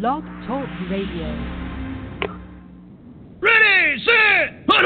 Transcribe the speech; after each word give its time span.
Blog 0.00 0.24
Talk 0.48 0.66
Radio. 0.90 1.30
Ready, 3.38 4.02
set, 4.02 4.66
put 4.66 4.82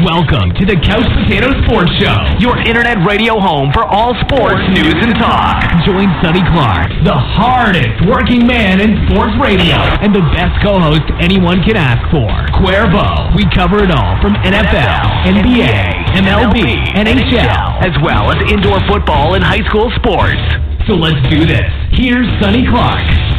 Welcome 0.00 0.56
to 0.56 0.64
the 0.64 0.80
Couch 0.80 1.04
Potato 1.20 1.52
Sports 1.68 1.92
Show, 2.00 2.16
your 2.40 2.56
internet 2.64 3.04
radio 3.04 3.36
home 3.36 3.68
for 3.76 3.84
all 3.84 4.16
sports 4.24 4.64
news 4.72 4.96
and 4.96 5.12
talk. 5.20 5.60
Join 5.84 6.08
Sonny 6.24 6.40
Clark, 6.56 6.88
the 7.04 7.12
hardest 7.12 8.00
working 8.08 8.46
man 8.46 8.80
in 8.80 8.96
sports 9.12 9.36
radio, 9.36 9.76
and 10.00 10.14
the 10.16 10.24
best 10.32 10.56
co-host 10.64 11.04
anyone 11.20 11.60
can 11.60 11.76
ask 11.76 12.00
for, 12.08 12.32
Cuervo. 12.56 13.36
We 13.36 13.44
cover 13.52 13.84
it 13.84 13.92
all 13.92 14.16
from 14.24 14.40
NFL, 14.40 15.04
NBA, 15.28 16.16
MLB, 16.16 16.96
NHL, 16.96 17.84
as 17.84 17.92
well 18.00 18.32
as 18.32 18.40
indoor 18.48 18.80
football 18.88 19.34
and 19.34 19.44
high 19.44 19.66
school 19.68 19.92
sports. 20.00 20.40
So 20.88 20.96
let's 20.96 21.20
do 21.28 21.44
this. 21.44 21.68
Here's 21.92 22.26
Sonny 22.40 22.64
Clark. 22.64 23.29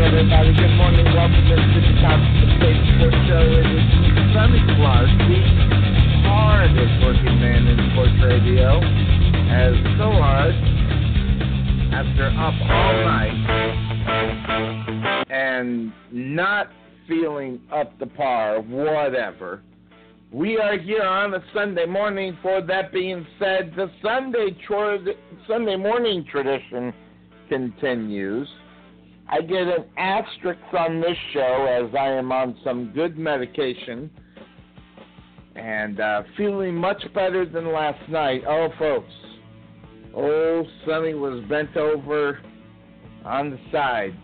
Everybody. 0.00 0.54
Good 0.54 0.76
morning. 0.76 1.04
Welcome 1.04 1.44
to 1.44 1.56
the 1.56 1.92
Couch 2.00 2.24
Potato 2.40 2.80
Sports 2.96 3.20
Show. 3.28 3.44
It 3.52 3.68
is 3.68 3.84
Sonny 4.32 4.64
Clark, 4.80 5.12
the 5.28 5.40
hardest 6.24 7.04
working 7.04 7.36
man 7.38 7.66
in 7.66 7.76
sports 7.92 8.16
radio, 8.24 8.80
as 9.52 9.76
so 10.00 10.08
hard 10.16 10.56
after 11.92 12.32
up 12.32 12.56
all 12.64 12.96
night 13.04 13.36
and 15.28 15.92
not 16.10 16.68
feeling 17.06 17.60
up 17.70 17.98
to 17.98 18.06
par, 18.06 18.62
whatever. 18.62 19.60
We 20.32 20.56
are 20.56 20.78
here 20.78 21.02
on 21.02 21.34
a 21.34 21.44
Sunday 21.52 21.84
morning. 21.84 22.38
For 22.40 22.62
that 22.62 22.90
being 22.90 23.26
said, 23.38 23.74
the 23.76 23.90
Sunday 24.02 24.56
tro- 24.66 25.04
Sunday 25.46 25.76
morning 25.76 26.24
tradition 26.32 26.94
continues. 27.50 28.48
I 29.32 29.42
get 29.42 29.62
an 29.62 29.84
asterisk 29.96 30.58
on 30.76 31.00
this 31.00 31.16
show 31.32 31.66
as 31.86 31.94
I 31.94 32.08
am 32.08 32.32
on 32.32 32.58
some 32.64 32.92
good 32.92 33.16
medication 33.16 34.10
and 35.54 36.00
uh, 36.00 36.22
feeling 36.36 36.74
much 36.74 37.00
better 37.14 37.46
than 37.46 37.72
last 37.72 38.08
night. 38.08 38.42
Oh, 38.48 38.70
folks, 38.76 39.12
old 40.14 40.66
Sonny 40.84 41.14
was 41.14 41.44
bent 41.48 41.76
over 41.76 42.40
on 43.24 43.50
the 43.50 43.58
side, 43.70 44.16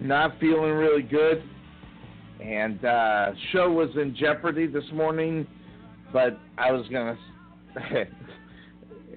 not 0.00 0.38
feeling 0.38 0.72
really 0.72 1.02
good, 1.02 1.42
and 2.42 2.84
uh, 2.84 3.30
show 3.52 3.72
was 3.72 3.88
in 3.96 4.14
jeopardy 4.14 4.66
this 4.66 4.84
morning. 4.92 5.46
But 6.12 6.38
I 6.58 6.72
was 6.72 6.86
gonna, 6.88 7.16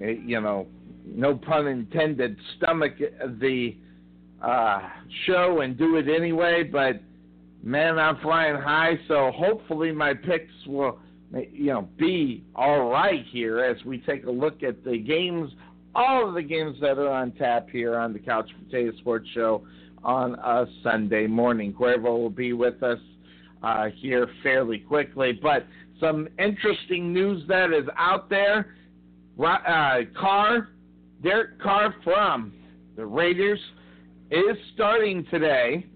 you 0.00 0.40
know, 0.40 0.66
no 1.04 1.36
pun 1.36 1.66
intended, 1.66 2.38
stomach 2.56 2.92
the 2.98 3.76
uh, 4.42 4.80
show 5.26 5.60
and 5.60 5.76
do 5.76 5.96
it 5.96 6.06
anyway. 6.08 6.64
But 6.64 7.00
man, 7.62 7.98
I'm 7.98 8.18
flying 8.20 8.56
high, 8.56 8.98
so 9.08 9.32
hopefully 9.34 9.92
my 9.92 10.14
picks 10.14 10.52
will, 10.66 10.98
you 11.52 11.66
know, 11.66 11.88
be 11.98 12.44
all 12.54 12.90
right 12.90 13.24
here 13.30 13.60
as 13.60 13.84
we 13.84 13.98
take 13.98 14.24
a 14.26 14.30
look 14.30 14.62
at 14.62 14.84
the 14.84 14.98
games, 14.98 15.50
all 15.94 16.28
of 16.28 16.34
the 16.34 16.42
games 16.42 16.76
that 16.80 16.98
are 16.98 17.10
on 17.10 17.32
tap 17.32 17.68
here 17.70 17.96
on 17.96 18.12
the 18.12 18.18
Couch 18.18 18.50
Potato 18.64 18.96
Sports 18.98 19.28
Show 19.34 19.66
on 20.04 20.34
a 20.36 20.66
Sunday 20.82 21.26
morning. 21.26 21.72
Cuervo 21.72 22.18
will 22.18 22.30
be 22.30 22.52
with 22.52 22.82
us 22.82 23.00
uh, 23.62 23.86
here 23.96 24.28
fairly 24.42 24.78
quickly, 24.78 25.32
but 25.32 25.66
some 26.00 26.28
interesting 26.38 27.12
news 27.12 27.42
that 27.48 27.72
is 27.72 27.88
out 27.96 28.30
there. 28.30 28.74
Uh, 29.38 30.00
Carr, 30.18 30.68
Derek 31.22 31.60
Carr 31.60 31.94
from 32.04 32.52
the 32.96 33.04
Raiders 33.04 33.60
is 34.30 34.56
starting 34.74 35.24
today. 35.30 35.86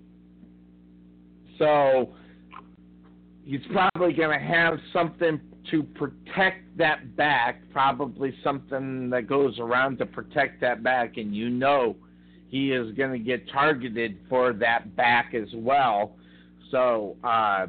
So 1.58 2.14
he's 3.44 3.60
probably 3.72 4.12
going 4.12 4.38
to 4.38 4.44
have 4.44 4.78
something 4.92 5.40
to 5.70 5.82
protect 5.82 6.76
that 6.76 7.16
back, 7.16 7.62
probably 7.72 8.34
something 8.42 9.10
that 9.10 9.28
goes 9.28 9.58
around 9.58 9.98
to 9.98 10.06
protect 10.06 10.60
that 10.60 10.82
back, 10.82 11.16
and 11.18 11.34
you 11.34 11.50
know 11.50 11.96
he 12.48 12.72
is 12.72 12.92
going 12.94 13.12
to 13.12 13.18
get 13.18 13.48
targeted 13.50 14.18
for 14.28 14.52
that 14.52 14.96
back 14.96 15.34
as 15.34 15.48
well. 15.54 16.16
So 16.70 17.16
uh, 17.22 17.66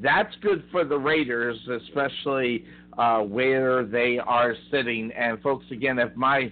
that's 0.00 0.34
good 0.40 0.64
for 0.72 0.84
the 0.84 0.96
Raiders, 0.96 1.58
especially 1.68 2.64
uh, 2.96 3.20
where 3.20 3.84
they 3.84 4.18
are 4.18 4.54
sitting. 4.70 5.12
And 5.12 5.40
folks, 5.42 5.66
again, 5.70 5.98
if 5.98 6.14
my 6.16 6.50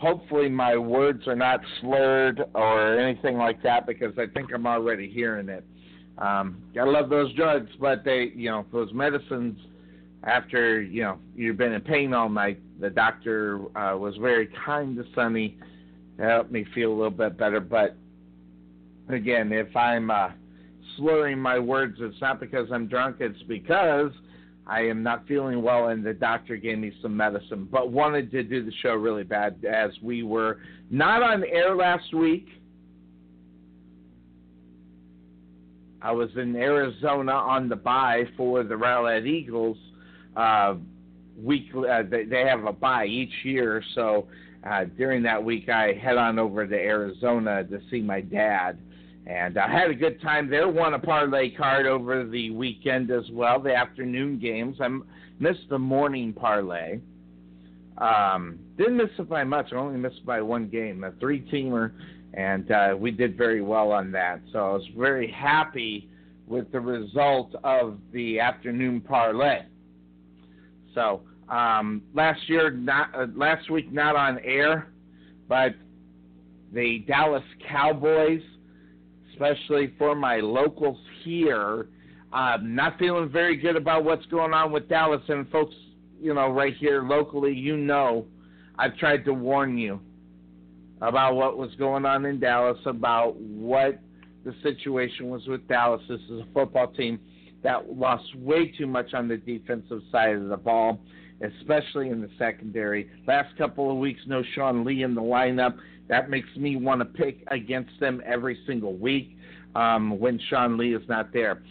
hopefully 0.00 0.48
my 0.48 0.76
words 0.76 1.28
are 1.28 1.36
not 1.36 1.60
slurred 1.80 2.42
or 2.54 2.98
anything 2.98 3.36
like 3.36 3.62
that 3.62 3.86
because 3.86 4.18
I 4.18 4.26
think 4.26 4.50
I'm 4.52 4.66
already 4.66 5.08
hearing 5.10 5.48
it. 5.48 5.64
Um, 6.16 6.62
I 6.78 6.84
love 6.84 7.10
those 7.10 7.32
drugs, 7.34 7.70
but 7.78 8.04
they, 8.04 8.32
you 8.34 8.50
know, 8.50 8.66
those 8.72 8.92
medicines. 8.92 9.58
After 10.22 10.82
you 10.82 11.02
know 11.02 11.18
you've 11.34 11.56
been 11.56 11.72
in 11.72 11.80
pain 11.80 12.12
all 12.12 12.28
night, 12.28 12.60
the 12.78 12.90
doctor 12.90 13.58
uh, 13.74 13.96
was 13.96 14.14
very 14.20 14.50
kind 14.66 14.94
to 14.96 15.04
Sonny 15.14 15.56
to 16.18 16.22
help 16.22 16.50
me 16.50 16.66
feel 16.74 16.92
a 16.92 16.94
little 16.94 17.10
bit 17.10 17.38
better. 17.38 17.58
But 17.58 17.96
again, 19.08 19.50
if 19.50 19.74
I'm 19.74 20.10
uh, 20.10 20.28
slurring 20.98 21.38
my 21.38 21.58
words, 21.58 21.96
it's 22.00 22.20
not 22.20 22.38
because 22.38 22.68
I'm 22.70 22.86
drunk. 22.86 23.16
It's 23.20 23.42
because 23.44 24.12
I 24.70 24.82
am 24.82 25.02
not 25.02 25.26
feeling 25.26 25.62
well, 25.62 25.88
and 25.88 26.04
the 26.04 26.14
doctor 26.14 26.56
gave 26.56 26.78
me 26.78 26.92
some 27.02 27.16
medicine. 27.16 27.66
But 27.68 27.90
wanted 27.90 28.30
to 28.30 28.44
do 28.44 28.64
the 28.64 28.70
show 28.82 28.94
really 28.94 29.24
bad 29.24 29.64
as 29.64 29.90
we 30.00 30.22
were 30.22 30.60
not 30.90 31.24
on 31.24 31.42
air 31.44 31.74
last 31.74 32.14
week. 32.14 32.46
I 36.00 36.12
was 36.12 36.30
in 36.36 36.54
Arizona 36.54 37.32
on 37.32 37.68
the 37.68 37.74
bye 37.74 38.26
for 38.36 38.62
the 38.62 38.76
Rowlett 38.76 39.26
Eagles. 39.26 39.76
Uh, 40.36 40.76
weekly, 41.36 41.88
uh, 41.88 42.04
they, 42.08 42.24
they 42.24 42.46
have 42.46 42.64
a 42.64 42.72
bye 42.72 43.06
each 43.06 43.34
year, 43.42 43.82
so 43.96 44.28
uh, 44.64 44.84
during 44.96 45.24
that 45.24 45.42
week 45.42 45.68
I 45.68 45.94
head 45.94 46.16
on 46.16 46.38
over 46.38 46.64
to 46.64 46.76
Arizona 46.76 47.64
to 47.64 47.80
see 47.90 48.00
my 48.00 48.20
dad. 48.20 48.78
And 49.26 49.58
I 49.58 49.70
had 49.70 49.90
a 49.90 49.94
good 49.94 50.20
time 50.22 50.48
there. 50.48 50.68
Won 50.68 50.94
a 50.94 50.98
parlay 50.98 51.50
card 51.50 51.86
over 51.86 52.26
the 52.26 52.50
weekend 52.50 53.10
as 53.10 53.24
well, 53.30 53.60
the 53.60 53.74
afternoon 53.74 54.38
games. 54.38 54.78
I 54.80 54.88
missed 55.38 55.68
the 55.68 55.78
morning 55.78 56.32
parlay. 56.32 56.98
Um, 57.98 58.58
didn't 58.78 58.96
miss 58.96 59.10
it 59.18 59.28
by 59.28 59.44
much. 59.44 59.72
I 59.72 59.76
only 59.76 59.98
missed 59.98 60.24
by 60.24 60.40
one 60.40 60.68
game, 60.68 61.04
a 61.04 61.12
three 61.20 61.42
teamer, 61.52 61.92
and 62.32 62.70
uh, 62.70 62.96
we 62.98 63.10
did 63.10 63.36
very 63.36 63.60
well 63.60 63.92
on 63.92 64.10
that. 64.12 64.40
So 64.52 64.58
I 64.58 64.72
was 64.72 64.88
very 64.96 65.30
happy 65.30 66.08
with 66.46 66.72
the 66.72 66.80
result 66.80 67.54
of 67.62 67.98
the 68.12 68.40
afternoon 68.40 69.00
parlay. 69.02 69.62
So 70.94 71.22
um, 71.48 72.02
last 72.14 72.48
year, 72.48 72.70
not 72.70 73.14
uh, 73.14 73.26
last 73.34 73.70
week, 73.70 73.92
not 73.92 74.16
on 74.16 74.38
air, 74.40 74.88
but 75.48 75.74
the 76.72 77.04
Dallas 77.06 77.44
Cowboys 77.68 78.42
especially 79.40 79.92
for 79.98 80.14
my 80.14 80.36
locals 80.36 80.98
here. 81.24 81.88
I'm 82.32 82.74
not 82.74 82.98
feeling 82.98 83.30
very 83.30 83.56
good 83.56 83.76
about 83.76 84.04
what's 84.04 84.26
going 84.26 84.52
on 84.52 84.70
with 84.70 84.88
Dallas. 84.88 85.22
And 85.28 85.48
folks, 85.50 85.74
you 86.20 86.34
know, 86.34 86.50
right 86.50 86.74
here 86.78 87.02
locally, 87.02 87.52
you 87.52 87.76
know, 87.76 88.26
I've 88.78 88.96
tried 88.98 89.24
to 89.24 89.32
warn 89.32 89.78
you 89.78 90.00
about 91.00 91.34
what 91.34 91.56
was 91.56 91.70
going 91.76 92.04
on 92.04 92.26
in 92.26 92.38
Dallas, 92.38 92.78
about 92.84 93.36
what 93.36 94.00
the 94.44 94.54
situation 94.62 95.30
was 95.30 95.46
with 95.46 95.66
Dallas. 95.66 96.02
This 96.08 96.20
is 96.30 96.40
a 96.40 96.46
football 96.52 96.88
team 96.88 97.18
that 97.62 97.92
lost 97.92 98.34
way 98.36 98.68
too 98.68 98.86
much 98.86 99.14
on 99.14 99.26
the 99.26 99.38
defensive 99.38 100.02
side 100.12 100.36
of 100.36 100.48
the 100.48 100.56
ball, 100.56 101.00
especially 101.42 102.10
in 102.10 102.20
the 102.20 102.30
secondary. 102.38 103.10
Last 103.26 103.56
couple 103.56 103.90
of 103.90 103.96
weeks, 103.96 104.20
no 104.26 104.42
Sean 104.54 104.84
Lee 104.84 105.02
in 105.02 105.14
the 105.14 105.22
lineup. 105.22 105.76
That 106.10 106.28
makes 106.28 106.48
me 106.56 106.74
want 106.74 107.00
to 107.00 107.04
pick 107.04 107.44
against 107.52 107.92
them 108.00 108.20
every 108.26 108.58
single 108.66 108.94
week 108.94 109.38
um, 109.76 110.18
when 110.18 110.40
Sean 110.50 110.76
Lee 110.76 110.92
is 110.92 111.08
not 111.08 111.32
there. 111.32 111.62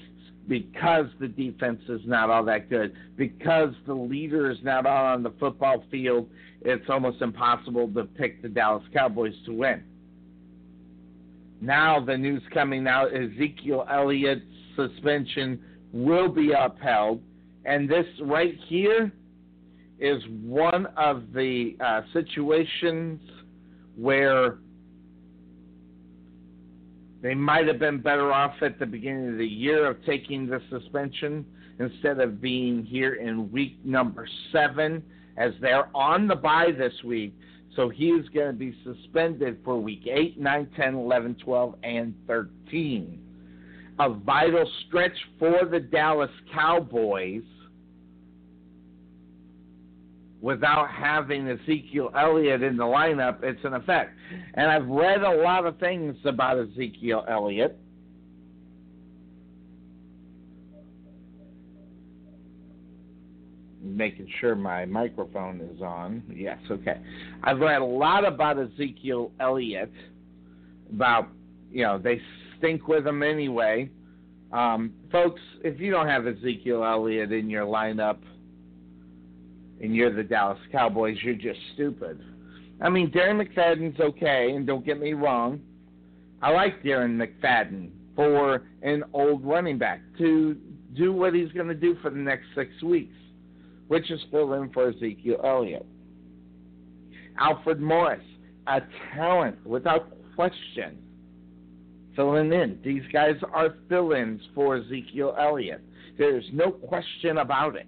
Because 0.48 1.08
the 1.20 1.28
defense 1.28 1.82
is 1.90 2.00
not 2.06 2.30
all 2.30 2.46
that 2.46 2.70
good, 2.70 2.96
because 3.18 3.74
the 3.86 3.94
leader 3.94 4.50
is 4.50 4.58
not 4.64 4.86
on 4.86 5.24
the 5.24 5.34
football 5.42 5.84
field, 5.92 6.30
it's 6.62 6.90
almost 6.90 7.22
impossible 7.22 7.90
to 7.90 8.06
pick 8.06 8.42
the 8.42 8.48
Dallas 8.48 8.82
Cowboys 8.94 9.36
to 9.46 9.54
win. 9.54 9.84
Now 11.60 12.04
the 12.04 12.18
news 12.18 12.42
coming 12.54 12.88
out: 12.88 13.14
Ezekiel 13.14 13.86
Elliott's 13.92 14.42
suspension 14.78 15.60
will 15.92 16.30
be 16.30 16.54
upheld, 16.58 17.22
and 17.66 17.90
this 17.90 18.06
right 18.22 18.58
here 18.70 19.12
is 20.00 20.24
one 20.42 20.86
of 20.96 21.34
the 21.34 21.76
uh, 21.82 22.02
situations 22.14 23.20
where 24.00 24.60
they 27.22 27.36
might 27.36 27.68
have 27.68 27.80
been 27.80 28.02
better 28.02 28.32
off 28.32 28.54
at 28.62 28.80
the 28.80 28.86
beginning 28.86 29.30
of 29.34 29.38
the 29.38 29.46
year 29.46 29.86
of 29.88 30.04
taking 30.06 30.48
the 30.48 30.62
suspension 30.70 31.46
instead 31.80 32.20
of 32.20 32.42
being 32.42 32.84
here 32.84 33.16
in 33.16 33.52
week 33.52 33.78
number 33.84 34.28
seven, 34.52 35.04
as 35.38 35.52
they're 35.62 35.96
on 35.96 36.28
the 36.28 36.36
bye 36.36 36.72
this 36.78 36.94
week. 37.04 37.34
So 37.76 37.90
he 37.90 38.08
is 38.10 38.28
going 38.30 38.48
to 38.48 38.54
be 38.54 38.76
suspended 38.84 39.60
for 39.64 39.80
week 39.80 40.08
8, 40.08 40.40
9, 40.40 40.70
10, 40.76 40.96
11, 40.96 41.36
12, 41.44 41.76
and 41.84 42.14
13. 42.28 43.22
A 44.00 44.10
vital 44.10 44.70
stretch 44.88 45.18
for 45.38 45.66
the 45.70 45.80
Dallas 45.80 46.32
Cowboys 46.54 47.44
without 50.42 50.90
having 50.90 51.48
Ezekiel 51.48 52.12
Elliott 52.18 52.64
in 52.64 52.78
the 52.78 52.84
lineup, 52.84 53.44
it's 53.44 53.64
an 53.64 53.74
effect. 53.74 54.12
And 54.54 54.70
I've 54.70 54.88
read 54.88 55.22
a 55.22 55.42
lot 55.42 55.66
of 55.66 55.78
things 55.80 56.16
about 56.26 56.58
Ezekiel 56.58 57.26
Elliott. 57.28 57.78
Making 63.82 64.28
sure 64.40 64.56
my 64.56 64.86
microphone 64.86 65.60
is 65.62 65.82
on. 65.82 66.24
Yes, 66.34 66.60
okay. 66.72 67.02
I've 67.44 67.60
read 67.60 67.82
a 67.82 67.86
lot 67.86 68.26
about 68.26 68.58
Ezekiel 68.58 69.32
Elliott, 69.40 69.92
about, 70.94 71.28
you 71.72 71.84
know, 71.84 71.98
they 71.98 72.22
stink 72.58 72.88
with 72.88 73.06
him 73.06 73.24
anyway. 73.24 73.90
Um, 74.52 74.94
folks, 75.12 75.42
if 75.64 75.80
you 75.80 75.92
don't 75.92 76.08
have 76.08 76.28
Ezekiel 76.28 76.84
Elliott 76.84 77.32
in 77.32 77.50
your 77.50 77.66
lineup, 77.66 78.18
and 79.82 79.96
you're 79.96 80.14
the 80.14 80.24
Dallas 80.24 80.60
Cowboys, 80.72 81.18
you're 81.22 81.36
just 81.36 81.60
stupid. 81.74 82.22
I 82.82 82.90
mean, 82.90 83.12
Darren 83.12 83.46
McFadden's 83.46 84.00
okay, 84.00 84.52
and 84.56 84.66
don't 84.66 84.86
get 84.86 85.00
me 85.00 85.14
wrong. 85.14 85.62
I 86.42 86.52
like 86.52 86.84
Darren 86.84 87.22
McFadden 87.22 87.90
for 88.16 88.64
an 88.82 89.04
old 89.14 89.44
running 89.46 89.78
back 89.78 90.02
to 90.18 90.56
do 90.96 91.14
what 91.14 91.34
he's 91.34 91.52
going 91.52 91.68
to 91.68 91.76
do 91.76 91.96
for 92.02 92.10
the 92.10 92.18
next 92.18 92.46
six 92.56 92.72
weeks, 92.82 93.16
which 93.88 94.10
is 94.12 94.20
fill 94.32 94.54
in 94.54 94.70
for 94.72 94.90
Ezekiel 94.90 95.42
Elliott. 95.44 95.86
Alfred 97.38 97.80
Morris, 97.80 98.24
a 98.68 98.82
talent 99.16 99.66
without 99.66 100.10
question, 100.36 100.98
filling 102.16 102.52
in. 102.52 102.80
These 102.84 103.04
guys 103.12 103.36
are 103.54 103.76
fill 103.88 104.14
ins 104.14 104.42
for 104.56 104.78
Ezekiel 104.78 105.36
Elliott. 105.40 105.82
There's 106.18 106.46
no 106.52 106.72
question 106.72 107.38
about 107.38 107.76
it 107.76 107.88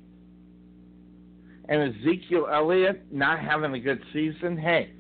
and 1.72 1.96
Ezekiel 1.96 2.50
Elliott 2.52 3.02
not 3.14 3.40
having 3.40 3.74
a 3.74 3.80
good 3.80 4.04
season, 4.12 4.58
hey, 4.58 4.92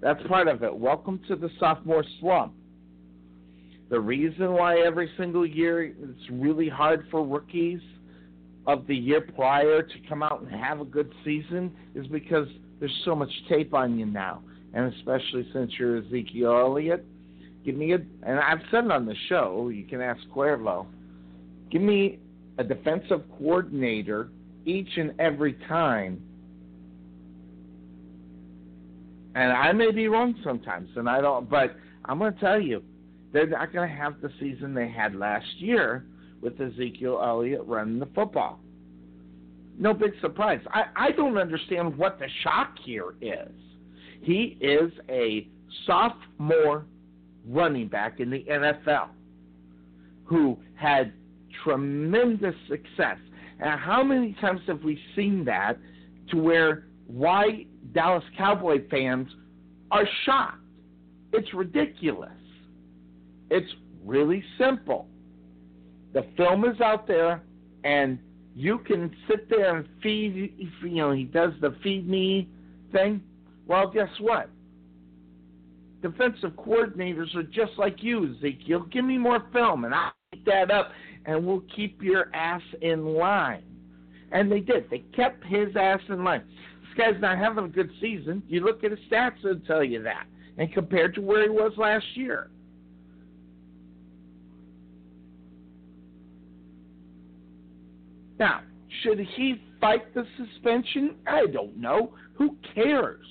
that's 0.00 0.24
part 0.28 0.46
of 0.46 0.62
it. 0.62 0.72
Welcome 0.72 1.20
to 1.26 1.34
the 1.34 1.50
sophomore 1.58 2.04
slump. 2.20 2.54
The 3.88 3.98
reason 3.98 4.52
why 4.52 4.78
every 4.78 5.10
single 5.18 5.44
year 5.44 5.82
it's 5.82 6.30
really 6.30 6.68
hard 6.68 7.04
for 7.10 7.26
rookies 7.26 7.80
of 8.68 8.86
the 8.86 8.94
year 8.94 9.22
prior 9.22 9.82
to 9.82 9.94
come 10.08 10.22
out 10.22 10.40
and 10.40 10.48
have 10.52 10.80
a 10.80 10.84
good 10.84 11.12
season 11.24 11.74
is 11.96 12.06
because 12.06 12.46
there's 12.78 13.02
so 13.04 13.16
much 13.16 13.30
tape 13.48 13.74
on 13.74 13.98
you 13.98 14.06
now. 14.06 14.40
And 14.72 14.94
especially 14.94 15.48
since 15.52 15.72
you're 15.80 15.96
Ezekiel 15.96 16.56
Elliott, 16.60 17.04
give 17.64 17.74
me 17.74 17.92
a, 17.92 17.96
and 18.22 18.38
I've 18.38 18.62
said 18.70 18.84
it 18.84 18.92
on 18.92 19.04
the 19.04 19.16
show, 19.28 19.68
you 19.68 19.82
can 19.82 20.00
ask 20.00 20.20
Cuervo, 20.32 20.86
give 21.72 21.82
me 21.82 22.20
a 22.56 22.62
defensive 22.62 23.22
coordinator 23.36 24.28
each 24.64 24.88
and 24.96 25.12
every 25.18 25.54
time. 25.68 26.20
And 29.34 29.52
I 29.52 29.72
may 29.72 29.92
be 29.92 30.08
wrong 30.08 30.34
sometimes, 30.42 30.88
and 30.96 31.08
I 31.08 31.20
don't, 31.20 31.48
but 31.48 31.76
I'm 32.04 32.18
going 32.18 32.34
to 32.34 32.40
tell 32.40 32.60
you, 32.60 32.82
they're 33.32 33.46
not 33.46 33.72
going 33.72 33.88
to 33.88 33.94
have 33.94 34.20
the 34.20 34.30
season 34.40 34.74
they 34.74 34.88
had 34.88 35.14
last 35.14 35.46
year 35.58 36.04
with 36.40 36.60
Ezekiel 36.60 37.20
Elliott 37.22 37.62
running 37.66 37.98
the 38.00 38.08
football. 38.14 38.60
No 39.78 39.94
big 39.94 40.12
surprise. 40.20 40.60
I, 40.68 40.84
I 40.96 41.10
don't 41.12 41.38
understand 41.38 41.96
what 41.96 42.18
the 42.18 42.26
shock 42.42 42.76
here 42.84 43.14
is. 43.20 43.52
He 44.22 44.58
is 44.60 44.92
a 45.08 45.48
sophomore 45.86 46.84
running 47.48 47.88
back 47.88 48.20
in 48.20 48.30
the 48.30 48.44
NFL 48.50 49.08
who 50.24 50.58
had 50.74 51.12
tremendous 51.64 52.54
success 52.68 53.16
and 53.60 53.78
how 53.78 54.02
many 54.02 54.34
times 54.40 54.60
have 54.66 54.82
we 54.82 54.98
seen 55.14 55.44
that 55.44 55.78
to 56.30 56.36
where 56.36 56.86
why 57.06 57.66
Dallas 57.92 58.24
Cowboy 58.36 58.88
fans 58.88 59.28
are 59.90 60.06
shocked? 60.24 60.58
It's 61.32 61.52
ridiculous. 61.52 62.30
It's 63.50 63.70
really 64.04 64.42
simple. 64.58 65.08
The 66.12 66.24
film 66.36 66.64
is 66.64 66.80
out 66.80 67.06
there, 67.06 67.42
and 67.84 68.18
you 68.54 68.78
can 68.78 69.14
sit 69.28 69.48
there 69.48 69.76
and 69.76 69.86
feed, 70.02 70.54
you 70.82 70.90
know, 70.90 71.12
he 71.12 71.24
does 71.24 71.52
the 71.60 71.76
feed 71.82 72.08
me 72.08 72.48
thing. 72.92 73.22
Well, 73.66 73.90
guess 73.90 74.08
what? 74.18 74.48
Defensive 76.02 76.52
coordinators 76.52 77.34
are 77.36 77.42
just 77.42 77.72
like 77.76 78.02
you, 78.02 78.34
Ezekiel. 78.36 78.86
Give 78.90 79.04
me 79.04 79.18
more 79.18 79.44
film, 79.52 79.84
and 79.84 79.94
I'll 79.94 80.12
eat 80.32 80.44
that 80.46 80.70
up 80.70 80.90
and 81.30 81.46
we'll 81.46 81.62
keep 81.76 82.02
your 82.02 82.28
ass 82.34 82.62
in 82.82 83.04
line. 83.14 83.62
And 84.32 84.50
they 84.50 84.58
did. 84.58 84.90
They 84.90 85.04
kept 85.14 85.44
his 85.44 85.68
ass 85.76 86.00
in 86.08 86.24
line. 86.24 86.42
This 86.80 86.98
guy's 86.98 87.20
not 87.20 87.38
having 87.38 87.64
a 87.66 87.68
good 87.68 87.90
season. 88.00 88.42
You 88.48 88.64
look 88.64 88.82
at 88.82 88.90
his 88.90 88.98
stats 89.08 89.44
and 89.44 89.64
tell 89.64 89.84
you 89.84 90.02
that. 90.02 90.26
And 90.58 90.72
compared 90.72 91.14
to 91.14 91.20
where 91.20 91.44
he 91.44 91.48
was 91.48 91.72
last 91.76 92.04
year. 92.14 92.50
Now, 98.40 98.62
should 99.04 99.20
he 99.20 99.62
fight 99.80 100.12
the 100.14 100.26
suspension? 100.36 101.14
I 101.28 101.46
don't 101.46 101.76
know. 101.76 102.12
Who 102.34 102.56
cares? 102.74 103.24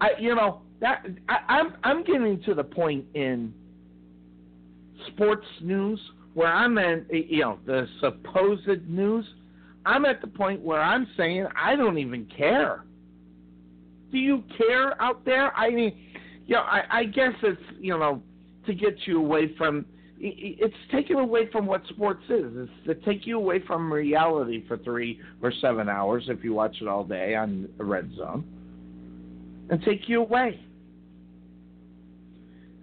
I, 0.00 0.10
you 0.20 0.36
know, 0.36 0.60
that 0.80 1.04
I, 1.28 1.38
I'm 1.48 1.74
I'm 1.82 2.04
getting 2.04 2.40
to 2.44 2.54
the 2.54 2.62
point 2.62 3.04
in 3.14 3.52
sports 5.08 5.46
news 5.60 5.98
where 6.38 6.52
I'm 6.52 6.78
in, 6.78 7.04
you 7.10 7.40
know, 7.40 7.58
the 7.66 7.88
supposed 7.98 8.88
news, 8.88 9.24
I'm 9.84 10.04
at 10.04 10.20
the 10.20 10.28
point 10.28 10.60
where 10.60 10.80
I'm 10.80 11.04
saying 11.16 11.48
I 11.60 11.74
don't 11.74 11.98
even 11.98 12.26
care. 12.26 12.84
Do 14.12 14.18
you 14.18 14.44
care 14.56 15.00
out 15.02 15.24
there? 15.24 15.52
I 15.56 15.70
mean, 15.70 15.98
you 16.46 16.54
know, 16.54 16.60
I, 16.60 16.82
I 16.90 17.04
guess 17.06 17.32
it's 17.42 17.60
you 17.80 17.98
know 17.98 18.22
to 18.66 18.72
get 18.72 18.94
you 19.04 19.18
away 19.18 19.52
from. 19.58 19.84
It's 20.20 20.76
taken 20.92 21.16
away 21.16 21.50
from 21.50 21.66
what 21.66 21.82
sports 21.88 22.22
is. 22.28 22.52
It's 22.54 22.70
to 22.86 22.94
take 23.04 23.26
you 23.26 23.36
away 23.36 23.60
from 23.66 23.92
reality 23.92 24.64
for 24.68 24.78
three 24.78 25.20
or 25.42 25.52
seven 25.60 25.88
hours 25.88 26.24
if 26.28 26.44
you 26.44 26.54
watch 26.54 26.76
it 26.80 26.86
all 26.86 27.02
day 27.02 27.34
on 27.34 27.68
red 27.78 28.12
zone, 28.16 28.44
and 29.70 29.82
take 29.82 30.08
you 30.08 30.20
away. 30.20 30.60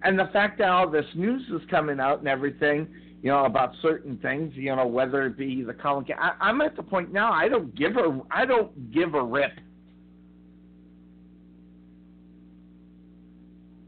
And 0.03 0.19
the 0.19 0.29
fact 0.33 0.57
that 0.57 0.67
all 0.67 0.89
this 0.89 1.05
news 1.15 1.41
is 1.53 1.61
coming 1.69 2.01
out 2.01 2.19
and 2.19 2.27
everything, 2.27 2.87
you 3.25 3.31
know, 3.31 3.45
about 3.45 3.71
certain 3.81 4.19
things, 4.19 4.53
you 4.53 4.75
know, 4.75 4.85
whether 4.85 5.25
it 5.25 5.35
be 5.35 5.63
the 5.63 5.73
Colin. 5.73 6.05
I, 6.15 6.33
I'm 6.39 6.61
at 6.61 6.75
the 6.75 6.83
point 6.83 7.11
now. 7.11 7.33
I 7.33 7.49
don't 7.49 7.75
give 7.75 7.97
a. 7.97 8.21
I 8.29 8.45
don't 8.45 8.93
give 8.93 9.15
a 9.15 9.23
rip. 9.23 9.51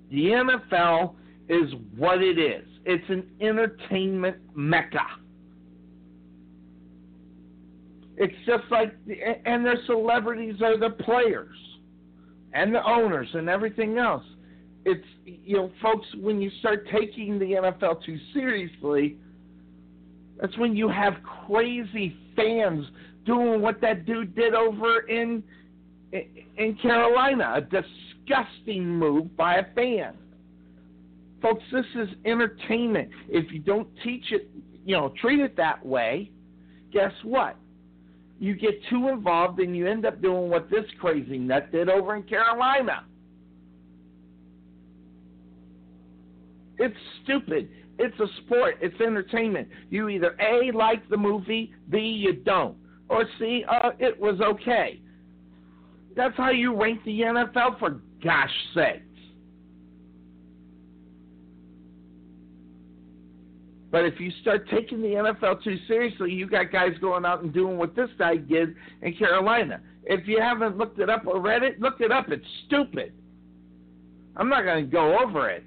The 0.09 0.17
NFL 0.17 1.13
is 1.49 1.71
what 1.95 2.23
it 2.23 2.39
is. 2.39 2.65
It's 2.85 3.07
an 3.09 3.29
entertainment 3.39 4.37
mecca. 4.55 5.05
It's 8.15 8.33
just 8.47 8.63
like, 8.71 8.95
and 9.45 9.63
their 9.63 9.77
celebrities 9.85 10.63
are 10.63 10.79
the 10.79 10.95
players 11.03 11.55
and 12.53 12.73
the 12.73 12.83
owners 12.83 13.27
and 13.35 13.49
everything 13.49 13.99
else. 13.99 14.23
It's, 14.83 15.05
you 15.25 15.57
know, 15.57 15.71
folks, 15.79 16.07
when 16.19 16.41
you 16.41 16.49
start 16.59 16.87
taking 16.91 17.37
the 17.37 17.45
NFL 17.45 18.03
too 18.03 18.17
seriously, 18.33 19.17
that's 20.39 20.57
when 20.57 20.75
you 20.75 20.89
have 20.89 21.13
crazy 21.45 22.15
fans 22.35 22.85
doing 23.25 23.61
what 23.61 23.81
that 23.81 24.05
dude 24.05 24.35
did 24.35 24.53
over 24.53 25.01
in 25.01 25.43
in 26.57 26.77
Carolina, 26.81 27.55
a 27.55 27.61
disgusting 27.61 28.87
move 28.87 29.35
by 29.35 29.55
a 29.55 29.73
fan. 29.73 30.13
Folks, 31.41 31.63
this 31.71 31.85
is 31.95 32.09
entertainment. 32.25 33.09
If 33.27 33.51
you 33.51 33.59
don't 33.59 33.87
teach 34.03 34.31
it, 34.31 34.49
you 34.85 34.95
know, 34.95 35.13
treat 35.19 35.39
it 35.39 35.57
that 35.57 35.85
way, 35.85 36.31
guess 36.91 37.11
what? 37.23 37.57
You 38.39 38.55
get 38.55 38.79
too 38.89 39.09
involved 39.09 39.59
and 39.59 39.75
you 39.75 39.87
end 39.87 40.05
up 40.05 40.21
doing 40.21 40.49
what 40.49 40.69
this 40.69 40.85
crazy 40.99 41.37
nut 41.37 41.71
did 41.71 41.89
over 41.89 42.15
in 42.15 42.23
Carolina. 42.23 43.03
It's 46.77 46.95
stupid. 47.23 47.69
It's 47.99 48.19
a 48.19 48.27
sport. 48.43 48.75
It's 48.81 48.99
entertainment. 49.01 49.67
You 49.89 50.09
either 50.09 50.35
A, 50.39 50.71
like 50.71 51.07
the 51.09 51.17
movie, 51.17 51.73
B, 51.89 51.97
you 51.97 52.33
don't. 52.33 52.75
Or 53.09 53.25
C, 53.39 53.63
uh, 53.69 53.91
it 53.99 54.19
was 54.19 54.39
okay. 54.41 55.01
That's 56.15 56.35
how 56.37 56.51
you 56.51 56.75
rank 56.75 57.03
the 57.05 57.21
NFL, 57.21 57.79
for 57.79 58.01
gosh 58.23 58.49
sakes. 58.73 59.03
But 63.89 64.03
if 64.03 64.19
you 64.19 64.31
start 64.41 64.69
taking 64.69 65.01
the 65.01 65.07
NFL 65.07 65.63
too 65.63 65.77
seriously, 65.87 66.31
you 66.31 66.47
got 66.47 66.71
guys 66.71 66.91
going 66.99 67.25
out 67.25 67.41
and 67.41 67.53
doing 67.53 67.77
what 67.77 67.95
this 67.95 68.09
guy 68.19 68.35
did 68.35 68.75
in 69.01 69.13
Carolina. 69.15 69.79
If 70.03 70.27
you 70.27 70.41
haven't 70.41 70.77
looked 70.77 70.99
it 70.99 71.09
up 71.09 71.25
or 71.25 71.39
read 71.39 71.63
it, 71.63 71.79
look 71.79 72.01
it 72.01 72.11
up. 72.11 72.29
It's 72.29 72.45
stupid. 72.65 73.13
I'm 74.35 74.49
not 74.49 74.63
going 74.63 74.85
to 74.85 74.91
go 74.91 75.17
over 75.19 75.49
it 75.49 75.63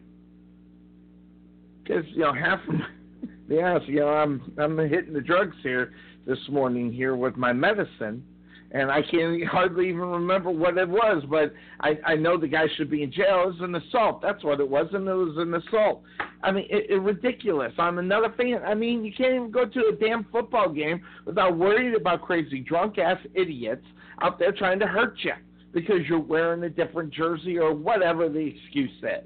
because 1.91 2.11
you 2.13 2.21
know 2.21 2.33
half 2.33 2.61
of 2.69 2.75
my, 2.75 2.87
be 3.49 3.61
honest, 3.61 3.89
you 3.89 4.01
know 4.01 4.09
I'm 4.09 4.53
I'm 4.59 4.79
hitting 4.79 5.13
the 5.13 5.21
drugs 5.21 5.57
here 5.63 5.93
this 6.27 6.39
morning 6.49 6.93
here 6.93 7.17
with 7.17 7.37
my 7.37 7.53
medicine, 7.53 8.25
and 8.71 8.91
I 8.91 9.03
can't 9.03 9.45
hardly 9.45 9.89
even 9.89 10.01
remember 10.03 10.51
what 10.51 10.79
it 10.79 10.89
was, 10.89 11.25
but 11.29 11.53
I 11.81 11.99
I 12.07 12.15
know 12.15 12.37
the 12.39 12.49
guy 12.49 12.67
should 12.77 12.91
be 12.91 13.03
in 13.03 13.13
jail. 13.13 13.45
It 13.45 13.47
was 13.47 13.61
an 13.61 13.75
assault. 13.75 14.23
That's 14.23 14.45
what 14.45 14.61
it 14.61 14.69
was, 14.69 14.87
and 14.93 15.07
it 15.09 15.15
was 15.15 15.37
an 15.39 15.55
assault. 15.55 16.03
I 16.43 16.53
mean, 16.53 16.67
it, 16.71 16.91
it 16.91 17.01
ridiculous. 17.01 17.73
I'm 17.79 17.99
another 17.99 18.33
fan. 18.37 18.63
I 18.65 18.75
mean, 18.75 19.05
you 19.05 19.13
can't 19.13 19.35
even 19.35 19.51
go 19.51 19.67
to 19.67 19.93
a 19.93 19.97
damn 19.97 20.25
football 20.25 20.69
game 20.71 21.03
without 21.27 21.57
worrying 21.57 21.97
about 21.97 22.23
crazy 22.23 22.61
drunk 22.61 22.99
ass 22.99 23.19
idiots 23.35 23.85
out 24.23 24.39
there 24.39 24.53
trying 24.53 24.79
to 24.79 24.87
hurt 24.87 25.17
you 25.23 25.33
because 25.73 26.01
you're 26.09 26.19
wearing 26.19 26.65
a 26.65 26.71
different 26.71 27.13
jersey 27.13 27.59
or 27.59 27.75
whatever 27.75 28.29
the 28.29 28.39
excuse 28.39 28.91
is. 29.03 29.25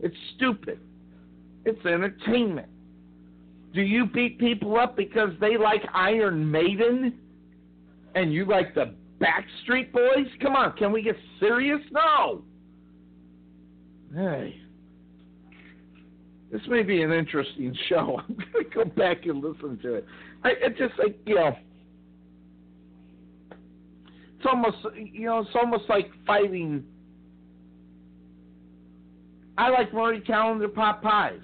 It's 0.00 0.16
stupid. 0.36 0.80
It's 1.64 1.84
entertainment. 1.86 2.68
Do 3.74 3.80
you 3.80 4.06
beat 4.06 4.38
people 4.38 4.76
up 4.78 4.96
because 4.96 5.30
they 5.40 5.56
like 5.56 5.82
Iron 5.94 6.50
Maiden 6.50 7.18
and 8.14 8.32
you 8.32 8.44
like 8.44 8.74
the 8.74 8.94
Backstreet 9.20 9.92
Boys? 9.92 10.26
Come 10.40 10.56
on, 10.56 10.76
can 10.76 10.92
we 10.92 11.02
get 11.02 11.16
serious? 11.40 11.80
No. 11.90 12.42
Hey. 14.14 14.56
This 16.50 16.60
may 16.68 16.82
be 16.82 17.00
an 17.02 17.12
interesting 17.12 17.74
show. 17.88 18.20
I'm 18.28 18.36
going 18.36 18.64
to 18.64 18.70
go 18.74 18.84
back 18.84 19.24
and 19.24 19.42
listen 19.42 19.78
to 19.82 19.94
it. 19.94 20.06
I 20.44 20.68
just 20.70 20.98
like, 20.98 21.18
you 21.24 21.36
know, 21.36 21.56
it's 24.36 24.46
almost, 24.46 24.76
you 24.96 25.26
know, 25.26 25.38
it's 25.38 25.50
almost 25.54 25.84
like 25.88 26.10
fighting. 26.26 26.84
I 29.56 29.70
like 29.70 29.94
Marie 29.94 30.20
Callender 30.20 30.68
pot 30.68 31.00
pies. 31.00 31.40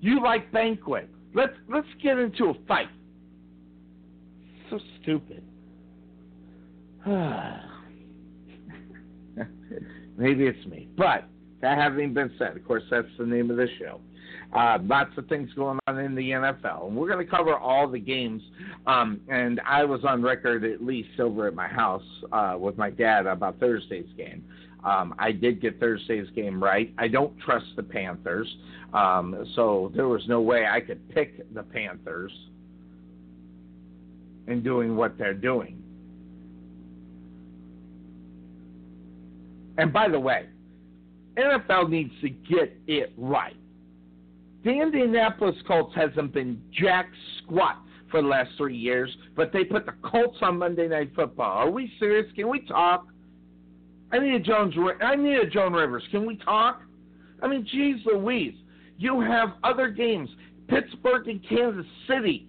You 0.00 0.22
like 0.22 0.50
banquet. 0.52 1.08
Let's 1.34 1.54
let's 1.68 1.86
get 2.02 2.18
into 2.18 2.46
a 2.46 2.54
fight. 2.66 2.88
So 4.70 4.78
stupid. 5.02 5.42
Maybe 10.16 10.46
it's 10.46 10.66
me. 10.66 10.88
But 10.96 11.24
that 11.60 11.78
having 11.78 12.12
been 12.14 12.30
said, 12.38 12.56
of 12.56 12.64
course, 12.66 12.82
that's 12.90 13.08
the 13.18 13.26
name 13.26 13.50
of 13.50 13.56
the 13.56 13.68
show. 13.78 14.00
Uh, 14.52 14.78
lots 14.82 15.10
of 15.18 15.26
things 15.28 15.50
going 15.54 15.78
on 15.86 15.98
in 15.98 16.14
the 16.14 16.30
NFL, 16.30 16.86
and 16.86 16.96
we're 16.96 17.08
going 17.08 17.24
to 17.24 17.30
cover 17.30 17.54
all 17.54 17.86
the 17.86 17.98
games. 17.98 18.42
Um, 18.86 19.20
and 19.28 19.60
I 19.66 19.84
was 19.84 20.04
on 20.04 20.22
record 20.22 20.64
at 20.64 20.82
least 20.82 21.20
over 21.20 21.46
at 21.46 21.54
my 21.54 21.68
house 21.68 22.02
uh, 22.32 22.56
with 22.58 22.78
my 22.78 22.88
dad 22.88 23.26
about 23.26 23.60
Thursday's 23.60 24.08
game. 24.16 24.42
Um, 24.84 25.14
I 25.18 25.32
did 25.32 25.60
get 25.60 25.80
Thursday's 25.80 26.28
game 26.34 26.62
right. 26.62 26.94
I 26.98 27.08
don't 27.08 27.36
trust 27.40 27.66
the 27.76 27.82
Panthers, 27.82 28.48
um, 28.94 29.50
so 29.54 29.90
there 29.94 30.08
was 30.08 30.22
no 30.28 30.40
way 30.40 30.66
I 30.66 30.80
could 30.80 31.08
pick 31.10 31.52
the 31.52 31.62
Panthers 31.62 32.32
in 34.46 34.62
doing 34.62 34.96
what 34.96 35.18
they're 35.18 35.34
doing. 35.34 35.82
And 39.76 39.92
by 39.92 40.08
the 40.08 40.18
way, 40.18 40.46
NFL 41.36 41.88
needs 41.88 42.12
to 42.20 42.28
get 42.28 42.76
it 42.86 43.12
right. 43.16 43.56
The 44.64 44.70
Indianapolis 44.70 45.54
Colts 45.66 45.94
hasn't 45.94 46.32
been 46.34 46.60
jack 46.72 47.08
squat 47.42 47.78
for 48.10 48.22
the 48.22 48.28
last 48.28 48.50
three 48.56 48.76
years, 48.76 49.14
but 49.36 49.52
they 49.52 49.64
put 49.64 49.86
the 49.86 49.94
Colts 50.02 50.38
on 50.42 50.58
Monday 50.58 50.88
Night 50.88 51.12
Football. 51.14 51.52
Are 51.52 51.70
we 51.70 51.92
serious? 52.00 52.26
Can 52.34 52.48
we 52.48 52.60
talk? 52.60 53.06
I 54.12 54.18
need 54.18 54.34
a 54.34 54.40
Jones. 54.40 54.74
I 55.02 55.16
need 55.16 55.36
a 55.36 55.46
Joan 55.46 55.72
Rivers. 55.72 56.02
Can 56.10 56.26
we 56.26 56.36
talk? 56.36 56.82
I 57.42 57.48
mean, 57.48 57.66
geez, 57.70 57.96
Louise, 58.06 58.54
you 58.96 59.20
have 59.20 59.50
other 59.62 59.88
games. 59.88 60.28
Pittsburgh 60.68 61.28
and 61.28 61.46
Kansas 61.48 61.86
City 62.08 62.48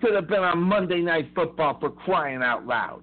could 0.00 0.14
have 0.14 0.28
been 0.28 0.42
on 0.42 0.62
Monday 0.62 1.00
Night 1.00 1.30
Football 1.34 1.78
for 1.80 1.90
crying 1.90 2.42
out 2.42 2.66
loud. 2.66 3.02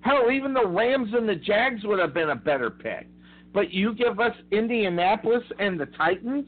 Hell, 0.00 0.30
even 0.32 0.52
the 0.52 0.66
Rams 0.66 1.10
and 1.12 1.28
the 1.28 1.36
Jags 1.36 1.84
would 1.84 1.98
have 1.98 2.14
been 2.14 2.30
a 2.30 2.36
better 2.36 2.70
pick. 2.70 3.06
But 3.52 3.72
you 3.72 3.94
give 3.94 4.18
us 4.18 4.34
Indianapolis 4.50 5.44
and 5.58 5.78
the 5.78 5.86
Titans? 5.86 6.46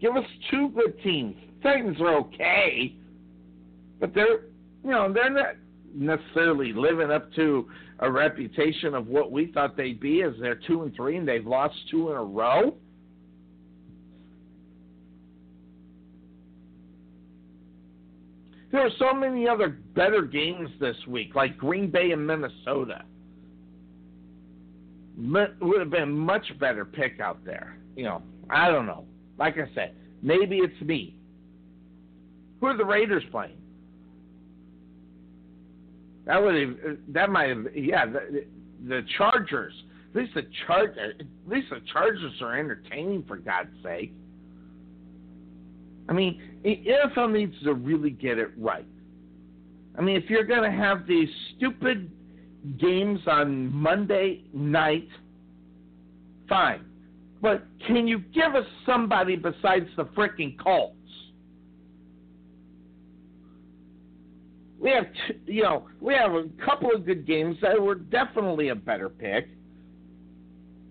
Give 0.00 0.16
us 0.16 0.24
two 0.50 0.70
good 0.70 1.00
teams. 1.02 1.36
Titans 1.62 2.00
are 2.00 2.14
okay, 2.16 2.96
but 4.00 4.14
they're 4.14 4.40
you 4.82 4.90
know 4.90 5.12
they're 5.12 5.30
not 5.30 5.56
necessarily 5.94 6.72
living 6.72 7.10
up 7.10 7.32
to 7.34 7.68
a 8.00 8.10
reputation 8.10 8.94
of 8.94 9.06
what 9.08 9.30
we 9.30 9.52
thought 9.52 9.76
they'd 9.76 10.00
be 10.00 10.22
as 10.22 10.32
they're 10.40 10.60
two 10.66 10.82
and 10.82 10.94
three 10.96 11.16
and 11.16 11.28
they've 11.28 11.46
lost 11.46 11.74
two 11.90 12.10
in 12.10 12.16
a 12.16 12.24
row. 12.24 12.74
There 18.72 18.80
are 18.80 18.90
so 18.98 19.12
many 19.12 19.48
other 19.48 19.68
better 19.94 20.22
games 20.22 20.70
this 20.80 20.96
week, 21.08 21.34
like 21.34 21.58
Green 21.58 21.90
Bay 21.90 22.12
and 22.12 22.26
Minnesota. 22.26 23.04
Would 25.18 25.80
have 25.80 25.90
been 25.90 26.12
much 26.12 26.46
better 26.58 26.84
pick 26.84 27.20
out 27.20 27.44
there. 27.44 27.76
You 27.96 28.04
know, 28.04 28.22
I 28.48 28.70
don't 28.70 28.86
know. 28.86 29.04
Like 29.38 29.58
I 29.58 29.68
said, 29.74 29.94
maybe 30.22 30.58
it's 30.58 30.80
me. 30.80 31.16
Who 32.60 32.66
are 32.68 32.76
the 32.76 32.84
Raiders 32.84 33.24
playing? 33.30 33.58
That 36.26 36.42
would 36.42 36.54
have, 36.54 36.98
that 37.08 37.30
might 37.30 37.48
have 37.48 37.66
yeah 37.74 38.06
the, 38.06 38.44
the 38.86 39.02
Chargers. 39.16 39.74
At 40.10 40.22
least 40.22 40.34
the 40.34 40.42
char 40.66 40.84
at 40.84 41.22
least 41.46 41.68
the 41.70 41.80
Chargers 41.92 42.32
are 42.40 42.58
entertaining 42.58 43.24
for 43.26 43.36
God's 43.36 43.70
sake. 43.82 44.12
I 46.08 46.12
mean, 46.12 46.42
NFL 46.64 47.32
needs 47.32 47.54
to 47.62 47.74
really 47.74 48.10
get 48.10 48.38
it 48.38 48.50
right. 48.58 48.86
I 49.96 50.02
mean, 50.02 50.16
if 50.16 50.28
you're 50.28 50.44
going 50.44 50.68
to 50.68 50.76
have 50.76 51.06
these 51.06 51.28
stupid 51.56 52.10
games 52.78 53.20
on 53.26 53.72
Monday 53.72 54.42
night, 54.52 55.08
fine. 56.48 56.84
But 57.40 57.64
can 57.86 58.06
you 58.06 58.18
give 58.18 58.54
us 58.54 58.66
somebody 58.84 59.36
besides 59.36 59.86
the 59.96 60.04
freaking 60.16 60.58
Colts? 60.58 60.96
We 64.80 64.90
have, 64.90 65.04
t- 65.28 65.52
you 65.52 65.62
know, 65.62 65.86
we 66.00 66.14
have 66.14 66.32
a 66.32 66.44
couple 66.64 66.90
of 66.94 67.04
good 67.04 67.26
games 67.26 67.56
that 67.60 67.80
were 67.80 67.96
definitely 67.96 68.68
a 68.68 68.74
better 68.74 69.10
pick 69.10 69.48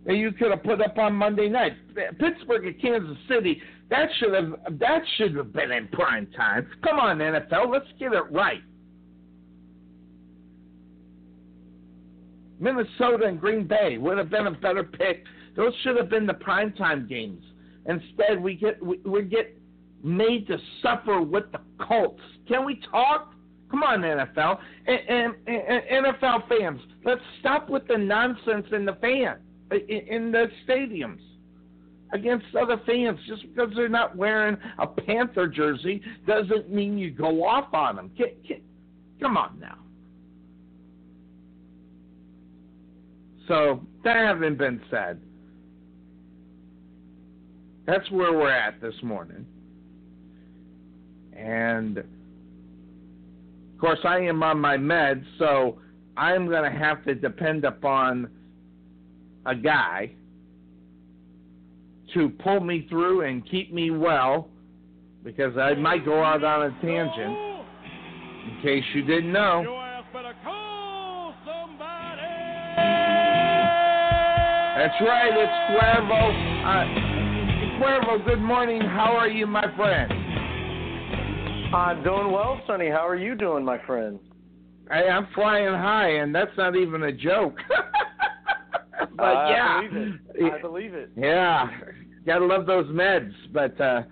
that 0.05 0.15
you 0.15 0.31
could 0.31 0.51
have 0.51 0.63
put 0.63 0.79
up 0.81 0.97
on 0.97 1.13
Monday 1.13 1.49
night. 1.49 1.73
Pittsburgh 2.19 2.67
and 2.67 2.81
Kansas 2.81 3.17
City, 3.27 3.61
that 3.89 4.09
should 4.19 4.33
have 4.33 4.79
that 4.79 5.01
should 5.17 5.35
have 5.35 5.51
been 5.51 5.71
in 5.71 5.87
prime 5.87 6.27
time. 6.37 6.67
Come 6.83 6.99
on, 6.99 7.17
NFL, 7.17 7.71
let's 7.71 7.87
get 7.99 8.13
it 8.13 8.23
right. 8.31 8.61
Minnesota 12.59 13.25
and 13.25 13.39
Green 13.39 13.65
Bay 13.65 13.97
would 13.97 14.17
have 14.17 14.29
been 14.29 14.47
a 14.47 14.51
better 14.51 14.83
pick. 14.83 15.23
Those 15.55 15.73
should 15.83 15.97
have 15.97 16.09
been 16.09 16.25
the 16.27 16.33
primetime 16.33 17.07
games. 17.07 17.43
Instead, 17.87 18.41
we 18.41 18.55
get 18.55 18.83
we, 18.85 18.99
we 19.05 19.23
get 19.23 19.57
made 20.03 20.47
to 20.47 20.57
suffer 20.83 21.21
with 21.21 21.51
the 21.51 21.59
Colts. 21.83 22.21
Can 22.47 22.65
we 22.65 22.79
talk? 22.91 23.33
Come 23.69 23.83
on, 23.83 24.01
NFL 24.01 24.57
and, 24.87 25.35
NFL 25.47 26.47
fans, 26.49 26.81
let's 27.05 27.21
stop 27.39 27.69
with 27.69 27.87
the 27.87 27.97
nonsense 27.97 28.65
in 28.71 28.85
the 28.85 28.93
fan 28.93 29.37
in, 29.71 30.31
the 30.31 30.47
stadiums 30.67 31.19
against 32.11 32.45
other 32.59 32.81
fans. 32.85 33.19
Just 33.27 33.43
because 33.43 33.71
they're 33.75 33.87
not 33.87 34.15
wearing 34.15 34.57
a 34.79 34.87
Panther 34.87 35.47
jersey 35.47 36.01
doesn't 36.25 36.71
mean 36.71 36.97
you 36.97 37.11
go 37.11 37.45
off 37.45 37.73
on 37.73 37.95
them. 37.95 38.11
Come 39.21 39.37
on 39.37 39.59
now. 39.59 39.77
So 43.47 43.81
that 44.03 44.15
having 44.15 44.55
been 44.55 44.81
said, 44.89 45.19
that's 47.85 48.09
where 48.11 48.33
we're 48.33 48.51
at 48.51 48.79
this 48.81 48.93
morning. 49.01 49.45
And 51.33 52.03
of 53.79 53.81
course, 53.81 53.99
I 54.03 54.17
am 54.17 54.43
on 54.43 54.59
my 54.59 54.75
meds, 54.75 55.23
so 55.37 55.77
I'm 56.17 56.47
going 56.49 56.69
to 56.69 56.77
have 56.77 57.01
to 57.05 57.15
depend 57.15 57.63
upon 57.63 58.27
a 59.45 59.55
guy 59.55 60.11
to 62.13 62.27
pull 62.27 62.59
me 62.59 62.87
through 62.89 63.21
and 63.21 63.49
keep 63.49 63.73
me 63.73 63.89
well 63.89 64.49
because 65.23 65.57
I 65.57 65.75
might 65.75 66.03
go 66.03 66.21
out 66.21 66.43
on 66.43 66.63
a 66.63 66.71
tangent. 66.81 67.37
In 68.47 68.59
case 68.61 68.83
you 68.93 69.03
didn't 69.03 69.31
know. 69.31 69.63
That's 74.75 75.01
right, 75.07 75.31
it's 75.31 75.57
Cuervo. 75.71 76.21
Uh, 76.65 76.83
Cuervo, 77.81 78.25
good 78.25 78.41
morning. 78.41 78.81
How 78.81 79.15
are 79.17 79.29
you, 79.29 79.47
my 79.47 79.73
friend? 79.77 80.28
I'm 81.73 82.03
doing 82.03 82.31
well, 82.31 82.59
Sonny. 82.65 82.89
How 82.89 83.07
are 83.07 83.15
you 83.15 83.35
doing, 83.35 83.63
my 83.63 83.77
friend? 83.85 84.19
Hey, 84.89 85.07
I'm 85.07 85.27
flying 85.35 85.67
high, 85.67 86.09
and 86.15 86.33
that's 86.33 86.55
not 86.57 86.75
even 86.75 87.03
a 87.03 87.11
joke. 87.11 87.57
But 89.15 89.35
I 89.35 89.49
yeah, 89.49 89.81
believe 89.89 90.19
it. 90.35 90.53
I 90.53 90.61
believe 90.61 90.93
it. 90.93 91.11
Yeah, 91.17 91.67
gotta 92.25 92.45
love 92.45 92.65
those 92.65 92.85
meds. 92.87 93.33
But 93.51 93.79
uh, 93.79 94.03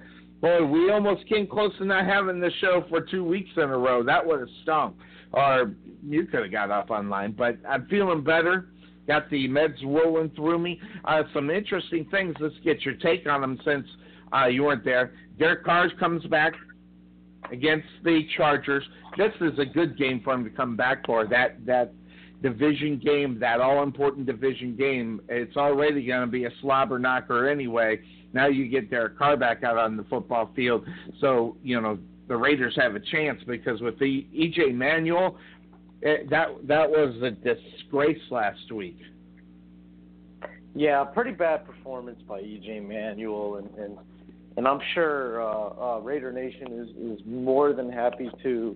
boy, 0.42 0.66
we 0.66 0.92
almost 0.92 1.28
came 1.30 1.48
close 1.48 1.72
to 1.78 1.86
not 1.86 2.06
having 2.06 2.42
the 2.42 2.52
show 2.60 2.84
for 2.90 3.00
two 3.02 3.24
weeks 3.24 3.50
in 3.56 3.64
a 3.64 3.78
row. 3.78 4.04
That 4.04 4.26
would 4.26 4.42
have 4.42 4.50
stunk. 4.64 4.98
Or 5.32 5.74
you 6.06 6.26
could 6.26 6.42
have 6.42 6.52
got 6.52 6.72
off 6.72 6.90
online. 6.90 7.34
But 7.34 7.58
I'm 7.68 7.86
feeling 7.88 8.22
better. 8.22 8.68
Got 9.08 9.30
the 9.30 9.48
meds 9.48 9.82
rolling 9.86 10.30
through 10.36 10.60
me. 10.60 10.80
Uh, 11.06 11.24
some 11.34 11.50
interesting 11.50 12.06
things. 12.12 12.36
Let's 12.42 12.56
get 12.66 12.84
your 12.84 12.96
take 12.96 13.28
on 13.28 13.40
them 13.40 13.60
since 13.64 13.88
uh, 14.34 14.48
you 14.48 14.64
weren't 14.64 14.84
there. 14.84 15.14
Derek 15.40 15.64
Carr 15.64 15.90
comes 16.00 16.26
back 16.26 16.54
against 17.52 17.88
the 18.04 18.22
Chargers. 18.36 18.84
This 19.18 19.34
is 19.42 19.58
a 19.60 19.66
good 19.66 19.98
game 19.98 20.22
for 20.24 20.34
him 20.34 20.44
to 20.44 20.50
come 20.50 20.76
back 20.76 21.06
for. 21.06 21.26
That 21.28 21.66
that 21.66 21.94
division 22.42 23.00
game, 23.04 23.40
that 23.40 23.60
all 23.60 23.84
important 23.84 24.26
division 24.26 24.76
game, 24.76 25.22
it's 25.28 25.58
already 25.58 26.06
going 26.06 26.22
to 26.22 26.28
be 26.28 26.46
a 26.46 26.52
slobber 26.62 27.00
knocker 27.00 27.50
anyway. 27.50 28.00
Now 28.34 28.48
you 28.48 28.68
get 28.68 28.90
Derek 28.90 29.18
Carr 29.18 29.38
back 29.38 29.64
out 29.64 29.78
on 29.78 29.98
the 29.98 30.04
football 30.04 30.52
field, 30.56 30.86
so 31.20 31.58
you 31.64 31.80
know 31.82 31.98
the 32.28 32.36
Raiders 32.36 32.76
have 32.76 32.96
a 32.96 33.00
chance 33.00 33.42
because 33.48 33.82
with 33.82 33.98
the 34.00 34.28
EJ 34.36 34.74
Manuel, 34.74 35.38
it, 36.02 36.22
eh, 36.22 36.24
that 36.30 36.48
that 36.68 36.90
was 36.90 37.16
a 37.24 37.32
disgrace 37.32 38.22
last 38.30 38.72
week. 38.72 39.00
Yeah, 40.76 41.04
pretty 41.06 41.32
bad 41.32 41.66
performance 41.66 42.22
by 42.28 42.42
EJ 42.42 42.88
Manuel, 42.88 43.56
and 43.56 43.70
and, 43.80 43.98
and 44.58 44.68
I'm 44.68 44.80
sure 44.96 45.42
uh, 45.42 45.98
uh, 45.98 46.00
Raider 46.00 46.34
Nation 46.34 46.74
is 46.74 47.20
is 47.20 47.26
more 47.26 47.74
than 47.74 47.92
happy 47.92 48.30
to 48.44 48.76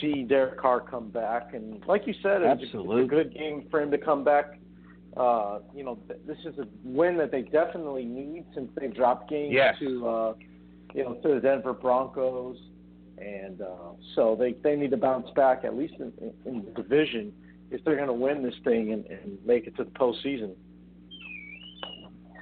see 0.00 0.24
Derek 0.24 0.58
Carr 0.58 0.80
come 0.80 1.10
back. 1.10 1.52
And 1.52 1.84
like 1.86 2.06
you 2.06 2.14
said, 2.22 2.40
it's 2.42 2.62
a, 2.74 2.80
it's 2.80 3.04
a 3.04 3.06
good 3.06 3.34
game 3.34 3.66
for 3.70 3.82
him 3.82 3.90
to 3.90 3.98
come 3.98 4.24
back. 4.24 4.58
Uh, 5.16 5.60
you 5.74 5.84
know, 5.84 5.98
this 6.26 6.38
is 6.44 6.58
a 6.58 6.66
win 6.82 7.16
that 7.18 7.30
they 7.30 7.42
definitely 7.42 8.04
need 8.04 8.46
since 8.54 8.70
they 8.80 8.88
dropped 8.88 9.30
games 9.30 9.52
yes. 9.52 9.76
to 9.78 10.08
uh, 10.08 10.34
you 10.94 11.04
know 11.04 11.14
to 11.22 11.34
the 11.34 11.40
Denver 11.40 11.74
Broncos, 11.74 12.56
and 13.18 13.60
uh, 13.60 13.92
so 14.16 14.36
they 14.38 14.54
they 14.64 14.74
need 14.74 14.90
to 14.90 14.96
bounce 14.96 15.28
back 15.36 15.64
at 15.64 15.76
least 15.76 15.94
in, 16.00 16.12
in 16.46 16.64
the 16.64 16.82
division 16.82 17.32
if 17.70 17.84
they're 17.84 17.96
going 17.96 18.08
to 18.08 18.12
win 18.12 18.42
this 18.42 18.54
thing 18.64 18.92
and, 18.92 19.04
and 19.06 19.38
make 19.44 19.66
it 19.66 19.76
to 19.76 19.84
the 19.84 19.90
postseason. 19.90 20.54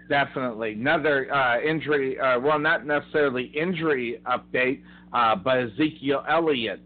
Definitely. 0.09 0.73
Another 0.73 1.33
uh, 1.33 1.61
injury, 1.61 2.19
uh, 2.19 2.39
well, 2.39 2.59
not 2.59 2.87
necessarily 2.87 3.45
injury 3.45 4.21
update, 4.27 4.83
uh, 5.13 5.37
but 5.37 5.59
Ezekiel 5.59 6.25
Elliott 6.29 6.81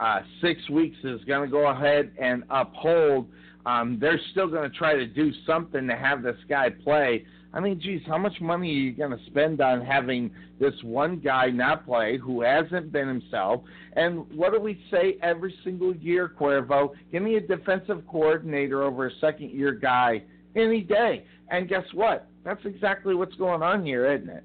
uh, 0.00 0.20
six 0.40 0.68
weeks 0.68 0.96
is 1.04 1.22
going 1.24 1.48
to 1.48 1.50
go 1.50 1.68
ahead 1.68 2.12
and 2.20 2.44
uphold. 2.50 3.28
Um, 3.64 3.98
they're 4.00 4.20
still 4.30 4.48
going 4.48 4.70
to 4.70 4.76
try 4.76 4.94
to 4.94 5.06
do 5.06 5.32
something 5.46 5.86
to 5.88 5.96
have 5.96 6.22
this 6.22 6.36
guy 6.48 6.70
play. 6.70 7.24
I 7.52 7.60
mean, 7.60 7.80
geez, 7.80 8.02
how 8.06 8.18
much 8.18 8.38
money 8.40 8.68
are 8.68 8.74
you 8.74 8.92
going 8.92 9.16
to 9.16 9.24
spend 9.26 9.62
on 9.62 9.80
having 9.80 10.30
this 10.60 10.74
one 10.82 11.18
guy 11.18 11.46
not 11.48 11.86
play 11.86 12.18
who 12.18 12.42
hasn't 12.42 12.92
been 12.92 13.08
himself? 13.08 13.62
And 13.94 14.30
what 14.30 14.52
do 14.52 14.60
we 14.60 14.78
say 14.90 15.16
every 15.22 15.54
single 15.64 15.96
year, 15.96 16.30
Cuervo? 16.38 16.90
Give 17.10 17.22
me 17.22 17.36
a 17.36 17.40
defensive 17.40 18.02
coordinator 18.06 18.82
over 18.82 19.06
a 19.06 19.10
second 19.20 19.52
year 19.52 19.72
guy 19.72 20.22
any 20.54 20.82
day. 20.82 21.24
And 21.50 21.68
guess 21.68 21.84
what? 21.94 22.28
That's 22.46 22.64
exactly 22.64 23.16
what's 23.16 23.34
going 23.34 23.60
on 23.60 23.84
here, 23.84 24.10
isn't 24.14 24.30
it? 24.30 24.44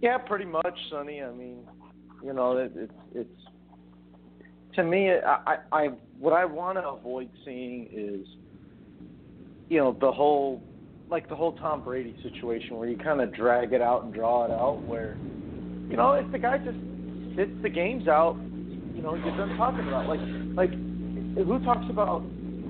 Yeah, 0.00 0.16
pretty 0.16 0.46
much, 0.46 0.78
Sonny. 0.90 1.22
I 1.22 1.30
mean, 1.30 1.58
you 2.24 2.32
know, 2.32 2.56
it, 2.56 2.72
it's 2.74 2.92
it's 3.14 3.40
to 4.74 4.84
me, 4.84 5.10
I, 5.10 5.58
I 5.70 5.88
what 6.18 6.32
I 6.32 6.46
want 6.46 6.78
to 6.78 6.88
avoid 6.88 7.28
seeing 7.44 7.88
is, 7.92 8.26
you 9.68 9.80
know, 9.80 9.94
the 10.00 10.10
whole 10.10 10.62
like 11.10 11.28
the 11.28 11.36
whole 11.36 11.52
Tom 11.58 11.84
Brady 11.84 12.16
situation 12.22 12.76
where 12.78 12.88
you 12.88 12.96
kind 12.96 13.20
of 13.20 13.34
drag 13.34 13.74
it 13.74 13.82
out 13.82 14.04
and 14.04 14.14
draw 14.14 14.46
it 14.46 14.50
out. 14.50 14.82
Where, 14.82 15.18
you 15.90 15.96
know, 15.98 16.12
if 16.12 16.32
the 16.32 16.38
guy 16.38 16.56
just 16.56 16.78
sits 17.36 17.52
the 17.60 17.68
games 17.68 18.08
out, 18.08 18.38
you 18.94 19.02
know, 19.02 19.14
you're 19.14 19.36
done 19.36 19.58
talking 19.58 19.86
about 19.86 20.08
like 20.08 20.20
like 20.56 20.70
who 20.70 21.62
talks 21.66 21.84
about 21.90 22.24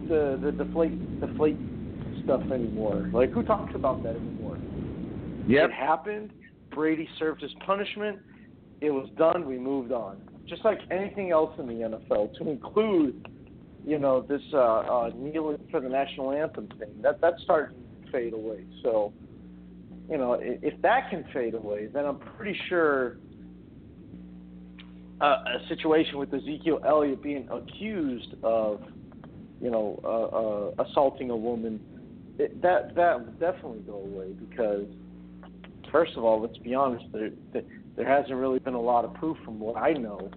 the 0.09 0.39
the 0.43 0.53
deflate 0.53 1.21
deflate 1.21 1.57
stuff 2.25 2.43
anymore? 2.53 3.11
Like 3.13 3.31
who 3.33 3.43
talks 3.43 3.75
about 3.75 4.03
that 4.03 4.17
anymore? 4.17 4.59
Yep. 5.47 5.71
It 5.71 5.73
happened. 5.73 6.33
Brady 6.71 7.09
served 7.19 7.43
his 7.43 7.53
punishment 7.67 8.19
it 8.81 8.91
was 8.91 9.09
done. 9.17 9.47
We 9.47 9.59
moved 9.59 9.93
on. 9.93 10.19
Just 10.47 10.65
like 10.65 10.79
anything 10.91 11.31
else 11.31 11.53
in 11.59 11.67
the 11.67 11.75
NFL, 11.75 12.37
to 12.39 12.49
include, 12.49 13.29
you 13.85 13.99
know, 13.99 14.23
this 14.23 14.41
uh, 14.53 14.59
uh, 14.59 15.11
kneeling 15.15 15.59
for 15.71 15.81
the 15.81 15.89
national 15.89 16.33
anthem 16.33 16.69
thing. 16.79 16.91
That 17.03 17.21
that 17.21 17.35
started 17.43 17.75
to 18.05 18.13
fade 18.13 18.33
away. 18.33 18.65
So, 18.83 19.13
you 20.09 20.17
know, 20.17 20.35
if, 20.35 20.75
if 20.75 20.83
that 20.83 21.11
can 21.11 21.25
fade 21.35 21.55
away, 21.55 21.87
then 21.93 22.07
I'm 22.07 22.19
pretty 22.19 22.59
sure 22.69 23.19
uh, 25.21 25.25
a 25.25 25.69
situation 25.69 26.19
with 26.19 26.33
Ezekiel 26.33 26.81
Elliott 26.87 27.23
being 27.23 27.49
accused 27.51 28.35
of, 28.43 28.81
you 29.61 29.71
know, 29.71 30.01
uh, 30.05 30.83
uh, 30.83 30.85
assaulting 30.85 31.31
a 31.31 31.37
woman, 31.37 31.81
it, 32.39 32.61
that 32.63 32.95
that 32.95 33.19
would 33.19 33.41
definitely 33.41 33.81
go 33.81 33.95
away 33.95 34.33
because, 34.49 34.87
first 35.91 36.13
of 36.17 36.25
all, 36.25 36.41
let's 36.41 36.59
be 36.59 36.75
honest, 36.75 37.05
there, 37.13 37.31
there 37.97 38.07
hasn't 38.07 38.35
really 38.35 38.61
been 38.61 38.75
a 38.75 38.81
lot 38.81 39.05
of 39.05 39.15
proof 39.15 39.37
from 39.45 39.59
what 39.59 39.77
I 39.77 39.93
know 39.93 40.31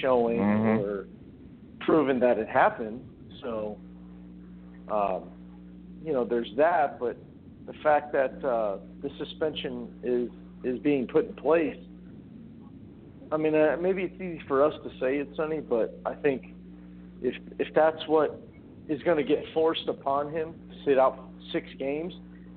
showing 0.00 0.38
mm-hmm. 0.38 0.84
or 0.84 1.06
proven 1.80 2.18
that 2.20 2.38
it 2.38 2.48
happened. 2.48 3.02
So, 3.42 3.78
um, 4.90 5.30
you 6.04 6.12
know, 6.12 6.24
there's 6.24 6.50
that, 6.56 6.98
but 6.98 7.16
the 7.66 7.74
fact 7.82 8.12
that 8.12 8.44
uh, 8.44 8.78
the 9.02 9.10
suspension 9.18 9.88
is 10.02 10.30
is 10.64 10.78
being 10.80 11.06
put 11.06 11.26
in 11.26 11.34
place. 11.34 11.76
I 13.30 13.36
mean, 13.36 13.54
uh, 13.54 13.76
maybe 13.80 14.02
it's 14.02 14.14
easy 14.14 14.40
for 14.48 14.64
us 14.64 14.72
to 14.82 14.90
say 14.98 15.18
it, 15.18 15.28
Sonny, 15.36 15.60
but 15.60 16.00
I 16.04 16.14
think 16.14 16.54
if 17.22 17.34
if 17.58 17.72
that's 17.74 18.06
what 18.06 18.40
is 18.88 19.02
going 19.02 19.16
to 19.16 19.24
get 19.24 19.44
forced 19.52 19.88
upon 19.88 20.32
him, 20.32 20.54
sit 20.84 20.98
out 20.98 21.28
six 21.52 21.66
games, 21.78 22.14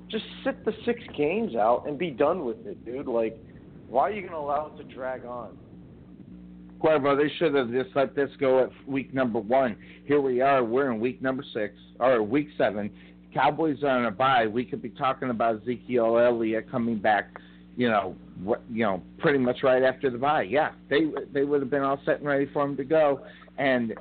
just 0.08 0.24
sit 0.44 0.64
the 0.64 0.72
six 0.84 1.00
games 1.16 1.54
out 1.56 1.84
and 1.86 1.98
be 1.98 2.10
done 2.10 2.44
with 2.44 2.66
it, 2.66 2.84
dude. 2.84 3.06
Like 3.06 3.38
why 3.92 4.08
are 4.08 4.12
you 4.12 4.22
going 4.22 4.32
to 4.32 4.38
allow 4.38 4.72
it 4.74 4.78
to 4.78 4.94
drag 4.94 5.26
on? 5.26 5.58
Cuervo, 6.82 7.14
they 7.14 7.30
should 7.36 7.54
have 7.54 7.70
just 7.70 7.94
let 7.94 8.16
this 8.16 8.30
go 8.40 8.64
at 8.64 8.70
week 8.88 9.12
number 9.12 9.38
one. 9.38 9.76
Here 10.06 10.18
we 10.18 10.40
are. 10.40 10.64
We're 10.64 10.90
in 10.90 10.98
week 10.98 11.20
number 11.20 11.44
six, 11.52 11.74
or 12.00 12.22
week 12.22 12.48
seven. 12.56 12.90
Cowboys 13.34 13.82
are 13.82 13.90
on 13.90 14.06
a 14.06 14.10
bye. 14.10 14.46
We 14.46 14.64
could 14.64 14.80
be 14.80 14.88
talking 14.88 15.28
about 15.28 15.60
Ezekiel 15.60 16.18
Elliott 16.18 16.70
coming 16.70 16.98
back, 16.98 17.38
you 17.76 17.90
know, 17.90 18.16
you 18.70 18.84
know, 18.84 19.02
pretty 19.18 19.38
much 19.38 19.62
right 19.62 19.82
after 19.82 20.08
the 20.08 20.16
bye. 20.16 20.42
Yeah, 20.42 20.70
they 20.88 21.02
they 21.32 21.44
would 21.44 21.60
have 21.60 21.70
been 21.70 21.82
all 21.82 22.00
set 22.06 22.20
and 22.20 22.26
ready 22.26 22.48
for 22.50 22.64
him 22.64 22.78
to 22.78 22.84
go, 22.84 23.20
and 23.58 23.92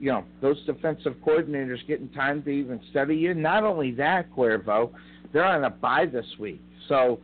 you 0.00 0.10
know, 0.10 0.24
those 0.40 0.62
defensive 0.64 1.14
coordinators 1.26 1.86
getting 1.86 2.08
time 2.10 2.42
to 2.44 2.50
even 2.50 2.80
study 2.90 3.16
you. 3.16 3.34
Not 3.34 3.64
only 3.64 3.90
that, 3.92 4.32
Cuervo, 4.32 4.92
they're 5.32 5.44
on 5.44 5.64
a 5.64 5.70
bye 5.70 6.06
this 6.06 6.26
week, 6.38 6.60
so 6.88 7.20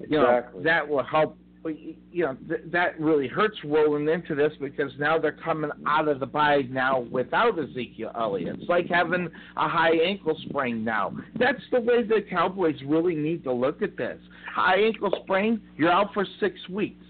you 0.00 0.20
exactly. 0.20 0.58
know 0.58 0.64
that 0.64 0.88
will 0.88 1.02
help 1.02 1.36
you 1.64 2.24
know 2.24 2.36
th- 2.48 2.62
that 2.66 2.98
really 3.00 3.28
hurts 3.28 3.56
rolling 3.64 4.08
into 4.08 4.34
this 4.34 4.52
because 4.60 4.90
now 4.98 5.18
they're 5.18 5.32
coming 5.32 5.70
out 5.86 6.08
of 6.08 6.20
the 6.20 6.26
bye 6.26 6.62
now 6.70 7.00
without 7.10 7.58
Ezekiel 7.58 8.10
Elliott. 8.16 8.56
It's 8.60 8.68
like 8.68 8.86
having 8.88 9.28
a 9.56 9.68
high 9.68 9.96
ankle 9.96 10.36
sprain 10.48 10.84
now. 10.84 11.16
That's 11.38 11.62
the 11.70 11.80
way 11.80 12.02
the 12.02 12.24
Cowboys 12.28 12.76
really 12.86 13.14
need 13.14 13.44
to 13.44 13.52
look 13.52 13.82
at 13.82 13.96
this. 13.96 14.18
High 14.52 14.80
ankle 14.80 15.12
sprain, 15.22 15.60
you're 15.76 15.90
out 15.90 16.12
for 16.12 16.26
six 16.40 16.56
weeks. 16.68 17.04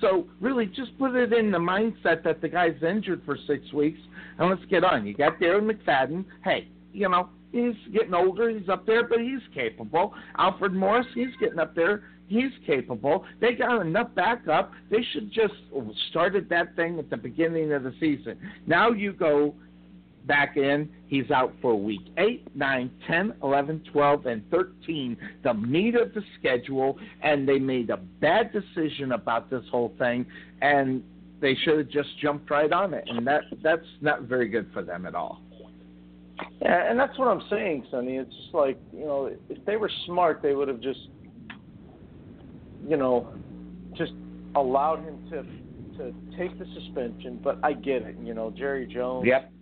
So 0.00 0.26
really, 0.40 0.66
just 0.66 0.98
put 0.98 1.14
it 1.14 1.32
in 1.32 1.52
the 1.52 1.58
mindset 1.58 2.24
that 2.24 2.40
the 2.40 2.48
guy's 2.48 2.82
injured 2.82 3.22
for 3.24 3.36
six 3.46 3.72
weeks, 3.72 4.00
and 4.42 4.50
let's 4.50 4.70
get 4.70 4.84
on. 4.84 5.06
You 5.06 5.14
got 5.14 5.38
Darren 5.40 5.70
McFadden. 5.70 6.24
Hey, 6.44 6.68
you 6.92 7.08
know 7.08 7.30
he's 7.52 7.74
getting 7.92 8.14
older. 8.14 8.50
He's 8.50 8.68
up 8.68 8.86
there, 8.86 9.06
but 9.06 9.20
he's 9.20 9.40
capable. 9.54 10.14
Alfred 10.36 10.72
Morris, 10.72 11.06
he's 11.14 11.34
getting 11.40 11.58
up 11.58 11.74
there 11.74 12.02
He's 12.32 12.52
capable. 12.66 13.26
They 13.42 13.52
got 13.52 13.82
enough 13.82 14.14
backup. 14.14 14.72
They 14.90 15.04
should 15.12 15.30
just 15.30 15.52
started 16.08 16.48
that 16.48 16.74
thing 16.76 16.98
at 16.98 17.10
the 17.10 17.16
beginning 17.18 17.72
of 17.74 17.82
the 17.82 17.92
season. 18.00 18.38
Now 18.66 18.90
you 18.90 19.12
go 19.12 19.54
back 20.26 20.56
in. 20.56 20.88
He's 21.08 21.30
out 21.30 21.52
for 21.60 21.74
week 21.74 22.00
8, 22.16 22.56
9, 22.56 22.90
10, 23.06 23.34
11, 23.42 23.84
12, 23.92 24.26
and 24.26 24.50
13, 24.50 25.16
the 25.44 25.52
meat 25.52 25.94
of 25.94 26.14
the 26.14 26.22
schedule, 26.38 26.98
and 27.22 27.46
they 27.46 27.58
made 27.58 27.90
a 27.90 27.98
bad 27.98 28.50
decision 28.50 29.12
about 29.12 29.50
this 29.50 29.64
whole 29.70 29.92
thing, 29.98 30.24
and 30.62 31.02
they 31.42 31.54
should 31.62 31.76
have 31.76 31.88
just 31.90 32.08
jumped 32.20 32.50
right 32.50 32.72
on 32.72 32.94
it, 32.94 33.04
and 33.06 33.26
that 33.26 33.42
that's 33.62 33.86
not 34.00 34.22
very 34.22 34.48
good 34.48 34.70
for 34.72 34.82
them 34.82 35.04
at 35.04 35.14
all. 35.14 35.42
Yeah, 36.62 36.90
and 36.90 36.98
that's 36.98 37.18
what 37.18 37.28
I'm 37.28 37.42
saying, 37.50 37.86
Sonny. 37.90 38.16
It's 38.16 38.34
like 38.54 38.78
you 38.92 39.04
know, 39.04 39.30
if 39.50 39.64
they 39.66 39.76
were 39.76 39.90
smart, 40.06 40.40
they 40.40 40.54
would 40.54 40.68
have 40.68 40.80
just 40.80 41.00
you 42.86 42.96
know, 42.96 43.32
just 43.94 44.12
allowed 44.54 45.04
him 45.04 45.18
to 45.30 45.42
to 45.98 46.14
take 46.36 46.58
the 46.58 46.66
suspension. 46.74 47.40
But 47.42 47.58
I 47.62 47.74
get 47.74 48.02
it. 48.02 48.16
You 48.22 48.34
know, 48.34 48.50
Jerry 48.50 48.86
Jones. 48.86 49.26
Yep. 49.26 49.52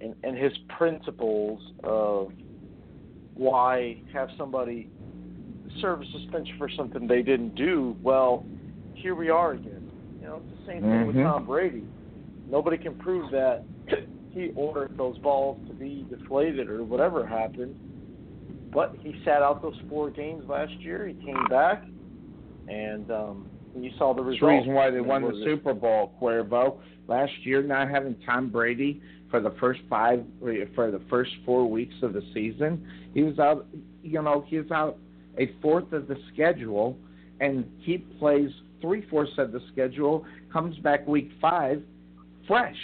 and, 0.00 0.14
and 0.24 0.36
his 0.36 0.52
principles 0.76 1.60
of 1.84 2.32
why 3.34 4.02
have 4.12 4.28
somebody 4.36 4.90
serve 5.80 6.02
a 6.02 6.04
suspension 6.06 6.56
for 6.58 6.68
something 6.76 7.06
they 7.06 7.22
didn't 7.22 7.54
do. 7.54 7.96
Well, 8.02 8.44
here 8.94 9.14
we 9.14 9.30
are 9.30 9.52
again. 9.52 9.79
You 10.20 10.26
know, 10.26 10.36
it's 10.46 10.60
the 10.60 10.66
same 10.66 10.82
thing 10.82 11.06
with 11.06 11.16
Mhm. 11.16 11.24
Tom 11.24 11.46
Brady. 11.46 11.84
Nobody 12.50 12.76
can 12.78 12.94
prove 12.96 13.30
that 13.30 13.64
he 14.32 14.50
ordered 14.54 14.96
those 14.96 15.16
balls 15.18 15.58
to 15.68 15.74
be 15.74 16.04
deflated 16.10 16.68
or 16.68 16.84
whatever 16.84 17.26
happened. 17.26 17.74
But 18.72 18.94
he 19.02 19.14
sat 19.24 19.42
out 19.42 19.62
those 19.62 19.78
four 19.88 20.10
games 20.10 20.44
last 20.48 20.72
year. 20.80 21.06
He 21.06 21.14
came 21.14 21.44
back, 21.48 21.84
and 22.68 23.10
um, 23.10 23.46
you 23.76 23.90
saw 23.98 24.12
the 24.14 24.22
That's 24.22 24.34
results. 24.34 24.40
the 24.40 24.46
reason 24.46 24.74
why 24.74 24.90
they 24.90 25.00
won 25.00 25.22
the 25.22 25.42
Super 25.44 25.74
Bowl, 25.74 26.12
Cuervo. 26.20 26.78
Last 27.08 27.32
year, 27.44 27.62
not 27.62 27.88
having 27.90 28.14
Tom 28.24 28.48
Brady 28.50 29.00
for 29.28 29.40
the 29.40 29.50
first 29.58 29.80
five, 29.88 30.24
for 30.74 30.90
the 30.92 31.00
first 31.08 31.32
four 31.44 31.66
weeks 31.68 31.94
of 32.02 32.12
the 32.12 32.22
season, 32.32 32.86
he 33.14 33.22
was 33.24 33.38
out. 33.40 33.66
You 34.02 34.22
know, 34.22 34.44
he 34.46 34.58
was 34.58 34.70
out 34.70 34.98
a 35.38 35.46
fourth 35.60 35.92
of 35.92 36.06
the 36.06 36.16
schedule, 36.32 36.96
and 37.40 37.68
he 37.78 37.98
plays 37.98 38.50
three 38.80 39.06
fourths 39.08 39.32
of 39.38 39.52
the 39.52 39.60
schedule. 39.72 40.24
Comes 40.52 40.76
back 40.78 41.06
week 41.06 41.30
five, 41.40 41.82
fresh, 42.46 42.76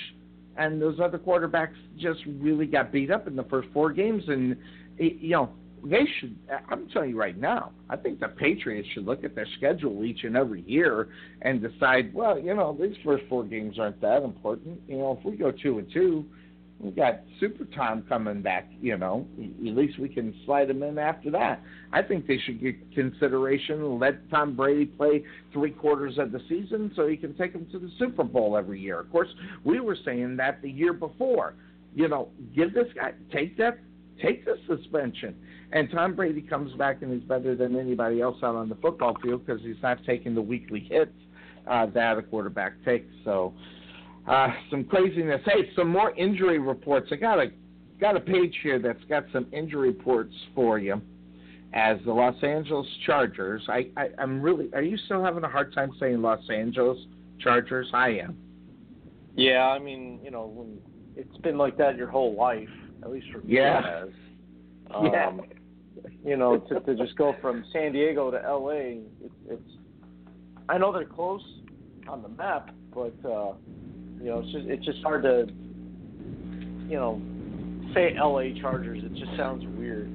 and 0.56 0.80
those 0.80 0.98
other 1.00 1.18
quarterbacks 1.18 1.74
just 1.98 2.20
really 2.38 2.66
got 2.66 2.92
beat 2.92 3.10
up 3.10 3.26
in 3.26 3.36
the 3.36 3.44
first 3.44 3.68
four 3.72 3.92
games, 3.92 4.22
and 4.28 4.56
you 4.98 5.30
know 5.30 5.50
they 5.84 6.06
should. 6.18 6.36
I'm 6.68 6.88
telling 6.88 7.10
you 7.10 7.18
right 7.18 7.38
now, 7.38 7.72
I 7.88 7.96
think 7.96 8.20
the 8.20 8.28
Patriots 8.28 8.88
should 8.94 9.04
look 9.04 9.24
at 9.24 9.34
their 9.34 9.46
schedule 9.56 10.04
each 10.04 10.24
and 10.24 10.36
every 10.36 10.62
year 10.62 11.08
and 11.42 11.60
decide, 11.60 12.12
well, 12.14 12.38
you 12.38 12.54
know, 12.54 12.76
these 12.78 12.96
first 13.04 13.24
four 13.28 13.44
games 13.44 13.78
aren't 13.78 14.00
that 14.00 14.22
important. 14.22 14.80
You 14.88 14.98
know, 14.98 15.16
if 15.18 15.24
we 15.24 15.36
go 15.36 15.52
two 15.52 15.78
and 15.78 15.92
two, 15.92 16.24
we 16.78 16.90
got 16.90 17.20
Super 17.40 17.64
Tom 17.64 18.04
coming 18.08 18.42
back. 18.42 18.70
You 18.80 18.98
know, 18.98 19.26
at 19.38 19.74
least 19.74 19.98
we 19.98 20.08
can 20.08 20.34
slide 20.44 20.68
him 20.68 20.82
in 20.82 20.98
after 20.98 21.30
that. 21.30 21.62
I 21.92 22.02
think 22.02 22.26
they 22.26 22.38
should 22.44 22.60
get 22.60 22.76
consideration 22.94 23.98
let 23.98 24.28
Tom 24.30 24.54
Brady 24.56 24.86
play 24.86 25.24
three 25.52 25.70
quarters 25.70 26.18
of 26.18 26.32
the 26.32 26.40
season 26.48 26.92
so 26.94 27.06
he 27.06 27.16
can 27.16 27.34
take 27.36 27.52
him 27.52 27.66
to 27.72 27.78
the 27.78 27.90
Super 27.98 28.24
Bowl 28.24 28.56
every 28.56 28.80
year. 28.80 29.00
Of 29.00 29.10
course, 29.10 29.28
we 29.64 29.80
were 29.80 29.96
saying 30.04 30.36
that 30.36 30.62
the 30.62 30.70
year 30.70 30.92
before. 30.92 31.54
You 31.94 32.08
know, 32.08 32.28
give 32.54 32.74
this 32.74 32.88
guy 32.94 33.12
take 33.32 33.56
that 33.56 33.78
take 34.22 34.44
the 34.44 34.56
suspension. 34.66 35.34
And 35.72 35.90
Tom 35.90 36.14
Brady 36.14 36.42
comes 36.42 36.72
back 36.74 37.02
and 37.02 37.12
he's 37.12 37.26
better 37.28 37.54
than 37.54 37.78
anybody 37.78 38.20
else 38.20 38.36
out 38.42 38.54
on 38.54 38.68
the 38.68 38.76
football 38.76 39.16
field 39.22 39.44
because 39.44 39.62
he's 39.62 39.80
not 39.82 39.98
taking 40.04 40.34
the 40.34 40.42
weekly 40.42 40.80
hits 40.80 41.12
uh, 41.66 41.86
that 41.86 42.18
a 42.18 42.22
quarterback 42.22 42.72
takes. 42.84 43.12
So, 43.24 43.52
uh, 44.28 44.48
some 44.70 44.84
craziness. 44.84 45.40
Hey, 45.44 45.70
some 45.76 45.88
more 45.88 46.14
injury 46.16 46.58
reports. 46.58 47.08
I 47.12 47.16
got 47.16 47.38
a 47.38 47.46
got 48.00 48.16
a 48.16 48.20
page 48.20 48.54
here 48.62 48.78
that's 48.78 49.02
got 49.08 49.24
some 49.32 49.46
injury 49.52 49.88
reports 49.88 50.34
for 50.54 50.78
you. 50.78 51.00
As 51.72 51.98
the 52.06 52.12
Los 52.12 52.42
Angeles 52.42 52.86
Chargers, 53.04 53.62
I, 53.68 53.88
I 53.96 54.08
I'm 54.18 54.40
really. 54.40 54.72
Are 54.72 54.82
you 54.82 54.96
still 54.96 55.22
having 55.22 55.44
a 55.44 55.48
hard 55.48 55.74
time 55.74 55.90
saying 56.00 56.22
Los 56.22 56.48
Angeles 56.50 56.98
Chargers? 57.40 57.88
I 57.92 58.10
am. 58.10 58.36
Yeah, 59.34 59.68
I 59.68 59.78
mean, 59.78 60.20
you 60.24 60.30
know, 60.30 60.46
when 60.46 60.78
it's 61.14 61.36
been 61.38 61.58
like 61.58 61.76
that 61.76 61.96
your 61.96 62.08
whole 62.08 62.34
life, 62.34 62.68
at 63.02 63.10
least 63.10 63.26
for 63.32 63.38
me 63.38 63.54
Yeah. 63.54 64.04
Um, 64.94 65.06
Yeah. 65.06 65.32
You 66.24 66.36
know, 66.36 66.58
to, 66.58 66.80
to 66.80 66.94
just 66.94 67.16
go 67.16 67.34
from 67.40 67.64
San 67.72 67.92
Diego 67.92 68.30
to 68.30 68.42
L.A. 68.42 69.00
It's, 69.20 69.34
it's. 69.48 69.70
I 70.68 70.78
know 70.78 70.92
they're 70.92 71.04
close 71.04 71.42
on 72.06 72.22
the 72.22 72.28
map, 72.28 72.70
but 72.94 73.14
uh, 73.28 73.54
you 74.26 74.32
know, 74.32 74.40
it's 74.40 74.50
just 74.50 74.66
it's 74.66 74.84
just 74.84 75.02
hard 75.04 75.22
to, 75.22 75.46
you 76.88 76.96
know, 76.96 77.22
say 77.94 78.16
L.A. 78.18 78.58
Chargers. 78.60 79.04
It 79.04 79.14
just 79.14 79.36
sounds 79.36 79.64
weird. 79.78 80.10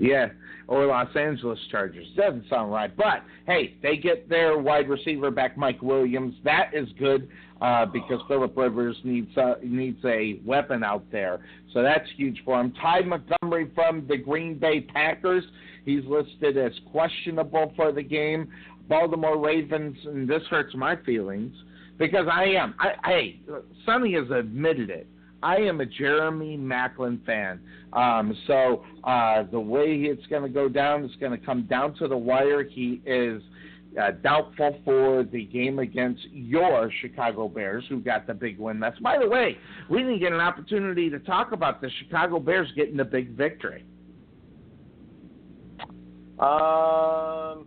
Yeah, 0.00 0.30
or 0.66 0.86
Los 0.86 1.14
Angeles 1.14 1.60
Chargers. 1.70 2.08
Doesn't 2.16 2.46
sound 2.50 2.72
right. 2.72 2.94
But 2.96 3.22
hey, 3.46 3.76
they 3.80 3.96
get 3.96 4.28
their 4.28 4.58
wide 4.58 4.88
receiver 4.88 5.30
back, 5.30 5.56
Mike 5.56 5.80
Williams. 5.82 6.34
That 6.42 6.70
is 6.74 6.88
good 6.98 7.28
uh, 7.60 7.86
because 7.86 8.20
Philip 8.26 8.56
Rivers 8.56 8.96
needs 9.04 9.30
uh, 9.38 9.54
needs 9.62 10.04
a 10.04 10.40
weapon 10.44 10.82
out 10.82 11.04
there. 11.12 11.38
So 11.72 11.80
that's 11.80 12.08
huge 12.16 12.42
for 12.44 12.60
him. 12.60 12.72
Ty 12.82 13.02
Montgomery 13.02 13.70
from 13.72 14.04
the 14.08 14.16
Green 14.16 14.58
Bay 14.58 14.80
Packers. 14.80 15.44
He's 15.84 16.02
listed 16.06 16.58
as 16.58 16.72
questionable 16.90 17.72
for 17.76 17.92
the 17.92 18.02
game. 18.02 18.48
Baltimore 18.88 19.38
Ravens, 19.38 19.96
and 20.06 20.28
this 20.28 20.42
hurts 20.50 20.74
my 20.74 20.96
feelings 21.06 21.54
because 21.98 22.26
I 22.32 22.44
am. 22.44 22.74
I, 22.78 22.92
hey, 23.04 23.40
Sonny 23.84 24.14
has 24.14 24.30
admitted 24.30 24.90
it. 24.90 25.06
I 25.42 25.56
am 25.56 25.80
a 25.80 25.86
Jeremy 25.86 26.56
Maclin 26.56 27.24
fan. 27.24 27.60
Um, 27.92 28.36
so 28.46 28.84
uh, 29.04 29.44
the 29.50 29.60
way 29.60 29.94
it's 30.02 30.26
going 30.26 30.42
to 30.42 30.48
go 30.48 30.68
down 30.68 31.04
is 31.04 31.14
going 31.20 31.38
to 31.38 31.44
come 31.44 31.62
down 31.64 31.94
to 31.96 32.08
the 32.08 32.16
wire. 32.16 32.64
He 32.64 33.00
is 33.06 33.40
uh, 34.00 34.12
doubtful 34.22 34.80
for 34.84 35.24
the 35.24 35.44
game 35.44 35.78
against 35.78 36.22
your 36.32 36.90
Chicago 37.00 37.48
Bears, 37.48 37.84
who 37.88 38.00
got 38.00 38.26
the 38.26 38.34
big 38.34 38.58
win. 38.58 38.80
That's 38.80 38.98
by 38.98 39.18
the 39.18 39.28
way, 39.28 39.56
we 39.88 39.98
didn't 39.98 40.18
get 40.18 40.32
an 40.32 40.40
opportunity 40.40 41.08
to 41.10 41.18
talk 41.20 41.52
about 41.52 41.80
the 41.80 41.90
Chicago 42.02 42.40
Bears 42.40 42.68
getting 42.76 42.96
the 42.96 43.04
big 43.04 43.36
victory. 43.36 43.84
Um, 46.38 47.66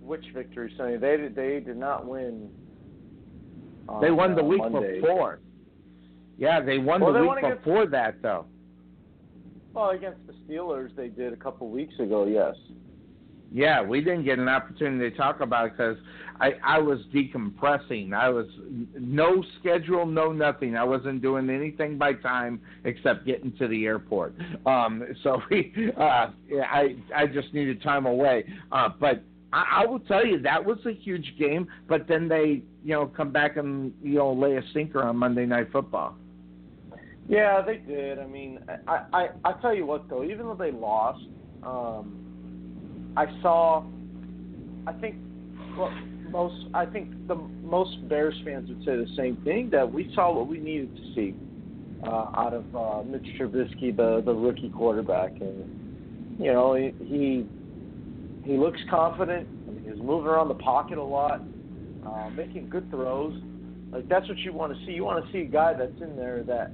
which 0.00 0.24
victory, 0.34 0.72
Sonny? 0.76 0.96
They 0.96 1.16
did. 1.16 1.34
They 1.34 1.60
did 1.60 1.76
not 1.76 2.06
win. 2.06 2.50
They 4.00 4.10
won 4.10 4.34
the 4.34 4.44
week 4.44 4.58
Monday. 4.60 5.00
before. 5.00 5.40
Yeah, 6.38 6.60
they 6.60 6.78
won 6.78 7.00
Well, 7.00 7.12
the 7.12 7.20
they 7.20 7.26
week 7.26 7.38
against- 7.38 7.64
before 7.64 7.86
that, 7.86 8.22
though. 8.22 8.46
Well, 9.74 9.90
against 9.90 10.26
the 10.26 10.32
Steelers, 10.46 10.94
they 10.96 11.08
did 11.08 11.32
a 11.32 11.36
couple 11.36 11.68
weeks 11.68 11.98
ago. 11.98 12.26
Yes. 12.26 12.56
Yeah, 13.54 13.82
we 13.82 14.00
didn't 14.00 14.24
get 14.24 14.38
an 14.38 14.48
opportunity 14.48 15.10
to 15.10 15.16
talk 15.16 15.40
about 15.40 15.66
it 15.66 15.72
because 15.76 15.98
I, 16.40 16.54
I 16.64 16.78
was 16.78 17.00
decompressing. 17.14 18.14
I 18.14 18.28
was 18.30 18.46
no 18.98 19.44
schedule, 19.60 20.06
no 20.06 20.32
nothing. 20.32 20.74
I 20.76 20.84
wasn't 20.84 21.20
doing 21.20 21.50
anything 21.50 21.98
by 21.98 22.14
time 22.14 22.60
except 22.84 23.26
getting 23.26 23.52
to 23.58 23.68
the 23.68 23.84
airport. 23.84 24.34
Um, 24.64 25.04
so 25.22 25.42
we, 25.50 25.72
uh, 25.98 26.30
yeah, 26.48 26.64
I 26.70 26.96
I 27.14 27.26
just 27.26 27.52
needed 27.52 27.82
time 27.82 28.06
away. 28.06 28.44
Uh, 28.72 28.88
but 28.98 29.22
I, 29.52 29.82
I 29.82 29.86
will 29.86 30.00
tell 30.00 30.24
you 30.26 30.40
that 30.42 30.64
was 30.64 30.78
a 30.86 30.92
huge 30.92 31.34
game. 31.38 31.68
But 31.88 32.08
then 32.08 32.28
they, 32.28 32.62
you 32.84 32.94
know, 32.94 33.06
come 33.06 33.30
back 33.32 33.56
and 33.56 33.92
you 34.02 34.14
know 34.14 34.32
lay 34.32 34.56
a 34.56 34.62
sinker 34.72 35.02
on 35.02 35.16
Monday 35.16 35.46
Night 35.46 35.70
Football. 35.72 36.16
Yeah, 37.28 37.62
they 37.62 37.76
did. 37.76 38.18
I 38.18 38.26
mean, 38.26 38.60
I 38.86 39.04
I 39.12 39.28
I 39.44 39.52
tell 39.60 39.74
you 39.74 39.86
what 39.86 40.08
though, 40.08 40.24
even 40.24 40.46
though 40.46 40.54
they 40.54 40.72
lost, 40.72 41.24
um, 41.62 43.12
I 43.16 43.26
saw. 43.40 43.84
I 44.86 44.92
think 44.94 45.16
well, 45.78 45.92
most. 46.30 46.66
I 46.74 46.86
think 46.86 47.28
the 47.28 47.36
most 47.36 48.08
Bears 48.08 48.34
fans 48.44 48.68
would 48.68 48.84
say 48.84 48.96
the 48.96 49.14
same 49.16 49.36
thing 49.44 49.70
that 49.70 49.90
we 49.90 50.12
saw 50.14 50.34
what 50.34 50.48
we 50.48 50.58
needed 50.58 50.96
to 50.96 51.14
see 51.14 51.34
uh, 52.04 52.30
out 52.36 52.52
of 52.52 52.64
uh, 52.74 53.02
Mitch 53.08 53.26
Trubisky, 53.38 53.96
the 53.96 54.22
the 54.24 54.34
rookie 54.34 54.70
quarterback, 54.70 55.32
and 55.40 56.36
you 56.38 56.52
know 56.52 56.74
he 56.74 56.92
he, 57.04 57.46
he 58.44 58.56
looks 58.56 58.80
confident. 58.90 59.46
I 59.68 59.70
mean, 59.72 59.84
he's 59.84 60.02
moving 60.02 60.26
around 60.28 60.48
the 60.48 60.54
pocket 60.54 60.98
a 60.98 61.02
lot, 61.02 61.40
uh, 62.06 62.30
making 62.30 62.68
good 62.68 62.90
throws. 62.90 63.34
Like 63.90 64.08
that's 64.08 64.28
what 64.28 64.38
you 64.38 64.52
want 64.52 64.76
to 64.76 64.86
see. 64.86 64.92
You 64.92 65.04
want 65.04 65.24
to 65.24 65.32
see 65.32 65.40
a 65.40 65.44
guy 65.46 65.74
that's 65.74 66.00
in 66.00 66.16
there 66.16 66.42
that 66.44 66.72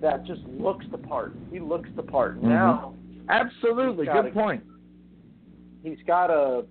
that 0.00 0.24
just 0.26 0.42
looks 0.46 0.84
the 0.90 0.98
part. 0.98 1.32
He 1.52 1.60
looks 1.60 1.88
the 1.96 2.02
part. 2.02 2.38
Mhm. 2.38 2.44
Now 2.44 2.94
Absolutely, 3.28 4.06
gotta- 4.06 4.22
good 4.30 4.34
point. 4.34 4.64
he's 5.84 5.98
got 6.06 6.26
to 6.28 6.64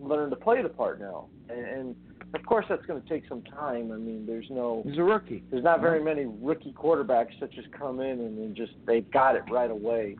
learn 0.00 0.30
to 0.30 0.36
play 0.36 0.60
the 0.62 0.68
part 0.68 0.98
now, 1.00 1.26
and, 1.48 1.64
and 1.64 1.96
of 2.34 2.44
course 2.44 2.66
that's 2.68 2.84
going 2.86 3.00
to 3.00 3.08
take 3.08 3.22
some 3.28 3.42
time. 3.42 3.92
I 3.92 3.96
mean, 3.96 4.24
there's 4.26 4.46
no, 4.50 4.82
He's 4.84 4.98
a 4.98 5.02
rookie. 5.02 5.44
there's 5.50 5.62
not 5.62 5.80
very 5.80 6.02
many 6.02 6.24
rookie 6.40 6.72
quarterbacks 6.72 7.38
that 7.40 7.52
just 7.52 7.70
come 7.72 8.00
in 8.00 8.18
and 8.20 8.36
then 8.36 8.54
just 8.56 8.72
they've 8.86 9.08
got 9.12 9.36
it 9.36 9.42
right 9.50 9.70
away. 9.70 10.16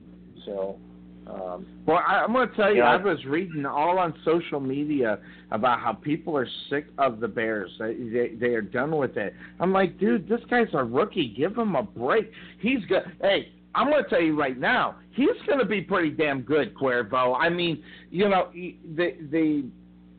So, 0.47 0.79
um, 1.27 1.67
Well, 1.87 1.99
I, 2.07 2.21
I'm 2.25 2.33
going 2.33 2.49
to 2.49 2.57
tell 2.57 2.71
you, 2.73 2.79
Yeah. 2.79 2.93
I 2.93 2.97
was 2.97 3.25
reading 3.25 3.65
all 3.67 3.99
on 3.99 4.15
social 4.25 4.61
media 4.61 5.19
about 5.51 5.81
how 5.81 5.93
people 5.93 6.37
are 6.37 6.49
sick 6.71 6.87
of 6.99 7.21
the 7.21 7.29
Bears. 7.29 7.71
They, 7.79 7.95
they 7.95 8.35
they 8.41 8.55
are 8.55 8.63
done 8.63 8.97
with 8.97 9.17
it. 9.17 9.35
I'm 9.61 9.73
like, 9.73 9.99
dude, 9.99 10.29
this 10.29 10.41
guy's 10.51 10.69
a 10.73 10.85
rookie. 10.85 11.29
Give 11.37 11.57
him 11.57 11.77
a 11.77 11.83
break. 11.83 12.31
He's 12.61 12.85
good. 12.89 13.03
Hey, 13.21 13.53
I'm 13.75 13.89
going 13.89 14.03
to 14.05 14.11
tell 14.11 14.21
you 14.21 14.39
right 14.39 14.59
now, 14.59 14.97
he's 15.13 15.29
going 15.47 15.59
to 15.59 15.65
be 15.65 15.81
pretty 15.81 16.11
damn 16.11 16.43
good, 16.43 16.75
Cuervo. 16.75 17.37
I 17.39 17.49
mean, 17.49 17.83
you 18.11 18.29
know, 18.29 18.49
the 18.53 19.17
the 19.31 19.65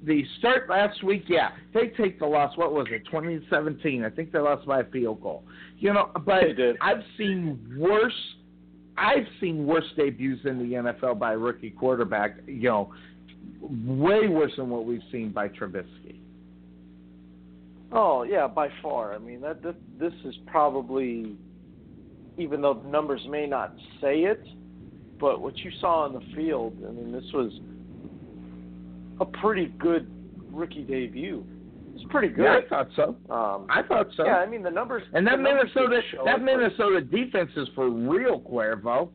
the 0.06 0.24
start 0.40 0.70
last 0.70 1.02
week, 1.04 1.26
yeah, 1.28 1.52
they 1.74 1.88
take 1.98 2.20
the 2.20 2.26
loss. 2.26 2.58
What 2.58 2.74
was 2.74 2.88
it, 2.92 3.06
2017? 3.06 4.04
I 4.04 4.10
think 4.10 4.32
they 4.32 4.40
lost 4.40 4.66
by 4.68 4.82
a 4.82 4.84
field 4.86 5.22
goal. 5.22 5.44
You 5.80 5.94
know, 5.94 6.12
but 6.26 6.44
I've 6.82 7.04
seen 7.18 7.60
worse 7.78 8.14
I've 8.98 9.28
seen 9.40 9.66
worse 9.66 9.86
debuts 9.98 10.42
in 10.46 10.60
the 10.60 10.76
NFL 10.76 11.20
by 11.20 11.34
a 11.34 11.38
rookie 11.38 11.72
quarterback, 11.72 12.38
you 12.46 12.70
know, 12.70 12.94
way 13.62 14.28
worse 14.28 14.52
than 14.58 14.70
what 14.70 14.86
we've 14.86 15.02
seen 15.12 15.32
by 15.32 15.48
Trubisky. 15.50 16.20
oh 17.92 18.24
yeah, 18.24 18.48
by 18.48 18.70
far. 18.82 19.14
I 19.14 19.20
mean 19.20 19.42
that 19.42 19.64
this, 19.64 19.76
this 20.00 20.14
is 20.26 20.36
probably 20.48 21.36
even 22.38 22.62
though 22.62 22.74
the 22.76 22.90
numbers 22.90 23.22
may 23.30 23.46
not 23.46 23.76
say 24.02 24.22
it, 24.22 24.44
but 25.20 25.42
what 25.42 25.58
you 25.58 25.72
saw 25.80 26.06
on 26.06 26.14
the 26.14 26.36
field, 26.36 26.76
I 26.88 26.92
mean, 26.92 27.12
this 27.12 27.32
was 27.34 27.52
a 29.20 29.26
pretty 29.26 29.68
good 29.80 30.10
rookie 30.52 30.84
debut. 30.84 31.46
It's 31.94 32.04
pretty 32.10 32.30
good. 32.30 32.44
Yeah, 32.44 32.60
I 32.66 32.68
thought 32.68 32.88
so. 32.96 33.16
Um, 33.32 33.68
I 33.70 33.84
thought 33.88 34.08
so. 34.18 34.26
yeah, 34.26 34.38
I 34.38 34.48
mean 34.48 34.64
the 34.64 34.72
numbers. 34.72 35.04
and 35.14 35.26
that 35.28 35.40
Minnesota 35.40 36.02
that 36.26 36.42
Minnesota 36.42 37.02
defense 37.02 37.52
is 37.56 37.68
for 37.76 37.90
real, 37.90 38.40
Cuervo. 38.42 39.10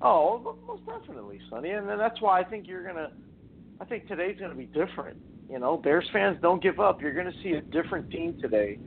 Oh, 0.00 0.56
most 0.66 0.82
definitely, 0.86 1.40
Sonny, 1.50 1.70
and 1.70 1.88
then 1.88 1.98
that's 1.98 2.20
why 2.20 2.40
I 2.40 2.44
think 2.44 2.66
you're 2.68 2.86
gonna. 2.86 3.10
I 3.80 3.84
think 3.84 4.06
today's 4.06 4.38
gonna 4.38 4.54
be 4.54 4.66
different. 4.66 5.16
You 5.50 5.58
know, 5.58 5.76
Bears 5.76 6.08
fans 6.12 6.38
don't 6.40 6.62
give 6.62 6.78
up. 6.78 7.02
You're 7.02 7.14
gonna 7.14 7.32
see 7.42 7.52
a 7.52 7.60
different 7.60 8.10
team 8.10 8.38
today 8.40 8.78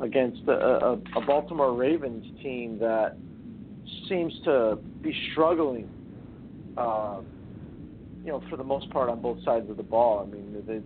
against 0.00 0.40
a, 0.46 0.52
a, 0.52 0.92
a 1.16 1.20
Baltimore 1.26 1.74
Ravens 1.74 2.24
team 2.42 2.78
that 2.78 3.16
seems 4.08 4.32
to 4.44 4.78
be 5.02 5.12
struggling. 5.32 5.88
Uh, 6.76 7.20
you 8.24 8.32
know, 8.32 8.42
for 8.50 8.56
the 8.56 8.64
most 8.64 8.90
part 8.90 9.08
on 9.08 9.22
both 9.22 9.42
sides 9.44 9.68
of 9.70 9.76
the 9.76 9.82
ball. 9.82 10.20
I 10.20 10.30
mean, 10.30 10.62
they, 10.66 10.80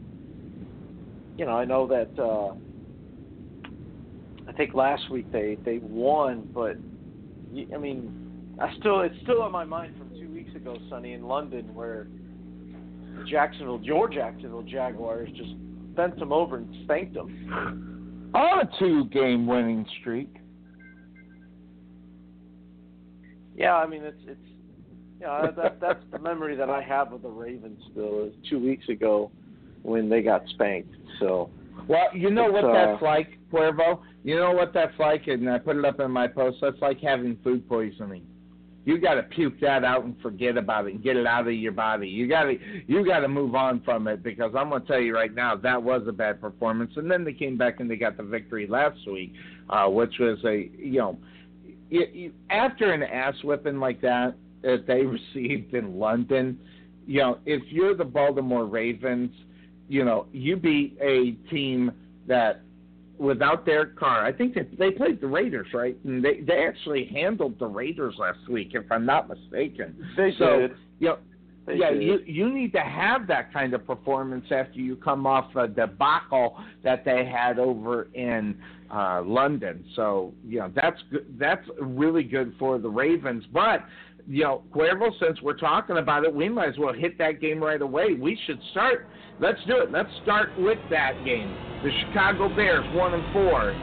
you 1.37 1.45
know, 1.45 1.53
I 1.53 1.65
know 1.65 1.87
that. 1.87 2.19
Uh, 2.19 2.55
I 4.49 4.53
think 4.53 4.75
last 4.75 5.11
week 5.11 5.31
they 5.33 5.57
they 5.65 5.79
won, 5.79 6.49
but 6.53 6.77
I 7.75 7.79
mean, 7.79 8.57
I 8.61 8.75
still 8.79 9.01
it's 9.01 9.15
still 9.23 9.43
on 9.43 9.53
my 9.53 9.65
mind 9.65 9.97
from 9.97 10.11
two 10.11 10.31
weeks 10.33 10.55
ago, 10.55 10.77
Sonny, 10.91 11.13
in 11.13 11.23
London, 11.23 11.75
where 11.75 12.09
the 13.17 13.25
Jacksonville, 13.25 13.81
your 13.83 14.09
Jacksonville 14.09 14.63
Jaguars 14.63 15.31
just 15.37 15.55
bent 15.95 16.19
them 16.19 16.33
over 16.33 16.57
and 16.57 16.85
spanked 16.85 17.15
them. 17.15 18.31
On 18.35 18.61
a 18.61 18.79
two 18.79 19.07
game 19.07 19.47
winning 19.47 19.87
streak. 20.01 20.35
Yeah, 23.57 23.77
I 23.77 23.87
mean 23.87 24.03
it's 24.03 24.21
it's 24.27 24.41
you 25.21 25.27
know 25.27 25.53
that 25.57 25.81
that's 25.81 26.03
the 26.11 26.19
memory 26.19 26.57
that 26.57 26.69
I 26.69 26.83
have 26.83 27.13
of 27.13 27.23
the 27.23 27.29
Ravens 27.29 27.81
still 27.91 28.25
is 28.25 28.35
two 28.51 28.59
weeks 28.59 28.89
ago 28.89 29.31
when 29.83 30.09
they 30.09 30.23
got 30.23 30.47
spanked. 30.49 30.95
So 31.21 31.51
Well, 31.89 32.09
you 32.15 32.31
know 32.31 32.51
what 32.51 32.65
uh, 32.65 32.73
that's 32.73 33.03
like, 33.03 33.39
Cuervo? 33.53 34.01
You 34.25 34.37
know 34.37 34.53
what 34.53 34.73
that's 34.73 34.97
like, 34.99 35.27
and 35.27 35.49
I 35.51 35.59
put 35.59 35.77
it 35.77 35.85
up 35.85 36.01
in 36.01 36.11
my 36.11 36.29
post. 36.29 36.59
That's 36.61 36.81
like 36.81 37.01
having 37.01 37.37
food 37.43 37.69
poisoning. 37.69 38.25
You 38.85 39.01
got 39.01 39.15
to 39.15 39.23
puke 39.23 39.61
that 39.61 39.85
out 39.85 40.05
and 40.05 40.21
forget 40.21 40.57
about 40.57 40.87
it 40.87 40.95
and 40.95 41.03
get 41.03 41.17
it 41.17 41.25
out 41.27 41.47
of 41.47 41.55
your 41.55 41.73
body. 41.73 42.09
You 42.09 42.29
got 42.29 42.45
to 42.45 42.57
you 42.89 43.05
got 43.07 43.21
to 43.21 43.29
move 43.29 43.55
on 43.55 43.81
from 43.85 44.09
it 44.09 44.25
because 44.25 44.53
I'm 44.57 44.71
going 44.71 44.83
to 44.83 44.89
tell 44.89 45.01
you 45.01 45.15
right 45.15 45.33
now 45.33 45.55
that 45.57 45.81
was 45.81 46.03
a 46.09 46.13
bad 46.13 46.41
performance. 46.41 46.93
And 46.97 47.09
then 47.09 47.23
they 47.23 47.33
came 47.33 47.57
back 47.57 47.79
and 47.79 47.89
they 47.89 47.95
got 47.97 48.17
the 48.17 48.25
victory 48.25 48.67
last 48.67 48.99
week, 49.07 49.35
uh, 49.71 49.87
which 49.87 50.15
was 50.19 50.39
a 50.45 50.69
you 50.77 50.99
know 50.99 51.19
you, 51.91 52.33
after 52.51 52.93
an 52.93 53.05
ass 53.05 53.35
whipping 53.45 53.79
like 53.79 54.01
that 54.01 54.35
that 54.63 54.85
they 54.89 55.03
received 55.37 55.75
in 55.75 55.99
London, 56.01 56.59
you 57.07 57.21
know 57.21 57.39
if 57.47 57.63
you're 57.69 57.97
the 57.97 58.05
Baltimore 58.05 58.67
Ravens 58.67 59.33
you 59.89 60.05
know, 60.05 60.27
you 60.33 60.57
beat 60.57 60.97
a 61.01 61.33
team 61.51 61.93
that 62.27 62.61
without 63.19 63.65
their 63.67 63.87
car, 63.87 64.25
I 64.25 64.33
think 64.33 64.55
that 64.55 64.77
they 64.79 64.91
played 64.91 65.21
the 65.21 65.27
Raiders, 65.27 65.69
right? 65.75 65.97
And 66.05 66.25
they 66.25 66.41
they 66.41 66.65
actually 66.67 67.05
handled 67.13 67.59
the 67.59 67.67
Raiders 67.67 68.15
last 68.19 68.49
week, 68.49 68.71
if 68.75 68.85
I'm 68.91 69.07
not 69.07 69.29
mistaken. 69.29 69.97
they 70.17 70.33
So, 70.39 70.61
did. 70.61 70.71
You 70.99 71.09
know, 71.09 71.19
They 71.67 71.77
yeah, 71.77 71.91
did. 71.91 72.03
you 72.03 72.19
you 72.27 72.53
need 72.53 72.73
to 72.73 72.81
have 72.81 73.27
that 73.29 73.53
kind 73.53 73.75
of 73.75 73.87
performance 73.87 74.47
after 74.51 74.79
you 74.81 74.97
come 74.97 75.27
off 75.27 75.55
a 75.57 75.69
debacle 75.69 76.57
that 76.83 77.05
they 77.05 77.25
had 77.25 77.59
over 77.59 78.09
in 78.15 78.57
uh, 78.93 79.23
London. 79.25 79.85
So 79.95 80.33
you 80.47 80.59
know 80.61 80.71
that's 80.75 81.01
good, 81.11 81.27
that's 81.39 81.67
really 81.81 82.25
good 82.25 82.55
for 82.59 82.79
the 82.79 82.89
Ravens. 82.89 83.45
But 83.53 83.85
you 84.29 84.45
know, 84.45 84.63
Cuervo, 84.73 85.11
since 85.21 85.41
we're 85.43 85.57
talking 85.57 85.99
about 85.99 86.25
it, 86.25 86.33
we 86.33 86.49
might 86.49 86.69
as 86.69 86.79
well 86.79 86.93
hit 86.93 87.19
that 87.19 87.41
game 87.41 87.63
right 87.63 87.83
away. 87.83 88.15
We 88.15 88.39
should 88.47 88.61
start. 88.71 89.09
Let's 89.41 89.59
do 89.67 89.79
it. 89.79 89.91
Let's 89.91 90.11
start 90.23 90.51
with 90.59 90.79
that 90.91 91.25
game. 91.25 91.55
The 91.83 91.91
Chicago 92.07 92.49
Bears, 92.55 92.85
one 92.95 93.15
and 93.15 93.33
four, 93.33 93.75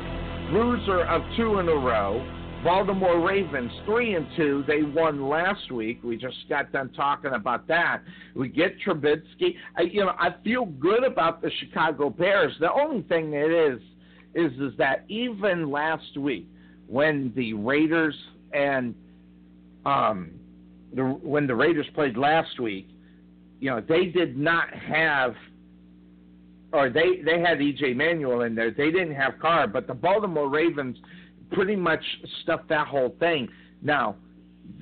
loser 0.51 1.01
of 1.05 1.21
two 1.35 1.59
in 1.59 1.67
a 1.67 1.75
row. 1.75 2.25
Baltimore 2.63 3.25
Ravens 3.25 3.71
three 3.85 4.15
and 4.15 4.27
two. 4.35 4.63
They 4.67 4.81
won 4.81 5.27
last 5.29 5.71
week. 5.71 6.01
We 6.03 6.17
just 6.17 6.35
got 6.49 6.71
done 6.71 6.89
talking 6.89 7.33
about 7.33 7.67
that. 7.67 8.01
We 8.35 8.49
get 8.49 8.75
Trubisky. 8.85 9.55
I, 9.77 9.83
you 9.83 10.01
know, 10.01 10.13
I 10.19 10.35
feel 10.43 10.65
good 10.65 11.03
about 11.03 11.41
the 11.41 11.51
Chicago 11.59 12.09
Bears. 12.09 12.53
The 12.59 12.71
only 12.71 13.03
thing 13.03 13.33
it 13.33 13.51
is 13.51 13.79
is 14.35 14.51
is 14.59 14.77
that 14.77 15.05
even 15.07 15.71
last 15.71 16.17
week 16.17 16.47
when 16.87 17.31
the 17.35 17.53
Raiders 17.53 18.15
and 18.53 18.93
um 19.85 20.31
the 20.93 21.03
when 21.03 21.47
the 21.47 21.55
Raiders 21.55 21.87
played 21.95 22.17
last 22.17 22.59
week, 22.59 22.89
you 23.59 23.69
know, 23.69 23.81
they 23.87 24.05
did 24.05 24.37
not 24.37 24.73
have 24.73 25.35
or 26.71 26.89
they 26.89 27.21
they 27.25 27.39
had 27.39 27.59
EJ 27.59 27.95
Manuel 27.95 28.41
in 28.41 28.55
there. 28.55 28.71
They 28.71 28.91
didn't 28.91 29.15
have 29.15 29.33
Carr, 29.41 29.67
but 29.67 29.87
the 29.87 29.93
Baltimore 29.93 30.49
Ravens 30.49 30.97
pretty 31.51 31.75
much 31.75 32.03
stuffed 32.43 32.69
that 32.69 32.87
whole 32.87 33.15
thing. 33.19 33.47
Now, 33.81 34.15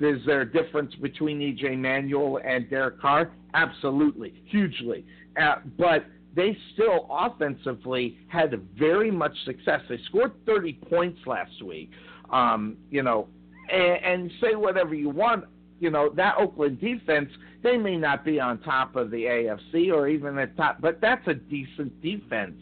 is 0.00 0.20
there 0.26 0.42
a 0.42 0.52
difference 0.52 0.94
between 0.96 1.38
EJ 1.40 1.78
Manuel 1.78 2.40
and 2.44 2.68
Derek 2.68 3.00
Carr? 3.00 3.32
Absolutely, 3.54 4.34
hugely. 4.44 5.04
Uh, 5.40 5.56
but 5.78 6.04
they 6.36 6.56
still 6.74 7.06
offensively 7.10 8.18
had 8.28 8.54
very 8.78 9.10
much 9.10 9.32
success. 9.44 9.80
They 9.88 9.98
scored 10.06 10.32
30 10.46 10.74
points 10.90 11.20
last 11.26 11.62
week. 11.62 11.90
Um, 12.30 12.76
you 12.90 13.02
know, 13.02 13.28
and, 13.72 14.04
and 14.04 14.30
say 14.40 14.54
whatever 14.54 14.94
you 14.94 15.08
want. 15.08 15.44
You 15.80 15.90
know 15.90 16.10
that 16.16 16.34
Oakland 16.38 16.80
defense. 16.80 17.30
They 17.62 17.76
may 17.76 17.96
not 17.96 18.24
be 18.24 18.38
on 18.38 18.58
top 18.60 18.94
of 18.94 19.10
the 19.10 19.24
AFC 19.24 19.92
or 19.92 20.08
even 20.08 20.38
at 20.38 20.56
top, 20.56 20.80
but 20.80 21.00
that's 21.00 21.26
a 21.26 21.34
decent 21.34 22.00
defense. 22.00 22.54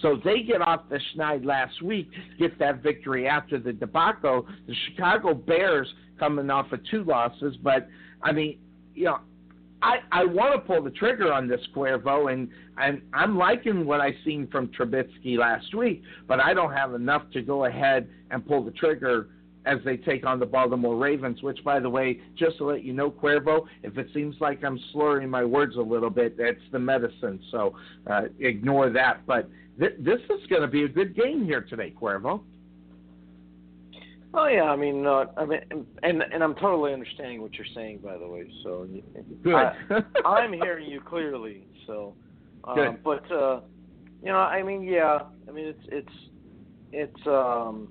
So 0.00 0.20
they 0.24 0.42
get 0.42 0.60
off 0.60 0.88
the 0.88 1.00
schneid 1.14 1.44
last 1.44 1.82
week, 1.82 2.08
get 2.38 2.58
that 2.60 2.82
victory 2.82 3.26
after 3.26 3.58
the 3.58 3.72
debacle. 3.72 4.46
The 4.68 4.74
Chicago 4.88 5.34
Bears 5.34 5.92
coming 6.18 6.50
off 6.50 6.70
of 6.72 6.80
two 6.90 7.02
losses, 7.04 7.56
but 7.62 7.88
I 8.22 8.32
mean, 8.32 8.58
you 8.94 9.06
know, 9.06 9.18
I 9.82 9.98
I 10.12 10.24
want 10.24 10.54
to 10.54 10.60
pull 10.60 10.82
the 10.82 10.90
trigger 10.90 11.32
on 11.32 11.48
this 11.48 11.60
Cuervo, 11.74 12.32
and 12.32 12.48
and 12.78 13.02
I'm 13.12 13.36
liking 13.36 13.84
what 13.84 14.00
I 14.00 14.14
seen 14.24 14.48
from 14.50 14.68
Trubisky 14.68 15.36
last 15.36 15.74
week, 15.74 16.02
but 16.28 16.40
I 16.40 16.54
don't 16.54 16.72
have 16.72 16.94
enough 16.94 17.22
to 17.32 17.42
go 17.42 17.64
ahead 17.66 18.08
and 18.30 18.46
pull 18.46 18.64
the 18.64 18.70
trigger 18.72 19.28
as 19.66 19.78
they 19.84 19.96
take 19.96 20.26
on 20.26 20.38
the 20.38 20.46
Baltimore 20.46 20.96
Ravens, 20.96 21.42
which, 21.42 21.62
by 21.64 21.80
the 21.80 21.88
way, 21.88 22.20
just 22.36 22.58
to 22.58 22.64
let 22.64 22.82
you 22.82 22.92
know, 22.92 23.10
Cuervo, 23.10 23.66
if 23.82 23.96
it 23.96 24.08
seems 24.12 24.36
like 24.40 24.62
I'm 24.62 24.78
slurring 24.92 25.30
my 25.30 25.44
words 25.44 25.76
a 25.76 25.80
little 25.80 26.10
bit, 26.10 26.36
that's 26.36 26.58
the 26.72 26.78
medicine, 26.78 27.40
so 27.50 27.74
uh, 28.06 28.22
ignore 28.40 28.90
that. 28.90 29.26
But 29.26 29.48
th- 29.78 29.96
this 29.98 30.20
is 30.20 30.46
going 30.48 30.62
to 30.62 30.68
be 30.68 30.84
a 30.84 30.88
good 30.88 31.16
game 31.16 31.44
here 31.44 31.62
today, 31.62 31.94
Cuervo. 31.98 32.40
Oh 34.36 34.48
yeah, 34.48 34.64
I 34.64 34.74
mean, 34.74 35.06
uh, 35.06 35.26
I 35.36 35.44
mean, 35.44 35.60
and 36.02 36.22
and 36.22 36.42
I'm 36.42 36.56
totally 36.56 36.92
understanding 36.92 37.40
what 37.40 37.54
you're 37.54 37.66
saying, 37.72 37.98
by 37.98 38.18
the 38.18 38.26
way. 38.26 38.50
So 38.64 38.88
Good. 39.44 39.54
I, 39.54 39.74
I'm 40.24 40.52
hearing 40.52 40.90
you 40.90 41.00
clearly. 41.00 41.68
So, 41.86 42.14
um, 42.64 42.74
Good. 42.74 43.04
but 43.04 43.30
uh, 43.30 43.60
you 44.20 44.32
know, 44.32 44.38
I 44.38 44.64
mean, 44.64 44.82
yeah, 44.82 45.20
I 45.48 45.52
mean, 45.52 45.66
it's 45.66 45.86
it's 45.86 46.16
it's 46.90 47.26
um, 47.28 47.86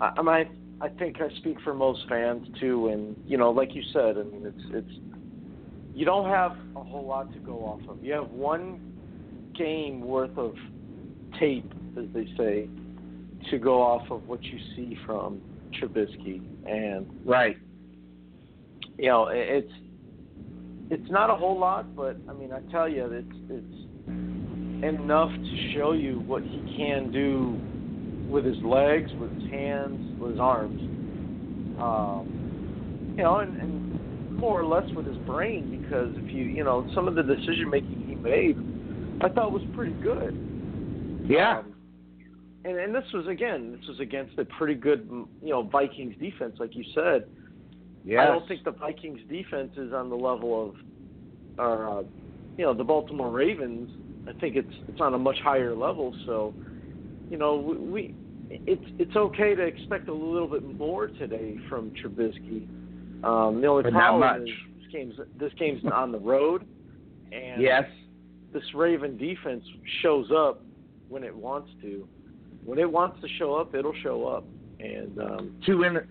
I, 0.00 0.12
I 0.18 0.22
might 0.22 0.50
I 0.80 0.88
think 0.88 1.20
I 1.20 1.34
speak 1.38 1.58
for 1.62 1.74
most 1.74 2.00
fans 2.08 2.46
too, 2.60 2.88
and 2.88 3.16
you 3.26 3.38
know, 3.38 3.50
like 3.50 3.74
you 3.74 3.82
said, 3.92 4.18
I 4.18 4.22
mean, 4.24 4.42
it's 4.44 4.64
it's 4.70 5.00
you 5.94 6.04
don't 6.04 6.28
have 6.28 6.52
a 6.76 6.82
whole 6.82 7.06
lot 7.06 7.32
to 7.32 7.38
go 7.38 7.64
off 7.64 7.80
of. 7.88 8.02
You 8.04 8.12
have 8.12 8.30
one 8.30 9.52
game 9.56 10.02
worth 10.02 10.36
of 10.36 10.54
tape, 11.40 11.72
as 11.98 12.04
they 12.12 12.26
say, 12.36 12.68
to 13.50 13.58
go 13.58 13.80
off 13.80 14.10
of 14.10 14.28
what 14.28 14.42
you 14.42 14.58
see 14.74 14.98
from 15.06 15.40
Trubisky, 15.80 16.42
and 16.68 17.06
right. 17.24 17.56
you 18.98 19.08
know, 19.08 19.28
it- 19.28 19.64
it's 19.64 19.72
it's 20.90 21.10
not 21.10 21.30
a 21.30 21.34
whole 21.34 21.58
lot, 21.58 21.96
but 21.96 22.16
I 22.28 22.34
mean, 22.34 22.52
I 22.52 22.60
tell 22.70 22.88
you, 22.88 23.06
it's 23.06 23.36
it's 23.48 24.84
enough 24.84 25.30
to 25.30 25.72
show 25.74 25.92
you 25.92 26.20
what 26.20 26.42
he 26.42 26.74
can 26.76 27.10
do 27.10 27.58
with 28.28 28.44
his 28.44 28.58
legs, 28.62 29.10
with 29.20 29.32
his 29.40 29.50
hands, 29.50 30.20
with 30.20 30.32
his 30.32 30.40
arms. 30.40 30.80
Um, 31.80 33.14
you 33.16 33.22
know, 33.22 33.38
and, 33.38 33.56
and 33.60 34.36
more 34.36 34.60
or 34.60 34.66
less 34.66 34.88
with 34.94 35.06
his 35.06 35.16
brain, 35.18 35.82
because 35.82 36.14
if 36.16 36.32
you 36.34 36.44
you 36.44 36.64
know 36.64 36.88
some 36.94 37.08
of 37.08 37.14
the 37.14 37.22
decision 37.22 37.70
making 37.70 38.04
he 38.06 38.14
made, 38.14 38.56
I 39.22 39.28
thought 39.28 39.52
was 39.52 39.62
pretty 39.74 39.94
good. 40.02 41.24
Yeah. 41.26 41.58
Um, 41.58 41.74
and 42.64 42.76
and 42.78 42.94
this 42.94 43.04
was 43.14 43.26
again, 43.28 43.76
this 43.78 43.88
was 43.88 44.00
against 44.00 44.38
a 44.38 44.44
pretty 44.44 44.74
good, 44.74 45.08
you 45.42 45.50
know, 45.50 45.62
Vikings 45.62 46.14
defense, 46.20 46.56
like 46.58 46.74
you 46.74 46.84
said. 46.94 47.28
yes. 48.04 48.20
I 48.22 48.26
don't 48.26 48.46
think 48.48 48.64
the 48.64 48.72
Vikings 48.72 49.20
defense 49.28 49.72
is 49.76 49.92
on 49.92 50.10
the 50.10 50.16
level 50.16 50.70
of, 50.70 50.76
or 51.58 51.88
uh, 51.88 52.02
you 52.58 52.64
know, 52.64 52.74
the 52.74 52.84
Baltimore 52.84 53.30
Ravens. 53.30 53.90
I 54.28 54.38
think 54.40 54.56
it's 54.56 54.74
it's 54.88 55.00
on 55.00 55.14
a 55.14 55.18
much 55.18 55.38
higher 55.42 55.74
level. 55.74 56.14
So, 56.26 56.54
you 57.30 57.36
know, 57.36 57.56
we, 57.56 58.14
it's 58.50 58.84
it's 58.98 59.16
okay 59.16 59.54
to 59.54 59.62
expect 59.62 60.08
a 60.08 60.14
little 60.14 60.48
bit 60.48 60.64
more 60.76 61.08
today 61.08 61.56
from 61.68 61.90
Trubisky. 61.92 62.66
Um, 63.24 63.60
the 63.60 63.66
only 63.66 63.82
But 63.84 63.92
problem 63.92 64.20
much. 64.20 64.48
is 64.48 64.54
this 64.82 64.92
game's 64.92 65.14
this 65.38 65.52
game's 65.58 65.82
on 65.92 66.12
the 66.12 66.18
road, 66.18 66.64
and 67.32 67.60
Yes. 67.60 67.84
this 68.52 68.62
Raven 68.74 69.16
defense 69.16 69.64
shows 70.02 70.30
up 70.36 70.62
when 71.08 71.24
it 71.24 71.34
wants 71.34 71.70
to. 71.82 72.06
When 72.64 72.78
it 72.78 72.90
wants 72.90 73.20
to 73.20 73.28
show 73.38 73.54
up, 73.54 73.74
it'll 73.74 73.94
show 74.02 74.26
up. 74.26 74.44
And 74.80 75.18
um, 75.20 75.56
two 75.64 75.84
inter- 75.84 76.08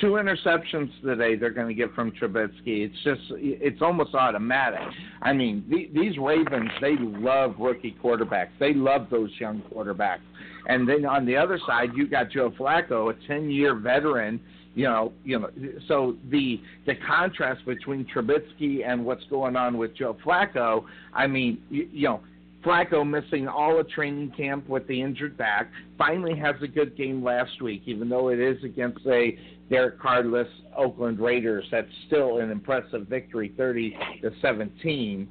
two 0.00 0.12
interceptions 0.12 0.90
today 1.02 1.36
they're 1.36 1.50
going 1.50 1.68
to 1.68 1.74
get 1.74 1.94
from 1.94 2.12
Trubisky. 2.12 2.84
It's 2.86 3.02
just 3.02 3.20
it's 3.38 3.82
almost 3.82 4.14
automatic. 4.14 4.80
I 5.22 5.32
mean, 5.32 5.64
the, 5.68 5.90
these 5.98 6.16
Ravens 6.18 6.70
they 6.80 6.96
love 6.98 7.54
rookie 7.58 7.96
quarterbacks. 8.02 8.50
They 8.60 8.74
love 8.74 9.08
those 9.10 9.30
young 9.40 9.62
quarterbacks. 9.72 10.20
And 10.66 10.88
then 10.88 11.04
on 11.06 11.24
the 11.24 11.36
other 11.36 11.58
side, 11.66 11.90
you 11.94 12.08
got 12.08 12.30
Joe 12.30 12.50
Flacco, 12.50 13.10
a 13.10 13.32
10-year 13.32 13.76
veteran. 13.76 14.40
You 14.74 14.84
know, 14.84 15.12
you 15.24 15.38
know. 15.38 15.50
So 15.88 16.16
the 16.30 16.60
the 16.84 16.94
contrast 16.96 17.64
between 17.64 18.04
Trubisky 18.14 18.86
and 18.86 19.06
what's 19.06 19.24
going 19.30 19.56
on 19.56 19.78
with 19.78 19.96
Joe 19.96 20.18
Flacco. 20.24 20.84
I 21.14 21.26
mean, 21.26 21.62
you, 21.70 21.88
you 21.92 22.08
know. 22.08 22.20
Flacco 22.64 23.08
missing 23.08 23.46
all 23.46 23.78
of 23.78 23.88
training 23.88 24.32
camp 24.36 24.68
with 24.68 24.84
the 24.88 25.00
injured 25.00 25.36
back. 25.36 25.70
Finally 25.96 26.36
has 26.36 26.56
a 26.62 26.66
good 26.66 26.96
game 26.96 27.22
last 27.22 27.62
week, 27.62 27.82
even 27.86 28.08
though 28.08 28.30
it 28.30 28.40
is 28.40 28.56
against 28.64 29.06
a 29.06 29.38
Derek 29.70 30.00
Carless 30.00 30.48
Oakland 30.76 31.20
Raiders. 31.20 31.64
That's 31.70 31.86
still 32.08 32.38
an 32.38 32.50
impressive 32.50 33.06
victory, 33.06 33.52
30 33.56 33.96
to 34.22 34.32
17. 34.42 35.28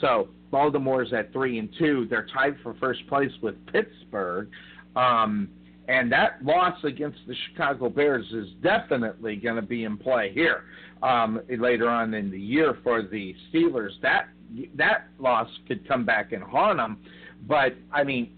So 0.00 0.28
Baltimore's 0.50 1.12
at 1.12 1.32
three 1.32 1.58
and 1.58 1.68
two. 1.78 2.06
They're 2.08 2.26
tied 2.32 2.56
for 2.62 2.74
first 2.74 3.06
place 3.08 3.30
with 3.42 3.54
Pittsburgh. 3.66 4.48
Um, 4.96 5.48
and 5.88 6.10
that 6.12 6.44
loss 6.44 6.76
against 6.84 7.18
the 7.26 7.34
Chicago 7.48 7.88
Bears 7.88 8.26
is 8.32 8.48
definitely 8.62 9.36
going 9.36 9.56
to 9.56 9.62
be 9.62 9.84
in 9.84 9.96
play 9.96 10.30
here 10.32 10.64
um, 11.02 11.40
later 11.48 11.88
on 11.88 12.14
in 12.14 12.30
the 12.30 12.38
year 12.38 12.78
for 12.84 13.02
the 13.02 13.34
Steelers. 13.52 13.90
That 14.00 14.28
that 14.76 15.08
loss 15.18 15.48
could 15.66 15.86
come 15.86 16.04
back 16.04 16.32
and 16.32 16.42
haunt 16.42 16.78
them. 16.78 16.98
But 17.46 17.74
I 17.92 18.04
mean, 18.04 18.32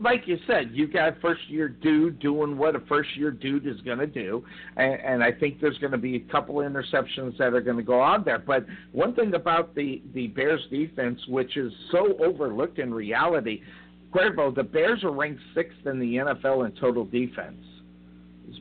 like 0.00 0.26
you 0.26 0.38
said, 0.46 0.70
you 0.72 0.86
got 0.86 1.20
first 1.20 1.42
year 1.48 1.68
dude 1.68 2.18
doing 2.20 2.56
what 2.56 2.74
a 2.74 2.80
first 2.80 3.14
year 3.16 3.30
dude 3.30 3.66
is 3.66 3.80
going 3.82 3.98
to 3.98 4.06
do, 4.06 4.42
and, 4.76 4.94
and 4.94 5.22
I 5.22 5.30
think 5.30 5.60
there's 5.60 5.76
going 5.78 5.92
to 5.92 5.98
be 5.98 6.16
a 6.16 6.32
couple 6.32 6.60
of 6.60 6.70
interceptions 6.70 7.36
that 7.38 7.52
are 7.52 7.60
going 7.60 7.76
to 7.76 7.82
go 7.82 8.00
on 8.00 8.24
there. 8.24 8.38
But 8.38 8.64
one 8.92 9.14
thing 9.14 9.34
about 9.34 9.74
the 9.74 10.02
the 10.14 10.28
Bears 10.28 10.62
defense, 10.70 11.20
which 11.28 11.56
is 11.56 11.72
so 11.92 12.16
overlooked 12.24 12.78
in 12.78 12.92
reality, 12.92 13.62
Cuervo, 14.12 14.54
the 14.54 14.62
Bears 14.62 15.04
are 15.04 15.12
ranked 15.12 15.40
sixth 15.54 15.86
in 15.86 15.98
the 15.98 16.16
NFL 16.16 16.66
in 16.66 16.72
total 16.72 17.04
defense, 17.04 17.64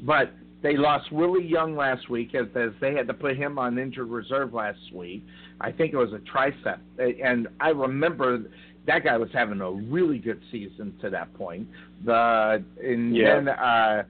but 0.03 0.33
they 0.61 0.75
lost 0.77 1.11
Willie 1.11 1.45
Young 1.45 1.75
last 1.75 2.09
week 2.09 2.35
as, 2.35 2.47
as 2.55 2.71
they 2.81 2.93
had 2.93 3.07
to 3.07 3.13
put 3.13 3.35
him 3.37 3.57
on 3.57 3.77
injured 3.79 4.09
reserve 4.09 4.53
last 4.53 4.79
week. 4.93 5.25
I 5.61 5.71
think 5.71 5.93
it 5.93 5.97
was 5.97 6.11
a 6.13 6.19
tricep, 6.19 6.79
and 7.23 7.47
I 7.59 7.69
remember 7.69 8.43
that 8.85 9.03
guy 9.03 9.17
was 9.17 9.29
having 9.33 9.61
a 9.61 9.71
really 9.71 10.17
good 10.19 10.41
season 10.51 10.93
to 11.01 11.09
that 11.09 11.33
point. 11.33 11.67
The 12.05 12.63
and 12.83 13.15
Yeah. 13.15 13.35
then 13.35 13.49
uh, 13.49 14.03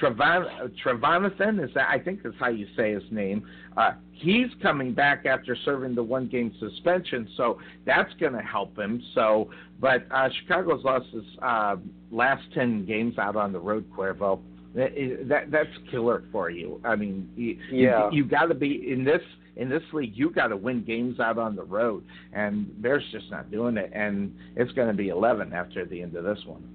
Trevan 0.00 0.70
Trevanathan 0.84 1.62
is 1.62 1.70
that 1.74 1.88
I 1.90 1.98
think 1.98 2.22
that's 2.22 2.34
how 2.38 2.48
you 2.48 2.66
say 2.76 2.92
his 2.92 3.02
name. 3.10 3.46
Uh, 3.76 3.92
he's 4.12 4.48
coming 4.62 4.92
back 4.94 5.26
after 5.26 5.56
serving 5.64 5.94
the 5.94 6.02
one 6.02 6.26
game 6.28 6.52
suspension, 6.58 7.28
so 7.36 7.58
that's 7.84 8.12
going 8.20 8.32
to 8.32 8.40
help 8.40 8.78
him. 8.78 9.02
So, 9.14 9.50
but 9.80 10.06
uh, 10.10 10.28
Chicago's 10.40 10.84
lost 10.84 11.06
his 11.12 11.24
uh, 11.42 11.76
last 12.10 12.42
ten 12.54 12.84
games 12.86 13.18
out 13.18 13.36
on 13.36 13.52
the 13.52 13.60
road, 13.60 13.84
Cuervo. 13.96 14.40
That, 14.74 14.90
that 15.28 15.50
that's 15.50 15.70
killer 15.90 16.24
for 16.30 16.50
you. 16.50 16.80
I 16.84 16.96
mean, 16.96 17.30
you, 17.34 17.58
Yeah. 17.70 18.10
you, 18.10 18.18
you 18.18 18.24
got 18.24 18.46
to 18.46 18.54
be 18.54 18.90
in 18.92 19.04
this 19.04 19.22
in 19.56 19.68
this 19.70 19.82
league. 19.92 20.12
You 20.14 20.30
got 20.30 20.48
to 20.48 20.56
win 20.56 20.84
games 20.84 21.18
out 21.18 21.38
on 21.38 21.56
the 21.56 21.64
road, 21.64 22.04
and 22.32 22.80
Bears 22.82 23.02
just 23.10 23.30
not 23.30 23.50
doing 23.50 23.76
it. 23.78 23.90
And 23.94 24.34
it's 24.54 24.72
going 24.72 24.88
to 24.88 24.94
be 24.94 25.08
11 25.08 25.52
after 25.54 25.86
the 25.86 26.02
end 26.02 26.14
of 26.14 26.24
this 26.24 26.38
one. 26.44 26.68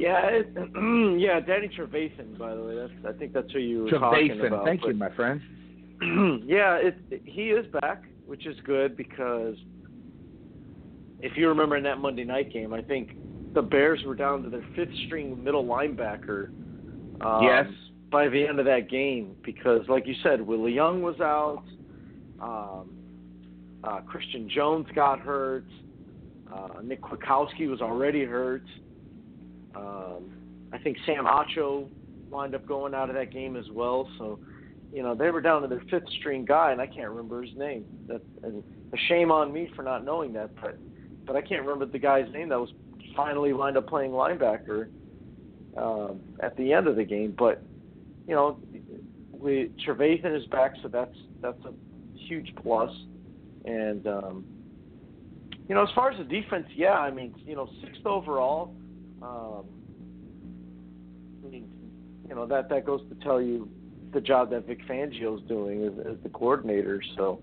Yeah, 0.00 0.26
it, 0.30 0.48
yeah, 1.20 1.40
Danny 1.40 1.68
Trevathan, 1.68 2.38
by 2.38 2.54
the 2.54 2.62
way, 2.62 2.74
that's 2.76 3.14
I 3.14 3.18
think 3.18 3.32
that's 3.32 3.52
who 3.52 3.58
you 3.58 3.84
were 3.84 3.90
talking 3.90 4.30
Trevathan, 4.30 4.46
about. 4.46 4.64
thank 4.64 4.80
but- 4.80 4.88
you, 4.88 4.94
my 4.94 5.10
friend. 5.14 5.40
yeah, 6.46 6.76
it, 6.76 7.22
he 7.24 7.50
is 7.50 7.66
back, 7.80 8.04
which 8.24 8.46
is 8.46 8.56
good 8.64 8.96
because 8.96 9.56
if 11.20 11.36
you 11.36 11.48
remember 11.48 11.76
in 11.76 11.82
that 11.84 11.98
Monday 11.98 12.24
night 12.24 12.50
game, 12.50 12.72
I 12.72 12.80
think 12.80 13.10
the 13.54 13.60
Bears 13.60 14.00
were 14.06 14.14
down 14.14 14.42
to 14.44 14.48
their 14.50 14.64
fifth 14.74 14.94
string 15.06 15.42
middle 15.44 15.64
linebacker. 15.64 16.48
Um, 17.20 17.42
yes. 17.42 17.66
By 18.10 18.28
the 18.28 18.44
end 18.46 18.58
of 18.58 18.64
that 18.64 18.88
game, 18.90 19.36
because 19.44 19.82
like 19.88 20.06
you 20.06 20.14
said, 20.22 20.40
Willie 20.40 20.72
Young 20.72 21.02
was 21.02 21.20
out, 21.20 21.62
um, 22.40 22.90
uh, 23.84 24.00
Christian 24.00 24.48
Jones 24.48 24.86
got 24.94 25.20
hurt, 25.20 25.66
uh, 26.52 26.80
Nick 26.82 27.02
Kwiatkowski 27.02 27.68
was 27.68 27.80
already 27.80 28.24
hurt. 28.24 28.64
Um, 29.74 30.30
I 30.72 30.78
think 30.78 30.96
Sam 31.06 31.24
Acho 31.24 31.88
wound 32.30 32.54
up 32.54 32.66
going 32.66 32.94
out 32.94 33.10
of 33.10 33.16
that 33.16 33.32
game 33.32 33.56
as 33.56 33.68
well. 33.72 34.08
So, 34.18 34.38
you 34.92 35.02
know, 35.02 35.14
they 35.14 35.30
were 35.30 35.40
down 35.40 35.62
to 35.62 35.68
their 35.68 35.82
fifth 35.90 36.08
string 36.18 36.44
guy, 36.44 36.72
and 36.72 36.80
I 36.80 36.86
can't 36.86 37.08
remember 37.08 37.42
his 37.42 37.56
name. 37.56 37.84
That 38.06 38.22
and 38.42 38.62
a 38.92 38.96
shame 39.08 39.30
on 39.30 39.52
me 39.52 39.70
for 39.76 39.82
not 39.82 40.04
knowing 40.04 40.32
that, 40.34 40.54
but 40.60 40.78
but 41.26 41.36
I 41.36 41.42
can't 41.42 41.62
remember 41.62 41.86
the 41.86 41.98
guy's 41.98 42.30
name 42.32 42.48
that 42.48 42.58
was 42.58 42.70
finally 43.16 43.52
wound 43.52 43.76
up 43.76 43.86
playing 43.86 44.10
linebacker 44.10 44.88
um, 45.76 46.20
at 46.40 46.56
the 46.56 46.72
end 46.72 46.86
of 46.86 46.96
the 46.96 47.04
game. 47.04 47.34
But 47.36 47.62
you 48.26 48.34
know, 48.34 48.58
we 49.32 49.70
Trevathan 49.86 50.36
is 50.36 50.46
back, 50.46 50.74
so 50.82 50.88
that's 50.88 51.16
that's 51.40 51.62
a 51.64 51.72
huge 52.16 52.52
plus. 52.62 52.90
And 53.64 54.06
um, 54.06 54.44
you 55.68 55.74
know, 55.74 55.82
as 55.82 55.88
far 55.94 56.10
as 56.10 56.18
the 56.18 56.24
defense, 56.24 56.66
yeah, 56.74 56.94
I 56.94 57.10
mean, 57.10 57.34
you 57.46 57.54
know, 57.54 57.68
sixth 57.84 58.04
overall. 58.06 58.74
Um, 59.22 59.64
I 61.44 61.48
mean, 61.50 61.68
you 62.28 62.34
know 62.34 62.46
that 62.46 62.68
that 62.68 62.86
goes 62.86 63.00
to 63.08 63.14
tell 63.24 63.40
you 63.40 63.68
the 64.12 64.20
job 64.20 64.50
that 64.50 64.66
Vic 64.66 64.80
Fangio's 64.88 65.42
doing 65.48 65.84
as, 65.84 65.92
as 66.06 66.16
the 66.22 66.28
coordinator. 66.28 67.02
So 67.16 67.40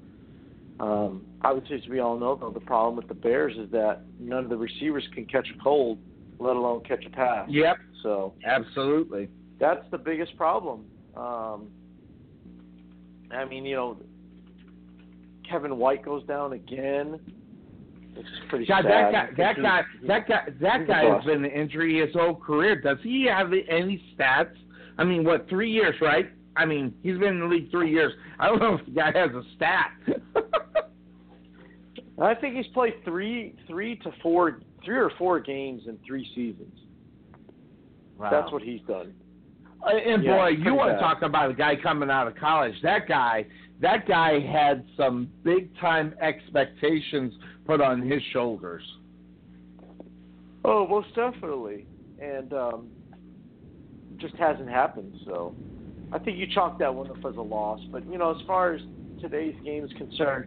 um, 0.79 1.25
I 1.41 1.51
would 1.53 1.67
say, 1.67 1.75
as 1.75 1.87
we 1.89 1.99
all 1.99 2.17
know, 2.19 2.35
though, 2.35 2.51
the 2.51 2.59
problem 2.59 2.95
with 2.95 3.07
the 3.07 3.13
Bears 3.13 3.55
is 3.57 3.71
that 3.71 4.01
none 4.19 4.43
of 4.43 4.49
the 4.49 4.57
receivers 4.57 5.07
can 5.13 5.25
catch 5.25 5.47
a 5.53 5.63
cold, 5.63 5.97
let 6.39 6.55
alone 6.55 6.83
catch 6.83 7.05
a 7.05 7.09
pass. 7.09 7.47
Yep, 7.49 7.77
So 8.03 8.33
absolutely. 8.45 9.29
that's 9.59 9.85
the 9.91 9.97
biggest 9.97 10.37
problem. 10.37 10.85
Um, 11.15 11.69
I 13.31 13.45
mean, 13.45 13.65
you 13.65 13.75
know, 13.75 13.97
Kevin 15.49 15.77
White 15.77 16.03
goes 16.05 16.23
down 16.25 16.53
again. 16.53 17.19
It's 18.19 18.49
pretty 18.49 18.65
God, 18.65 18.83
sad. 18.83 18.91
that 18.91 19.11
guy, 19.11 19.27
that 19.37 19.61
guy, 19.61 19.81
that 20.07 20.27
guy, 20.27 20.47
that 20.61 20.87
guy 20.87 21.15
has 21.15 21.23
been 21.25 21.45
an 21.45 21.51
injury 21.51 22.05
his 22.05 22.13
whole 22.13 22.35
career. 22.35 22.79
Does 22.79 22.97
he 23.03 23.27
have 23.29 23.51
any 23.51 24.01
stats? 24.17 24.55
I 24.97 25.03
mean, 25.03 25.23
what 25.23 25.47
three 25.49 25.71
years, 25.71 25.95
right? 26.01 26.29
I 26.55 26.65
mean, 26.65 26.93
he's 27.03 27.17
been 27.17 27.35
in 27.35 27.39
the 27.41 27.45
league 27.45 27.69
three 27.69 27.91
years. 27.91 28.11
I 28.39 28.47
don't 28.47 28.59
know 28.59 28.75
if 28.75 28.85
the 28.85 28.91
guy 28.91 29.11
has 29.13 29.29
a 29.31 29.43
stat. 29.55 29.91
I 32.19 32.33
think 32.33 32.55
he's 32.55 32.67
played 32.73 32.95
three, 33.05 33.55
three 33.67 33.95
to 33.97 34.11
four, 34.23 34.61
three 34.83 34.97
or 34.97 35.11
four 35.17 35.39
games 35.39 35.83
in 35.87 35.99
three 36.05 36.27
seasons. 36.33 36.73
Wow. 38.17 38.31
That's 38.31 38.51
what 38.51 38.63
he's 38.63 38.81
done. 38.87 39.13
Uh, 39.85 39.95
And 39.95 40.23
Yeah, 40.23 40.35
boy, 40.35 40.47
you 40.47 40.73
want 40.73 40.93
to 40.93 40.99
talk 40.99 41.21
about 41.21 41.51
a 41.51 41.53
guy 41.53 41.75
coming 41.75 42.09
out 42.09 42.27
of 42.27 42.35
college? 42.35 42.73
That 42.81 43.07
guy, 43.07 43.45
that 43.81 44.07
guy 44.07 44.39
had 44.39 44.83
some 44.97 45.29
big 45.43 45.69
time 45.79 46.15
expectations 46.19 47.33
put 47.67 47.81
on 47.81 48.01
his 48.01 48.21
shoulders. 48.31 48.81
Oh, 50.65 50.87
most 50.87 51.07
definitely, 51.15 51.85
and 52.19 52.51
um, 52.53 52.87
just 54.19 54.35
hasn't 54.35 54.69
happened. 54.69 55.13
So, 55.25 55.55
I 56.11 56.19
think 56.19 56.37
you 56.37 56.47
chalk 56.53 56.79
that 56.79 56.93
one 56.93 57.09
up 57.09 57.17
as 57.27 57.35
a 57.37 57.41
loss. 57.41 57.79
But 57.91 58.09
you 58.09 58.17
know, 58.17 58.31
as 58.31 58.37
far 58.47 58.73
as 58.73 58.81
today's 59.21 59.55
game 59.63 59.83
is 59.83 59.91
concerned, 59.97 60.45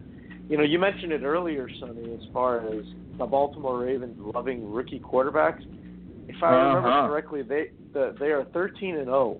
you 0.49 0.57
know, 0.57 0.63
you 0.63 0.79
mentioned 0.79 1.11
it 1.11 1.23
earlier, 1.23 1.69
Sonny, 1.79 2.13
as 2.13 2.19
far 2.33 2.67
as 2.67 2.83
the 3.17 3.25
Baltimore 3.25 3.79
Ravens 3.79 4.17
loving 4.35 4.69
rookie 4.71 4.99
quarterbacks. 4.99 5.61
If 6.27 6.35
I 6.41 6.51
remember 6.51 6.89
Uh-huh. 6.89 7.07
correctly, 7.07 7.41
they 7.41 7.65
the, 7.93 8.15
they 8.19 8.27
are 8.27 8.45
13 8.53 8.97
and 8.97 9.05
0. 9.05 9.39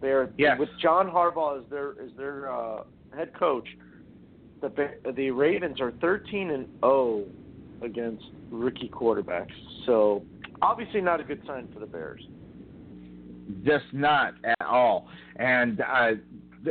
They 0.00 0.08
are 0.08 0.32
Yes. 0.36 0.58
with 0.58 0.68
John 0.80 1.08
Harbaugh 1.08 1.62
as 1.62 1.68
their 1.70 1.90
as 2.02 2.10
their 2.16 2.50
uh, 2.52 2.80
head 3.14 3.32
coach. 3.38 3.68
The 4.62 5.12
the 5.16 5.30
Ravens 5.30 5.80
are 5.80 5.92
13 6.00 6.50
and 6.50 6.66
0 6.80 7.24
against 7.82 8.24
rookie 8.50 8.88
quarterbacks. 8.88 9.52
So 9.86 10.22
obviously 10.62 11.00
not 11.00 11.20
a 11.20 11.24
good 11.24 11.42
sign 11.46 11.68
for 11.74 11.80
the 11.80 11.86
Bears. 11.86 12.22
just 13.64 13.84
not 13.92 14.34
at 14.44 14.66
all. 14.66 15.08
And 15.36 15.80
uh, 15.80 16.12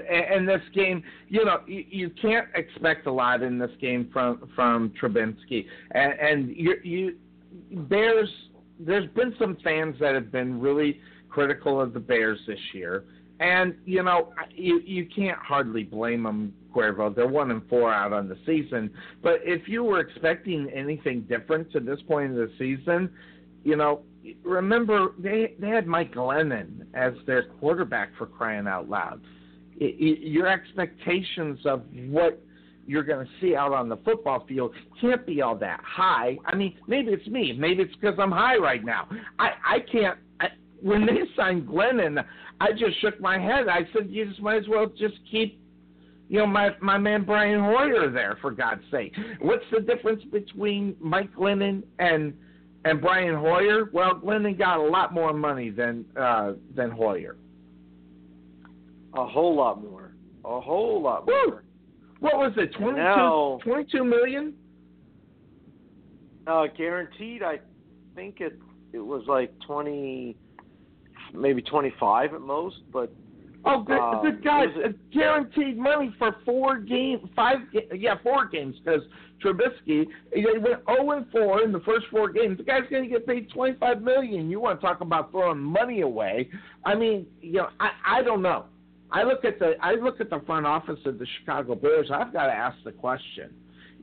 and 0.09 0.47
this 0.47 0.61
game, 0.73 1.03
you 1.27 1.43
know, 1.43 1.59
you, 1.67 1.83
you 1.89 2.09
can't 2.21 2.47
expect 2.55 3.07
a 3.07 3.11
lot 3.11 3.43
in 3.43 3.59
this 3.59 3.71
game 3.81 4.09
from 4.11 4.49
from 4.55 4.93
Trubinsky. 5.01 5.65
And, 5.91 6.13
and 6.13 6.55
you, 6.55 6.75
you 6.83 7.15
Bears 7.71 8.29
there's 8.79 9.09
been 9.11 9.35
some 9.37 9.57
fans 9.63 9.95
that 9.99 10.15
have 10.15 10.31
been 10.31 10.59
really 10.59 10.99
critical 11.29 11.79
of 11.79 11.93
the 11.93 11.99
Bears 11.99 12.39
this 12.47 12.59
year, 12.73 13.05
and 13.41 13.75
you 13.85 14.03
know 14.03 14.31
you 14.55 14.79
you 14.85 15.05
can't 15.13 15.39
hardly 15.39 15.83
blame 15.83 16.23
them. 16.23 16.53
Cuervo, 16.73 17.13
they're 17.13 17.27
one 17.27 17.51
and 17.51 17.67
four 17.67 17.93
out 17.93 18.13
on 18.13 18.29
the 18.29 18.37
season, 18.45 18.89
but 19.21 19.39
if 19.43 19.67
you 19.67 19.83
were 19.83 19.99
expecting 19.99 20.69
anything 20.73 21.19
different 21.23 21.69
to 21.73 21.81
this 21.81 21.99
point 22.07 22.31
in 22.31 22.37
the 22.37 22.49
season, 22.57 23.09
you 23.65 23.75
know, 23.75 24.03
remember 24.41 25.09
they 25.19 25.53
they 25.59 25.67
had 25.67 25.85
Mike 25.85 26.13
Glennon 26.13 26.85
as 26.93 27.11
their 27.27 27.43
quarterback 27.59 28.11
for 28.17 28.25
crying 28.25 28.67
out 28.67 28.89
loud. 28.89 29.19
It, 29.81 29.95
it, 29.99 30.27
your 30.29 30.47
expectations 30.47 31.59
of 31.65 31.83
what 32.07 32.41
you're 32.87 33.03
going 33.03 33.25
to 33.25 33.31
see 33.41 33.53
out 33.53 33.73
on 33.73 33.89
the 33.89 33.97
football 33.97 34.45
field 34.47 34.73
can't 35.01 35.25
be 35.25 35.41
all 35.41 35.57
that 35.57 35.81
high. 35.83 36.37
I 36.45 36.55
mean, 36.55 36.77
maybe 36.87 37.11
it's 37.11 37.27
me. 37.27 37.51
Maybe 37.51 37.83
it's 37.83 37.95
because 37.95 38.17
I'm 38.17 38.31
high 38.31 38.57
right 38.57 38.85
now. 38.85 39.09
I 39.39 39.49
I 39.65 39.79
can't. 39.91 40.17
I, 40.39 40.47
when 40.81 41.05
they 41.05 41.19
signed 41.35 41.67
Glennon, 41.67 42.23
I 42.61 42.71
just 42.71 42.99
shook 43.01 43.19
my 43.19 43.37
head. 43.39 43.67
I 43.67 43.81
said, 43.93 44.07
you 44.09 44.25
just 44.25 44.41
might 44.41 44.57
as 44.57 44.67
well 44.67 44.85
just 44.87 45.15
keep, 45.29 45.59
you 46.29 46.39
know, 46.39 46.45
my 46.47 46.69
my 46.81 46.97
man 46.97 47.23
Brian 47.25 47.59
Hoyer 47.59 48.09
there 48.11 48.37
for 48.41 48.51
God's 48.51 48.83
sake. 48.91 49.13
What's 49.41 49.65
the 49.71 49.79
difference 49.81 50.23
between 50.31 50.95
Mike 50.99 51.33
Glennon 51.33 51.83
and 51.99 52.33
and 52.85 53.01
Brian 53.01 53.35
Hoyer? 53.35 53.89
Well, 53.91 54.15
Glennon 54.15 54.57
got 54.57 54.77
a 54.79 54.83
lot 54.83 55.13
more 55.13 55.33
money 55.33 55.69
than 55.69 56.05
uh, 56.15 56.53
than 56.75 56.91
Hoyer. 56.91 57.35
A 59.15 59.25
whole 59.25 59.55
lot 59.55 59.81
more. 59.81 60.13
A 60.45 60.61
whole 60.61 61.01
lot 61.01 61.27
Woo! 61.27 61.33
more. 61.47 61.63
What 62.19 62.37
was 62.37 62.53
it? 62.57 62.71
22, 62.73 62.97
Now- 62.97 63.59
22 63.63 64.03
million? 64.03 64.53
Uh, 66.47 66.67
guaranteed, 66.77 67.43
I 67.43 67.59
think 68.15 68.41
it 68.41 68.59
it 68.93 68.99
was 68.99 69.23
like 69.27 69.51
twenty, 69.65 70.35
maybe 71.33 71.61
twenty 71.61 71.93
five 71.99 72.33
at 72.33 72.41
most. 72.41 72.77
But 72.91 73.11
Oh, 73.63 73.81
good, 73.83 73.99
Um, 73.99 74.21
good 74.23 74.47
uh, 74.47 74.89
guaranteed 75.13 75.77
money 75.77 76.13
for 76.17 76.35
four 76.45 76.79
games, 76.79 77.29
five, 77.35 77.59
yeah, 77.93 78.15
four 78.23 78.47
games 78.47 78.75
because 78.83 79.01
Trubisky 79.43 80.07
they 80.33 80.57
went 80.57 80.83
zero 80.85 81.11
and 81.11 81.25
four 81.31 81.61
in 81.61 81.71
the 81.71 81.79
first 81.81 82.07
four 82.09 82.31
games. 82.31 82.57
The 82.57 82.63
guy's 82.63 82.89
going 82.89 83.03
to 83.03 83.09
get 83.09 83.27
paid 83.27 83.51
twenty 83.51 83.77
five 83.77 84.01
million. 84.01 84.49
You 84.49 84.59
want 84.59 84.81
to 84.81 84.87
talk 84.87 85.01
about 85.01 85.31
throwing 85.31 85.59
money 85.59 86.01
away? 86.01 86.49
I 86.85 86.95
mean, 86.95 87.27
you 87.39 87.53
know, 87.53 87.69
I 87.79 87.91
I 88.03 88.23
don't 88.23 88.41
know. 88.41 88.65
I 89.11 89.23
look 89.23 89.45
at 89.45 89.59
the 89.59 89.73
I 89.81 89.93
look 89.93 90.19
at 90.21 90.31
the 90.31 90.41
front 90.45 90.65
office 90.65 90.99
of 91.05 91.19
the 91.19 91.27
Chicago 91.39 91.75
Bears. 91.75 92.09
I've 92.11 92.33
got 92.33 92.47
to 92.47 92.53
ask 92.53 92.77
the 92.83 92.93
question. 92.93 93.53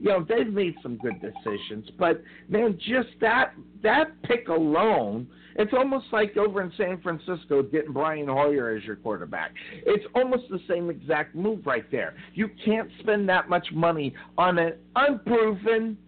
You 0.01 0.11
know, 0.11 0.27
they've 0.29 0.53
made 0.53 0.77
some 0.83 0.97
good 0.97 1.21
decisions, 1.21 1.89
but 1.99 2.23
man, 2.49 2.79
just 2.79 3.09
that 3.21 3.53
that 3.83 4.21
pick 4.23 4.49
alone, 4.49 5.27
it's 5.57 5.73
almost 5.73 6.07
like 6.13 6.37
over 6.37 6.63
in 6.63 6.73
San 6.77 7.01
Francisco 7.01 7.63
getting 7.63 7.93
Brian 7.93 8.29
Hoyer 8.29 8.77
as 8.77 8.85
your 8.85 8.97
quarterback. 8.97 9.53
It's 9.73 10.05
almost 10.15 10.45
the 10.51 10.61
same 10.69 10.89
exact 10.89 11.35
move 11.35 11.67
right 11.67 11.91
there. 11.91 12.15
You 12.35 12.49
can't 12.65 12.89
spend 13.01 13.29
that 13.29 13.49
much 13.49 13.67
money 13.73 14.15
on 14.37 14.59
an 14.59 14.75
unproven 14.95 15.99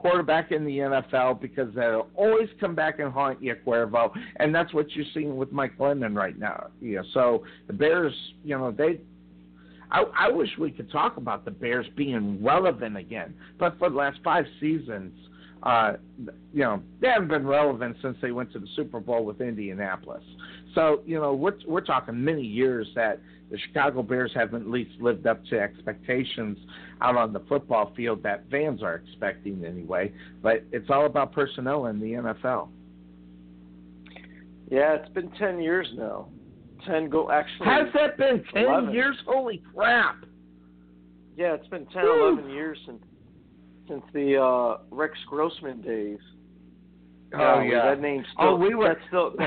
quarterback 0.00 0.50
in 0.50 0.64
the 0.64 0.78
NFL 0.78 1.40
because 1.40 1.72
they'll 1.74 2.08
always 2.16 2.48
come 2.58 2.74
back 2.74 2.98
and 2.98 3.12
haunt 3.12 3.42
you, 3.42 3.54
Cuervo, 3.66 4.10
and 4.36 4.54
that's 4.54 4.72
what 4.72 4.90
you're 4.92 5.04
seeing 5.12 5.36
with 5.36 5.52
Mike 5.52 5.76
Glennon 5.76 6.16
right 6.16 6.38
now. 6.38 6.68
Yeah, 6.80 7.02
so 7.12 7.44
the 7.66 7.72
Bears, 7.74 8.14
you 8.44 8.56
know, 8.56 8.70
they. 8.70 9.00
I, 9.90 10.04
I 10.18 10.30
wish 10.30 10.48
we 10.58 10.70
could 10.70 10.90
talk 10.90 11.16
about 11.16 11.44
the 11.44 11.50
Bears 11.50 11.86
being 11.96 12.42
relevant 12.44 12.96
again, 12.96 13.34
but 13.58 13.78
for 13.78 13.90
the 13.90 13.96
last 13.96 14.18
five 14.22 14.44
seasons, 14.60 15.12
uh, 15.62 15.94
you 16.54 16.62
know, 16.62 16.82
they 17.00 17.08
haven't 17.08 17.28
been 17.28 17.46
relevant 17.46 17.96
since 18.00 18.16
they 18.22 18.30
went 18.30 18.52
to 18.52 18.58
the 18.58 18.68
Super 18.76 19.00
Bowl 19.00 19.24
with 19.24 19.40
Indianapolis. 19.40 20.22
So, 20.74 21.02
you 21.04 21.20
know, 21.20 21.34
we're 21.34 21.58
we're 21.66 21.80
talking 21.82 22.24
many 22.24 22.42
years 22.42 22.88
that 22.94 23.20
the 23.50 23.58
Chicago 23.58 24.02
Bears 24.02 24.30
haven't 24.34 24.62
at 24.62 24.70
least 24.70 24.92
lived 25.00 25.26
up 25.26 25.44
to 25.46 25.58
expectations 25.58 26.56
out 27.02 27.16
on 27.16 27.32
the 27.32 27.40
football 27.40 27.92
field 27.96 28.22
that 28.22 28.44
fans 28.50 28.82
are 28.82 28.94
expecting 28.94 29.64
anyway. 29.64 30.12
But 30.42 30.64
it's 30.72 30.88
all 30.88 31.06
about 31.06 31.32
personnel 31.32 31.86
in 31.86 32.00
the 32.00 32.12
NFL. 32.12 32.68
yeah, 34.70 34.94
it's 34.94 35.12
been 35.12 35.30
ten 35.32 35.60
years 35.60 35.88
now. 35.94 36.28
Ten 36.86 37.08
go 37.08 37.30
actually. 37.30 37.66
Has 37.66 37.86
that 37.94 38.16
been 38.16 38.44
ten 38.52 38.64
11. 38.64 38.92
years? 38.92 39.16
Holy 39.26 39.62
crap! 39.74 40.24
Yeah, 41.36 41.54
it's 41.54 41.68
been 41.68 41.86
10, 41.86 42.02
Woo. 42.02 42.32
11 42.34 42.50
years 42.50 42.78
since 42.86 43.02
since 43.88 44.02
the 44.12 44.36
uh, 44.40 44.78
Rex 44.90 45.18
Grossman 45.28 45.80
days. 45.80 46.18
Oh 47.34 47.38
Golly, 47.38 47.70
yeah. 47.70 47.86
that 47.94 48.00
name 48.00 48.24
still. 48.32 48.48
Oh, 48.50 48.56
we 48.56 48.74
were- 48.74 48.88
That 48.88 48.98
still. 49.08 49.34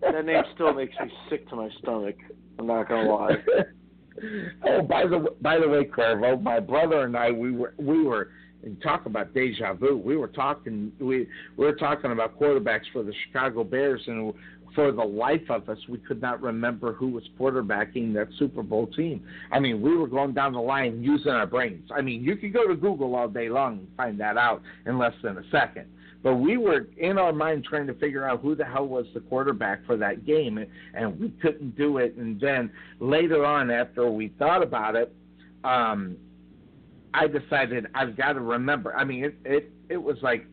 That, 0.00 0.12
that 0.12 0.26
name 0.26 0.42
still 0.54 0.74
makes 0.74 0.94
me 1.02 1.10
sick 1.30 1.48
to 1.48 1.56
my 1.56 1.70
stomach. 1.80 2.16
I'm 2.58 2.66
not 2.66 2.90
gonna 2.90 3.10
lie. 3.10 3.36
oh, 4.66 4.82
by 4.82 5.06
the 5.06 5.34
by 5.40 5.58
the 5.58 5.66
way, 5.66 5.84
Cuervo, 5.84 6.42
my 6.42 6.60
brother 6.60 7.04
and 7.04 7.16
I, 7.16 7.30
we 7.30 7.52
were 7.52 7.72
we 7.78 8.02
were 8.02 8.30
and 8.64 8.80
talk 8.82 9.06
about 9.06 9.34
deja 9.34 9.74
vu. 9.74 9.96
We 9.96 10.16
were 10.16 10.28
talking 10.28 10.92
we 10.98 11.26
we 11.56 11.64
were 11.64 11.74
talking 11.74 12.12
about 12.12 12.38
quarterbacks 12.38 12.84
for 12.92 13.02
the 13.02 13.14
Chicago 13.26 13.64
Bears, 13.64 14.02
and 14.06 14.34
for 14.74 14.92
the 14.92 15.04
life 15.04 15.48
of 15.50 15.68
us, 15.68 15.78
we 15.88 15.98
could 15.98 16.20
not 16.20 16.42
remember 16.42 16.92
who 16.92 17.08
was 17.08 17.24
quarterbacking 17.38 18.12
that 18.14 18.28
Super 18.38 18.62
Bowl 18.62 18.86
team. 18.88 19.24
I 19.52 19.60
mean, 19.60 19.80
we 19.80 19.96
were 19.96 20.08
going 20.08 20.32
down 20.32 20.52
the 20.52 20.60
line 20.60 21.02
using 21.02 21.32
our 21.32 21.46
brains. 21.46 21.88
I 21.94 22.00
mean, 22.00 22.24
you 22.24 22.36
could 22.36 22.52
go 22.52 22.66
to 22.66 22.74
Google 22.74 23.14
all 23.14 23.28
day 23.28 23.48
long 23.48 23.78
and 23.78 23.88
find 23.96 24.18
that 24.20 24.36
out 24.36 24.62
in 24.86 24.98
less 24.98 25.14
than 25.22 25.38
a 25.38 25.42
second. 25.50 25.86
But 26.22 26.36
we 26.36 26.56
were 26.56 26.88
in 26.96 27.18
our 27.18 27.34
mind 27.34 27.64
trying 27.64 27.86
to 27.86 27.94
figure 27.94 28.26
out 28.26 28.40
who 28.40 28.54
the 28.54 28.64
hell 28.64 28.86
was 28.86 29.04
the 29.12 29.20
quarterback 29.20 29.84
for 29.84 29.96
that 29.98 30.24
game, 30.24 30.58
and, 30.94 31.20
we 31.20 31.28
couldn't 31.42 31.76
do 31.76 31.98
it. 31.98 32.16
And 32.16 32.40
then 32.40 32.70
later 32.98 33.44
on, 33.44 33.70
after 33.70 34.10
we 34.10 34.28
thought 34.38 34.62
about 34.62 34.96
it, 34.96 35.14
um, 35.64 36.16
I 37.12 37.26
decided 37.26 37.86
I've 37.94 38.16
got 38.16 38.32
to 38.32 38.40
remember. 38.40 38.96
I 38.96 39.04
mean, 39.04 39.24
it 39.24 39.36
it 39.44 39.70
it 39.88 40.02
was 40.02 40.16
like 40.22 40.46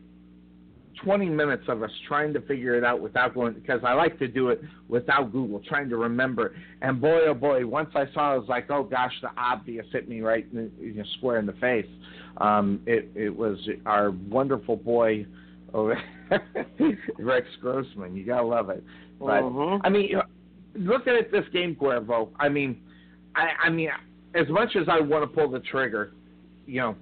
20 1.02 1.28
minutes 1.28 1.64
of 1.68 1.82
us 1.82 1.90
trying 2.06 2.32
to 2.34 2.40
figure 2.42 2.74
it 2.74 2.84
out 2.84 3.00
without 3.00 3.34
going 3.34 3.54
because 3.54 3.80
I 3.84 3.94
like 3.94 4.18
to 4.18 4.28
do 4.28 4.48
it 4.50 4.60
without 4.88 5.32
Google, 5.32 5.60
trying 5.60 5.88
to 5.88 5.96
remember. 5.96 6.54
And 6.80 7.00
boy, 7.00 7.20
oh 7.28 7.34
boy, 7.34 7.66
once 7.66 7.90
I 7.94 8.04
saw, 8.12 8.32
it, 8.32 8.34
I 8.34 8.38
was 8.38 8.48
like, 8.48 8.70
oh 8.70 8.84
gosh, 8.84 9.12
the 9.22 9.30
obvious 9.36 9.86
hit 9.92 10.08
me 10.08 10.20
right 10.20 10.46
in 10.52 10.70
the, 10.78 10.84
you 10.84 10.94
know, 10.94 11.04
square 11.18 11.38
in 11.38 11.46
the 11.46 11.52
face. 11.54 11.86
Um, 12.38 12.80
it 12.86 13.10
it 13.14 13.34
was 13.34 13.58
our 13.86 14.10
wonderful 14.10 14.76
boy, 14.76 15.26
oh, 15.74 15.92
Rex 17.18 17.46
Grossman. 17.60 18.16
You 18.16 18.24
gotta 18.24 18.46
love 18.46 18.70
it. 18.70 18.82
But 19.18 19.42
Mhm. 19.42 19.80
I 19.84 19.88
mean, 19.88 20.20
looking 20.74 21.14
at 21.14 21.30
this 21.30 21.44
game, 21.52 21.74
Cuervo, 21.74 22.30
I 22.38 22.48
mean, 22.48 22.80
I, 23.34 23.50
I 23.64 23.70
mean, 23.70 23.90
as 24.34 24.48
much 24.48 24.76
as 24.76 24.88
I 24.88 25.00
want 25.00 25.22
to 25.22 25.26
pull 25.26 25.50
the 25.50 25.60
trigger, 25.60 26.12
you 26.66 26.80
know, 26.80 26.96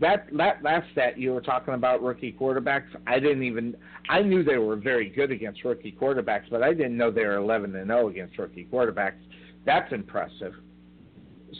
that 0.00 0.26
that 0.36 0.62
last 0.62 0.86
stat 0.92 1.18
you 1.18 1.32
were 1.32 1.40
talking 1.40 1.74
about 1.74 2.02
rookie 2.02 2.32
quarterbacks, 2.38 2.88
I 3.06 3.18
didn't 3.18 3.42
even 3.42 3.76
I 4.08 4.22
knew 4.22 4.42
they 4.42 4.58
were 4.58 4.76
very 4.76 5.08
good 5.08 5.30
against 5.30 5.64
rookie 5.64 5.96
quarterbacks, 5.98 6.44
but 6.50 6.62
I 6.62 6.72
didn't 6.72 6.96
know 6.96 7.10
they 7.10 7.24
were 7.24 7.36
11 7.36 7.74
and 7.74 7.88
0 7.88 8.08
against 8.08 8.38
rookie 8.38 8.68
quarterbacks. 8.72 9.18
That's 9.66 9.92
impressive. 9.92 10.54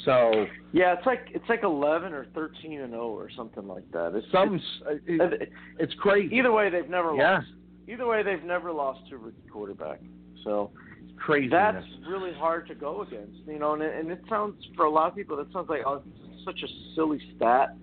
So 0.05 0.47
Yeah, 0.73 0.95
it's 0.95 1.07
like 1.07 1.29
it's 1.35 1.49
like 1.49 1.63
11 1.63 2.13
or 2.13 2.27
13 2.35 2.81
and 2.81 2.93
0 2.93 3.09
or 3.09 3.31
something 3.35 3.67
like 3.67 3.91
that. 3.93 4.15
It's 4.15 4.31
some 4.31 4.57
it's- 4.57 5.01
it, 5.07 5.53
it's 5.79 5.95
crazy. 5.95 6.35
either 6.37 6.53
way 6.53 6.71
they've 6.71 6.89
never 6.89 7.15
yeah, 7.15 7.39
lost. 7.39 7.49
Either 7.89 8.07
way 8.07 8.23
they've 8.23 8.45
never 8.45 8.73
lost 8.73 9.09
to 9.09 9.17
a 9.17 9.19
rookie 9.19 9.49
quarterback. 9.51 10.01
So 10.45 10.71
crazy. 11.17 11.49
that's 11.49 11.85
really 12.09 12.33
hard 12.35 12.69
to 12.69 12.75
go 12.75 13.03
against, 13.03 13.39
you 13.47 13.59
know. 13.59 13.75
And 13.75 13.83
it, 13.83 13.95
and 13.99 14.11
it 14.11 14.23
sounds 14.29 14.63
for 14.77 14.85
a 14.85 14.91
lot 14.91 15.09
of 15.09 15.17
people 15.17 15.37
that 15.39 15.53
sounds 15.53 15.69
like 15.69 15.83
oh, 15.87 16.03
such 16.45 16.63
a 16.63 16.69
silly 16.95 17.21
stat. 17.37 17.75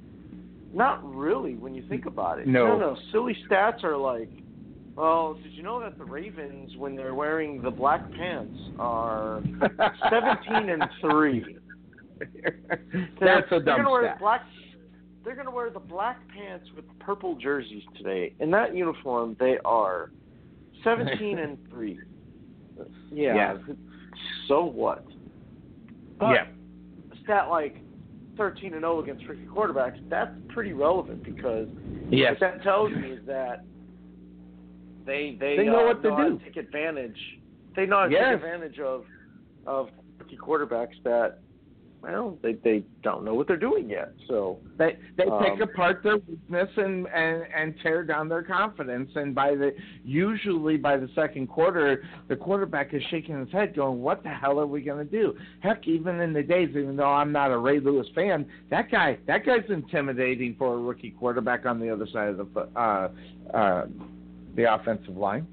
Not 0.75 1.01
really 1.15 1.55
when 1.55 1.73
you 1.73 1.87
think 1.87 2.05
about 2.05 2.37
it. 2.37 2.47
No. 2.47 2.67
no, 2.67 2.77
no. 2.77 2.97
Silly 3.13 3.35
stats 3.49 3.81
are 3.85 3.95
like, 3.95 4.29
well, 4.97 5.35
did 5.41 5.53
you 5.53 5.63
know 5.63 5.79
that 5.79 5.97
the 5.97 6.03
Ravens, 6.03 6.75
when 6.75 6.97
they're 6.97 7.15
wearing 7.15 7.61
the 7.61 7.71
black 7.71 8.11
pants, 8.11 8.57
are 8.77 9.41
17 10.09 10.69
and 10.69 10.83
three. 10.99 11.57
That's 12.19 13.47
a 13.47 13.49
they're 13.51 13.59
dumb 13.61 13.77
gonna 13.77 13.89
wear 13.89 14.03
stat. 14.03 14.19
black. 14.19 14.41
They're 15.23 15.35
gonna 15.35 15.51
wear 15.51 15.69
the 15.69 15.79
black 15.79 16.19
pants 16.27 16.67
with 16.75 16.85
purple 16.99 17.35
jerseys 17.35 17.83
today. 17.97 18.33
In 18.39 18.51
that 18.51 18.75
uniform, 18.75 19.37
they 19.39 19.57
are 19.63 20.11
seventeen 20.83 21.39
and 21.39 21.57
three. 21.69 21.99
Yeah. 23.11 23.35
Yeah. 23.35 23.57
So 24.47 24.63
what? 24.63 25.05
But 26.19 26.31
yeah. 26.31 26.45
a 27.11 27.23
stat 27.23 27.49
like 27.49 27.77
thirteen 28.37 28.73
and 28.73 28.81
zero 28.81 29.01
against 29.01 29.25
rookie 29.27 29.45
quarterbacks, 29.45 29.97
that's 30.09 30.31
pretty 30.49 30.73
relevant 30.73 31.23
because 31.23 31.67
Yes. 32.09 32.31
what 32.33 32.39
that 32.41 32.63
tells 32.63 32.91
me 32.91 33.11
is 33.11 33.25
that 33.25 33.63
they 35.05 35.37
they, 35.39 35.57
They 35.57 35.65
know 35.65 35.81
uh, 35.83 35.85
what 35.87 36.03
to 36.03 36.11
how 36.15 36.29
do. 36.29 36.39
take 36.43 36.57
advantage. 36.57 37.17
They 37.75 37.85
know 37.85 37.97
how 38.01 38.05
to 38.05 38.11
Yes. 38.11 38.23
take 38.35 38.43
advantage 38.43 38.79
of 38.79 39.05
of 39.67 39.89
rookie 40.19 40.37
quarterbacks 40.37 41.01
that 41.03 41.39
well, 42.05 42.37
they 42.43 42.53
they 42.53 42.83
don't 43.01 43.23
know 43.23 43.33
what 43.33 43.47
they're 43.47 43.57
doing 43.57 43.89
yet. 43.89 44.13
So 44.27 44.59
they 44.77 44.97
they 45.17 45.25
um, 45.25 45.43
pick 45.43 45.59
apart 45.59 46.01
their 46.03 46.17
weakness 46.17 46.69
and, 46.77 47.07
and 47.07 47.43
and 47.55 47.75
tear 47.81 48.03
down 48.03 48.29
their 48.29 48.43
confidence. 48.43 49.09
And 49.15 49.33
by 49.33 49.55
the 49.55 49.71
usually 50.03 50.77
by 50.77 50.97
the 50.97 51.09
second 51.15 51.47
quarter, 51.47 52.03
the 52.27 52.35
quarterback 52.35 52.93
is 52.93 53.01
shaking 53.09 53.39
his 53.39 53.51
head, 53.51 53.75
going, 53.75 54.01
"What 54.01 54.21
the 54.21 54.29
hell 54.29 54.59
are 54.59 54.67
we 54.67 54.81
going 54.81 55.05
to 55.05 55.11
do?" 55.11 55.35
Heck, 55.61 55.87
even 55.87 56.19
in 56.19 56.31
the 56.31 56.43
days, 56.43 56.69
even 56.69 56.95
though 56.95 57.11
I'm 57.11 57.31
not 57.31 57.51
a 57.51 57.57
Ray 57.57 57.79
Lewis 57.79 58.07
fan, 58.13 58.45
that 58.69 58.91
guy 58.91 59.17
that 59.25 59.45
guy's 59.45 59.69
intimidating 59.69 60.55
for 60.57 60.75
a 60.75 60.77
rookie 60.77 61.11
quarterback 61.11 61.65
on 61.65 61.79
the 61.79 61.89
other 61.89 62.07
side 62.13 62.39
of 62.39 62.53
the 62.53 62.67
uh, 62.79 63.09
uh, 63.53 63.85
the 64.55 64.73
offensive 64.73 65.17
line. 65.17 65.47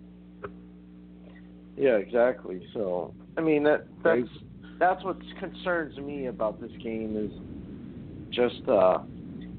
Yeah, 1.79 1.97
exactly. 1.97 2.69
So 2.75 3.15
I 3.39 3.41
mean 3.41 3.63
that 3.63 3.87
that's 4.05 4.29
that's 4.83 5.05
what 5.05 5.17
concerns 5.39 5.97
me 5.99 6.27
about 6.27 6.61
this 6.61 6.73
game 6.83 7.17
is 7.17 7.31
just 8.35 8.69
uh, 8.69 8.99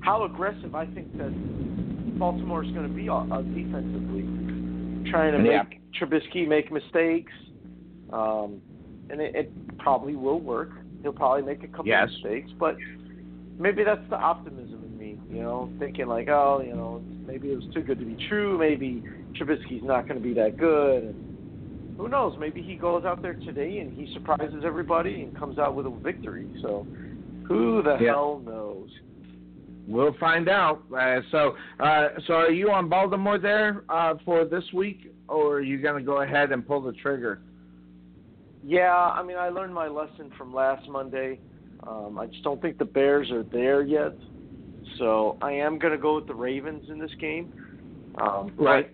how 0.01 0.25
aggressive 0.25 0.75
I 0.75 0.85
think 0.87 1.17
that 1.17 2.19
Baltimore 2.19 2.61
is 2.61 2.71
going 2.71 2.85
to 2.85 2.93
be 2.93 3.07
uh, 3.07 3.23
defensively, 3.23 4.23
trying 5.09 5.31
to 5.31 5.49
yeah. 5.49 5.63
make 5.63 5.79
Trubisky 5.93 6.45
make 6.45 6.73
mistakes, 6.73 7.31
um, 8.11 8.61
and 9.09 9.21
it, 9.21 9.33
it 9.33 9.77
probably 9.77 10.17
will 10.17 10.41
work. 10.41 10.71
He'll 11.01 11.13
probably 11.13 11.43
make 11.43 11.63
a 11.63 11.67
couple 11.67 11.87
yes. 11.87 12.09
mistakes, 12.11 12.51
but 12.59 12.75
maybe 13.57 13.85
that's 13.85 14.07
the 14.09 14.17
optimism 14.17 14.83
in 14.83 14.97
me. 14.97 15.17
You 15.29 15.41
know, 15.41 15.71
thinking 15.79 16.07
like, 16.07 16.27
oh, 16.27 16.61
you 16.65 16.75
know, 16.75 17.01
maybe 17.25 17.49
it 17.49 17.55
was 17.55 17.73
too 17.73 17.81
good 17.81 17.99
to 17.99 18.05
be 18.05 18.27
true. 18.27 18.57
Maybe 18.57 19.01
Trubisky's 19.39 19.83
not 19.83 20.05
going 20.05 20.21
to 20.21 20.23
be 20.23 20.33
that 20.33 20.57
good. 20.57 21.03
And, 21.03 21.32
who 22.03 22.09
knows? 22.09 22.35
Maybe 22.37 22.61
he 22.61 22.75
goes 22.75 23.05
out 23.05 23.21
there 23.21 23.33
today 23.33 23.77
and 23.77 23.93
he 23.93 24.13
surprises 24.13 24.63
everybody 24.65 25.21
and 25.21 25.37
comes 25.39 25.57
out 25.57 25.73
with 25.73 25.85
a 25.85 25.89
victory. 25.89 26.49
So, 26.61 26.85
who 27.47 27.81
the 27.81 27.97
yeah. 28.01 28.11
hell 28.11 28.41
knows? 28.45 28.89
We'll 29.87 30.13
find 30.19 30.49
out. 30.49 30.83
Uh, 30.93 31.21
so, 31.31 31.55
uh, 31.79 32.09
so 32.27 32.33
are 32.33 32.51
you 32.51 32.71
on 32.71 32.89
Baltimore 32.89 33.37
there 33.37 33.85
uh, 33.87 34.15
for 34.25 34.43
this 34.43 34.65
week, 34.73 35.13
or 35.29 35.55
are 35.55 35.61
you 35.61 35.81
going 35.81 35.97
to 35.97 36.05
go 36.05 36.21
ahead 36.21 36.51
and 36.51 36.67
pull 36.67 36.81
the 36.81 36.91
trigger? 36.91 37.39
Yeah, 38.65 38.93
I 38.93 39.23
mean, 39.23 39.37
I 39.37 39.47
learned 39.47 39.73
my 39.73 39.87
lesson 39.87 40.29
from 40.37 40.53
last 40.53 40.89
Monday. 40.89 41.39
Um, 41.87 42.19
I 42.19 42.25
just 42.25 42.43
don't 42.43 42.61
think 42.61 42.79
the 42.79 42.85
Bears 42.85 43.31
are 43.31 43.43
there 43.43 43.81
yet. 43.81 44.13
So 44.97 45.37
I 45.41 45.53
am 45.53 45.79
going 45.79 45.93
to 45.93 45.99
go 45.99 46.15
with 46.15 46.27
the 46.27 46.35
Ravens 46.35 46.89
in 46.89 46.99
this 46.99 47.11
game. 47.21 47.53
Um, 48.21 48.51
right. 48.57 48.91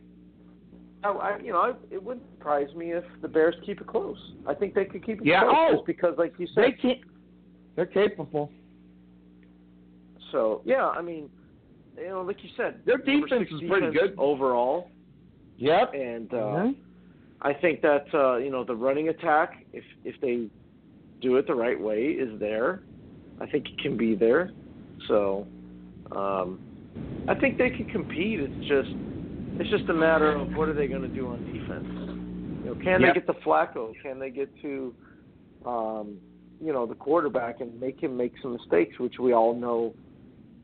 I, 1.04 1.10
I, 1.10 1.39
you 1.39 1.52
know, 1.54 1.60
I, 1.60 1.74
it 1.91 2.04
wouldn't 2.04 2.26
surprise 2.38 2.68
me 2.76 2.91
if 2.91 3.04
the 3.22 3.28
Bears 3.28 3.56
keep 3.66 3.80
it 3.80 3.88
close. 3.88 4.18
I 4.47 4.54
think 4.54 4.74
they 4.74 4.86
could 4.86 5.06
keep 5.06 5.22
it 5.22 5.26
yeah. 5.28 5.41
close 5.41 5.56
oh, 5.56 5.74
just 5.76 5.86
because, 5.86 6.16
like 6.18 6.34
you 6.38 6.47
said, 6.54 6.64
they 6.64 6.72
can 6.72 7.02
They're 7.76 7.86
capable. 7.86 8.52
So 10.32 10.62
yeah, 10.66 10.88
I 10.88 11.02
mean, 11.02 11.30
you 11.97 12.10
know, 12.10 12.22
like 12.22 12.43
you 12.43 12.50
said, 12.56 12.82
their 12.86 12.97
defense 12.97 13.47
is 13.52 13.60
defense 13.62 13.64
pretty 13.70 13.91
good 13.93 14.16
overall. 14.18 14.89
Yep. 15.58 15.93
And 15.93 16.34
uh, 16.34 16.38
mm-hmm. 16.38 16.72
I 17.41 17.54
think 17.54 17.82
that 17.82 18.06
uh, 18.14 18.38
you 18.38 18.52
know 18.52 18.64
the 18.64 18.76
running 18.76 19.10
attack, 19.10 19.66
if 19.74 19.84
if 20.04 20.20
they 20.22 20.47
do 21.22 21.38
it 21.38 21.47
the 21.47 21.56
right 21.56 21.80
way, 21.80 22.04
is 22.08 22.39
there. 22.39 22.84
I 23.41 23.45
think 23.45 23.68
it 23.68 23.80
can 23.80 23.95
be 23.97 24.16
there. 24.16 24.52
So 25.08 25.47
um, 26.12 26.60
I 27.28 27.36
think 27.36 27.58
they 27.58 27.70
can 27.70 27.89
compete. 27.89 28.39
It's 28.41 28.68
just 28.68 28.89
it's 29.60 29.70
just 29.70 29.89
a 29.89 29.93
matter 29.93 30.32
of 30.32 30.53
what 30.55 30.70
are 30.70 30.74
they 30.74 30.88
going 30.88 31.01
to 31.01 31.07
do 31.07 31.28
on 31.28 31.43
defense. 31.45 31.86
You 32.64 32.66
know, 32.66 32.76
can 32.76 33.01
yep. 33.01 33.14
they 33.14 33.20
get 33.20 33.28
to 33.28 33.34
Flacco? 33.41 33.93
Can 34.01 34.20
they 34.20 34.30
get 34.30 34.49
to 34.62 34.93
um, 35.66 36.18
you 36.62 36.74
know 36.74 36.86
the 36.86 36.95
quarterback 36.95 37.62
and 37.62 37.80
make 37.80 38.01
him 38.01 38.16
make 38.16 38.34
some 38.41 38.53
mistakes, 38.53 38.99
which 38.99 39.20
we 39.20 39.34
all 39.34 39.53
know 39.53 39.93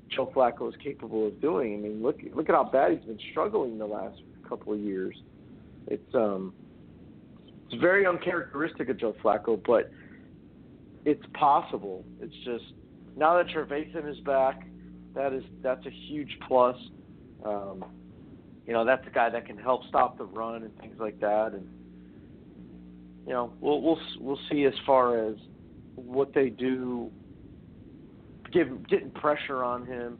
Joe 0.09 0.31
Flacco 0.35 0.69
is 0.69 0.75
capable 0.83 1.27
of 1.27 1.41
doing. 1.41 1.73
I 1.73 1.77
mean, 1.77 2.01
look 2.01 2.19
look 2.33 2.49
at 2.49 2.55
how 2.55 2.63
bad 2.63 2.91
he's 2.91 3.05
been 3.05 3.19
struggling 3.31 3.77
the 3.77 3.85
last 3.85 4.21
couple 4.47 4.73
of 4.73 4.79
years. 4.79 5.15
It's 5.87 6.15
um 6.15 6.53
it's 7.69 7.81
very 7.81 8.05
uncharacteristic 8.05 8.89
of 8.89 8.99
Joe 8.99 9.15
Flacco, 9.23 9.61
but 9.65 9.91
it's 11.05 11.23
possible. 11.33 12.03
It's 12.21 12.35
just 12.45 12.73
now 13.15 13.37
that 13.37 13.47
Trevathan 13.47 14.09
is 14.09 14.19
back, 14.21 14.67
that 15.13 15.33
is 15.33 15.43
that's 15.61 15.85
a 15.85 15.91
huge 16.07 16.37
plus. 16.47 16.77
Um, 17.43 17.85
you 18.66 18.74
know, 18.74 18.84
that's 18.84 19.05
a 19.05 19.11
guy 19.11 19.30
that 19.30 19.45
can 19.45 19.57
help 19.57 19.86
stop 19.88 20.18
the 20.18 20.26
run 20.26 20.63
and 20.63 20.76
things 20.80 20.95
like 20.99 21.20
that, 21.20 21.53
and 21.53 21.68
you 23.26 23.34
know, 23.34 23.53
we'll 23.59 23.82
we'll 23.82 23.99
we'll 24.20 24.39
see 24.51 24.66
as 24.66 24.74
far 24.86 25.28
as 25.28 25.36
what 25.95 26.34
they 26.34 26.49
do, 26.49 27.11
give 28.51 28.88
getting 28.88 29.11
pressure 29.11 29.63
on 29.63 29.86
him, 29.86 30.18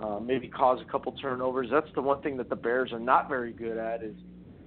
uh, 0.00 0.20
maybe 0.20 0.48
cause 0.48 0.80
a 0.80 0.90
couple 0.90 1.12
turnovers. 1.12 1.68
That's 1.70 1.88
the 1.94 2.02
one 2.02 2.20
thing 2.22 2.36
that 2.36 2.48
the 2.48 2.56
Bears 2.56 2.92
are 2.92 3.00
not 3.00 3.28
very 3.28 3.52
good 3.52 3.78
at 3.78 4.02
is, 4.02 4.14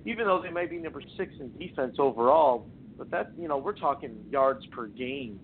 even 0.06 0.26
though 0.26 0.42
they 0.42 0.52
may 0.52 0.66
be 0.66 0.78
number 0.78 1.02
six 1.18 1.34
in 1.40 1.52
defense 1.58 1.96
overall, 2.00 2.68
but 2.98 3.10
that 3.12 3.32
you 3.38 3.48
know 3.48 3.58
we're 3.58 3.74
talking 3.74 4.16
yards 4.30 4.66
per 4.68 4.88
game. 4.88 5.40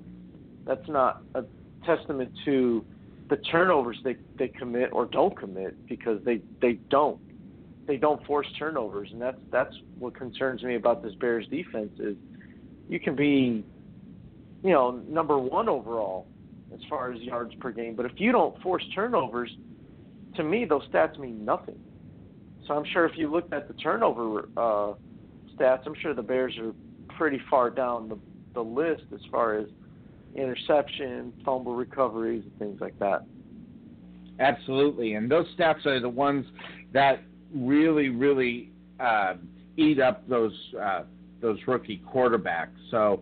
That's 0.65 0.87
not 0.89 1.21
a 1.35 1.43
testament 1.85 2.31
to 2.45 2.85
the 3.29 3.37
turnovers 3.37 3.97
they 4.03 4.17
they 4.37 4.49
commit 4.49 4.89
or 4.91 5.05
don't 5.05 5.37
commit 5.37 5.75
because 5.87 6.19
they 6.25 6.41
they 6.61 6.73
don't 6.89 7.19
they 7.87 7.97
don't 7.97 8.25
force 8.25 8.47
turnovers 8.57 9.09
and 9.11 9.21
that's 9.21 9.39
that's 9.51 9.75
what 9.97 10.15
concerns 10.15 10.63
me 10.63 10.75
about 10.75 11.03
this 11.03 11.13
Bears 11.15 11.47
defense 11.47 11.91
is 11.99 12.15
you 12.87 12.99
can 12.99 13.15
be 13.15 13.63
you 14.63 14.71
know 14.71 15.01
number 15.07 15.37
1 15.37 15.69
overall 15.69 16.27
as 16.73 16.79
far 16.89 17.11
as 17.11 17.19
yards 17.21 17.53
per 17.55 17.71
game 17.71 17.95
but 17.95 18.05
if 18.05 18.13
you 18.17 18.31
don't 18.31 18.59
force 18.61 18.83
turnovers 18.93 19.51
to 20.35 20.43
me 20.43 20.65
those 20.65 20.87
stats 20.89 21.17
mean 21.19 21.43
nothing 21.43 21.79
so 22.67 22.75
I'm 22.75 22.85
sure 22.93 23.05
if 23.05 23.17
you 23.17 23.29
looked 23.29 23.53
at 23.53 23.67
the 23.67 23.73
turnover 23.75 24.49
uh 24.57 24.93
stats 25.55 25.85
I'm 25.85 25.95
sure 26.01 26.13
the 26.13 26.21
Bears 26.21 26.57
are 26.57 26.73
pretty 27.17 27.41
far 27.49 27.69
down 27.69 28.09
the 28.09 28.17
the 28.53 28.61
list 28.61 29.03
as 29.13 29.21
far 29.31 29.57
as 29.57 29.67
interception, 30.35 31.33
fumble 31.43 31.75
recoveries, 31.75 32.43
and 32.43 32.59
things 32.59 32.81
like 32.81 32.97
that. 32.99 33.25
Absolutely, 34.39 35.13
and 35.15 35.29
those 35.29 35.45
stats 35.57 35.85
are 35.85 35.99
the 35.99 36.09
ones 36.09 36.45
that 36.93 37.21
really, 37.53 38.09
really 38.09 38.71
uh, 38.99 39.35
eat 39.77 39.99
up 39.99 40.27
those 40.27 40.53
uh, 40.79 41.03
those 41.41 41.57
rookie 41.67 42.01
quarterbacks. 42.13 42.69
So 42.89 43.21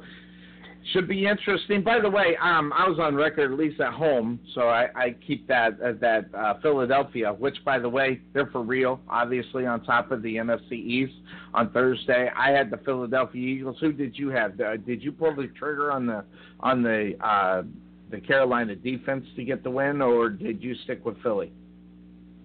should 0.94 1.08
be 1.08 1.26
interesting. 1.26 1.84
By 1.84 2.00
the 2.00 2.10
way, 2.10 2.38
um, 2.42 2.74
I 2.76 2.88
was 2.88 3.00
on 3.00 3.16
record, 3.16 3.52
at 3.52 3.58
least 3.58 3.80
at 3.80 3.94
home, 3.94 4.40
so 4.56 4.70
I, 4.70 4.88
I 4.96 5.16
keep 5.26 5.48
that 5.48 5.80
uh, 5.82 5.94
that 6.02 6.26
uh, 6.34 6.56
Philadelphia, 6.62 7.34
which 7.34 7.58
by 7.64 7.80
the 7.80 7.90
way, 7.90 8.22
they're 8.34 8.48
for 8.48 8.64
real. 8.64 9.00
Obviously, 9.10 9.66
on 9.66 9.84
top 9.84 10.12
of 10.12 10.22
the 10.22 10.36
NFC 10.36 10.72
East 10.74 11.14
on 11.54 11.72
Thursday, 11.72 12.30
I 12.36 12.52
had 12.52 12.70
the 12.70 12.78
Philadelphia 12.78 13.56
Eagles. 13.56 13.78
Who 13.82 13.92
did 13.92 14.18
you 14.18 14.30
have? 14.30 14.60
Uh, 14.60 14.78
did 14.78 15.04
you 15.04 15.12
pull 15.12 15.36
the 15.36 15.48
trigger 15.48 15.92
on 15.92 16.06
the 16.06 16.24
on 16.60 16.82
the 16.82 17.14
uh, 17.24 17.64
the 18.10 18.20
Carolina 18.20 18.76
defense 18.76 19.26
to 19.36 19.44
get 19.44 19.64
the 19.64 19.70
win, 19.70 20.02
or 20.02 20.30
did 20.30 20.64
you 20.64 20.76
stick 20.84 21.06
with 21.06 21.22
Philly? 21.22 21.52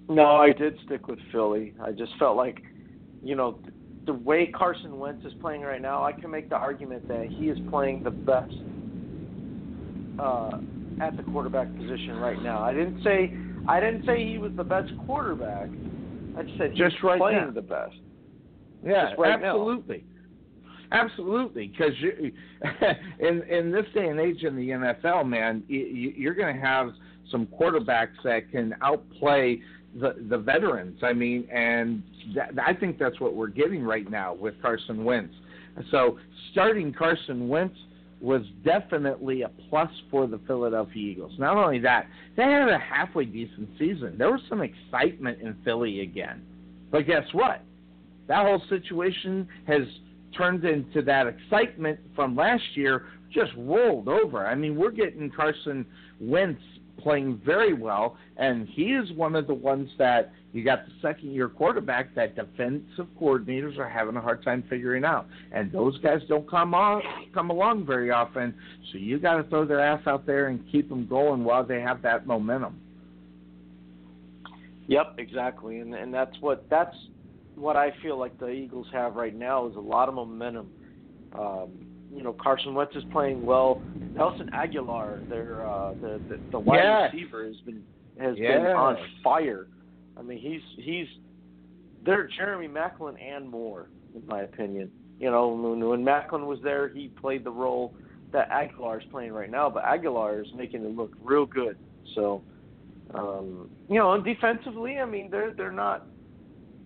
No, 0.08 0.36
I 0.36 0.52
did 0.52 0.78
stick 0.84 1.08
with 1.08 1.18
Philly. 1.32 1.74
I 1.82 1.92
just 1.92 2.12
felt 2.18 2.36
like, 2.36 2.62
you 3.22 3.34
know, 3.34 3.58
the 4.06 4.12
way 4.12 4.46
Carson 4.46 4.98
Wentz 4.98 5.24
is 5.24 5.32
playing 5.40 5.62
right 5.62 5.80
now, 5.80 6.04
I 6.04 6.12
can 6.12 6.30
make 6.30 6.50
the 6.50 6.56
argument 6.56 7.08
that 7.08 7.26
he 7.28 7.48
is 7.48 7.58
playing 7.70 8.02
the 8.02 8.10
best 8.10 8.52
uh, 10.18 10.58
at 11.00 11.16
the 11.16 11.22
quarterback 11.24 11.74
position 11.74 12.16
right 12.16 12.40
now. 12.42 12.62
I 12.62 12.72
didn't 12.72 13.02
say 13.02 13.34
I 13.66 13.80
didn't 13.80 14.04
say 14.04 14.24
he 14.24 14.38
was 14.38 14.52
the 14.56 14.64
best 14.64 14.92
quarterback. 15.06 15.68
I 16.36 16.42
just 16.42 16.58
said 16.58 16.74
just 16.76 16.96
right 17.02 17.18
playing 17.18 17.46
now. 17.46 17.50
the 17.50 17.62
best. 17.62 17.94
Yeah, 18.84 19.12
right 19.16 19.42
absolutely. 19.42 20.04
Now. 20.04 20.10
Absolutely, 20.92 21.68
because 21.68 21.94
in 23.20 23.42
in 23.42 23.72
this 23.72 23.86
day 23.94 24.08
and 24.08 24.20
age 24.20 24.42
in 24.42 24.54
the 24.54 24.68
NFL, 24.68 25.26
man, 25.26 25.64
you, 25.66 25.80
you're 25.80 26.34
going 26.34 26.54
to 26.54 26.60
have 26.60 26.90
some 27.30 27.46
quarterbacks 27.46 28.22
that 28.22 28.50
can 28.50 28.74
outplay 28.82 29.60
the 30.00 30.14
the 30.28 30.38
veterans. 30.38 30.98
I 31.02 31.12
mean, 31.12 31.48
and 31.52 32.02
I 32.62 32.74
think 32.74 32.98
that's 32.98 33.20
what 33.20 33.34
we're 33.34 33.48
getting 33.48 33.82
right 33.82 34.08
now 34.10 34.34
with 34.34 34.60
Carson 34.60 35.04
Wentz. 35.04 35.34
So 35.90 36.18
starting 36.52 36.92
Carson 36.92 37.48
Wentz 37.48 37.76
was 38.20 38.42
definitely 38.64 39.42
a 39.42 39.50
plus 39.68 39.90
for 40.10 40.26
the 40.26 40.38
Philadelphia 40.46 41.12
Eagles. 41.12 41.32
Not 41.38 41.56
only 41.56 41.78
that, 41.80 42.06
they 42.36 42.44
had 42.44 42.68
a 42.68 42.78
halfway 42.78 43.24
decent 43.26 43.68
season. 43.78 44.16
There 44.16 44.30
was 44.30 44.40
some 44.48 44.62
excitement 44.62 45.40
in 45.42 45.56
Philly 45.64 46.00
again. 46.00 46.42
But 46.90 47.06
guess 47.06 47.24
what? 47.32 47.62
That 48.28 48.46
whole 48.46 48.62
situation 48.70 49.46
has 49.66 49.82
turned 50.36 50.64
into 50.64 51.02
that 51.02 51.26
excitement 51.26 52.00
from 52.16 52.34
last 52.34 52.64
year 52.74 53.06
just 53.30 53.52
rolled 53.58 54.08
over. 54.08 54.46
I 54.46 54.54
mean, 54.54 54.76
we're 54.76 54.90
getting 54.90 55.30
Carson 55.30 55.84
Wentz 56.20 56.62
playing 57.04 57.40
very 57.44 57.72
well, 57.74 58.16
and 58.36 58.66
he 58.66 58.94
is 58.94 59.12
one 59.12 59.36
of 59.36 59.46
the 59.46 59.54
ones 59.54 59.88
that 59.98 60.32
you 60.52 60.64
got 60.64 60.84
the 60.86 60.92
second 61.00 61.32
year 61.32 61.48
quarterback 61.48 62.14
that 62.14 62.34
defensive 62.34 63.06
coordinators 63.20 63.78
are 63.78 63.88
having 63.88 64.16
a 64.16 64.20
hard 64.20 64.42
time 64.42 64.64
figuring 64.68 65.04
out, 65.04 65.26
and 65.52 65.70
those 65.70 65.96
guys 65.98 66.20
don't 66.28 66.48
come 66.50 66.74
on 66.74 67.02
come 67.32 67.50
along 67.50 67.86
very 67.86 68.10
often. 68.10 68.54
So 68.90 68.98
you 68.98 69.18
got 69.20 69.36
to 69.36 69.44
throw 69.44 69.64
their 69.64 69.80
ass 69.80 70.02
out 70.06 70.26
there 70.26 70.48
and 70.48 70.64
keep 70.72 70.88
them 70.88 71.06
going 71.06 71.44
while 71.44 71.64
they 71.64 71.80
have 71.80 72.02
that 72.02 72.26
momentum. 72.26 72.80
Yep, 74.88 75.14
exactly, 75.18 75.78
and 75.78 75.94
and 75.94 76.12
that's 76.12 76.36
what 76.40 76.68
that's 76.68 76.96
what 77.54 77.76
I 77.76 77.92
feel 78.02 78.18
like 78.18 78.38
the 78.38 78.48
Eagles 78.48 78.86
have 78.92 79.14
right 79.14 79.34
now 79.34 79.68
is 79.68 79.76
a 79.76 79.80
lot 79.80 80.08
of 80.08 80.14
momentum. 80.14 80.70
Um, 81.38 81.70
you 82.14 82.22
know, 82.22 82.32
Carson 82.32 82.74
Wentz 82.74 82.94
is 82.94 83.04
playing 83.12 83.44
well. 83.44 83.82
Nelson 84.14 84.50
Agholor, 84.54 85.28
their 85.28 85.66
uh, 85.66 85.94
the, 85.94 86.20
the 86.28 86.40
the 86.52 86.58
wide 86.58 86.80
yes. 86.82 87.12
receiver, 87.12 87.46
has 87.46 87.56
been 87.66 87.82
has 88.18 88.36
yes. 88.38 88.52
been 88.52 88.66
on 88.66 88.96
fire. 89.22 89.66
I 90.16 90.22
mean, 90.22 90.38
he's 90.38 90.84
he's 90.84 91.06
they're 92.04 92.28
Jeremy 92.36 92.68
Maclin 92.68 93.20
and 93.20 93.48
more, 93.48 93.88
in 94.14 94.26
my 94.26 94.42
opinion. 94.42 94.90
You 95.18 95.30
know, 95.30 95.48
when, 95.48 95.86
when 95.86 96.04
Maclin 96.04 96.46
was 96.46 96.58
there, 96.62 96.88
he 96.88 97.08
played 97.08 97.44
the 97.44 97.50
role 97.50 97.94
that 98.32 98.50
Agholor 98.50 99.00
is 99.00 99.08
playing 99.10 99.32
right 99.32 99.50
now, 99.50 99.70
but 99.70 99.84
Agholor 99.84 100.40
is 100.40 100.48
making 100.56 100.84
it 100.84 100.94
look 100.94 101.12
real 101.22 101.46
good. 101.46 101.76
So, 102.14 102.42
um, 103.14 103.70
you 103.88 103.98
know, 103.98 104.12
and 104.12 104.24
defensively, 104.24 104.98
I 104.98 105.04
mean, 105.04 105.30
they're 105.30 105.52
they're 105.54 105.72
not 105.72 106.06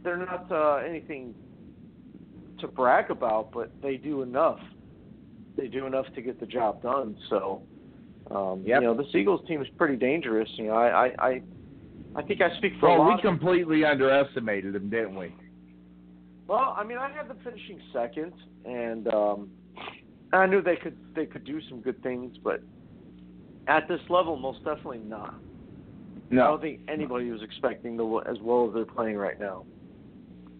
they're 0.04 0.16
not 0.16 0.50
uh, 0.50 0.76
anything 0.76 1.34
to 2.60 2.68
brag 2.68 3.10
about, 3.10 3.50
but 3.52 3.70
they 3.82 3.96
do 3.96 4.22
enough. 4.22 4.60
They 5.58 5.66
do 5.66 5.86
enough 5.86 6.06
to 6.14 6.22
get 6.22 6.38
the 6.38 6.46
job 6.46 6.82
done. 6.82 7.16
So, 7.28 7.62
um, 8.30 8.62
yep. 8.64 8.80
you 8.80 8.86
know, 8.86 8.94
the 8.94 9.04
Eagles 9.18 9.46
team 9.48 9.60
is 9.60 9.66
pretty 9.76 9.96
dangerous. 9.96 10.48
You 10.54 10.68
know, 10.68 10.74
I 10.74 11.06
I 11.06 11.26
I, 11.28 11.42
I 12.14 12.22
think 12.22 12.40
I 12.40 12.56
speak 12.58 12.74
for 12.78 12.88
well, 12.88 12.98
a 12.98 13.04
lot. 13.08 13.16
we 13.16 13.22
completely 13.22 13.84
underestimated 13.84 14.72
them, 14.72 14.88
didn't 14.88 15.16
we? 15.16 15.34
Well, 16.46 16.74
I 16.78 16.84
mean, 16.84 16.96
I 16.96 17.10
had 17.10 17.28
them 17.28 17.38
finishing 17.42 17.80
second, 17.92 18.32
and 18.64 19.08
um, 19.08 19.50
I 20.32 20.46
knew 20.46 20.62
they 20.62 20.76
could 20.76 20.96
they 21.16 21.26
could 21.26 21.44
do 21.44 21.60
some 21.68 21.80
good 21.80 22.00
things, 22.04 22.36
but 22.42 22.62
at 23.66 23.88
this 23.88 24.00
level, 24.08 24.36
most 24.36 24.64
definitely 24.64 24.98
not. 24.98 25.34
No. 26.30 26.42
I 26.42 26.46
don't 26.46 26.60
think 26.60 26.80
anybody 26.88 27.30
was 27.32 27.42
expecting 27.42 27.96
the 27.96 28.04
as 28.30 28.36
well 28.42 28.68
as 28.68 28.74
they're 28.74 28.84
playing 28.84 29.16
right 29.16 29.40
now. 29.40 29.64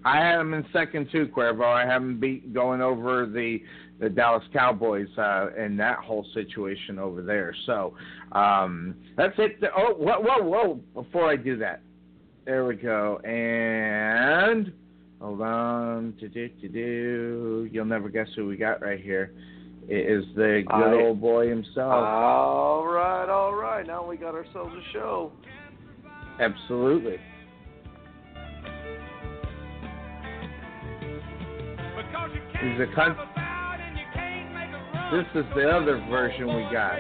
I 0.05 0.19
had 0.19 0.39
them 0.39 0.55
in 0.55 0.65
second 0.73 1.09
too, 1.13 1.29
Cuervo. 1.29 1.65
I 1.65 1.87
have 1.87 2.03
them 2.03 2.19
beat 2.19 2.53
going 2.53 2.81
over 2.81 3.27
the 3.27 3.63
the 4.01 4.09
Dallas 4.09 4.45
Cowboys 4.53 5.09
uh, 5.17 5.49
in 5.57 5.77
that 5.79 5.99
whole 5.99 6.25
situation 6.35 6.99
over 6.99 7.23
there. 7.23 7.55
So 7.67 7.95
um, 8.33 8.95
that's 9.17 9.35
it. 9.39 9.59
Oh, 9.77 9.95
whoa, 9.95 10.21
whoa, 10.21 10.43
whoa! 10.43 10.81
Before 10.95 11.29
I 11.29 11.37
do 11.37 11.57
that, 11.59 11.81
there 12.45 12.65
we 12.65 12.77
go. 12.77 13.19
And 13.19 14.73
hold 15.21 15.41
on, 15.41 16.15
to 16.21 16.29
do 16.29 16.49
to 16.49 16.69
do. 16.69 17.69
You'll 17.73 17.85
never 17.85 18.09
guess 18.09 18.29
who 18.37 18.47
we 18.47 18.57
got 18.57 18.81
right 18.81 19.01
here. 19.01 19.33
It 19.89 20.07
is 20.07 20.25
the 20.37 20.63
good 20.67 21.01
I, 21.01 21.03
old 21.03 21.21
boy 21.21 21.49
himself. 21.49 21.93
All 21.93 22.87
right, 22.87 23.29
all 23.29 23.55
right. 23.55 23.87
Now 23.87 24.07
we 24.07 24.17
got 24.17 24.35
ourselves 24.35 24.75
a 24.75 24.93
show. 24.93 25.33
Absolutely. 26.39 27.17
He's 32.61 32.81
a 32.81 32.95
con- 32.95 33.17
this 35.13 35.27
is 35.35 35.45
the 35.55 35.69
other 35.69 36.05
version 36.11 36.47
we 36.47 36.63
got. 36.73 36.99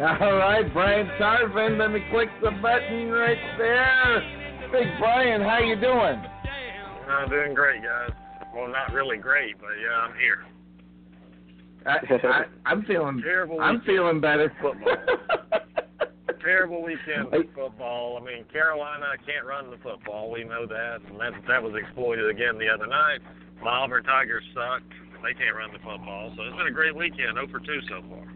All 0.00 0.32
right, 0.34 0.72
Brian 0.72 1.06
Tarvin, 1.20 1.78
let 1.78 1.90
me 1.90 2.00
click 2.10 2.28
the 2.42 2.50
button 2.62 3.10
right 3.10 3.36
there. 3.58 4.22
Big 4.72 4.86
Brian, 4.98 5.42
how 5.42 5.58
you 5.58 5.76
doing? 5.76 6.22
I'm 7.08 7.28
doing 7.28 7.54
great, 7.54 7.82
guys. 7.82 8.10
Well, 8.54 8.68
not 8.68 8.92
really 8.92 9.18
great, 9.18 9.60
but 9.60 9.70
yeah, 9.82 9.96
I'm 9.96 10.14
here. 10.18 10.44
I, 11.86 12.28
I, 12.28 12.44
I'm 12.66 12.84
feeling. 12.84 13.20
Terrible 13.22 13.60
I'm 13.60 13.80
feeling 13.82 14.20
better. 14.20 14.52
Football. 14.60 14.96
Terrible 16.42 16.82
weekend 16.82 17.28
for 17.30 17.44
football. 17.54 18.18
I 18.20 18.24
mean, 18.24 18.44
Carolina 18.52 19.06
can't 19.26 19.44
run 19.44 19.70
the 19.70 19.76
football. 19.82 20.30
We 20.30 20.44
know 20.44 20.66
that, 20.66 20.98
and 21.10 21.20
that 21.20 21.32
that 21.46 21.62
was 21.62 21.74
exploited 21.74 22.30
again 22.30 22.58
the 22.58 22.68
other 22.68 22.86
night. 22.86 23.20
My 23.62 23.70
Auburn 23.70 24.04
Tigers 24.04 24.44
sucked. 24.54 24.92
They 25.22 25.34
can't 25.34 25.56
run 25.56 25.72
the 25.72 25.78
football. 25.78 26.32
So 26.36 26.42
it's 26.42 26.56
been 26.56 26.66
a 26.66 26.72
great 26.72 26.94
weekend. 26.94 27.34
0 27.34 27.48
for 27.50 27.60
2 27.60 27.80
so 27.88 28.02
far. 28.08 28.26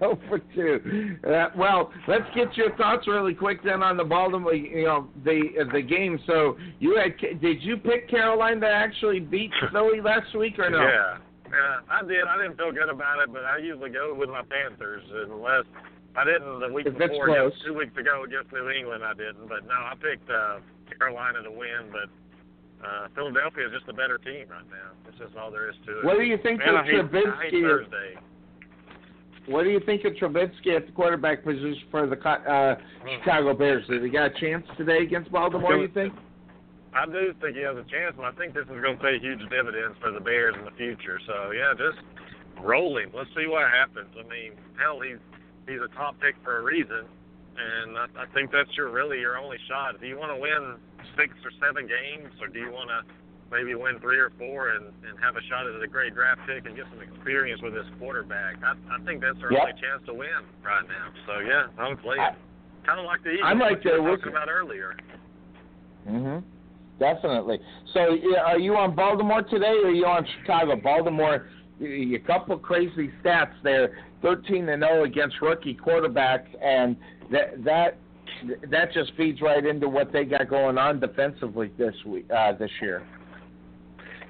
0 0.00 0.18
for 0.28 0.38
2. 0.54 1.18
Uh, 1.26 1.48
well, 1.56 1.92
let's 2.08 2.24
get 2.34 2.56
your 2.56 2.74
thoughts 2.76 3.06
really 3.06 3.34
quick 3.34 3.62
then 3.62 3.82
on 3.82 3.96
the 3.96 4.04
Baltimore, 4.04 4.54
you 4.54 4.84
know, 4.84 5.08
the 5.24 5.40
uh, 5.60 5.72
the 5.72 5.82
game. 5.82 6.18
So 6.26 6.56
you 6.78 6.96
had 6.96 7.40
did 7.40 7.62
you 7.62 7.76
pick 7.76 8.08
Carolina 8.10 8.60
to 8.60 8.66
actually 8.66 9.20
beat 9.20 9.50
Philly 9.72 10.00
last 10.00 10.34
week 10.36 10.58
or 10.58 10.70
no? 10.70 10.82
Yeah. 10.82 11.18
Yeah, 11.50 11.82
I 11.90 12.06
did. 12.06 12.22
I 12.30 12.38
didn't 12.38 12.56
feel 12.56 12.70
good 12.70 12.88
about 12.88 13.18
it, 13.18 13.32
but 13.32 13.44
I 13.44 13.58
usually 13.58 13.90
go 13.90 14.14
with 14.14 14.30
my 14.30 14.42
Panthers 14.46 15.02
unless 15.10 15.66
I 16.14 16.24
didn't 16.24 16.60
the 16.60 16.72
week 16.72 16.86
before, 16.86 17.26
close. 17.26 17.52
two 17.66 17.74
weeks 17.74 17.96
ago 17.96 18.22
against 18.22 18.52
New 18.52 18.70
England. 18.70 19.02
I 19.02 19.14
didn't, 19.14 19.48
but 19.48 19.66
no, 19.66 19.74
I 19.74 19.94
picked 19.98 20.30
uh, 20.30 20.58
Carolina 20.98 21.42
to 21.42 21.50
win. 21.50 21.90
But 21.90 22.06
uh, 22.84 23.08
Philadelphia 23.14 23.66
is 23.66 23.72
just 23.72 23.88
a 23.88 23.92
better 23.92 24.18
team 24.18 24.48
right 24.48 24.68
now. 24.70 24.96
That's 25.04 25.18
just 25.18 25.36
all 25.36 25.50
there 25.50 25.68
is 25.68 25.76
to 25.86 26.00
it. 26.00 26.04
What 26.04 26.16
do 26.16 26.24
you 26.24 26.38
think 26.42 26.60
Man, 26.60 26.68
of 26.68 26.74
I 26.76 26.84
hate, 26.84 26.94
I 26.94 27.42
hate 27.42 27.52
Trubisky? 27.52 27.62
Thursday. 27.62 28.10
What 29.46 29.64
do 29.64 29.70
you 29.70 29.80
think 29.84 30.04
of 30.04 30.12
Trubisky 30.14 30.76
at 30.76 30.86
the 30.86 30.92
quarterback 30.92 31.44
position 31.44 31.82
for 31.90 32.06
the 32.06 32.16
uh, 32.16 32.76
Chicago 33.18 33.54
Bears? 33.54 33.86
Did 33.88 34.02
he 34.02 34.08
got 34.08 34.36
a 34.36 34.40
chance 34.40 34.64
today 34.76 35.02
against 35.02 35.32
Baltimore? 35.32 35.76
You 35.76 35.88
think? 35.88 36.14
I 36.92 37.06
do 37.06 37.34
think 37.40 37.56
he 37.56 37.62
has 37.62 37.76
a 37.76 37.86
chance, 37.86 38.14
and 38.16 38.26
I 38.26 38.32
think 38.32 38.54
this 38.54 38.64
is 38.64 38.80
going 38.82 38.98
to 38.98 39.02
pay 39.02 39.18
huge 39.18 39.40
dividends 39.48 39.96
for 40.00 40.10
the 40.10 40.20
Bears 40.20 40.54
in 40.58 40.64
the 40.64 40.74
future. 40.74 41.20
So 41.26 41.52
yeah, 41.52 41.72
just 41.76 42.02
roll 42.62 42.98
him. 42.98 43.10
Let's 43.14 43.30
see 43.36 43.46
what 43.46 43.70
happens. 43.70 44.10
I 44.18 44.26
mean, 44.26 44.52
hell, 44.78 45.00
he's 45.00 45.22
he's 45.68 45.80
a 45.80 45.88
top 45.94 46.18
pick 46.20 46.34
for 46.42 46.58
a 46.58 46.62
reason, 46.62 47.06
and 47.56 47.96
I, 47.96 48.06
I 48.22 48.26
think 48.34 48.50
that's 48.50 48.70
your 48.76 48.90
really 48.90 49.20
your 49.20 49.38
only 49.38 49.58
shot. 49.68 49.94
If 49.94 50.02
you 50.02 50.18
want 50.18 50.32
to 50.32 50.40
win 50.40 50.78
six 51.16 51.34
or 51.44 51.50
seven 51.60 51.86
games, 51.86 52.32
or 52.40 52.48
do 52.48 52.58
you 52.58 52.70
want 52.70 52.88
to 52.90 53.02
maybe 53.50 53.74
win 53.74 53.98
three 54.00 54.18
or 54.18 54.30
four 54.38 54.70
and 54.70 54.86
and 55.08 55.18
have 55.18 55.36
a 55.36 55.42
shot 55.48 55.66
at 55.66 55.82
a 55.82 55.88
great 55.88 56.14
draft 56.14 56.40
pick 56.46 56.66
and 56.66 56.76
get 56.76 56.86
some 56.90 57.02
experience 57.02 57.60
with 57.62 57.74
this 57.74 57.86
quarterback? 57.98 58.56
I 58.62 58.74
I 58.90 58.98
think 59.04 59.20
that's 59.20 59.38
our 59.42 59.52
Yep. 59.52 59.60
only 59.62 59.80
chance 59.80 60.02
to 60.06 60.14
win 60.14 60.42
right 60.62 60.86
now. 60.86 61.06
So 61.26 61.40
yeah, 61.40 61.66
I'm 61.78 61.96
playing. 61.96 62.22
Kind 62.86 62.98
of 62.98 63.04
like 63.06 63.22
the 63.22 63.30
Eagles. 63.32 63.46
I'm 63.46 63.58
like 63.58 63.82
the 63.82 64.00
were 64.00 64.16
talking 64.16 64.32
about 64.32 64.48
earlier. 64.48 64.96
Mhm. 66.08 66.42
Definitely. 66.98 67.60
So, 67.94 68.16
are 68.44 68.58
you 68.58 68.76
on 68.76 68.94
Baltimore 68.94 69.42
today, 69.42 69.74
or 69.82 69.88
are 69.88 69.90
you 69.90 70.04
on 70.06 70.26
Chicago? 70.38 70.76
Baltimore, 70.76 71.46
a 71.82 72.18
couple 72.26 72.58
crazy 72.58 73.10
stats 73.22 73.54
there: 73.62 73.96
thirteen 74.20 74.68
and 74.68 74.82
zero 74.82 75.04
against 75.04 75.40
rookie 75.40 75.74
quarterbacks, 75.74 76.48
and 76.62 76.96
that 77.30 77.64
that 77.64 77.96
that 78.70 78.92
just 78.92 79.12
feeds 79.16 79.40
right 79.40 79.64
into 79.64 79.88
what 79.88 80.12
they 80.12 80.24
got 80.24 80.48
going 80.48 80.78
on 80.78 81.00
defensively 81.00 81.70
this 81.78 81.94
week, 82.06 82.26
uh, 82.30 82.52
this 82.52 82.70
year. 82.80 83.02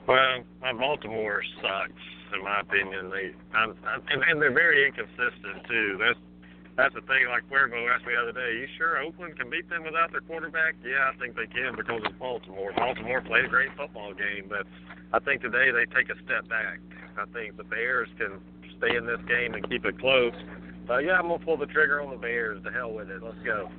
Well, 0.06 0.42
my 0.60 0.72
Baltimore 0.72 1.42
sucks, 1.62 2.02
in 2.34 2.42
my 2.42 2.60
opinion. 2.60 3.10
They 3.10 3.30
I'm, 3.56 3.76
I'm, 3.86 4.02
and, 4.10 4.42
they're 4.42 4.52
very 4.52 4.86
inconsistent 4.86 5.66
too. 5.68 5.98
That's 6.00 6.18
that's 6.76 6.94
the 6.94 7.02
thing. 7.02 7.28
Like 7.28 7.44
Cuervo 7.50 7.78
asked 7.92 8.06
me 8.06 8.14
the 8.14 8.22
other 8.22 8.32
day, 8.32 8.58
you 8.58 8.66
sure 8.78 8.98
Oakland 8.98 9.38
can 9.38 9.50
beat 9.50 9.68
them 9.68 9.84
without 9.84 10.10
their 10.10 10.22
quarterback? 10.22 10.74
Yeah, 10.82 11.12
I 11.12 11.18
think 11.18 11.36
they 11.36 11.46
can 11.46 11.76
because 11.76 12.00
it's 12.04 12.18
Baltimore. 12.18 12.72
Baltimore 12.74 13.20
played 13.20 13.44
a 13.44 13.48
great 13.48 13.70
football 13.76 14.14
game, 14.14 14.48
but 14.48 14.66
I 15.12 15.18
think 15.20 15.42
today 15.42 15.70
they 15.70 15.86
take 15.94 16.08
a 16.08 16.18
step 16.24 16.48
back. 16.48 16.80
I 17.18 17.26
think 17.30 17.56
the 17.56 17.64
Bears 17.64 18.08
can 18.16 18.40
stay 18.78 18.96
in 18.96 19.06
this 19.06 19.20
game 19.28 19.54
and 19.54 19.62
keep 19.68 19.84
it 19.84 19.98
close. 20.00 20.34
So 20.88 20.98
yeah, 20.98 21.20
I'm 21.20 21.28
gonna 21.28 21.44
pull 21.44 21.56
the 21.56 21.66
trigger 21.70 22.00
on 22.00 22.10
the 22.10 22.16
Bears. 22.16 22.62
To 22.64 22.70
hell 22.72 22.92
with 22.92 23.10
it. 23.10 23.22
Let's 23.22 23.38
go. 23.44 23.70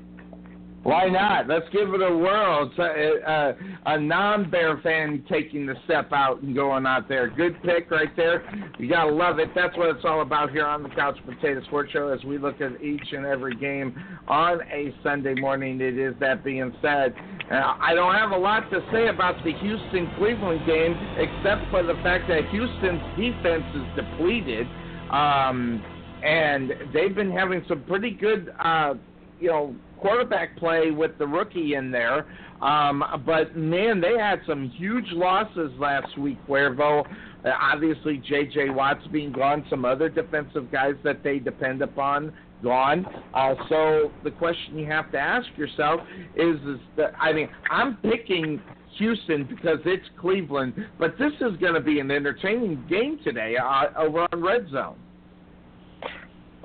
Why 0.83 1.09
not? 1.09 1.47
Let's 1.47 1.69
give 1.71 1.93
it 1.93 2.01
a 2.01 2.17
whirl. 2.17 2.67
It's 2.67 2.79
a, 2.79 3.31
a, 3.31 3.93
a 3.93 3.99
non-Bear 3.99 4.79
fan 4.81 5.23
taking 5.29 5.67
the 5.67 5.75
step 5.85 6.11
out 6.11 6.41
and 6.41 6.55
going 6.55 6.87
out 6.87 7.07
there. 7.07 7.29
Good 7.29 7.61
pick 7.61 7.91
right 7.91 8.13
there. 8.15 8.43
You 8.79 8.89
gotta 8.89 9.11
love 9.11 9.37
it. 9.37 9.49
That's 9.53 9.77
what 9.77 9.95
it's 9.95 10.03
all 10.03 10.21
about 10.21 10.49
here 10.49 10.65
on 10.65 10.81
the 10.81 10.89
Couch 10.89 11.19
Potato 11.23 11.61
Sports 11.65 11.91
Show. 11.91 12.07
As 12.07 12.23
we 12.23 12.39
look 12.39 12.61
at 12.61 12.81
each 12.81 13.11
and 13.11 13.27
every 13.27 13.55
game 13.55 13.95
on 14.27 14.61
a 14.61 14.91
Sunday 15.03 15.35
morning, 15.35 15.79
it 15.81 15.99
is 15.99 16.15
that 16.19 16.43
being 16.43 16.73
said. 16.81 17.13
Uh, 17.51 17.77
I 17.79 17.93
don't 17.93 18.15
have 18.15 18.31
a 18.31 18.37
lot 18.37 18.71
to 18.71 18.83
say 18.91 19.07
about 19.07 19.35
the 19.43 19.53
Houston 19.53 20.09
Cleveland 20.17 20.65
game, 20.65 20.95
except 21.17 21.69
for 21.69 21.83
the 21.83 21.93
fact 22.01 22.27
that 22.29 22.49
Houston's 22.49 23.01
defense 23.15 23.65
is 23.75 24.03
depleted, 24.03 24.65
um, 25.11 25.83
and 26.23 26.73
they've 26.91 27.13
been 27.13 27.31
having 27.31 27.63
some 27.67 27.83
pretty 27.83 28.11
good, 28.11 28.51
uh, 28.63 28.95
you 29.39 29.49
know 29.49 29.75
quarterback 30.01 30.57
play 30.57 30.91
with 30.91 31.17
the 31.17 31.25
rookie 31.25 31.75
in 31.75 31.91
there. 31.91 32.25
Um, 32.61 33.03
but 33.25 33.55
man, 33.55 34.01
they 34.01 34.17
had 34.17 34.41
some 34.47 34.69
huge 34.69 35.05
losses 35.11 35.71
last 35.79 36.17
week, 36.17 36.37
Cuervo. 36.47 37.05
Obviously, 37.45 38.17
J.J. 38.17 38.69
Watt's 38.71 39.05
being 39.07 39.31
gone. 39.31 39.65
Some 39.69 39.85
other 39.85 40.09
defensive 40.09 40.71
guys 40.71 40.93
that 41.03 41.23
they 41.23 41.39
depend 41.39 41.81
upon 41.81 42.33
gone. 42.61 43.05
Uh, 43.33 43.55
so 43.69 44.11
the 44.23 44.31
question 44.31 44.77
you 44.77 44.85
have 44.85 45.11
to 45.11 45.17
ask 45.17 45.47
yourself 45.57 46.01
is, 46.35 46.57
is 46.67 46.79
that 46.97 47.13
I 47.19 47.33
mean, 47.33 47.49
I'm 47.71 47.97
picking 47.97 48.61
Houston 48.97 49.45
because 49.45 49.79
it's 49.85 50.05
Cleveland, 50.19 50.73
but 50.99 51.17
this 51.17 51.33
is 51.41 51.57
going 51.57 51.73
to 51.73 51.81
be 51.81 51.99
an 51.99 52.11
entertaining 52.11 52.83
game 52.89 53.19
today 53.23 53.55
uh, 53.57 53.85
over 53.97 54.27
on 54.31 54.43
Red 54.43 54.69
Zone. 54.69 54.97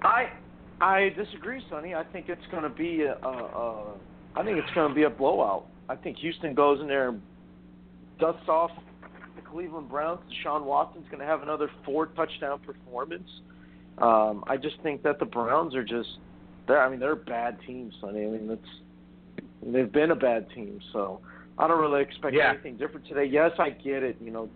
I 0.03 0.31
I 0.81 1.11
disagree, 1.17 1.63
Sonny. 1.71 1.95
I 1.95 2.05
think 2.05 2.29
it's 2.29 2.47
going 2.51 2.63
to 2.63 2.69
be 2.69 3.03
a, 3.03 3.15
a, 3.15 3.29
a 3.29 3.95
I 4.35 4.45
think 4.45 4.59
it's 4.59 4.71
going 4.75 4.89
to 4.89 4.95
be 4.95 5.05
a 5.05 5.11
blowout. 5.11 5.67
I 5.89 5.97
think 5.97 6.19
Houston 6.19 6.55
goes 6.55 6.81
in 6.81 6.87
there 6.89 7.09
and 7.09 7.23
dusts 8.21 8.49
off 8.49 8.71
the 9.35 9.43
Cleveland 9.43 9.89
Browns. 9.89 10.21
Deshaun 10.31 10.65
Watson's 10.65 11.07
going 11.09 11.21
to 11.21 11.27
have 11.27 11.43
another 11.43 11.71
four 11.85 12.07
touchdown 12.07 12.59
performance. 12.61 13.29
Um, 13.99 14.45
I 14.47 14.57
just 14.59 14.77
think 14.83 15.03
that 15.05 15.19
the 15.19 15.25
Browns 15.25 15.75
are 15.75 15.85
just 15.85 16.09
they're 16.69 16.83
I 16.83 16.91
mean 16.91 17.01
they're 17.01 17.13
a 17.13 17.17
bad 17.17 17.59
team, 17.67 17.91
Sonny. 18.01 18.25
I 18.25 18.29
mean 18.29 18.49
that's 18.49 19.43
they've 19.73 19.91
been 19.91 20.11
a 20.11 20.17
bad 20.17 20.47
team, 20.55 20.81
so 20.93 21.21
I 21.59 21.67
don't 21.67 21.81
really 21.81 22.03
expect 22.03 22.35
Yeah. 22.35 22.51
anything 22.51 22.77
different 22.77 23.07
today. 23.07 23.25
Yes, 23.25 23.53
I 23.59 23.71
get 23.71 24.03
it. 24.03 24.17
You 24.21 24.31
know, 24.31 24.51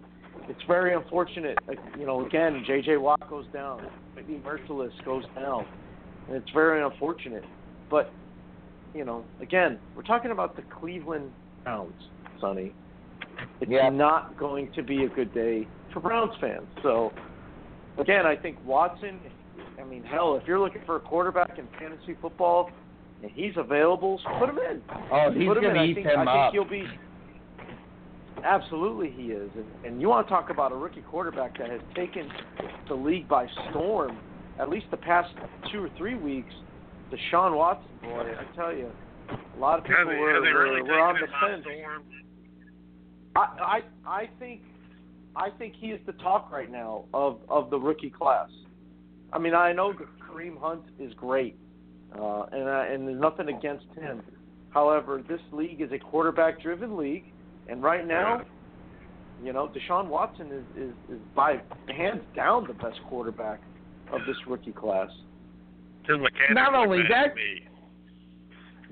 it's 0.49 0.61
very 0.67 0.93
unfortunate. 0.95 1.57
Like, 1.67 1.79
You 1.99 2.05
know, 2.05 2.27
again, 2.27 2.63
J.J. 2.67 2.99
Watt 2.99 3.29
goes 3.31 3.47
down, 3.53 3.89
maybe 4.15 4.35
Mercilus 4.45 4.93
goes 5.05 5.25
down, 5.35 5.67
it's 6.31 6.51
very 6.53 6.83
unfortunate. 6.83 7.45
But 7.91 8.11
you 8.95 9.05
know, 9.05 9.25
again, 9.41 9.79
we're 9.95 10.03
talking 10.03 10.31
about 10.33 10.57
the 10.57 10.63
Cleveland 10.63 11.31
Browns, 11.65 11.93
Sonny. 12.41 12.73
It's 13.61 13.71
Yeah. 13.71 13.89
not 13.89 14.37
going 14.39 14.73
to 14.73 14.83
be 14.83 15.05
a 15.05 15.09
good 15.09 15.33
day 15.33 15.67
for 15.93 16.01
Browns 16.01 16.33
fans. 16.41 16.67
So, 16.83 17.13
again, 17.99 18.27
I 18.27 18.37
think 18.37 18.59
Watson. 18.67 19.19
I 19.81 19.85
mean, 19.85 20.03
hell, 20.03 20.37
if 20.37 20.47
you're 20.47 20.59
looking 20.59 20.83
for 20.85 20.97
a 20.97 21.01
quarterback 21.01 21.59
in 21.59 21.67
fantasy 21.79 22.15
football 22.21 22.71
and 23.23 23.31
he's 23.31 23.53
available, 23.57 24.21
put 24.39 24.49
him 24.51 24.59
in. 24.59 24.83
Oh, 25.11 25.31
he's 25.33 25.47
Put 25.47 25.57
him 25.59 25.63
going 25.65 25.65
in. 25.65 25.75
to 25.75 25.81
I 25.81 25.85
eat 25.87 25.95
think, 25.95 26.07
them 26.07 26.29
I 26.29 26.47
up. 26.47 26.53
think 26.53 26.65
he'll 26.71 26.71
be. 26.71 26.87
Absolutely, 28.45 29.11
he 29.11 29.33
is. 29.33 29.51
And, 29.55 29.65
and 29.85 30.01
you 30.01 30.09
want 30.09 30.27
to 30.27 30.31
talk 30.33 30.51
about 30.51 30.73
a 30.73 30.75
rookie 30.75 31.03
quarterback 31.03 31.59
that 31.59 31.71
has 31.71 31.81
taken 31.95 32.29
the 32.89 32.95
league 32.95 33.29
by 33.29 33.47
storm, 33.71 34.19
at 34.61 34.69
least 34.69 34.87
the 34.91 34.97
past 34.97 35.33
two 35.73 35.83
or 35.83 35.91
three 35.97 36.15
weeks. 36.15 36.53
Deshaun 37.11 37.57
Watson, 37.57 37.89
boy, 38.03 38.33
I 38.39 38.57
tell 38.57 38.73
you, 38.73 38.91
a 39.31 39.59
lot 39.59 39.79
of 39.79 39.85
people 39.85 40.11
he, 40.11 40.17
were, 40.17 40.41
really 40.41 40.83
were, 40.83 40.89
were 40.89 41.01
on 41.01 41.15
the 41.15 41.27
taken 41.27 41.35
it 41.35 41.65
by 41.75 41.81
fence. 41.91 42.05
I, 43.37 43.41
I 43.41 43.81
I 44.07 44.29
think 44.39 44.63
I 45.35 45.51
think 45.51 45.75
he 45.79 45.89
is 45.89 46.01
the 46.07 46.13
talk 46.15 46.53
right 46.53 46.71
now 46.71 47.05
of 47.15 47.39
of 47.49 47.71
the 47.71 47.79
rookie 47.79 48.11
class. 48.11 48.49
I 49.33 49.39
mean, 49.39 49.55
I 49.55 49.73
know 49.73 49.93
Kareem 49.93 50.59
Hunt 50.61 50.83
is 50.99 51.13
great, 51.15 51.57
uh, 52.17 52.43
and 52.53 52.69
I, 52.69 52.87
and 52.87 53.09
there's 53.09 53.21
nothing 53.21 53.49
against 53.49 53.87
him. 53.99 54.23
However, 54.71 55.23
this 55.29 55.41
league 55.53 55.81
is 55.81 55.91
a 55.93 55.99
quarterback-driven 55.99 56.97
league, 56.97 57.25
and 57.69 57.83
right 57.83 58.07
now, 58.07 58.43
you 59.43 59.53
know, 59.53 59.69
Deshaun 59.69 60.09
Watson 60.09 60.49
is 60.53 60.65
is, 60.81 60.95
is 61.09 61.21
by 61.35 61.61
hands 61.89 62.23
down 62.37 62.67
the 62.67 62.75
best 62.75 63.01
quarterback 63.09 63.61
of 64.13 64.21
this 64.27 64.37
rookie 64.47 64.73
class. 64.73 65.09
His 66.07 66.19
mechanics 66.19 66.55
Not 66.55 66.75
only 66.75 67.03
that- 67.09 67.35
me. 67.35 67.67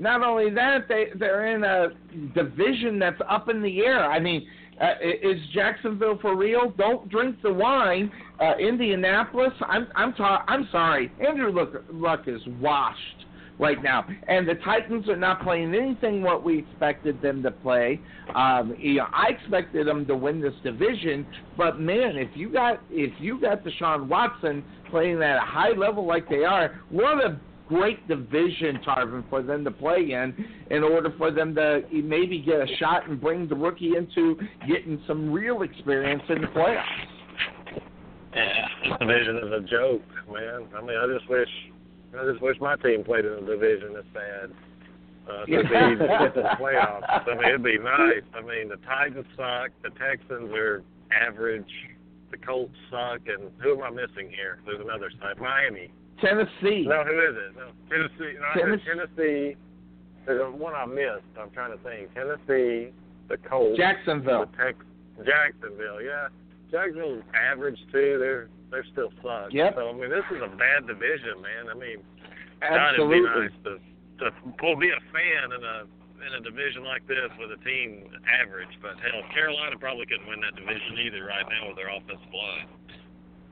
Not 0.00 0.22
only 0.22 0.50
that, 0.50 0.86
they 0.88 1.06
they're 1.16 1.46
in 1.56 1.64
a 1.64 1.88
division 2.32 3.00
that's 3.00 3.20
up 3.28 3.48
in 3.48 3.60
the 3.60 3.80
air. 3.84 4.04
I 4.08 4.20
mean, 4.20 4.46
uh, 4.80 4.94
is 5.02 5.40
Jacksonville 5.52 6.18
for 6.18 6.36
real? 6.36 6.70
Don't 6.78 7.08
drink 7.08 7.42
the 7.42 7.52
wine. 7.52 8.12
Uh, 8.40 8.52
Indianapolis, 8.60 9.52
I'm 9.62 9.88
I'm 9.96 10.12
ta- 10.12 10.44
I'm 10.46 10.68
sorry, 10.70 11.10
Andrew 11.26 11.50
Luck, 11.50 11.82
Luck 11.90 12.28
is 12.28 12.40
washed 12.60 13.24
right 13.58 13.82
now, 13.82 14.06
and 14.28 14.48
the 14.48 14.54
Titans 14.64 15.08
are 15.08 15.16
not 15.16 15.42
playing 15.42 15.74
anything 15.74 16.22
what 16.22 16.44
we 16.44 16.58
expected 16.58 17.20
them 17.20 17.42
to 17.42 17.50
play. 17.50 18.00
Um, 18.34 18.74
you 18.78 18.96
know, 18.96 19.06
I 19.12 19.30
expected 19.30 19.86
them 19.86 20.06
to 20.06 20.16
win 20.16 20.40
this 20.40 20.54
division, 20.62 21.26
but 21.56 21.80
man, 21.80 22.16
if 22.16 22.30
you 22.34 22.52
got 22.52 22.80
if 22.90 23.12
you 23.20 23.40
got 23.40 23.64
Deshaun 23.64 24.08
Watson 24.08 24.64
playing 24.90 25.22
at 25.22 25.36
a 25.36 25.40
high 25.40 25.72
level 25.76 26.06
like 26.06 26.28
they 26.28 26.44
are, 26.44 26.80
what 26.90 27.24
a 27.24 27.40
great 27.68 28.06
division, 28.08 28.80
Tarvin, 28.86 29.28
for 29.28 29.42
them 29.42 29.62
to 29.64 29.70
play 29.70 30.12
in, 30.12 30.34
in 30.70 30.82
order 30.82 31.12
for 31.18 31.30
them 31.30 31.54
to 31.54 31.82
maybe 31.92 32.40
get 32.40 32.60
a 32.60 32.66
shot 32.78 33.08
and 33.08 33.20
bring 33.20 33.46
the 33.46 33.54
rookie 33.54 33.92
into 33.96 34.38
getting 34.66 35.00
some 35.06 35.30
real 35.30 35.62
experience 35.62 36.22
in 36.30 36.40
the 36.40 36.46
playoffs. 36.48 36.84
Yeah, 38.34 38.98
division 38.98 39.36
is 39.36 39.52
a 39.52 39.60
joke, 39.68 40.02
man. 40.32 40.66
I 40.76 40.80
mean, 40.80 40.96
I 40.96 41.06
just 41.18 41.28
wish, 41.28 41.48
I 42.16 42.30
just 42.30 42.42
wish 42.42 42.56
my 42.60 42.76
team 42.76 43.04
played 43.04 43.24
in 43.24 43.32
a 43.32 43.40
division 43.40 43.92
this 43.94 44.04
bad. 44.14 44.50
Uh, 45.28 45.44
so 45.46 45.52
it'd 45.52 45.68
be 45.68 45.76
easy 45.76 45.98
to 45.98 46.06
get 46.08 46.34
to 46.34 46.42
the 46.42 46.56
playoffs. 46.56 47.04
I 47.28 47.34
mean, 47.34 47.48
it'd 47.48 47.62
be 47.62 47.78
nice. 47.78 48.24
I 48.34 48.40
mean, 48.40 48.68
the 48.68 48.78
Titans 48.86 49.26
suck. 49.36 49.70
The 49.82 49.90
Texans 49.98 50.52
are 50.54 50.82
average. 51.12 51.68
The 52.30 52.38
Colts 52.38 52.74
suck. 52.90 53.20
And 53.26 53.50
who 53.58 53.76
am 53.76 53.82
I 53.82 53.90
missing 53.90 54.30
here? 54.30 54.60
There's 54.64 54.80
another 54.80 55.10
side. 55.20 55.38
Miami. 55.38 55.92
Tennessee. 56.20 56.84
No, 56.86 57.04
who 57.04 57.18
is 57.20 57.36
it? 57.36 57.56
No, 57.56 57.70
Tennessee. 57.90 58.34
No, 58.40 58.60
Tennessee. 58.60 58.84
Tennessee. 58.86 59.56
There's 60.26 60.54
one 60.54 60.74
I 60.74 60.84
missed. 60.84 61.24
I'm 61.40 61.50
trying 61.50 61.76
to 61.76 61.82
think. 61.82 62.12
Tennessee, 62.14 62.92
the 63.28 63.36
Colts, 63.48 63.78
Jacksonville. 63.78 64.46
the 64.46 64.56
Tex- 64.62 64.84
Jacksonville. 65.24 66.02
Yeah, 66.02 66.28
Jacksonville's 66.70 67.22
average 67.34 67.78
too. 67.92 68.18
They're 68.18 68.48
they're 68.70 68.86
still 68.92 69.12
suck. 69.22 69.52
Yep. 69.52 69.74
So 69.76 69.88
I 69.88 69.92
mean, 69.92 70.10
this 70.10 70.26
is 70.30 70.42
a 70.42 70.52
bad 70.56 70.86
division, 70.86 71.40
man. 71.40 71.72
I 71.72 71.76
mean, 71.76 71.98
God, 72.60 72.94
it'd 72.94 73.08
be 73.08 73.22
Absolutely. 73.22 73.48
nice 73.48 73.56
to 73.64 73.72
to 74.24 74.26
pull 74.58 74.76
be 74.76 74.90
a 74.90 75.02
fan 75.12 75.52
in 75.54 75.62
a 75.62 75.76
in 76.18 76.30
a 76.34 76.42
division 76.42 76.82
like 76.82 77.06
this 77.06 77.30
with 77.38 77.54
a 77.54 77.60
team 77.64 78.10
average. 78.26 78.72
But 78.82 78.98
hell, 78.98 79.22
Carolina 79.32 79.78
probably 79.78 80.06
couldn't 80.06 80.26
win 80.26 80.40
that 80.42 80.58
division 80.58 80.98
either 80.98 81.24
right 81.24 81.46
now 81.46 81.70
with 81.70 81.76
their 81.78 81.90
offensive 81.90 82.34
line. 82.34 82.68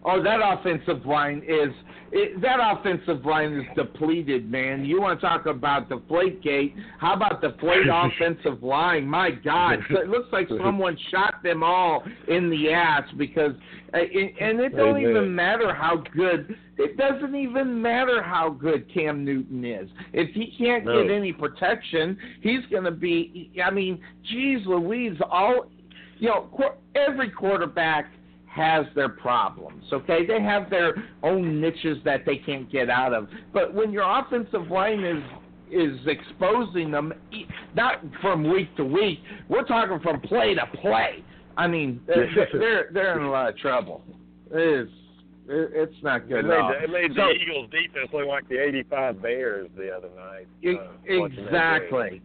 Oh, 0.09 0.23
that 0.23 0.39
offensive 0.41 1.05
line 1.05 1.43
is 1.47 1.73
it, 2.13 2.41
that 2.41 2.59
offensive 2.63 3.27
line 3.27 3.53
is 3.55 3.65
depleted, 3.75 4.49
man. 4.49 4.85
You 4.85 5.01
want 5.01 5.21
to 5.21 5.27
talk 5.27 5.47
about 5.47 5.89
the 5.89 5.97
deflate 5.97 6.41
gate? 6.43 6.75
How 6.99 7.15
about 7.15 7.41
the 7.41 7.49
deflate 7.49 7.87
offensive 7.93 8.63
line? 8.63 9.07
My 9.07 9.33
God, 9.33 9.81
so 9.91 10.01
it 10.01 10.09
looks 10.09 10.29
like 10.33 10.49
someone 10.63 10.97
shot 11.11 11.43
them 11.43 11.65
all 11.65 12.05
in 12.29 12.49
the 12.49 12.73
ass 12.73 13.03
because, 13.19 13.53
uh, 13.93 13.99
it, 13.99 14.35
and 14.41 14.61
it 14.61 14.77
don't 14.77 14.97
Amen. 14.97 15.11
even 15.11 15.35
matter 15.35 15.75
how 15.75 16.05
good. 16.15 16.57
It 16.79 16.97
doesn't 16.97 17.35
even 17.35 17.83
matter 17.83 18.23
how 18.23 18.51
good 18.51 18.93
Cam 18.93 19.25
Newton 19.25 19.65
is. 19.65 19.89
If 20.13 20.33
he 20.35 20.55
can't 20.57 20.85
No. 20.85 21.03
get 21.03 21.13
any 21.13 21.33
protection, 21.33 22.17
he's 22.41 22.65
going 22.71 22.85
to 22.85 22.93
be. 22.93 23.51
I 23.65 23.71
mean, 23.71 24.01
geez, 24.31 24.61
Louise, 24.67 25.19
all 25.29 25.67
you 26.19 26.29
know, 26.29 26.49
every 26.95 27.31
quarterback 27.31 28.11
has 28.57 28.87
their 28.95 29.11
problems. 29.11 29.85
Okay, 29.93 30.25
they 30.27 30.41
have 30.41 30.71
their 30.71 30.95
own 31.23 31.61
niches 31.61 31.99
that 32.05 32.25
they 32.25 32.37
can't 32.39 32.71
get 32.73 32.89
out 32.89 33.13
of. 33.13 33.29
But 33.53 33.75
when 33.75 33.93
your 33.93 34.05
offensive 34.19 34.71
line 34.71 35.05
is 35.05 35.23
is 35.71 35.99
exposing 36.07 36.91
them, 36.93 37.13
e- 37.33 37.45
not 37.75 38.01
from 38.23 38.49
week 38.51 38.75
to 38.77 38.85
week, 38.85 39.19
we're 39.49 39.65
talking 39.65 39.99
from 40.01 40.21
play 40.21 40.55
to 40.55 40.65
play. 40.81 41.23
I 41.57 41.67
mean, 41.67 42.01
they're 42.07 42.31
they're, 42.53 42.89
they're 42.93 43.19
in 43.19 43.25
a 43.27 43.31
lot 43.31 43.49
of 43.49 43.57
trouble. 43.59 44.03
It's 44.51 44.91
it's 45.49 46.03
not 46.03 46.23
It 46.23 46.29
good 46.29 46.45
made, 46.47 46.55
at 46.55 46.61
all. 46.61 46.71
the, 46.71 46.85
it 46.85 46.91
made 46.91 47.11
So- 47.17 47.27
the 47.27 47.31
Eagles 47.35 47.71
defense 47.71 48.09
look 48.13 48.27
like 48.27 48.49
the 48.49 48.59
'85 48.63 49.21
Bears 49.23 49.69
the 49.77 49.91
other 49.91 50.09
night. 50.17 50.47
Uh, 50.65 50.83
watching 51.21 51.45
that 51.53 51.91
game. 51.91 51.99
exactly. 52.13 52.23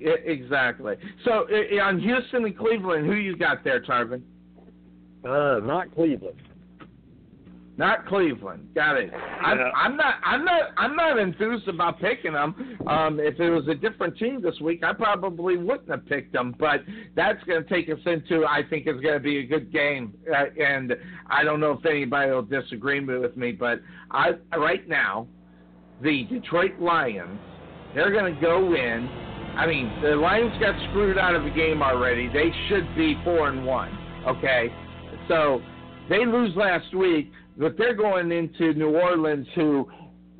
Exactly. 0.00 0.96
So 1.24 1.46
on 1.80 1.98
Houston 2.00 2.44
and 2.44 2.58
Cleveland, 2.58 3.06
who 3.06 3.14
you 3.14 3.36
got 3.36 3.64
there, 3.64 3.80
Tarvin? 3.80 4.22
Uh, 5.24 5.60
not 5.62 5.94
Cleveland. 5.94 6.40
Not 7.76 8.06
Cleveland. 8.06 8.68
Got 8.74 8.98
it. 8.98 9.10
I'm, 9.12 9.58
Yeah. 9.58 9.70
I'm 9.74 9.96
not. 9.96 10.14
I'm 10.24 10.44
not. 10.44 10.62
I'm 10.76 10.94
not 10.94 11.18
enthused 11.18 11.66
about 11.66 12.00
picking 12.00 12.34
them. 12.34 12.78
Um, 12.86 13.18
if 13.18 13.40
it 13.40 13.50
was 13.50 13.66
a 13.66 13.74
different 13.74 14.16
team 14.16 14.40
this 14.40 14.60
week, 14.60 14.84
I 14.84 14.92
probably 14.92 15.56
wouldn't 15.56 15.90
have 15.90 16.06
picked 16.06 16.32
them. 16.32 16.54
But 16.56 16.82
that's 17.16 17.42
going 17.44 17.64
to 17.64 17.68
take 17.68 17.88
us 17.88 17.98
into. 18.06 18.44
I 18.46 18.62
think 18.68 18.86
it's 18.86 19.00
going 19.00 19.14
to 19.14 19.20
be 19.20 19.38
a 19.38 19.46
good 19.46 19.72
game, 19.72 20.14
uh, 20.32 20.44
and 20.62 20.94
I 21.28 21.42
don't 21.42 21.58
know 21.58 21.72
if 21.72 21.84
anybody 21.84 22.30
will 22.30 22.42
disagree 22.42 23.00
with 23.00 23.36
me, 23.36 23.50
but 23.50 23.80
I 24.12 24.32
right 24.56 24.88
now, 24.88 25.26
the 26.00 26.24
Detroit 26.30 26.78
Lions, 26.78 27.40
they're 27.92 28.12
going 28.12 28.32
to 28.32 28.40
go 28.40 28.74
in. 28.74 29.08
I 29.56 29.66
mean, 29.66 30.00
the 30.00 30.14
Lions 30.14 30.52
got 30.60 30.74
screwed 30.90 31.18
out 31.18 31.34
of 31.34 31.42
the 31.42 31.50
game 31.50 31.82
already. 31.82 32.28
They 32.28 32.52
should 32.68 32.94
be 32.94 33.20
four 33.24 33.48
and 33.48 33.66
one. 33.66 33.98
Okay, 34.28 34.72
so 35.28 35.62
they 36.08 36.24
lose 36.26 36.54
last 36.56 36.94
week, 36.94 37.30
but 37.56 37.76
they're 37.78 37.94
going 37.94 38.32
into 38.32 38.74
New 38.74 38.96
Orleans, 38.96 39.46
who 39.54 39.90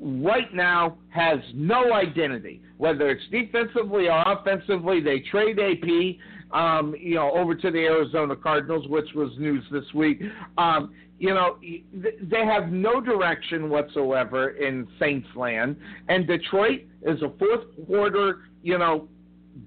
right 0.01 0.53
now 0.53 0.99
has 1.09 1.39
no 1.55 1.93
identity. 1.93 2.61
Whether 2.77 3.11
it's 3.11 3.23
defensively 3.31 4.09
or 4.09 4.23
offensively, 4.27 5.01
they 5.01 5.21
trade 5.21 5.59
AP. 5.59 6.19
um, 6.55 6.95
you 6.99 7.17
know, 7.17 7.33
over 7.33 7.55
to 7.55 7.71
the 7.71 7.79
Arizona 7.79 8.37
Cardinals, 8.37 8.87
which 8.89 9.09
was 9.15 9.31
news 9.39 9.65
this 9.73 9.85
week. 9.93 10.21
Um, 10.57 10.95
you 11.19 11.35
know, 11.35 11.59
they 11.63 12.45
have 12.45 12.71
no 12.71 13.01
direction 13.01 13.71
whatsoever 13.71 14.51
in 14.51 14.87
Saints 14.99 15.29
land, 15.35 15.77
and 16.09 16.27
Detroit 16.27 16.83
is 17.03 17.21
a 17.23 17.31
fourth 17.39 17.65
quarter, 17.87 18.45
you 18.63 18.79
know, 18.79 19.09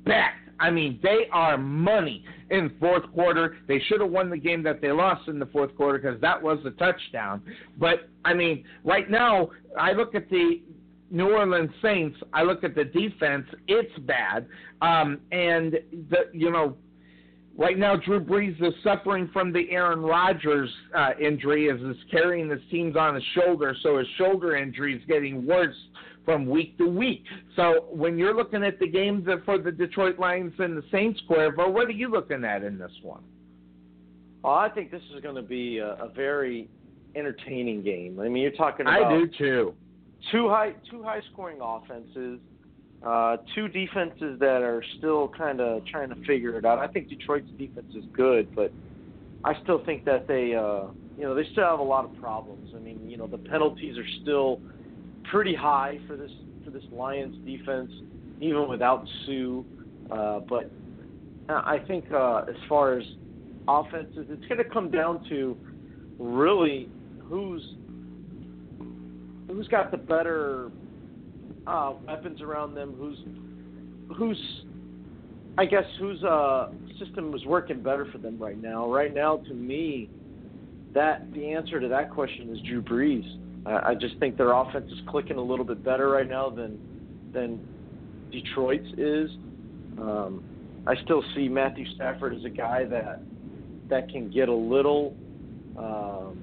bet. 0.06 0.32
I 0.60 0.72
mean, 0.72 1.00
they 1.04 1.28
are 1.32 1.58
money 1.58 2.24
in 2.50 2.76
fourth 2.80 3.04
quarter. 3.14 3.58
They 3.68 3.80
should 3.88 4.02
have 4.02 4.12
won 4.12 4.30
the 4.30 4.38
game 4.38 4.64
that 4.64 4.82
they 4.82 4.92
lost 4.92 5.28
in 5.28 5.40
the 5.40 5.46
fourth 5.48 5.76
quarter 5.76 5.98
because 5.98 6.20
that 6.22 6.42
was 6.42 6.60
a 6.66 6.72
touchdown. 6.72 7.42
But 7.78 8.10
I 8.26 8.34
mean, 8.34 8.64
right 8.84 9.10
now, 9.10 9.50
I 9.78 9.94
look 9.94 10.16
at 10.16 10.30
the 10.30 10.62
New 11.10 11.30
Orleans 11.30 11.72
Saints. 11.82 12.18
I 12.34 12.44
look 12.44 12.64
at 12.64 12.76
the 12.76 12.86
defense; 12.86 13.46
it's 13.68 13.98
bad. 14.00 14.48
Um, 14.82 15.20
and 15.32 15.74
the 16.10 16.30
you 16.34 16.52
know 16.52 16.78
Right 17.58 17.80
now, 17.80 17.96
Drew 17.96 18.20
Brees 18.20 18.62
is 18.62 18.74
suffering 18.84 19.32
from 19.34 19.52
the 19.52 19.72
Aaron 19.72 20.02
Rodgers 20.02 20.70
uh, 20.96 21.10
injury 21.20 21.72
as 21.72 21.80
he's 21.80 22.12
carrying 22.12 22.52
his 22.52 22.60
teams 22.70 22.96
on 22.96 23.16
his 23.16 23.24
shoulder, 23.34 23.76
so 23.82 23.98
his 23.98 24.08
shoulder 24.16 24.56
injury 24.56 24.96
is 24.96 25.02
getting 25.08 25.44
worse 25.44 25.76
from 26.28 26.46
week 26.46 26.78
to 26.78 26.86
week. 26.86 27.24
So 27.56 27.86
when 27.90 28.18
you're 28.18 28.36
looking 28.36 28.62
at 28.62 28.80
the 28.80 28.88
games 28.88 29.26
for 29.46 29.58
the 29.58 29.72
Detroit 29.72 30.20
Lions 30.20 30.52
and 30.60 30.76
the 30.76 30.84
Saints, 30.92 31.22
Cuervo, 31.30 31.72
what 31.72 31.88
are 31.88 31.92
you 31.92 32.12
looking 32.12 32.44
at 32.44 32.64
in 32.64 32.78
this 32.78 32.92
one? 33.02 33.24
Well, 34.44 34.56
I 34.56 34.68
think 34.68 34.92
this 34.92 35.02
is 35.16 35.22
going 35.22 35.36
to 35.36 35.42
be 35.42 35.78
a, 35.78 35.94
a 35.94 36.12
very 36.14 36.68
entertaining 37.16 37.82
game. 37.82 38.20
I 38.20 38.28
mean, 38.28 38.44
you're 38.44 38.52
talking 38.52 38.88
about 38.88 39.04
I 39.04 39.18
do 39.18 39.30
too. 39.38 39.74
Two 40.34 40.50
high, 40.50 40.74
two 40.92 41.02
high 41.02 41.22
scoring 41.32 41.60
offenses 41.62 42.42
uh, 43.06 43.38
two 43.54 43.68
defenses 43.68 44.40
that 44.40 44.62
are 44.64 44.84
still 44.98 45.28
kind 45.30 45.62
of 45.62 45.86
trying 45.86 46.10
to 46.10 46.16
figure 46.26 46.58
it 46.58 46.66
out. 46.66 46.80
I 46.80 46.88
think 46.88 47.10
Detroit's 47.10 47.50
defense 47.58 47.94
is 47.96 48.04
good, 48.14 48.54
but 48.56 48.72
I 49.44 49.54
still 49.64 49.84
think 49.86 50.04
that 50.06 50.28
they, 50.28 50.56
uh, 50.56 50.88
you 51.18 51.24
know, 51.24 51.36
they 51.36 51.48
still 51.52 51.66
have 51.66 51.80
a 51.80 51.84
lot 51.84 52.06
of 52.06 52.20
problems. 52.20 52.74
I 52.76 52.80
mean, 52.80 53.10
you 53.10 53.18
know, 53.18 53.28
the 53.28 53.38
penalties 53.38 53.98
are 53.98 54.22
still 54.22 54.60
pretty 55.32 55.56
high 55.56 56.00
for 56.08 56.16
this 56.16 56.32
for 56.64 56.72
this 56.72 56.84
Lions 56.92 57.36
defense, 57.46 57.92
even 58.42 58.68
without 58.68 59.06
Suh. 59.26 59.62
Uh, 60.12 60.40
but 60.42 60.72
I 61.50 61.80
think 61.88 62.06
uh, 62.12 62.46
as 62.50 62.56
far 62.68 62.98
as 62.98 63.04
offenses, 63.68 64.28
it's 64.30 64.46
going 64.48 64.58
to 64.58 64.70
come 64.70 64.92
down 64.92 65.24
to 65.30 65.58
really 66.20 66.90
who's 67.24 67.62
who's 69.48 69.68
got 69.68 69.92
the 69.92 69.98
better 69.98 70.72
uh, 71.66 71.94
weapons 72.06 72.42
around 72.42 72.76
them, 72.76 72.96
who's 72.98 73.18
who's 74.18 74.64
I 75.58 75.66
guess 75.66 75.86
whose 76.00 76.24
uh, 76.24 76.70
system 77.00 77.32
was 77.32 77.44
working 77.46 77.82
better 77.82 78.08
for 78.12 78.18
them 78.20 78.38
right 78.38 78.62
now. 78.62 78.92
Right 78.92 79.14
now, 79.14 79.38
to 79.38 79.54
me, 79.54 80.10
that 80.94 81.32
the 81.34 81.52
answer 81.52 81.80
to 81.80 81.88
that 81.88 82.12
question 82.12 82.54
is 82.56 82.62
Drew 82.68 82.82
Brees. 82.82 83.26
I, 83.68 83.96
just 83.96 84.18
think 84.20 84.38
their 84.38 84.54
offense 84.54 84.92
is 84.92 85.00
clicking 85.10 85.38
a 85.38 85.42
little 85.42 85.66
bit 85.66 85.84
better 85.84 86.10
right 86.10 86.28
now 86.28 86.50
than 86.50 86.80
than 87.34 87.60
Detroit's 88.32 88.88
is. 88.98 89.30
Um, 90.00 90.44
I 90.86 90.96
still 91.04 91.24
see 91.36 91.48
Matthew 91.50 91.86
Stafford 91.96 92.34
as 92.34 92.46
a 92.46 92.50
guy 92.50 92.86
that 92.86 93.22
that 93.90 94.10
can 94.10 94.30
get 94.30 94.50
a 94.50 94.54
little, 94.54 95.16
um, 95.78 96.40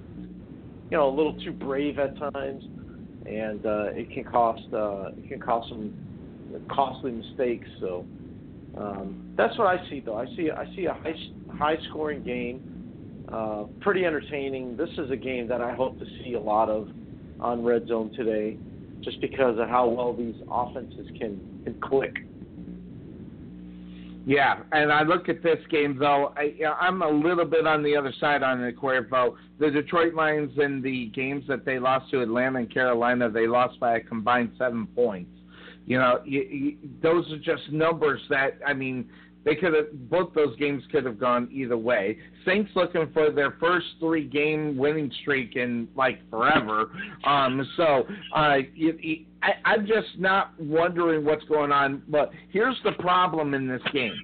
you 0.91 0.97
know, 0.97 1.09
a 1.09 1.14
little 1.14 1.35
too 1.41 1.53
brave 1.53 1.99
at 1.99 2.16
times 2.18 2.64
and 3.27 3.64
uh, 3.64 3.87
it 3.93 4.11
can 4.11 4.25
cost 4.25 4.62
uh, 4.72 5.09
it 5.16 5.29
can 5.29 5.41
cost 5.41 5.68
some 5.68 5.93
costly 6.70 7.12
mistakes. 7.12 7.68
So 7.81 8.05
um, 8.77 9.33
that's 9.37 9.57
what 9.59 9.66
I 9.66 9.89
see, 9.89 10.01
though. 10.01 10.16
I 10.16 10.27
see 10.37 10.51
I 10.51 10.66
see 10.77 10.87
a 10.87 10.95
high 10.95 11.14
high 11.57 11.77
scoring 11.89 12.22
game, 12.22 13.25
uh, 13.33 13.64
pretty 13.81 14.05
entertaining. 14.05 14.77
This 14.77 14.91
is 14.99 15.11
a 15.11 15.16
game 15.16 15.49
that 15.49 15.61
I 15.61 15.75
hope 15.75 15.99
to 15.99 16.07
see 16.22 16.35
a 16.35 16.41
lot 16.41 16.68
of 16.68 16.89
on 17.45 17.63
Red 17.63 17.87
Zone 17.89 18.11
today, 18.17 18.57
just 19.03 19.21
because 19.21 19.59
of 19.59 19.69
how 19.69 19.87
well 19.87 20.15
these 20.15 20.35
offenses 20.51 21.07
can 21.19 21.39
can 21.65 21.79
click. 21.81 22.15
Yeah, 24.27 24.61
and 24.73 24.91
I 24.91 25.03
look 25.03 25.29
at 25.29 25.43
this 25.43 25.59
game 25.71 25.99
though. 25.99 26.33
I, 26.37 26.55
I'm 26.81 27.03
a 27.03 27.09
little 27.09 27.45
bit 27.45 27.67
on 27.67 27.83
the 27.83 27.95
other 27.95 28.13
side 28.19 28.43
on 28.43 28.63
the 28.63 28.73
Cuervo. 28.73 29.37
The 29.61 29.71
Detroit 29.71 30.15
Lions 30.15 30.59
in 30.59 30.81
the 30.81 31.11
games 31.15 31.45
that 31.47 31.67
they 31.67 31.79
lost 31.79 32.11
to 32.13 32.23
Atlanta 32.23 32.61
and 32.61 32.73
Carolina, 32.73 33.29
they 33.29 33.47
lost 33.47 33.79
by 33.79 33.97
a 33.97 34.01
combined 34.01 34.53
seven 34.59 34.87
points. 34.95 35.31
You 35.87 35.99
know, 35.99 36.21
you, 36.25 36.43
you, 36.43 36.77
those 37.03 37.31
are 37.31 37.39
just 37.39 37.71
numbers 37.71 38.23
that 38.31 38.59
I 38.67 38.73
mean 38.73 39.11
they 39.45 39.55
could 39.55 39.75
have 39.75 40.11
both 40.11 40.33
those 40.35 40.57
games 40.57 40.83
could 40.91 41.05
have 41.05 41.21
gone 41.21 41.49
either 41.53 41.77
way. 41.77 42.19
Saints 42.47 42.71
looking 42.75 43.11
for 43.13 43.31
their 43.31 43.53
first 43.61 43.87
three 44.01 44.27
game 44.27 44.77
winning 44.77 45.13
streak 45.21 45.57
in 45.57 45.89
like 45.95 46.19
forever. 46.31 46.91
Um, 47.25 47.67
so 47.77 48.07
uh, 48.35 48.57
you, 48.75 48.99
you, 49.01 49.25
I, 49.43 49.53
I'm 49.65 49.87
just 49.87 50.19
not 50.19 50.59
wondering 50.59 51.25
what's 51.25 51.45
going 51.45 51.73
on. 51.73 52.03
But 52.09 52.31
here's 52.51 52.77
the 52.85 52.93
problem 52.93 53.55
in 53.55 53.69
this 53.69 53.83
game. 53.93 54.15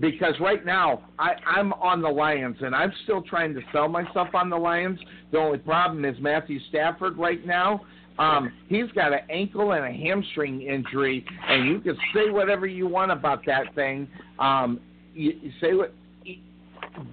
Because 0.00 0.34
right 0.40 0.64
now 0.64 1.04
I, 1.18 1.32
I'm 1.46 1.74
on 1.74 2.00
the 2.00 2.08
Lions 2.08 2.56
and 2.60 2.74
I'm 2.74 2.92
still 3.04 3.20
trying 3.20 3.54
to 3.54 3.60
sell 3.70 3.86
myself 3.86 4.28
on 4.34 4.48
the 4.48 4.56
Lions. 4.56 4.98
The 5.30 5.38
only 5.38 5.58
problem 5.58 6.06
is 6.06 6.16
Matthew 6.20 6.58
Stafford 6.70 7.18
right 7.18 7.44
now 7.46 7.82
um, 8.18 8.52
he's 8.68 8.90
got 8.94 9.12
an 9.12 9.20
ankle 9.28 9.72
and 9.72 9.84
a 9.84 9.92
hamstring 9.92 10.62
injury, 10.62 11.24
and 11.48 11.66
you 11.66 11.80
can 11.80 11.96
say 12.14 12.30
whatever 12.30 12.66
you 12.66 12.86
want 12.86 13.10
about 13.10 13.44
that 13.46 13.74
thing. 13.74 14.08
Um, 14.38 14.80
you, 15.14 15.32
you 15.42 15.52
say 15.60 15.74
what 15.74 15.94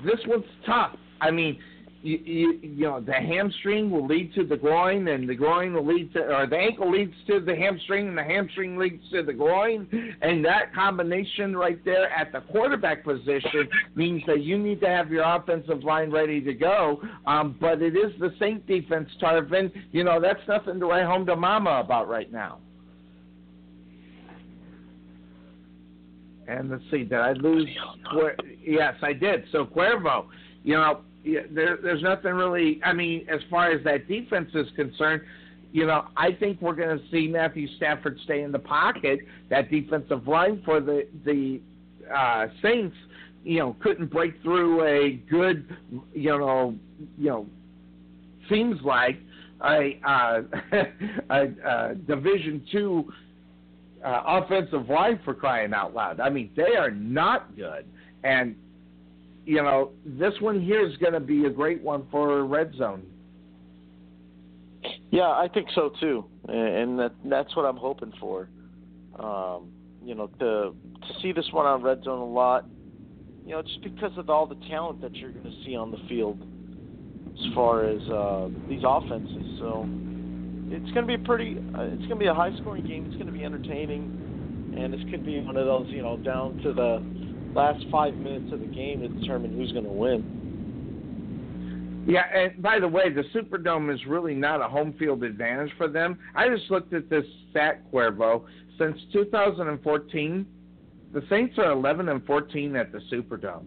this 0.05 0.19
one's 0.27 0.45
tough. 0.65 0.95
I 1.19 1.31
mean, 1.31 1.57
you, 2.03 2.17
you, 2.17 2.59
you 2.61 2.83
know 2.85 2.99
the 2.99 3.13
hamstring 3.13 3.89
will 3.91 4.05
lead 4.05 4.33
to 4.33 4.45
the 4.45 4.57
groin, 4.57 5.07
and 5.07 5.27
the 5.27 5.35
groin 5.35 5.73
will 5.73 5.85
lead 5.85 6.11
to, 6.13 6.19
or 6.19 6.47
the 6.47 6.57
ankle 6.57 6.91
leads 6.91 7.13
to 7.27 7.39
the 7.39 7.55
hamstring, 7.55 8.09
and 8.09 8.17
the 8.17 8.23
hamstring 8.23 8.77
leads 8.77 9.01
to 9.11 9.23
the 9.23 9.33
groin, 9.33 9.87
and 10.21 10.43
that 10.43 10.73
combination 10.73 11.55
right 11.55 11.83
there 11.85 12.09
at 12.11 12.31
the 12.31 12.41
quarterback 12.51 13.03
position 13.03 13.67
means 13.95 14.21
that 14.27 14.41
you 14.43 14.57
need 14.57 14.81
to 14.81 14.87
have 14.87 15.11
your 15.11 15.23
offensive 15.23 15.83
line 15.83 16.11
ready 16.11 16.41
to 16.41 16.53
go. 16.53 17.01
Um, 17.27 17.55
but 17.59 17.81
it 17.81 17.95
is 17.95 18.11
the 18.19 18.33
Saint 18.39 18.65
defense, 18.67 19.09
Tarvin. 19.21 19.71
You 19.91 20.03
know 20.03 20.19
that's 20.19 20.41
nothing 20.47 20.79
to 20.79 20.85
write 20.87 21.05
home 21.05 21.25
to 21.27 21.35
mama 21.35 21.81
about 21.83 22.07
right 22.07 22.31
now. 22.31 22.59
And 26.47 26.69
let's 26.69 26.83
see, 26.91 27.03
did 27.03 27.13
I 27.13 27.33
lose? 27.33 27.69
Yes, 28.61 28.95
I 29.01 29.13
did. 29.13 29.45
So 29.51 29.65
Cuervo, 29.65 30.25
you 30.63 30.73
know 30.73 31.01
there, 31.23 31.77
there's 31.81 32.01
nothing 32.01 32.33
really. 32.33 32.81
I 32.83 32.93
mean, 32.93 33.27
as 33.29 33.41
far 33.49 33.71
as 33.71 33.83
that 33.83 34.07
defense 34.07 34.49
is 34.53 34.67
concerned, 34.75 35.21
you 35.71 35.85
know, 35.85 36.05
I 36.17 36.33
think 36.33 36.61
we're 36.61 36.75
going 36.75 36.97
to 36.97 37.03
see 37.11 37.27
Matthew 37.27 37.67
Stafford 37.77 38.19
stay 38.23 38.41
in 38.41 38.51
the 38.51 38.59
pocket. 38.59 39.19
That 39.49 39.69
defensive 39.69 40.27
line 40.27 40.61
for 40.65 40.79
the 40.81 41.07
the 41.25 41.61
uh, 42.13 42.47
Saints, 42.61 42.95
you 43.43 43.59
know, 43.59 43.75
couldn't 43.81 44.11
break 44.11 44.41
through 44.41 44.83
a 44.85 45.13
good, 45.29 45.77
you 46.13 46.37
know, 46.37 46.75
you 47.17 47.29
know, 47.29 47.47
seems 48.49 48.81
like 48.81 49.17
a, 49.63 49.99
uh, 50.05 50.41
a, 51.29 51.47
a 51.65 51.95
Division 51.95 52.65
two 52.71 53.11
uh, 54.03 54.23
offensive 54.25 54.89
line 54.89 55.19
for 55.23 55.33
crying 55.33 55.73
out 55.73 55.93
loud. 55.93 56.19
I 56.19 56.29
mean, 56.29 56.49
they 56.55 56.75
are 56.75 56.91
not 56.91 57.55
good, 57.55 57.85
and 58.23 58.55
you 59.45 59.61
know, 59.61 59.91
this 60.05 60.33
one 60.39 60.61
here 60.61 60.87
is 60.87 60.95
going 60.97 61.13
to 61.13 61.19
be 61.19 61.45
a 61.45 61.49
great 61.49 61.81
one 61.81 62.07
for 62.11 62.45
Red 62.45 62.73
Zone. 62.75 63.03
Yeah, 65.11 65.29
I 65.29 65.47
think 65.53 65.67
so 65.75 65.91
too, 65.99 66.25
and 66.47 66.97
that 66.97 67.11
that's 67.25 67.55
what 67.55 67.65
I'm 67.65 67.77
hoping 67.77 68.13
for. 68.19 68.49
Um, 69.19 69.69
you 70.03 70.15
know, 70.15 70.27
to 70.39 70.73
to 70.73 71.21
see 71.21 71.31
this 71.31 71.45
one 71.51 71.65
on 71.65 71.81
Red 71.81 72.03
Zone 72.03 72.19
a 72.19 72.25
lot. 72.25 72.65
You 73.45 73.51
know, 73.51 73.61
just 73.61 73.81
because 73.81 74.17
of 74.17 74.29
all 74.29 74.47
the 74.47 74.57
talent 74.69 75.01
that 75.01 75.15
you're 75.15 75.31
going 75.31 75.43
to 75.43 75.63
see 75.65 75.75
on 75.75 75.91
the 75.91 75.97
field 76.07 76.41
as 77.33 77.53
far 77.53 77.85
as 77.85 78.01
uh, 78.09 78.49
these 78.69 78.83
offenses. 78.85 79.59
So 79.59 79.85
it's 80.71 80.91
going 80.91 81.05
to 81.05 81.07
be 81.07 81.15
a 81.15 81.25
pretty, 81.25 81.57
uh, 81.75 81.81
it's 81.81 82.05
going 82.07 82.09
to 82.09 82.15
be 82.15 82.27
a 82.27 82.33
high 82.33 82.55
scoring 82.61 82.85
game. 82.85 83.05
It's 83.07 83.15
going 83.15 83.25
to 83.25 83.31
be 83.31 83.43
entertaining, 83.43 84.73
and 84.77 84.93
this 84.93 85.01
could 85.09 85.25
be 85.25 85.39
one 85.41 85.57
of 85.57 85.65
those, 85.65 85.87
you 85.89 86.01
know, 86.01 86.17
down 86.17 86.57
to 86.63 86.71
the 86.71 87.03
last 87.53 87.83
five 87.91 88.15
minutes 88.15 88.53
of 88.53 88.59
the 88.59 88.67
game 88.67 89.01
to 89.01 89.07
determine 89.07 89.55
who's 89.55 89.71
going 89.71 89.85
to 89.85 89.91
win. 89.91 90.41
Yeah, 92.07 92.23
and 92.33 92.61
by 92.61 92.79
the 92.79 92.87
way, 92.87 93.13
the 93.13 93.23
Superdome 93.35 93.93
is 93.93 93.99
really 94.07 94.33
not 94.33 94.59
a 94.61 94.67
home 94.67 94.93
field 94.97 95.23
advantage 95.23 95.71
for 95.77 95.87
them. 95.87 96.17
I 96.35 96.49
just 96.49 96.71
looked 96.71 96.93
at 96.93 97.09
this 97.09 97.25
stat, 97.51 97.83
Cuervo. 97.91 98.45
Since 98.79 98.97
2014, 99.13 100.45
the 101.13 101.21
Saints 101.29 101.57
are 101.59 101.71
11 101.71 102.09
and 102.09 102.25
14 102.25 102.75
at 102.75 102.91
the 102.91 102.99
Superdome. 103.11 103.65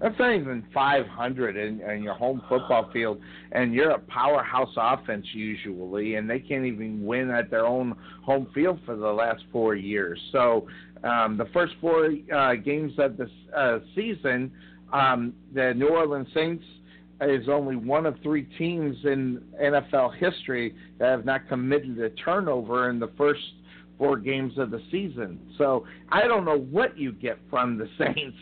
That's 0.00 0.18
not 0.18 0.34
even 0.34 0.62
500 0.74 1.56
in, 1.56 1.80
in 1.80 2.02
your 2.02 2.12
home 2.14 2.42
football 2.50 2.90
field, 2.92 3.18
and 3.52 3.72
you're 3.72 3.92
a 3.92 3.98
powerhouse 4.00 4.74
offense 4.76 5.26
usually, 5.32 6.16
and 6.16 6.28
they 6.28 6.38
can't 6.38 6.66
even 6.66 7.06
win 7.06 7.30
at 7.30 7.50
their 7.50 7.64
own 7.64 7.94
home 8.22 8.46
field 8.54 8.78
for 8.84 8.94
the 8.94 9.06
last 9.06 9.42
four 9.50 9.74
years. 9.74 10.20
So 10.32 10.66
um, 11.04 11.36
the 11.36 11.46
first 11.52 11.74
four 11.80 12.10
uh, 12.34 12.54
games 12.54 12.92
of 12.98 13.16
the 13.16 13.28
uh, 13.56 13.78
season, 13.94 14.50
um, 14.92 15.32
the 15.54 15.72
New 15.74 15.88
Orleans 15.88 16.28
Saints 16.34 16.64
is 17.20 17.48
only 17.48 17.76
one 17.76 18.04
of 18.06 18.16
three 18.22 18.44
teams 18.58 18.96
in 19.04 19.42
NFL 19.62 20.16
history 20.18 20.74
that 20.98 21.06
have 21.08 21.24
not 21.24 21.48
committed 21.48 21.98
a 21.98 22.10
turnover 22.10 22.90
in 22.90 22.98
the 22.98 23.10
first 23.16 23.40
four 23.98 24.18
games 24.18 24.58
of 24.58 24.70
the 24.70 24.82
season. 24.90 25.40
So 25.56 25.86
I 26.10 26.26
don't 26.26 26.44
know 26.44 26.58
what 26.58 26.98
you 26.98 27.12
get 27.12 27.38
from 27.48 27.78
the 27.78 27.88
Saints. 27.98 28.36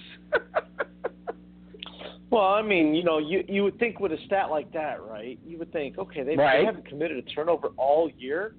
Well, 2.30 2.46
I 2.46 2.62
mean, 2.62 2.96
you 2.96 3.04
know, 3.04 3.18
you 3.18 3.44
you 3.46 3.62
would 3.62 3.78
think 3.78 4.00
with 4.00 4.10
a 4.12 4.18
stat 4.26 4.50
like 4.50 4.72
that, 4.72 5.00
right? 5.02 5.38
You 5.46 5.56
would 5.58 5.72
think, 5.72 5.98
okay, 5.98 6.24
they, 6.24 6.34
Right. 6.34 6.58
they 6.58 6.64
haven't 6.64 6.86
committed 6.86 7.16
a 7.18 7.22
turnover 7.22 7.68
all 7.76 8.10
year, 8.18 8.56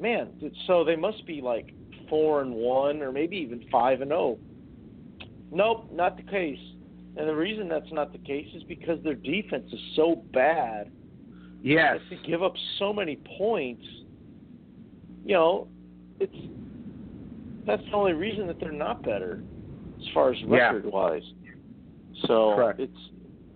man. 0.00 0.30
So 0.66 0.82
they 0.82 0.96
must 0.96 1.24
be 1.24 1.40
like 1.40 1.72
four 2.08 2.40
and 2.42 2.54
one, 2.54 3.02
or 3.02 3.12
maybe 3.12 3.36
even 3.36 3.64
five 3.70 4.00
and 4.00 4.10
zero. 4.10 4.38
Nope, 5.50 5.88
not 5.92 6.16
the 6.16 6.22
case. 6.22 6.58
And 7.16 7.28
the 7.28 7.34
reason 7.36 7.68
that's 7.68 7.90
not 7.92 8.12
the 8.12 8.18
case 8.18 8.48
is 8.54 8.62
because 8.64 8.98
their 9.04 9.14
defense 9.14 9.66
is 9.72 9.80
so 9.96 10.24
bad. 10.32 10.90
yes. 11.62 11.98
They 12.10 12.16
give 12.26 12.42
up 12.42 12.54
so 12.78 12.92
many 12.92 13.20
points. 13.38 13.84
You 15.24 15.34
know, 15.34 15.68
it's 16.20 16.34
that's 17.66 17.82
the 17.84 17.92
only 17.92 18.12
reason 18.14 18.46
that 18.48 18.58
they're 18.58 18.72
not 18.72 19.02
better, 19.04 19.42
as 20.00 20.08
far 20.14 20.30
as 20.32 20.40
Yeah. 20.40 20.72
record 20.72 20.86
wise. 20.86 21.22
So 22.26 22.54
Correct. 22.56 22.80
it's 22.80 22.98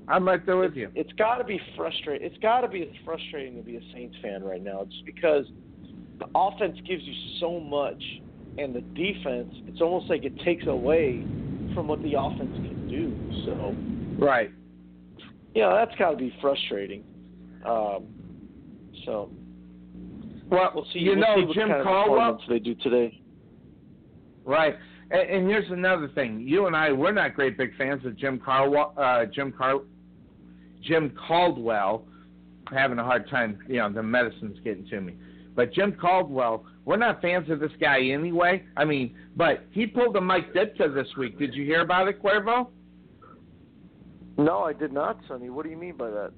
I'm 0.08 0.26
right 0.28 0.44
there 0.46 0.56
with 0.56 0.76
you. 0.76 0.90
it's 0.94 1.12
got 1.14 1.38
to 1.38 1.44
be 1.44 1.60
frustrating. 1.76 2.24
It's 2.26 2.38
got 2.38 2.60
to 2.60 2.68
be 2.68 2.88
frustrating 3.04 3.56
to 3.56 3.62
be 3.62 3.76
a 3.76 3.82
Saints 3.92 4.16
fan 4.22 4.44
right 4.44 4.62
now, 4.62 4.84
just 4.84 5.04
because 5.04 5.46
the 6.20 6.26
offense 6.34 6.78
gives 6.86 7.02
you 7.02 7.14
so 7.40 7.58
much, 7.58 8.02
and 8.58 8.74
the 8.74 8.80
defense, 8.80 9.52
it's 9.66 9.80
almost 9.80 10.08
like 10.08 10.24
it 10.24 10.38
takes 10.40 10.66
away 10.66 11.22
from 11.74 11.88
what 11.88 12.02
the 12.02 12.14
offense 12.18 12.54
can 12.56 12.88
do. 12.88 13.44
So, 13.44 13.74
Right. 14.24 14.50
you 15.54 15.62
know, 15.62 15.74
that's 15.74 15.94
got 15.98 16.12
to 16.12 16.16
be 16.16 16.34
frustrating. 16.40 17.04
Um, 17.64 18.04
so 19.04 19.30
Well, 20.48 20.72
we'll 20.74 20.86
see. 20.92 21.00
you 21.00 21.10
we'll 21.10 21.20
know 21.20 21.48
see 21.48 21.54
Jim 21.54 21.68
kind 21.68 21.80
of 21.80 21.84
Caldwell. 21.86 22.42
they 22.48 22.58
do 22.58 22.74
today. 22.76 23.20
Right. 24.44 24.76
And, 25.10 25.20
and 25.30 25.48
here's 25.48 25.70
another 25.70 26.08
thing. 26.14 26.40
You 26.40 26.66
and 26.66 26.74
I, 26.76 26.92
we're 26.92 27.12
not 27.12 27.34
great 27.34 27.56
big 27.58 27.76
fans 27.76 28.04
of 28.06 28.16
Jim 28.16 28.38
Caldwell. 28.38 28.94
uh, 28.96 29.26
Jim 29.26 29.52
Car, 29.52 29.80
Jim 30.82 31.10
Caldwell. 31.28 32.06
Having 32.72 32.98
a 32.98 33.04
hard 33.04 33.28
time, 33.30 33.58
you 33.68 33.76
know, 33.76 33.88
the 33.92 34.02
medicine's 34.02 34.58
getting 34.64 34.86
to 34.88 35.00
me. 35.00 35.14
But 35.56 35.72
Jim 35.72 35.96
Caldwell, 35.98 36.66
we're 36.84 36.98
not 36.98 37.22
fans 37.22 37.50
of 37.50 37.58
this 37.58 37.72
guy 37.80 38.00
anyway. 38.00 38.62
I 38.76 38.84
mean, 38.84 39.16
but 39.34 39.64
he 39.72 39.86
pulled 39.86 40.14
a 40.16 40.20
Mike 40.20 40.52
Ditka 40.52 40.94
this 40.94 41.08
week. 41.16 41.38
Did 41.38 41.54
you 41.54 41.64
hear 41.64 41.80
about 41.80 42.06
it, 42.08 42.22
Cuervo? 42.22 42.68
No, 44.38 44.64
I 44.64 44.74
did 44.74 44.92
not, 44.92 45.18
Sonny. 45.26 45.48
What 45.48 45.64
do 45.64 45.70
you 45.70 45.78
mean 45.78 45.96
by 45.96 46.10
that? 46.10 46.32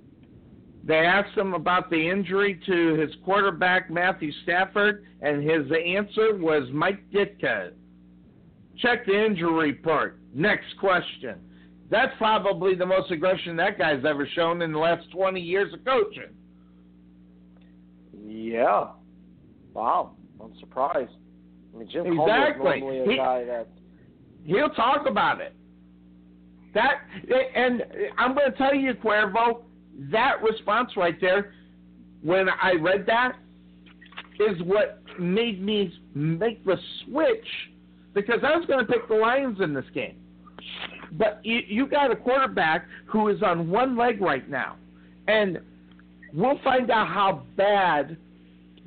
They 0.85 0.99
asked 0.99 1.37
him 1.37 1.53
about 1.53 1.91
the 1.91 2.09
injury 2.09 2.61
to 2.65 2.95
his 2.95 3.11
quarterback 3.25 3.91
Matthew 3.91 4.31
Stafford, 4.45 5.05
and 5.21 5.43
his 5.43 5.67
answer 5.73 6.37
was 6.37 6.69
Mike 6.73 7.11
Ditka. 7.13 7.73
Check 8.79 9.05
the 9.05 9.27
injury 9.27 9.73
report. 9.73 10.21
Next 10.33 10.79
question. 10.79 11.41
That's 11.91 12.13
probably 12.19 12.77
the 12.77 12.87
most 12.87 13.11
aggression 13.11 13.57
that 13.57 13.79
guy's 13.79 14.05
ever 14.05 14.29
shown 14.35 14.63
in 14.63 14.73
the 14.73 14.79
last 14.79 15.11
20 15.11 15.41
years 15.41 15.75
of 15.75 15.85
coaching. 15.85 16.31
Yeah. 18.25 18.89
Wow. 19.79 20.11
I'm 20.43 20.59
surprised. 20.59 21.13
I 21.73 21.79
mean, 21.79 21.89
Jim 21.89 22.07
Exactly. 22.07 22.81
Normally 22.81 23.01
a 23.01 23.11
He- 23.11 23.17
guy 23.17 23.45
that 23.45 23.69
He'll 24.45 24.71
talk 24.71 25.07
about 25.07 25.41
it. 25.41 25.55
That 26.75 27.01
and 27.55 27.85
I'm 28.17 28.35
going 28.35 28.51
to 28.51 28.59
tell 28.59 28.75
you, 28.75 28.95
Cuervo, 28.95 29.63
that 30.11 30.43
response 30.43 30.97
right 30.97 31.21
there, 31.21 31.53
when 32.23 32.49
I 32.49 32.73
read 32.73 33.05
that, 33.07 33.37
is 34.41 34.61
what 34.63 35.03
made 35.19 35.63
me 35.63 35.93
make 36.15 36.65
the 36.65 36.77
switch 37.05 37.47
because 38.15 38.41
I 38.43 38.57
was 38.57 38.67
going 38.67 38.85
to 38.85 38.93
pick 38.93 39.07
the 39.07 39.15
Lions 39.15 39.61
in 39.61 39.75
this 39.75 39.89
game. 39.95 40.17
But 41.13 41.41
you, 41.45 41.61
you 41.67 41.87
got 41.87 42.11
a 42.11 42.17
quarterback 42.17 42.87
who 43.07 43.29
is 43.29 43.43
on 43.43 43.71
one 43.71 43.97
leg 43.97 44.21
right 44.21 44.49
now, 44.49 44.77
and 45.27 45.61
we'll 46.33 46.59
find 46.65 46.91
out 46.91 47.09
how 47.09 47.43
bad 47.57 48.17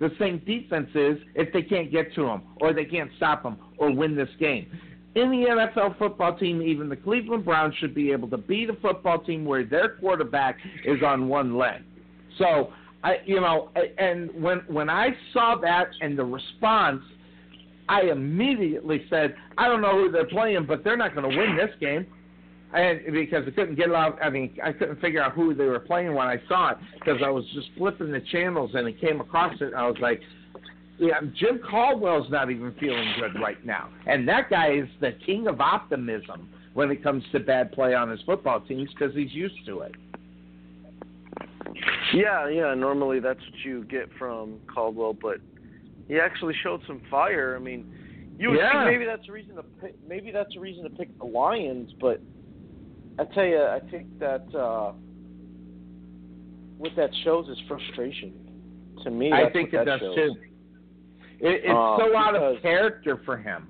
the 0.02 0.10
Saints 0.18 0.44
defense 0.48 0.90
is 0.96 1.20
if 1.36 1.54
they 1.54 1.62
can't 1.62 1.92
get 1.92 2.14
to 2.16 2.26
him 2.26 2.42
or 2.60 2.74
they 2.74 2.86
can't 2.86 3.12
stop 3.18 3.44
him 3.44 3.56
or 3.78 3.94
win 3.94 4.16
this 4.16 4.30
game. 4.40 4.66
In 5.14 5.30
the 5.30 5.46
NFL 5.48 5.98
football 6.00 6.36
team, 6.38 6.62
even 6.62 6.90
the 6.90 6.96
Cleveland 6.96 7.46
Browns 7.46 7.76
should 7.80 7.94
be 7.94 8.12
able 8.12 8.28
to 8.30 8.38
beat 8.38 8.70
a 8.72 8.74
football 8.82 9.20
team 9.20 9.46
where 9.46 9.64
their 9.64 9.98
quarterback 9.98 10.58
is 10.86 11.04
on 11.04 11.28
one 11.30 11.56
leg. 11.56 11.84
So, 12.40 12.74
I, 13.04 13.18
you 13.26 13.40
know, 13.40 13.70
and 14.00 14.32
when 14.42 14.60
when 14.68 14.90
I 14.90 15.10
saw 15.34 15.56
that 15.62 15.90
and 16.02 16.18
the 16.18 16.26
response, 16.26 17.04
I 17.88 18.04
immediately 18.04 19.06
said, 19.10 19.36
I 19.58 19.68
don't 19.68 19.82
know 19.82 20.02
who 20.02 20.12
they're 20.12 20.28
playing, 20.28 20.66
but 20.66 20.84
they're 20.84 20.98
not 20.98 21.14
going 21.14 21.30
to 21.30 21.38
win 21.38 21.56
this 21.56 21.76
game. 21.80 22.08
And 22.74 23.14
because 23.14 23.44
I 23.48 23.52
couldn't 23.52 23.76
get 23.76 23.90
it 23.90 23.96
out, 23.96 24.18
I 24.24 24.30
mean, 24.30 24.58
I 24.64 24.72
couldn't 24.72 25.02
figure 25.02 25.22
out 25.22 25.34
who 25.34 25.54
they 25.54 25.66
were 25.66 25.80
playing 25.80 26.14
when 26.14 26.28
I 26.28 26.42
saw 26.48 26.72
it 26.72 26.78
because 26.94 27.22
I 27.24 27.30
was 27.30 27.44
just 27.54 27.68
flipping 27.78 28.12
the 28.12 28.22
channels 28.32 28.72
and 28.76 28.88
it 28.88 29.00
came 29.02 29.20
across 29.20 29.54
it. 29.60 29.66
And 29.68 29.76
I 29.76 29.88
was 29.88 29.98
like, 30.00 30.22
yeah, 30.98 31.20
Jim 31.36 31.60
Caldwell's 31.68 32.30
not 32.30 32.52
even 32.52 32.74
feeling 32.80 33.12
good 33.20 33.42
right 33.42 33.66
now, 33.66 33.90
and 34.06 34.28
that 34.28 34.52
guy 34.52 34.74
is 34.74 34.88
the 35.00 35.14
king 35.26 35.48
of 35.48 35.60
optimism 35.60 36.48
when 36.76 36.92
it 36.92 37.02
comes 37.02 37.24
to 37.32 37.40
bad 37.40 37.72
play 37.72 37.96
on 37.96 38.08
his 38.10 38.20
football 38.22 38.62
teams 38.62 38.88
because 38.94 39.14
he's 39.16 39.34
used 39.34 39.66
to 39.66 39.80
it. 39.82 39.96
Yeah, 42.14 42.48
yeah. 42.50 42.74
Normally 42.76 43.20
that's 43.20 43.40
what 43.40 43.66
you 43.66 43.84
get 43.86 44.10
from 44.20 44.60
Caldwell, 44.72 45.14
but 45.14 45.38
he 46.08 46.20
actually 46.20 46.54
showed 46.62 46.82
some 46.86 47.02
fire. 47.10 47.56
I 47.56 47.60
mean, 47.60 47.92
you 48.38 48.50
would 48.50 48.60
Yeah. 48.60 48.72
think 48.72 48.92
maybe 48.92 49.06
that's 49.06 49.28
a 49.28 49.32
reason 49.32 49.56
to 49.56 49.64
pick, 49.64 49.96
maybe 50.08 50.32
that's 50.32 50.56
a 50.56 50.60
reason 50.60 50.84
to 50.84 50.90
pick 50.90 51.18
the 51.18 51.26
Lions, 51.26 51.94
but 52.00 52.22
I 53.20 53.26
tell 53.26 53.46
you, 53.46 53.62
I 53.62 53.80
think 53.92 54.20
that 54.20 54.46
uh, 54.56 54.94
what 56.78 56.92
that 56.96 57.10
shows 57.24 57.48
is 57.50 57.58
frustration. 57.68 58.34
To 59.04 59.12
me, 59.12 59.32
I 59.32 59.50
think 59.52 59.72
that 59.72 59.86
does 59.86 60.00
shows. 60.00 60.16
too. 60.16 60.36
It, 61.40 61.62
it's 61.64 61.70
Uh, 61.70 61.98
so 61.98 62.16
out 62.16 62.36
of 62.36 62.62
character 62.62 63.22
for 63.26 63.38
him. 63.38 63.68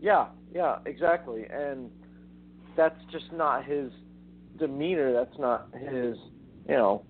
Yeah, 0.00 0.26
yeah, 0.54 0.78
exactly. 0.86 1.44
And 1.52 1.90
that's 2.76 2.98
just 3.10 3.32
not 3.32 3.64
his 3.64 3.90
demeanor. 4.58 5.12
That's 5.12 5.38
not 5.38 5.68
his, 5.74 6.16
you 6.68 6.76
know, 6.76 7.04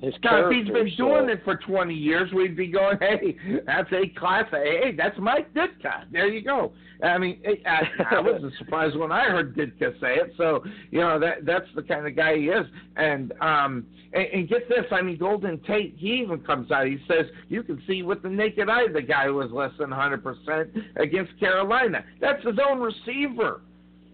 his 0.00 0.14
Now, 0.22 0.46
if 0.48 0.52
he's 0.52 0.72
been 0.72 0.90
so- 0.96 1.08
doing 1.08 1.28
it 1.30 1.42
for 1.44 1.56
20 1.56 1.94
years, 1.94 2.30
we'd 2.32 2.56
be 2.56 2.66
going, 2.68 2.98
hey, 3.00 3.36
that's 3.66 3.90
a 3.92 4.08
class. 4.18 4.44
Hey, 4.50 4.92
that's 4.96 5.18
Mike 5.18 5.52
Ditka. 5.54 6.04
There 6.12 6.28
you 6.28 6.42
go. 6.42 6.72
I 7.02 7.18
mean, 7.18 7.40
I, 7.66 8.14
I 8.16 8.20
wasn't 8.20 8.52
surprised 8.58 8.96
when 8.96 9.12
I 9.12 9.24
heard 9.24 9.56
Ditka 9.56 9.98
say 10.00 10.16
it. 10.16 10.32
So, 10.36 10.62
you 10.90 11.00
know, 11.00 11.18
that 11.20 11.44
that's 11.44 11.66
the 11.74 11.82
kind 11.82 12.06
of 12.06 12.14
guy 12.16 12.36
he 12.36 12.44
is. 12.48 12.66
And, 12.96 13.32
um, 13.40 13.86
and, 14.12 14.26
and 14.32 14.48
get 14.48 14.68
this, 14.68 14.84
I 14.90 15.02
mean, 15.02 15.18
Golden 15.18 15.58
Tate, 15.64 15.94
he 15.98 16.14
even 16.22 16.40
comes 16.40 16.70
out. 16.70 16.86
He 16.86 16.98
says, 17.08 17.26
you 17.48 17.62
can 17.62 17.82
see 17.86 18.02
with 18.02 18.22
the 18.22 18.28
naked 18.30 18.68
eye 18.68 18.88
the 18.92 19.02
guy 19.02 19.28
was 19.30 19.50
less 19.50 19.72
than 19.78 19.90
100% 19.90 20.84
against 20.96 21.38
Carolina. 21.40 22.04
That's 22.20 22.42
his 22.44 22.56
own 22.66 22.80
receiver 22.80 23.60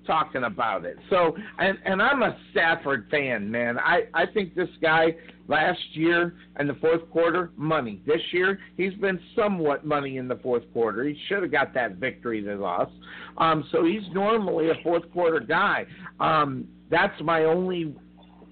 talking 0.06 0.44
about 0.44 0.84
it. 0.84 0.96
So, 1.10 1.36
and 1.58 1.78
and 1.84 2.02
I'm 2.02 2.22
a 2.22 2.36
Stafford 2.50 3.08
fan, 3.10 3.50
man. 3.50 3.78
I 3.78 4.02
I 4.14 4.26
think 4.26 4.54
this 4.54 4.68
guy 4.80 5.14
last 5.48 5.80
year 5.92 6.34
in 6.58 6.66
the 6.66 6.74
fourth 6.74 7.08
quarter, 7.10 7.50
money. 7.56 8.00
This 8.06 8.20
year, 8.32 8.58
he's 8.76 8.94
been 8.94 9.20
somewhat 9.36 9.84
money 9.84 10.16
in 10.16 10.28
the 10.28 10.36
fourth 10.36 10.64
quarter. 10.72 11.04
He 11.04 11.18
should 11.28 11.42
have 11.42 11.52
got 11.52 11.74
that 11.74 11.96
victory 11.96 12.42
they 12.42 12.54
lost. 12.54 12.92
Um, 13.38 13.64
so 13.72 13.84
he's 13.84 14.02
normally 14.12 14.70
a 14.70 14.74
fourth 14.82 15.10
quarter 15.12 15.40
guy. 15.40 15.86
Um, 16.20 16.68
that's 16.90 17.20
my 17.22 17.44
only. 17.44 17.94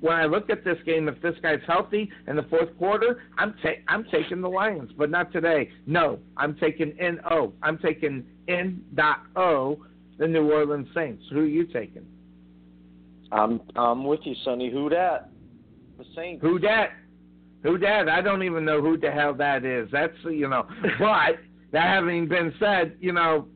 When 0.01 0.15
I 0.15 0.25
look 0.25 0.49
at 0.49 0.65
this 0.65 0.79
game, 0.87 1.09
if 1.09 1.21
this 1.21 1.35
guy's 1.43 1.61
healthy 1.67 2.11
in 2.27 2.35
the 2.35 2.45
fourth 2.45 2.75
quarter, 2.79 3.23
I'm 3.37 3.55
ta- 3.63 3.83
I'm 3.87 4.05
taking 4.05 4.41
the 4.41 4.49
Lions, 4.49 4.91
but 4.97 5.11
not 5.11 5.31
today. 5.31 5.69
No, 5.87 6.19
I'm 6.39 6.57
taking 6.57 6.99
N 6.99 7.21
O. 7.31 7.53
I'm 7.63 7.77
taking 7.77 8.25
N 8.49 8.83
dot 8.95 9.25
O 9.37 9.85
the 10.21 10.29
New 10.29 10.53
Orleans 10.53 10.87
Saints. 10.95 11.25
Who 11.33 11.41
are 11.41 11.47
you 11.47 11.65
taking? 11.65 12.07
I'm 13.33 13.61
I'm 13.75 14.05
with 14.05 14.21
you, 14.25 14.35
Sonny. 14.45 14.71
Who 14.71 14.89
that? 14.91 15.31
The 15.99 16.05
Saints. 16.15 16.43
Who 16.43 16.59
dat? 16.59 16.91
Who 17.63 17.79
dat? 17.79 18.09
I 18.09 18.21
don't 18.21 18.43
even 18.43 18.65
know 18.65 18.81
who 18.81 18.99
the 18.99 19.11
hell 19.11 19.35
that 19.35 19.65
is. 19.65 19.89
That's 19.91 20.13
you 20.25 20.49
know. 20.49 20.67
But 20.99 21.41
that 21.73 21.85
having 21.85 22.29
been 22.29 22.53
said, 22.61 22.97
you 23.01 23.13
know, 23.13 23.47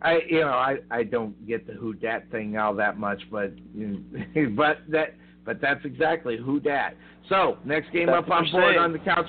I 0.00 0.20
you 0.28 0.40
know 0.40 0.48
I 0.48 0.76
I 0.90 1.02
don't 1.02 1.46
get 1.46 1.66
the 1.66 1.72
who 1.72 1.92
dat 1.94 2.30
thing 2.30 2.56
all 2.56 2.74
that 2.76 2.96
much, 2.98 3.22
but 3.30 3.52
you 3.74 4.04
know, 4.12 4.48
but 4.56 4.78
that 4.88 5.14
but 5.44 5.60
that's 5.60 5.84
exactly 5.84 6.36
who 6.36 6.60
dat. 6.60 6.94
So 7.28 7.58
next 7.64 7.92
game 7.92 8.06
That's 8.06 8.24
up 8.24 8.30
on 8.30 8.50
board 8.52 8.74
saying. 8.74 8.78
on 8.78 8.92
the 8.92 8.98
couch. 9.00 9.26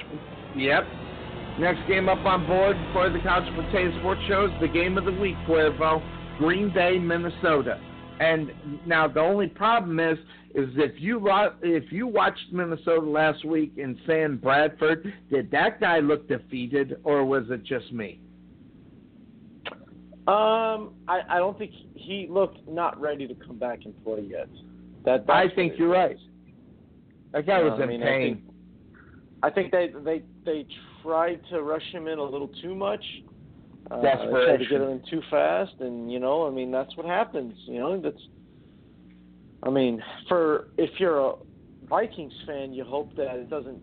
Yep. 0.56 0.84
Next 1.60 1.88
game 1.88 2.08
up 2.08 2.26
on 2.26 2.46
board 2.48 2.76
for 2.94 3.10
the 3.10 3.20
Couch 3.20 3.44
Potato 3.56 3.98
Sports 4.00 4.22
Show 4.28 4.46
is 4.46 4.52
the 4.62 4.68
game 4.68 4.98
of 4.98 5.06
the 5.06 5.12
week, 5.12 5.36
Cuervo. 5.48 6.02
Green 6.42 6.74
Bay, 6.74 6.98
Minnesota. 6.98 7.80
And 8.20 8.52
now 8.88 9.08
the 9.08 9.20
only 9.20 9.46
problem 9.46 10.00
is, 10.00 10.18
is 10.56 10.70
if 10.76 10.94
you 11.00 11.22
if 11.62 11.92
you 11.92 12.08
watched 12.08 12.52
Minnesota 12.52 13.06
last 13.06 13.46
week 13.46 13.74
in 13.78 13.96
Sam 14.08 14.38
Bradford, 14.38 15.14
did 15.30 15.52
that 15.52 15.80
guy 15.80 16.00
look 16.00 16.28
defeated, 16.28 16.98
or 17.04 17.24
was 17.24 17.44
it 17.52 17.64
just 17.64 17.94
me? 17.94 18.20
Um, 20.28 20.94
I, 21.08 21.22
I 21.30 21.38
don't 21.38 21.58
think 21.60 21.72
he 21.94 22.28
looked 22.30 22.68
not 22.68 23.00
ready 23.00 23.28
to 23.28 23.36
come 23.36 23.58
back 23.60 23.80
and 23.86 24.04
play 24.04 24.22
yet. 24.28 24.50
That 25.06 25.26
I 25.30 25.46
think 25.56 25.74
you're 25.78 25.94
is. 25.94 25.98
right. 25.98 26.18
That 27.34 27.46
guy 27.46 27.62
was 27.62 27.78
I 27.80 27.84
in 27.84 27.90
mean, 27.90 28.02
I 28.04 28.06
pain. 28.06 28.36
think- 28.36 28.46
I 29.44 29.50
think 29.50 29.72
they 29.72 29.90
they 30.04 30.22
they 30.46 30.68
tried 31.04 31.42
to 31.52 31.64
rush 31.64 31.82
him 31.92 32.08
in 32.08 32.18
a 32.20 32.24
little 32.24 32.50
too 32.62 32.76
much. 32.76 33.04
Uh, 33.92 33.98
they 34.02 34.02
tried 34.02 34.58
to 34.58 34.66
get 34.66 34.82
in 34.82 35.02
too 35.10 35.22
fast, 35.30 35.74
and 35.80 36.12
you 36.12 36.20
know, 36.20 36.48
I 36.48 36.52
mean, 36.52 36.72
that's 36.72 36.96
what 36.96 37.06
happens. 37.06 37.54
You 37.66 37.80
know, 37.80 38.00
that's. 38.00 38.22
I 39.64 39.70
mean, 39.70 40.02
for 40.28 40.70
if 40.78 40.92
you're 40.98 41.20
a 41.20 41.34
Vikings 41.88 42.34
fan, 42.48 42.74
you 42.74 42.86
hope 42.86 43.16
that 43.18 43.36
it 43.36 43.50
doesn't 43.50 43.80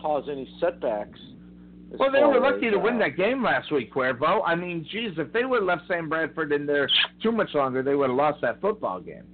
cause 0.00 0.28
any 0.30 0.48
setbacks. 0.60 1.18
Well, 1.90 2.12
they 2.12 2.20
were 2.20 2.40
lucky 2.40 2.66
as, 2.66 2.72
to 2.72 2.78
win 2.78 2.96
uh, 2.96 2.98
that 3.00 3.16
game 3.16 3.42
last 3.42 3.72
week, 3.72 3.92
Cuervo. 3.92 4.42
I 4.44 4.54
mean, 4.54 4.86
geez, 4.90 5.12
if 5.18 5.32
they 5.32 5.44
would 5.44 5.60
have 5.60 5.66
left 5.66 5.82
Sam 5.88 6.08
Bradford 6.08 6.52
in 6.52 6.66
there 6.66 6.88
too 7.22 7.32
much 7.32 7.50
longer, 7.54 7.82
they 7.82 7.94
would 7.94 8.10
have 8.10 8.16
lost 8.16 8.40
that 8.42 8.60
football 8.60 9.00
game. 9.00 9.24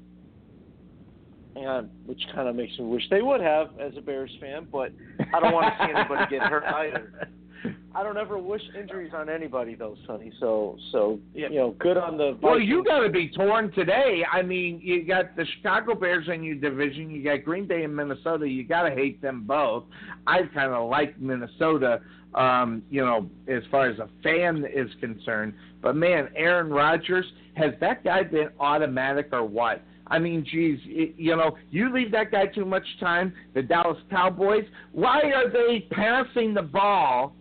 and 1.57 1.91
which 2.07 2.21
kind 2.35 2.49
of 2.49 2.57
makes 2.57 2.79
me 2.79 2.85
wish 2.87 3.03
they 3.11 3.23
would 3.23 3.41
have 3.41 3.69
as 3.81 3.93
a 3.97 4.01
Bears 4.01 4.31
fan, 4.41 4.67
but 4.71 4.93
I 5.35 5.41
don't 5.41 5.53
want 5.53 5.67
to 5.67 5.85
see 5.85 5.93
anybody 5.95 6.25
get 6.31 6.43
hurt 6.43 6.65
either. 6.65 7.29
I 7.95 8.03
don't 8.03 8.17
ever 8.17 8.39
wish 8.39 8.63
injuries 8.79 9.13
on 9.15 9.29
anybody 9.29 9.75
though, 9.75 9.97
Sonny. 10.07 10.33
So 10.41 10.77
so 10.91 11.19
you 11.35 11.49
know, 11.51 11.75
good 11.79 11.97
on 11.97 12.17
the 12.17 12.39
Well, 12.43 12.59
you 12.59 12.85
got 12.85 13.01
to 13.01 13.11
be 13.11 13.29
torn 13.29 13.71
today. 13.73 14.25
I 14.31 14.43
mean, 14.43 14.81
you 14.83 15.05
got 15.05 15.37
the 15.37 15.45
Chicago 15.57 15.95
Bears 15.95 16.29
in 16.33 16.43
your 16.43 16.57
division. 16.57 17.11
You 17.11 17.23
got 17.23 17.45
Green 17.45 17.67
Bay 17.67 17.85
and 17.85 17.95
Minnesota. 17.95 18.49
You 18.49 18.65
got 18.65 18.89
to 18.89 18.95
hate 18.95 19.21
them 19.21 19.45
both. 19.47 19.85
I 20.27 20.43
kind 20.55 20.73
of 20.73 20.89
like 20.89 21.21
Minnesota, 21.21 22.01
um, 22.35 22.83
you 22.91 23.05
know, 23.05 23.29
as 23.49 23.63
far 23.71 23.89
as 23.89 23.99
a 23.99 24.09
fan 24.23 24.65
is 24.75 24.91
concerned. 25.01 25.55
But 25.83 25.97
man, 25.97 26.29
Aaron 26.37 26.71
Rodgers 26.71 27.27
has 27.55 27.73
that 27.81 28.05
guy 28.05 28.23
been 28.23 28.49
automatic 28.59 29.29
or 29.33 29.45
what? 29.45 29.83
I 30.07 30.19
mean, 30.19 30.45
geez, 30.45 30.79
it, 30.87 31.15
you 31.17 31.37
know, 31.37 31.57
you 31.71 31.93
leave 31.93 32.13
that 32.13 32.31
guy 32.31 32.47
too 32.47 32.65
much 32.65 32.85
time. 33.01 33.33
The 33.55 33.63
Dallas 33.63 33.99
Cowboys. 34.11 34.65
Why 34.93 35.21
are 35.23 35.51
they 35.51 35.87
passing 35.91 36.55
the 36.55 36.63
ball? 36.63 37.35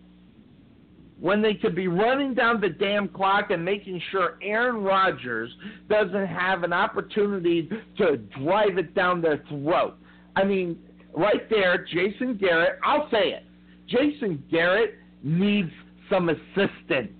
When 1.22 1.40
they 1.40 1.54
could 1.54 1.76
be 1.76 1.86
running 1.86 2.34
down 2.34 2.60
the 2.60 2.68
damn 2.68 3.06
clock 3.06 3.52
and 3.52 3.64
making 3.64 4.02
sure 4.10 4.38
Aaron 4.42 4.82
Rodgers 4.82 5.54
doesn't 5.88 6.26
have 6.26 6.64
an 6.64 6.72
opportunity 6.72 7.70
to 7.96 8.16
drive 8.42 8.76
it 8.76 8.92
down 8.96 9.22
their 9.22 9.40
throat. 9.48 9.94
I 10.34 10.42
mean, 10.42 10.76
right 11.14 11.48
there, 11.48 11.86
Jason 11.86 12.36
Garrett, 12.38 12.80
I'll 12.84 13.08
say 13.08 13.34
it. 13.34 13.44
Jason 13.86 14.42
Garrett 14.50 14.96
needs 15.22 15.70
some 16.10 16.28
assistance. 16.28 17.12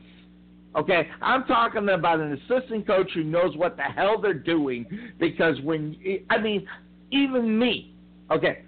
Okay, 0.74 1.08
I'm 1.20 1.44
talking 1.44 1.88
about 1.88 2.18
an 2.18 2.32
assistant 2.32 2.88
coach 2.88 3.10
who 3.14 3.22
knows 3.22 3.56
what 3.56 3.76
the 3.76 3.82
hell 3.82 4.20
they're 4.20 4.34
doing 4.34 4.84
because 5.20 5.60
when 5.62 5.96
I 6.28 6.38
mean, 6.38 6.66
even 7.12 7.56
me, 7.56 7.94
okay, 8.32 8.64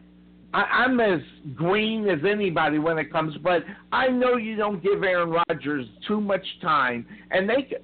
I, 0.54 0.84
I'm 0.84 1.00
as 1.00 1.20
green 1.54 2.08
as 2.08 2.20
anybody 2.24 2.78
when 2.78 2.96
it 2.96 3.12
comes, 3.12 3.36
but 3.42 3.64
I 3.90 4.06
know 4.08 4.36
you 4.36 4.54
don't 4.54 4.80
give 4.82 5.02
Aaron 5.02 5.30
Rodgers 5.48 5.86
too 6.06 6.20
much 6.20 6.46
time, 6.62 7.04
and 7.32 7.48
they 7.48 7.76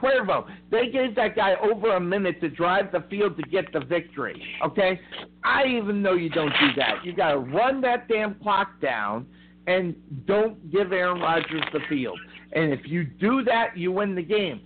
Cuervo, 0.00 0.46
they 0.70 0.88
gave 0.88 1.14
that 1.16 1.36
guy 1.36 1.54
over 1.62 1.96
a 1.96 2.00
minute 2.00 2.40
to 2.40 2.48
drive 2.48 2.90
the 2.90 3.04
field 3.08 3.36
to 3.36 3.42
get 3.42 3.72
the 3.72 3.80
victory. 3.80 4.40
Okay, 4.64 5.00
I 5.44 5.64
even 5.66 6.02
know 6.02 6.14
you 6.14 6.28
don't 6.28 6.52
do 6.60 6.68
that. 6.76 7.04
You 7.04 7.12
got 7.12 7.32
to 7.32 7.38
run 7.38 7.80
that 7.82 8.08
damn 8.08 8.34
clock 8.36 8.80
down, 8.80 9.26
and 9.66 9.94
don't 10.26 10.70
give 10.72 10.92
Aaron 10.92 11.20
Rodgers 11.20 11.62
the 11.72 11.80
field. 11.88 12.18
And 12.52 12.72
if 12.72 12.80
you 12.84 13.04
do 13.04 13.44
that, 13.44 13.76
you 13.76 13.92
win 13.92 14.14
the 14.14 14.22
game. 14.22 14.60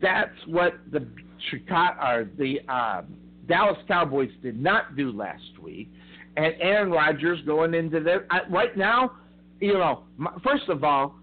That's 0.00 0.36
what 0.46 0.74
the 0.92 1.06
Chicago 1.50 2.00
or 2.00 2.28
the 2.38 2.58
uh, 2.68 3.02
Dallas 3.48 3.78
Cowboys 3.88 4.30
did 4.42 4.60
not 4.60 4.96
do 4.96 5.12
last 5.12 5.58
week 5.60 5.90
and 6.36 6.54
Aaron 6.60 6.90
Rodgers 6.90 7.40
going 7.46 7.74
into 7.74 8.00
the 8.00 8.24
I, 8.30 8.40
right 8.50 8.76
now, 8.76 9.12
you 9.60 9.74
know, 9.74 10.04
my, 10.16 10.32
first 10.42 10.68
of 10.68 10.84
all, 10.84 11.16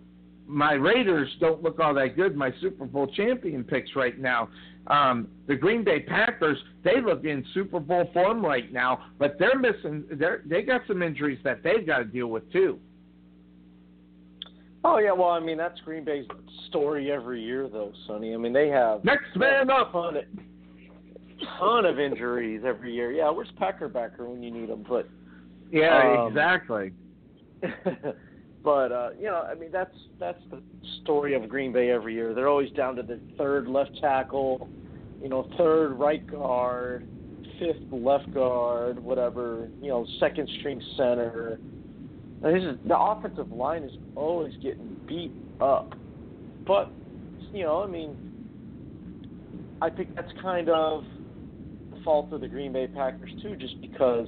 my 0.47 0.73
Raiders 0.73 1.29
don't 1.39 1.63
look 1.63 1.79
all 1.79 1.93
that 1.93 2.15
good. 2.15 2.35
My 2.35 2.51
Super 2.61 2.85
Bowl 2.85 3.07
champion 3.07 3.63
picks 3.63 3.95
right 3.95 4.19
now. 4.19 4.49
Um, 4.87 5.27
the 5.47 5.55
Green 5.55 5.83
Bay 5.83 5.99
Packers, 6.01 6.57
they 6.83 7.01
look 7.01 7.23
in 7.23 7.45
Super 7.53 7.79
Bowl 7.79 8.09
form 8.13 8.43
right 8.43 8.71
now, 8.73 9.05
but 9.19 9.37
they're 9.37 9.57
missing. 9.57 10.05
They're 10.11 10.41
they 10.45 10.63
got 10.63 10.81
some 10.87 11.03
injuries 11.03 11.39
that 11.43 11.61
they've 11.63 11.85
got 11.85 11.99
to 11.99 12.05
deal 12.05 12.27
with 12.27 12.51
too. 12.51 12.79
Oh 14.83 14.97
yeah, 14.97 15.11
well 15.11 15.29
I 15.29 15.39
mean 15.39 15.57
that's 15.57 15.79
Green 15.81 16.03
Bay's 16.03 16.25
story 16.67 17.11
every 17.11 17.41
year 17.43 17.69
though, 17.69 17.93
Sonny. 18.07 18.33
I 18.33 18.37
mean 18.37 18.53
they 18.53 18.69
have 18.69 19.03
Next 19.05 19.35
man 19.35 19.69
up. 19.69 19.93
on 19.93 20.17
of, 20.17 20.23
ton 21.57 21.85
of 21.85 21.99
injuries 21.99 22.61
every 22.65 22.93
year. 22.93 23.11
Yeah, 23.11 23.29
where's 23.29 23.51
Packer 23.57 23.87
Backer 23.87 24.27
when 24.27 24.41
you 24.43 24.51
need 24.51 24.69
him? 24.69 24.85
But 24.87 25.07
Yeah, 25.71 26.21
Um, 26.21 26.27
exactly. 26.27 26.93
but 28.63 28.91
uh, 28.91 29.09
you 29.19 29.25
know, 29.25 29.47
I 29.49 29.55
mean 29.55 29.71
that's 29.71 29.95
that's 30.19 30.41
the 30.49 30.61
story 31.03 31.33
of 31.33 31.47
Green 31.47 31.71
Bay 31.71 31.91
every 31.91 32.13
year. 32.13 32.33
They're 32.33 32.49
always 32.49 32.71
down 32.71 32.95
to 32.95 33.03
the 33.03 33.19
third 33.37 33.67
left 33.67 33.91
tackle, 34.01 34.67
you 35.21 35.29
know, 35.29 35.47
third 35.57 35.93
right 35.93 36.25
guard, 36.25 37.07
fifth 37.59 37.91
left 37.91 38.33
guard, 38.33 38.99
whatever, 38.99 39.69
you 39.81 39.89
know, 39.89 40.05
second 40.19 40.49
string 40.59 40.81
center. 40.97 41.59
This 42.41 42.63
is 42.63 42.77
the 42.87 42.97
offensive 42.97 43.51
line 43.51 43.83
is 43.83 43.91
always 44.15 44.53
getting 44.63 44.99
beat 45.07 45.31
up. 45.59 45.93
But 46.65 46.89
you 47.53 47.63
know, 47.63 47.83
I 47.83 47.87
mean 47.87 48.17
I 49.81 49.89
think 49.89 50.15
that's 50.15 50.31
kind 50.41 50.69
of 50.69 51.03
fault 52.03 52.31
of 52.33 52.41
the 52.41 52.47
Green 52.47 52.73
Bay 52.73 52.87
Packers 52.87 53.29
too, 53.41 53.55
just 53.55 53.79
because 53.81 54.27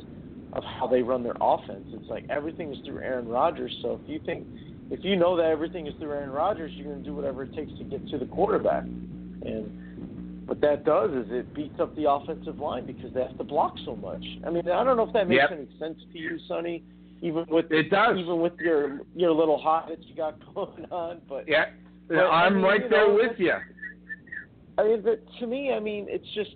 of 0.53 0.63
how 0.79 0.87
they 0.87 1.01
run 1.01 1.23
their 1.23 1.35
offense. 1.41 1.85
It's 1.93 2.09
like 2.09 2.25
everything 2.29 2.71
is 2.71 2.77
through 2.85 2.99
Aaron 2.99 3.27
Rodgers. 3.27 3.75
So 3.81 3.99
if 4.03 4.09
you 4.09 4.19
think, 4.25 4.45
if 4.91 5.03
you 5.03 5.15
know 5.15 5.35
that 5.37 5.45
everything 5.45 5.87
is 5.87 5.93
through 5.99 6.11
Aaron 6.11 6.29
Rodgers, 6.29 6.71
you're 6.75 6.87
going 6.87 6.99
to 7.03 7.09
do 7.09 7.15
whatever 7.15 7.43
it 7.43 7.53
takes 7.55 7.71
to 7.79 7.83
get 7.85 8.07
to 8.09 8.17
the 8.19 8.25
quarterback. 8.25 8.83
And 8.83 10.45
what 10.47 10.61
that 10.61 10.85
does 10.85 11.11
is 11.11 11.25
it 11.31 11.53
beats 11.55 11.79
up 11.79 11.95
the 11.95 12.09
offensive 12.09 12.59
line 12.59 12.85
because 12.85 13.11
they 13.13 13.21
have 13.21 13.37
to 13.37 13.43
block 13.43 13.75
so 13.85 13.95
much. 13.95 14.23
I 14.45 14.49
mean, 14.51 14.69
I 14.69 14.83
don't 14.83 14.97
know 14.97 15.07
if 15.07 15.13
that 15.13 15.27
makes 15.27 15.41
Yep. 15.49 15.51
any 15.51 15.67
sense 15.79 15.99
to 16.11 16.19
you, 16.19 16.37
Sonny. 16.47 16.83
Even 17.21 17.45
with 17.49 17.71
It 17.71 17.89
does. 17.89 18.17
even 18.17 18.41
with 18.41 18.53
your 18.59 18.99
your 19.15 19.31
little 19.31 19.57
hobbits 19.57 20.03
you 20.09 20.15
got 20.15 20.35
going 20.53 20.85
on, 20.91 21.21
but 21.29 21.47
Yeah, 21.47 21.65
But, 22.09 22.17
I 22.17 22.45
I'm 22.45 22.55
mean, 22.55 22.63
right 22.65 22.83
you 22.83 22.89
there 22.89 23.07
know, 23.07 23.13
with 23.15 23.39
you. 23.39 23.53
I 24.77 24.83
mean, 24.83 25.01
but 25.01 25.23
to 25.39 25.47
me, 25.47 25.71
I 25.71 25.79
mean, 25.79 26.07
it's 26.09 26.27
just 26.33 26.51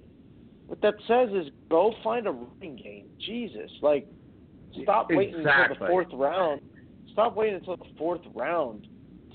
what 0.67 0.81
that 0.81 0.95
says 1.07 1.29
is 1.29 1.51
go 1.69 1.93
find 2.03 2.27
a 2.27 2.31
running 2.31 2.75
game. 2.75 3.05
Jesus, 3.19 3.71
like 3.81 4.07
stop 4.83 5.07
waiting 5.09 5.35
until 5.35 5.75
the 5.79 5.87
fourth 5.87 6.07
round. 6.13 6.61
Stop 7.13 7.35
waiting 7.35 7.55
until 7.55 7.77
the 7.77 7.85
fourth 7.97 8.21
round 8.35 8.87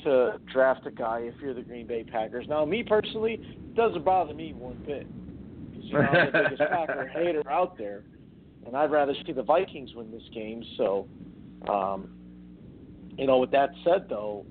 to 0.04 0.38
draft 0.52 0.86
a 0.86 0.90
guy 0.90 1.20
if 1.20 1.34
you're 1.40 1.54
the 1.54 1.62
Green 1.62 1.86
Bay 1.86 2.04
Packers. 2.04 2.46
Now, 2.48 2.64
me 2.64 2.82
personally, 2.82 3.40
it 3.42 3.74
doesn't 3.74 4.04
bother 4.04 4.34
me 4.34 4.52
one 4.52 4.82
bit 4.86 5.06
because 5.70 5.84
you 5.84 5.92
know 5.94 6.00
I'm 6.00 6.32
the 6.32 6.42
biggest 6.50 6.70
Packer 6.70 7.08
hater 7.08 7.50
out 7.50 7.78
there, 7.78 8.04
and 8.66 8.76
I'd 8.76 8.90
rather 8.90 9.14
see 9.26 9.32
the 9.32 9.42
Vikings 9.42 9.94
win 9.94 10.10
this 10.10 10.22
game. 10.34 10.62
So, 10.76 11.08
um, 11.68 12.10
you 13.16 13.26
know, 13.26 13.38
with 13.38 13.52
that 13.52 13.70
said, 13.84 14.06
though, 14.08 14.44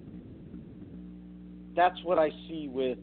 that's 1.76 2.02
what 2.04 2.18
I 2.18 2.32
see 2.48 2.70
with 2.72 2.98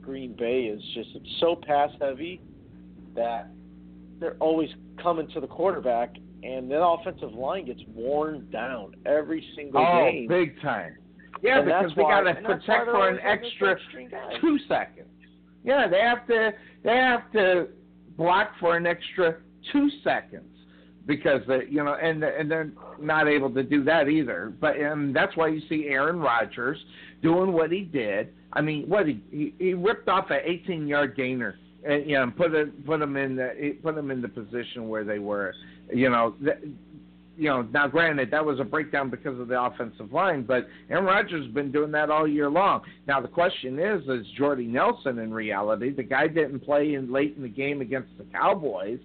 Green 0.00 0.34
Bay 0.34 0.64
is 0.64 0.82
just 0.94 1.10
it's 1.14 1.40
so 1.40 1.56
pass 1.56 1.90
heavy 2.00 2.40
that 3.14 3.48
they're 4.20 4.36
always 4.40 4.70
coming 5.02 5.28
to 5.34 5.40
the 5.40 5.46
quarterback, 5.46 6.14
and 6.42 6.70
the 6.70 6.80
offensive 6.82 7.32
line 7.32 7.66
gets 7.66 7.80
worn 7.94 8.48
down 8.50 8.94
every 9.06 9.44
single 9.56 9.80
Oh, 9.80 10.10
game. 10.10 10.28
Oh, 10.30 10.34
big 10.34 10.60
time. 10.60 10.96
Yeah, 11.42 11.58
And 11.58 11.66
because 11.66 11.92
they 11.96 12.02
got 12.02 12.20
to 12.20 12.28
and 12.30 12.36
that's 12.38 12.46
why 12.46 12.54
protect 12.54 12.84
for 12.86 12.90
an 12.90 12.96
always 12.96 13.08
on 13.10 13.16
the 13.16 13.30
extra 13.30 13.68
third 13.68 13.80
string 13.88 14.08
guy. 14.10 14.38
two 14.40 14.58
seconds. 14.68 15.08
Yeah, 15.64 15.88
they 15.88 16.00
have 16.00 16.26
to 16.28 16.52
they 16.84 16.96
have 16.96 17.30
to 17.32 17.68
block 18.16 18.50
for 18.60 18.76
an 18.76 18.86
extra 18.86 19.36
two 19.72 19.88
seconds. 20.02 20.44
because 21.06 21.40
the, 21.46 21.62
you 21.68 21.82
know, 21.84 21.94
and 21.94 22.22
and 22.22 22.50
they're 22.50 22.70
not 23.00 23.28
able 23.28 23.50
to 23.50 23.62
do 23.62 23.82
that 23.84 24.08
either. 24.08 24.52
But 24.60 24.76
and 24.76 25.14
that's 25.14 25.36
why 25.36 25.48
you 25.48 25.60
see 25.68 25.86
Aaron 25.88 26.18
Rodgers 26.20 26.78
doing 27.22 27.52
what 27.52 27.70
he 27.72 27.80
did. 27.80 28.32
I 28.52 28.60
mean, 28.62 28.88
what 28.88 29.06
he 29.06 29.20
he, 29.30 29.54
he 29.58 29.74
ripped 29.74 30.08
off 30.08 30.30
an 30.30 30.40
18 30.44 30.86
yard 30.86 31.16
gainer 31.16 31.56
and 31.86 32.08
you 32.08 32.16
know 32.16 32.32
put 32.36 32.54
it 32.54 32.86
put 32.86 33.00
them 33.00 33.16
in 33.16 33.36
the 33.36 33.76
put 33.82 33.94
them 33.94 34.10
in 34.10 34.20
the 34.20 34.28
position 34.28 34.88
where 34.88 35.04
they 35.04 35.18
were. 35.18 35.54
You 35.92 36.10
know, 36.10 36.34
th- 36.42 36.58
you 37.36 37.48
know, 37.48 37.62
now 37.62 37.88
granted 37.88 38.30
that 38.30 38.44
was 38.44 38.60
a 38.60 38.64
breakdown 38.64 39.10
because 39.10 39.38
of 39.40 39.48
the 39.48 39.60
offensive 39.60 40.12
line, 40.12 40.44
but 40.44 40.68
Aaron 40.88 41.04
Rodgers 41.04 41.44
has 41.44 41.52
been 41.52 41.72
doing 41.72 41.90
that 41.92 42.10
all 42.10 42.28
year 42.28 42.48
long. 42.48 42.82
Now 43.06 43.20
the 43.20 43.28
question 43.28 43.78
is, 43.78 44.02
is 44.08 44.26
Jordy 44.38 44.66
Nelson 44.66 45.18
in 45.18 45.32
reality? 45.32 45.90
The 45.90 46.02
guy 46.02 46.28
didn't 46.28 46.60
play 46.60 46.94
in 46.94 47.12
late 47.12 47.34
in 47.36 47.42
the 47.42 47.48
game 47.48 47.80
against 47.80 48.16
the 48.18 48.24
Cowboys. 48.24 49.00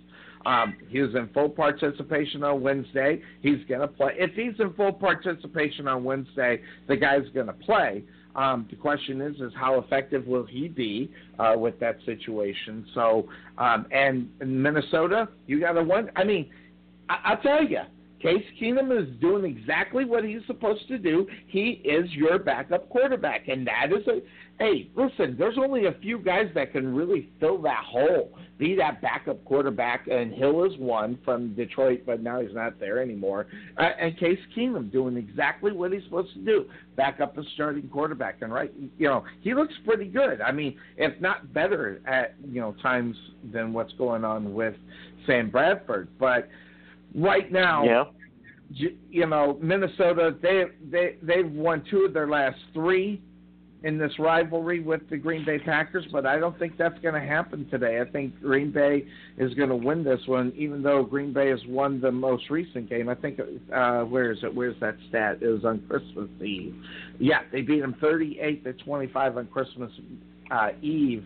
Um, 0.46 0.78
he 0.88 1.02
was 1.02 1.14
in 1.16 1.30
full 1.34 1.50
participation 1.50 2.44
on 2.44 2.62
Wednesday. 2.62 3.22
He's 3.42 3.60
going 3.68 3.82
to 3.82 3.88
play. 3.88 4.14
If 4.18 4.32
he's 4.36 4.58
in 4.60 4.74
full 4.74 4.94
participation 4.94 5.88
on 5.88 6.04
Wednesday, 6.04 6.62
the 6.88 6.96
guy's 6.96 7.28
going 7.34 7.48
to 7.48 7.54
play. 7.54 8.04
Um, 8.40 8.66
the 8.70 8.78
question 8.78 9.20
is, 9.20 9.36
is 9.42 9.52
how 9.54 9.80
effective 9.80 10.26
will 10.26 10.46
he 10.46 10.70
be 10.70 11.12
uh, 11.40 11.56
with 11.58 11.78
that 11.82 11.98
situation? 12.06 12.86
So, 12.96 13.28
um, 13.58 13.86
and 13.92 14.30
in 14.40 14.62
Minnesota, 14.62 15.28
you 15.46 15.60
got 15.60 15.74
to 15.74 15.84
wonder. 15.84 16.10
I 16.16 16.24
mean, 16.24 16.50
I- 17.10 17.20
I'll 17.26 17.42
tell 17.42 17.62
you, 17.62 17.82
Case 18.22 18.46
Keenum 18.62 18.98
is 18.98 19.10
doing 19.20 19.44
exactly 19.44 20.06
what 20.06 20.24
he's 20.24 20.40
supposed 20.48 20.88
to 20.88 20.98
do. 20.98 21.28
He 21.48 21.82
is 21.84 22.10
your 22.12 22.40
backup 22.40 22.88
quarterback, 22.90 23.50
and 23.50 23.68
that 23.68 23.88
is 23.92 24.08
a. 24.08 24.22
Hey, 24.60 24.90
listen, 24.94 25.38
there's 25.40 25.58
only 25.58 25.86
a 25.86 25.94
few 26.02 26.20
guys 26.20 26.48
that 26.54 26.74
can 26.74 26.94
really 26.94 27.30
fill 27.40 27.62
that 27.62 27.82
hole, 27.86 28.38
be 28.58 28.76
that 28.76 29.02
backup 29.02 29.44
quarterback, 29.46 30.08
and 30.08 30.34
Hill 30.34 30.66
is 30.66 30.78
one 30.78 31.18
from 31.24 31.56
Detroit, 31.56 32.02
but 32.06 32.22
now 32.22 32.42
he's 32.42 32.54
not 32.54 32.78
there 32.78 33.02
anymore. 33.02 33.48
Uh, 33.78 33.84
and 33.98 34.18
Case 34.20 34.38
Keenum 34.58 34.92
doing 34.92 35.16
exactly 35.16 35.72
what 35.72 35.94
he's 35.94 36.04
supposed 36.04 36.34
to 36.34 36.42
do, 36.42 36.66
back 36.98 37.22
up 37.22 37.38
the 37.38 37.46
starting 37.54 37.88
quarterback, 37.88 38.42
and 38.42 38.54
right, 38.54 38.74
you 38.98 39.08
know, 39.08 39.24
he 39.40 39.54
looks 39.54 39.74
pretty 39.86 40.10
good. 40.10 40.42
I 40.42 40.52
mean, 40.52 40.76
if 40.98 41.20
not 41.22 41.54
better 41.54 42.02
at 42.06 42.36
you 42.52 42.60
know 42.60 42.76
times 42.82 43.16
than 43.54 43.72
what's 43.72 43.94
going 43.94 44.26
on 44.26 44.54
with 44.54 44.76
Sam 45.26 45.50
Bradford, 45.50 46.10
but 46.20 46.50
right 47.16 47.50
now, 47.50 47.86
Yeah. 47.86 48.04
you, 48.72 48.98
you 49.10 49.26
know, 49.26 49.58
Minnesota 49.62 50.36
they 50.42 50.66
they 50.92 51.16
they've 51.24 51.50
won 51.50 51.82
two 51.90 52.00
of 52.04 52.14
their 52.14 52.28
last 52.28 52.58
three 52.74 53.22
in 53.84 53.98
this 53.98 54.12
rivalry 54.20 54.82
with 54.82 55.02
the 55.10 55.18
Green 55.18 55.46
Bay 55.46 55.58
Packers, 55.58 56.06
but 56.12 56.26
I 56.26 56.38
don't 56.38 56.58
think 56.60 56.78
that's 56.78 57.00
going 57.00 57.14
to 57.14 57.26
happen 57.26 57.68
today. 57.70 58.02
I 58.02 58.12
think 58.12 58.40
Green 58.42 58.72
Bay 58.72 59.06
is 59.38 59.54
going 59.54 59.70
to 59.70 59.76
win 59.76 60.04
this 60.04 60.20
one, 60.26 60.52
even 60.58 60.84
though 60.84 61.04
Green 61.04 61.32
Bay 61.32 61.50
has 61.50 61.62
won 61.68 62.02
the 62.02 62.12
most 62.12 62.50
recent 62.50 62.90
game. 62.90 63.08
I 63.08 63.16
think 63.16 63.40
uh, 63.74 64.02
where 64.02 64.32
is 64.32 64.40
it? 64.44 64.54
Where's 64.54 64.80
that 64.82 64.96
stat? 65.08 65.38
It 65.42 65.48
was 65.48 65.64
on 65.64 65.82
Christmas 65.88 66.30
Eve. 66.42 66.76
Yeah, 67.20 67.40
they 67.52 67.62
beat 67.62 67.80
them 67.80 67.96
38 68.02 68.64
to 68.66 68.74
25 68.74 69.38
on 69.38 69.48
Christmas 69.48 69.92
uh, 70.52 70.70
Eve 70.82 71.24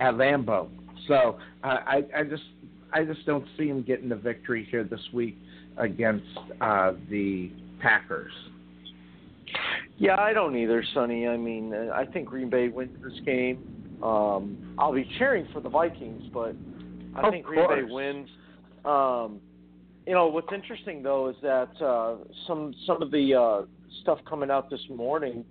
at 0.00 0.14
Lambeau. 0.14 0.68
So 1.08 1.38
uh, 1.64 1.78
I 1.86 2.04
I 2.14 2.24
just 2.24 2.42
I 2.92 3.04
just 3.04 3.24
don't 3.24 3.46
see 3.56 3.68
them 3.68 3.82
getting 3.82 4.10
the 4.10 4.16
victory 4.16 4.68
here 4.70 4.84
this 4.84 5.00
week 5.14 5.38
against 5.78 6.26
uh, 6.60 6.92
the 7.08 7.50
Packers. 7.80 8.32
Yeah, 10.00 10.18
I 10.18 10.32
don't 10.32 10.56
either, 10.56 10.82
Sonny. 10.94 11.28
I 11.28 11.36
mean, 11.36 11.74
uh, 11.74 11.92
I 11.94 12.06
think 12.06 12.28
Green 12.28 12.48
Bay 12.48 12.68
wins 12.68 12.96
this 13.04 13.20
game. 13.26 13.98
Um, 14.02 14.74
I'll 14.78 14.94
be 14.94 15.06
cheering 15.18 15.46
for 15.52 15.60
the 15.60 15.68
Vikings, 15.68 16.22
but 16.32 16.56
I 17.14 17.26
Of 17.26 17.30
think 17.30 17.44
Green 17.44 17.68
Bay 17.68 17.82
wins. 17.82 18.26
Um, 18.86 19.40
you 20.06 20.14
know, 20.14 20.28
what's 20.28 20.50
interesting 20.54 21.02
though 21.02 21.28
is 21.28 21.36
that 21.42 21.70
uh, 21.82 22.16
some 22.46 22.74
some 22.86 23.02
of 23.02 23.10
the 23.10 23.34
uh, 23.34 23.66
stuff 24.00 24.18
coming 24.26 24.50
out 24.50 24.70
this 24.70 24.80
morning, 24.88 25.44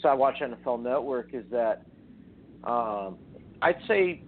so 0.00 0.08
I 0.08 0.14
watch 0.14 0.36
NFL 0.40 0.82
Network, 0.82 1.34
is 1.34 1.44
that 1.50 1.82
um, 2.64 3.18
I'd 3.60 3.76
say 3.86 4.22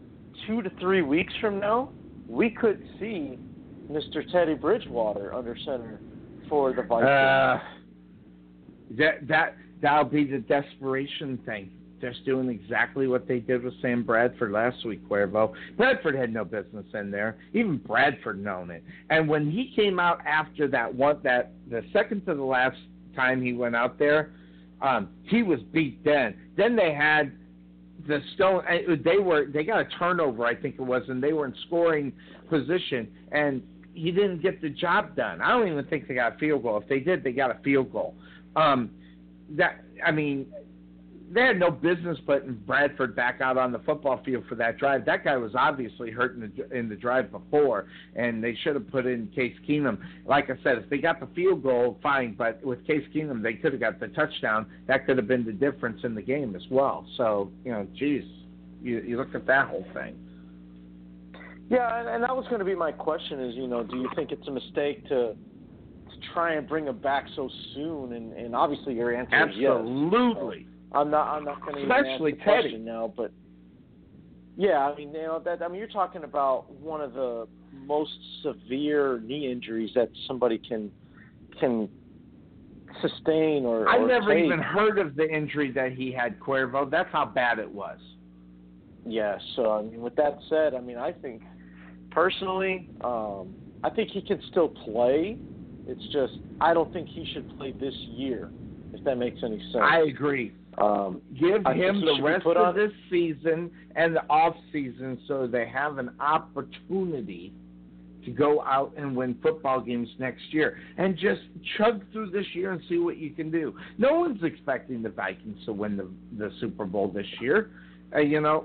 two 0.47 0.61
to 0.61 0.71
three 0.79 1.01
weeks 1.01 1.33
from 1.41 1.59
now, 1.59 1.89
we 2.29 2.51
could 2.51 2.87
see 3.01 3.39
Mr. 3.91 4.31
Teddy 4.31 4.53
Bridgewater 4.53 5.33
under 5.33 5.57
center 5.57 6.01
for 6.51 6.75
the 6.75 6.83
Vikings. 6.83 7.09
Uh, 7.09 7.59
that 8.93 9.27
that 9.29 9.57
that'll 9.83 10.05
be 10.05 10.25
the 10.25 10.39
desperation 10.39 11.39
thing. 11.45 11.71
Just 12.01 12.25
doing 12.27 12.51
exactly 12.51 13.07
what 13.07 13.27
they 13.27 13.39
did 13.39 13.65
with 13.65 13.73
Sam 13.81 14.03
Bradford 14.03 14.53
last 14.53 14.85
week, 14.85 15.09
Cuervo. 15.09 15.55
Bradford 15.77 16.15
had 16.15 16.35
no 16.35 16.45
business 16.45 16.85
in 16.93 17.11
there. 17.11 17.39
Even 17.55 17.79
Bradford 17.79 18.43
known 18.43 18.71
it. 18.71 18.85
And 19.09 19.27
when 19.27 19.51
he 19.51 19.73
came 19.75 19.99
out 19.99 20.19
after 20.27 20.69
that 20.69 20.95
one, 20.95 21.21
that 21.23 21.53
the 21.71 21.83
second 21.95 22.27
to 22.27 22.35
the 22.35 22.43
last 22.43 22.77
time 23.17 23.41
he 23.41 23.55
went 23.55 23.75
out 23.75 23.99
there, 23.99 24.33
um, 24.83 25.09
he 25.23 25.43
was 25.43 25.61
beat. 25.73 26.05
Then, 26.05 26.35
then 26.59 26.77
they 26.77 26.93
had 26.93 27.33
the 28.07 28.21
stone. 28.35 28.65
uh, 28.69 28.97
They 29.03 29.19
were 29.19 29.47
they 29.47 29.65
got 29.65 29.81
a 29.81 29.87
turnover, 29.99 30.45
I 30.45 30.55
think 30.55 30.75
it 30.75 30.83
was, 30.83 31.05
and 31.09 31.23
they 31.23 31.33
were 31.33 31.47
in 31.47 31.55
scoring 31.67 32.13
position, 32.51 33.09
and 33.33 33.63
he 33.95 34.11
didn't 34.11 34.43
get 34.43 34.61
the 34.61 34.69
job 34.69 35.17
done. 35.17 35.41
I 35.41 35.51
don't 35.51 35.69
even 35.69 35.85
think 35.87 36.07
they 36.09 36.15
got 36.15 36.35
a 36.35 36.39
field 36.39 36.65
goal. 36.65 36.79
If 36.83 36.89
they 36.89 37.01
did, 37.01 37.25
they 37.25 37.33
got 37.33 37.51
a 37.51 37.59
field 37.63 37.93
goal. 37.93 38.15
Um, 38.57 38.91
that 39.51 39.85
I 40.05 40.11
mean, 40.11 40.47
they 41.35 41.41
had 41.41 41.59
no 41.59 41.71
business 41.71 42.19
putting 42.27 42.55
Bradford 42.67 43.17
back 43.17 43.41
out 43.41 43.59
on 43.59 43.73
the 43.73 43.81
football 43.81 44.23
field 44.25 44.45
for 44.49 44.55
that 44.57 44.79
drive. 44.79 45.05
That 45.05 45.25
guy 45.25 45.37
was 45.37 45.53
obviously 45.55 46.11
hurt 46.11 46.37
in 46.37 46.53
the 46.57 46.77
in 46.77 46.89
the 46.89 46.95
drive 46.95 47.31
before, 47.31 47.87
and 48.15 48.43
they 48.43 48.57
should 48.63 48.75
have 48.75 48.89
put 48.91 49.07
in 49.07 49.29
Case 49.35 49.57
Keenum. 49.69 49.99
Like 50.27 50.51
I 50.51 50.55
said, 50.63 50.79
if 50.79 50.89
they 50.91 50.99
got 50.99 51.21
the 51.21 51.27
field 51.35 51.63
goal, 51.63 51.99
fine. 52.03 52.35
But 52.37 52.65
with 52.65 52.87
Case 52.87 53.05
Keenum, 53.15 53.43
they 53.43 53.55
could 53.55 53.73
have 53.73 53.81
got 53.81 54.01
the 54.01 54.09
touchdown. 54.09 54.67
That 54.87 55.07
could 55.07 55.17
have 55.17 55.27
been 55.27 55.45
the 55.45 55.53
difference 55.53 56.01
in 56.05 56.15
the 56.15 56.23
game 56.23 56.55
as 56.55 56.63
well. 56.71 57.07
So 57.17 57.51
you 57.65 57.73
know, 57.73 57.87
geez, 57.95 58.25
you 58.83 59.01
you 59.01 59.17
look 59.17 59.35
at 59.35 59.47
that 59.47 59.69
whole 59.69 59.87
thing. 59.93 60.17
Yeah, 61.71 61.99
and, 61.99 62.09
and 62.09 62.23
that 62.23 62.37
was 62.37 62.45
going 62.47 62.59
to 62.59 62.65
be 62.65 62.75
my 62.75 62.93
question: 62.93 63.41
is 63.41 63.57
you 63.57 63.67
know, 63.67 63.83
do 63.83 63.97
you 63.97 64.11
think 64.15 64.31
it's 64.31 64.47
a 64.47 64.53
mistake 64.53 65.09
to 65.09 65.35
to 66.15 66.33
try 66.33 66.55
and 66.55 66.69
bring 66.69 66.87
him 66.87 66.99
back 66.99 67.27
so 67.37 67.49
soon? 67.75 68.13
And, 68.13 68.33
and 68.33 68.55
obviously, 68.55 68.95
your 68.95 69.15
answer 69.15 69.49
is 69.49 69.57
yes. 69.57 69.71
Absolutely. 69.73 70.67
I'm 70.93 71.11
not. 71.11 71.29
I'm 71.35 71.45
not 71.45 71.61
going 71.61 71.75
to 71.75 71.83
Especially 71.83 72.33
ask 72.33 72.39
the 72.39 72.45
Teddy. 72.45 72.61
question 72.69 72.85
now, 72.85 73.13
but 73.17 73.33
yeah, 74.57 74.79
I 74.89 74.95
mean, 74.97 75.13
you 75.13 75.23
know, 75.23 75.41
that 75.45 75.63
I 75.63 75.69
mean, 75.69 75.79
you're 75.79 75.89
talking 75.89 76.25
about 76.25 76.71
one 76.71 77.01
of 77.01 77.15
the 77.15 77.49
most 77.85 78.13
severe 78.43 79.21
knee 79.25 79.51
injuries 79.51 79.91
that 79.95 80.11
somebody 80.29 80.59
can 80.59 80.91
can 81.59 81.89
sustain 83.03 83.65
or. 83.65 83.89
I 83.89 83.99
or 83.99 84.07
never 84.07 84.35
take. 84.35 84.45
even 84.45 84.61
heard 84.61 84.99
of 84.99 85.17
the 85.17 85.29
injury 85.29 85.73
that 85.73 85.93
he 85.93 86.13
had, 86.13 86.39
Cuervo. 86.39 86.89
That's 86.89 87.11
how 87.13 87.25
bad 87.27 87.59
it 87.59 87.71
was. 87.71 87.99
Yeah, 89.07 89.39
so 89.57 89.73
I 89.73 89.83
mean, 89.83 90.01
with 90.01 90.15
that 90.17 90.39
said, 90.49 90.75
I 90.75 90.81
mean, 90.81 90.97
I 90.97 91.13
think 91.13 91.43
personally, 92.11 92.89
um, 93.03 93.55
I 93.83 93.91
think 93.91 94.11
he 94.11 94.23
can 94.23 94.41
still 94.51 94.69
play. 94.69 95.37
It's 95.87 96.03
just 96.13 96.35
I 96.61 96.73
don't 96.75 96.93
think 96.93 97.09
he 97.09 97.27
should 97.33 97.57
play 97.59 97.73
this 97.73 97.95
year, 97.95 98.51
if 98.93 99.05
that 99.05 99.17
makes 99.19 99.39
any 99.45 99.59
sense. 99.73 99.83
I 99.83 100.01
agree. 100.01 100.53
um, 100.79 101.21
Give 101.39 101.65
I 101.67 101.75
him 101.75 102.01
the 102.01 102.21
rest 102.23 102.47
of 102.47 102.57
on- 102.57 102.75
this 102.77 102.93
season 103.11 103.71
and 103.97 104.17
the 104.17 104.23
off 104.31 104.57
season 104.73 105.19
so 105.29 105.47
they 105.47 105.67
have 105.69 105.99
an 105.99 106.11
opportunity 106.21 107.53
to 108.25 108.31
go 108.31 108.63
out 108.63 108.93
and 108.97 109.15
win 109.15 109.37
football 109.43 109.81
games 109.81 110.09
next 110.19 110.43
year 110.51 110.79
and 110.97 111.15
just 111.15 111.43
chug 111.77 112.01
through 112.11 112.31
this 112.31 112.47
year 112.55 112.73
and 112.73 112.81
see 112.89 112.97
what 112.99 113.19
you 113.19 113.31
can 113.31 113.51
do. 113.51 113.75
No 113.99 114.19
one's 114.19 114.43
expecting 114.43 115.03
the 115.03 115.11
Vikings 115.11 115.59
to 115.67 115.73
win 115.75 115.97
the 115.99 116.09
the 116.39 116.51
Super 116.61 116.87
Bowl 116.87 117.09
this 117.09 117.27
year. 117.41 117.71
Uh, 118.15 118.21
you 118.21 118.41
know, 118.41 118.65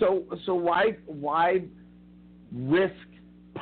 so 0.00 0.24
so 0.44 0.54
why 0.54 0.96
why 1.06 1.62
risk 2.52 2.94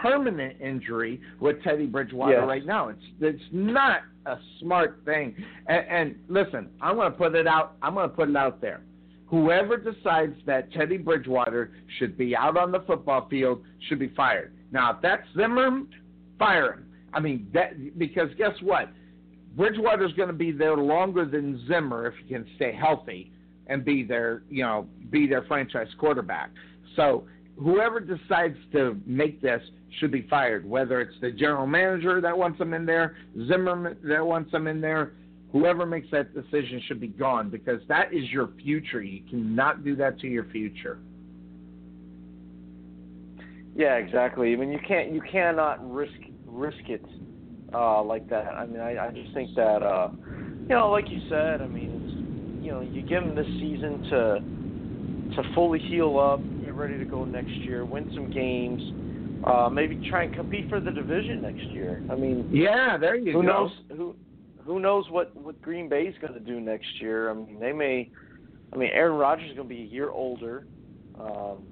permanent 0.02 0.60
injury 0.60 1.20
with 1.40 1.62
Teddy 1.62 1.86
Bridgewater 1.86 2.32
Yes. 2.34 2.44
right 2.46 2.66
now? 2.66 2.88
It's 2.88 3.02
it's 3.20 3.42
not 3.52 4.00
a 4.26 4.36
smart 4.60 5.00
thing. 5.04 5.34
And, 5.66 5.86
and 5.88 6.14
listen, 6.28 6.68
I'm 6.80 6.96
going 6.96 7.10
to 7.12 7.18
put 7.18 7.34
it 7.34 7.46
out. 7.46 7.76
I'm 7.82 7.94
going 7.94 8.08
to 8.08 8.14
put 8.14 8.28
it 8.28 8.36
out 8.36 8.60
there. 8.60 8.82
Whoever 9.26 9.76
decides 9.76 10.34
that 10.46 10.72
Teddy 10.72 10.96
Bridgewater 10.98 11.72
should 11.98 12.16
be 12.16 12.36
out 12.36 12.56
on 12.56 12.70
the 12.72 12.80
football 12.80 13.26
field 13.28 13.62
should 13.88 13.98
be 13.98 14.08
fired. 14.08 14.52
Now, 14.70 14.92
if 14.92 14.96
that's 15.02 15.22
Zimmer, 15.36 15.82
fire 16.38 16.74
him. 16.74 16.86
I 17.12 17.20
mean, 17.20 17.48
that 17.54 17.98
because 17.98 18.28
guess 18.36 18.54
what? 18.60 18.90
Bridgewater's 19.56 20.12
going 20.14 20.28
to 20.28 20.34
be 20.34 20.50
there 20.52 20.76
longer 20.76 21.24
than 21.24 21.64
Zimmer 21.68 22.06
if 22.08 22.14
he 22.22 22.34
can 22.34 22.46
stay 22.56 22.72
healthy 22.72 23.30
and 23.66 23.84
be 23.84 24.02
their, 24.02 24.42
you 24.50 24.62
know, 24.62 24.86
be 25.10 25.26
their 25.26 25.42
franchise 25.44 25.88
quarterback. 25.98 26.50
So 26.96 27.24
whoever 27.58 28.00
decides 28.00 28.56
to 28.72 29.00
make 29.06 29.40
this 29.40 29.62
should 30.00 30.10
be 30.10 30.26
fired. 30.28 30.68
Whether 30.68 31.00
it's 31.00 31.14
the 31.20 31.30
general 31.30 31.66
manager 31.66 32.20
that 32.20 32.36
wants 32.36 32.60
him 32.60 32.74
in 32.74 32.84
there, 32.86 33.16
Zimmerman 33.48 33.96
that 34.04 34.24
wants 34.24 34.52
him 34.52 34.66
in 34.66 34.80
there, 34.80 35.12
whoever 35.52 35.86
makes 35.86 36.08
that 36.10 36.34
decision 36.34 36.82
should 36.86 37.00
be 37.00 37.08
gone 37.08 37.50
because 37.50 37.80
that 37.88 38.12
is 38.12 38.28
your 38.30 38.50
future. 38.62 39.02
You 39.02 39.22
cannot 39.28 39.84
do 39.84 39.94
that 39.96 40.18
to 40.20 40.26
your 40.26 40.44
future. 40.44 40.98
yeah, 43.76 43.96
exactly. 43.96 44.52
I 44.52 44.56
mean, 44.56 44.70
you 44.70 44.78
can't 44.86 45.12
you 45.12 45.20
cannot 45.30 45.78
risk 45.92 46.12
risk 46.46 46.88
it 46.88 47.04
uh, 47.72 48.02
like 48.02 48.28
that. 48.30 48.46
I 48.46 48.66
mean, 48.66 48.80
I, 48.80 49.06
I 49.06 49.10
just 49.10 49.34
think 49.34 49.54
that 49.56 49.82
uh, 49.82 50.10
you 50.62 50.68
know, 50.68 50.90
like 50.90 51.08
you 51.08 51.20
said, 51.28 51.60
I 51.60 51.66
mean, 51.66 51.90
it's, 52.04 52.64
you 52.64 52.70
know, 52.70 52.80
you 52.80 53.02
give 53.02 53.22
him 53.22 53.34
this 53.34 53.46
season 53.46 54.02
to 54.10 55.36
to 55.36 55.54
fully 55.54 55.80
heal 55.80 56.18
up, 56.18 56.40
get 56.74 56.80
ready 56.80 56.98
to 56.98 57.04
go 57.04 57.24
next 57.24 57.52
year, 57.52 57.84
win 57.84 58.10
some 58.14 58.30
games, 58.30 58.82
uh, 59.44 59.68
maybe 59.68 60.00
try 60.10 60.24
and 60.24 60.34
compete 60.34 60.68
for 60.68 60.80
the 60.80 60.90
division 60.90 61.42
next 61.42 61.62
year. 61.66 62.02
I 62.10 62.14
mean, 62.14 62.48
yeah, 62.52 62.96
there 62.98 63.16
you 63.16 63.32
go. 63.32 63.40
who 63.40 63.46
go. 63.46 63.52
knows 63.52 63.70
who 63.96 64.16
who 64.64 64.80
knows 64.80 65.08
what 65.10 65.34
what 65.36 65.60
Green 65.62 65.88
Bay's 65.88 66.14
going 66.20 66.32
to 66.32 66.40
do 66.40 66.60
next 66.60 67.00
year? 67.00 67.30
I 67.30 67.34
mean, 67.34 67.58
they 67.60 67.72
may. 67.72 68.10
I 68.72 68.76
mean, 68.76 68.90
Aaron 68.92 69.16
Rodgers 69.16 69.50
is 69.50 69.56
going 69.56 69.68
to 69.68 69.74
be 69.74 69.82
a 69.82 69.86
year 69.86 70.10
older. 70.10 70.66
Um, 71.20 71.64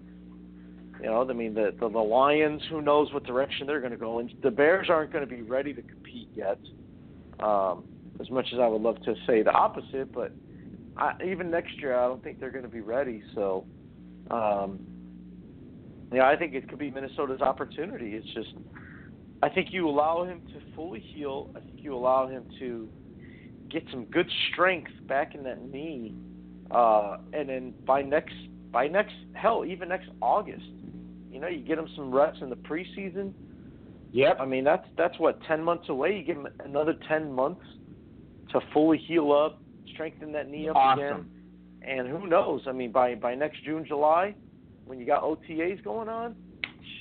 you 1.00 1.06
know, 1.06 1.28
I 1.28 1.32
mean, 1.32 1.54
the, 1.54 1.74
the 1.80 1.88
the 1.88 1.98
Lions. 1.98 2.62
Who 2.70 2.80
knows 2.80 3.12
what 3.12 3.24
direction 3.24 3.66
they're 3.66 3.80
going 3.80 3.92
to 3.92 3.98
go? 3.98 4.20
And 4.20 4.32
the 4.42 4.50
Bears 4.50 4.88
aren't 4.88 5.12
going 5.12 5.26
to 5.26 5.34
be 5.34 5.42
ready 5.42 5.74
to 5.74 5.82
compete 5.82 6.28
yet. 6.34 6.58
Um, 7.40 7.84
as 8.20 8.30
much 8.30 8.46
as 8.52 8.60
I 8.60 8.68
would 8.68 8.82
love 8.82 9.02
to 9.02 9.14
say 9.26 9.42
the 9.42 9.50
opposite, 9.50 10.12
but 10.12 10.30
I, 10.96 11.14
even 11.26 11.50
next 11.50 11.72
year, 11.78 11.98
I 11.98 12.06
don't 12.06 12.22
think 12.22 12.38
they're 12.38 12.50
going 12.50 12.64
to 12.64 12.70
be 12.70 12.82
ready. 12.82 13.22
So, 13.34 13.64
um, 14.32 14.80
yeah, 16.12 16.26
I 16.26 16.36
think 16.36 16.54
it 16.54 16.68
could 16.68 16.78
be 16.78 16.90
Minnesota's 16.90 17.40
opportunity. 17.40 18.14
It's 18.14 18.26
just, 18.34 18.54
I 19.42 19.48
think 19.48 19.68
you 19.70 19.88
allow 19.88 20.24
him 20.24 20.42
to 20.48 20.74
fully 20.74 21.00
heal. 21.00 21.50
I 21.56 21.60
think 21.60 21.74
you 21.76 21.94
allow 21.94 22.28
him 22.28 22.44
to 22.58 22.88
get 23.70 23.84
some 23.90 24.04
good 24.06 24.28
strength 24.52 24.90
back 25.06 25.34
in 25.34 25.42
that 25.44 25.62
knee, 25.70 26.14
uh, 26.70 27.18
and 27.32 27.48
then 27.48 27.74
by 27.86 28.02
next 28.02 28.34
by 28.70 28.88
next 28.88 29.14
hell 29.34 29.64
even 29.66 29.88
next 29.88 30.08
August, 30.20 30.64
you 31.30 31.40
know, 31.40 31.48
you 31.48 31.60
get 31.60 31.78
him 31.78 31.88
some 31.96 32.10
reps 32.14 32.38
in 32.40 32.50
the 32.50 32.56
preseason. 32.56 33.32
Yep. 34.12 34.36
I 34.40 34.44
mean 34.44 34.64
that's 34.64 34.86
that's 34.96 35.18
what 35.18 35.42
ten 35.44 35.62
months 35.62 35.88
away. 35.88 36.16
You 36.16 36.22
give 36.22 36.36
him 36.36 36.48
another 36.64 36.94
ten 37.08 37.32
months 37.32 37.64
to 38.52 38.60
fully 38.72 38.98
heal 38.98 39.32
up, 39.32 39.62
strengthen 39.94 40.32
that 40.32 40.50
knee 40.50 40.68
up 40.68 40.76
Awesome. 40.76 41.04
again, 41.04 41.30
and 41.86 42.08
who 42.08 42.26
knows? 42.26 42.62
I 42.66 42.72
mean 42.72 42.92
by 42.92 43.14
by 43.14 43.34
next 43.34 43.64
June 43.64 43.84
July, 43.86 44.34
when 44.86 44.98
you 44.98 45.06
got 45.06 45.22
OTAs 45.22 45.82
going 45.82 46.08
on, 46.08 46.34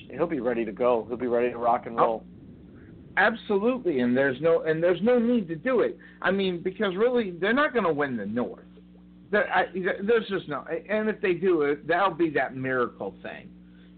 he'll 0.09 0.27
be 0.27 0.39
ready 0.39 0.65
to 0.65 0.71
go. 0.71 1.05
He'll 1.07 1.17
be 1.17 1.27
ready 1.27 1.51
to 1.51 1.57
rock 1.57 1.85
and 1.85 1.97
roll. 1.97 2.23
Absolutely, 3.17 3.99
and 3.99 4.15
there's 4.15 4.39
no 4.41 4.61
and 4.61 4.81
there's 4.81 5.01
no 5.01 5.19
need 5.19 5.47
to 5.49 5.55
do 5.55 5.81
it. 5.81 5.97
I 6.21 6.31
mean, 6.31 6.61
because 6.61 6.95
really, 6.95 7.31
they're 7.31 7.53
not 7.53 7.73
going 7.73 7.85
to 7.85 7.93
win 7.93 8.15
the 8.15 8.25
North. 8.25 8.65
I, 9.33 9.65
there's 9.73 10.27
just 10.27 10.49
no, 10.49 10.65
and 10.89 11.09
if 11.09 11.21
they 11.21 11.33
do 11.33 11.61
it, 11.61 11.87
that'll 11.87 12.13
be 12.13 12.29
that 12.31 12.55
miracle 12.55 13.15
thing. 13.23 13.49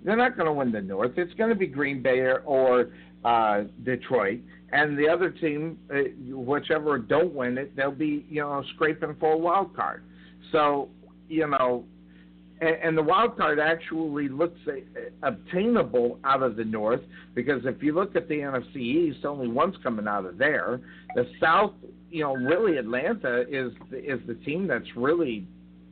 They're 0.04 0.18
not 0.18 0.36
going 0.36 0.46
to 0.46 0.54
win 0.54 0.72
the 0.72 0.82
North. 0.82 1.18
It's 1.18 1.34
going 1.36 1.50
to 1.50 1.56
be 1.56 1.66
Green 1.66 2.04
Bay 2.04 2.20
or, 2.20 2.40
or 2.46 2.92
uh, 3.26 3.64
Detroit, 3.84 4.42
and 4.72 4.98
the 4.98 5.08
other 5.08 5.32
team, 5.32 5.80
uh, 5.92 6.02
whichever 6.36 7.00
don't 7.00 7.34
win 7.34 7.58
it, 7.58 7.76
they'll 7.76 7.92
be 7.92 8.26
you 8.30 8.42
know 8.42 8.64
scraping 8.76 9.16
for 9.20 9.34
a 9.34 9.38
wild 9.38 9.76
card. 9.76 10.04
So 10.52 10.90
you 11.28 11.48
know, 11.48 11.86
and, 12.62 12.76
and 12.84 12.98
the 12.98 13.04
wild 13.04 13.38
card 13.38 13.60
actually 13.60 14.30
looks 14.30 14.60
uh, 14.68 14.74
obtainable 15.24 16.20
out 16.24 16.44
of 16.44 16.56
the 16.56 16.64
North 16.64 17.02
because 17.36 17.62
if 17.66 17.82
you 17.82 17.94
look 17.94 18.16
at 18.16 18.28
the 18.28 18.36
NFC 18.36 18.78
East, 18.78 19.26
only 19.26 19.48
one's 19.48 19.76
coming 19.84 20.08
out 20.08 20.26
of 20.26 20.38
there. 20.38 20.80
The 21.16 21.28
South, 21.42 21.74
you 22.10 22.24
know, 22.24 22.36
really 22.36 22.78
Atlanta 22.78 23.42
is 23.42 23.74
is 23.92 24.20
the 24.28 24.36
team 24.46 24.68
that's 24.68 24.96
really 24.96 25.48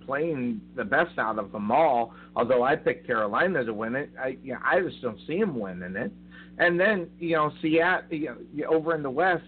playing 0.05 0.61
the 0.75 0.83
best 0.83 1.17
out 1.17 1.39
of 1.39 1.51
them 1.51 1.71
all. 1.71 2.13
Although 2.35 2.63
I 2.63 2.75
picked 2.75 3.05
Carolina 3.07 3.63
to 3.63 3.73
win 3.73 3.95
it, 3.95 4.11
I 4.21 4.37
you 4.43 4.53
know, 4.53 4.59
I 4.63 4.81
just 4.81 5.01
don't 5.01 5.19
see 5.27 5.39
them 5.39 5.59
winning 5.59 5.95
it. 5.95 6.11
And 6.57 6.79
then 6.79 7.09
you 7.19 7.35
know 7.35 7.51
Seattle 7.61 8.05
you 8.11 8.35
know, 8.53 8.67
over 8.69 8.95
in 8.95 9.03
the 9.03 9.09
West, 9.09 9.43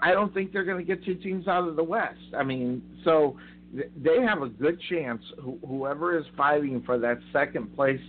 I 0.00 0.12
don't 0.12 0.32
think 0.34 0.52
they're 0.52 0.64
going 0.64 0.78
to 0.78 0.84
get 0.84 1.04
two 1.04 1.14
teams 1.14 1.48
out 1.48 1.66
of 1.66 1.76
the 1.76 1.84
West. 1.84 2.20
I 2.36 2.42
mean, 2.42 2.82
so 3.04 3.36
they 3.74 4.20
have 4.22 4.42
a 4.42 4.48
good 4.48 4.80
chance. 4.88 5.22
Wh- 5.38 5.66
whoever 5.66 6.18
is 6.18 6.24
fighting 6.36 6.82
for 6.84 6.98
that 6.98 7.18
second 7.32 7.74
place 7.74 8.00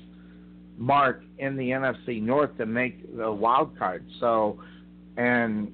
mark 0.77 1.23
in 1.39 1.55
the 1.55 1.69
NFC 1.69 2.21
North 2.21 2.55
to 2.57 2.65
make 2.65 3.15
the 3.15 3.31
wild 3.31 3.77
card. 3.77 4.05
So, 4.19 4.59
and 5.17 5.71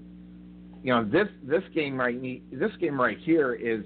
you 0.83 0.93
know 0.93 1.03
this 1.03 1.27
this 1.43 1.63
game 1.73 1.99
right 1.99 2.41
this 2.51 2.71
game 2.79 2.99
right 2.99 3.17
here 3.19 3.53
is 3.53 3.83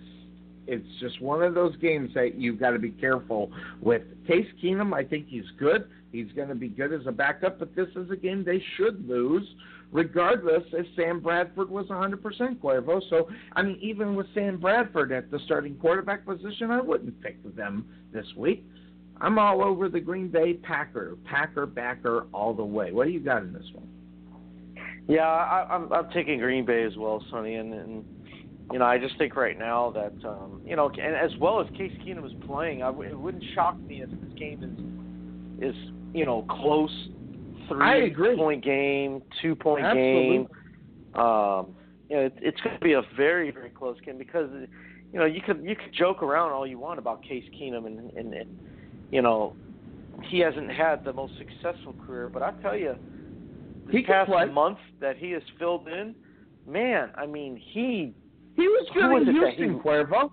it's 0.67 0.87
just 0.99 1.21
one 1.21 1.43
of 1.43 1.53
those 1.53 1.75
games 1.77 2.11
that 2.15 2.39
you've 2.39 2.59
got 2.59 2.71
to 2.71 2.79
be 2.79 2.91
careful 2.91 3.51
with. 3.81 4.01
Case 4.27 4.47
Keenum, 4.63 4.93
I 4.93 5.03
think 5.03 5.27
he's 5.27 5.45
good. 5.59 5.87
He's 6.11 6.31
going 6.35 6.47
to 6.49 6.55
be 6.55 6.69
good 6.69 6.93
as 6.93 7.05
a 7.05 7.11
backup, 7.11 7.59
but 7.59 7.75
this 7.75 7.89
is 7.95 8.09
a 8.09 8.15
game 8.15 8.43
they 8.43 8.63
should 8.77 9.07
lose, 9.07 9.47
regardless 9.95 10.63
if 10.73 10.85
Sam 10.97 11.21
Bradford 11.21 11.69
was 11.69 11.85
100% 11.85 12.57
Cuervo. 12.57 13.01
So, 13.09 13.29
I 13.53 13.61
mean, 13.61 13.79
even 13.81 14.13
with 14.15 14.27
Sam 14.33 14.59
Bradford 14.59 15.13
at 15.13 15.31
the 15.31 15.39
starting 15.45 15.75
quarterback 15.75 16.25
position, 16.25 16.69
I 16.69 16.81
wouldn't 16.81 17.19
pick 17.21 17.37
them 17.55 17.87
this 18.11 18.25
week. 18.35 18.65
I'm 19.21 19.39
all 19.39 19.63
over 19.63 19.87
the 19.87 20.01
Green 20.01 20.27
Bay 20.27 20.55
Packer, 20.55 21.17
Packer 21.23 21.65
backer 21.65 22.27
all 22.33 22.53
the 22.53 22.65
way. 22.65 22.91
What 22.91 23.07
do 23.07 23.13
you 23.13 23.21
got 23.21 23.43
in 23.43 23.53
this 23.53 23.63
one? 23.73 23.87
Yeah, 25.07 25.21
I, 25.21 25.73
I'm 25.73 25.93
I'm 25.93 26.09
taking 26.11 26.39
Green 26.39 26.65
Bay 26.65 26.83
as 26.83 26.97
well, 26.97 27.23
Sonny, 27.31 27.55
and, 27.55 27.73
and 27.73 28.05
you 28.73 28.79
know 28.79 28.85
I 28.85 28.97
just 28.97 29.17
think 29.17 29.35
right 29.37 29.57
now 29.57 29.91
that 29.91 30.27
um, 30.27 30.61
you 30.65 30.75
know, 30.75 30.89
and 30.89 31.15
as 31.15 31.31
well 31.39 31.61
as 31.61 31.67
Case 31.77 31.93
Keenum 32.05 32.25
is 32.25 32.33
playing, 32.45 32.81
I 32.81 32.87
w- 32.87 33.09
it 33.09 33.17
wouldn't 33.17 33.43
shock 33.53 33.79
me 33.79 34.01
if 34.01 34.09
this 34.09 34.33
game 34.37 34.63
is 35.61 35.69
is 35.69 35.75
you 36.13 36.25
know 36.25 36.41
close, 36.49 37.07
three 37.67 38.05
agree. 38.07 38.35
point 38.35 38.63
game, 38.63 39.21
two 39.41 39.55
point 39.55 39.85
Absolutely. 39.85 40.37
game. 40.37 40.47
Um, 41.21 41.75
you 42.09 42.15
know, 42.17 42.21
it, 42.25 42.37
it's 42.41 42.61
going 42.61 42.75
to 42.77 42.83
be 42.83 42.93
a 42.93 43.01
very 43.15 43.51
very 43.51 43.69
close 43.69 43.97
game 44.05 44.17
because 44.17 44.49
you 45.11 45.19
know 45.19 45.25
you 45.25 45.41
could 45.41 45.63
you 45.63 45.75
could 45.75 45.93
joke 45.97 46.21
around 46.23 46.51
all 46.51 46.67
you 46.67 46.77
want 46.79 46.99
about 46.99 47.23
Case 47.23 47.43
Keenum 47.59 47.85
and 47.87 48.11
and, 48.11 48.33
and 48.33 48.59
you 49.11 49.21
know 49.21 49.55
he 50.23 50.39
hasn't 50.39 50.71
had 50.71 51.03
the 51.03 51.13
most 51.13 51.33
successful 51.37 51.93
career, 52.05 52.29
but 52.33 52.41
I 52.41 52.51
tell 52.61 52.75
you 52.77 52.95
this 53.85 53.95
He 53.95 54.01
can 54.03 54.13
past 54.13 54.31
play. 54.31 54.45
month 54.45 54.77
that 55.01 55.17
he 55.17 55.31
has 55.31 55.43
filled 55.59 55.87
in, 55.89 56.15
man, 56.65 57.11
I 57.17 57.25
mean, 57.25 57.57
he 57.73 58.13
He 58.55 58.61
was 58.67 58.87
good 58.93 59.27
in 59.27 59.33
Houston, 59.35 59.73
he- 59.73 59.79
Cuervo. 59.79 60.31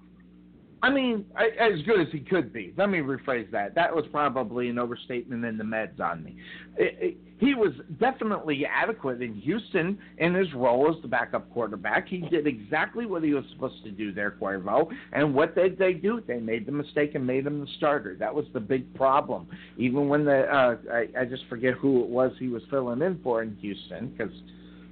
I 0.83 0.91
mean, 0.91 1.25
as 1.37 1.81
good 1.87 2.01
as 2.01 2.09
he 2.11 2.19
could 2.19 2.53
be. 2.53 2.75
Let 2.77 2.91
me 2.91 2.99
rephrase 2.99 3.49
that. 3.53 3.77
That 3.77 3.95
was 3.95 4.05
probably 4.11 4.69
an 4.69 4.81
overstatement 4.81 5.45
in 5.45 5.57
the 5.57 5.63
meds 5.63 6.01
on 6.01 6.25
me. 6.25 6.37
It, 6.77 6.99
it, 7.01 7.17
he 7.39 7.55
was 7.55 7.73
definitely 8.01 8.67
adequate 8.67 9.23
in 9.23 9.35
Houston 9.35 9.97
in 10.19 10.35
his 10.35 10.53
role 10.55 10.93
as 10.93 11.01
the 11.03 11.09
backup 11.09 11.49
quarterback. 11.53 12.09
He 12.09 12.19
did 12.19 12.49
exactly 12.49 13.07
what 13.07 13.23
he 13.23 13.33
was 13.33 13.45
supposed 13.53 13.83
to 13.85 13.93
do 13.93 14.13
there, 14.13 14.33
Cuervo. 14.33 14.89
And 15.13 15.33
what 15.35 15.55
did 15.55 15.79
they 15.79 15.93
do? 15.93 16.21
They 16.27 16.41
made 16.41 16.67
the 16.67 16.73
mistake 16.73 17.15
and 17.15 17.25
made 17.25 17.47
him 17.47 17.61
the 17.61 17.67
starter. 17.77 18.17
That 18.19 18.35
was 18.35 18.47
the 18.53 18.61
big 18.61 18.93
problem. 18.95 19.47
Even 19.77 20.09
when 20.09 20.25
the 20.25 20.43
uh, 20.43 20.77
I, 20.93 21.21
I 21.21 21.25
just 21.25 21.45
forget 21.49 21.75
who 21.75 22.03
it 22.03 22.09
was 22.09 22.33
he 22.41 22.49
was 22.49 22.63
filling 22.71 23.03
in 23.03 23.21
for 23.23 23.43
in 23.43 23.57
Houston 23.61 24.09
because 24.09 24.33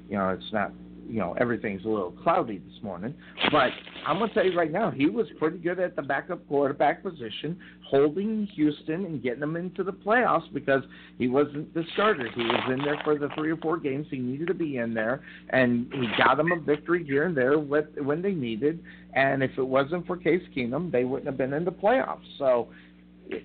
you 0.08 0.16
know 0.16 0.28
it's 0.30 0.52
not 0.52 0.72
you 1.10 1.18
know 1.18 1.34
everything's 1.38 1.84
a 1.84 1.88
little 1.88 2.12
cloudy 2.22 2.58
this 2.58 2.82
morning. 2.82 3.14
But 3.50 3.70
I'm 4.06 4.18
gonna 4.18 4.32
tell 4.32 4.46
you 4.46 4.56
right 4.56 4.70
now, 4.70 4.90
he 4.90 5.06
was 5.06 5.26
pretty 5.38 5.58
good 5.58 5.80
at 5.80 5.96
the 5.96 6.02
backup 6.02 6.46
quarterback 6.46 7.02
position, 7.02 7.58
holding 7.84 8.46
Houston 8.54 9.04
and 9.06 9.22
getting 9.22 9.40
them 9.40 9.56
into 9.56 9.82
the 9.82 9.92
playoffs 9.92 10.52
because 10.54 10.82
he 11.18 11.26
wasn't 11.26 11.74
the 11.74 11.84
starter. 11.94 12.28
He 12.34 12.42
was 12.42 12.62
in 12.72 12.84
there 12.84 13.00
for 13.02 13.18
the 13.18 13.28
three 13.34 13.50
or 13.50 13.56
four 13.56 13.76
games 13.76 14.06
he 14.10 14.18
needed 14.18 14.46
to 14.48 14.54
be 14.54 14.76
in 14.76 14.94
there, 14.94 15.22
and 15.50 15.92
he 15.92 16.06
got 16.16 16.36
them 16.36 16.52
a 16.52 16.60
victory 16.60 17.04
here 17.04 17.24
and 17.24 17.36
there 17.36 17.58
with, 17.58 17.86
when 17.98 18.22
they 18.22 18.32
needed. 18.32 18.82
And 19.14 19.42
if 19.42 19.50
it 19.58 19.66
wasn't 19.66 20.06
for 20.06 20.16
Case 20.16 20.42
Keenum, 20.56 20.92
they 20.92 21.04
wouldn't 21.04 21.26
have 21.26 21.36
been 21.36 21.52
in 21.52 21.64
the 21.64 21.72
playoffs. 21.72 22.26
So. 22.38 22.68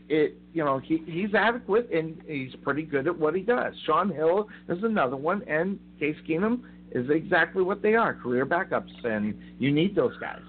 It, 0.10 0.40
you 0.52 0.66
know 0.66 0.80
he 0.80 1.04
he's 1.06 1.36
adequate 1.36 1.92
and 1.92 2.20
he's 2.26 2.56
pretty 2.64 2.82
good 2.82 3.06
at 3.06 3.16
what 3.16 3.36
he 3.36 3.44
does. 3.44 3.72
Shaun 3.86 4.10
Hill 4.10 4.48
is 4.68 4.80
another 4.82 5.16
one, 5.16 5.44
and 5.44 5.78
Case 6.00 6.16
Keenum 6.28 6.62
is 6.96 7.10
exactly 7.10 7.62
what 7.62 7.82
they 7.84 7.94
are 7.94 8.14
career 8.14 8.46
backups, 8.46 9.04
and 9.04 9.36
you 9.60 9.72
need 9.72 9.96
those 9.96 10.18
guys. 10.18 10.42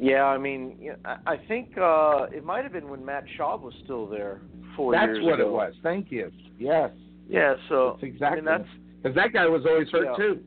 Yeah, 0.00 0.22
I 0.24 0.38
mean, 0.38 0.92
I 1.26 1.36
think 1.48 1.76
uh, 1.76 2.26
it 2.32 2.44
might 2.44 2.62
have 2.62 2.72
been 2.72 2.88
when 2.88 3.04
Matt 3.04 3.24
Schaub 3.36 3.62
was 3.62 3.74
still 3.82 4.06
there 4.06 4.40
four 4.76 4.92
That's 4.92 5.08
years 5.08 5.24
what 5.24 5.40
ago. 5.40 5.48
it 5.48 5.52
was. 5.52 5.74
Thank 5.82 6.12
you. 6.12 6.30
Yes, 6.56 6.90
Yeah, 7.28 7.54
so 7.68 7.96
that's 8.00 8.04
exactly. 8.04 8.42
Because 9.02 9.16
that 9.16 9.32
guy 9.32 9.46
was 9.46 9.66
always 9.68 9.88
hurt 9.90 10.04
Yeah. 10.06 10.16
too. 10.16 10.40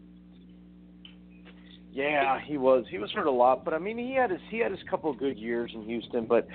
yeah, 1.92 2.40
he 2.40 2.58
was 2.58 2.86
he 2.90 2.98
was 2.98 3.12
hurt 3.12 3.28
a 3.28 3.32
lot, 3.32 3.66
but 3.66 3.74
I 3.74 3.78
mean, 3.78 3.98
he 3.98 4.14
had 4.14 4.32
his 4.32 4.40
he 4.50 4.60
had 4.60 4.72
his 4.72 4.80
couple 4.90 5.10
of 5.12 5.18
good 5.18 5.38
years 5.38 5.72
in 5.76 5.84
Houston, 5.84 6.26
but. 6.26 6.48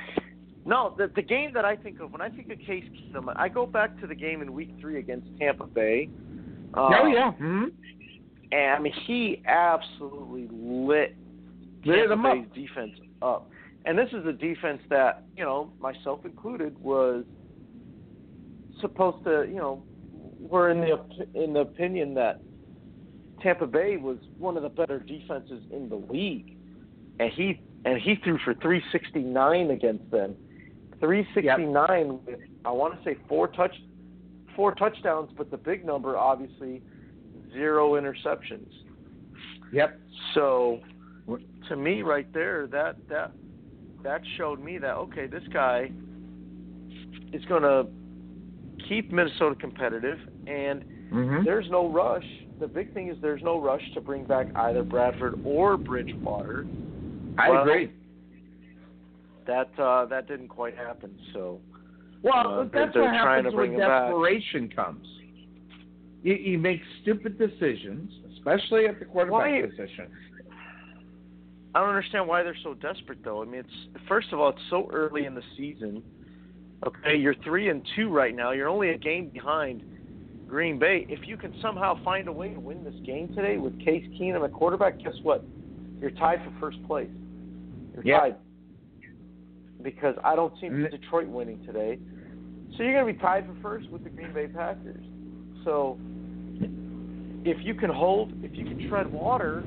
No, 0.69 0.97
the 0.99 1.07
the 1.15 1.23
game 1.23 1.53
that 1.55 1.65
I 1.65 1.77
think 1.77 2.01
of 2.01 2.11
when 2.11 2.21
I 2.21 2.29
think 2.29 2.51
of 2.51 2.59
Case 2.59 2.83
Keenum, 2.93 3.33
I 3.37 3.49
go 3.49 3.67
back 3.67 4.01
to 4.01 4.07
the 4.09 4.17
game 4.17 4.43
in 4.43 4.53
Week 4.53 4.75
Three 4.81 4.99
against 4.99 5.29
Tampa 5.39 5.65
Bay. 5.65 6.09
Uh, 6.77 6.91
oh 7.03 7.07
yeah, 7.07 7.33
hmm 7.33 7.65
and 8.53 8.71
I 8.73 8.79
mean 8.79 8.93
he 9.07 9.43
absolutely 9.47 10.49
lit 10.53 11.17
Lit 11.85 12.09
Tampa 12.09 12.29
up. 12.29 12.35
Bay's 12.35 12.47
defense 12.55 12.93
up. 13.23 13.51
And 13.85 13.97
this 13.97 14.09
is 14.13 14.27
a 14.27 14.33
defense 14.33 14.81
that, 14.91 15.27
you 15.37 15.45
know, 15.45 15.73
myself 15.81 16.25
included, 16.25 16.77
was 16.83 17.25
supposed 18.81 19.19
to, 19.25 19.47
you 19.49 19.57
know, 19.57 19.85
were 20.41 20.71
in 20.71 20.81
the 20.81 20.93
op- 20.93 21.29
in 21.35 21.53
the 21.53 21.61
opinion 21.61 22.15
that 22.15 22.43
Tampa 23.41 23.67
Bay 23.67 23.97
was 23.97 24.19
one 24.39 24.57
of 24.57 24.65
the 24.65 24.69
better 24.69 24.99
defenses 24.99 25.63
in 25.71 25.89
the 25.89 26.03
league, 26.11 26.57
and 27.21 27.31
he 27.33 27.61
and 27.85 28.01
he 28.01 28.17
threw 28.25 28.39
for 28.45 28.55
369 28.55 29.71
against 29.71 30.11
them. 30.11 30.35
369 30.99 32.21
with 32.27 32.41
I 32.65 32.71
want 32.73 32.95
to 32.95 33.01
say 33.09 33.17
four 33.29 33.47
touch 33.49 33.75
four 34.57 34.75
touchdowns, 34.75 35.31
but 35.37 35.51
the 35.51 35.57
big 35.57 35.85
number 35.85 36.17
obviously 36.17 36.83
zero 37.53 37.93
interceptions. 37.93 38.71
Yep. 39.73 40.01
So 40.35 40.81
to 41.69 41.77
me 41.77 42.03
right 42.03 42.33
there 42.33 42.67
that 42.69 42.97
that 43.09 43.33
that 44.03 44.23
showed 44.37 44.61
me 44.63 44.79
that 44.79 44.95
okay, 44.97 45.27
this 45.27 45.45
guy 45.53 45.91
is 47.33 47.45
going 47.45 47.63
to 47.63 47.87
keep 48.89 49.13
Minnesota 49.13 49.55
competitive 49.57 50.19
and 50.47 50.85
Mm-hmm. 51.13 51.45
there's 51.45 51.71
no 51.71 51.89
rush. 51.89 52.27
The 52.59 52.67
big 52.67 52.93
thing 52.93 53.09
is 53.09 53.17
there's 53.23 53.43
no 53.43 53.61
rush 53.61 53.83
to 53.95 54.01
bring 54.01 54.25
back 54.25 54.49
either 54.57 54.83
Bradford 54.83 55.41
or 55.45 55.77
Bridgewater. 55.77 56.67
I 57.39 57.51
Well, 57.51 57.63
agree. 57.63 57.93
That 59.47 59.71
uh, 59.79 60.07
that 60.07 60.27
didn't 60.27 60.49
quite 60.49 60.77
happen. 60.77 61.17
So 61.33 61.61
Well, 62.27 62.61
Uh, 62.61 62.65
that's 62.73 62.95
what 62.97 63.11
happens 63.11 63.51
to 63.53 63.57
bring 63.57 63.73
when 63.73 63.81
him 63.83 63.89
back. 63.89 64.03
desperation 64.11 64.69
comes. 64.69 65.07
You, 66.25 66.35
you 66.35 66.59
make 66.59 66.81
stupid 67.03 67.39
decisions, 67.39 68.11
especially 68.35 68.87
at 68.87 68.99
the 68.99 69.05
quarterback 69.05 69.41
Why- 69.53 69.63
position. 69.63 70.11
I 71.75 71.81
don't 71.81 71.91
understand 71.91 72.27
why 72.27 72.43
they're 72.43 72.57
so 72.63 72.73
desperate 72.75 73.23
though. 73.23 73.43
I 73.43 73.45
mean, 73.45 73.61
it's 73.61 74.07
first 74.09 74.33
of 74.33 74.41
all, 74.41 74.49
it's 74.49 74.63
so 74.71 74.89
early 74.91 75.27
in 75.27 75.35
the 75.35 75.43
season. 75.59 76.03
Okay, 76.87 77.17
you're 77.17 77.35
three 77.45 77.69
and 77.69 77.87
two 77.95 78.09
right 78.09 78.35
now. 78.35 78.53
You're 78.53 78.69
only 78.69 78.91
a 78.91 78.99
game 78.99 79.29
behind 79.29 79.83
Green 80.49 80.79
Bay. 80.79 81.07
If 81.11 81.29
you 81.29 81.37
can 81.37 81.55
somehow 81.61 82.03
find 82.03 82.29
a 82.29 82.33
way 82.33 82.55
to 82.55 82.61
win 82.61 82.83
this 82.83 82.95
game 83.05 83.29
today 83.35 83.59
with 83.59 83.79
Case 83.79 84.05
Keenum 84.19 84.43
at 84.45 84.53
quarterback, 84.53 84.99
guess 84.99 85.15
what? 85.23 85.45
You're 86.01 86.11
tied 86.13 86.41
for 86.45 86.51
first 86.59 86.83
place. 86.87 87.11
You're 87.95 88.05
Yeah. 88.07 88.21
tied 88.21 88.37
because 89.87 90.17
I 90.25 90.35
don't 90.35 90.53
see 90.61 90.67
Mm. 90.67 90.91
Detroit 90.91 91.29
winning 91.29 91.65
today. 91.65 91.97
So 92.77 92.83
you're 92.83 92.93
going 92.93 93.07
to 93.07 93.13
be 93.13 93.19
tied 93.21 93.47
for 93.47 93.55
first 93.63 93.89
with 93.89 94.03
the 94.03 94.11
Green 94.11 94.33
Bay 94.33 94.49
Packers. 94.49 95.05
So 95.65 95.97
if 97.45 97.65
you 97.65 97.73
can 97.75 97.91
hold, 97.91 98.33
if 98.43 98.51
you 98.57 98.65
can 98.65 98.89
tread 98.89 99.11
water 99.11 99.63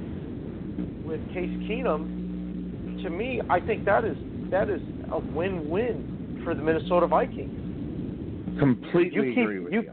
with 1.06 1.22
Case 1.34 1.50
Keenum, 1.68 3.02
to 3.02 3.10
me, 3.10 3.42
I 3.50 3.62
think 3.62 3.86
that 3.86 4.04
is 4.04 4.18
that 4.52 4.70
is 4.70 4.82
a 5.10 5.20
win-win 5.20 6.42
for 6.44 6.54
the 6.54 6.62
Minnesota 6.62 7.08
Vikings. 7.08 8.60
Completely 8.60 9.16
You 9.16 9.34
keep 9.34 9.38
agree 9.38 9.60
with 9.60 9.72
you, 9.72 9.84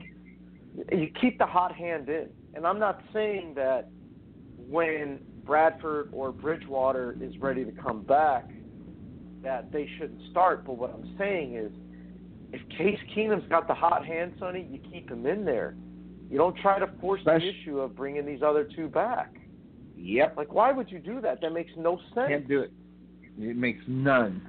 you. 0.91 0.99
you 0.99 1.09
keep 1.21 1.39
the 1.39 1.47
hot 1.47 1.73
hand 1.73 2.09
in, 2.09 2.29
and 2.55 2.67
I'm 2.67 2.81
not 2.81 3.01
saying 3.13 3.55
that 3.55 3.89
when 4.69 5.21
Bradford 5.45 6.09
or 6.13 6.33
Bridgewater 6.33 7.17
is 7.21 7.39
ready 7.39 7.65
to 7.65 7.71
come 7.71 8.03
back 8.03 8.51
that 9.47 9.71
they 9.71 9.89
shouldn't 9.97 10.21
start. 10.33 10.67
But 10.67 10.77
what 10.77 10.93
I'm 10.93 11.15
saying 11.17 11.55
is, 11.55 11.71
if 12.53 12.61
Case 12.77 12.99
Keenum's 13.15 13.49
got 13.49 13.69
the 13.69 13.75
hot 13.75 14.05
hand, 14.05 14.35
Sonny, 14.41 14.67
you 14.71 14.81
keep 14.91 15.09
him 15.09 15.25
in 15.25 15.45
there. 15.45 15.77
You 16.29 16.37
don't 16.37 16.57
try 16.57 16.81
to 16.81 16.89
force 17.01 17.21
the 17.25 17.37
issue 17.37 17.79
of 17.79 17.95
bringing 17.95 18.27
these 18.27 18.43
other 18.43 18.65
two 18.65 18.89
back. 18.89 19.33
Yep. 19.97 20.37
Like, 20.37 20.53
why 20.53 20.73
would 20.73 20.91
you 20.91 20.99
do 20.99 21.21
that? 21.21 21.41
That 21.41 21.53
makes 21.53 21.71
no 21.77 21.99
sense. 22.13 22.29
Can't 22.29 22.49
do 22.49 22.61
it. 22.61 22.73
It 23.39 23.57
makes 23.57 23.83
none. 23.87 24.43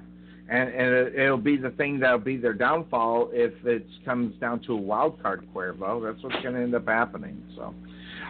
And 0.50 0.68
and 0.68 0.94
it, 0.94 1.14
it'll 1.14 1.36
be 1.36 1.56
the 1.56 1.70
thing 1.70 2.00
that'll 2.00 2.18
be 2.18 2.36
their 2.36 2.54
downfall 2.54 3.30
if 3.32 3.52
it 3.64 3.86
comes 4.04 4.34
down 4.40 4.60
to 4.62 4.72
a 4.72 4.76
wild 4.76 5.22
card 5.22 5.46
Cuervo. 5.54 6.02
That's 6.02 6.22
what's 6.24 6.42
going 6.42 6.54
to 6.54 6.62
end 6.62 6.74
up 6.74 6.88
happening. 6.88 7.40
So, 7.54 7.72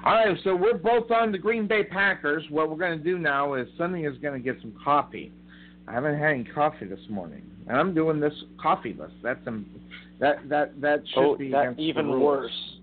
all 0.04 0.12
right. 0.12 0.36
So 0.44 0.54
we're 0.54 0.76
both 0.76 1.10
on 1.10 1.32
the 1.32 1.38
Green 1.38 1.66
Bay 1.66 1.84
Packers. 1.84 2.44
What 2.50 2.68
we're 2.68 2.76
going 2.76 2.98
to 2.98 3.04
do 3.04 3.18
now 3.18 3.54
is 3.54 3.68
Sonny 3.78 4.04
is 4.04 4.18
going 4.18 4.34
to 4.34 4.40
get 4.40 4.60
some 4.60 4.74
coffee. 4.84 5.32
I 5.88 5.92
haven't 5.92 6.18
had 6.18 6.32
any 6.32 6.44
coffee 6.44 6.86
this 6.86 7.00
morning, 7.08 7.42
and 7.66 7.76
I'm 7.76 7.94
doing 7.94 8.20
this 8.20 8.34
coffeeless. 8.60 9.12
That's 9.22 9.40
um, 9.46 9.66
that 10.20 10.48
that 10.48 10.78
that 10.80 11.02
should 11.14 11.24
oh, 11.24 11.36
be 11.36 11.50
that 11.50 11.78
even 11.78 12.06
rules. 12.06 12.22
worse. 12.22 12.78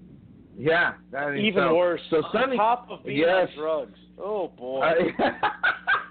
Yeah, 0.57 0.93
that 1.11 1.33
Even 1.35 1.63
so, 1.63 1.75
worse. 1.75 2.01
So 2.09 2.23
Sonny, 2.31 2.53
on 2.53 2.57
top 2.57 2.87
of 2.89 3.03
being 3.03 3.19
yes. 3.19 3.49
on 3.51 3.61
drugs. 3.61 3.99
Oh 4.17 4.47
boy. 4.57 4.81
I, 4.81 4.93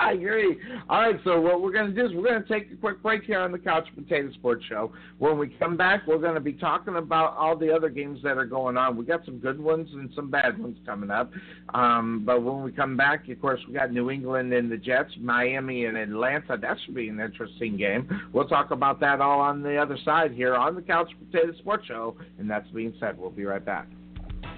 I 0.10 0.12
agree. 0.12 0.56
All 0.88 1.02
right, 1.02 1.20
so 1.24 1.38
what 1.40 1.60
we're 1.60 1.72
going 1.72 1.88
to 1.88 1.92
do 1.94 2.06
is 2.06 2.14
we're 2.14 2.24
going 2.24 2.42
to 2.42 2.48
take 2.48 2.72
a 2.72 2.76
quick 2.76 3.02
break 3.02 3.24
here 3.24 3.38
on 3.38 3.52
the 3.52 3.58
Couch 3.58 3.86
Potato 3.94 4.32
Sports 4.32 4.64
Show. 4.66 4.92
When 5.18 5.36
we 5.36 5.48
come 5.48 5.76
back, 5.76 6.06
we're 6.06 6.18
going 6.18 6.34
to 6.34 6.40
be 6.40 6.54
talking 6.54 6.96
about 6.96 7.36
all 7.36 7.54
the 7.54 7.70
other 7.70 7.90
games 7.90 8.18
that 8.22 8.38
are 8.38 8.46
going 8.46 8.78
on. 8.78 8.96
We 8.96 9.04
got 9.04 9.26
some 9.26 9.38
good 9.38 9.60
ones 9.60 9.90
and 9.92 10.10
some 10.16 10.30
bad 10.30 10.58
ones 10.58 10.78
coming 10.86 11.10
up. 11.10 11.30
Um, 11.74 12.22
but 12.24 12.42
when 12.42 12.62
we 12.62 12.72
come 12.72 12.96
back, 12.96 13.28
of 13.28 13.40
course, 13.42 13.60
we 13.68 13.74
got 13.74 13.92
New 13.92 14.10
England 14.10 14.54
and 14.54 14.72
the 14.72 14.78
Jets, 14.78 15.12
Miami 15.20 15.84
and 15.84 15.98
Atlanta. 15.98 16.56
That 16.56 16.78
should 16.84 16.94
be 16.94 17.08
an 17.08 17.20
interesting 17.20 17.76
game. 17.76 18.08
We'll 18.32 18.48
talk 18.48 18.70
about 18.70 19.00
that 19.00 19.20
all 19.20 19.40
on 19.40 19.62
the 19.62 19.76
other 19.76 19.98
side 20.02 20.32
here 20.32 20.56
on 20.56 20.76
the 20.76 20.82
Couch 20.82 21.10
Potato 21.30 21.52
Sports 21.58 21.86
Show. 21.86 22.16
And 22.38 22.48
that's 22.48 22.68
being 22.70 22.94
said, 22.98 23.18
we'll 23.18 23.28
be 23.28 23.44
right 23.44 23.64
back. 23.64 23.86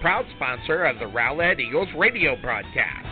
proud 0.00 0.24
sponsor 0.36 0.84
of 0.84 0.98
the 0.98 1.06
Rowlett 1.06 1.60
Eagles 1.60 1.88
radio 1.96 2.36
broadcast. 2.40 3.06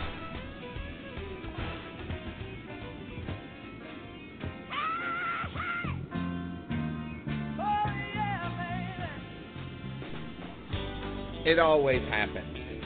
Oh, 7.59 7.89
it 11.45 11.59
always 11.59 12.01
happens. 12.09 12.54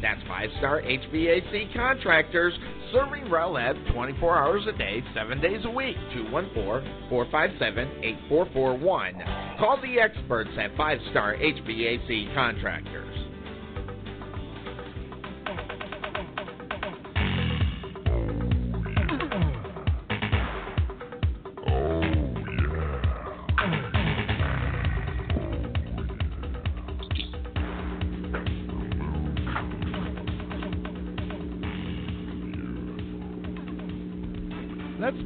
That's 0.00 0.20
5 0.28 0.50
Star 0.58 0.82
HVAC 0.82 1.74
Contractors, 1.74 2.54
serving 2.92 3.24
Rowlett 3.24 3.92
24 3.92 4.38
hours 4.38 4.62
a 4.68 4.76
day, 4.78 5.02
7 5.14 5.40
days 5.40 5.64
a 5.64 5.70
week. 5.70 5.96
214 6.14 7.08
457 7.10 7.88
8441. 8.04 9.58
Call 9.58 9.80
the 9.82 9.98
experts 10.00 10.50
at 10.58 10.76
5 10.76 10.98
Star 11.10 11.34
HVAC 11.36 12.34
Contractors. 12.34 13.17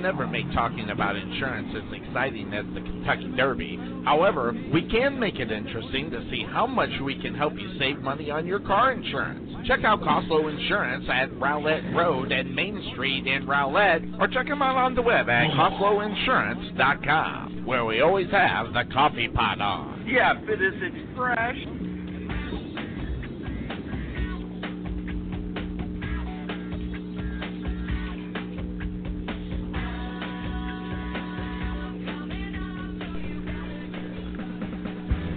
never 0.00 0.26
make 0.26 0.50
talking 0.52 0.90
about 0.90 1.14
insurance 1.16 1.72
as 1.76 1.84
exciting 1.92 2.52
as 2.52 2.64
the 2.74 2.80
Kentucky 2.80 3.32
Derby. 3.36 3.78
However, 4.04 4.52
we 4.72 4.82
can 4.88 5.16
make 5.18 5.38
it 5.38 5.52
interesting 5.52 6.10
to 6.10 6.26
see 6.30 6.44
how 6.50 6.66
much 6.66 6.90
we 7.04 7.20
can 7.20 7.34
help 7.34 7.52
you 7.54 7.78
save 7.78 8.00
money 8.00 8.30
on 8.30 8.46
your 8.46 8.60
car 8.60 8.92
insurance. 8.92 9.50
Check 9.66 9.84
out 9.84 10.00
Coslow 10.00 10.50
Insurance 10.50 11.04
at 11.12 11.30
Rowlett 11.38 11.94
Road 11.94 12.32
and 12.32 12.54
Main 12.54 12.82
Street 12.92 13.26
in 13.26 13.46
Rowlett, 13.46 14.02
or 14.18 14.26
check 14.28 14.48
them 14.48 14.62
out 14.62 14.76
on 14.76 14.94
the 14.94 15.02
web 15.02 15.28
at 15.28 15.50
CoslowInsurance.com, 15.50 17.66
where 17.66 17.84
we 17.84 18.00
always 18.00 18.30
have 18.30 18.72
the 18.72 18.84
coffee 18.92 19.28
pot 19.28 19.60
on. 19.60 20.06
Yeah, 20.08 20.32
but 20.34 20.54
is 20.54 20.72
it 20.76 20.94
fresh? 21.14 21.58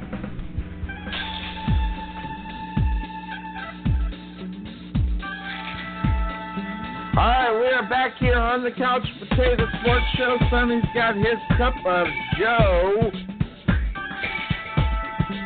All 7.16 7.22
right, 7.22 7.60
we 7.60 7.68
are 7.68 7.88
back 7.88 8.18
here 8.18 8.40
on 8.40 8.64
the 8.64 8.72
Couch 8.72 9.06
Potato 9.20 9.68
Sports 9.82 10.06
Show. 10.18 10.36
Sonny's 10.50 10.84
got 10.96 11.16
his 11.16 11.38
cup 11.60 11.76
of 11.86 12.08
Joe, 12.40 13.12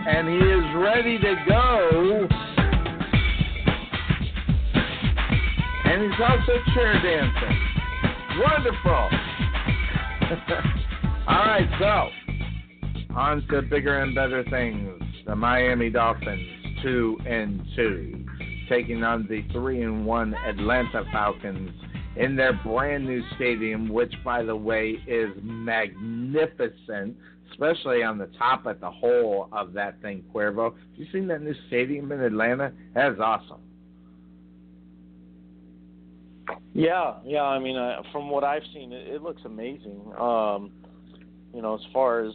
and 0.07 0.30
he 0.30 0.35
is 0.35 0.64
ready 0.77 1.18
to 1.19 1.35
go. 1.45 2.27
And 5.84 6.03
he's 6.03 6.22
also 6.22 6.53
chair 6.73 6.94
dancing. 7.03 7.60
Wonderful. 8.39 9.10
All 11.27 11.45
right, 11.48 11.68
so 11.81 13.14
on 13.14 13.45
to 13.49 13.61
bigger 13.64 14.03
and 14.03 14.15
better 14.15 14.45
things. 14.49 15.03
The 15.26 15.35
Miami 15.35 15.89
Dolphins, 15.89 16.48
two 16.81 17.18
and 17.27 17.61
two 17.76 18.27
taking 18.69 19.03
on 19.03 19.27
the 19.27 19.44
three 19.52 19.81
and 19.81 20.06
one 20.06 20.34
Atlanta 20.34 21.03
Falcons 21.11 21.72
in 22.15 22.35
their 22.35 22.53
brand 22.64 23.06
new 23.06 23.22
stadium, 23.35 23.89
which 23.89 24.14
by 24.23 24.44
the 24.44 24.56
way 24.56 24.98
is 25.07 25.31
magnificent, 25.41 27.15
especially 27.52 28.03
on 28.03 28.18
the 28.18 28.30
top 28.38 28.65
at 28.65 28.80
the 28.81 28.89
hole 28.89 29.49
of 29.52 29.73
that 29.73 30.02
thing, 30.02 30.23
Cuervo. 30.34 30.72
Have 30.72 30.80
you 30.95 31.06
seen 31.11 31.27
that 31.27 31.41
new 31.41 31.56
stadium 31.68 32.11
in 32.11 32.22
Atlanta? 32.22 32.72
That 32.95 33.11
is 33.11 33.19
awesome. 33.19 33.61
Yeah, 36.73 37.15
yeah. 37.26 37.44
I 37.44 37.60
mean, 37.60 37.76
uh, 37.76 38.02
from 38.11 38.30
what 38.30 38.44
I've 38.44 38.64
seen, 38.73 38.94
it, 38.94 39.07
it 39.07 39.23
looks 39.23 39.41
amazing. 39.45 40.02
Um, 40.19 40.72
you 41.53 41.61
know, 41.61 41.76
as 41.76 41.81
far 41.91 42.23
as 42.23 42.34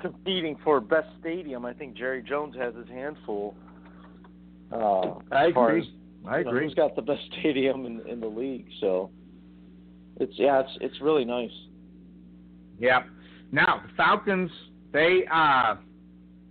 competing 0.00 0.56
for 0.64 0.80
best 0.80 1.08
stadium, 1.20 1.64
I 1.64 1.72
think 1.72 1.96
Jerry 1.96 2.22
Jones 2.22 2.54
has 2.56 2.74
his 2.74 2.88
hand 2.88 3.16
full. 3.24 3.54
Uh, 4.72 5.14
I 5.32 5.46
agree. 5.46 5.80
As, 5.80 5.86
I 6.26 6.38
you 6.38 6.44
know, 6.44 6.50
agree. 6.50 6.64
who's 6.66 6.74
got 6.74 6.96
the 6.96 7.02
best 7.02 7.22
stadium 7.40 7.86
in 7.86 8.00
in 8.08 8.20
the 8.20 8.26
league? 8.26 8.66
So 8.80 9.10
it's 10.18 10.34
yeah, 10.36 10.60
it's 10.60 10.78
it's 10.80 11.00
really 11.00 11.24
nice. 11.24 11.50
Yeah. 12.78 13.04
Now 13.52 13.82
the 13.86 13.94
Falcons, 13.96 14.50
they 14.92 15.24
uh 15.32 15.76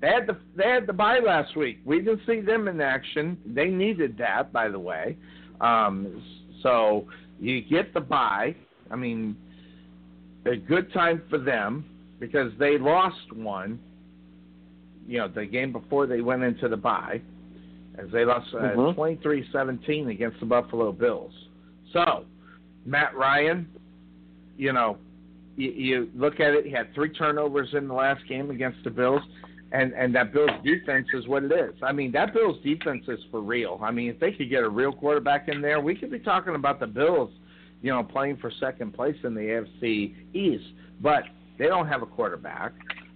they 0.01 0.07
had 0.07 0.27
the 0.27 0.37
they 0.55 0.69
had 0.69 0.85
the 0.87 0.93
bye 0.93 1.19
last 1.19 1.55
week. 1.55 1.79
We 1.85 1.99
didn't 1.99 2.21
see 2.27 2.41
them 2.41 2.67
in 2.67 2.81
action. 2.81 3.37
They 3.45 3.67
needed 3.67 4.17
that, 4.17 4.51
by 4.51 4.69
the 4.69 4.79
way. 4.79 5.17
Um, 5.61 6.23
so 6.61 7.07
you 7.39 7.61
get 7.61 7.93
the 7.93 8.01
bye. 8.01 8.55
I 8.91 8.95
mean, 8.95 9.35
a 10.45 10.55
good 10.55 10.91
time 10.93 11.21
for 11.29 11.37
them 11.37 11.85
because 12.19 12.51
they 12.59 12.77
lost 12.77 13.33
one. 13.33 13.79
You 15.07 15.19
know, 15.19 15.27
the 15.27 15.45
game 15.45 15.71
before 15.71 16.05
they 16.05 16.21
went 16.21 16.43
into 16.43 16.67
the 16.69 16.77
bye, 16.77 17.21
as 17.97 18.09
they 18.11 18.25
lost 18.25 18.53
uh, 18.53 18.59
Mhm. 18.59 18.95
23-17 18.95 20.09
against 20.09 20.39
the 20.39 20.45
Buffalo 20.45 20.91
Bills. 20.91 21.33
So, 21.91 22.25
Matt 22.85 23.15
Ryan, 23.15 23.67
you 24.57 24.73
know, 24.73 24.97
you, 25.55 25.71
you 25.71 26.09
look 26.15 26.39
at 26.39 26.53
it. 26.53 26.65
He 26.65 26.71
had 26.71 26.93
three 26.93 27.09
turnovers 27.09 27.69
in 27.73 27.87
the 27.87 27.93
last 27.93 28.25
game 28.27 28.49
against 28.49 28.83
the 28.83 28.89
Bills, 28.89 29.21
and 29.71 29.93
and 29.93 30.13
that 30.15 30.33
Bills 30.33 30.51
defense 30.63 31.07
is 31.13 31.27
what 31.27 31.43
it 31.43 31.51
is. 31.51 31.75
I 31.83 31.91
mean, 31.91 32.11
that 32.13 32.33
Bills 32.33 32.57
defense 32.63 33.03
is 33.07 33.19
for 33.29 33.41
real. 33.41 33.79
I 33.83 33.91
mean, 33.91 34.09
if 34.09 34.19
they 34.19 34.31
could 34.31 34.49
get 34.49 34.63
a 34.63 34.69
real 34.69 34.91
quarterback 34.91 35.47
in 35.49 35.61
there, 35.61 35.79
we 35.79 35.95
could 35.95 36.09
be 36.11 36.19
talking 36.19 36.55
about 36.55 36.79
the 36.79 36.87
Bills, 36.87 37.29
you 37.81 37.91
know, 37.91 38.03
playing 38.03 38.37
for 38.37 38.51
second 38.59 38.93
place 38.93 39.15
in 39.23 39.35
the 39.35 39.41
AFC 39.41 40.15
East. 40.33 40.65
But 41.01 41.23
they 41.59 41.67
don't 41.67 41.87
have 41.87 42.01
a 42.01 42.07
quarterback. 42.07 42.73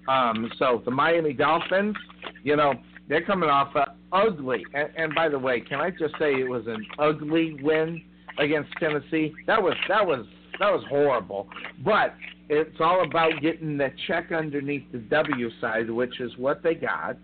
Um, 0.08 0.52
so 0.58 0.82
the 0.86 0.92
Miami 0.92 1.34
Dolphins, 1.34 1.96
you 2.44 2.56
know, 2.56 2.76
they're 3.10 3.24
coming 3.26 3.50
off 3.50 3.76
a 3.76 3.94
ugly. 4.12 4.64
And, 4.74 4.90
and 4.98 5.16
by 5.16 5.30
the 5.30 5.40
way, 5.40 5.62
can 5.62 5.80
I 5.80 5.90
just 5.92 6.14
say 6.20 6.34
it 6.34 6.50
was 6.50 6.68
an 6.68 6.86
ugly 7.00 7.60
win 7.62 8.02
against 8.40 8.72
Tennessee? 8.80 9.34
That 9.46 9.62
was 9.62 9.74
that 9.88 10.06
was 10.06 10.26
that 10.60 10.72
was 10.72 10.84
horrible. 10.90 11.48
But 11.84 12.16
it's 12.50 12.78
all 12.80 13.04
about 13.04 13.42
getting 13.42 13.78
the 13.78 13.90
check 14.08 14.32
underneath 14.32 14.92
the 14.92 15.00
W 15.00 15.50
side, 15.60 15.90
which 15.90 16.20
is 16.20 16.32
what 16.38 16.64
they 16.64 16.76
got. 16.76 17.18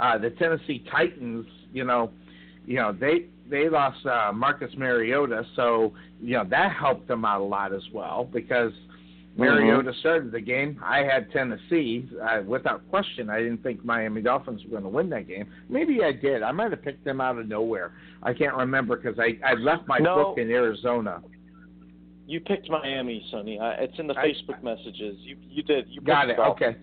Uh, 0.00 0.16
the 0.16 0.30
Tennessee 0.30 0.84
Titans, 0.90 1.46
you 1.72 1.84
know, 1.84 2.10
you 2.66 2.76
know 2.76 2.92
they 2.92 3.26
they 3.50 3.68
lost 3.68 4.04
uh, 4.06 4.30
Marcus 4.32 4.72
Mariota, 4.76 5.44
so 5.56 5.92
you 6.20 6.34
know 6.34 6.44
that 6.50 6.72
helped 6.72 7.08
them 7.08 7.24
out 7.24 7.40
a 7.40 7.44
lot 7.44 7.72
as 7.72 7.82
well 7.92 8.28
because 8.32 8.72
Mariota 9.38 9.92
started 10.00 10.32
the 10.32 10.40
game. 10.40 10.80
I 10.84 10.98
had 11.04 11.30
Tennessee 11.30 12.08
uh, 12.20 12.42
without 12.44 12.86
question. 12.90 13.30
I 13.30 13.38
didn't 13.38 13.62
think 13.62 13.84
Miami 13.84 14.20
Dolphins 14.20 14.62
were 14.64 14.70
going 14.70 14.82
to 14.82 14.88
win 14.88 15.08
that 15.10 15.28
game. 15.28 15.46
Maybe 15.68 16.02
I 16.02 16.10
did. 16.12 16.42
I 16.42 16.50
might 16.50 16.72
have 16.72 16.82
picked 16.82 17.04
them 17.04 17.20
out 17.20 17.38
of 17.38 17.46
nowhere. 17.46 17.92
I 18.22 18.32
can't 18.34 18.56
remember 18.56 18.96
because 18.96 19.18
I 19.18 19.38
I 19.48 19.54
left 19.54 19.86
my 19.86 19.98
No. 19.98 20.16
book 20.16 20.38
in 20.38 20.50
Arizona. 20.50 21.22
You 22.26 22.40
picked 22.40 22.68
Miami, 22.68 23.24
Sonny. 23.30 23.58
I, 23.58 23.70
it's 23.74 23.98
in 23.98 24.06
the 24.08 24.14
I- 24.18 24.26
Facebook 24.28 24.62
messages. 24.62 25.16
You 25.20 25.36
you 25.48 25.62
did. 25.62 25.86
You 25.88 26.00
Got 26.00 26.30
it. 26.30 26.36
the 26.36 26.42
Okay. 26.42 26.76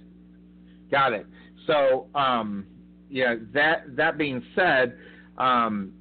Got 0.90 1.14
it. 1.14 1.26
So, 1.68 2.07
um, 2.15 2.65
yeah. 3.10 3.36
That 3.53 3.95
that 3.98 4.18
being 4.18 4.41
said, 4.56 4.98
um, 5.38 5.91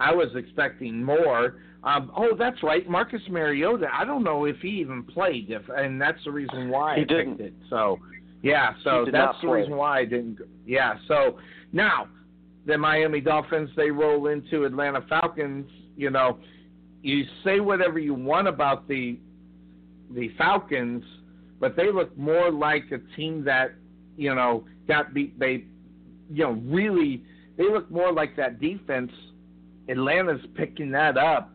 I 0.00 0.12
was 0.14 0.28
expecting 0.36 1.02
more. 1.02 1.56
Um, 1.84 2.10
oh, 2.16 2.34
that's 2.36 2.60
right, 2.62 2.88
Marcus 2.88 3.22
Mariota. 3.30 3.86
I 3.92 4.04
don't 4.04 4.24
know 4.24 4.44
if 4.46 4.56
he 4.60 4.68
even 4.68 5.04
played, 5.04 5.50
if, 5.50 5.62
and 5.74 6.00
that's 6.00 6.18
the 6.24 6.32
reason 6.32 6.68
why 6.70 6.96
He 6.96 7.02
I 7.02 7.04
didn't. 7.04 7.36
picked 7.38 7.40
it. 7.40 7.54
So, 7.70 7.98
yeah. 8.42 8.72
So 8.82 9.06
that's 9.10 9.36
the 9.42 9.48
reason 9.48 9.76
why 9.76 10.00
I 10.00 10.04
didn't. 10.04 10.38
go- 10.38 10.44
Yeah. 10.66 10.94
So 11.06 11.38
now 11.72 12.08
the 12.66 12.76
Miami 12.76 13.20
Dolphins 13.20 13.70
they 13.76 13.90
roll 13.90 14.26
into 14.26 14.64
Atlanta 14.64 15.02
Falcons. 15.08 15.70
You 15.96 16.10
know, 16.10 16.38
you 17.02 17.24
say 17.44 17.60
whatever 17.60 17.98
you 17.98 18.14
want 18.14 18.48
about 18.48 18.88
the 18.88 19.18
the 20.14 20.30
Falcons, 20.36 21.04
but 21.60 21.76
they 21.76 21.92
look 21.92 22.16
more 22.18 22.50
like 22.50 22.84
a 22.92 22.98
team 23.16 23.44
that 23.44 23.72
you 24.16 24.34
know 24.34 24.64
got 24.88 25.14
beat. 25.14 25.38
They 25.38 25.64
you 26.30 26.44
know 26.44 26.52
really 26.64 27.22
they 27.56 27.64
look 27.64 27.88
more 27.90 28.12
like 28.12 28.34
that 28.36 28.60
defense. 28.60 29.12
Atlanta's 29.88 30.44
picking 30.54 30.90
that 30.90 31.16
up. 31.16 31.54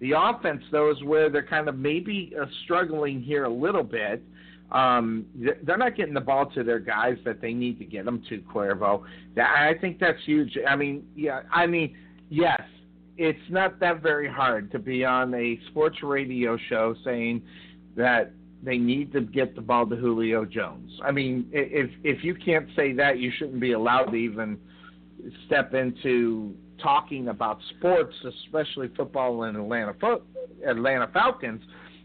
The 0.00 0.12
offense, 0.16 0.62
though, 0.70 0.90
is 0.90 1.02
where 1.02 1.28
they're 1.28 1.46
kind 1.46 1.68
of 1.68 1.76
maybe 1.76 2.32
uh, 2.40 2.46
struggling 2.64 3.20
here 3.22 3.44
a 3.44 3.52
little 3.52 3.82
bit. 3.82 4.22
Um, 4.70 5.26
they're 5.34 5.78
not 5.78 5.96
getting 5.96 6.14
the 6.14 6.20
ball 6.20 6.46
to 6.50 6.62
their 6.62 6.78
guys 6.78 7.16
that 7.24 7.40
they 7.40 7.54
need 7.54 7.78
to 7.78 7.86
get 7.86 8.04
them 8.04 8.22
to 8.28 8.38
Cuervo. 8.40 9.02
I 9.36 9.72
think 9.80 9.98
that's 9.98 10.22
huge. 10.24 10.58
I 10.68 10.76
mean, 10.76 11.06
yeah, 11.16 11.40
I 11.52 11.66
mean, 11.66 11.96
yes, 12.28 12.60
it's 13.16 13.38
not 13.50 13.80
that 13.80 14.02
very 14.02 14.28
hard 14.28 14.70
to 14.72 14.78
be 14.78 15.04
on 15.04 15.32
a 15.34 15.58
sports 15.70 16.02
radio 16.02 16.58
show 16.68 16.94
saying 17.02 17.42
that 17.96 18.32
they 18.62 18.76
need 18.76 19.12
to 19.12 19.22
get 19.22 19.54
the 19.54 19.60
ball 19.60 19.86
to 19.86 19.96
Julio 19.96 20.44
Jones. 20.44 20.90
I 21.02 21.12
mean, 21.12 21.48
if 21.52 21.90
if 22.04 22.22
you 22.22 22.34
can't 22.34 22.68
say 22.76 22.92
that, 22.94 23.18
you 23.18 23.32
shouldn't 23.38 23.60
be 23.60 23.72
allowed 23.72 24.06
to 24.06 24.16
even 24.16 24.58
step 25.46 25.74
into 25.74 26.54
talking 26.82 27.28
about 27.28 27.58
sports, 27.76 28.14
especially 28.24 28.88
football 28.96 29.44
and 29.44 29.56
Atlanta 29.56 29.94
Atlanta 30.66 31.08
Falcons. 31.12 31.62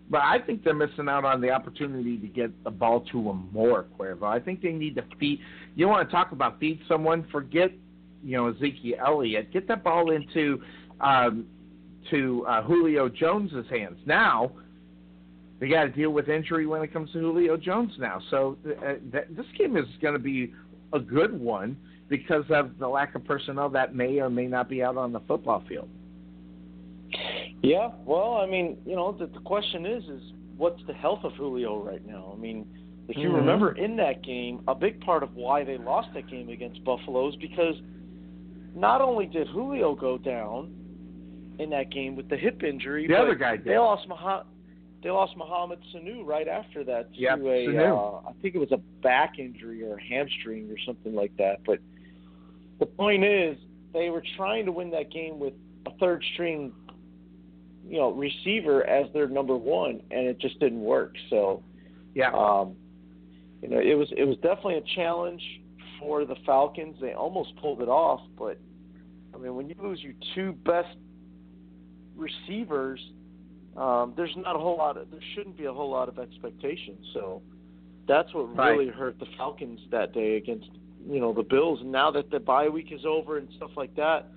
But 0.09 0.21
I 0.21 0.37
think 0.45 0.63
they're 0.63 0.73
missing 0.73 1.07
out 1.07 1.25
on 1.25 1.41
the 1.41 1.49
opportunity 1.49 2.17
to 2.17 2.27
get 2.27 2.63
the 2.63 2.71
ball 2.71 3.01
to 3.11 3.23
them 3.23 3.49
more, 3.51 3.85
Cuervo. 3.97 4.23
I 4.23 4.39
think 4.39 4.61
they 4.61 4.71
need 4.71 4.95
to 4.95 5.03
feed. 5.19 5.39
You 5.75 5.87
want 5.87 6.07
to 6.07 6.11
talk 6.13 6.33
about 6.33 6.59
feed 6.59 6.79
someone? 6.87 7.25
Forget, 7.31 7.71
you 8.23 8.37
know, 8.37 8.49
Ezekiel 8.49 8.97
Elliott. 9.05 9.51
Get 9.53 9.67
that 9.69 9.83
ball 9.83 10.11
into 10.11 10.61
um, 10.99 11.45
to 12.11 12.45
uh, 12.47 12.61
Julio 12.63 13.07
Jones's 13.09 13.65
hands. 13.69 13.97
Now 14.05 14.51
they 15.59 15.69
got 15.69 15.83
to 15.83 15.89
deal 15.89 16.09
with 16.09 16.27
injury 16.27 16.65
when 16.67 16.81
it 16.83 16.91
comes 16.91 17.11
to 17.13 17.19
Julio 17.19 17.55
Jones 17.55 17.93
now. 17.97 18.21
So 18.29 18.57
uh, 18.65 18.95
th- 19.11 19.27
this 19.29 19.45
game 19.57 19.77
is 19.77 19.85
going 20.01 20.13
to 20.13 20.19
be 20.19 20.53
a 20.91 20.99
good 20.99 21.39
one 21.39 21.77
because 22.13 22.45
of 22.51 22.77
the 22.77 22.87
lack 22.87 23.15
of 23.15 23.25
personnel 23.25 23.69
that 23.69 23.95
may 23.95 24.19
or 24.19 24.29
may 24.29 24.45
not 24.45 24.69
be 24.69 24.83
out 24.83 24.97
on 24.97 25.11
the 25.11 25.19
football 25.21 25.63
field. 25.67 25.89
Yeah, 27.63 27.89
well, 28.05 28.35
I 28.35 28.45
mean, 28.45 28.77
you 28.85 28.95
know, 28.95 29.13
the, 29.13 29.25
the 29.25 29.39
question 29.39 29.87
is, 29.87 30.03
is 30.03 30.21
what's 30.55 30.79
the 30.85 30.93
health 30.93 31.21
of 31.23 31.31
Julio 31.33 31.83
right 31.83 32.05
now? 32.05 32.31
I 32.31 32.39
mean, 32.39 32.67
if 33.07 33.17
you 33.17 33.29
mm-hmm. 33.29 33.37
remember 33.37 33.71
in 33.71 33.95
that 33.97 34.23
game, 34.23 34.61
a 34.67 34.75
big 34.75 35.01
part 35.01 35.23
of 35.23 35.33
why 35.33 35.63
they 35.63 35.79
lost 35.79 36.09
that 36.13 36.29
game 36.29 36.49
against 36.49 36.83
Buffalo 36.83 37.29
is 37.29 37.35
because 37.37 37.73
not 38.75 39.01
only 39.01 39.25
did 39.25 39.47
Julio 39.47 39.95
go 39.95 40.19
down 40.19 40.71
in 41.57 41.71
that 41.71 41.89
game 41.89 42.15
with 42.15 42.29
the 42.29 42.37
hip 42.37 42.61
injury, 42.61 43.07
the 43.07 43.15
other 43.15 43.33
guy 43.33 43.57
did. 43.57 43.65
They 43.65 43.77
lost 43.79 44.07
Mohamed. 44.07 44.45
They 45.01 45.09
lost 45.09 45.35
Mohamed 45.35 45.79
Sanu 45.93 46.23
right 46.23 46.47
after 46.47 46.83
that 46.83 47.11
to 47.15 47.19
yep, 47.19 47.39
a, 47.39 47.89
uh, 47.89 48.21
I 48.29 48.31
think 48.41 48.55
it 48.55 48.59
was 48.59 48.71
a 48.71 48.77
back 49.01 49.39
injury 49.39 49.83
or 49.83 49.97
a 49.97 50.03
hamstring 50.03 50.69
or 50.69 50.77
something 50.85 51.15
like 51.15 51.35
that. 51.37 51.57
But 51.65 51.79
the 52.79 52.85
point 52.85 53.23
is, 53.23 53.57
they 53.93 54.09
were 54.09 54.23
trying 54.35 54.65
to 54.65 54.71
win 54.71 54.89
that 54.91 55.11
game 55.11 55.39
with 55.39 55.53
a 55.85 55.91
third 55.99 56.23
string 56.33 56.73
you 57.85 57.97
know 57.97 58.11
receiver 58.11 58.85
as 58.87 59.11
their 59.13 59.27
number 59.27 59.55
one, 59.55 60.01
and 60.11 60.27
it 60.27 60.39
just 60.39 60.59
didn't 60.59 60.81
work. 60.81 61.15
So, 61.29 61.63
yeah, 62.15 62.31
um, 62.31 62.75
you 63.61 63.69
know, 63.69 63.79
it 63.79 63.95
was 63.95 64.11
it 64.15 64.25
was 64.25 64.37
definitely 64.37 64.77
a 64.77 64.95
challenge 64.95 65.41
for 65.99 66.25
the 66.25 66.35
Falcons. 66.45 66.95
They 67.01 67.13
almost 67.13 67.55
pulled 67.57 67.81
it 67.81 67.89
off, 67.89 68.21
but 68.37 68.59
I 69.33 69.37
mean, 69.37 69.55
when 69.55 69.69
you 69.69 69.75
lose 69.81 70.01
your 70.01 70.13
two 70.35 70.53
best 70.65 70.97
receivers, 72.15 72.99
um, 73.75 74.13
there's 74.15 74.35
not 74.37 74.55
a 74.55 74.59
whole 74.59 74.77
lot 74.77 74.97
of 74.97 75.11
there 75.11 75.19
shouldn't 75.35 75.57
be 75.57 75.65
a 75.65 75.73
whole 75.73 75.89
lot 75.89 76.07
of 76.07 76.19
expectation. 76.19 76.97
So 77.13 77.41
that's 78.07 78.33
what 78.33 78.55
right. 78.55 78.71
really 78.71 78.89
hurt 78.89 79.19
the 79.19 79.27
Falcons 79.37 79.79
that 79.91 80.13
day 80.13 80.37
against 80.37 80.69
you 81.07 81.19
know 81.19 81.33
the 81.33 81.43
Bills. 81.43 81.79
And 81.81 81.91
now 81.91 82.11
that 82.11 82.29
the 82.29 82.39
bye 82.39 82.69
week 82.69 82.91
is 82.91 83.05
over 83.05 83.37
and 83.37 83.47
stuff 83.57 83.71
like 83.75 83.95
that, 83.95 84.27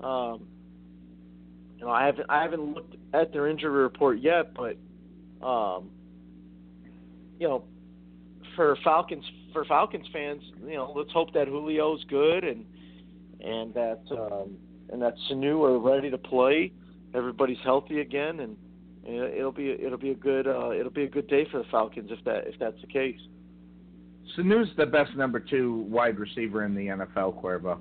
um, 0.00 0.46
you 1.78 1.84
know, 1.84 1.90
I 1.90 2.06
haven't 2.06 2.26
I 2.28 2.42
haven't 2.42 2.74
looked 2.74 2.96
at 3.12 3.32
their 3.32 3.48
injury 3.48 3.70
report 3.70 4.20
yet, 4.20 4.54
but 4.54 4.76
um, 5.44 5.90
you 7.38 7.48
know, 7.48 7.64
for 8.54 8.76
Falcons 8.84 9.24
for 9.52 9.64
Falcons 9.64 10.06
fans, 10.12 10.42
you 10.64 10.74
know, 10.74 10.92
let's 10.94 11.12
hope 11.12 11.32
that 11.34 11.46
Julio's 11.48 12.04
good 12.08 12.44
and 12.44 12.64
and 13.40 13.74
that 13.74 14.00
um, 14.10 14.56
and 14.90 15.02
that 15.02 15.14
Sanu 15.28 15.64
are 15.64 15.78
ready 15.78 16.10
to 16.10 16.18
play. 16.18 16.72
Everybody's 17.14 17.58
healthy 17.64 18.00
again, 18.00 18.40
and, 18.40 18.56
it'll 19.04 19.50
be 19.50 19.70
it'll 19.70 19.98
be 19.98 20.12
a 20.12 20.14
good 20.14 20.46
uh, 20.46 20.70
it'll 20.70 20.92
be 20.92 21.02
a 21.02 21.08
good 21.08 21.26
day 21.26 21.44
for 21.50 21.58
the 21.58 21.64
Falcons 21.70 22.10
if 22.12 22.24
that 22.24 22.46
if 22.46 22.56
that's 22.60 22.80
the 22.80 22.86
case. 22.86 23.18
Sanu's 24.36 24.68
the 24.76 24.86
best 24.86 25.14
number 25.16 25.40
two 25.40 25.86
wide 25.88 26.18
receiver 26.18 26.64
in 26.64 26.74
the 26.74 26.86
NFL, 26.86 27.40
Cuervo, 27.42 27.78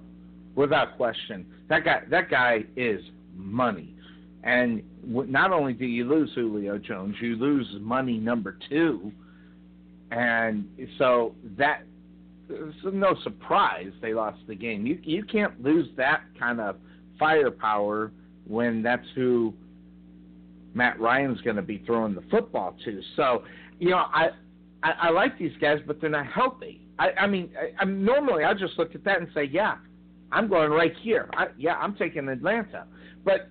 without 0.55 0.97
question. 0.97 1.45
That 1.69 1.85
guy 1.85 2.01
that 2.09 2.29
guy 2.29 2.65
is 2.75 3.01
money. 3.35 3.95
And 4.43 4.81
not 5.05 5.51
only 5.51 5.73
do 5.73 5.85
you 5.85 6.05
lose 6.05 6.31
Julio 6.33 6.77
Jones, 6.77 7.15
you 7.21 7.35
lose 7.35 7.67
money 7.79 8.17
number 8.17 8.57
two. 8.69 9.11
And 10.11 10.67
so 10.97 11.35
that 11.57 11.83
it's 12.49 12.77
no 12.83 13.15
surprise 13.23 13.91
they 14.01 14.13
lost 14.13 14.39
the 14.47 14.55
game. 14.55 14.85
You 14.85 14.99
you 15.03 15.23
can't 15.23 15.61
lose 15.61 15.87
that 15.97 16.21
kind 16.37 16.59
of 16.59 16.77
firepower 17.17 18.11
when 18.47 18.81
that's 18.81 19.05
who 19.15 19.53
Matt 20.73 20.99
Ryan's 20.99 21.39
going 21.41 21.55
to 21.55 21.61
be 21.61 21.83
throwing 21.85 22.15
the 22.15 22.23
football 22.29 22.75
to. 22.83 23.01
So 23.15 23.43
you 23.79 23.91
know 23.91 23.97
I 24.13 24.29
I, 24.83 24.91
I 25.03 25.09
like 25.11 25.37
these 25.37 25.55
guys, 25.59 25.79
but 25.85 26.01
they're 26.01 26.09
not 26.09 26.27
healthy. 26.27 26.81
I, 26.99 27.11
I 27.11 27.27
mean 27.27 27.51
I, 27.57 27.81
I 27.81 27.85
normally 27.85 28.43
I 28.43 28.53
just 28.53 28.77
look 28.77 28.95
at 28.95 29.03
that 29.03 29.19
and 29.19 29.27
say 29.33 29.45
yeah 29.45 29.75
I'm 30.31 30.47
going 30.47 30.71
right 30.71 30.93
here. 31.01 31.29
I, 31.33 31.47
yeah 31.57 31.75
I'm 31.75 31.95
taking 31.95 32.27
Atlanta. 32.29 32.85
But 33.23 33.49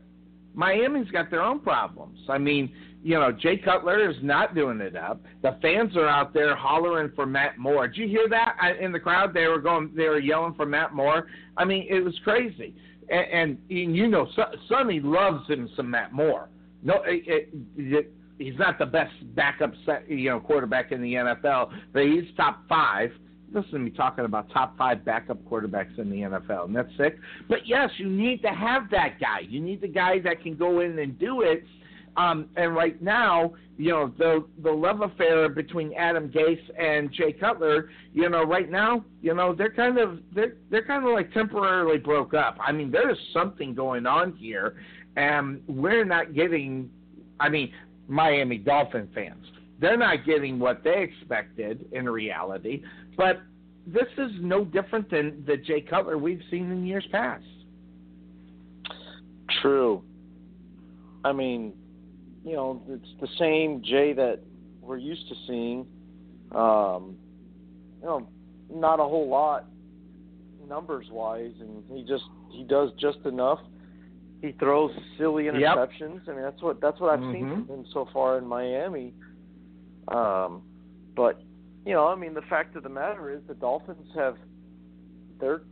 Miami's 0.55 1.11
got 1.11 1.31
their 1.31 1.43
own 1.43 1.61
problems. 1.61 2.19
I 2.29 2.39
mean, 2.39 2.73
you 3.03 3.15
know, 3.15 3.33
Jay 3.33 3.57
Cutler 3.57 4.11
is 4.11 4.17
not 4.23 4.55
doing 4.55 4.81
it 4.81 4.97
up. 4.97 5.23
The 5.43 5.59
fans 5.63 5.97
are 5.97 6.09
out 6.09 6.35
there 6.35 6.55
hollering 6.55 7.13
for 7.15 7.25
Matt 7.25 7.59
Moore. 7.59 7.89
Did 7.89 7.97
you 7.97 8.09
hear 8.09 8.29
that 8.29 8.57
in 8.81 8.93
the 8.93 9.01
crowd? 9.01 9.33
They 9.33 9.47
were 9.47 9.61
going, 9.61 9.91
they 9.95 10.09
were 10.09 10.19
yelling 10.19 10.55
for 10.55 10.67
Matt 10.67 10.93
Moore. 10.93 11.29
I 11.57 11.65
mean, 11.65 11.87
it 11.89 12.01
was 12.01 12.19
crazy. 12.25 12.75
And, 13.09 13.27
and, 13.33 13.59
and 13.71 13.97
you 13.97 14.09
know, 14.09 14.29
Sonny 14.69 15.01
loves 15.01 15.49
him 15.49 15.69
some 15.77 15.91
Matt 15.91 16.13
Moore. 16.13 16.51
No, 16.83 17.03
it, 17.07 17.23
it, 17.27 17.49
it, 17.77 18.13
he's 18.41 18.59
not 18.59 18.79
the 18.79 18.87
best 18.87 19.13
backup, 19.35 19.73
set, 19.87 20.11
you 20.11 20.31
know, 20.31 20.41
quarterback 20.41 20.91
in 20.91 21.01
the 21.01 21.15
NFL, 21.15 21.71
but 21.93 22.03
he's 22.03 22.25
top 22.37 22.67
five 22.69 23.13
listen 23.53 23.73
to 23.73 23.79
me 23.79 23.91
talking 23.91 24.25
about 24.25 24.51
top 24.51 24.77
five 24.79 25.05
backup 25.05 25.43
quarterbacks 25.45 25.99
in 25.99 26.11
the 26.11 26.19
NFL, 26.19 26.67
and 26.67 26.77
that's 26.77 26.89
sick. 26.97 27.19
But 27.49 27.67
yes, 27.67 27.91
you 27.99 28.09
need 28.09 28.43
to 28.43 28.49
have 28.49 28.91
that 28.91 29.19
guy. 29.21 29.41
You 29.41 29.61
need 29.61 29.81
the 29.81 29.89
guy 29.89 30.21
that 30.21 30.43
can 30.43 30.57
go 30.57 30.81
in 30.81 30.99
and 30.99 31.19
do 31.19 31.43
it. 31.43 31.65
Um, 32.17 32.49
and 32.57 32.75
right 32.75 33.01
now, 33.01 33.55
you 33.77 33.91
know, 33.91 34.13
the 34.19 34.45
the 34.63 34.71
love 34.71 35.01
affair 35.01 35.49
between 35.49 35.93
Adam 35.95 36.29
Gase 36.29 36.61
and 36.79 37.13
Jay 37.13 37.33
Cutler, 37.33 37.91
you 38.13 38.29
know, 38.29 38.43
right 38.43 38.71
now, 38.71 39.05
you 39.23 39.33
know, 39.33 39.55
they're 39.55 39.73
kind 39.73 39.99
of 39.99 40.19
they're 40.35 40.57
they're 40.71 40.85
kind 40.85 41.07
of 41.07 41.13
like 41.13 41.33
temporarily 41.33 41.99
broke 41.99 42.35
up. 42.35 42.59
I 42.61 42.73
mean, 42.73 42.91
there 42.91 43.11
is 43.11 43.19
something 43.33 43.75
going 43.75 44.07
on 44.07 44.35
here, 44.35 44.77
and 45.17 45.63
we're 45.67 46.05
not 46.05 46.35
getting. 46.35 46.91
I 47.39 47.49
mean, 47.49 47.73
Miami 48.11 48.59
Dolphin 48.59 49.09
fans, 49.15 49.47
they're 49.81 49.97
not 49.97 50.27
getting 50.27 50.59
what 50.59 50.85
they 50.85 51.03
expected 51.03 51.87
in 51.93 52.09
reality. 52.09 52.83
But 53.17 53.41
this 53.87 54.09
is 54.19 54.31
no 54.41 54.65
different 54.65 55.11
than 55.11 55.45
the 55.47 55.57
Jay 55.57 55.81
Cutler 55.81 56.19
we've 56.19 56.43
seen 56.51 56.71
in 56.71 56.85
years 56.85 57.07
past. 57.11 57.45
True. 59.63 60.03
I 61.25 61.33
mean, 61.33 61.73
you 62.45 62.53
know, 62.53 62.83
it's 62.89 63.09
the 63.21 63.29
same 63.39 63.83
Jay 63.83 64.13
that 64.13 64.41
we're 64.81 64.99
used 64.99 65.29
to 65.29 65.35
seeing. 65.47 65.87
Um, 66.53 67.17
you 68.01 68.07
know, 68.07 68.29
not 68.73 69.01
a 69.01 69.05
whole 69.05 69.29
lot 69.29 69.67
numbers 70.69 71.07
wise, 71.11 71.53
and 71.61 71.83
he 71.93 72.03
just 72.05 72.25
he 72.51 72.65
does 72.65 72.91
just 72.99 73.19
enough. 73.25 73.61
He 74.43 74.53
throws 74.53 74.91
silly 75.19 75.45
interceptions. 75.45 76.21
Yep. 76.27 76.29
I 76.29 76.33
mean, 76.33 76.43
that's 76.43 76.63
what 76.63 76.81
that's 76.81 76.99
what 76.99 77.11
I've 77.11 77.21
mm-hmm. 77.21 77.33
seen 77.33 77.67
from 77.67 77.81
him 77.81 77.87
so 77.93 78.09
far 78.13 78.39
in 78.39 78.47
Miami. 78.47 79.13
Um, 80.09 80.63
but 81.15 81.43
you 81.85 81.93
know, 81.93 82.07
I 82.07 82.15
mean, 82.15 82.35
the 82.35 82.43
fact 82.43 82.77
of 82.77 82.83
the 82.83 82.89
matter 82.89 83.33
is 83.33 83.41
the 83.49 83.55
Dolphins 83.55 84.09
have 84.15 84.37
they're 85.41 85.63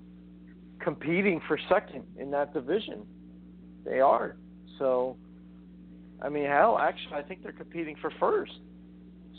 competing 0.80 1.40
for 1.46 1.58
second 1.68 2.04
in 2.18 2.30
that 2.30 2.52
division. 2.52 3.04
They 3.84 4.00
are. 4.00 4.36
So, 4.78 5.16
I 6.22 6.28
mean, 6.28 6.46
hell, 6.46 6.78
actually, 6.78 7.14
I 7.14 7.22
think 7.22 7.42
they're 7.42 7.52
competing 7.52 7.96
for 8.00 8.10
first. 8.20 8.52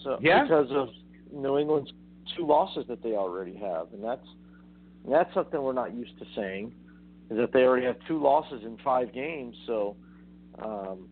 So 0.04 0.18
yeah. 0.22 0.44
because 0.44 0.68
of 0.72 0.90
New 1.32 1.58
England's 1.58 1.92
two 2.36 2.46
losses 2.46 2.86
that 2.88 3.04
they 3.04 3.14
already 3.14 3.56
have, 3.58 3.88
and 3.94 4.04
that's 4.04 4.26
and 5.04 5.14
that's 5.14 5.34
something 5.34 5.62
we're 5.62 5.74
not 5.74 5.94
used 5.94 6.18
to 6.20 6.26
saying, 6.36 6.74
is 7.30 7.38
that 7.38 7.52
they 7.54 7.62
already 7.62 7.86
have 7.86 7.98
two 8.08 8.22
losses 8.22 8.62
in 8.64 8.78
five 8.84 9.14
games. 9.14 9.56
So, 9.68 9.96
um, 10.64 11.08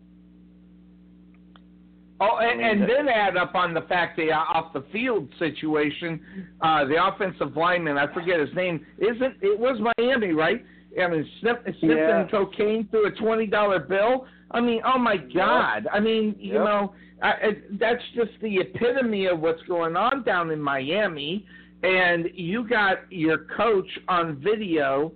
Oh, 2.20 2.38
and, 2.38 2.60
and 2.60 2.82
then 2.82 3.08
add 3.08 3.36
up 3.36 3.54
on 3.54 3.72
the 3.72 3.82
fact 3.82 4.16
the 4.16 4.32
uh, 4.32 4.38
off 4.38 4.72
the 4.72 4.84
field 4.90 5.28
situation, 5.38 6.20
uh, 6.60 6.84
the 6.84 6.96
offensive 7.00 7.56
lineman, 7.56 7.96
I 7.96 8.12
forget 8.12 8.40
his 8.40 8.52
name, 8.56 8.84
isn't 8.98 9.36
it 9.40 9.56
was 9.56 9.80
Miami, 9.96 10.32
right? 10.32 10.64
I 11.00 11.06
mean, 11.06 11.28
sniff, 11.40 11.58
sniffing 11.78 11.90
yeah. 11.96 12.26
cocaine 12.28 12.88
through 12.90 13.06
a 13.06 13.10
twenty 13.12 13.46
dollar 13.46 13.78
bill. 13.78 14.26
I 14.50 14.60
mean, 14.60 14.80
oh 14.84 14.98
my 14.98 15.16
God! 15.16 15.86
I 15.92 16.00
mean, 16.00 16.34
you 16.40 16.54
yep. 16.54 16.64
know, 16.64 16.94
I, 17.22 17.28
I, 17.28 17.50
that's 17.78 18.02
just 18.16 18.32
the 18.42 18.58
epitome 18.58 19.26
of 19.26 19.38
what's 19.38 19.62
going 19.62 19.96
on 19.96 20.24
down 20.24 20.50
in 20.50 20.60
Miami. 20.60 21.46
And 21.84 22.30
you 22.34 22.68
got 22.68 23.12
your 23.12 23.46
coach 23.56 23.88
on 24.08 24.42
video, 24.42 25.12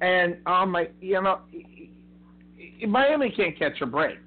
and 0.00 0.36
oh 0.46 0.66
my, 0.66 0.88
you 1.00 1.20
know, 1.22 1.40
Miami 2.86 3.30
can't 3.30 3.58
catch 3.58 3.80
a 3.80 3.86
break. 3.86 4.18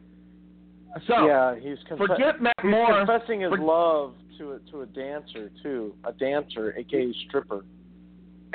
So 1.08 1.28
yeah, 1.28 1.56
he's 1.60 1.78
conf- 1.88 2.00
forget 2.00 2.42
Matt 2.42 2.54
he's 2.62 2.72
Moore. 2.72 3.06
confessing 3.06 3.42
his 3.42 3.50
For- 3.50 3.60
love 3.60 4.14
to 4.38 4.54
a, 4.54 4.60
to 4.72 4.82
a 4.82 4.86
dancer 4.88 5.52
too, 5.62 5.94
a 6.04 6.14
dancer, 6.14 6.74
aka 6.78 7.14
stripper. 7.28 7.64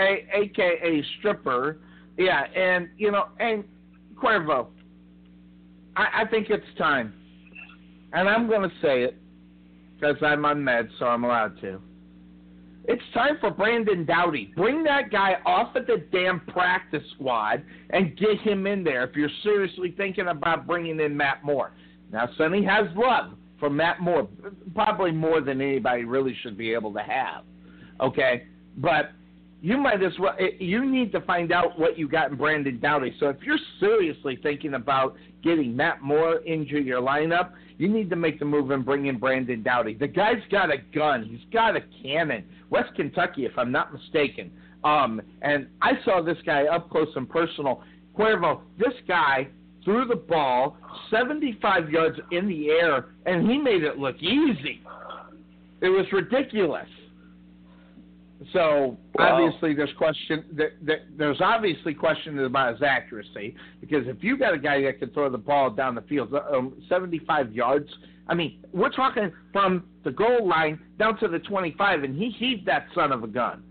a, 0.01 0.27
aka 0.35 1.03
stripper. 1.19 1.79
Yeah, 2.19 2.45
and 2.55 2.89
you 2.97 3.11
know, 3.11 3.27
and 3.39 3.65
Cuervo, 4.17 4.69
I, 5.97 6.23
I 6.23 6.25
think 6.31 6.49
it's 6.51 6.65
time, 6.79 7.13
and 8.13 8.29
I'm 8.29 8.49
going 8.49 8.69
to 8.69 8.75
say 8.83 9.03
it 9.05 9.17
because 9.95 10.17
I'm 10.23 10.45
on 10.45 10.59
meds, 10.59 10.89
so 10.99 11.07
I'm 11.07 11.25
allowed 11.25 11.61
to. 11.61 11.81
It's 12.87 13.03
time 13.15 13.39
for 13.41 13.51
Brandon 13.51 14.05
Doughty. 14.05 14.53
Bring 14.57 14.83
that 14.85 15.11
guy 15.11 15.37
off 15.47 15.75
of 15.75 15.87
the 15.87 16.05
damn 16.13 16.41
practice 16.41 17.03
squad 17.15 17.63
and 17.91 18.17
get 18.17 18.39
him 18.41 18.67
in 18.67 18.85
there 18.85 19.05
if 19.05 19.17
you're 19.17 19.31
seriously 19.43 19.95
thinking 19.97 20.29
about 20.29 20.67
bringing 20.67 21.01
in 21.01 21.17
Matt 21.17 21.43
Moore. 21.45 21.73
Now, 22.13 22.29
Sonny 22.37 22.63
has 22.65 22.87
love 22.95 23.33
for 23.59 23.71
Matt 23.71 24.01
Moore, 24.01 24.29
probably 24.75 25.13
more 25.13 25.41
than 25.41 25.61
anybody 25.61 26.05
really 26.05 26.37
should 26.43 26.59
be 26.59 26.75
able 26.75 26.93
to 26.93 27.01
have. 27.01 27.45
Okay, 28.01 28.47
but 28.77 29.13
you 29.63 29.79
might 29.79 30.03
as 30.03 30.13
well. 30.19 30.35
eh, 30.39 30.51
You 30.59 30.85
need 30.85 31.11
to 31.13 31.23
find 31.23 31.53
out 31.53 31.79
what 31.79 31.99
you 31.99 32.07
got 32.07 32.31
in 32.33 32.37
Brandon 32.37 32.79
Doughty. 32.79 33.15
So 33.19 33.31
if 33.31 33.37
you're 33.43 33.59
seriously 33.81 34.39
thinking 34.43 34.75
about 34.75 35.17
getting 35.43 35.75
Matt 35.75 36.03
Moore 36.03 36.37
into 36.45 36.79
your 36.79 37.01
lineup, 37.01 37.53
you 37.79 37.89
need 37.89 38.09
to 38.11 38.17
make 38.17 38.39
the 38.39 38.45
move 38.45 38.71
and 38.71 38.85
bring 38.85 39.07
in 39.07 39.19
Brandon 39.19 39.63
Doughty. 39.63 39.95
The 39.95 40.07
guy's 40.07 40.43
got 40.51 40.71
a 40.71 40.79
gun. 40.95 41.25
He's 41.25 41.53
got 41.53 41.77
a 41.77 41.81
cannon. 42.03 42.45
West 42.71 42.95
Kentucky, 42.95 43.47
if 43.47 43.53
I'm 43.59 43.73
not 43.73 43.93
mistaken. 43.93 44.51
Um, 44.85 45.21
and 45.43 45.67
I 45.83 45.93
saw 46.05 46.23
this 46.23 46.39
guy 46.45 46.65
up 46.65 46.91
close 46.91 47.09
and 47.17 47.29
personal. 47.29 47.83
Cuervo, 48.17 48.61
this 48.79 48.95
guy 49.09 49.49
threw 49.85 50.07
the 50.07 50.17
ball 50.17 50.77
75 51.11 51.91
yards 51.91 52.19
in 52.31 52.49
the 52.49 52.71
air, 52.71 53.07
and 53.27 53.51
he 53.51 53.59
made 53.59 53.83
it 53.83 53.99
look 53.99 54.17
easy. 54.17 54.81
It 55.81 55.89
was 55.89 56.07
ridiculous. 56.13 56.89
So 58.53 58.97
Wow. 59.15 59.37
obviously, 59.37 59.75
there's 59.75 59.93
question. 59.95 60.45
There's 61.17 61.41
obviously 61.41 61.95
questions 61.95 62.41
about 62.41 62.75
his 62.75 62.83
accuracy 62.83 63.55
because 63.81 64.07
if 64.07 64.23
you 64.23 64.37
got 64.37 64.55
a 64.55 64.59
guy 64.59 64.83
that 64.83 64.99
can 64.99 65.11
throw 65.11 65.29
the 65.31 65.39
ball 65.39 65.71
down 65.71 65.95
the 65.95 66.03
field 66.03 66.35
um, 66.35 66.75
75 66.89 67.53
yards, 67.53 67.89
I 68.29 68.35
mean, 68.35 68.65
we're 68.73 68.91
talking 68.91 69.33
from 69.53 69.85
the 70.03 70.11
goal 70.11 70.47
line 70.49 70.79
down 70.99 71.19
to 71.19 71.29
the 71.29 71.39
25, 71.41 72.05
and 72.05 72.17
he 72.17 72.31
heaved 72.31 72.67
that 72.67 72.87
son 72.95 73.13
of 73.13 73.23
a 73.23 73.27
gun. 73.29 73.63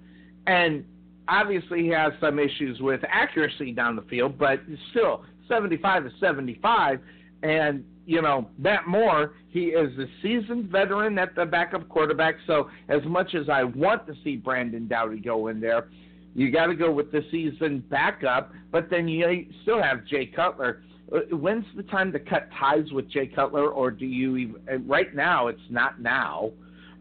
And 0.47 0.85
obviously, 1.27 1.83
he 1.83 1.89
has 1.89 2.13
some 2.19 2.39
issues 2.39 2.79
with 2.79 3.01
accuracy 3.09 3.71
down 3.71 3.95
the 3.95 4.01
field, 4.03 4.37
but 4.37 4.59
still, 4.91 5.23
75 5.47 6.05
is 6.05 6.13
75. 6.19 6.99
And 7.41 7.83
you 8.05 8.21
know, 8.21 8.49
Matt 8.57 8.87
Moore, 8.87 9.35
he 9.49 9.67
is 9.67 9.97
a 9.97 10.05
seasoned 10.21 10.69
veteran 10.69 11.17
at 11.17 11.35
the 11.35 11.45
backup 11.45 11.87
quarterback. 11.89 12.35
So 12.47 12.69
as 12.89 13.01
much 13.05 13.35
as 13.35 13.49
I 13.49 13.63
want 13.63 14.05
to 14.07 14.13
see 14.23 14.35
Brandon 14.35 14.87
Doughty 14.87 15.19
go 15.19 15.47
in 15.47 15.59
there, 15.59 15.87
you 16.35 16.51
got 16.51 16.67
to 16.67 16.75
go 16.75 16.91
with 16.91 17.11
the 17.11 17.21
seasoned 17.31 17.89
backup. 17.89 18.51
But 18.71 18.89
then 18.89 19.07
you 19.07 19.45
still 19.61 19.81
have 19.81 20.05
Jay 20.05 20.25
Cutler. 20.25 20.83
Uh, 21.13 21.35
When's 21.35 21.65
the 21.75 21.83
time 21.83 22.11
to 22.11 22.19
cut 22.19 22.49
ties 22.59 22.91
with 22.91 23.09
Jay 23.09 23.27
Cutler, 23.27 23.69
or 23.69 23.91
do 23.91 24.05
you 24.05 24.37
even? 24.37 24.87
Right 24.87 25.13
now, 25.13 25.47
it's 25.47 25.61
not 25.69 26.01
now. 26.01 26.51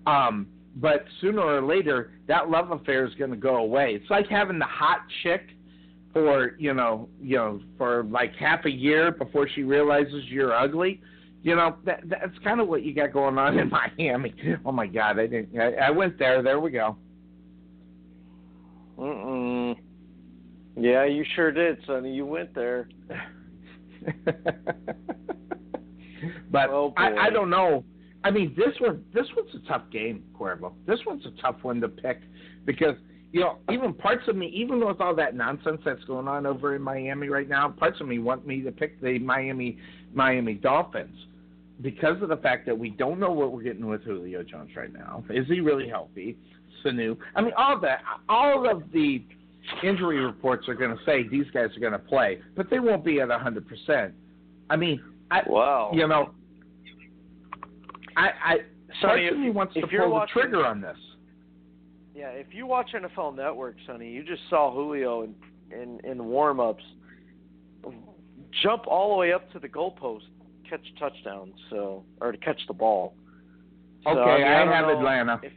Um, 0.06 0.46
but 0.76 1.04
sooner 1.20 1.40
or 1.40 1.62
later, 1.62 2.12
that 2.28 2.48
love 2.48 2.70
affair 2.70 3.04
is 3.04 3.14
going 3.14 3.30
to 3.30 3.36
go 3.36 3.56
away. 3.56 3.94
It's 3.94 4.10
like 4.10 4.26
having 4.28 4.58
the 4.58 4.64
hot 4.64 5.00
chick 5.22 5.42
for 6.12 6.56
you 6.58 6.74
know 6.74 7.08
you 7.20 7.36
know 7.36 7.60
for 7.78 8.04
like 8.04 8.34
half 8.36 8.64
a 8.64 8.70
year 8.70 9.10
before 9.12 9.48
she 9.48 9.62
realizes 9.62 10.24
you're 10.28 10.54
ugly. 10.54 11.00
You 11.42 11.56
know 11.56 11.76
that 11.84 12.00
that's 12.04 12.38
kind 12.44 12.60
of 12.60 12.68
what 12.68 12.82
you 12.82 12.94
got 12.94 13.12
going 13.12 13.38
on 13.38 13.58
in 13.58 13.70
Miami. 13.98 14.34
Oh 14.64 14.72
my 14.72 14.86
God, 14.86 15.18
I 15.18 15.26
didn't. 15.26 15.58
I, 15.58 15.86
I 15.86 15.90
went 15.90 16.18
there. 16.18 16.42
There 16.42 16.60
we 16.60 16.70
go. 16.70 16.96
Mm-mm. 18.98 19.76
Yeah, 20.76 21.04
you 21.04 21.24
sure 21.34 21.50
did, 21.50 21.78
Sonny. 21.86 22.12
You 22.14 22.26
went 22.26 22.54
there. 22.54 22.88
but 26.50 26.70
Oh, 26.70 26.92
I. 26.96 27.26
I 27.26 27.30
don't 27.30 27.50
know. 27.50 27.84
I 28.24 28.30
mean, 28.30 28.54
this 28.56 28.74
one 28.78 29.04
this 29.12 29.26
one's 29.36 29.50
a 29.54 29.68
tough 29.68 29.82
game, 29.90 30.22
Cuervo. 30.38 30.72
This 30.86 31.00
one's 31.06 31.26
a 31.26 31.42
tough 31.42 31.56
one 31.62 31.80
to 31.80 31.88
pick 31.88 32.20
because 32.64 32.94
you 33.32 33.40
know 33.40 33.58
even 33.70 33.92
parts 33.94 34.22
of 34.28 34.36
me, 34.36 34.48
even 34.48 34.84
with 34.84 35.00
all 35.00 35.14
that 35.16 35.34
nonsense 35.34 35.80
that's 35.84 36.04
going 36.04 36.28
on 36.28 36.46
over 36.46 36.76
in 36.76 36.82
Miami 36.82 37.28
right 37.28 37.48
now, 37.48 37.68
parts 37.68 38.00
of 38.00 38.06
me 38.06 38.18
want 38.18 38.46
me 38.46 38.62
to 38.62 38.70
pick 38.72 39.00
the 39.00 39.18
Miami 39.18 39.78
Miami 40.14 40.54
Dolphins 40.54 41.16
because 41.80 42.22
of 42.22 42.28
the 42.28 42.36
fact 42.36 42.66
that 42.66 42.78
we 42.78 42.90
don't 42.90 43.18
know 43.18 43.32
what 43.32 43.52
we're 43.52 43.62
getting 43.62 43.86
with 43.86 44.04
Julio 44.04 44.42
Jones 44.42 44.70
right 44.76 44.92
now. 44.92 45.24
Is 45.30 45.46
he 45.48 45.60
really 45.60 45.88
healthy? 45.88 46.36
Sanu. 46.84 47.16
I 47.34 47.42
mean, 47.42 47.52
all 47.56 47.78
that, 47.80 48.00
all 48.28 48.68
of 48.70 48.82
the 48.92 49.22
injury 49.82 50.20
reports 50.24 50.68
are 50.68 50.74
going 50.74 50.96
to 50.96 51.02
say 51.04 51.26
these 51.26 51.46
guys 51.52 51.70
are 51.76 51.80
going 51.80 51.92
to 51.92 51.98
play, 51.98 52.40
but 52.56 52.68
they 52.70 52.78
won't 52.80 53.04
be 53.04 53.20
at 53.20 53.30
a 53.30 53.38
hundred 53.38 53.66
percent. 53.68 54.14
I 54.70 54.76
mean, 54.76 55.00
I, 55.30 55.42
Wow. 55.46 55.90
you 55.92 56.06
know, 56.06 56.30
I, 58.16 58.30
I 58.44 58.56
Sonny, 59.00 59.22
part 59.22 59.32
of 59.32 59.38
me 59.38 59.50
wants 59.50 59.72
if 59.76 59.86
to 59.86 59.90
you're 59.92 60.08
pull 60.08 60.20
the 60.20 60.26
trigger 60.26 60.66
on 60.66 60.80
this. 60.80 60.96
Yeah, 62.14 62.28
if 62.28 62.48
you 62.52 62.66
watch 62.66 62.90
NFL 62.94 63.36
Network, 63.36 63.76
Sonny, 63.86 64.10
you 64.10 64.22
just 64.22 64.42
saw 64.50 64.72
Julio 64.72 65.22
in 65.22 65.34
in, 65.72 66.00
in 66.04 66.24
warm 66.26 66.60
ups 66.60 66.84
jump 68.62 68.86
all 68.86 69.10
the 69.10 69.16
way 69.16 69.32
up 69.32 69.50
to 69.52 69.58
the 69.58 69.68
goalpost, 69.68 70.22
catch 70.68 70.80
touchdowns, 70.98 71.54
so 71.70 72.04
or 72.20 72.32
to 72.32 72.38
catch 72.38 72.60
the 72.68 72.74
ball. 72.74 73.14
So, 74.04 74.10
Okay, 74.10 74.20
I, 74.20 74.38
mean, 74.38 74.46
I, 74.46 74.64
don't 74.64 74.72
have 74.72 74.98
Atlanta. 74.98 75.40
if- 75.42 75.52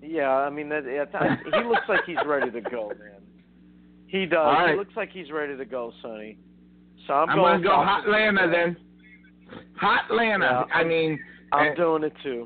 yeah, 0.00 0.30
I 0.30 0.50
mean 0.50 0.68
that, 0.70 0.84
yeah, 0.84 1.36
he 1.44 1.68
looks 1.68 1.88
like 1.88 2.00
he's 2.06 2.16
ready 2.26 2.50
to 2.50 2.60
go, 2.60 2.88
man. 2.88 3.22
He 4.06 4.26
does. 4.26 4.38
Right. 4.38 4.70
He 4.72 4.76
looks 4.76 4.94
like 4.96 5.10
he's 5.10 5.30
ready 5.30 5.56
to 5.56 5.64
go, 5.64 5.92
Sonny. 6.02 6.38
So 7.06 7.14
I'm, 7.14 7.30
I'm 7.30 7.36
going 7.36 7.62
gonna 7.62 7.76
go 7.76 7.84
hot 7.84 8.04
Atlanta 8.04 8.50
then. 8.50 8.76
Hot 9.76 10.04
Atlanta. 10.10 10.66
Yeah, 10.68 10.74
I 10.74 10.84
mean, 10.84 11.20
I'm 11.52 11.72
uh, 11.72 11.74
doing 11.76 12.02
it 12.02 12.12
too. 12.22 12.44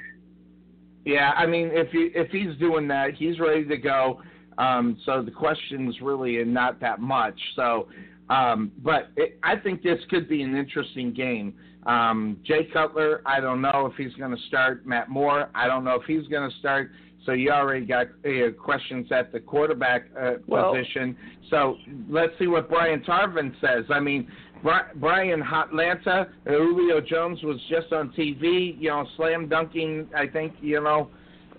Yeah, 1.06 1.30
I 1.36 1.46
mean, 1.46 1.70
if 1.72 1.88
he 1.92 2.10
if 2.14 2.30
he's 2.30 2.58
doing 2.58 2.88
that, 2.88 3.14
he's 3.14 3.38
ready 3.38 3.64
to 3.64 3.76
go. 3.76 4.20
Um, 4.58 4.98
so 5.06 5.22
the 5.22 5.30
question's 5.30 6.00
really 6.00 6.36
are 6.38 6.44
not 6.44 6.80
that 6.80 6.98
much. 6.98 7.38
So, 7.54 7.88
um, 8.28 8.72
but 8.82 9.10
it, 9.16 9.38
I 9.44 9.54
think 9.56 9.82
this 9.82 10.00
could 10.10 10.28
be 10.28 10.42
an 10.42 10.56
interesting 10.56 11.12
game. 11.14 11.54
Um, 11.86 12.38
Jay 12.44 12.64
Cutler, 12.72 13.22
I 13.24 13.38
don't 13.38 13.62
know 13.62 13.86
if 13.86 13.96
he's 13.96 14.14
going 14.18 14.32
to 14.34 14.42
start. 14.48 14.84
Matt 14.84 15.08
Moore, 15.08 15.48
I 15.54 15.68
don't 15.68 15.84
know 15.84 15.94
if 15.94 16.02
he's 16.06 16.26
going 16.26 16.50
to 16.50 16.56
start. 16.58 16.90
So 17.24 17.32
you 17.32 17.50
already 17.50 17.86
got 17.86 18.06
uh, 18.24 18.50
questions 18.60 19.08
at 19.12 19.32
the 19.32 19.40
quarterback 19.40 20.06
uh, 20.20 20.34
Well- 20.46 20.72
position. 20.74 21.16
So 21.50 21.76
let's 22.08 22.32
see 22.38 22.48
what 22.48 22.68
Brian 22.68 23.02
Tarvin 23.02 23.52
says. 23.60 23.84
I 23.90 24.00
mean, 24.00 24.28
Brian 24.62 25.42
Hotlanta, 25.42 26.28
Julio 26.44 27.00
Jones 27.00 27.42
was 27.42 27.60
just 27.68 27.92
on 27.92 28.10
TV, 28.10 28.80
you 28.80 28.88
know, 28.88 29.06
slam 29.16 29.48
dunking. 29.48 30.08
I 30.16 30.26
think 30.26 30.54
you 30.60 30.82
know 30.82 31.10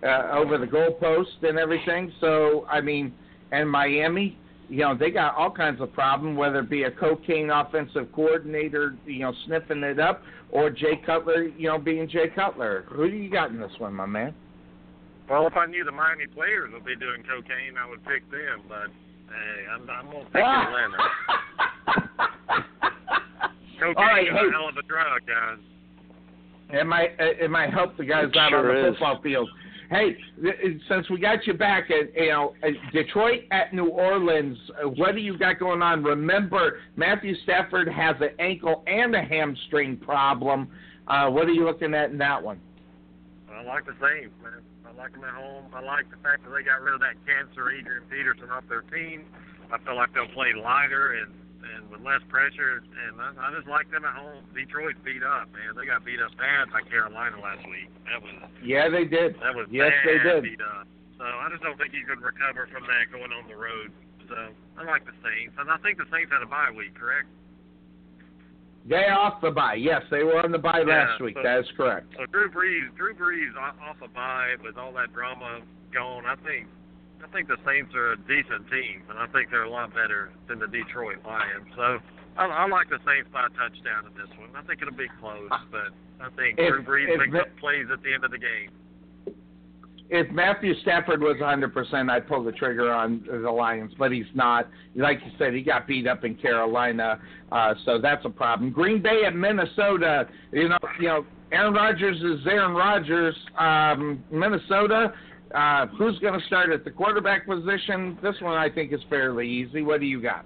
uh, 0.03 0.29
over 0.33 0.57
the 0.57 0.65
goalpost 0.65 1.43
and 1.43 1.57
everything. 1.57 2.11
So 2.19 2.65
I 2.69 2.81
mean, 2.81 3.13
and 3.51 3.69
Miami, 3.69 4.37
you 4.69 4.79
know, 4.79 4.95
they 4.97 5.11
got 5.11 5.35
all 5.35 5.51
kinds 5.51 5.81
of 5.81 5.93
problem, 5.93 6.35
whether 6.35 6.59
it 6.59 6.69
be 6.69 6.83
a 6.83 6.91
cocaine 6.91 7.49
offensive 7.49 8.11
coordinator, 8.13 8.95
you 9.05 9.19
know, 9.19 9.33
sniffing 9.45 9.83
it 9.83 9.99
up, 9.99 10.21
or 10.51 10.69
Jay 10.69 11.01
Cutler, 11.05 11.43
you 11.43 11.69
know, 11.69 11.77
being 11.77 12.09
Jay 12.09 12.29
Cutler. 12.33 12.85
Who 12.89 13.09
do 13.09 13.15
you 13.15 13.29
got 13.29 13.51
in 13.51 13.59
this 13.59 13.71
one, 13.77 13.93
my 13.93 14.05
man? 14.05 14.33
Well, 15.29 15.47
if 15.47 15.55
I 15.57 15.65
knew 15.65 15.83
the 15.83 15.91
Miami 15.91 16.27
players 16.27 16.71
would 16.73 16.85
be 16.85 16.95
doing 16.95 17.23
cocaine, 17.23 17.77
I 17.77 17.87
would 17.89 18.03
pick 18.05 18.29
them. 18.31 18.63
But 18.67 18.87
hey, 19.27 19.65
I'm, 19.73 19.89
I'm 19.89 20.05
gonna 20.05 20.25
pick 20.25 20.43
Atlanta. 20.43 20.97
Cocaine 23.79 23.95
All 23.97 24.05
right, 24.05 24.27
is 24.27 24.33
hey. 24.33 24.47
a 24.47 24.51
hell 24.51 24.69
of 24.69 24.77
a 24.77 24.83
drug, 24.83 25.21
guys. 25.27 25.57
It 26.69 26.85
might 26.85 27.11
it 27.19 27.49
might 27.49 27.71
help 27.71 27.95
the 27.97 28.03
guys 28.05 28.25
It 28.33 28.37
out 28.37 28.49
sure 28.49 28.69
on 28.69 28.75
the 28.75 28.87
is. 28.89 28.93
football 28.95 29.21
field. 29.21 29.49
Hey, 29.89 30.17
since 30.89 31.09
we 31.09 31.17
got 31.17 31.47
you 31.47 31.53
back 31.53 31.89
at 31.89 32.13
you 32.13 32.29
know 32.29 32.53
at 32.61 32.73
Detroit 32.91 33.43
at 33.51 33.73
New 33.73 33.87
Orleans, 33.87 34.57
uh, 34.83 34.89
what 34.89 35.13
do 35.15 35.21
you 35.21 35.37
got 35.37 35.59
going 35.59 35.81
on? 35.81 36.03
Remember, 36.03 36.79
Matthew 36.97 37.35
Stafford 37.43 37.87
has 37.87 38.17
an 38.19 38.31
ankle 38.39 38.83
and 38.85 39.15
a 39.15 39.21
hamstring 39.23 39.95
problem. 39.95 40.67
Uh, 41.07 41.29
what 41.29 41.47
are 41.47 41.53
you 41.53 41.63
looking 41.63 41.93
at 41.93 42.09
in 42.09 42.17
that 42.17 42.43
one? 42.43 42.59
I 43.49 43.63
like 43.63 43.85
the 43.85 43.93
Saints, 44.01 44.35
man. 44.43 44.61
I 44.85 44.91
like 45.01 45.13
them 45.13 45.23
at 45.23 45.33
home. 45.33 45.65
I 45.73 45.79
like 45.81 46.09
the 46.11 46.17
fact 46.17 46.43
that 46.43 46.51
they 46.53 46.63
got 46.63 46.81
rid 46.81 46.93
of 46.95 46.99
that 46.99 47.15
cancer 47.25 47.71
Adrian 47.71 48.03
Peterson 48.09 48.49
off 48.51 48.65
their 48.67 48.81
team. 48.81 49.23
I 49.71 49.77
feel 49.85 49.95
like 49.95 50.13
they'll 50.13 50.27
play 50.35 50.51
lighter 50.53 51.13
and 51.13 51.33
and 51.75 51.89
with 51.89 52.01
less 52.01 52.21
pressure. 52.29 52.83
And 53.07 53.19
I, 53.19 53.33
I 53.35 53.53
just 53.55 53.67
like 53.67 53.89
them 53.91 54.05
at 54.05 54.15
home. 54.15 54.43
Detroit 54.55 54.95
beat 55.03 55.23
up, 55.23 55.51
man. 55.51 55.75
They 55.75 55.85
got 55.85 56.05
beat 56.05 56.21
up 56.21 56.31
bad 56.37 56.71
by 56.71 56.81
Carolina 56.87 57.39
last 57.39 57.65
week. 57.67 57.89
That 58.05 58.21
was 58.21 58.31
Yeah, 58.63 58.89
they 58.89 59.05
did. 59.05 59.35
that 59.41 59.55
was 59.55 59.67
Yes, 59.71 59.91
they 60.05 60.17
did. 60.19 60.43
beat 60.43 60.61
up. 60.61 60.87
So 61.17 61.23
I 61.25 61.49
just 61.51 61.63
don't 61.63 61.77
think 61.77 61.93
you 61.93 62.05
could 62.05 62.21
recover 62.21 62.69
from 62.71 62.83
that 62.85 63.09
going 63.11 63.31
on 63.33 63.47
the 63.49 63.55
road. 63.57 63.91
So 64.29 64.37
I 64.77 64.83
like 64.83 65.05
the 65.05 65.15
Saints, 65.23 65.55
and 65.57 65.71
I 65.71 65.77
think 65.79 65.97
the 65.97 66.05
Saints 66.11 66.31
had 66.31 66.43
a 66.43 66.49
bye 66.49 66.69
week, 66.75 66.93
correct? 66.93 67.27
They 68.85 69.07
off 69.09 69.41
the 69.41 69.51
bye. 69.51 69.75
Yes, 69.75 70.03
they 70.11 70.23
were 70.23 70.39
on 70.39 70.51
the 70.51 70.57
bye 70.57 70.79
Yeah, 70.85 71.07
last 71.11 71.21
week. 71.21 71.35
so- 71.35 71.43
that 71.43 71.59
is 71.59 71.71
correct. 71.75 72.13
So 72.17 72.25
Drew 72.27 72.49
Brees, 72.49 72.95
Drew 72.95 73.13
Brees 73.13 73.55
off, 73.57 73.75
off 73.81 73.97
a 74.01 74.07
bye 74.07 74.55
with 74.63 74.77
all 74.77 74.93
that 74.93 75.11
drama 75.13 75.61
gone. 75.93 76.25
I 76.25 76.35
think, 76.35 76.67
I 77.23 77.27
think 77.33 77.47
the 77.47 77.57
Saints 77.65 77.93
are 77.95 78.13
a 78.13 78.17
decent 78.17 78.69
team, 78.71 79.03
and 79.09 79.19
I 79.19 79.27
think 79.27 79.49
they're 79.51 79.63
a 79.63 79.69
lot 79.69 79.93
better 79.93 80.31
than 80.47 80.59
the 80.59 80.67
Detroit 80.67 81.17
Lions. 81.25 81.67
So 81.75 81.99
I, 82.37 82.45
I 82.45 82.67
like 82.67 82.89
the 82.89 82.99
Saints 83.05 83.29
by 83.33 83.45
a 83.45 83.49
touchdown 83.49 84.05
in 84.07 84.13
this 84.13 84.29
one. 84.37 84.49
I 84.55 84.65
think 84.65 84.81
it'll 84.81 84.93
be 84.95 85.09
close, 85.19 85.49
but 85.71 85.91
I 86.21 86.29
think 86.35 86.59
If- 86.59 86.73
Drew 86.73 86.83
Brees 86.83 87.09
if 87.09 87.19
makes 87.19 87.35
up 87.35 87.47
plays 87.59 87.85
at 87.91 88.01
the 88.03 88.13
end 88.13 88.23
of 88.23 88.31
the 88.31 88.37
game. 88.39 88.71
If 90.09 90.31
Matthew 90.31 90.73
Stafford 90.83 91.21
was 91.21 91.35
100%, 91.41 92.09
I'd 92.09 92.27
pull 92.29 92.41
the 92.41 92.53
trigger 92.53 92.93
on 92.93 93.27
the 93.29 93.51
Lions, 93.51 93.91
but 93.99 94.09
he's 94.09 94.25
not. 94.33 94.69
Like 94.95 95.19
you 95.25 95.31
said, 95.37 95.53
he 95.53 95.61
got 95.61 95.85
beat 95.85 96.07
up 96.07 96.23
in 96.23 96.35
Carolina, 96.35 97.19
uh, 97.51 97.73
so 97.83 97.99
that's 97.99 98.23
a 98.23 98.29
problem. 98.29 98.71
Green 98.71 99.01
Bay 99.01 99.23
at 99.27 99.35
Minnesota. 99.35 100.29
You 100.53 100.69
know, 100.69 100.77
you 101.01 101.07
know, 101.07 101.25
Aaron 101.51 101.73
Rodgers 101.73 102.17
is 102.17 102.45
Aaron 102.47 102.73
Rodgers. 102.73 103.35
Um, 103.59 104.23
Minnesota. 104.31 105.13
Uh, 105.53 105.87
who's 105.97 106.19
going 106.19 106.39
to 106.39 106.45
start 106.45 106.71
at 106.71 106.83
the 106.83 106.91
quarterback 106.91 107.47
position? 107.47 108.17
This 108.21 108.35
one 108.41 108.57
I 108.57 108.69
think 108.69 108.91
is 108.91 108.99
fairly 109.09 109.47
easy. 109.47 109.81
What 109.81 109.99
do 109.99 110.05
you 110.05 110.21
got? 110.21 110.45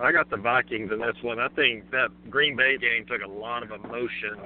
I 0.00 0.12
got 0.12 0.30
the 0.30 0.36
Vikings 0.36 0.90
in 0.92 0.98
this 0.98 1.16
one. 1.22 1.38
I 1.38 1.48
think 1.48 1.90
that 1.90 2.08
Green 2.30 2.56
Bay 2.56 2.78
game 2.78 3.04
took 3.06 3.22
a 3.22 3.30
lot 3.30 3.62
of 3.62 3.70
emotion 3.70 4.40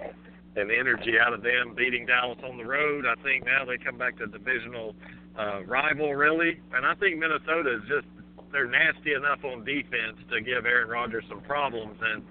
and 0.56 0.70
energy 0.70 1.14
out 1.18 1.32
of 1.32 1.42
them 1.42 1.74
beating 1.76 2.06
Dallas 2.06 2.38
on 2.44 2.59
the 2.59 2.64
road. 2.64 3.06
I 3.06 3.20
think 3.22 3.44
now 3.46 3.64
they 3.64 3.78
come 3.78 3.96
back 3.96 4.18
to 4.18 4.26
divisional 4.26 4.94
uh, 5.38 5.62
rival, 5.64 6.14
really. 6.14 6.60
And 6.72 6.84
I 6.84 6.94
think 6.94 7.18
Minnesota 7.18 7.76
is 7.76 7.82
just 7.88 8.06
they're 8.52 8.68
nasty 8.68 9.14
enough 9.14 9.42
on 9.44 9.64
defense 9.64 10.18
to 10.30 10.40
give 10.40 10.64
Aaron 10.64 10.88
Rodgers 10.88 11.24
some 11.28 11.40
problems. 11.40 11.98
And 12.01 12.22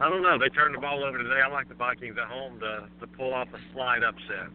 I 0.00 0.08
don't 0.08 0.22
know, 0.22 0.38
they 0.38 0.48
turned 0.48 0.74
the 0.74 0.80
ball 0.80 1.04
over 1.04 1.18
today. 1.18 1.40
I 1.44 1.52
like 1.52 1.68
the 1.68 1.74
Vikings 1.74 2.16
at 2.20 2.28
home 2.28 2.60
to 2.60 2.88
to 3.00 3.06
pull 3.06 3.34
off 3.34 3.48
a 3.52 3.58
slide 3.74 4.02
upset. 4.02 4.52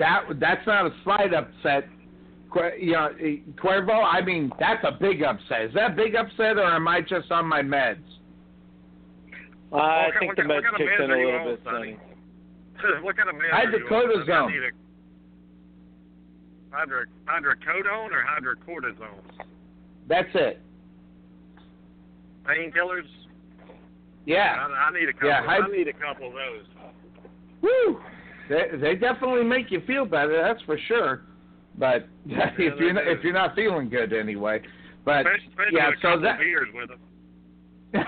That 0.00 0.24
that's 0.40 0.66
not 0.66 0.86
a 0.86 0.90
slight 1.04 1.32
upset. 1.32 1.88
You 2.80 2.92
know, 2.92 3.06
eh, 3.20 3.36
Cuervo. 3.62 4.02
I 4.02 4.22
mean, 4.22 4.50
that's 4.58 4.82
a 4.82 4.90
big 4.98 5.22
upset. 5.22 5.62
Is 5.66 5.74
that 5.74 5.92
a 5.92 5.94
big 5.94 6.16
upset, 6.16 6.56
or 6.58 6.64
am 6.64 6.88
I 6.88 7.00
just 7.00 7.30
on 7.30 7.46
my 7.46 7.62
meds? 7.62 7.98
Uh, 9.72 9.76
I 9.76 10.06
What 10.06 10.14
think 10.18 10.36
kind- 10.36 10.50
the 10.50 10.54
meds 10.54 10.62
Mets 10.62 10.66
kind 10.66 10.82
of 10.82 10.88
kicked 10.88 11.00
in 11.00 11.10
a 11.10 11.14
little 11.14 11.40
on, 11.40 11.46
bit, 11.46 11.60
Sonny? 11.62 11.96
Sonny. 12.82 13.02
what 13.04 13.16
kind 13.16 13.28
of 13.28 13.36
man? 13.36 13.44
I 13.52 13.62
are 13.62 13.70
you 13.70 13.76
on? 13.86 13.92
Hydrocodone. 13.92 14.48
I 14.48 14.50
need 14.50 14.72
hydro, 16.72 17.04
hydrocodone 17.26 18.10
or 18.10 18.24
hydrocortisone? 18.24 19.46
That's 20.08 20.28
it. 20.34 20.60
Painkillers? 22.44 23.06
Yeah. 24.26 24.66
I, 24.66 24.88
I 24.88 24.98
need 24.98 25.08
a 25.08 25.12
couple. 25.12 25.28
Yeah, 25.28 25.44
I 25.46 25.58
hyd- 25.60 25.72
need 25.76 25.88
a 25.88 25.92
couple 25.92 26.28
of 26.28 26.32
those. 26.32 26.64
Woo! 27.62 28.00
They 28.50 28.76
they 28.78 28.94
definitely 28.96 29.44
make 29.44 29.70
you 29.70 29.80
feel 29.86 30.04
better. 30.04 30.42
That's 30.42 30.62
for 30.64 30.76
sure. 30.88 31.22
But 31.78 32.08
if 32.26 32.78
you're 32.78 32.92
not, 32.92 33.06
if 33.06 33.22
you're 33.22 33.32
not 33.32 33.54
feeling 33.54 33.88
good 33.88 34.12
anyway, 34.12 34.60
but 35.04 35.20
Especially, 35.20 35.78
yeah, 35.78 35.90
so 36.02 36.20
that 36.20 36.38
beers 36.38 36.68
with 36.74 36.88
them. 36.88 36.98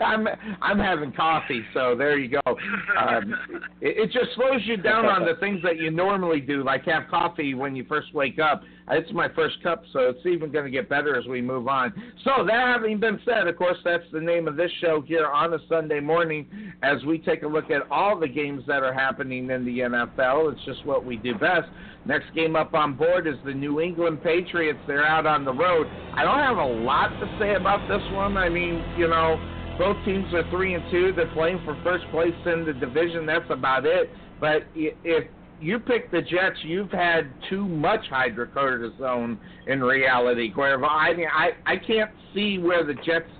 I'm 0.00 0.26
I'm 0.62 0.78
having 0.78 1.12
coffee, 1.12 1.62
so 1.74 1.94
there 1.96 2.18
you 2.18 2.28
go. 2.44 2.58
Um, 2.98 3.34
it, 3.80 3.96
it 3.98 4.06
just 4.12 4.34
slows 4.36 4.60
you 4.64 4.76
down 4.76 5.06
on 5.06 5.24
the 5.24 5.34
things 5.40 5.60
that 5.62 5.76
you 5.76 5.90
normally 5.90 6.40
do, 6.40 6.64
like 6.64 6.84
have 6.86 7.04
coffee 7.08 7.54
when 7.54 7.76
you 7.76 7.84
first 7.84 8.14
wake 8.14 8.38
up. 8.38 8.62
It's 8.92 9.12
my 9.12 9.28
first 9.34 9.62
cup, 9.62 9.84
so 9.92 10.00
it's 10.08 10.26
even 10.26 10.50
going 10.50 10.64
to 10.64 10.70
get 10.70 10.88
better 10.88 11.16
as 11.16 11.26
we 11.26 11.40
move 11.40 11.68
on. 11.68 11.92
So 12.24 12.44
that 12.44 12.66
having 12.74 12.98
been 12.98 13.20
said, 13.24 13.46
of 13.46 13.56
course, 13.56 13.78
that's 13.84 14.04
the 14.12 14.20
name 14.20 14.48
of 14.48 14.56
this 14.56 14.70
show 14.80 15.00
here 15.00 15.26
on 15.26 15.54
a 15.54 15.58
Sunday 15.68 16.00
morning, 16.00 16.48
as 16.82 17.04
we 17.04 17.18
take 17.18 17.42
a 17.42 17.46
look 17.46 17.70
at 17.70 17.82
all 17.90 18.18
the 18.18 18.28
games 18.28 18.64
that 18.66 18.82
are 18.82 18.92
happening 18.92 19.50
in 19.50 19.64
the 19.64 19.78
NFL. 19.80 20.52
It's 20.52 20.64
just 20.64 20.84
what 20.84 21.04
we 21.04 21.16
do 21.16 21.34
best. 21.34 21.68
Next 22.04 22.34
game 22.34 22.56
up 22.56 22.74
on 22.74 22.94
board 22.94 23.26
is 23.26 23.36
the 23.44 23.52
New 23.52 23.80
England 23.80 24.22
Patriots. 24.22 24.80
They're 24.86 25.06
out 25.06 25.26
on 25.26 25.44
the 25.44 25.52
road. 25.52 25.86
I 26.14 26.24
don't 26.24 26.38
have 26.38 26.56
a 26.56 26.66
lot 26.82 27.08
to 27.20 27.36
say 27.38 27.54
about 27.54 27.86
this 27.88 28.02
one. 28.12 28.36
I 28.36 28.48
mean, 28.48 28.82
you 28.98 29.06
know, 29.06 29.38
both 29.78 29.96
teams 30.04 30.32
are 30.34 30.48
three 30.50 30.74
and 30.74 30.82
two. 30.90 31.12
They're 31.14 31.32
playing 31.32 31.60
for 31.64 31.78
first 31.84 32.04
place 32.10 32.34
in 32.46 32.64
the 32.64 32.72
division. 32.72 33.26
That's 33.26 33.50
about 33.50 33.86
it. 33.86 34.10
But 34.40 34.64
if 34.74 35.26
you 35.60 35.78
pick 35.78 36.10
the 36.10 36.22
Jets, 36.22 36.56
you've 36.62 36.90
had 36.90 37.30
too 37.48 37.66
much 37.66 38.00
hydrocortisone 38.10 39.38
in 39.66 39.82
reality, 39.82 40.52
Cuervo. 40.52 40.88
I 40.88 41.14
mean, 41.14 41.26
I 41.32 41.50
I 41.66 41.76
can't 41.76 42.10
see 42.34 42.58
where 42.58 42.84
the 42.84 42.94
Jets, 42.94 43.30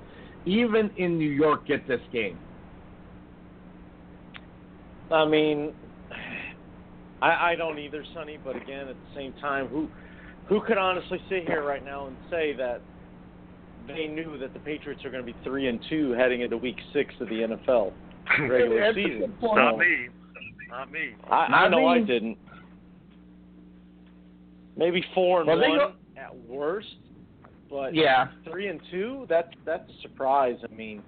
even 0.44 0.90
in 0.96 1.18
New 1.18 1.30
York, 1.30 1.66
get 1.66 1.86
this 1.88 2.00
game. 2.12 2.38
I 5.10 5.24
mean, 5.24 5.72
I, 7.22 7.52
I 7.52 7.54
don't 7.56 7.78
either, 7.78 8.04
Sonny. 8.14 8.38
But 8.42 8.56
again, 8.56 8.88
at 8.88 8.96
the 8.96 9.14
same 9.14 9.32
time, 9.40 9.66
who 9.68 9.88
who 10.48 10.60
could 10.60 10.78
honestly 10.78 11.18
sit 11.28 11.46
here 11.46 11.64
right 11.64 11.84
now 11.84 12.06
and 12.06 12.16
say 12.30 12.52
that 12.54 12.80
they 13.86 14.06
knew 14.06 14.38
that 14.38 14.52
the 14.52 14.60
Patriots 14.60 15.04
are 15.04 15.10
going 15.10 15.24
to 15.24 15.32
be 15.32 15.38
three 15.42 15.68
and 15.68 15.80
two 15.88 16.12
heading 16.12 16.42
into 16.42 16.56
Week 16.56 16.76
Six 16.92 17.14
of 17.20 17.28
the 17.28 17.34
NFL 17.34 17.92
regular 18.48 18.92
season? 18.94 19.34
Not 19.42 19.74
So, 19.74 19.78
me. 19.78 20.08
Not 20.70 20.92
me. 20.92 21.10
I, 21.28 21.34
I 21.34 21.48
Not 21.48 21.70
know 21.70 21.86
I 21.86 22.00
didn't. 22.00 22.38
Maybe 24.76 25.04
four 25.14 25.40
and 25.40 25.48
Well, 25.48 25.58
one 25.60 25.78
go- 25.78 25.92
at 26.16 26.34
worst, 26.48 26.86
but 27.68 27.94
Yeah. 27.94 28.28
three 28.44 28.68
and 28.68 28.80
two. 28.90 29.26
That's 29.28 29.48
that's 29.64 29.88
a 29.90 30.00
surprise. 30.02 30.56
I 30.70 30.74
mean, 30.74 31.02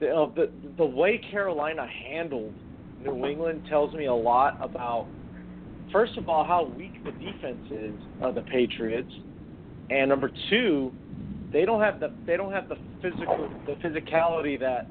the 0.00 0.10
uh, 0.14 0.26
the 0.34 0.50
the 0.76 0.84
way 0.84 1.18
Carolina 1.30 1.86
handled 1.86 2.54
New 3.04 3.26
England 3.26 3.62
tells 3.68 3.94
me 3.94 4.06
a 4.06 4.14
lot 4.14 4.56
about. 4.60 5.08
First 5.92 6.16
of 6.16 6.28
all, 6.28 6.44
how 6.44 6.64
weak 6.64 6.94
the 7.04 7.12
defense 7.12 7.64
is 7.70 7.94
of 8.20 8.34
the 8.34 8.42
Patriots, 8.42 9.12
and 9.90 10.08
number 10.08 10.30
two, 10.50 10.92
they 11.52 11.64
don't 11.64 11.80
have 11.80 12.00
the 12.00 12.10
they 12.26 12.36
don't 12.36 12.52
have 12.52 12.68
the 12.68 12.76
physical 13.00 13.48
the 13.66 13.74
physicality 13.86 14.58
that 14.58 14.88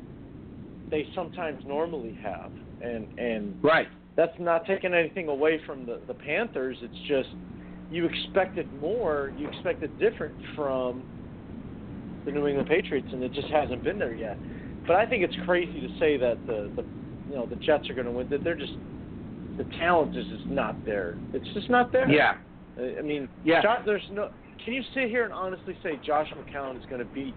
they 0.89 1.05
sometimes 1.13 1.61
normally 1.65 2.13
have, 2.21 2.51
and 2.81 3.19
and 3.19 3.57
Right. 3.63 3.87
that's 4.15 4.37
not 4.39 4.65
taking 4.65 4.93
anything 4.93 5.27
away 5.29 5.59
from 5.65 5.85
the, 5.85 5.99
the 6.07 6.13
Panthers. 6.13 6.77
It's 6.81 7.07
just 7.07 7.29
you 7.91 8.05
expected 8.05 8.67
more, 8.81 9.31
you 9.37 9.47
expected 9.47 9.97
different 9.99 10.33
from 10.55 11.03
the 12.25 12.31
New 12.31 12.47
England 12.47 12.67
Patriots, 12.67 13.07
and 13.11 13.23
it 13.23 13.31
just 13.33 13.47
hasn't 13.49 13.83
been 13.83 13.99
there 13.99 14.13
yet. 14.15 14.37
But 14.87 14.95
I 14.95 15.05
think 15.05 15.23
it's 15.23 15.35
crazy 15.45 15.79
to 15.81 15.99
say 15.99 16.17
that 16.17 16.37
the, 16.47 16.71
the 16.75 16.83
you 17.29 17.35
know 17.35 17.45
the 17.45 17.55
Jets 17.57 17.89
are 17.89 17.93
going 17.93 18.05
to 18.05 18.11
win. 18.11 18.29
That 18.29 18.43
they're 18.43 18.55
just 18.55 18.73
the 19.57 19.63
talent 19.79 20.15
is 20.17 20.25
just 20.27 20.45
not 20.47 20.83
there. 20.85 21.17
It's 21.33 21.47
just 21.53 21.69
not 21.69 21.91
there. 21.91 22.09
Yeah. 22.09 22.37
I 22.77 23.01
mean, 23.01 23.29
Yeah. 23.43 23.61
Jo- 23.61 23.83
there's 23.85 24.01
no. 24.11 24.29
Can 24.63 24.73
you 24.73 24.81
sit 24.93 25.09
here 25.09 25.23
and 25.23 25.33
honestly 25.33 25.77
say 25.83 25.99
Josh 26.05 26.27
McCown 26.33 26.77
is 26.77 26.85
going 26.87 26.99
to 26.99 27.05
beat 27.05 27.33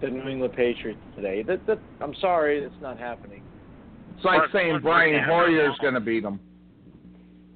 the 0.00 0.08
New 0.08 0.26
England 0.28 0.54
Patriots 0.54 0.98
today? 1.14 1.42
That, 1.42 1.64
that 1.66 1.78
I'm 2.00 2.14
sorry, 2.20 2.58
it's 2.64 2.74
not 2.80 2.98
happening. 2.98 3.42
It's 4.20 4.24
like 4.26 4.40
Plus- 4.40 4.52
saying 4.52 4.72
plus 4.72 4.82
Brian 4.82 5.12
Brady 5.12 5.26
Hoyer's 5.32 5.70
after 5.72 5.82
going 5.82 5.94
to 5.94 6.00
beat 6.00 6.22
them. 6.22 6.38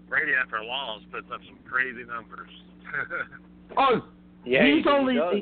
Brady 0.09 0.33
after 0.43 0.57
a 0.57 0.65
loss 0.65 1.03
puts 1.13 1.27
up 1.31 1.41
some 1.47 1.59
crazy 1.71 2.05
numbers. 2.05 2.49
Oh, 3.77 4.05
Yeah, 4.47 4.65
he's 4.67 4.85
he 4.85 4.89
only. 4.91 5.15
does. 5.17 5.35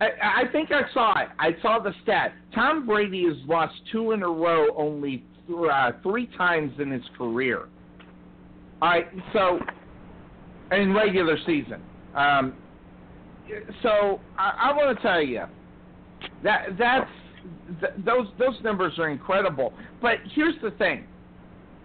I, 0.00 0.42
I 0.42 0.52
think 0.52 0.70
I 0.70 0.82
saw 0.92 1.18
it. 1.22 1.28
I 1.38 1.56
saw 1.62 1.78
the 1.78 1.92
stat. 2.02 2.34
Tom 2.54 2.86
Brady 2.86 3.24
has 3.24 3.36
lost 3.48 3.74
two 3.90 4.12
in 4.12 4.22
a 4.22 4.28
row 4.28 4.66
only 4.76 5.24
th- 5.46 5.58
uh, 5.72 5.92
three 6.02 6.26
times 6.36 6.72
in 6.78 6.90
his 6.90 7.02
career. 7.16 7.68
All 8.82 8.90
right, 8.90 9.06
so 9.32 9.60
in 10.72 10.92
regular 10.92 11.36
season. 11.46 11.80
Um, 12.14 12.54
so 13.82 14.20
I, 14.38 14.70
I 14.70 14.76
want 14.76 14.96
to 14.96 15.02
tell 15.02 15.22
you 15.22 15.44
that 16.42 16.70
that's 16.78 17.10
th- 17.80 17.92
those 18.04 18.26
those 18.38 18.54
numbers 18.62 18.98
are 18.98 19.10
incredible. 19.10 19.72
But 20.00 20.16
here's 20.34 20.54
the 20.62 20.70
thing. 20.72 21.04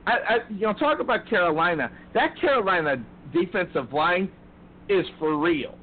I, 0.05 0.11
I, 0.11 0.37
you 0.49 0.61
know, 0.61 0.73
talk 0.73 0.99
about 0.99 1.27
Carolina. 1.27 1.91
That 2.13 2.39
Carolina 2.39 3.03
defensive 3.33 3.91
line 3.91 4.29
is 4.87 5.05
for 5.19 5.37
real. 5.37 5.75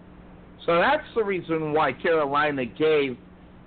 So 0.64 0.76
that's 0.78 1.04
the 1.14 1.22
reason 1.22 1.72
why 1.74 1.92
Carolina 1.92 2.64
gave 2.64 3.18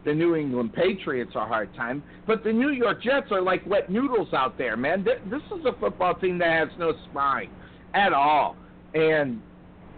the 0.03 0.13
New 0.13 0.35
England 0.35 0.73
Patriots 0.73 1.31
a 1.35 1.45
hard 1.45 1.73
time. 1.75 2.01
But 2.25 2.43
the 2.43 2.51
New 2.51 2.69
York 2.69 3.03
Jets 3.03 3.27
are 3.31 3.41
like 3.41 3.63
wet 3.67 3.91
noodles 3.91 4.33
out 4.33 4.57
there, 4.57 4.75
man. 4.75 5.03
Th- 5.03 5.19
This 5.29 5.41
is 5.57 5.65
a 5.65 5.77
football 5.79 6.15
team 6.15 6.39
that 6.39 6.57
has 6.57 6.69
no 6.79 6.93
spine 7.11 7.49
at 7.93 8.13
all. 8.13 8.55
And 8.95 9.41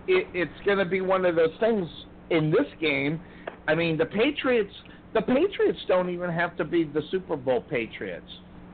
it, 0.08 0.28
it's 0.34 0.66
going 0.66 0.80
to 0.80 0.86
be 0.86 1.00
one 1.00 1.26
of 1.26 1.36
those 1.36 1.54
things 1.60 1.88
in 2.32 2.52
this 2.52 2.68
game. 2.82 3.22
I 3.68 3.76
mean, 3.76 3.98
the 3.98 4.06
Patriots. 4.06 4.74
The 5.14 5.22
Patriots 5.22 5.80
don't 5.88 6.10
even 6.10 6.30
have 6.30 6.56
to 6.58 6.64
be 6.64 6.84
the 6.84 7.02
Super 7.10 7.36
Bowl 7.36 7.62
Patriots. 7.62 8.28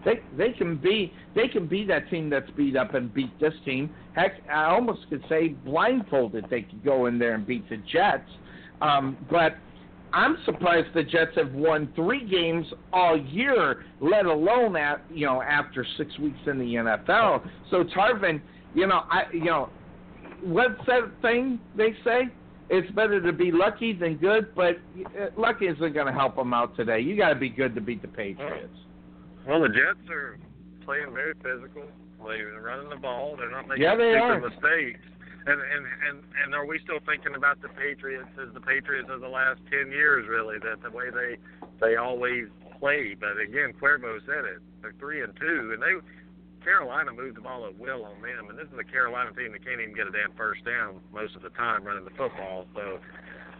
They 0.03 0.19
they 0.37 0.51
can 0.51 0.77
be 0.77 1.11
they 1.33 1.47
can 1.47 1.67
be 1.67 1.83
that 1.85 2.09
team 2.09 2.29
that's 2.29 2.49
beat 2.51 2.75
up 2.75 2.93
and 2.93 3.13
beat 3.13 3.37
this 3.39 3.53
team. 3.65 3.89
Heck, 4.13 4.33
I 4.51 4.65
almost 4.65 5.09
could 5.09 5.23
say 5.27 5.49
blindfolded 5.49 6.45
they 6.49 6.61
could 6.61 6.83
go 6.83 7.07
in 7.07 7.17
there 7.17 7.33
and 7.33 7.45
beat 7.45 7.67
the 7.69 7.77
Jets. 7.91 8.29
Um, 8.81 9.17
but 9.31 9.55
I'm 10.13 10.37
surprised 10.45 10.87
the 10.93 11.03
Jets 11.03 11.31
have 11.35 11.53
won 11.53 11.91
three 11.95 12.25
games 12.25 12.67
all 12.93 13.17
year, 13.17 13.83
let 13.99 14.25
alone 14.25 14.75
at 14.75 15.01
you 15.11 15.25
know 15.25 15.41
after 15.41 15.85
six 15.97 16.17
weeks 16.19 16.39
in 16.45 16.59
the 16.59 16.65
NFL. 16.65 17.49
So 17.71 17.83
Tarvin, 17.83 18.41
you 18.75 18.87
know 18.87 19.01
I 19.09 19.23
you 19.33 19.45
know 19.45 19.69
what's 20.43 20.79
that 20.85 21.11
thing 21.21 21.59
they 21.75 21.95
say? 22.03 22.29
It's 22.69 22.89
better 22.91 23.21
to 23.21 23.31
be 23.31 23.51
lucky 23.51 23.93
than 23.93 24.17
good, 24.17 24.53
but 24.55 24.79
uh, 25.05 25.27
lucky 25.37 25.67
isn't 25.67 25.93
going 25.93 26.07
to 26.07 26.13
help 26.13 26.35
them 26.35 26.53
out 26.53 26.75
today. 26.75 26.99
You 26.99 27.15
got 27.15 27.29
to 27.29 27.35
be 27.35 27.49
good 27.49 27.75
to 27.75 27.81
beat 27.81 28.01
the 28.01 28.07
Patriots. 28.07 28.75
Well, 29.47 29.61
the 29.61 29.69
Jets 29.69 30.09
are 30.09 30.37
playing 30.83 31.13
very 31.13 31.33
physical. 31.35 31.83
They're 32.25 32.59
running 32.59 32.89
the 32.89 32.95
ball. 32.95 33.35
They're 33.37 33.51
not 33.51 33.67
making 33.67 33.83
Yeah, 33.83 33.93
stupid 33.93 34.49
mistakes. 34.49 34.99
And, 35.45 35.61
and 35.61 35.85
and 36.09 36.23
and 36.43 36.55
are 36.55 36.65
we 36.65 36.79
still 36.79 36.97
thinking 37.05 37.35
about 37.35 37.61
the 37.61 37.69
Patriots 37.69 38.29
as 38.41 38.51
the 38.55 38.59
Patriots 38.61 39.09
of 39.11 39.21
the 39.21 39.29
last 39.29 39.61
ten 39.69 39.91
years? 39.91 40.25
Really, 40.27 40.57
that 40.57 40.81
the 40.81 40.89
way 40.89 41.11
they 41.13 41.37
they 41.79 41.97
always 41.97 42.47
play. 42.79 43.13
But 43.13 43.37
again, 43.37 43.73
Cuervo 43.79 44.17
said 44.25 44.45
it. 44.45 44.57
They're 44.81 44.95
three 44.97 45.21
and 45.21 45.35
two, 45.39 45.69
and 45.73 45.81
they 45.83 45.93
Carolina 46.65 47.13
moved 47.13 47.37
the 47.37 47.45
ball 47.45 47.65
at 47.69 47.77
will 47.77 48.03
on 48.03 48.17
them. 48.19 48.49
And 48.49 48.57
this 48.57 48.65
is 48.67 48.79
a 48.81 48.83
Carolina 48.83 49.29
team 49.37 49.53
that 49.53 49.63
can't 49.63 49.79
even 49.79 49.93
get 49.93 50.07
a 50.07 50.11
damn 50.11 50.35
first 50.35 50.65
down 50.65 50.99
most 51.13 51.35
of 51.37 51.45
the 51.45 51.53
time 51.53 51.85
running 51.85 52.03
the 52.03 52.17
football. 52.17 52.65
So, 52.73 52.99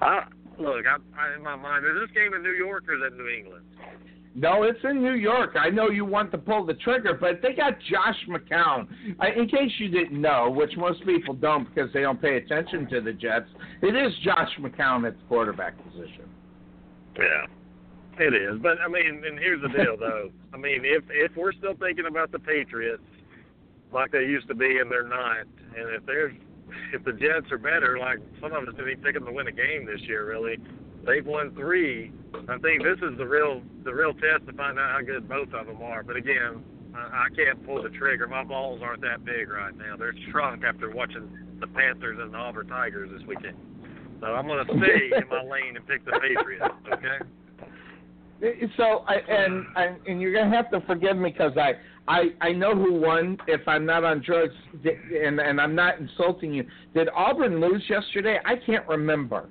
I 0.02 0.26
look. 0.58 0.84
I, 0.90 0.98
I 1.14 1.36
in 1.38 1.44
my 1.44 1.56
mind, 1.56 1.86
is 1.86 1.94
this 2.02 2.12
game 2.18 2.34
in 2.34 2.42
New 2.42 2.58
York 2.58 2.90
or 2.90 2.98
is 2.98 3.02
it 3.06 3.16
New 3.16 3.30
England? 3.30 3.64
No, 4.38 4.64
it's 4.64 4.80
in 4.84 5.02
New 5.02 5.14
York. 5.14 5.56
I 5.58 5.70
know 5.70 5.90
you 5.90 6.04
want 6.04 6.30
to 6.34 6.38
pull 6.38 6.66
the 6.66 6.74
trigger, 6.74 7.14
but 7.14 7.42
they 7.42 7.54
got 7.54 7.80
Josh 7.90 8.18
McCown. 8.28 8.86
In 9.38 9.48
case 9.48 9.72
you 9.78 9.88
didn't 9.88 10.20
know, 10.20 10.50
which 10.50 10.76
most 10.76 11.06
people 11.06 11.34
don't 11.34 11.74
because 11.74 11.90
they 11.94 12.02
don't 12.02 12.22
pay 12.22 12.36
attention 12.36 12.86
to 12.90 13.00
the 13.00 13.14
Jets, 13.14 13.48
it 13.82 13.96
is 13.96 14.12
Josh 14.26 14.50
McCown 14.60 15.08
at 15.08 15.18
the 15.18 15.24
quarterback 15.30 15.82
position. 15.86 16.28
Yeah, 17.18 17.46
it 18.20 18.34
is. 18.34 18.60
But 18.62 18.80
I 18.80 18.88
mean, 18.88 19.24
and 19.26 19.40
here's 19.40 19.62
the 19.62 19.70
deal, 19.70 19.98
though. 19.98 20.32
I 20.54 20.58
mean, 20.58 20.82
if 20.84 21.04
if 21.10 21.36
we're 21.36 21.54
still 21.54 21.76
thinking 21.76 22.06
about 22.06 22.32
the 22.32 22.40
Patriots 22.40 23.04
like 23.92 24.12
they 24.12 24.26
used 24.26 24.48
to 24.48 24.56
be, 24.56 24.80
and 24.80 24.92
they're 24.92 25.08
not, 25.08 25.42
and 25.78 25.90
if 25.96 26.06
there's 26.06 26.34
if 26.94 27.04
the 27.04 27.14
Jets 27.14 27.52
are 27.52 27.58
better, 27.58 27.98
like 27.98 28.20
some 28.42 28.54
of 28.54 28.68
us 28.68 28.76
didn't 28.76 28.92
even 28.92 29.04
pick 29.04 29.14
them 29.14 29.26
to 29.26 29.32
win 29.32 29.48
a 29.48 29.52
game 29.52 29.86
this 29.86 30.02
year, 30.02 30.26
really. 30.26 30.58
They've 31.06 31.26
won 31.26 31.54
three. 31.54 32.12
I 32.50 32.58
think 32.58 32.84
this 32.84 32.98
is 33.02 33.18
the 33.18 33.28
real 33.28 33.62
the 33.84 33.94
real 33.94 34.14
test 34.14 34.48
to 34.48 34.54
find 34.54 34.80
out 34.80 34.92
how 34.92 35.02
good 35.02 35.30
both 35.30 35.54
of 35.54 35.68
them 35.68 35.82
are. 35.82 36.04
But 36.04 36.18
again, 36.18 36.64
I, 36.96 37.26
I 37.26 37.36
can't 37.36 37.64
pull 37.66 37.84
the 37.84 37.90
trigger. 37.90 38.28
My 38.28 38.44
balls 38.44 38.82
aren't 38.84 39.02
that 39.02 39.24
big 39.24 39.50
right 39.50 39.76
now. 39.78 39.96
They're 39.98 40.16
shrunk 40.32 40.64
after 40.64 40.90
watching 40.90 41.30
the 41.60 41.68
Panthers 41.68 42.18
and 42.20 42.34
the 42.34 42.38
Auburn 42.38 42.68
Tigers 42.68 43.10
this 43.12 43.26
weekend. 43.28 43.58
So 44.20 44.28
I'm 44.28 44.48
going 44.48 44.66
to 44.66 44.78
stay 44.78 45.12
in 45.16 45.28
my 45.30 45.44
lane 45.44 45.76
and 45.76 45.86
pick 45.88 46.06
the 46.06 46.20
Patriots. 46.20 46.74
Okay. 46.92 47.20
So, 48.78 49.06
I, 49.08 49.16
and 49.30 49.66
and 49.76 49.98
and 50.08 50.22
you're 50.22 50.34
gonna 50.34 50.54
have 50.56 50.70
to 50.72 50.82
forgive 50.86 51.16
me 51.18 51.32
because 51.32 51.54
I, 51.58 51.74
I 52.08 52.30
I 52.42 52.52
know 52.52 52.76
who 52.76 52.94
won. 53.00 53.38
If 53.48 53.66
I'm 53.68 53.86
not 53.86 54.04
on 54.04 54.22
drugs, 54.26 54.54
and 54.84 55.40
and 55.40 55.60
I'm 55.62 55.74
not 55.74 56.00
insulting 56.00 56.54
you. 56.54 56.66
Did 56.94 57.08
Auburn 57.16 57.62
lose 57.62 57.84
yesterday? 57.90 58.40
I 58.46 58.56
can't 58.66 58.86
remember. 58.88 59.48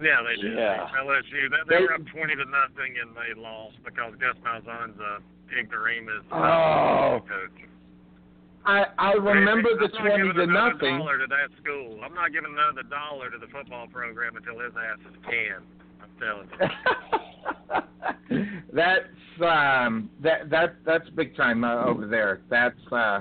Yeah, 0.00 0.22
they 0.26 0.40
did. 0.40 0.56
Yeah. 0.56 0.88
LSU. 1.02 1.50
They, 1.50 1.74
they 1.76 1.80
were 1.82 1.94
up 1.94 2.00
twenty 2.12 2.34
to 2.36 2.44
nothing 2.44 2.94
and 3.00 3.16
they 3.16 3.38
lost 3.40 3.76
because 3.84 4.12
Gus 4.20 4.36
Malzahn's 4.44 4.98
a 5.00 5.18
ignoramus 5.58 6.24
Oh. 6.32 7.20
coach. 7.28 7.68
I 8.66 8.84
I 8.98 9.12
remember 9.12 9.70
the 9.80 9.88
twenty 9.98 10.32
to 10.34 10.46
nothing. 10.46 10.98
dollar 10.98 11.18
to 11.18 11.26
that 11.28 11.48
school. 11.62 11.98
I'm 12.04 12.14
not 12.14 12.32
giving 12.32 12.52
another 12.52 12.82
dollar 12.88 13.30
to 13.30 13.38
the 13.38 13.46
football 13.48 13.88
program 13.88 14.36
until 14.36 14.58
his 14.60 14.72
ass 14.76 14.98
is 15.10 15.16
canned. 15.24 15.64
I'm 16.02 16.10
telling 16.20 16.48
you. 16.48 16.68
that's 18.72 19.04
um 19.42 20.10
that 20.22 20.50
that 20.50 20.76
that's 20.84 21.08
big 21.10 21.36
time 21.36 21.64
uh, 21.64 21.84
over 21.86 22.06
there. 22.06 22.40
That's 22.50 22.76
uh 22.92 23.20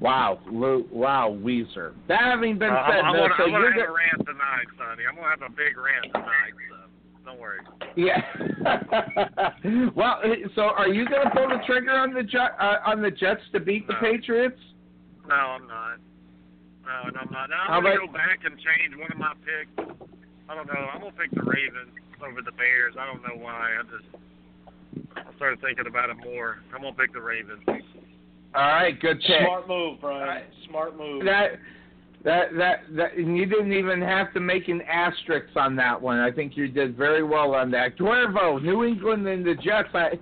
wow, 0.00 0.38
Lou, 0.50 0.86
wow, 0.90 1.36
Weezer. 1.42 1.92
That 2.08 2.20
having 2.22 2.58
been 2.58 2.70
Uh, 2.70 2.86
said, 2.88 3.00
I'm, 3.00 3.12
no, 3.12 3.20
gonna, 3.28 3.34
so 3.36 3.44
I'm 3.44 3.50
gonna 3.52 3.72
have 3.72 3.88
a 3.88 3.92
rant 3.92 4.26
tonight, 4.26 4.66
Sonny. 4.78 5.02
I'm 5.08 5.14
gonna 5.16 5.28
have 5.28 5.42
a 5.42 5.50
big 5.50 5.76
rant 5.76 6.12
tonight. 6.12 6.54
So 6.70 6.76
don't 7.24 7.38
worry. 7.38 7.60
yeah. 7.96 8.22
well, 9.94 10.18
uh, 10.24 10.48
so 10.54 10.62
are 10.62 10.88
you 10.88 11.06
going 11.08 11.22
to 11.22 11.30
pull 11.30 11.48
the 11.48 11.60
trigger 11.66 11.90
on 11.92 12.14
the 12.14 12.24
uh, 12.38 12.78
on 12.86 13.02
the 13.02 13.10
Jets 13.10 13.42
to 13.52 13.60
beat 13.60 13.86
the 13.86 13.94
Patriots? 14.00 14.58
No, 15.28 15.34
I'm 15.34 15.66
not. 15.68 15.98
No, 16.84 17.08
and 17.08 17.16
I'm 17.16 17.30
not. 17.30 17.50
How 17.52 17.74
I'm 17.74 17.82
gonna 17.84 17.94
about- 17.94 18.06
go 18.08 18.12
back 18.12 18.38
and 18.44 18.56
change 18.58 18.96
one 18.98 19.12
of 19.12 19.18
my 19.18 19.34
picks. 19.44 19.70
I 20.48 20.54
don't 20.54 20.66
know. 20.66 20.72
I'm 20.92 21.00
gonna 21.00 21.12
pick 21.12 21.30
the 21.30 21.42
Ravens 21.44 21.94
over 22.22 22.42
the 22.42 22.52
Bears. 22.52 22.94
I 22.98 23.06
don't 23.06 23.22
know 23.22 23.42
why. 23.42 23.70
I 23.78 23.82
just 23.82 24.22
I 25.16 25.34
started 25.36 25.60
thinking 25.60 25.86
about 25.86 26.10
it 26.10 26.16
more. 26.24 26.58
I'm 26.74 26.82
gonna 26.82 26.94
pick 26.94 27.12
the 27.12 27.20
Ravens. 27.20 27.62
All 28.54 28.60
right, 28.60 28.98
good 29.00 29.20
pick. 29.20 29.40
Smart 29.44 29.68
move, 29.68 30.00
Brian. 30.00 30.20
Alright. 30.22 30.44
Smart 30.68 30.96
move. 30.96 31.24
That 31.24 31.58
that 32.24 32.54
that 32.56 32.80
that 32.94 33.14
and 33.16 33.36
you 33.36 33.46
didn't 33.46 33.72
even 33.72 34.00
have 34.00 34.32
to 34.34 34.40
make 34.40 34.68
an 34.68 34.82
asterisk 34.82 35.56
on 35.56 35.74
that 35.76 36.00
one. 36.00 36.18
I 36.18 36.30
think 36.30 36.56
you 36.56 36.68
did 36.68 36.96
very 36.96 37.22
well 37.22 37.54
on 37.54 37.70
that. 37.72 37.98
Cuervo, 37.98 38.62
New 38.62 38.84
England 38.84 39.26
and 39.26 39.44
the 39.44 39.54
Jets. 39.54 39.88
I, 39.94 40.18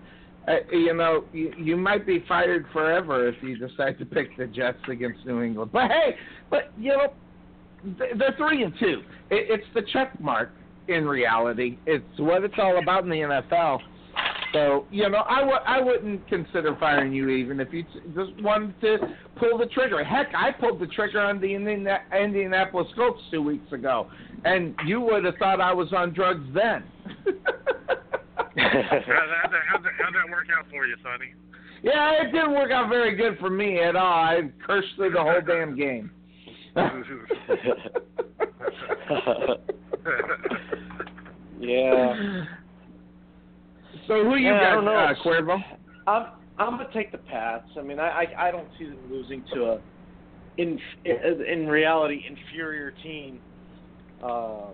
I 0.47 0.61
you 0.73 0.95
know 0.95 1.25
you, 1.33 1.53
you 1.59 1.77
might 1.77 2.07
be 2.07 2.25
fired 2.27 2.67
forever 2.73 3.29
if 3.29 3.43
you 3.43 3.57
decide 3.57 3.99
to 3.99 4.07
pick 4.07 4.37
the 4.37 4.47
Jets 4.47 4.79
against 4.89 5.27
New 5.27 5.43
England. 5.43 5.73
But 5.73 5.91
hey, 5.91 6.17
but 6.49 6.73
you 6.79 6.91
know 6.91 7.13
th- 7.99 8.13
they're 8.17 8.35
three 8.39 8.63
and 8.63 8.73
two. 8.79 9.03
It, 9.31 9.51
it's 9.51 9.67
the 9.75 9.83
check 9.93 10.19
mark 10.21 10.53
in 10.89 11.07
reality. 11.07 11.79
It's 11.87 12.05
what 12.19 12.45
it's 12.45 12.55
all 12.59 12.79
about 12.79 13.05
in 13.05 13.11
the 13.11 13.17
NFL. 13.17 13.81
So 14.53 14.87
you 14.91 15.09
know, 15.09 15.23
I 15.29 15.41
w- 15.41 15.59
I 15.65 15.81
wouldn't 15.81 16.27
consider 16.29 16.77
firing 16.81 17.13
you 17.13 17.29
even 17.29 17.61
if 17.61 17.73
you 17.73 17.85
t- 17.85 18.01
just 18.17 18.33
wanted 18.43 18.81
to 18.81 18.99
pull 19.37 19.59
the 19.59 19.67
trigger. 19.67 20.03
Heck, 20.03 20.35
I 20.35 20.51
pulled 20.51 20.81
the 20.81 20.89
trigger 20.89 21.21
on 21.21 21.41
the 21.41 21.55
Indiana- 21.55 22.01
Indianapolis 22.19 22.89
Colts 22.97 23.23
two 23.31 23.43
weeks 23.43 23.73
ago, 23.73 24.09
and 24.45 24.75
you 24.87 25.01
would 25.01 25.25
have 25.25 25.37
thought 25.37 25.61
I 25.61 25.73
was 25.73 25.93
on 25.93 26.13
drugs 26.13 26.45
then. 26.53 26.83
How'd 28.57 28.57
that, 28.57 28.57
how'd, 28.57 29.53
that, 29.53 29.61
how'd, 29.69 29.85
that, 29.85 29.93
that 30.13 30.29
work 30.31 30.47
out 30.59 30.67
for 30.71 30.85
you, 30.85 30.97
Sonny? 31.05 31.35
yeah, 31.83 32.21
it 32.23 32.33
didn't 32.33 32.51
work 32.53 32.73
out 32.73 32.89
very 32.89 33.15
good 33.15 33.39
for 33.39 33.49
me 33.49 33.79
at 33.81 33.95
all. 33.95 34.25
I 34.25 34.51
cursed 34.67 34.89
through 34.97 35.13
the 35.13 35.23
whole 35.23 35.41
damn 35.47 35.77
game. 35.77 36.11
yeah. 41.59 42.15
So 44.07 44.25
who 44.25 44.37
you 44.37 44.49
Yeah, 44.49 44.77
got, 44.77 44.87
uh, 44.87 45.15
Cuervo? 45.23 45.59
I'm 46.07 46.27
I'm 46.59 46.71
gonna 46.77 46.89
take 46.93 47.13
the 47.13 47.19
Pats. 47.19 47.67
I 47.79 47.83
mean, 47.83 47.99
I 47.99 48.25
I, 48.39 48.49
I 48.49 48.51
don't 48.51 48.69
see 48.79 48.85
them 48.87 48.99
losing 49.11 49.45
to 49.55 49.65
a 49.65 49.81
in 50.57 50.79
in 51.05 51.67
reality 51.67 52.23
inferior 52.29 52.93
team 53.03 53.41
uh, 54.23 54.69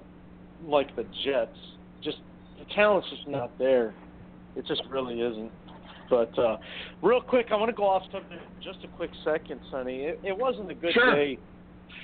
like 0.63 0.95
the 0.97 1.05
Jets. 1.25 1.57
Just 2.03 2.19
the 2.59 2.65
talent's 2.75 3.09
just 3.11 3.27
not 3.27 3.59
there. 3.59 3.95
It 4.55 4.67
just 4.67 4.83
really 4.91 5.21
isn't. 5.21 5.53
But 6.09 6.37
uh, 6.39 6.57
real 7.03 7.21
quick, 7.21 7.49
I 7.51 7.57
want 7.57 7.69
to 7.69 7.75
go 7.75 7.85
off 7.87 8.03
something 8.13 8.39
just 8.63 8.79
a 8.85 8.89
quick 8.89 9.11
second, 9.25 9.61
Sonny. 9.71 10.05
It, 10.05 10.21
it 10.23 10.37
wasn't 10.37 10.71
a 10.71 10.75
good 10.75 10.93
Sure. 10.95 11.15
day 11.15 11.39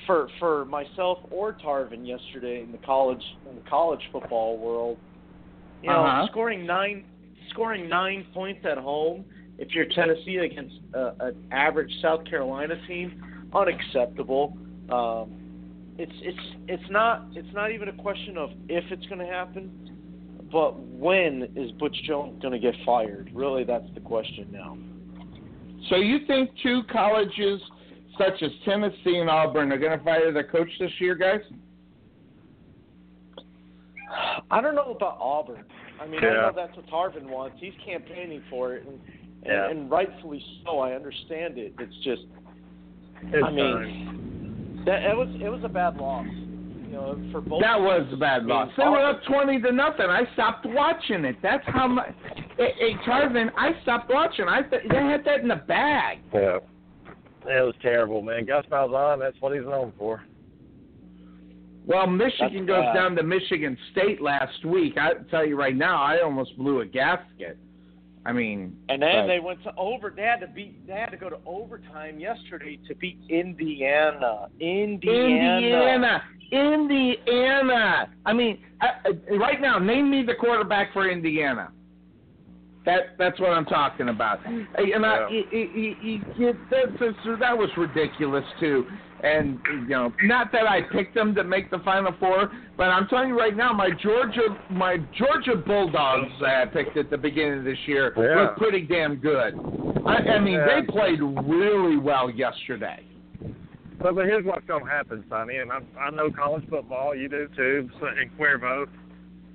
for 0.06 0.28
for 0.38 0.64
myself 0.64 1.18
or 1.30 1.52
Tarvin 1.52 2.06
yesterday 2.06 2.62
in 2.62 2.72
the 2.72 2.78
college 2.78 3.22
in 3.48 3.56
the 3.56 3.62
college 3.68 4.00
football 4.10 4.58
world. 4.58 4.98
You 5.82 5.90
know, 5.90 6.04
Uh-huh. 6.04 6.26
scoring 6.30 6.66
nine 6.66 7.04
scoring 7.50 7.88
nine 7.88 8.24
points 8.32 8.64
at 8.64 8.78
home 8.78 9.24
if 9.58 9.74
you're 9.74 9.86
Tennessee 9.94 10.36
against 10.36 10.76
uh, 10.94 11.12
an 11.20 11.36
average 11.50 11.92
South 12.00 12.24
Carolina 12.24 12.74
team, 12.86 13.22
unacceptable. 13.54 14.56
Um, 14.90 15.38
it's 15.98 16.12
it's 16.22 16.56
it's 16.68 16.90
not 16.90 17.26
it's 17.34 17.52
not 17.54 17.70
even 17.70 17.88
a 17.88 17.92
question 17.92 18.36
of 18.38 18.50
if 18.68 18.84
it's 18.90 19.06
going 19.06 19.18
to 19.20 19.26
happen, 19.26 19.70
but 20.50 20.78
when 20.80 21.48
is 21.54 21.70
Butch 21.72 21.96
Jones 22.06 22.40
going 22.40 22.52
to 22.52 22.58
get 22.58 22.74
fired? 22.84 23.30
Really, 23.34 23.64
that's 23.64 23.88
the 23.94 24.00
question 24.00 24.48
now. 24.50 24.76
So 25.90 25.96
you 25.96 26.20
think 26.26 26.50
two 26.62 26.82
colleges 26.90 27.60
such 28.18 28.42
as 28.42 28.50
Tennessee 28.64 29.18
and 29.18 29.30
Auburn 29.30 29.72
are 29.72 29.78
going 29.78 29.96
to 29.96 30.04
fire 30.04 30.32
their 30.32 30.46
coach 30.46 30.68
this 30.78 30.90
year, 31.00 31.14
guys? 31.14 31.40
I 34.50 34.60
don't 34.60 34.74
know 34.74 34.92
about 34.92 35.18
Auburn. 35.20 35.64
I 36.00 36.06
mean, 36.06 36.20
I 36.22 36.32
know 36.32 36.52
that's 36.54 36.76
what 36.76 36.86
Tarvin 36.88 37.28
wants. 37.30 37.56
He's 37.60 37.72
campaigning 37.84 38.42
for 38.50 38.74
it, 38.74 38.86
and, 38.86 38.98
Yeah. 39.46 39.70
and, 39.70 39.80
and 39.80 39.90
rightfully 39.90 40.44
so. 40.64 40.80
I 40.80 40.92
understand 40.92 41.58
it. 41.58 41.74
It's 41.78 41.96
just 42.04 42.22
It's 43.22 43.44
I 43.46 43.50
mean, 43.50 44.82
that 44.84 45.02
it 45.04 45.16
was 45.16 45.28
it 45.40 45.48
was 45.48 45.60
a 45.64 45.68
bad 45.68 45.96
loss. 45.96 46.26
You 46.26 46.98
know, 46.98 47.28
for 47.32 47.40
both. 47.40 47.62
That 47.62 47.80
was 47.80 48.06
a 48.12 48.16
bad 48.16 48.44
loss. 48.44 48.70
They 48.76 48.84
were 48.84 49.02
up 49.02 49.22
twenty 49.24 49.60
to 49.62 49.72
nothing. 49.72 50.06
I 50.06 50.24
stopped 50.34 50.66
watching 50.66 51.24
it. 51.24 51.36
That's 51.40 51.64
how 51.68 51.86
much. 51.88 52.12
Hey, 52.58 52.74
hey 52.78 52.94
Tarvin, 53.06 53.50
I 53.56 53.70
stopped 53.82 54.10
watching. 54.12 54.46
I 54.48 54.62
th- 54.62 54.82
they 54.90 54.96
had 54.96 55.24
that 55.24 55.40
in 55.40 55.48
the 55.48 55.56
bag. 55.56 56.18
Yeah. 56.34 56.58
It 57.46 57.64
was 57.64 57.74
terrible, 57.82 58.22
man. 58.22 58.44
Gus 58.44 58.64
Malzahn, 58.70 59.18
that's 59.18 59.36
what 59.40 59.52
he's 59.54 59.64
known 59.64 59.92
for. 59.98 60.22
Well, 61.84 62.06
Michigan 62.06 62.64
That's 62.64 62.66
goes 62.66 62.84
bad. 62.84 62.94
down 62.94 63.16
to 63.16 63.22
Michigan 63.24 63.76
State 63.90 64.22
last 64.22 64.64
week. 64.64 64.96
I 64.96 65.14
tell 65.30 65.44
you 65.44 65.56
right 65.58 65.74
now, 65.74 66.00
I 66.00 66.20
almost 66.22 66.56
blew 66.56 66.80
a 66.80 66.86
gasket. 66.86 67.58
I 68.24 68.32
mean, 68.32 68.76
And 68.88 69.02
then 69.02 69.22
but- 69.22 69.26
they 69.26 69.40
went 69.40 69.64
to 69.64 69.74
over. 69.76 70.12
They 70.14 70.22
had 70.22 70.38
to 70.40 70.46
beat. 70.46 70.86
They 70.86 70.92
had 70.92 71.10
to 71.10 71.16
go 71.16 71.28
to 71.28 71.38
overtime 71.44 72.20
yesterday 72.20 72.78
to 72.86 72.94
beat 72.94 73.18
Indiana. 73.28 74.46
Indiana. 74.60 75.56
Indiana, 75.58 76.22
Indiana. 76.52 78.10
I 78.24 78.32
mean, 78.32 78.58
I, 78.80 78.90
I, 79.04 79.34
right 79.34 79.60
now, 79.60 79.80
name 79.80 80.08
me 80.08 80.22
the 80.22 80.34
quarterback 80.36 80.92
for 80.92 81.10
Indiana. 81.10 81.72
That 82.84 83.16
that's 83.18 83.38
what 83.38 83.50
I'm 83.50 83.64
talking 83.64 84.08
about. 84.08 84.44
And 84.46 84.66
I, 84.76 84.82
Yeah. 84.82 84.96
that, 86.70 86.98
that, 86.98 87.38
that 87.40 87.56
was 87.58 87.70
ridiculous 87.76 88.44
too. 88.58 88.84
And 89.22 89.60
you 89.82 89.86
know, 89.88 90.12
not 90.24 90.50
that 90.50 90.66
I 90.66 90.80
picked 90.90 91.14
them 91.14 91.32
to 91.36 91.44
make 91.44 91.70
the 91.70 91.78
Final 91.84 92.12
Four, 92.18 92.50
but 92.76 92.84
I'm 92.88 93.06
telling 93.06 93.28
you 93.28 93.38
right 93.38 93.56
now, 93.56 93.72
my 93.72 93.90
Georgia, 94.02 94.48
my 94.68 94.96
Georgia 95.16 95.54
Bulldogs 95.64 96.32
that 96.40 96.56
I 96.62 96.66
picked 96.66 96.96
at 96.96 97.08
the 97.08 97.18
beginning 97.18 97.58
of 97.60 97.64
this 97.64 97.78
year 97.86 98.12
Yeah. 98.16 98.22
were 98.22 98.54
pretty 98.58 98.80
damn 98.80 99.14
good. 99.16 99.54
I, 100.04 100.14
I 100.16 100.38
mean, 100.40 100.54
Yeah. 100.54 100.80
they 100.80 100.86
played 100.92 101.20
really 101.20 101.98
well 101.98 102.30
yesterday. 102.30 103.04
But, 104.00 104.16
but 104.16 104.24
here's 104.24 104.44
what's 104.44 104.66
going 104.66 104.84
to 104.84 104.90
happen, 104.90 105.22
Sonny, 105.30 105.58
and 105.58 105.70
I, 105.70 105.78
I 106.00 106.10
know 106.10 106.28
college 106.28 106.64
football, 106.68 107.14
you 107.14 107.28
do 107.28 107.46
too, 107.56 107.88
so- 108.00 108.06
and 108.08 108.28
Cuervo. 108.36 108.86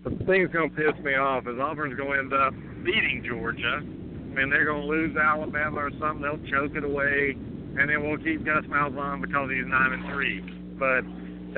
The 0.03 0.11
thing's 0.25 0.51
going 0.51 0.69
to 0.69 0.75
piss 0.75 0.95
me 1.03 1.15
off 1.15 1.47
is 1.47 1.59
Auburn's 1.59 1.97
going 1.97 2.13
to 2.13 2.19
end 2.19 2.33
up 2.33 2.53
beating 2.85 3.23
Georgia, 3.27 3.77
and 3.83 4.51
they're 4.51 4.65
going 4.65 4.81
to 4.81 4.87
lose 4.87 5.15
Alabama 5.17 5.81
or 5.81 5.91
something. 5.99 6.21
They'll 6.21 6.39
choke 6.49 6.75
it 6.75 6.83
away, 6.83 7.35
and 7.35 7.89
then 7.89 8.07
we'll 8.07 8.17
keep 8.19 8.45
Gus 8.45 8.63
Malzahn 8.69 9.21
because 9.21 9.49
he's 9.51 9.65
nine 9.67 9.93
and 9.93 10.05
three. 10.13 10.39
But 10.79 11.03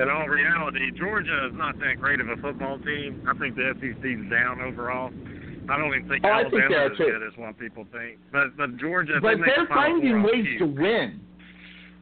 in 0.02 0.08
all 0.10 0.26
reality, 0.26 0.90
Georgia 0.98 1.46
is 1.46 1.52
not 1.54 1.78
that 1.78 2.00
great 2.00 2.20
of 2.20 2.28
a 2.28 2.36
football 2.36 2.78
team. 2.78 3.22
I 3.28 3.36
think 3.38 3.54
the 3.54 3.74
SEC's 3.78 4.30
down 4.30 4.60
overall. 4.60 5.12
I 5.68 5.78
don't 5.78 5.94
even 5.94 6.08
think 6.08 6.24
Oh, 6.24 6.30
I 6.32 6.42
think 6.50 6.54
Alabama 6.54 6.88
they 6.88 6.92
is 6.94 6.98
too. 6.98 7.04
good 7.04 7.22
as 7.22 7.32
what 7.36 7.58
people 7.58 7.86
think. 7.92 8.18
But 8.32 8.56
but 8.56 8.76
Georgia, 8.78 9.20
But 9.22 9.36
they 9.36 9.42
they're 9.54 9.66
the 9.68 9.74
finding 9.74 10.22
ways 10.24 10.46
to 10.58 10.64
win. 10.66 11.20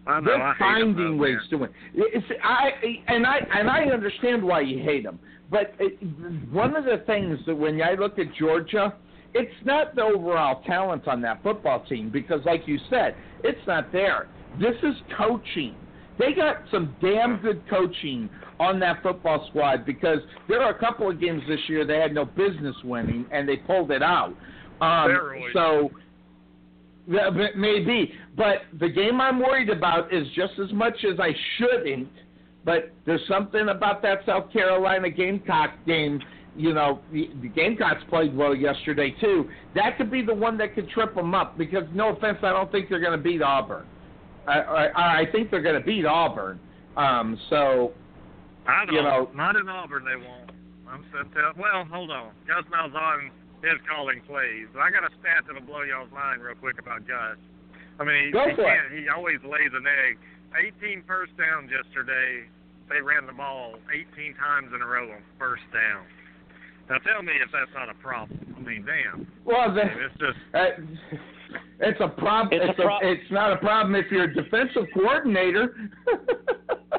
I 0.07 0.21
know, 0.21 0.25
They're 0.31 0.41
I 0.43 0.55
hate 0.55 0.59
them, 0.81 0.95
finding 0.97 1.19
ways 1.19 1.37
man. 1.37 1.51
to 1.51 1.57
win. 1.59 1.71
It's, 1.95 2.27
I 2.43 2.71
and 3.09 3.27
I 3.27 3.39
and 3.53 3.69
I 3.69 3.85
understand 3.93 4.43
why 4.43 4.61
you 4.61 4.79
hate 4.83 5.03
them, 5.03 5.19
but 5.51 5.75
it, 5.79 5.99
one 6.53 6.77
of 6.77 6.85
the 6.85 7.03
things 7.07 7.39
that 7.47 7.55
when 7.55 7.81
I 7.81 7.95
look 7.95 8.19
at 8.19 8.27
Georgia, 8.39 8.95
it's 9.35 9.53
not 9.65 9.95
the 9.95 10.03
overall 10.03 10.63
talent 10.67 11.07
on 11.09 11.21
that 11.23 11.43
football 11.43 11.85
team 11.87 12.11
because, 12.11 12.41
like 12.45 12.63
you 12.67 12.79
said, 12.91 13.15
it's 13.45 13.61
not 13.67 13.93
there. 13.93 14.29
This 14.61 14.75
is 14.83 14.95
coaching. 15.17 15.75
They 16.19 16.33
got 16.33 16.57
some 16.71 16.95
damn 17.01 17.37
good 17.41 17.63
coaching 17.71 18.29
on 18.59 18.81
that 18.81 19.03
football 19.03 19.47
squad 19.49 19.87
because 19.87 20.19
there 20.49 20.61
are 20.61 20.75
a 20.75 20.79
couple 20.79 21.09
of 21.09 21.21
games 21.21 21.43
this 21.49 21.61
year 21.69 21.87
they 21.87 21.99
had 21.99 22.13
no 22.13 22.25
business 22.25 22.75
winning 22.83 23.25
and 23.31 23.49
they 23.49 23.57
pulled 23.57 23.91
it 23.91 24.03
out. 24.03 24.35
Um, 24.81 25.09
so 25.53 25.91
maybe. 27.57 28.13
But 28.37 28.63
the 28.79 28.89
game 28.89 29.21
I'm 29.21 29.39
worried 29.39 29.71
about 29.71 30.13
is 30.13 30.27
just 30.35 30.53
as 30.63 30.73
much 30.73 31.05
as 31.11 31.19
I 31.21 31.31
shouldn't. 31.59 32.09
But 32.65 32.93
there's 33.07 33.21
something 33.29 33.69
about 33.69 34.03
that 34.03 34.19
South 34.27 34.53
Carolina 34.53 35.11
Gamecock 35.11 35.71
game. 35.87 36.21
You 36.57 36.75
know, 36.75 37.01
the, 37.13 37.31
the 37.41 37.49
Gamecocks 37.49 38.03
played 38.11 38.37
well 38.37 38.55
yesterday 38.55 39.15
too. 39.21 39.49
That 39.75 39.97
could 39.97 40.11
be 40.11 40.23
the 40.23 40.35
one 40.35 40.59
that 40.59 40.75
could 40.75 40.89
trip 40.91 41.15
them 41.15 41.35
up. 41.35 41.57
Because 41.57 41.85
no 41.95 42.17
offense, 42.17 42.39
I 42.43 42.51
don't 42.51 42.71
think 42.73 42.89
they're 42.89 43.01
going 43.01 43.17
to 43.17 43.23
beat 43.23 43.43
Auburn. 43.43 43.87
I, 44.47 44.59
I, 44.61 45.21
I 45.21 45.25
think 45.31 45.51
they're 45.51 45.63
going 45.63 45.81
to 45.81 45.87
beat 45.87 46.05
Auburn. 46.05 46.59
Um, 46.97 47.39
so 47.49 47.93
I 48.67 48.85
don't. 48.87 48.95
you 48.95 49.03
know- 49.03 49.31
not 49.35 49.57
in 49.57 49.69
Auburn, 49.69 50.05
they 50.05 50.17
won't. 50.17 50.51
I'm 50.91 51.05
set 51.13 51.31
to, 51.35 51.53
well, 51.61 51.85
hold 51.85 52.11
on. 52.11 52.33
Gus 52.47 52.65
Malzahn 52.73 53.29
is 53.63 53.79
calling 53.89 54.23
plays. 54.27 54.67
I 54.73 54.91
got 54.91 55.05
a 55.05 55.13
stat 55.21 55.45
that'll 55.47 55.63
blow 55.63 55.83
y'all's 55.83 56.11
mind 56.11 56.41
real 56.43 56.57
quick 56.57 56.81
about 56.81 57.07
Gus. 57.07 57.37
I 58.01 58.05
mean, 58.05 58.33
he, 58.33 58.51
he, 58.51 58.57
can't, 58.57 58.93
he 58.97 59.09
always 59.09 59.37
lays 59.45 59.71
an 59.75 59.85
egg. 59.85 60.19
18 60.57 61.03
first 61.07 61.37
downs 61.37 61.71
yesterday. 61.71 62.47
They 62.89 63.01
ran 63.03 63.27
the 63.27 63.33
ball 63.33 63.75
18 63.93 64.35
times 64.37 64.73
in 64.75 64.81
a 64.81 64.87
row 64.87 65.11
on 65.13 65.23
first 65.39 65.63
down. 65.73 66.05
Now 66.89 66.97
tell 67.05 67.23
me 67.23 67.33
if 67.45 67.51
that's 67.53 67.71
not 67.75 67.91
a 67.91 67.95
problem. 68.01 68.39
I 68.57 68.61
mean, 68.61 68.85
damn. 68.87 69.27
well, 69.45 69.61
I 69.61 69.69
the, 69.69 69.85
mean, 69.85 70.09
it's 70.09 70.17
just 70.19 70.39
uh, 70.55 71.61
it's 71.81 72.01
a 72.01 72.09
problem. 72.09 72.49
It's 72.61 72.71
It's, 72.71 72.79
a 72.79 72.83
prob- 72.83 73.03
it's 73.05 73.31
not 73.31 73.53
a 73.53 73.57
problem 73.59 73.95
if 73.95 74.07
you're 74.11 74.25
a 74.25 74.35
defensive 74.35 74.87
coordinator. 74.95 75.75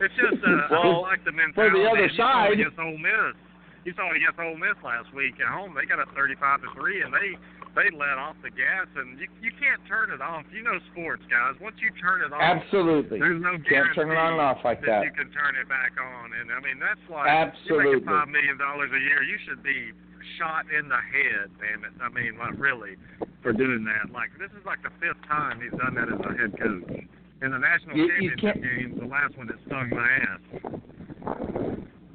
It's 0.00 0.14
just 0.16 0.40
uh, 0.40 0.48
I 0.48 0.72
Well, 0.72 0.82
don't 0.96 1.02
like 1.02 1.20
the 1.28 1.32
for 1.52 1.68
mentality. 1.68 1.84
the 1.84 1.90
other 1.92 2.06
you 2.08 2.16
saw 2.16 2.48
side- 2.48 2.56
it 2.56 2.60
against 2.64 2.78
Ole 2.80 2.96
Miss. 2.96 3.36
You 3.84 3.92
saw 3.92 4.08
it 4.08 4.16
against 4.16 4.40
Ole 4.40 4.56
Miss 4.56 4.76
last 4.82 5.12
week 5.12 5.36
at 5.44 5.52
home. 5.52 5.76
They 5.76 5.84
got 5.84 6.00
a 6.00 6.08
35 6.16 6.62
to 6.64 6.68
three, 6.72 7.02
and 7.04 7.12
they 7.12 7.36
they 7.74 7.88
let 7.94 8.18
off 8.18 8.36
the 8.42 8.50
gas, 8.50 8.86
and 8.96 9.18
you 9.18 9.26
you 9.40 9.52
can't 9.58 9.80
turn 9.86 10.10
it 10.10 10.20
off. 10.20 10.44
You 10.52 10.62
know 10.62 10.78
sports, 10.92 11.22
guys. 11.30 11.54
Once 11.60 11.76
you 11.80 11.90
turn 12.02 12.22
it 12.22 12.32
off, 12.32 12.42
Absolutely. 12.42 13.18
there's 13.18 13.40
no 13.40 13.56
Can't 13.68 13.94
turn 13.94 14.10
it 14.10 14.18
on 14.18 14.32
and 14.34 14.40
off 14.42 14.58
like 14.64 14.80
that. 14.86 15.04
you 15.04 15.12
can 15.12 15.30
turn 15.30 15.54
it 15.60 15.68
back 15.68 15.92
on. 16.00 16.32
And 16.34 16.50
I 16.50 16.58
mean 16.60 16.78
that's 16.78 17.00
why 17.08 17.28
Absolutely. 17.28 17.84
you're 17.84 17.92
making 18.00 18.06
five 18.08 18.28
million 18.28 18.58
dollars 18.58 18.90
a 18.94 18.98
year. 19.00 19.22
You 19.22 19.38
should 19.46 19.62
be 19.62 19.92
shot 20.38 20.66
in 20.72 20.88
the 20.88 20.98
head, 21.00 21.50
damn 21.62 21.84
it. 21.84 21.92
I 22.02 22.08
mean, 22.10 22.36
like 22.38 22.58
really, 22.58 22.96
for 23.42 23.52
doing 23.52 23.84
that. 23.86 24.12
Like 24.12 24.30
this 24.38 24.50
is 24.58 24.64
like 24.66 24.82
the 24.82 24.90
fifth 25.00 25.22
time 25.26 25.60
he's 25.62 25.72
done 25.78 25.94
that 25.94 26.10
as 26.12 26.20
a 26.20 26.32
head 26.36 26.52
coach. 26.58 27.04
In 27.42 27.52
the 27.52 27.58
national 27.58 27.96
You- 27.96 28.04
you 28.20 28.30
championship 28.36 28.40
can't- 28.40 28.62
game, 28.62 28.98
the 29.00 29.06
last 29.06 29.36
one 29.38 29.46
that 29.46 29.56
stung 29.66 29.88
my 29.90 30.10
ass. 30.28 30.40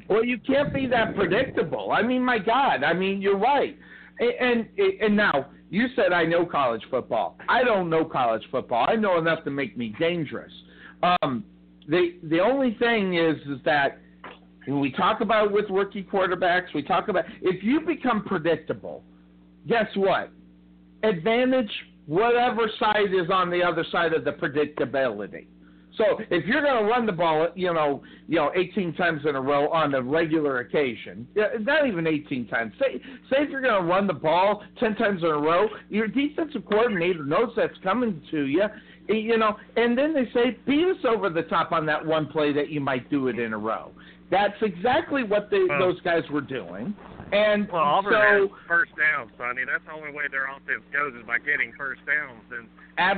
Well, 0.07 0.23
you 0.23 0.37
can't 0.37 0.71
be 0.73 0.85
that 0.87 1.15
predictable. 1.15 1.91
I 1.91 2.03
mean, 2.03 2.23
my 2.23 2.37
God. 2.37 2.83
I 2.83 2.93
mean, 2.93 3.21
you're 3.21 3.37
right. 3.37 3.75
And 4.19 4.67
and, 5.01 5.15
now 5.15 5.47
you 5.69 5.87
said 5.95 6.13
I 6.13 6.23
know 6.23 6.45
college 6.45 6.83
football. 6.89 7.37
I 7.49 7.63
don't 7.63 7.89
know 7.89 8.05
college 8.05 8.43
football. 8.51 8.85
I 8.87 8.95
know 8.95 9.17
enough 9.17 9.43
to 9.43 9.51
make 9.51 9.77
me 9.77 9.93
dangerous. 9.99 10.51
Um, 11.03 11.43
the 11.87 12.17
the 12.23 12.39
only 12.39 12.75
thing 12.79 13.15
is 13.15 13.35
is 13.47 13.59
that 13.65 13.99
when 14.65 14.79
we 14.79 14.91
talk 14.91 15.21
about 15.21 15.51
with 15.51 15.65
rookie 15.69 16.03
quarterbacks, 16.03 16.73
we 16.73 16.81
talk 16.81 17.07
about 17.07 17.25
if 17.41 17.63
you 17.63 17.81
become 17.81 18.23
predictable, 18.23 19.03
guess 19.67 19.87
what? 19.95 20.31
Advantage 21.03 21.69
whatever 22.07 22.69
side 22.79 23.13
is 23.13 23.29
on 23.31 23.49
the 23.49 23.63
other 23.63 23.85
side 23.91 24.13
of 24.13 24.23
the 24.23 24.31
predictability. 24.31 25.47
So 25.97 26.19
if 26.29 26.45
you're 26.45 26.61
going 26.61 26.83
to 26.83 26.89
run 26.89 27.05
the 27.05 27.11
ball, 27.11 27.47
you 27.55 27.73
know, 27.73 28.03
you 28.27 28.35
know, 28.35 28.51
18 28.55 28.93
times 28.95 29.21
in 29.27 29.35
a 29.35 29.41
row 29.41 29.69
on 29.69 29.93
a 29.93 30.01
regular 30.01 30.59
occasion, 30.59 31.27
not 31.61 31.87
even 31.87 32.07
18 32.07 32.47
times. 32.47 32.73
Say, 32.79 33.01
say 33.29 33.43
if 33.43 33.49
you're 33.49 33.61
going 33.61 33.81
to 33.81 33.87
run 33.87 34.07
the 34.07 34.13
ball 34.13 34.63
10 34.79 34.95
times 34.95 35.21
in 35.23 35.29
a 35.29 35.37
row, 35.37 35.67
your 35.89 36.07
defensive 36.07 36.65
coordinator 36.65 37.23
knows 37.23 37.49
that's 37.55 37.77
coming 37.83 38.21
to 38.31 38.45
you, 38.45 38.63
you 39.07 39.37
know, 39.37 39.55
and 39.75 39.97
then 39.97 40.13
they 40.13 40.25
say 40.33 40.57
beat 40.65 40.85
us 40.85 41.05
over 41.07 41.29
the 41.29 41.43
top 41.43 41.71
on 41.71 41.85
that 41.85 42.05
one 42.05 42.27
play 42.27 42.51
that 42.53 42.69
you 42.69 42.81
might 42.81 43.09
do 43.09 43.27
it 43.27 43.39
in 43.39 43.53
a 43.53 43.57
row. 43.57 43.91
That's 44.31 44.55
exactly 44.61 45.23
what 45.23 45.51
they, 45.51 45.67
those 45.79 46.01
guys 46.01 46.23
were 46.31 46.41
doing, 46.41 46.95
and 47.31 47.67
Well, 47.71 47.81
Auburn 47.81 48.13
so 48.13 48.21
has 48.21 48.49
first 48.67 48.91
downs, 48.97 49.31
Sonny. 49.37 49.63
That's 49.65 49.83
the 49.85 49.93
only 49.93 50.11
way 50.11 50.29
their 50.29 50.45
offense 50.45 50.85
goes 50.93 51.13
is 51.15 51.25
by 51.25 51.39
getting 51.39 51.73
first 51.73 52.01
downs. 52.05 52.45
And 52.51 52.69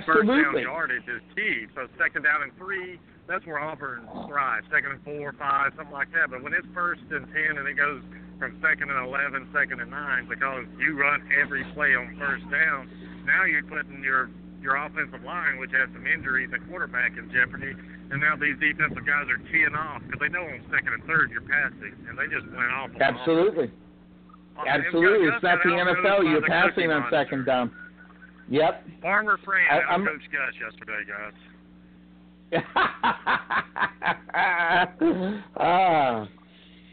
first 0.06 0.28
down 0.28 0.40
absolutely. 0.40 0.64
yardage 0.64 1.08
is 1.08 1.22
key. 1.36 1.68
So 1.76 1.88
second 2.00 2.24
down 2.24 2.44
and 2.44 2.56
three, 2.58 3.00
that's 3.28 3.46
where 3.46 3.60
Auburn 3.60 4.08
thrives. 4.28 4.66
Second 4.72 4.96
and 4.96 5.04
four, 5.04 5.36
five, 5.36 5.74
something 5.76 5.94
like 5.94 6.12
that. 6.16 6.32
But 6.32 6.42
when 6.44 6.54
it's 6.54 6.68
first 6.74 7.04
and 7.12 7.28
ten 7.36 7.60
and 7.60 7.68
it 7.68 7.76
goes 7.76 8.02
from 8.40 8.56
second 8.64 8.90
and 8.90 9.00
eleven, 9.04 9.50
second 9.52 9.82
and 9.82 9.92
nine, 9.92 10.28
because 10.30 10.64
you 10.80 10.96
run 10.96 11.28
every 11.36 11.66
play 11.76 11.96
on 11.96 12.16
first 12.18 12.48
down, 12.50 12.88
now 13.26 13.44
you're 13.44 13.64
putting 13.64 14.04
your 14.04 14.30
your 14.62 14.76
offensive 14.76 15.24
line, 15.24 15.60
which 15.60 15.72
has 15.72 15.88
some 15.94 16.08
injuries, 16.08 16.50
and 16.52 16.64
quarterback 16.70 17.14
in 17.18 17.30
jeopardy. 17.30 17.76
And 18.10 18.22
now 18.22 18.36
these 18.36 18.58
defensive 18.60 19.06
guys 19.06 19.28
are 19.30 19.38
teeing 19.52 19.76
off 19.76 20.02
because 20.02 20.20
they 20.20 20.30
know 20.30 20.44
on 20.48 20.64
second 20.72 20.94
and 20.96 21.04
third 21.04 21.30
you're 21.30 21.46
passing, 21.46 21.94
and 22.08 22.18
they 22.18 22.26
just 22.32 22.48
went 22.56 22.72
off. 22.72 22.90
Absolutely. 23.00 23.66
offense. 23.66 23.87
Absolutely. 24.66 25.28
It's 25.28 25.44
not 25.44 25.60
the 25.64 25.70
NFL. 25.70 26.24
You're 26.24 26.42
passing 26.42 26.92
on 26.92 27.06
second 27.12 27.46
down. 27.46 27.72
Yep. 28.50 28.86
Farmer 29.02 29.38
Fran 29.44 29.68
I- 29.70 29.80
I'm- 29.92 30.06
outcoached 30.06 30.32
Gus 30.32 30.56
yesterday, 30.62 31.04
guys. 31.08 31.34
ah. 35.58 36.28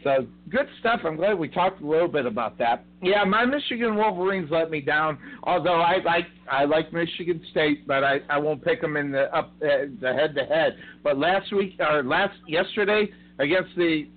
So 0.03 0.27
good 0.49 0.67
stuff. 0.79 0.99
I'm 1.03 1.15
glad 1.15 1.39
we 1.39 1.47
talked 1.47 1.81
a 1.81 1.85
little 1.85 2.07
bit 2.07 2.27
about 2.27 2.59
that. 2.59 2.85
Yeah, 3.01 3.23
my 3.23 3.43
Michigan 3.43 3.95
Wolverines 3.95 4.51
let 4.51 4.69
me 4.69 4.79
down. 4.79 5.17
Although 5.43 5.81
I 5.81 5.97
like 6.05 6.27
I 6.51 6.65
like 6.65 6.93
Michigan 6.93 7.41
State, 7.49 7.87
but 7.87 8.03
I, 8.03 8.19
I 8.29 8.37
won't 8.37 8.63
pick 8.63 8.81
them 8.81 8.97
in 8.97 9.11
the 9.11 9.35
up 9.35 9.53
uh, 9.63 9.87
the 9.99 10.13
head 10.13 10.35
to 10.35 10.45
head. 10.45 10.77
But 11.03 11.17
last 11.17 11.51
week 11.51 11.79
or 11.79 12.03
last 12.03 12.37
yesterday 12.47 13.09
against 13.39 13.75
the 13.75 14.07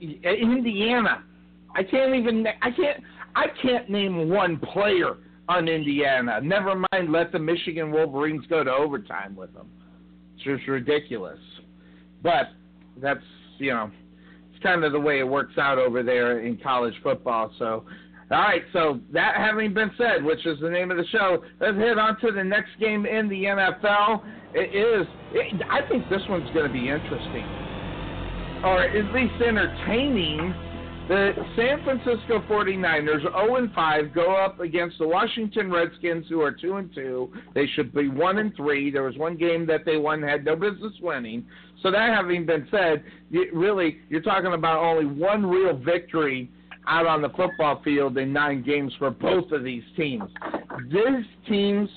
Indiana, 0.00 1.22
I 1.74 1.82
can't 1.82 2.14
even 2.14 2.46
I 2.62 2.70
can't 2.70 3.02
I 3.34 3.46
can't 3.62 3.88
name 3.88 4.28
one 4.28 4.58
player 4.58 5.16
on 5.48 5.68
Indiana. 5.68 6.40
Never 6.42 6.74
mind, 6.92 7.10
let 7.10 7.32
the 7.32 7.38
Michigan 7.38 7.90
Wolverines 7.90 8.44
go 8.48 8.62
to 8.62 8.70
overtime 8.70 9.34
with 9.34 9.52
them. 9.54 9.68
It's 10.34 10.44
just 10.44 10.68
ridiculous. 10.68 11.38
But 12.22 12.48
that's 13.00 13.20
you 13.58 13.72
know 13.72 13.90
it's 14.52 14.62
kind 14.62 14.84
of 14.84 14.92
the 14.92 15.00
way 15.00 15.20
it 15.20 15.28
works 15.28 15.56
out 15.58 15.78
over 15.78 16.02
there 16.02 16.40
in 16.40 16.58
college 16.58 16.94
football. 17.02 17.52
So, 17.58 17.84
all 18.30 18.38
right. 18.38 18.62
So 18.72 19.00
that 19.12 19.36
having 19.36 19.72
been 19.72 19.90
said, 19.96 20.24
which 20.24 20.44
is 20.46 20.58
the 20.60 20.70
name 20.70 20.90
of 20.90 20.96
the 20.96 21.06
show, 21.12 21.44
let's 21.60 21.76
head 21.76 21.98
on 21.98 22.18
to 22.20 22.32
the 22.32 22.42
next 22.42 22.70
game 22.80 23.06
in 23.06 23.28
the 23.28 23.44
NFL. 23.44 24.22
It 24.54 24.74
is. 24.74 25.06
It, 25.32 25.62
I 25.70 25.88
think 25.88 26.08
this 26.10 26.22
one's 26.28 26.50
going 26.54 26.66
to 26.66 26.72
be 26.72 26.88
interesting, 26.88 27.44
or 28.64 28.82
at 28.82 29.14
least 29.14 29.34
entertaining. 29.42 30.67
The 31.08 31.32
San 31.56 31.82
Francisco 31.84 32.44
49ers 32.50 33.22
0 33.22 33.56
and 33.56 33.72
5 33.72 34.14
go 34.14 34.36
up 34.36 34.60
against 34.60 34.98
the 34.98 35.08
Washington 35.08 35.72
Redskins 35.72 36.26
who 36.28 36.42
are 36.42 36.52
2 36.52 36.76
and 36.76 36.94
2. 36.94 37.32
They 37.54 37.66
should 37.74 37.94
be 37.94 38.10
1 38.10 38.38
and 38.38 38.54
3. 38.54 38.90
There 38.90 39.04
was 39.04 39.16
one 39.16 39.38
game 39.38 39.66
that 39.68 39.86
they 39.86 39.96
won 39.96 40.20
had 40.20 40.44
no 40.44 40.54
business 40.54 40.92
winning. 41.00 41.46
So 41.82 41.90
that 41.90 42.10
having 42.14 42.44
been 42.44 42.68
said, 42.70 43.02
you, 43.30 43.48
really 43.54 44.00
you're 44.10 44.20
talking 44.20 44.52
about 44.52 44.84
only 44.84 45.06
one 45.06 45.46
real 45.46 45.74
victory 45.78 46.50
out 46.86 47.06
on 47.06 47.22
the 47.22 47.30
football 47.30 47.80
field 47.82 48.18
in 48.18 48.30
nine 48.30 48.62
games 48.62 48.92
for 48.98 49.10
both 49.10 49.50
of 49.50 49.64
these 49.64 49.84
teams. 49.96 50.28
These 50.90 51.24
teams, 51.48 51.88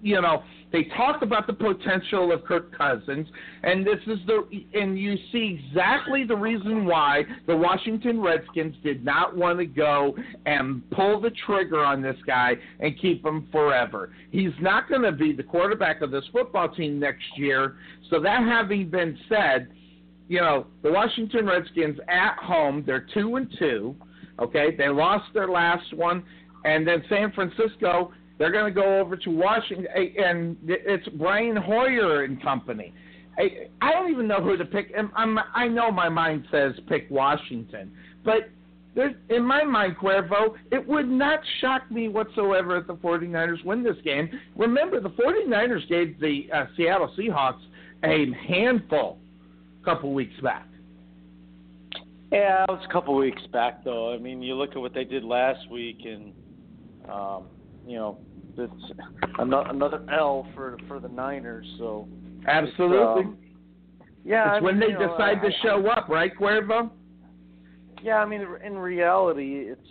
you 0.00 0.20
know, 0.20 0.44
they 0.70 0.84
talk 0.96 1.22
about 1.22 1.46
the 1.46 1.52
potential 1.52 2.30
of 2.30 2.44
Kirk 2.44 2.76
Cousins, 2.76 3.26
and 3.62 3.86
this 3.86 4.00
is 4.06 4.18
the 4.26 4.44
and 4.74 4.98
you 4.98 5.16
see 5.32 5.60
exactly 5.66 6.24
the 6.24 6.36
reason 6.36 6.84
why 6.84 7.24
the 7.46 7.56
Washington 7.56 8.20
Redskins 8.20 8.74
did 8.82 9.02
not 9.04 9.34
want 9.34 9.58
to 9.58 9.66
go 9.66 10.14
and 10.44 10.88
pull 10.90 11.20
the 11.20 11.30
trigger 11.46 11.82
on 11.82 12.02
this 12.02 12.16
guy 12.26 12.54
and 12.80 12.98
keep 13.00 13.24
him 13.24 13.48
forever. 13.50 14.10
He's 14.30 14.52
not 14.60 14.88
going 14.90 15.02
to 15.02 15.12
be 15.12 15.32
the 15.32 15.42
quarterback 15.42 16.02
of 16.02 16.10
this 16.10 16.24
football 16.32 16.68
team 16.68 16.98
next 16.98 17.24
year. 17.36 17.76
So 18.10 18.20
that 18.20 18.42
having 18.42 18.90
been 18.90 19.18
said, 19.28 19.68
you 20.28 20.40
know 20.40 20.66
the 20.82 20.92
Washington 20.92 21.46
Redskins 21.46 21.98
at 22.08 22.36
home, 22.36 22.84
they're 22.86 23.06
two 23.14 23.36
and 23.36 23.50
two. 23.58 23.96
Okay, 24.38 24.76
they 24.76 24.88
lost 24.88 25.32
their 25.32 25.48
last 25.48 25.94
one, 25.94 26.22
and 26.64 26.86
then 26.86 27.02
San 27.08 27.32
Francisco 27.32 28.12
they're 28.38 28.52
going 28.52 28.72
to 28.72 28.80
go 28.80 29.00
over 29.00 29.16
to 29.16 29.30
Washington, 29.30 29.86
and 29.94 30.56
it's 30.64 31.08
Brian 31.16 31.56
Hoyer 31.56 32.24
and 32.24 32.40
company. 32.42 32.92
I, 33.80 33.92
don't 33.92 34.10
even 34.10 34.26
know 34.26 34.42
who 34.42 34.56
to 34.56 34.64
pick. 34.64 34.92
I'm, 34.96 35.38
I 35.54 35.68
know 35.68 35.92
my 35.92 36.08
mind 36.08 36.46
says 36.50 36.72
pick 36.88 37.06
Washington, 37.08 37.92
but 38.24 38.50
in 39.28 39.44
my 39.44 39.62
mind, 39.62 39.96
Cuervo, 39.96 40.56
it 40.72 40.86
would 40.86 41.08
not 41.08 41.40
shock 41.60 41.88
me 41.90 42.08
whatsoever 42.08 42.76
if 42.76 42.86
the 42.86 42.94
49ers 42.96 43.64
win 43.64 43.84
this 43.84 43.96
game. 44.04 44.28
Remember, 44.56 45.00
the 45.00 45.10
49ers 45.10 45.88
gave 45.88 46.18
the 46.18 46.48
uh, 46.52 46.66
Seattle 46.76 47.14
Seahawks 47.16 47.60
a 48.02 48.32
handful 48.48 49.18
a 49.80 49.84
couple 49.84 50.12
weeks 50.12 50.34
back. 50.42 50.66
Yeah, 52.32 52.64
it 52.64 52.70
was 52.70 52.84
a 52.88 52.92
couple 52.92 53.14
weeks 53.16 53.42
back, 53.52 53.84
though. 53.84 54.12
I 54.12 54.18
mean, 54.18 54.42
you 54.42 54.54
look 54.54 54.70
at 54.70 54.78
what 54.78 54.94
they 54.94 55.04
did 55.04 55.24
last 55.24 55.70
week, 55.70 55.98
and 56.04 56.32
um, 57.08 57.44
you 57.86 57.96
know, 57.96 58.18
it's 58.58 58.92
another 59.38 60.04
L 60.12 60.46
for 60.54 60.78
for 60.86 61.00
the 61.00 61.08
Niners. 61.08 61.66
So 61.78 62.08
absolutely, 62.46 63.24
um, 63.24 63.38
yeah. 64.24 64.54
It's 64.54 64.60
I 64.60 64.60
when 64.60 64.78
mean, 64.78 64.90
they 64.90 64.94
know, 64.94 65.10
decide 65.12 65.40
to 65.42 65.50
show 65.62 65.86
up, 65.88 66.08
right, 66.08 66.32
Cuervo? 66.38 66.90
Yeah, 68.02 68.18
I 68.18 68.26
mean, 68.26 68.46
in 68.64 68.78
reality, 68.78 69.70
it's 69.70 69.88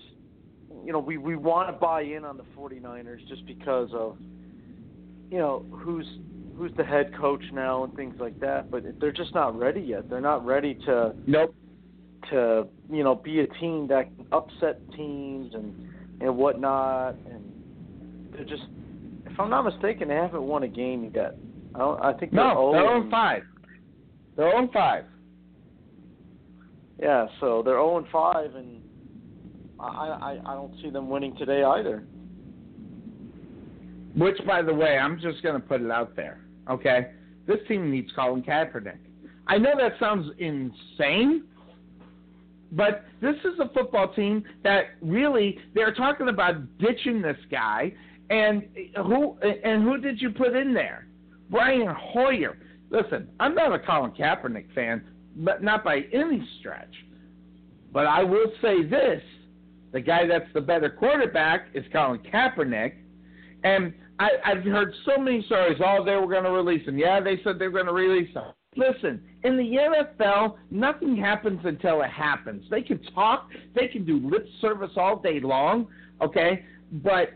you 0.85 0.91
know 0.91 0.99
we 0.99 1.17
we 1.17 1.35
want 1.35 1.69
to 1.69 1.73
buy 1.73 2.01
in 2.01 2.23
on 2.25 2.37
the 2.37 2.45
49ers 2.57 3.27
just 3.27 3.45
because 3.45 3.89
of 3.93 4.17
you 5.29 5.37
know 5.37 5.65
who's 5.71 6.07
who's 6.57 6.71
the 6.77 6.83
head 6.83 7.15
coach 7.17 7.43
now 7.53 7.83
and 7.83 7.93
things 7.95 8.15
like 8.19 8.39
that. 8.39 8.71
But 8.71 8.83
they're 8.99 9.11
just 9.11 9.33
not 9.33 9.57
ready 9.57 9.81
yet. 9.81 10.09
They're 10.09 10.21
not 10.21 10.45
ready 10.45 10.75
to 10.85 11.13
nope 11.25 11.55
to 12.29 12.67
you 12.91 13.03
know 13.03 13.15
be 13.15 13.41
a 13.41 13.47
team 13.47 13.87
that 13.87 14.15
can 14.15 14.25
upset 14.31 14.79
teams 14.93 15.53
and 15.53 15.87
and 16.21 16.35
whatnot 16.35 17.15
and 17.29 17.46
they're 18.37 18.45
just, 18.45 18.63
if 19.25 19.39
I'm 19.39 19.49
not 19.49 19.63
mistaken, 19.63 20.07
they 20.07 20.15
haven't 20.15 20.43
won 20.43 20.63
a 20.63 20.67
game 20.67 21.11
yet. 21.13 21.35
I, 21.73 21.79
don't, 21.79 22.01
I 22.01 22.13
think 22.13 22.31
they're 22.31 22.43
no, 22.43 22.71
they're 22.71 22.83
0 22.83 23.01
on 23.01 23.11
five. 23.11 23.43
They're 24.35 24.53
oh 24.53 24.57
on 24.57 24.71
five. 24.71 25.05
Yeah, 27.01 27.27
so 27.39 27.61
they're 27.63 27.75
0 27.75 27.97
and 27.97 28.07
five, 28.11 28.55
and 28.55 28.81
I, 29.79 29.85
I 29.85 30.39
I 30.45 30.53
don't 30.53 30.73
see 30.81 30.89
them 30.89 31.09
winning 31.09 31.35
today 31.35 31.63
either. 31.63 32.03
Which, 34.15 34.37
by 34.45 34.61
the 34.61 34.73
way, 34.73 34.97
I'm 34.97 35.19
just 35.19 35.43
going 35.43 35.59
to 35.59 35.67
put 35.67 35.81
it 35.81 35.91
out 35.91 36.15
there. 36.15 36.39
Okay, 36.69 37.11
this 37.47 37.57
team 37.67 37.91
needs 37.91 38.11
Colin 38.15 38.41
Kaepernick. 38.41 38.97
I 39.47 39.57
know 39.57 39.73
that 39.77 39.93
sounds 39.99 40.31
insane, 40.39 41.43
but 42.71 43.05
this 43.21 43.35
is 43.45 43.59
a 43.59 43.69
football 43.69 44.13
team 44.13 44.43
that 44.63 44.85
really 45.01 45.57
they're 45.73 45.93
talking 45.93 46.29
about 46.29 46.77
ditching 46.79 47.21
this 47.21 47.37
guy 47.49 47.93
and 48.29 48.63
who 48.95 49.37
and 49.41 49.83
who 49.83 49.97
did 49.99 50.21
you 50.21 50.31
put 50.31 50.55
in 50.55 50.73
there? 50.73 51.07
Brian 51.49 51.87
Hoyer. 51.87 52.57
Listen, 52.89 53.27
I'm 53.39 53.53
not 53.53 53.73
a 53.73 53.79
Colin 53.79 54.11
Kaepernick 54.11 54.73
fan, 54.73 55.03
but 55.35 55.61
not 55.61 55.83
by 55.83 56.01
any 56.13 56.47
stretch. 56.59 56.93
But 57.91 58.05
I 58.05 58.23
will 58.23 58.51
say 58.61 58.83
this: 58.83 59.21
the 59.91 60.01
guy 60.01 60.27
that's 60.27 60.51
the 60.53 60.61
better 60.61 60.89
quarterback 60.89 61.67
is 61.73 61.85
Colin 61.91 62.19
Kaepernick, 62.19 62.93
and 63.63 63.93
I, 64.19 64.29
I've 64.45 64.63
heard 64.63 64.93
so 65.05 65.21
many 65.21 65.43
stories. 65.45 65.77
Oh, 65.83 66.03
they 66.03 66.15
were 66.15 66.27
going 66.27 66.43
to 66.43 66.51
release 66.51 66.85
him. 66.87 66.97
Yeah, 66.97 67.19
they 67.21 67.39
said 67.43 67.59
they 67.59 67.67
were 67.67 67.83
going 67.83 67.85
to 67.85 67.93
release 67.93 68.33
him. 68.33 68.43
Listen, 68.75 69.23
in 69.43 69.57
the 69.57 69.63
NFL, 69.63 70.57
nothing 70.69 71.17
happens 71.17 71.59
until 71.63 72.01
it 72.03 72.11
happens. 72.11 72.63
They 72.69 72.81
can 72.81 73.01
talk, 73.13 73.49
they 73.75 73.87
can 73.87 74.05
do 74.05 74.19
lip 74.19 74.47
service 74.61 74.91
all 74.95 75.17
day 75.17 75.39
long, 75.39 75.87
okay? 76.21 76.63
But 76.91 77.33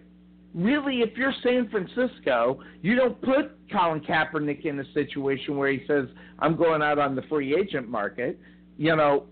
really, 0.53 1.01
if 1.01 1.17
you're 1.17 1.33
San 1.43 1.69
Francisco, 1.69 2.59
you 2.81 2.95
don't 2.95 3.19
put 3.21 3.57
Colin 3.71 4.01
Kaepernick 4.01 4.65
in 4.65 4.79
a 4.79 4.93
situation 4.93 5.57
where 5.57 5.71
he 5.71 5.83
says, 5.87 6.07
"I'm 6.39 6.55
going 6.55 6.81
out 6.81 6.99
on 6.99 7.15
the 7.15 7.23
free 7.23 7.55
agent 7.55 7.89
market." 7.89 8.39
You 8.77 8.95
know, 8.95 9.25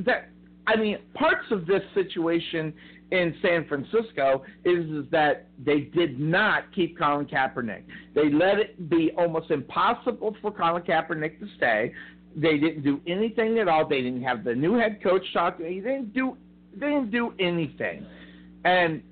that 0.00 0.28
I 0.66 0.76
mean, 0.76 0.98
parts 1.14 1.46
of 1.50 1.66
this 1.66 1.82
situation 1.94 2.72
in 3.10 3.34
San 3.42 3.66
Francisco 3.66 4.42
is, 4.64 4.88
is 4.90 5.04
that 5.10 5.48
they 5.62 5.80
did 5.80 6.18
not 6.18 6.72
keep 6.74 6.96
Colin 6.98 7.26
Kaepernick. 7.26 7.82
They 8.14 8.30
let 8.30 8.58
it 8.58 8.88
be 8.88 9.10
almost 9.18 9.50
impossible 9.50 10.36
for 10.40 10.50
Colin 10.50 10.82
Kaepernick 10.82 11.38
to 11.40 11.46
stay. 11.56 11.92
They 12.36 12.58
didn't 12.58 12.82
do 12.82 13.00
anything 13.06 13.58
at 13.58 13.68
all. 13.68 13.86
They 13.86 14.00
didn't 14.00 14.22
have 14.22 14.44
the 14.44 14.54
new 14.54 14.74
head 14.74 15.02
coach 15.02 15.24
talk. 15.34 15.58
They 15.58 15.74
didn't 15.74 16.14
do. 16.14 16.36
They 16.74 16.86
didn't 16.86 17.10
do 17.10 17.34
anything. 17.38 18.06
And 18.64 19.02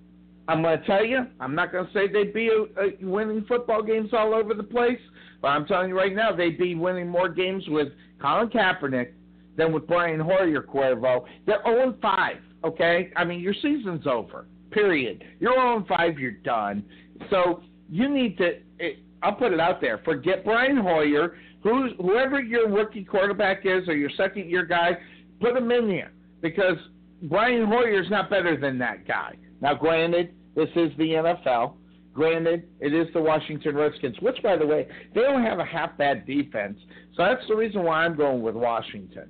I'm 0.51 0.63
going 0.63 0.81
to 0.81 0.85
tell 0.85 1.05
you, 1.05 1.27
I'm 1.39 1.55
not 1.55 1.71
going 1.71 1.87
to 1.87 1.93
say 1.93 2.09
they'd 2.09 2.35
be 2.35 2.49
a, 2.49 2.83
a 2.83 2.91
winning 3.03 3.45
football 3.47 3.85
games 3.85 4.11
all 4.13 4.35
over 4.35 4.53
the 4.53 4.65
place, 4.65 4.99
but 5.41 5.49
I'm 5.49 5.65
telling 5.65 5.91
you 5.91 5.97
right 5.97 6.13
now, 6.13 6.35
they'd 6.35 6.59
be 6.59 6.75
winning 6.75 7.09
more 7.09 7.29
games 7.29 7.63
with 7.69 7.89
Colin 8.21 8.49
Kaepernick 8.49 9.13
than 9.57 9.73
with 9.73 9.87
Brian 9.87 10.19
Hoyer 10.19 10.61
Cuervo. 10.63 11.25
They're 11.47 11.63
0 11.65 11.95
5, 12.03 12.37
okay? 12.65 13.13
I 13.15 13.25
mean, 13.25 13.39
your 13.39 13.55
season's 13.55 14.09
over, 14.09 14.47
period. 14.73 15.23
You're 15.39 15.55
0 15.55 15.85
5, 15.89 16.19
you're 16.19 16.33
done. 16.33 16.85
So 17.31 17.63
you 17.89 18.09
need 18.09 18.37
to, 18.39 18.59
it, 18.81 18.99
I'll 19.23 19.37
put 19.37 19.53
it 19.53 19.61
out 19.61 19.81
there, 19.81 19.99
forget 20.05 20.45
Brian 20.45 20.79
Hoyer. 20.79 21.37
Whoever 21.63 22.41
your 22.41 22.69
rookie 22.69 23.05
quarterback 23.05 23.67
is 23.67 23.87
or 23.87 23.95
your 23.95 24.11
second 24.17 24.51
year 24.51 24.65
guy, 24.65 24.99
put 25.41 25.57
him 25.57 25.71
in 25.71 25.87
there 25.87 26.11
because 26.41 26.77
Brian 27.23 27.67
Hoyer's 27.67 28.11
not 28.11 28.31
better 28.31 28.59
than 28.59 28.79
that 28.79 29.07
guy. 29.07 29.37
Now, 29.61 29.75
granted, 29.75 30.35
this 30.55 30.69
is 30.77 30.91
the 30.99 31.11
NFL. 31.11 31.75
Granted, 32.13 32.69
it 32.81 32.93
is 32.93 33.07
the 33.15 33.21
Washington 33.21 33.77
Redskins, 33.77 34.17
which, 34.21 34.43
by 34.43 34.57
the 34.57 34.67
way, 34.67 34.89
they 35.15 35.21
don't 35.21 35.43
have 35.43 35.61
a 35.61 35.65
half 35.65 35.97
bad 35.97 36.27
defense. 36.27 36.79
So 37.17 37.25
that's 37.25 37.47
the 37.49 37.55
reason 37.55 37.85
why 37.85 38.05
I'm 38.05 38.17
going 38.17 38.43
with 38.43 38.57
Washington. 38.57 39.29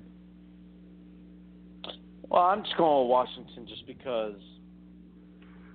Well, 2.27 2.41
I'm 2.41 2.63
just 2.63 2.75
going 2.77 3.03
with 3.03 3.11
Washington 3.11 3.67
just 3.67 3.85
because. 3.85 4.35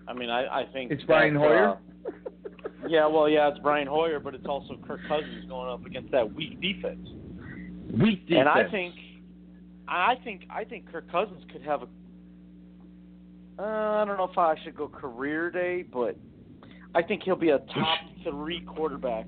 I 0.09 0.15
mean, 0.15 0.31
I, 0.31 0.63
I 0.63 0.65
think 0.73 0.91
it's 0.91 1.03
Brian 1.05 1.35
that, 1.35 1.41
Hoyer. 1.41 1.69
Uh, 1.71 1.77
yeah, 2.89 3.07
well, 3.07 3.29
yeah, 3.29 3.49
it's 3.49 3.59
Brian 3.59 3.87
Hoyer, 3.87 4.21
but 4.21 4.35
it's 4.35 4.47
also 4.47 4.77
Kirk 4.87 5.01
Cousins 5.09 5.45
going 5.49 5.71
up 5.71 5.85
against 5.85 6.11
that 6.13 6.35
weak 6.35 6.61
defense. 6.61 7.09
Weak 8.01 8.27
defense. 8.27 8.41
And 8.41 8.49
I 8.49 8.71
think, 8.71 8.95
I 9.89 10.15
think 10.25 10.43
I 10.51 10.65
think 10.65 10.91
Kirk 10.91 11.11
Cousins 11.11 11.43
could 11.53 11.63
have 11.63 11.83
a. 11.83 11.89
Uh, 13.59 13.63
I 13.63 14.05
don't 14.05 14.19
know 14.19 14.29
if 14.31 14.37
I 14.37 14.55
should 14.63 14.77
go 14.77 14.89
career 14.89 15.51
day, 15.51 15.83
but 15.83 16.17
I 16.95 17.03
think 17.03 17.23
he'll 17.23 17.37
be 17.37 17.51
a 17.51 17.59
top 17.59 17.99
three 18.23 18.61
quarterback 18.63 19.27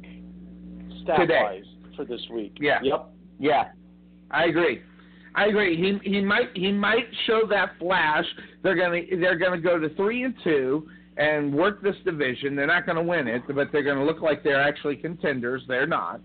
stat 1.03 1.19
Today. 1.19 1.41
wise 1.43 1.65
for 1.97 2.05
this 2.05 2.21
week. 2.33 2.57
Yeah. 2.61 2.79
Yep. 2.83 3.11
Yeah, 3.39 3.69
I 4.31 4.45
agree. 4.47 4.83
I 5.35 5.47
agree. 5.47 5.77
He 5.77 6.11
he 6.11 6.21
might 6.21 6.49
he 6.55 6.73
might 6.73 7.07
show 7.27 7.43
that 7.49 7.79
flash. 7.79 8.25
They're 8.63 8.75
gonna 8.75 9.03
they're 9.21 9.39
gonna 9.39 9.61
go 9.61 9.79
to 9.79 9.89
three 9.95 10.25
and 10.25 10.35
two 10.43 10.89
and 11.17 11.55
work 11.55 11.83
this 11.83 11.95
division. 12.05 12.57
They're 12.57 12.67
not 12.67 12.87
gonna 12.87 13.03
win 13.03 13.29
it, 13.29 13.43
but 13.47 13.71
they're 13.71 13.83
gonna 13.85 14.05
look 14.05 14.21
like 14.21 14.43
they're 14.43 14.61
actually 14.61 14.97
contenders. 14.97 15.63
They're 15.69 15.87
not, 15.87 16.21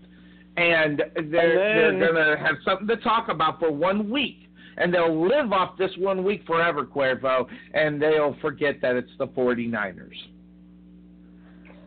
and 0.56 0.98
they're 1.14 1.14
And 1.16 1.30
then- 1.30 2.00
they're 2.00 2.12
gonna 2.12 2.36
have 2.38 2.56
something 2.64 2.88
to 2.88 2.96
talk 2.96 3.28
about 3.28 3.60
for 3.60 3.70
one 3.70 4.10
week. 4.10 4.48
And 4.76 4.92
they'll 4.92 5.28
live 5.28 5.52
off 5.52 5.76
this 5.78 5.90
one 5.98 6.24
week 6.24 6.42
forever, 6.46 6.84
Cuervo, 6.84 7.46
and 7.74 8.00
they'll 8.00 8.36
forget 8.40 8.80
that 8.82 8.96
it's 8.96 9.10
the 9.18 9.28
49ers. 9.28 10.10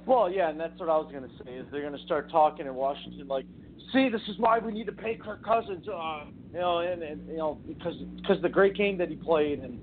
Well, 0.06 0.32
yeah, 0.32 0.50
and 0.50 0.60
that's 0.60 0.80
what 0.80 0.88
I 0.88 0.98
was 0.98 1.12
going 1.12 1.24
to 1.24 1.44
say. 1.44 1.52
Is 1.52 1.66
they're 1.70 1.82
going 1.82 1.98
to 1.98 2.06
start 2.06 2.32
talking 2.32 2.66
in 2.66 2.74
Washington 2.76 3.28
like, 3.28 3.46
see, 3.92 4.08
this 4.08 4.22
is 4.30 4.38
why 4.38 4.58
we 4.58 4.72
need 4.72 4.86
to 4.86 4.94
pay 4.94 5.16
Kirk 5.16 5.44
Cousins, 5.44 5.86
uh, 5.88 6.24
you 6.54 6.60
know, 6.60 6.80
and, 6.80 7.04
and 7.04 7.28
you 7.28 7.38
know 7.38 7.60
because 7.68 7.96
because 8.16 8.42
the 8.42 8.50
great 8.50 8.76
game 8.76 8.98
that 9.00 9.10
he 9.10 9.16
played, 9.18 9.60
and 9.60 9.78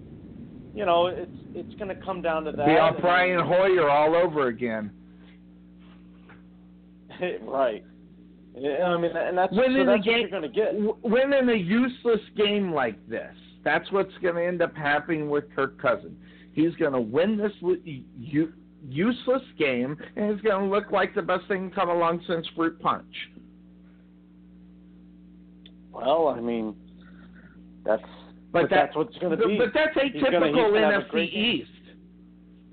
you 0.74 0.86
know, 0.86 1.08
it's 1.08 1.30
it's 1.54 1.74
going 1.74 1.88
to 1.88 2.02
come 2.02 2.22
down 2.22 2.44
to 2.44 2.52
that. 2.52 2.78
All 2.78 2.96
Brian 2.98 3.44
Hoyer 3.46 3.90
all 3.90 4.16
over 4.16 4.48
again. 4.48 4.90
right. 7.42 7.84
Yeah, 8.56 8.84
I 8.84 8.96
mean, 9.00 9.16
and 9.16 9.36
that's, 9.36 9.52
Winning 9.52 9.84
so 9.84 9.86
that's 9.86 10.06
what 10.06 10.16
you're 10.20 10.28
going 10.28 10.42
to 10.42 10.48
get. 10.48 10.74
Winning 11.02 11.48
a 11.48 11.54
useless 11.54 12.20
game 12.36 12.72
like 12.72 13.04
this. 13.08 13.34
That's 13.64 13.90
what's 13.90 14.12
going 14.22 14.36
to 14.36 14.44
end 14.46 14.62
up 14.62 14.74
happening 14.76 15.28
with 15.28 15.44
Kirk 15.56 15.80
Cousins. 15.80 16.16
He's 16.52 16.74
going 16.76 16.92
to 16.92 17.00
win 17.00 17.36
this 17.36 17.52
u- 17.60 18.52
useless 18.88 19.42
game, 19.58 19.96
and 20.14 20.30
it's 20.30 20.42
going 20.42 20.68
to 20.68 20.70
look 20.72 20.92
like 20.92 21.14
the 21.14 21.22
best 21.22 21.48
thing 21.48 21.70
to 21.70 21.74
come 21.74 21.88
along 21.88 22.22
since 22.28 22.46
fruit 22.54 22.78
punch. 22.80 23.04
Well, 25.92 26.28
I 26.28 26.40
mean, 26.40 26.74
that's 27.84 28.02
But, 28.52 28.62
but 28.62 28.70
that- 28.70 28.76
that's 28.86 28.96
what's 28.96 29.16
going 29.18 29.36
to 29.38 29.46
be. 29.48 29.58
But 29.58 29.72
that's 29.74 29.94
He's 30.00 30.22
gonna- 30.22 30.46
he's 30.46 30.54
atypical 30.56 31.02
NFC. 31.10 31.24
East. 31.32 31.70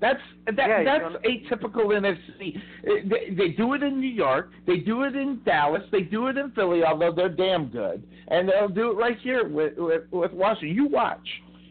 That's 0.02 0.20
that, 0.46 0.56
Yeah, 0.56 0.82
that's 0.82 1.14
atypical 1.24 1.86
NFC. 1.86 2.60
They, 2.84 3.32
they 3.32 3.48
do 3.50 3.74
it 3.74 3.84
in 3.84 4.00
New 4.00 4.10
York. 4.10 4.50
They 4.66 4.78
do 4.78 5.04
it 5.04 5.14
in 5.14 5.40
Dallas. 5.44 5.84
They 5.92 6.00
do 6.00 6.26
it 6.26 6.36
in 6.36 6.50
Philly, 6.50 6.82
although 6.82 7.12
they're 7.12 7.28
damn 7.28 7.68
good. 7.68 8.02
And 8.26 8.48
they'll 8.48 8.68
do 8.68 8.90
it 8.90 8.94
right 8.94 9.16
here 9.22 9.48
with 9.48 9.78
with, 9.78 10.02
with 10.10 10.32
Washington. 10.32 10.74
You 10.74 10.88
watch. 10.88 11.26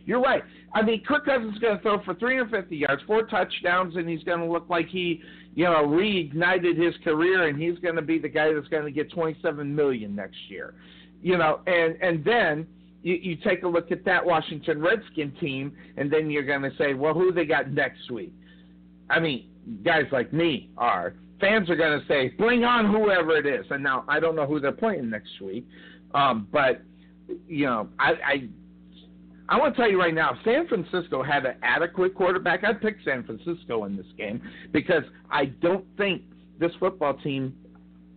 You're 0.05 0.21
right. 0.21 0.43
I 0.73 0.81
mean, 0.81 1.03
Kirk 1.03 1.25
Cousins 1.25 1.53
is 1.53 1.59
going 1.59 1.75
to 1.75 1.83
throw 1.83 2.01
for 2.03 2.15
350 2.15 2.75
yards, 2.75 3.03
four 3.05 3.23
touchdowns, 3.23 3.97
and 3.97 4.07
he's 4.09 4.23
going 4.23 4.39
to 4.39 4.45
look 4.45 4.67
like 4.69 4.87
he, 4.87 5.21
you 5.53 5.65
know, 5.65 5.85
reignited 5.85 6.81
his 6.81 6.95
career, 7.03 7.49
and 7.49 7.61
he's 7.61 7.77
going 7.79 7.95
to 7.95 8.01
be 8.01 8.17
the 8.17 8.29
guy 8.29 8.51
that's 8.53 8.67
going 8.69 8.85
to 8.85 8.91
get 8.91 9.11
27 9.11 9.75
million 9.75 10.15
next 10.15 10.37
year. 10.47 10.73
You 11.21 11.37
know, 11.37 11.59
and 11.67 12.01
and 12.01 12.23
then 12.23 12.65
you, 13.03 13.15
you 13.15 13.35
take 13.37 13.63
a 13.63 13.67
look 13.67 13.91
at 13.91 14.05
that 14.05 14.25
Washington 14.25 14.81
Redskin 14.81 15.31
team, 15.39 15.73
and 15.97 16.11
then 16.11 16.29
you're 16.29 16.45
going 16.45 16.61
to 16.61 16.71
say, 16.77 16.93
well, 16.93 17.13
who 17.13 17.31
they 17.31 17.45
got 17.45 17.71
next 17.71 18.11
week? 18.11 18.33
I 19.09 19.19
mean, 19.19 19.47
guys 19.83 20.05
like 20.11 20.31
me 20.31 20.69
are. 20.77 21.15
Fans 21.39 21.69
are 21.69 21.75
going 21.75 21.99
to 21.99 22.05
say, 22.07 22.29
bring 22.37 22.63
on 22.63 22.91
whoever 22.91 23.35
it 23.35 23.45
is. 23.45 23.65
And 23.71 23.83
now 23.83 24.05
I 24.07 24.19
don't 24.19 24.35
know 24.35 24.45
who 24.45 24.59
they're 24.59 24.71
playing 24.71 25.09
next 25.09 25.41
week, 25.41 25.65
um, 26.13 26.47
but 26.51 26.81
you 27.47 27.65
know, 27.65 27.89
I. 27.99 28.11
I 28.25 28.49
I 29.49 29.59
want 29.59 29.75
to 29.75 29.81
tell 29.81 29.91
you 29.91 29.99
right 29.99 30.13
now, 30.13 30.31
if 30.31 30.37
San 30.45 30.65
Francisco 30.65 31.21
had 31.21 31.45
an 31.45 31.55
adequate 31.61 32.15
quarterback, 32.15 32.63
I'd 32.63 32.79
pick 32.79 32.95
San 33.03 33.25
Francisco 33.25 33.83
in 33.83 33.97
this 33.97 34.05
game 34.17 34.41
because 34.71 35.03
I 35.29 35.45
don't 35.61 35.83
think 35.97 36.21
this 36.57 36.71
football 36.79 37.15
team 37.15 37.53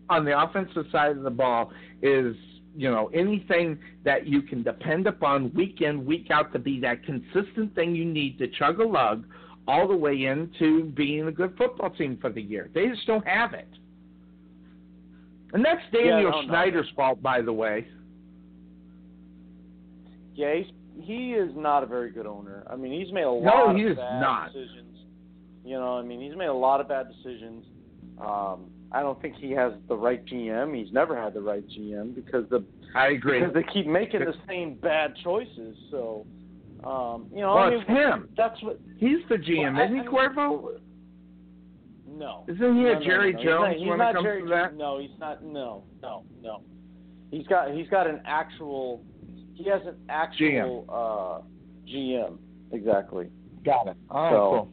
on 0.09 0.24
the 0.24 0.39
offensive 0.39 0.85
side 0.93 1.16
of 1.16 1.24
the 1.24 1.31
ball 1.31 1.73
is, 2.02 2.36
you 2.76 2.90
know, 2.90 3.09
anything 3.14 3.78
that 4.05 4.26
you 4.26 4.42
can 4.42 4.62
depend 4.62 5.06
upon 5.06 5.52
week 5.55 5.80
in, 5.80 6.05
week 6.05 6.28
out 6.30 6.52
to 6.52 6.59
be 6.59 6.80
that 6.80 7.05
consistent 7.05 7.74
thing 7.74 7.94
you 7.94 8.05
need 8.05 8.38
to 8.38 8.48
chug 8.48 8.80
a 8.80 8.84
lug 8.84 9.24
all 9.66 9.88
the 9.88 9.96
way 9.96 10.24
into 10.24 10.84
being 10.96 11.26
a 11.28 11.32
good 11.32 11.55
football 11.56 11.90
team 11.90 12.18
for 12.20 12.30
the 12.30 12.42
year. 12.42 12.70
They 12.74 12.86
just 12.88 13.06
don't 13.06 13.26
have 13.26 13.55
it. 13.55 13.68
And 15.52 15.64
that's 15.64 15.80
Daniel 15.92 16.30
no. 16.30 16.42
Snyder's 16.48 16.88
fault, 16.96 17.22
by 17.22 17.40
the 17.40 17.52
way. 17.52 17.86
Yeah, 20.34 20.55
he's, 20.56 20.66
he 21.01 21.32
is 21.32 21.51
not 21.55 21.84
a 21.84 21.86
very 21.86 22.10
good 22.10 22.26
owner. 22.26 22.64
I 22.68 22.74
mean, 22.76 23.01
he's 23.01 23.12
made 23.12 23.22
a 23.22 23.30
lot 23.30 23.68
No, 23.68 23.76
he 23.76 23.84
of 23.84 23.90
is 23.92 23.96
bad 23.96 24.20
not. 24.20 24.52
decisions. 24.52 24.98
You 25.64 25.78
know, 25.78 25.96
I 25.98 26.02
mean, 26.02 26.20
he's 26.20 26.36
made 26.36 26.46
a 26.48 26.52
lot 26.52 26.80
of 26.80 26.88
bad 26.88 27.06
decisions. 27.09 27.64
Um, 28.20 28.66
I 28.94 29.02
don't 29.02 29.20
think 29.20 29.34
he 29.34 29.50
has 29.50 29.72
the 29.88 29.96
right 29.96 30.24
GM. 30.24 30.76
He's 30.76 30.92
never 30.92 31.20
had 31.20 31.34
the 31.34 31.40
right 31.40 31.64
GM 31.68 32.14
because 32.14 32.48
the 32.48 32.64
I 32.94 33.08
agree. 33.08 33.40
because 33.40 33.52
they 33.52 33.64
keep 33.72 33.86
making 33.86 34.20
the 34.20 34.34
same 34.46 34.74
bad 34.76 35.14
choices. 35.24 35.76
So, 35.90 36.24
um, 36.84 37.26
you 37.34 37.40
know, 37.40 37.54
Well, 37.56 37.64
I 37.64 37.70
mean, 37.70 37.80
it's 37.80 37.88
him. 37.88 38.28
That's 38.36 38.62
what. 38.62 38.78
He's 38.98 39.18
the 39.28 39.34
GM, 39.34 39.74
Well, 39.74 39.84
isn't 39.84 39.96
he, 39.96 40.02
I 40.02 40.06
Cuervo? 40.06 40.78
No. 42.06 42.44
Isn't 42.46 42.76
he 42.76 42.82
no, 42.84 42.92
a 43.00 43.04
Jerry 43.04 43.32
no, 43.32 43.38
no. 43.38 43.44
Jones 43.44 43.44
he's 43.44 43.58
not, 43.60 43.76
he's 43.78 43.88
when 43.88 43.98
not 43.98 44.10
it 44.10 44.14
comes 44.14 44.24
Jerry 44.24 44.42
to 44.42 44.48
that? 44.48 44.76
No, 44.76 44.98
he's 45.00 45.18
not. 45.18 45.44
No, 45.44 45.82
no, 46.00 46.22
no. 46.40 46.62
He's 47.32 47.46
got 47.48 47.72
he's 47.72 47.88
got 47.88 48.06
an 48.06 48.20
actual. 48.24 49.02
He 49.54 49.68
has 49.68 49.80
an 49.86 49.96
actual 50.08 50.84
uh, 50.88 51.90
GM. 51.90 52.38
Exactly. 52.70 53.28
Got 53.64 53.88
it. 53.88 53.96
Oh, 54.10 54.30
So- 54.30 54.50
cool. 54.50 54.70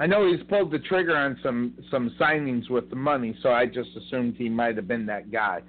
I 0.00 0.06
know 0.06 0.30
he's 0.30 0.42
pulled 0.48 0.70
the 0.70 0.78
trigger 0.78 1.16
on 1.16 1.38
some 1.42 1.74
some 1.90 2.14
signings 2.18 2.70
with 2.70 2.90
the 2.90 2.96
money, 2.96 3.36
so 3.42 3.50
I 3.50 3.66
just 3.66 3.90
assumed 3.96 4.36
he 4.36 4.48
might 4.48 4.76
have 4.76 4.88
been 4.88 5.06
that 5.06 5.30
guy. 5.30 5.60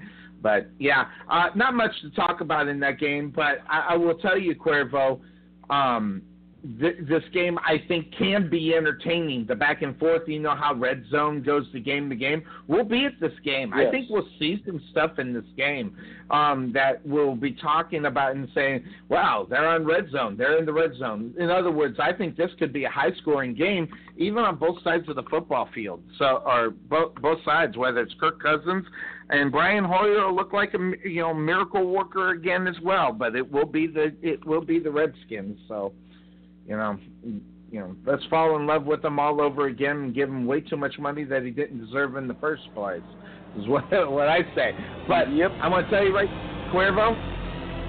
But 0.42 0.70
yeah, 0.80 1.06
uh, 1.30 1.50
not 1.56 1.74
much 1.74 1.92
to 2.02 2.10
talk 2.12 2.42
about 2.42 2.68
in 2.68 2.80
that 2.82 3.00
game. 3.00 3.32
But 3.34 3.60
I, 3.70 3.90
I 3.92 3.98
will 3.98 4.16
tell 4.16 4.38
you, 4.38 4.56
Cuervo, 4.56 5.20
um, 5.70 6.22
th- 6.80 6.98
this 7.08 7.24
game 7.34 7.58
I 7.60 7.84
think 7.88 8.14
can 8.18 8.50
be 8.50 8.74
entertaining. 8.74 9.46
The 9.46 9.56
back 9.56 9.82
and 9.82 9.98
forth, 10.00 10.24
you 10.28 10.40
know 10.40 10.56
how 10.56 10.74
red 10.74 11.04
zone 11.10 11.44
goes 11.44 11.70
to 11.72 11.80
game 11.80 12.10
to 12.10 12.16
game. 12.16 12.44
We'll 12.68 12.84
be 12.84 13.06
at 13.06 13.20
this 13.20 13.34
game. 13.44 13.74
I 13.74 13.90
think 13.92 14.10
we'll 14.10 14.28
see 14.40 14.62
some 14.66 14.82
stuff 14.92 15.20
in 15.20 15.34
this 15.34 15.46
game 15.58 15.96
um, 16.32 16.72
that 16.74 17.06
we'll 17.06 17.36
be 17.36 17.52
talking 17.54 18.06
about 18.06 18.36
and 18.36 18.48
saying, 18.56 18.84
"Wow, 19.10 19.46
they're 19.50 19.68
on 19.68 19.86
red 19.86 20.10
zone. 20.12 20.38
They're 20.38 20.58
in 20.58 20.66
the 20.66 20.74
red 20.74 20.96
zone." 20.96 21.34
In 21.38 21.50
other 21.50 21.72
words, 21.72 21.98
I 22.00 22.14
think 22.14 22.36
this 22.36 22.52
could 22.60 22.72
be 22.72 22.86
a 22.86 22.90
high-scoring 22.90 23.56
game, 23.56 23.88
even 24.18 24.40
on 24.40 24.56
both 24.56 24.82
sides 24.84 25.08
of 25.10 25.16
the 25.16 25.24
football 25.24 25.70
field. 25.74 26.02
So, 26.18 26.44
or 26.46 26.72
both 26.72 27.16
both 27.16 27.40
sides, 27.44 27.78
whether 27.78 28.00
it's 28.00 28.14
Kirk 28.20 28.42
Cousins 28.42 28.86
and 29.30 29.52
Brian 29.52 29.84
Hoyer, 29.84 30.28
will 30.28 30.36
look 30.36 30.54
like 30.54 30.74
a 30.74 30.80
you 31.08 31.22
know 31.22 31.34
miracle 31.34 31.86
worker 31.88 32.30
again 32.30 32.68
as 32.68 32.80
well. 32.82 33.12
But 33.12 33.36
it 33.36 33.52
will 33.52 33.66
be 33.66 33.88
the 33.88 34.16
it 34.22 34.46
will 34.46 34.64
be 34.64 34.80
the 34.80 34.92
Redskins. 34.92 35.60
So, 35.68 35.94
you 36.68 36.78
know. 36.78 36.98
You 37.72 37.80
know, 37.80 37.96
let's 38.06 38.24
fall 38.30 38.56
in 38.56 38.68
love 38.68 38.86
with 38.86 39.04
him 39.04 39.18
all 39.18 39.42
over 39.42 39.66
again 39.66 39.98
and 39.98 40.14
give 40.14 40.30
him 40.30 40.46
way 40.46 40.62
too 40.62 40.78
much 40.78 41.00
money 41.00 41.24
that 41.24 41.42
he 41.42 41.50
didn't 41.50 41.84
deserve 41.84 42.18
in 42.18 42.28
the 42.28 42.36
first 42.36 42.62
place. 42.76 43.02
Is 43.58 43.68
what 43.68 43.86
what 44.12 44.28
I 44.28 44.42
say. 44.56 44.72
But 45.08 45.34
Yep. 45.34 45.52
I'm 45.60 45.72
going 45.72 45.86
to 45.86 45.90
tell 45.90 46.04
you 46.04 46.14
right, 46.14 46.30
Cuervo, 46.72 47.16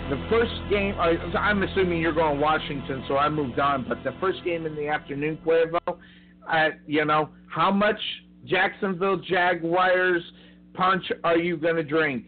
the 0.08 0.26
first 0.30 0.52
game. 0.70 0.94
I'm 0.98 1.62
assuming 1.62 2.00
you're 2.00 2.14
going 2.14 2.40
Washington, 2.40 3.04
so 3.08 3.18
I 3.18 3.28
moved 3.28 3.58
on. 3.58 3.84
But 3.86 4.02
the 4.04 4.14
first 4.20 4.42
game 4.44 4.64
in 4.64 4.74
the 4.74 4.88
afternoon, 4.88 5.38
Cuervo, 5.44 5.78
uh, 6.50 6.68
you 6.86 7.04
know, 7.04 7.28
how 7.46 7.70
much 7.70 8.00
Jacksonville 8.46 9.18
Jaguars 9.18 10.22
punch 10.74 11.04
are 11.24 11.38
you 11.38 11.56
going 11.56 11.76
to 11.76 11.82
drink? 11.84 12.24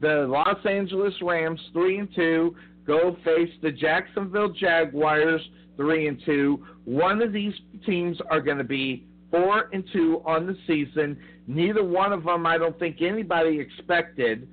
The 0.00 0.26
Los 0.28 0.64
Angeles 0.66 1.14
Rams, 1.22 1.60
three 1.72 1.98
and 1.98 2.08
two, 2.14 2.56
go 2.86 3.16
face 3.24 3.50
the 3.62 3.70
Jacksonville 3.70 4.52
Jaguars, 4.52 5.40
three 5.76 6.08
and 6.08 6.20
two. 6.24 6.64
One 6.84 7.22
of 7.22 7.32
these 7.32 7.54
teams 7.86 8.18
are 8.30 8.40
going 8.40 8.58
to 8.58 8.64
be 8.64 9.06
four 9.30 9.70
and 9.72 9.84
two 9.92 10.22
on 10.26 10.46
the 10.46 10.56
season. 10.66 11.18
Neither 11.46 11.82
one 11.82 12.12
of 12.12 12.24
them, 12.24 12.46
I 12.46 12.58
don't 12.58 12.78
think 12.78 13.02
anybody 13.02 13.58
expected. 13.58 14.48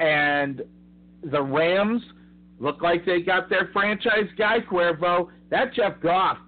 And 0.00 0.62
the 1.22 1.42
Rams 1.42 2.02
look 2.58 2.82
like 2.82 3.04
they 3.04 3.20
got 3.20 3.48
their 3.48 3.70
franchise 3.72 4.28
guy, 4.36 4.58
Cuervo. 4.60 5.28
That 5.50 5.74
Jeff 5.74 6.00
Goff. 6.02 6.38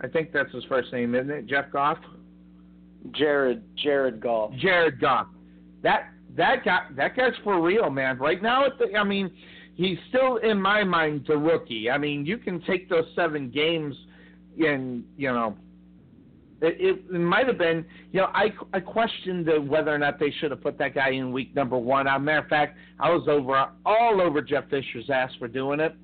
I 0.00 0.08
think 0.08 0.32
that's 0.32 0.52
his 0.52 0.64
first 0.64 0.92
name, 0.92 1.14
isn't 1.14 1.30
it? 1.30 1.46
Jeff 1.46 1.70
Goff. 1.72 1.98
Jared 3.12 3.62
Jared 3.76 4.20
Goff. 4.20 4.52
Jared 4.58 5.00
Goff. 5.00 5.26
That 5.82 6.10
that 6.36 6.64
guy 6.64 6.86
that 6.96 7.16
guy's 7.16 7.32
for 7.44 7.60
real, 7.60 7.90
man. 7.90 8.18
Right 8.18 8.42
now, 8.42 8.66
at 8.66 8.78
the, 8.78 8.96
I 8.96 9.04
mean, 9.04 9.30
he's 9.78 9.98
still 10.10 10.36
in 10.48 10.60
my 10.60 10.84
mind 10.84 11.24
the 11.26 11.38
rookie. 11.38 11.88
I 11.88 11.96
mean, 11.96 12.26
you 12.26 12.36
can 12.36 12.60
take 12.70 12.90
those 12.90 13.06
seven 13.16 13.50
games 13.50 13.94
and 14.58 15.04
you 15.16 15.32
know 15.32 15.56
It, 16.60 16.74
it, 16.80 17.14
it 17.14 17.22
might 17.34 17.46
have 17.46 17.58
been, 17.58 17.86
you 18.12 18.20
know, 18.20 18.30
I, 18.34 18.46
I 18.76 18.80
questioned 18.80 19.46
the, 19.46 19.60
whether 19.60 19.94
or 19.94 19.98
not 19.98 20.18
they 20.18 20.32
should 20.38 20.50
have 20.50 20.60
put 20.60 20.76
that 20.78 20.92
guy 20.92 21.10
in 21.10 21.30
week 21.30 21.54
number 21.54 21.78
one. 21.78 22.08
As 22.08 22.16
a 22.16 22.18
matter 22.18 22.44
of 22.44 22.48
fact, 22.48 22.76
I 22.98 23.08
was 23.10 23.28
over 23.28 23.54
all 23.86 24.20
over 24.20 24.42
Jeff 24.42 24.64
Fisher's 24.68 25.08
ass 25.08 25.30
for 25.38 25.46
doing 25.46 25.78
it 25.78 25.94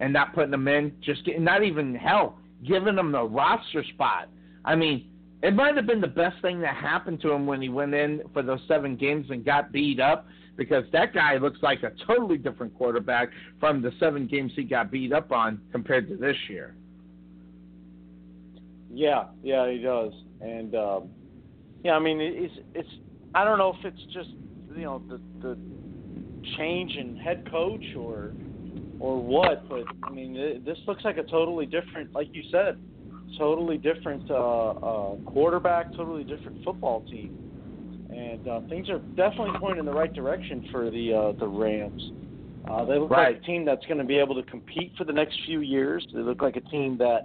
and 0.00 0.12
not 0.12 0.34
putting 0.34 0.52
him 0.52 0.66
in. 0.66 0.92
Just 1.00 1.24
getting, 1.24 1.44
not 1.44 1.62
even 1.62 1.94
hell, 1.94 2.38
giving 2.66 2.98
him 2.98 3.12
the 3.12 3.22
roster 3.22 3.84
spot. 3.94 4.28
I 4.64 4.74
mean, 4.74 5.06
it 5.44 5.54
might 5.54 5.76
have 5.76 5.86
been 5.86 6.00
the 6.00 6.16
best 6.24 6.42
thing 6.42 6.60
that 6.62 6.74
happened 6.74 7.20
to 7.22 7.30
him 7.30 7.46
when 7.46 7.62
he 7.62 7.68
went 7.68 7.94
in 7.94 8.22
for 8.32 8.42
those 8.42 8.60
seven 8.66 8.96
games 8.96 9.26
and 9.30 9.44
got 9.44 9.70
beat 9.70 10.00
up 10.00 10.26
because 10.56 10.84
that 10.92 11.14
guy 11.14 11.36
looks 11.38 11.58
like 11.62 11.82
a 11.82 11.92
totally 12.06 12.38
different 12.38 12.74
quarterback 12.74 13.30
from 13.58 13.82
the 13.82 13.92
seven 13.98 14.26
games 14.26 14.52
he 14.54 14.64
got 14.64 14.90
beat 14.90 15.12
up 15.12 15.32
on 15.32 15.60
compared 15.72 16.08
to 16.08 16.16
this 16.16 16.36
year. 16.48 16.74
Yeah, 18.90 19.24
yeah, 19.42 19.70
he 19.70 19.78
does, 19.78 20.12
and 20.42 20.74
um, 20.74 21.08
yeah, 21.82 21.92
I 21.92 21.98
mean, 21.98 22.20
it's 22.20 22.54
it's. 22.74 22.88
I 23.34 23.44
don't 23.44 23.56
know 23.56 23.74
if 23.78 23.84
it's 23.84 24.02
just 24.12 24.28
you 24.76 24.82
know 24.82 25.02
the 25.08 25.18
the 25.40 25.58
change 26.58 26.96
in 26.96 27.16
head 27.16 27.50
coach 27.50 27.84
or 27.96 28.32
or 29.00 29.20
what, 29.20 29.68
but 29.68 29.84
I 30.02 30.10
mean, 30.10 30.36
it, 30.36 30.64
this 30.64 30.78
looks 30.86 31.04
like 31.04 31.16
a 31.16 31.22
totally 31.22 31.66
different, 31.66 32.12
like 32.14 32.28
you 32.32 32.42
said, 32.50 32.78
totally 33.38 33.78
different 33.78 34.30
uh, 34.30 34.34
uh, 34.34 35.16
quarterback, 35.26 35.92
totally 35.96 36.24
different 36.24 36.62
football 36.62 37.02
team, 37.10 37.36
and 38.12 38.46
uh, 38.46 38.60
things 38.68 38.88
are 38.88 39.00
definitely 39.16 39.52
pointing 39.58 39.80
in 39.80 39.86
the 39.86 39.92
right 39.92 40.12
direction 40.14 40.62
for 40.70 40.90
the 40.90 41.12
uh, 41.12 41.32
the 41.38 41.46
Rams. 41.46 42.02
Uh, 42.68 42.84
they 42.84 42.98
look 42.98 43.10
Right. 43.10 43.34
like 43.34 43.42
a 43.42 43.46
team 43.46 43.64
that's 43.64 43.84
going 43.86 43.98
to 43.98 44.04
be 44.04 44.18
able 44.18 44.34
to 44.36 44.42
compete 44.44 44.92
for 44.96 45.04
the 45.04 45.12
next 45.12 45.36
few 45.44 45.60
years. 45.60 46.06
They 46.12 46.20
look 46.20 46.42
like 46.42 46.56
a 46.56 46.60
team 46.62 46.96
that 46.98 47.22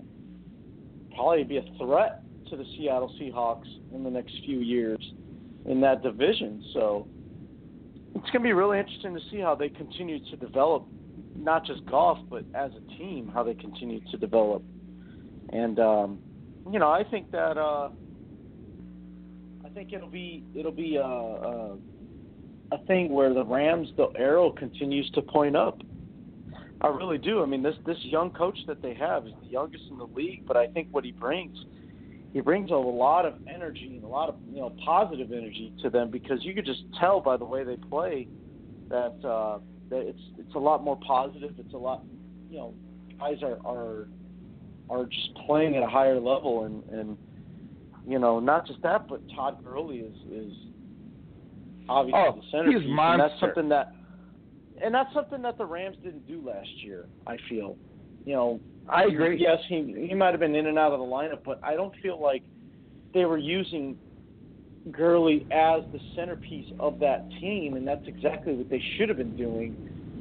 probably 1.16 1.44
be 1.44 1.58
a 1.58 1.66
threat 1.78 2.24
to 2.50 2.56
the 2.58 2.66
Seattle 2.76 3.12
Seahawks 3.20 3.68
in 3.94 4.04
the 4.04 4.10
next 4.10 4.34
few 4.46 4.60
years 4.60 4.98
in 5.66 5.82
that 5.82 6.02
division. 6.02 6.64
So 6.74 7.08
it's 8.16 8.30
going 8.32 8.42
to 8.42 8.48
be 8.48 8.54
really 8.54 8.80
interesting 8.80 9.14
to 9.14 9.22
see 9.30 9.40
how 9.40 9.54
they 9.54 9.70
continue 9.70 10.20
to 10.32 10.38
develop, 10.38 10.88
not 11.36 11.66
just 11.66 11.86
Goff, 11.86 12.18
but 12.32 12.46
as 12.56 12.72
a 12.76 12.98
team, 12.98 13.30
how 13.32 13.44
they 13.44 13.54
continue 13.54 14.00
to 14.12 14.18
develop. 14.18 14.64
And 15.52 15.80
um, 15.80 16.20
you 16.72 16.80
know, 16.80 16.90
I 16.90 17.04
think 17.04 17.30
that 17.32 17.58
uh, 17.58 17.90
think 19.78 19.94
it'll 19.94 20.10
be 20.10 20.44
it'll 20.56 20.72
be 20.72 20.96
a, 20.96 21.04
a 21.04 21.78
a 22.72 22.78
thing 22.88 23.10
where 23.10 23.34
the 23.34 23.46
Rams, 23.46 23.88
the 23.96 24.08
arrow 24.18 24.52
continues 24.52 25.10
to 25.12 25.22
point 25.22 25.56
up. 25.56 25.80
I 26.82 26.88
really 26.88 27.20
do. 27.20 27.44
I 27.44 27.46
mean, 27.46 27.62
this 27.62 27.76
this 27.86 27.98
young 28.02 28.32
coach 28.32 28.58
that 28.66 28.82
they 28.82 28.96
have 28.96 29.28
is 29.28 29.34
the 29.44 29.50
youngest 29.50 29.84
in 29.92 30.00
the 30.00 30.08
league, 30.08 30.48
but 30.48 30.58
I 30.58 30.68
think 30.68 30.88
what 30.92 31.06
he 31.06 31.12
brings, 31.12 31.56
he 32.34 32.42
brings 32.42 32.72
a 32.72 32.76
lot 32.76 33.26
of 33.26 33.36
energy 33.48 33.94
and 33.96 34.04
a 34.04 34.08
lot 34.08 34.30
of 34.30 34.36
you 34.52 34.62
know 34.62 34.76
positive 34.84 35.32
energy 35.32 35.72
to 35.84 35.92
them 35.92 36.10
because 36.10 36.44
you 36.44 36.56
could 36.56 36.66
just 36.66 36.82
tell 37.00 37.22
by 37.22 37.38
the 37.38 37.46
way 37.46 37.64
they 37.64 37.78
play 37.78 38.28
that 38.90 39.16
uh, 39.24 39.60
that 39.90 40.02
it's 40.08 40.22
it's 40.40 40.56
a 40.56 40.60
lot 40.60 40.84
more 40.84 41.00
positive. 41.06 41.54
It's 41.60 41.74
a 41.76 41.78
lot, 41.78 42.04
you 42.50 42.58
know, 42.58 42.74
guys 43.20 43.44
are 43.44 43.60
are 43.64 44.08
are 44.90 45.06
just 45.06 45.36
playing 45.46 45.76
at 45.76 45.84
a 45.84 45.88
higher 45.88 46.20
level 46.20 46.66
and 46.66 46.84
and 46.90 47.18
you 48.08 48.20
know 48.20 48.40
not 48.40 48.66
just 48.66 48.82
that, 48.84 49.08
but 49.10 49.22
Todd 49.36 49.58
Gurley 49.64 49.98
is 49.98 50.16
is 50.32 50.54
obviously 51.90 52.20
Oh, 52.20 52.32
the 52.36 52.42
he's 52.42 52.52
centerpiece, 52.52 53.00
and 53.00 53.20
that's 53.20 53.34
something 53.40 53.70
that 53.70 53.92
and 54.84 54.94
that's 54.94 55.14
something 55.14 55.42
that 55.42 55.58
the 55.58 55.66
Rams 55.66 55.98
didn't 56.04 56.28
do 56.28 56.42
last 56.46 56.70
year. 56.82 57.06
I 57.26 57.38
feel, 57.50 57.78
you 58.26 58.34
know, 58.34 58.60
I 58.90 59.04
agree. 59.04 59.40
Yes, 59.40 59.60
he 59.68 60.08
he 60.08 60.14
might 60.16 60.32
have 60.32 60.40
been 60.40 60.56
in 60.56 60.68
and 60.68 60.80
out 60.80 60.94
of 60.94 61.00
the 61.00 61.06
lineup, 61.06 61.40
but 61.46 61.60
I 61.64 61.76
don't 61.76 61.94
feel 62.02 62.22
like 62.22 62.44
they 63.14 63.26
were 63.26 63.38
using 63.38 63.98
Gurley 64.92 65.46
as 65.52 65.82
the 65.92 66.00
centerpiece 66.16 66.68
of 66.80 67.00
that 67.00 67.28
team, 67.42 67.76
and 67.76 67.88
that's 67.88 68.08
exactly 68.08 68.54
what 68.54 68.70
they 68.70 68.82
should 68.96 69.10
have 69.10 69.18
been 69.18 69.36
doing. 69.36 69.76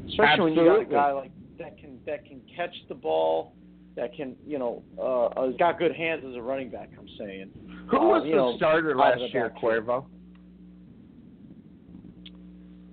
Especially 0.09 0.53
when 0.53 0.55
you 0.55 0.65
got 0.65 0.81
a 0.81 0.85
guy 0.85 1.13
like 1.13 1.31
that 1.59 1.79
can 1.79 2.01
that 2.07 2.27
can 2.27 2.43
catch 2.55 2.75
the 2.89 2.95
ball, 2.95 3.53
that 3.97 4.15
can 4.15 4.37
you 4.47 4.59
know 4.59 4.83
uh, 4.99 5.27
uh, 5.27 5.47
has 5.47 5.57
got 5.57 5.79
good 5.79 5.95
hands 5.95 6.23
as 6.29 6.35
a 6.37 6.43
running 6.43 6.71
back. 6.71 6.91
I'm 6.99 7.09
saying. 7.19 7.51
Who 7.91 7.97
Uh, 7.97 8.07
was 8.07 8.23
you 8.25 8.33
the 8.33 8.37
know, 8.37 8.57
starter 8.57 8.95
last 8.97 9.21
year. 9.33 9.53
Cuervo? 9.63 10.05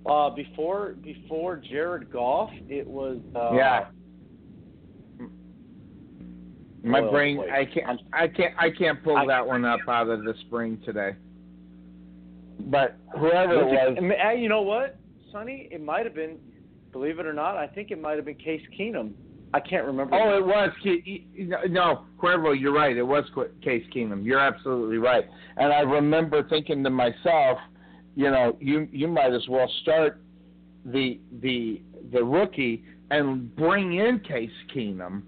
Uh, 0.06 0.30
before 0.30 0.94
before 1.02 1.56
Jared 1.56 2.10
Goff, 2.12 2.50
it 2.68 2.86
was 2.86 3.18
uh, 3.34 3.52
Yeah. 3.54 3.86
My 6.82 7.00
Oh, 7.00 7.10
brain. 7.10 7.40
I 7.50 7.64
can't, 7.64 8.00
I 8.12 8.28
can't, 8.28 8.54
I 8.58 8.68
can't 8.70 9.02
pull 9.02 9.16
I- 9.16 9.26
that 9.26 9.46
one 9.46 9.64
up 9.64 9.80
out 9.88 10.08
of 10.10 10.22
the 10.24 10.34
spring 10.46 10.78
today. 10.84 11.16
But 12.66 12.96
whoever 13.18 13.54
it 13.60 13.66
was, 13.66 13.94
And, 13.96 14.12
uh, 14.12 14.30
you 14.32 14.48
know 14.50 14.60
what, 14.62 14.96
Sonny? 15.32 15.66
It 15.72 15.82
might 15.82 16.04
have 16.04 16.14
been, 16.14 16.38
believe 16.92 17.18
it 17.18 17.24
or 17.26 17.32
not, 17.32 17.56
I 17.56 17.66
think 17.66 17.90
it 17.90 17.98
might 18.00 18.16
have 18.16 18.26
been 18.26 18.36
Case 18.36 18.62
Keenum. 18.78 19.12
I 19.54 19.60
can't 19.60 19.86
remember. 19.86 20.16
oh, 20.16 20.36
it 20.36 20.44
was 20.44 20.70
no, 21.70 22.06
Cuervo. 22.20 22.60
You're 22.60 22.72
right. 22.72 22.96
It 22.96 23.06
was 23.06 23.24
Case 23.62 23.84
Keenum. 23.94 24.24
You're 24.24 24.40
absolutely 24.40 24.98
right. 24.98 25.24
And 25.56 25.72
I 25.72 25.80
remember 25.80 26.42
thinking 26.48 26.82
to 26.82 26.90
myself, 26.90 27.58
you 28.16 28.32
know, 28.32 28.56
you 28.60 28.88
you 28.90 29.06
might 29.06 29.32
as 29.32 29.46
well 29.48 29.70
start 29.82 30.20
the 30.84 31.20
the 31.40 31.80
the 32.12 32.24
rookie 32.24 32.82
and 33.12 33.54
bring 33.54 33.94
in 33.94 34.18
Case 34.20 34.50
Keenum. 34.74 35.22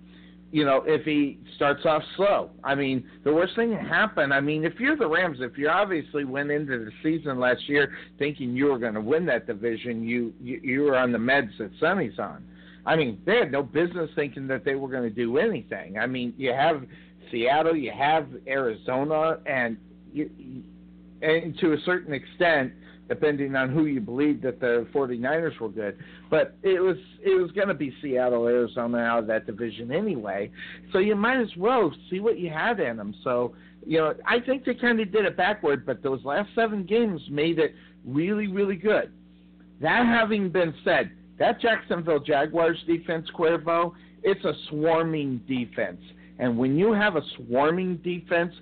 You 0.50 0.64
know, 0.64 0.82
if 0.86 1.04
he 1.04 1.38
starts 1.54 1.84
off 1.84 2.02
slow. 2.16 2.50
I 2.64 2.74
mean, 2.74 3.08
the 3.22 3.32
worst 3.32 3.54
thing 3.54 3.70
that 3.70 3.86
happened. 3.86 4.34
I 4.34 4.40
mean, 4.40 4.64
if 4.64 4.80
you're 4.80 4.96
the 4.96 5.08
Rams, 5.08 5.38
if 5.40 5.56
you 5.56 5.68
obviously 5.68 6.24
went 6.24 6.50
into 6.50 6.84
the 6.84 6.90
season 7.00 7.38
last 7.38 7.68
year 7.68 7.96
thinking 8.18 8.56
you 8.56 8.66
were 8.66 8.78
going 8.78 8.94
to 8.94 9.00
win 9.00 9.24
that 9.26 9.46
division, 9.46 10.02
you 10.02 10.32
you, 10.42 10.60
you 10.64 10.82
were 10.82 10.96
on 10.96 11.12
the 11.12 11.18
meds 11.18 11.56
that 11.58 11.70
Sonny's 11.78 12.18
on. 12.18 12.44
I 12.86 12.96
mean, 12.96 13.20
they 13.26 13.36
had 13.38 13.52
no 13.52 13.62
business 13.62 14.08
thinking 14.14 14.46
that 14.46 14.64
they 14.64 14.76
were 14.76 14.88
going 14.88 15.02
to 15.02 15.10
do 15.10 15.38
anything. 15.38 15.98
I 15.98 16.06
mean, 16.06 16.32
you 16.38 16.52
have 16.52 16.86
Seattle, 17.30 17.76
you 17.76 17.90
have 17.90 18.28
Arizona, 18.46 19.38
and 19.44 19.76
you, 20.12 20.30
and 21.20 21.58
to 21.58 21.72
a 21.72 21.78
certain 21.84 22.14
extent, 22.14 22.72
depending 23.08 23.56
on 23.56 23.70
who 23.70 23.86
you 23.86 24.00
believe 24.00 24.40
that 24.42 24.60
the 24.60 24.86
49ers 24.94 25.58
were 25.58 25.68
good. 25.68 25.98
But 26.30 26.56
it 26.62 26.80
was 26.80 26.96
it 27.22 27.40
was 27.40 27.50
going 27.52 27.68
to 27.68 27.74
be 27.74 27.92
Seattle, 28.00 28.46
Arizona 28.46 28.98
out 28.98 29.18
of 29.20 29.26
that 29.26 29.46
division 29.46 29.90
anyway. 29.90 30.50
So 30.92 30.98
you 30.98 31.16
might 31.16 31.40
as 31.40 31.54
well 31.56 31.92
see 32.08 32.20
what 32.20 32.38
you 32.38 32.50
had 32.50 32.78
in 32.78 32.96
them. 32.96 33.14
So 33.24 33.54
you 33.84 33.98
know, 33.98 34.14
I 34.26 34.40
think 34.40 34.64
they 34.64 34.74
kind 34.74 35.00
of 35.00 35.12
did 35.12 35.24
it 35.24 35.36
backward, 35.36 35.86
but 35.86 36.02
those 36.02 36.24
last 36.24 36.50
seven 36.54 36.84
games 36.84 37.20
made 37.30 37.58
it 37.58 37.74
really, 38.04 38.48
really 38.48 38.76
good. 38.76 39.12
That 39.80 40.06
having 40.06 40.50
been 40.50 40.74
said, 40.84 41.10
that 41.38 41.60
Jacksonville 41.60 42.20
Jaguars 42.20 42.82
defense, 42.86 43.28
Cuervo, 43.36 43.92
it's 44.22 44.44
a 44.44 44.52
swarming 44.68 45.40
defense. 45.46 46.00
And 46.38 46.58
when 46.58 46.76
you 46.76 46.92
have 46.92 47.16
a 47.16 47.22
swarming 47.36 47.96
defense, 47.98 48.52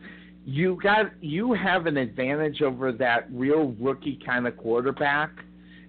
you 0.45 0.79
got 0.83 1.07
you 1.21 1.55
have 1.55 1.87
an 1.87 1.97
advantage 1.97 2.63
over 2.63 2.93
that 2.93 3.27
real 3.33 3.75
rookie 3.81 4.19
kind 4.25 4.47
of 4.47 4.57
quarterback. 4.57 5.31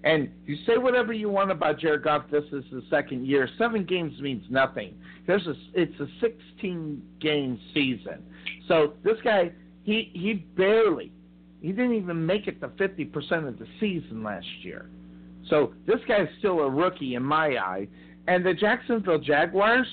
And 0.03 0.29
you 0.45 0.55
say 0.67 0.77
whatever 0.77 1.13
you 1.13 1.29
want 1.29 1.51
about 1.51 1.79
Jared 1.79 2.03
Goff. 2.03 2.25
This 2.31 2.43
is 2.51 2.63
the 2.71 2.83
second 2.89 3.25
year. 3.25 3.49
Seven 3.57 3.83
games 3.85 4.19
means 4.21 4.45
nothing. 4.49 4.93
There's 5.27 5.45
a 5.47 5.55
it's 5.73 5.99
a 5.99 6.07
16 6.21 7.01
game 7.19 7.59
season. 7.73 8.23
So 8.67 8.93
this 9.03 9.17
guy 9.23 9.51
he 9.83 10.11
he 10.13 10.33
barely 10.33 11.11
he 11.61 11.69
didn't 11.69 11.95
even 11.95 12.25
make 12.25 12.47
it 12.47 12.61
to 12.61 12.69
50 12.77 13.05
percent 13.05 13.47
of 13.47 13.59
the 13.59 13.67
season 13.79 14.23
last 14.23 14.47
year. 14.61 14.89
So 15.49 15.73
this 15.85 15.99
guy's 16.07 16.27
still 16.39 16.59
a 16.59 16.69
rookie 16.69 17.15
in 17.15 17.23
my 17.23 17.57
eye. 17.57 17.87
And 18.27 18.45
the 18.45 18.53
Jacksonville 18.53 19.19
Jaguars, 19.19 19.87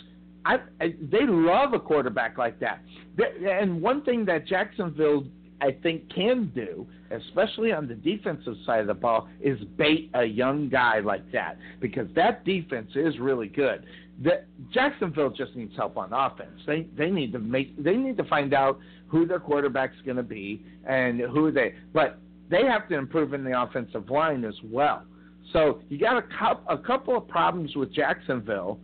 I, 0.44 0.56
I 0.80 0.94
they 1.10 1.26
love 1.26 1.74
a 1.74 1.80
quarterback 1.80 2.38
like 2.38 2.58
that. 2.60 2.80
Th- 3.16 3.34
And 3.60 3.80
one 3.82 4.02
thing 4.02 4.24
that 4.26 4.46
Jacksonville 4.46 5.24
I 5.60 5.70
think 5.82 6.12
can 6.12 6.50
do, 6.54 6.86
especially 7.12 7.70
on 7.72 7.86
the 7.86 7.94
defensive 7.94 8.54
side 8.66 8.80
of 8.80 8.88
the 8.88 8.94
ball, 8.94 9.28
is 9.40 9.58
bait 9.76 10.10
a 10.14 10.24
young 10.24 10.68
guy 10.68 10.98
like 10.98 11.30
that 11.32 11.56
because 11.80 12.08
that 12.16 12.44
defense 12.44 12.90
is 12.96 13.18
really 13.20 13.46
good. 13.48 13.84
The, 14.22 14.42
Jacksonville 14.72 15.30
just 15.30 15.54
needs 15.54 15.76
help 15.76 15.96
on 15.96 16.12
offense. 16.12 16.60
They 16.66 16.86
they 16.96 17.10
need 17.10 17.32
to 17.32 17.38
make 17.38 17.80
they 17.82 17.96
need 17.96 18.16
to 18.16 18.24
find 18.24 18.54
out 18.54 18.78
who 19.08 19.26
their 19.26 19.40
quarterback's 19.40 19.96
going 20.04 20.16
to 20.16 20.22
be 20.22 20.64
and 20.86 21.20
who 21.20 21.52
they. 21.52 21.74
But 21.92 22.18
they 22.50 22.64
have 22.64 22.88
to 22.88 22.96
improve 22.96 23.32
in 23.34 23.44
the 23.44 23.60
offensive 23.60 24.10
line 24.10 24.44
as 24.44 24.54
well. 24.64 25.04
So 25.52 25.80
you 25.88 25.98
got 25.98 26.24
a, 26.24 26.72
a 26.72 26.78
couple 26.78 27.16
of 27.16 27.28
problems 27.28 27.76
with 27.76 27.92
Jacksonville 27.92 28.80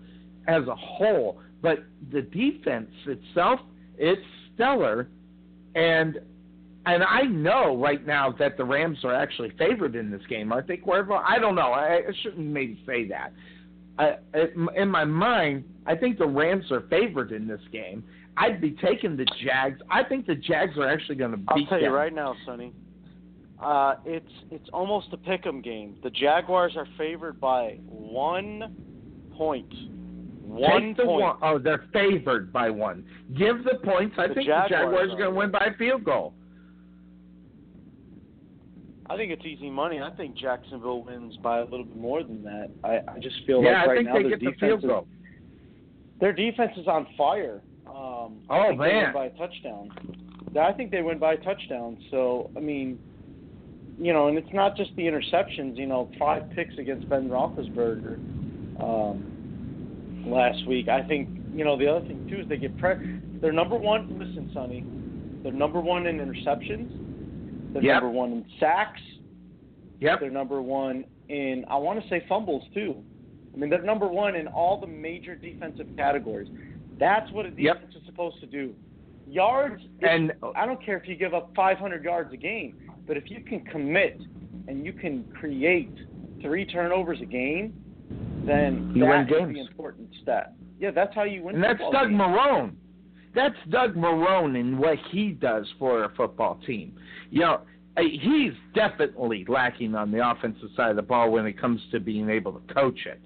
as 0.47 0.67
a 0.67 0.75
whole, 0.75 1.41
but 1.63 1.85
the 2.13 2.23
defense 2.23 2.91
itself 3.07 3.61
it's 3.99 4.23
stellar, 4.55 5.09
and 5.75 6.19
and 6.87 7.03
I 7.03 7.23
know 7.23 7.77
right 7.77 8.07
now 8.07 8.33
that 8.39 8.57
the 8.57 8.65
Rams 8.65 8.99
are 9.05 9.15
actually 9.15 9.51
favored 9.59 9.95
in 9.95 10.11
this 10.11 10.23
game, 10.29 10.53
aren't 10.53 10.69
they, 10.69 10.79
Cuervo? 10.79 11.23
I 11.23 11.39
don't 11.39 11.55
know. 11.55 11.73
I, 11.73 11.97
I 11.97 12.13
shouldn't 12.23 12.47
maybe 12.47 12.81
say 12.87 13.07
that. 13.09 13.33
I, 13.99 14.15
in 14.77 14.89
my 14.89 15.05
mind, 15.05 15.65
I 15.87 15.97
think 15.97 16.19
the 16.19 16.27
Rams 16.27 16.71
are 16.71 16.83
favored 16.89 17.33
in 17.33 17.47
this 17.47 17.61
game. 17.73 18.05
I'd 18.37 18.61
be 18.61 18.71
taking 18.71 19.17
the 19.17 19.27
Jags. 19.45 19.81
I 19.91 20.05
think 20.05 20.27
the 20.27 20.37
Jags 20.37 20.79
are 20.79 20.89
actually 20.89 21.17
going 21.17 21.33
to 21.33 21.37
beat 21.37 21.49
I'll 21.49 21.67
tell 21.67 21.79
them. 21.79 21.81
you 21.83 21.91
right 21.91 22.15
now, 22.15 22.37
Sonny. 22.47 22.73
Uh, 23.63 23.97
it's 24.05 24.31
it's 24.51 24.69
almost 24.73 25.09
a 25.13 25.17
pick'em 25.17 25.63
game. 25.65 25.97
The 26.03 26.11
Jaguars 26.11 26.75
are 26.77 26.87
favored 26.97 27.41
by 27.41 27.79
one 27.87 28.77
point. 29.37 29.73
One 30.43 30.95
the 30.97 31.05
point. 31.05 31.21
one. 31.23 31.37
Oh, 31.43 31.59
they're 31.59 31.85
favored 31.93 32.53
by 32.53 32.71
one. 32.71 33.05
Give 33.37 33.65
the 33.65 33.79
points. 33.85 34.15
I 34.19 34.29
The 34.29 34.35
think 34.35 34.47
Jaguars 34.47 34.71
the 34.71 34.77
Jaguars 34.77 35.11
are. 35.13 35.17
going 35.19 35.31
to 35.31 35.37
win 35.37 35.51
by 35.51 35.67
a 35.75 35.77
field 35.77 36.05
goal. 36.05 36.35
I 39.11 39.17
think 39.17 39.33
it's 39.33 39.45
easy 39.45 39.71
money. 39.71 40.01
I 40.01 40.11
think 40.17 40.37
Jacksonville 40.37 41.03
wins 41.03 41.37
by 41.39 41.59
a 41.61 41.65
little 41.65 41.85
bit 41.85 41.97
more 41.97 42.23
than 42.23 42.43
that. 42.45 42.71
I, 42.85 43.01
I 43.11 43.19
just 43.19 43.37
feel 43.47 43.63
yeah, 43.63 43.81
like 43.81 43.89
right 43.89 44.05
now 44.05 44.15
they 44.15 44.23
their 44.23 44.31
get 44.31 44.41
the 44.41 44.51
defense 44.53 44.83
field 44.83 45.07
is, 45.09 45.09
their 46.21 46.33
defense 46.33 46.73
is 46.77 46.87
on 46.87 47.07
fire. 47.17 47.63
Um, 47.87 48.41
Oh, 48.51 48.75
man. 48.75 48.79
win 48.79 49.13
by 49.15 49.25
a 49.27 49.31
touchdown. 49.31 49.91
I 50.61 50.73
think 50.73 50.91
they 50.91 51.03
win 51.03 51.19
by 51.19 51.35
a 51.35 51.37
touchdown. 51.39 51.97
So 52.11 52.51
I 52.57 52.61
mean, 52.61 52.99
you 54.01 54.13
know, 54.13 54.29
and 54.29 54.39
it's 54.39 54.53
not 54.53 54.77
just 54.77 54.91
the 54.97 55.03
interceptions. 55.03 55.77
You 55.77 55.87
know, 55.87 56.11
five 56.19 56.43
picks 56.55 56.77
against 56.79 57.09
Ben 57.09 57.29
Roethlisberger 57.29 58.17
um, 58.83 60.25
last 60.27 60.67
week. 60.67 60.89
I 60.89 61.03
think 61.03 61.29
you 61.55 61.65
know 61.65 61.77
the 61.77 61.87
other 61.89 62.07
thing 62.07 62.27
too 62.31 62.41
is 62.41 62.49
they 62.49 62.57
get 62.57 62.77
pre- 62.79 63.19
They're 63.41 63.53
number 63.53 63.77
one. 63.77 64.19
Listen, 64.19 64.51
Sonny, 64.55 64.85
they're 65.43 65.53
number 65.53 65.81
one 65.81 66.07
in 66.07 66.19
interceptions. 66.19 66.91
They're 67.73 67.83
Yep. 67.83 68.03
number 68.03 68.11
one 68.11 68.33
in 68.33 68.45
sacks. 68.61 69.01
Yep. 70.01 70.21
They're 70.21 70.31
number 70.31 70.63
one 70.63 71.05
in 71.29 71.65
I 71.69 71.77
want 71.77 72.03
to 72.03 72.09
say 72.09 72.25
fumbles 72.29 72.63
too. 72.73 72.97
I 73.55 73.57
mean, 73.59 73.71
they're 73.71 73.83
number 73.83 74.07
one 74.07 74.37
in 74.37 74.47
all 74.47 74.81
the 74.81 74.87
major 74.87 75.35
defensive 75.35 75.87
categories. 75.97 76.49
That's 76.99 77.31
what 77.33 77.47
a 77.47 77.51
Yep. 77.57 77.75
defense 77.81 77.95
is 77.97 78.07
supposed 78.07 78.41
to 78.41 78.47
do. 78.47 78.75
Yards, 79.27 79.83
And 80.03 80.33
I 80.55 80.65
don't 80.65 80.81
care 80.83 80.97
if 80.97 81.07
you 81.07 81.15
give 81.15 81.35
up 81.35 81.55
500 81.55 82.03
yards 82.03 82.33
a 82.33 82.37
game, 82.37 82.77
but 83.09 83.17
if 83.17 83.31
you 83.31 83.41
can 83.41 83.61
commit 83.65 84.21
and 84.69 84.85
you 84.85 84.93
can 84.93 85.25
create 85.41 85.93
three 86.43 86.65
turnovers 86.65 87.19
a 87.21 87.25
game, 87.25 87.73
then 88.47 88.93
You 88.95 89.07
win 89.07 89.27
that 89.29 89.49
is 89.49 89.55
the 89.55 89.61
important 89.61 90.09
stat. 90.23 90.53
Yeah, 90.79 90.91
that's 90.93 91.15
how 91.15 91.25
you 91.25 91.43
win. 91.43 91.57
and 91.57 91.65
that's 91.65 91.81
Doug 91.91 92.09
games. 92.09 92.21
Marrone. 92.21 92.73
That's 93.35 93.57
Doug 93.71 93.95
Marrone 93.97 94.59
and 94.61 94.79
what 94.79 94.99
he 95.11 95.31
does 95.31 95.67
for 95.79 96.05
a 96.05 96.15
football 96.15 96.61
team. 96.67 96.97
You 97.31 97.41
know, 97.41 97.61
uh, 97.97 98.03
he's 98.03 98.53
definitely 98.75 99.45
lacking 99.49 99.95
on 99.95 100.13
the 100.13 100.31
offensive 100.31 100.69
side 100.77 100.91
of 100.91 100.97
the 100.97 101.03
ball 101.03 101.31
when 101.31 101.47
it 101.47 101.61
comes 101.61 101.81
to 101.91 102.01
being 102.01 102.31
able 102.31 102.53
to 102.53 102.75
coach 102.75 103.01
it. 103.07 103.21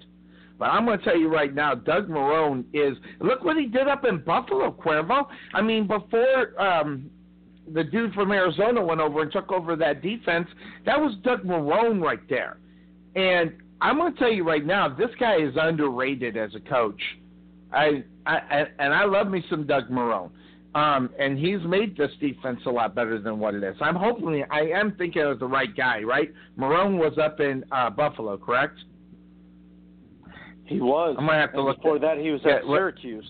But 0.57 0.65
I'm 0.65 0.85
going 0.85 0.97
to 0.99 1.03
tell 1.03 1.17
you 1.17 1.29
right 1.29 1.53
now, 1.53 1.75
Doug 1.75 2.07
Marrone 2.09 2.63
is. 2.73 2.97
Look 3.19 3.43
what 3.43 3.57
he 3.57 3.65
did 3.65 3.87
up 3.87 4.05
in 4.05 4.19
Buffalo, 4.19 4.71
Cuervo. 4.71 5.25
I 5.53 5.61
mean, 5.61 5.87
before 5.87 6.59
um, 6.61 7.09
the 7.71 7.83
dude 7.83 8.13
from 8.13 8.31
Arizona 8.31 8.83
went 8.83 8.99
over 8.99 9.21
and 9.21 9.31
took 9.31 9.51
over 9.51 9.75
that 9.75 10.01
defense, 10.01 10.47
that 10.85 10.99
was 10.99 11.15
Doug 11.23 11.43
Marrone 11.43 12.01
right 12.01 12.27
there. 12.29 12.57
And 13.15 13.53
I'm 13.81 13.97
going 13.97 14.13
to 14.13 14.19
tell 14.19 14.31
you 14.31 14.43
right 14.43 14.65
now, 14.65 14.89
this 14.89 15.09
guy 15.19 15.37
is 15.37 15.53
underrated 15.59 16.37
as 16.37 16.53
a 16.55 16.59
coach. 16.59 17.01
I, 17.71 18.03
I, 18.25 18.65
and 18.79 18.93
I 18.93 19.05
love 19.05 19.27
me 19.29 19.43
some 19.49 19.65
Doug 19.65 19.89
Marrone. 19.89 20.29
Um, 20.75 21.11
and 21.19 21.37
he's 21.37 21.61
made 21.65 21.95
this 21.95 22.09
defense 22.19 22.59
a 22.65 22.69
lot 22.71 22.95
better 22.95 23.19
than 23.19 23.37
what 23.37 23.53
it 23.53 23.63
is. 23.63 23.75
I'm 23.79 23.95
hoping 23.95 24.43
I 24.49 24.61
am 24.61 24.95
thinking 24.97 25.21
of 25.21 25.39
the 25.39 25.45
right 25.45 25.75
guy, 25.75 26.01
right? 26.01 26.33
Marrone 26.57 26.97
was 26.97 27.17
up 27.19 27.39
in 27.39 27.63
uh, 27.71 27.91
Buffalo, 27.91 28.37
correct? 28.37 28.79
He 30.65 30.79
was. 30.79 31.15
I'm 31.19 31.27
gonna 31.27 31.39
have 31.39 31.51
to 31.51 31.57
and 31.57 31.65
look 31.67 31.77
Before 31.77 31.99
that, 31.99 32.17
he 32.17 32.31
was 32.31 32.41
Yeah, 32.43 32.55
at 32.55 32.63
Syracuse. 32.63 33.29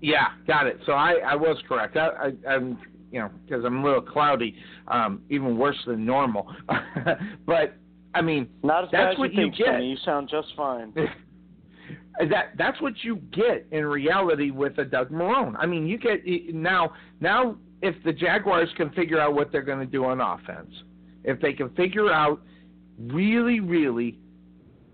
Yeah, 0.00 0.28
got 0.46 0.66
it. 0.66 0.80
So 0.86 0.92
I, 0.92 1.18
I 1.24 1.36
was 1.36 1.56
correct. 1.68 1.96
I, 1.96 2.08
I, 2.08 2.50
I'm, 2.50 2.78
you 3.10 3.20
know, 3.20 3.30
because 3.44 3.64
I'm 3.64 3.82
a 3.82 3.84
little 3.84 4.02
cloudy, 4.02 4.54
um, 4.88 5.22
even 5.30 5.58
worse 5.58 5.78
than 5.86 6.04
normal. 6.04 6.46
but 7.46 7.76
I 8.14 8.22
mean, 8.22 8.48
Not 8.62 8.84
as 8.84 8.90
That's 8.92 9.16
bad 9.16 9.24
as 9.24 9.32
you 9.32 9.42
you 9.42 9.50
think, 9.50 9.56
get. 9.56 9.66
Sonny. 9.66 9.90
You 9.90 9.96
sound 10.04 10.28
just 10.30 10.48
fine. 10.56 10.92
that 12.30 12.52
that's 12.56 12.80
what 12.80 12.94
you 13.02 13.16
get 13.32 13.66
in 13.70 13.84
reality 13.86 14.50
with 14.50 14.78
a 14.78 14.84
Doug 14.84 15.10
Marrone. 15.10 15.54
I 15.58 15.66
mean, 15.66 15.86
you 15.86 15.98
get 15.98 16.22
now 16.54 16.92
now 17.20 17.56
if 17.82 17.94
the 18.04 18.12
Jaguars 18.12 18.68
can 18.76 18.90
figure 18.90 19.20
out 19.20 19.34
what 19.34 19.50
they're 19.52 19.62
going 19.62 19.80
to 19.80 19.86
do 19.86 20.04
on 20.04 20.20
offense, 20.20 20.70
if 21.24 21.40
they 21.40 21.52
can 21.52 21.70
figure 21.70 22.12
out 22.12 22.40
really 22.98 23.60
really 23.60 24.18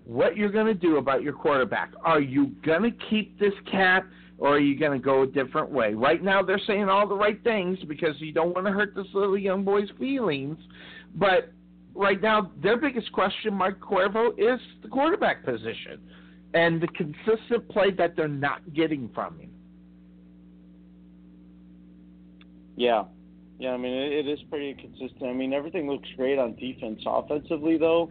what 0.05 0.37
you're 0.37 0.53
going 0.53 0.67
to 0.67 0.75
do 0.75 0.99
about 0.99 1.23
your 1.23 1.33
quarterback. 1.33 1.91
Are 2.05 2.21
you 2.21 2.53
going 2.65 2.83
to 2.83 2.97
keep 3.11 3.39
this 3.41 3.55
cat 3.71 4.05
or 4.39 4.57
are 4.57 4.61
you 4.61 4.79
going 4.79 4.99
to 4.99 5.05
go 5.05 5.23
a 5.23 5.27
different 5.27 5.71
way? 5.71 5.95
Right 5.95 6.23
now 6.23 6.43
they're 6.43 6.61
saying 6.67 6.89
all 6.89 7.09
the 7.09 7.15
right 7.15 7.43
things 7.43 7.79
because 7.89 8.15
you 8.19 8.33
don't 8.33 8.55
want 8.55 8.67
to 8.67 8.73
hurt 8.73 8.95
this 8.95 9.07
little 9.15 9.39
young 9.39 9.65
boy's 9.65 9.89
feelings, 9.99 10.59
but 11.15 11.53
right 11.95 12.21
now 12.21 12.51
their 12.63 12.77
biggest 12.77 13.11
question 13.13 13.55
mark 13.55 13.81
Cuervo 13.81 14.31
is 14.39 14.61
the 14.83 14.89
quarterback 14.89 15.45
position 15.45 16.01
and 16.55 16.81
the 16.81 16.89
consistent 16.89 17.69
play 17.71 17.91
that 17.93 18.17
they're 18.17 18.29
not 18.29 18.75
getting 18.75 19.11
from 19.15 19.39
him. 19.39 19.51
Yeah. 22.77 23.05
Yeah, 23.59 23.71
I 23.71 23.79
mean 23.79 23.95
it, 23.95 24.27
it 24.27 24.29
is 24.29 24.39
pretty 24.51 24.75
consistent. 24.75 25.25
I 25.25 25.33
mean 25.33 25.55
everything 25.55 25.91
looks 25.91 26.09
great 26.17 26.39
on 26.39 26.55
defense. 26.57 27.01
Offensively 27.07 27.79
though, 27.79 28.11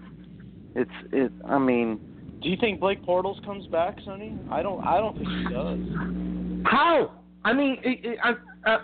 it's 0.76 0.89
it 1.11 1.31
I 1.47 1.60
mean, 1.60 1.99
do 2.41 2.49
you 2.49 2.57
think 2.57 2.79
Blake 2.79 3.03
Bortles 3.05 3.43
comes 3.45 3.65
back, 3.67 3.97
Sonny? 4.05 4.37
I 4.51 4.61
don't 4.61 4.85
I 4.85 4.97
don't 4.97 5.17
think 5.17 5.29
he 5.29 5.43
does. 5.53 6.65
How? 6.65 7.11
I 7.43 7.53
mean, 7.53 7.77
I, 8.23 8.33
uh, 8.69 8.79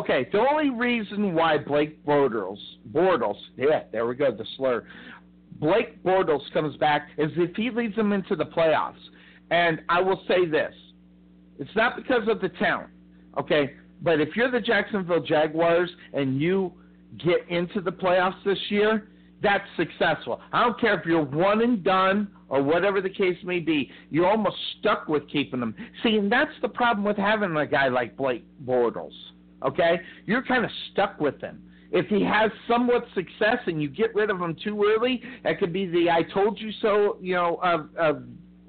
okay. 0.00 0.28
The 0.32 0.38
only 0.38 0.70
reason 0.70 1.34
why 1.34 1.58
Blake 1.58 2.04
Bortles, 2.04 2.58
Bortles, 2.92 3.38
yeah, 3.56 3.84
there 3.90 4.06
we 4.06 4.14
go, 4.14 4.30
the 4.30 4.44
slur. 4.56 4.84
Blake 5.58 6.02
Bortles 6.02 6.42
comes 6.52 6.76
back 6.76 7.08
is 7.18 7.30
if 7.36 7.54
he 7.56 7.70
leads 7.70 7.96
them 7.96 8.12
into 8.12 8.36
the 8.36 8.44
playoffs. 8.44 8.94
And 9.50 9.80
I 9.88 10.00
will 10.00 10.22
say 10.26 10.46
this: 10.46 10.74
it's 11.58 11.74
not 11.76 11.96
because 11.96 12.28
of 12.28 12.40
the 12.40 12.48
talent, 12.50 12.90
okay. 13.38 13.74
But 14.02 14.20
if 14.20 14.34
you're 14.34 14.50
the 14.50 14.60
Jacksonville 14.60 15.22
Jaguars 15.22 15.90
and 16.12 16.40
you 16.40 16.72
get 17.24 17.48
into 17.48 17.80
the 17.80 17.92
playoffs 17.92 18.42
this 18.44 18.58
year, 18.68 19.08
that's 19.42 19.64
successful. 19.76 20.40
I 20.52 20.62
don't 20.62 20.80
care 20.80 20.98
if 20.98 21.04
you're 21.04 21.24
one 21.24 21.62
and 21.62 21.82
done 21.82 22.28
or 22.48 22.62
whatever 22.62 23.00
the 23.00 23.10
case 23.10 23.36
may 23.44 23.58
be. 23.58 23.90
You're 24.10 24.26
almost 24.26 24.56
stuck 24.78 25.08
with 25.08 25.28
keeping 25.28 25.60
them. 25.60 25.74
See, 26.02 26.16
and 26.16 26.30
that's 26.30 26.52
the 26.60 26.68
problem 26.68 27.04
with 27.04 27.16
having 27.16 27.56
a 27.56 27.66
guy 27.66 27.88
like 27.88 28.16
Blake 28.16 28.44
Bortles. 28.64 29.12
Okay, 29.64 30.00
you're 30.26 30.42
kind 30.42 30.64
of 30.64 30.70
stuck 30.92 31.20
with 31.20 31.40
him. 31.40 31.62
If 31.92 32.06
he 32.06 32.22
has 32.24 32.50
somewhat 32.66 33.04
success 33.14 33.58
and 33.66 33.80
you 33.80 33.88
get 33.88 34.14
rid 34.14 34.30
of 34.30 34.40
him 34.40 34.56
too 34.62 34.82
early, 34.82 35.22
that 35.44 35.58
could 35.58 35.72
be 35.72 35.86
the 35.86 36.10
"I 36.10 36.22
told 36.22 36.60
you 36.60 36.70
so," 36.80 37.16
you 37.20 37.34
know, 37.34 37.60
of 37.62 37.90
of, 37.96 38.22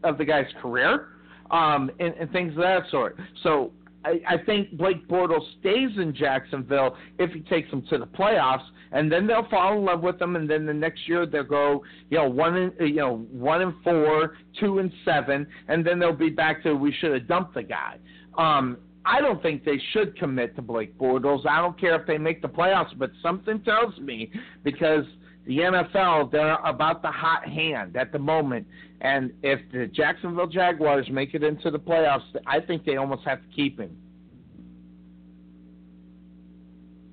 of 0.03 0.17
the 0.17 0.25
guy's 0.25 0.51
career, 0.61 1.07
um, 1.49 1.89
and, 1.99 2.13
and 2.19 2.31
things 2.31 2.51
of 2.51 2.59
that 2.59 2.83
sort. 2.91 3.17
So 3.41 3.71
I, 4.05 4.21
I 4.27 4.37
think 4.45 4.71
Blake 4.77 5.07
Bortles 5.07 5.43
stays 5.59 5.97
in 5.97 6.13
Jacksonville 6.15 6.95
if 7.19 7.31
he 7.31 7.41
takes 7.41 7.69
them 7.71 7.83
to 7.89 7.97
the 7.97 8.07
playoffs, 8.07 8.65
and 8.91 9.11
then 9.11 9.27
they'll 9.27 9.47
fall 9.49 9.77
in 9.77 9.85
love 9.85 10.01
with 10.01 10.21
him, 10.21 10.35
and 10.35 10.49
then 10.49 10.65
the 10.65 10.73
next 10.73 11.07
year 11.07 11.25
they'll 11.25 11.43
go, 11.43 11.83
you 12.09 12.17
know, 12.17 12.27
one 12.27 12.55
and 12.55 12.73
you 12.79 12.95
know 12.95 13.17
one 13.31 13.61
and 13.61 13.73
four, 13.83 14.37
two 14.59 14.79
and 14.79 14.91
seven, 15.05 15.47
and 15.67 15.85
then 15.85 15.99
they'll 15.99 16.13
be 16.13 16.29
back 16.29 16.63
to 16.63 16.73
we 16.73 16.93
should 16.93 17.13
have 17.13 17.27
dumped 17.27 17.55
the 17.55 17.63
guy. 17.63 17.97
Um, 18.37 18.77
I 19.05 19.19
don't 19.19 19.41
think 19.41 19.65
they 19.65 19.81
should 19.91 20.17
commit 20.17 20.55
to 20.55 20.61
Blake 20.61 20.97
Bortles. 20.97 21.45
I 21.45 21.59
don't 21.59 21.79
care 21.79 21.99
if 21.99 22.07
they 22.07 22.17
make 22.17 22.41
the 22.41 22.47
playoffs, 22.47 22.97
but 22.97 23.11
something 23.21 23.61
tells 23.61 23.97
me 23.99 24.31
because 24.63 25.05
the 25.45 25.57
NFL 25.57 26.31
they're 26.31 26.55
about 26.63 27.01
the 27.01 27.11
hot 27.11 27.47
hand 27.47 27.95
at 27.97 28.11
the 28.11 28.19
moment, 28.19 28.67
and 29.01 29.31
if 29.41 29.59
the 29.71 29.87
Jacksonville 29.87 30.47
Jaguars 30.47 31.09
make 31.09 31.33
it 31.33 31.43
into 31.43 31.69
the 31.69 31.79
playoffs, 31.79 32.21
I 32.45 32.59
think 32.59 32.85
they 32.85 32.95
almost 32.95 33.23
have 33.25 33.41
to 33.41 33.47
keep 33.55 33.79
him. 33.79 33.97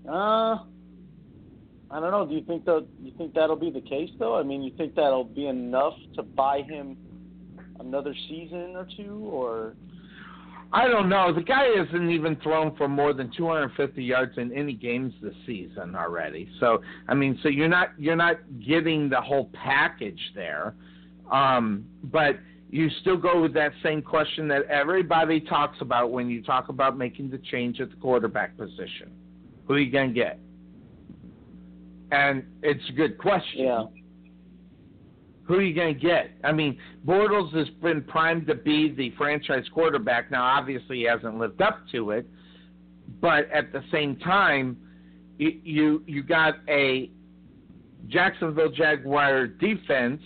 Uh 0.08 0.58
I 1.92 1.98
don't 1.98 2.12
know. 2.12 2.24
Do 2.24 2.34
you 2.34 2.42
think 2.42 2.64
that 2.66 2.86
you 3.02 3.12
think 3.18 3.34
that'll 3.34 3.56
be 3.56 3.70
the 3.70 3.80
case 3.80 4.10
though? 4.18 4.36
I 4.36 4.44
mean, 4.44 4.62
you 4.62 4.70
think 4.76 4.94
that'll 4.94 5.24
be 5.24 5.48
enough 5.48 5.94
to 6.14 6.22
buy 6.22 6.62
him 6.62 6.96
another 7.80 8.14
season 8.28 8.76
or 8.76 8.86
two 8.96 9.28
or 9.32 9.74
I 10.72 10.86
don't 10.86 11.08
know. 11.08 11.32
The 11.32 11.42
guy 11.42 11.66
hasn't 11.76 12.10
even 12.10 12.36
thrown 12.36 12.76
for 12.76 12.86
more 12.86 13.12
than 13.12 13.30
250 13.36 14.02
yards 14.02 14.38
in 14.38 14.52
any 14.52 14.72
games 14.72 15.12
this 15.20 15.34
season 15.44 15.96
already. 15.96 16.48
So 16.60 16.82
I 17.08 17.14
mean, 17.14 17.38
so 17.42 17.48
you're 17.48 17.68
not 17.68 17.88
you're 17.98 18.16
not 18.16 18.36
getting 18.66 19.08
the 19.08 19.20
whole 19.20 19.50
package 19.52 20.20
there. 20.34 20.74
Um, 21.30 21.86
but 22.04 22.38
you 22.70 22.88
still 23.00 23.16
go 23.16 23.40
with 23.40 23.52
that 23.54 23.72
same 23.82 24.00
question 24.00 24.46
that 24.48 24.64
everybody 24.66 25.40
talks 25.40 25.80
about 25.80 26.12
when 26.12 26.28
you 26.28 26.42
talk 26.42 26.68
about 26.68 26.96
making 26.96 27.30
the 27.30 27.38
change 27.38 27.80
at 27.80 27.90
the 27.90 27.96
quarterback 27.96 28.56
position. 28.56 29.10
Who 29.66 29.74
are 29.74 29.78
you 29.78 29.90
going 29.90 30.08
to 30.08 30.14
get? 30.14 30.38
And 32.12 32.44
it's 32.62 32.82
a 32.88 32.92
good 32.92 33.18
question. 33.18 33.64
yeah. 33.64 33.84
Who 35.50 35.56
are 35.56 35.62
you 35.62 35.74
going 35.74 35.94
to 35.94 36.00
get? 36.00 36.30
I 36.44 36.52
mean, 36.52 36.78
Bortles 37.04 37.52
has 37.56 37.68
been 37.82 38.02
primed 38.04 38.46
to 38.46 38.54
be 38.54 38.94
the 38.94 39.10
franchise 39.18 39.64
quarterback. 39.74 40.30
Now, 40.30 40.44
obviously, 40.44 40.98
he 40.98 41.02
hasn't 41.02 41.38
lived 41.38 41.60
up 41.60 41.80
to 41.90 42.12
it, 42.12 42.24
but 43.20 43.50
at 43.50 43.72
the 43.72 43.82
same 43.90 44.14
time, 44.18 44.76
you 45.38 45.60
you, 45.64 46.04
you 46.06 46.22
got 46.22 46.54
a 46.68 47.10
Jacksonville 48.06 48.70
Jaguar 48.70 49.48
defense 49.48 50.22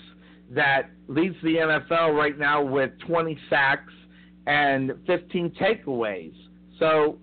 that 0.50 0.90
leads 1.08 1.36
the 1.42 1.56
NFL 1.56 2.14
right 2.14 2.38
now 2.38 2.62
with 2.62 2.90
20 3.06 3.38
sacks 3.48 3.94
and 4.46 4.92
15 5.06 5.56
takeaways. 5.58 6.34
So, 6.78 7.16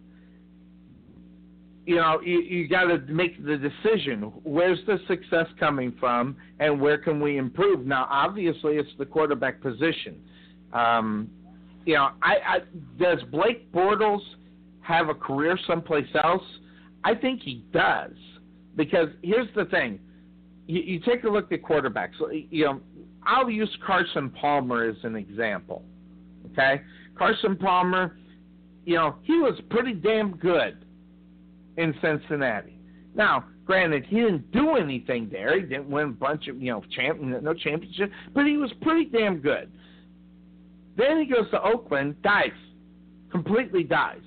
you 1.86 1.95
know, 1.95 2.22
you, 2.22 2.41
you 2.41 2.68
got 2.68 2.86
to 2.86 2.99
make 3.12 3.44
the 3.44 3.58
decision. 3.58 4.32
Where's 4.44 4.80
the 4.86 4.99
success 5.08 5.48
coming 5.60 5.94
from, 5.99 6.36
and 6.60 6.80
where 6.80 6.98
can 6.98 7.20
we 7.20 7.38
improve? 7.38 7.86
Now, 7.86 8.08
obviously, 8.10 8.76
it's 8.76 8.90
the 8.99 9.06
quarterback 9.06 9.62
position. 9.62 10.20
Um, 10.74 11.30
you 11.86 11.95
know, 11.95 12.10
I, 12.22 12.36
I 12.48 12.60
does 12.99 13.20
Blake 13.32 13.72
Bortles 13.72 14.22
have 14.82 15.10
a 15.10 15.16
career 15.16 15.58
someplace 15.68 16.08
else? 16.24 16.44
I 17.03 17.16
think 17.16 17.41
he 17.41 17.66
does, 17.74 18.12
because 18.76 19.08
here's 19.24 19.53
the 19.56 19.66
thing: 19.66 19.99
you, 20.68 20.82
you 20.82 20.99
take 20.99 21.24
a 21.24 21.30
look 21.30 21.52
at 21.52 21.64
quarterbacks. 21.64 22.14
You 22.52 22.66
know, 22.66 22.82
I'll 23.26 23.49
use 23.49 23.76
Carson 23.86 24.30
Palmer 24.30 24.88
as 24.88 24.98
an 25.03 25.16
example. 25.16 25.84
Okay, 26.52 26.82
Carson 27.18 27.56
Palmer, 27.56 28.18
you 28.86 28.95
know, 28.95 29.16
he 29.24 29.34
was 29.40 29.60
pretty 29.72 29.94
damn 29.94 30.36
good 30.38 30.86
in 31.77 31.93
Cincinnati. 32.02 32.77
Now, 33.14 33.45
granted, 33.65 34.06
he 34.06 34.18
didn't 34.18 34.52
do 34.52 34.76
anything 34.76 35.30
there. 35.31 35.60
He 35.60 35.65
didn't 35.65 35.89
win 35.89 36.06
a 36.06 36.11
bunch 36.11 36.48
of, 36.48 36.61
you 36.61 36.72
know, 36.72 36.84
champ, 36.95 37.19
no 37.22 37.53
championship, 37.53 38.11
but 38.34 38.45
he 38.45 38.57
was 38.57 38.72
pretty 38.81 39.06
damn 39.06 39.39
good. 39.39 39.72
Then 40.98 41.19
he 41.19 41.26
goes 41.26 41.49
to 41.52 41.61
Oakland, 41.61 42.22
dies, 42.22 42.52
completely 43.31 43.84
dies. 43.84 44.22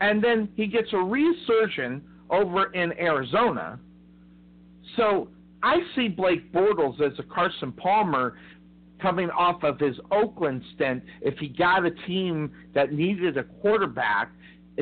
And 0.00 0.22
then 0.22 0.48
he 0.56 0.66
gets 0.66 0.88
a 0.92 0.98
resurgence 0.98 2.04
over 2.30 2.72
in 2.72 2.92
Arizona. 2.98 3.78
So 4.96 5.28
I 5.62 5.76
see 5.94 6.08
Blake 6.08 6.52
Bortles 6.52 7.00
as 7.00 7.18
a 7.18 7.22
Carson 7.22 7.72
Palmer 7.72 8.36
coming 9.00 9.30
off 9.30 9.62
of 9.64 9.78
his 9.78 9.96
Oakland 10.10 10.62
stint, 10.74 11.02
if 11.20 11.36
he 11.38 11.48
got 11.48 11.84
a 11.84 11.90
team 12.06 12.50
that 12.74 12.92
needed 12.92 13.36
a 13.36 13.44
quarterback 13.44 14.30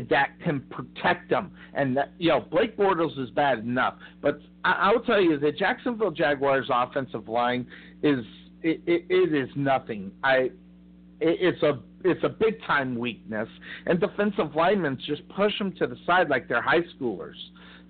that 0.09 0.31
can 0.43 0.61
protect 0.71 1.29
them, 1.31 1.51
and 1.75 1.97
that, 1.97 2.13
you 2.19 2.29
know 2.29 2.41
Blake 2.41 2.77
Bortles 2.77 3.19
is 3.19 3.31
bad 3.31 3.59
enough, 3.59 3.95
but 4.21 4.41
I, 4.65 4.93
will 4.93 5.01
tell 5.01 5.21
you 5.21 5.39
the 5.39 5.53
Jacksonville 5.53 6.11
Jaguars 6.11 6.69
offensive 6.73 7.29
line 7.29 7.67
is 8.03 8.25
it, 8.63 8.81
it, 8.87 9.05
it 9.09 9.35
is 9.35 9.51
nothing. 9.57 10.13
I 10.23 10.35
it, 10.35 10.51
it's 11.21 11.63
a 11.63 11.81
it's 12.05 12.23
a 12.25 12.29
big 12.29 12.63
time 12.67 12.97
weakness, 12.99 13.49
and 13.87 14.01
defensive 14.01 14.55
linemen 14.55 14.99
just 15.07 15.29
push 15.29 15.57
them 15.59 15.73
to 15.73 15.87
the 15.87 15.97
side 16.07 16.29
like 16.29 16.49
they're 16.49 16.63
high 16.63 16.83
schoolers. 16.99 17.37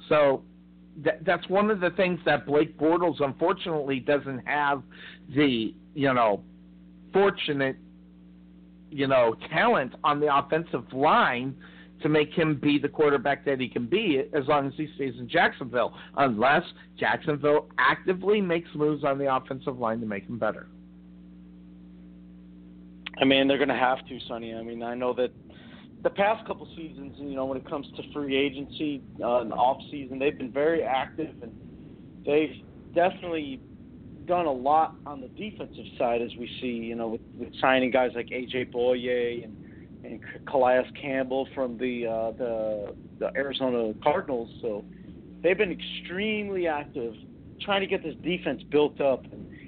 So 0.09 0.43
that, 1.05 1.25
that's 1.25 1.49
one 1.49 1.71
of 1.71 1.81
the 1.81 1.91
things 1.91 2.21
that 2.25 2.47
Blake 2.47 2.79
Bortles 2.79 3.23
unfortunately 3.23 4.01
doesn't 4.01 4.47
have 4.47 4.83
the 5.35 5.75
you 5.95 6.13
know 6.13 6.43
fortunate 7.13 7.77
you 8.91 9.07
know 9.07 9.35
talent 9.51 9.95
on 10.05 10.21
the 10.21 10.35
offensive 10.35 10.93
line 10.93 11.55
to 12.03 12.09
make 12.09 12.33
him 12.33 12.59
be 12.61 12.79
the 12.79 12.89
quarterback 12.89 13.45
that 13.45 13.61
he 13.61 13.69
can 13.69 13.87
be 13.87 14.23
as 14.33 14.47
long 14.47 14.67
as 14.67 14.73
he 14.77 14.89
stays 14.95 15.15
in 15.19 15.29
Jacksonville 15.29 15.95
unless 16.17 16.63
Jacksonville 16.99 17.69
actively 17.79 18.41
makes 18.41 18.69
moves 18.75 19.05
on 19.05 19.19
the 19.19 19.35
offensive 19.35 19.79
line 19.79 20.01
to 20.01 20.07
make 20.07 20.25
him 20.25 20.39
better. 20.39 20.69
I 23.21 23.25
mean, 23.25 23.47
they're 23.47 23.59
going 23.59 23.69
to 23.69 23.75
have 23.75 23.99
to, 24.07 24.19
Sonny. 24.27 24.55
I 24.55 24.63
mean, 24.63 24.83
I 24.83 24.95
know 24.95 25.13
that 25.15 25.31
the 26.03 26.11
past 26.11 26.47
couple 26.47 26.67
seasons, 26.77 27.15
you 27.19 27.35
know, 27.35 27.45
when 27.45 27.59
it 27.59 27.69
comes 27.69 27.87
to 27.97 28.13
free 28.13 28.37
agency 28.37 29.03
uh, 29.23 29.41
and 29.41 29.53
off 29.53 29.79
season, 29.91 30.19
they've 30.19 30.37
been 30.37 30.53
very 30.53 30.83
active 30.83 31.31
and 31.43 31.53
they've 32.27 32.57
definitely 32.95 33.61
done 34.27 34.47
a 34.47 34.53
lot 34.53 34.95
on 35.07 35.21
the 35.21 35.29
defensive 35.29 35.85
side, 35.99 36.23
as 36.23 36.31
we 36.39 36.49
see, 36.61 36.69
you 36.69 36.95
know, 36.95 37.09
with, 37.09 37.21
with 37.39 37.49
signing 37.61 37.91
guys 37.91 38.11
like 38.15 38.27
AJ 38.27 38.73
Bouye 38.73 39.45
and 39.45 39.57
and 40.05 40.21
Calais 40.47 40.85
Campbell 41.01 41.49
from 41.55 41.79
the 41.79 42.07
uh, 42.07 42.31
the 42.33 42.95
the 43.19 43.31
Arizona 43.37 43.95
Cardinals. 44.03 44.51
So 44.61 44.85
they've 45.43 45.59
been 45.59 45.73
extremely 45.73 46.67
active 46.67 47.15
trying 47.61 47.81
to 47.81 47.87
get 47.87 48.03
this 48.03 48.15
defense 48.23 48.63
built 48.71 49.01
up. 49.01 49.25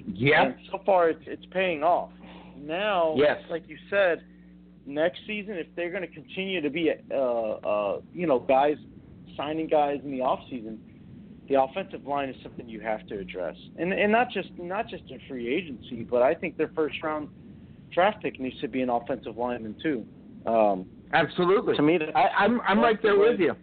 Yeah. 0.07 0.51
So 0.71 0.81
far, 0.85 1.09
it's 1.09 1.23
it's 1.25 1.45
paying 1.51 1.83
off. 1.83 2.11
Now, 2.57 3.15
yes. 3.17 3.41
like 3.49 3.67
you 3.67 3.77
said, 3.89 4.23
next 4.85 5.19
season, 5.27 5.55
if 5.55 5.67
they're 5.75 5.91
going 5.91 6.01
to 6.01 6.13
continue 6.13 6.61
to 6.61 6.69
be, 6.69 6.91
uh, 7.11 7.15
uh, 7.15 8.01
you 8.13 8.25
know, 8.25 8.39
guys 8.39 8.77
signing 9.37 9.67
guys 9.67 9.99
in 10.03 10.11
the 10.11 10.21
off 10.21 10.39
season, 10.49 10.79
the 11.49 11.61
offensive 11.61 12.05
line 12.07 12.29
is 12.29 12.35
something 12.41 12.67
you 12.67 12.79
have 12.79 13.05
to 13.07 13.19
address, 13.19 13.55
and 13.77 13.93
and 13.93 14.11
not 14.11 14.31
just 14.31 14.49
not 14.57 14.87
just 14.87 15.03
in 15.09 15.19
free 15.27 15.53
agency, 15.53 16.03
but 16.03 16.21
I 16.21 16.33
think 16.33 16.57
their 16.57 16.71
first 16.75 17.01
round 17.03 17.29
draft 17.91 18.21
pick 18.21 18.39
needs 18.39 18.59
to 18.61 18.67
be 18.67 18.81
an 18.81 18.89
offensive 18.89 19.37
lineman 19.37 19.75
too. 19.81 20.05
Um, 20.45 20.85
Absolutely. 21.13 21.75
To 21.75 21.81
me, 21.81 21.99
I, 22.13 22.43
I'm 22.43 22.61
I'm 22.61 22.79
right 22.79 23.01
there 23.01 23.17
with 23.17 23.39
you. 23.39 23.55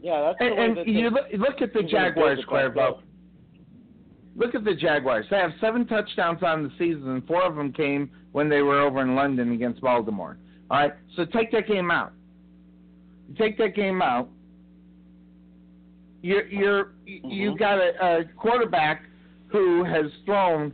Yeah, 0.00 0.20
that's 0.22 0.36
and, 0.40 0.76
the 0.76 0.80
and 0.82 0.90
you 0.94 1.10
look, 1.10 1.26
look 1.36 1.62
at 1.62 1.72
the 1.74 1.82
Jaguars, 1.82 2.38
Cuervo. 2.48 3.00
Look 4.36 4.54
at 4.54 4.64
the 4.64 4.74
Jaguars. 4.74 5.26
They 5.30 5.36
have 5.36 5.50
seven 5.60 5.86
touchdowns 5.86 6.42
on 6.42 6.62
the 6.62 6.70
season, 6.78 7.08
and 7.08 7.26
four 7.26 7.42
of 7.42 7.56
them 7.56 7.72
came 7.72 8.10
when 8.32 8.48
they 8.48 8.62
were 8.62 8.80
over 8.80 9.02
in 9.02 9.14
London 9.14 9.52
against 9.52 9.80
Baltimore. 9.80 10.38
All 10.70 10.78
right, 10.78 10.92
so 11.16 11.24
take 11.24 11.50
that 11.52 11.66
game 11.66 11.90
out. 11.90 12.12
take 13.38 13.58
that 13.58 13.74
game 13.74 14.02
out. 14.02 14.28
You're 16.22 16.46
you're 16.46 16.84
mm-hmm. 17.08 17.28
you 17.28 17.56
got 17.56 17.78
a, 17.78 18.20
a 18.20 18.24
quarterback 18.36 19.02
who 19.48 19.84
has 19.84 20.06
thrown 20.24 20.72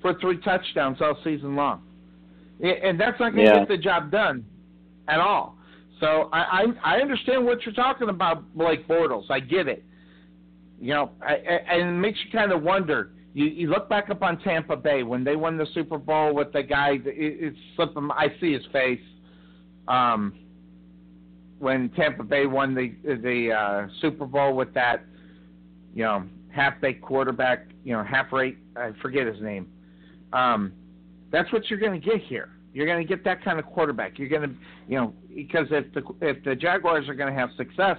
for 0.00 0.14
three 0.20 0.38
touchdowns 0.38 0.98
all 1.00 1.18
season 1.24 1.56
long, 1.56 1.82
and 2.60 2.98
that's 2.98 3.18
not 3.20 3.34
going 3.34 3.46
to 3.46 3.52
yeah. 3.52 3.58
get 3.60 3.68
the 3.68 3.76
job 3.76 4.10
done 4.10 4.44
at 5.08 5.20
all. 5.20 5.56
So 6.00 6.28
I, 6.32 6.40
I 6.84 6.96
I 6.96 7.00
understand 7.00 7.44
what 7.44 7.64
you're 7.64 7.74
talking 7.74 8.08
about, 8.08 8.54
Blake 8.54 8.86
Bortles. 8.86 9.30
I 9.30 9.40
get 9.40 9.68
it. 9.68 9.84
You 10.78 10.92
know, 10.92 11.10
I, 11.22 11.34
I, 11.34 11.74
and 11.74 11.96
it 11.96 12.00
makes 12.00 12.18
you 12.24 12.30
kind 12.30 12.52
of 12.52 12.62
wonder 12.62 13.12
you, 13.36 13.44
you 13.44 13.68
look 13.68 13.90
back 13.90 14.08
up 14.08 14.22
on 14.22 14.38
Tampa 14.40 14.76
Bay 14.76 15.02
when 15.02 15.22
they 15.22 15.36
won 15.36 15.58
the 15.58 15.66
Super 15.74 15.98
Bowl 15.98 16.34
with 16.34 16.54
the 16.54 16.62
guy. 16.62 16.92
It, 16.92 17.02
it's 17.06 17.58
slipping. 17.76 18.08
I 18.10 18.28
see 18.40 18.54
his 18.54 18.64
face. 18.72 19.00
Um, 19.88 20.38
when 21.58 21.90
Tampa 21.90 22.22
Bay 22.22 22.46
won 22.46 22.74
the 22.74 22.94
the 23.04 23.52
uh, 23.52 23.88
Super 24.00 24.24
Bowl 24.24 24.54
with 24.54 24.72
that, 24.72 25.04
you 25.94 26.04
know, 26.04 26.24
half 26.48 26.80
baked 26.80 27.02
quarterback, 27.02 27.68
you 27.84 27.92
know, 27.92 28.02
half 28.02 28.32
rate. 28.32 28.56
I 28.74 28.92
forget 29.02 29.26
his 29.26 29.42
name. 29.42 29.68
Um, 30.32 30.72
that's 31.30 31.52
what 31.52 31.68
you're 31.68 31.78
going 31.78 32.00
to 32.00 32.04
get 32.04 32.22
here. 32.22 32.50
You're 32.72 32.86
going 32.86 33.04
to 33.04 33.08
get 33.08 33.24
that 33.24 33.42
kind 33.42 33.58
of 33.58 33.64
quarterback. 33.64 34.18
You're 34.18 34.28
going 34.28 34.42
to, 34.42 34.54
you 34.86 34.96
know, 34.96 35.14
because 35.34 35.66
if 35.70 35.92
the 35.94 36.02
if 36.20 36.44
the 36.44 36.54
Jaguars 36.54 37.08
are 37.08 37.14
going 37.14 37.32
to 37.32 37.38
have 37.38 37.50
success, 37.56 37.96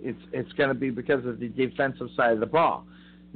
it's 0.00 0.20
it's 0.32 0.52
going 0.54 0.68
to 0.68 0.74
be 0.74 0.90
because 0.90 1.24
of 1.26 1.38
the 1.38 1.48
defensive 1.48 2.08
side 2.16 2.32
of 2.32 2.40
the 2.40 2.46
ball. 2.46 2.86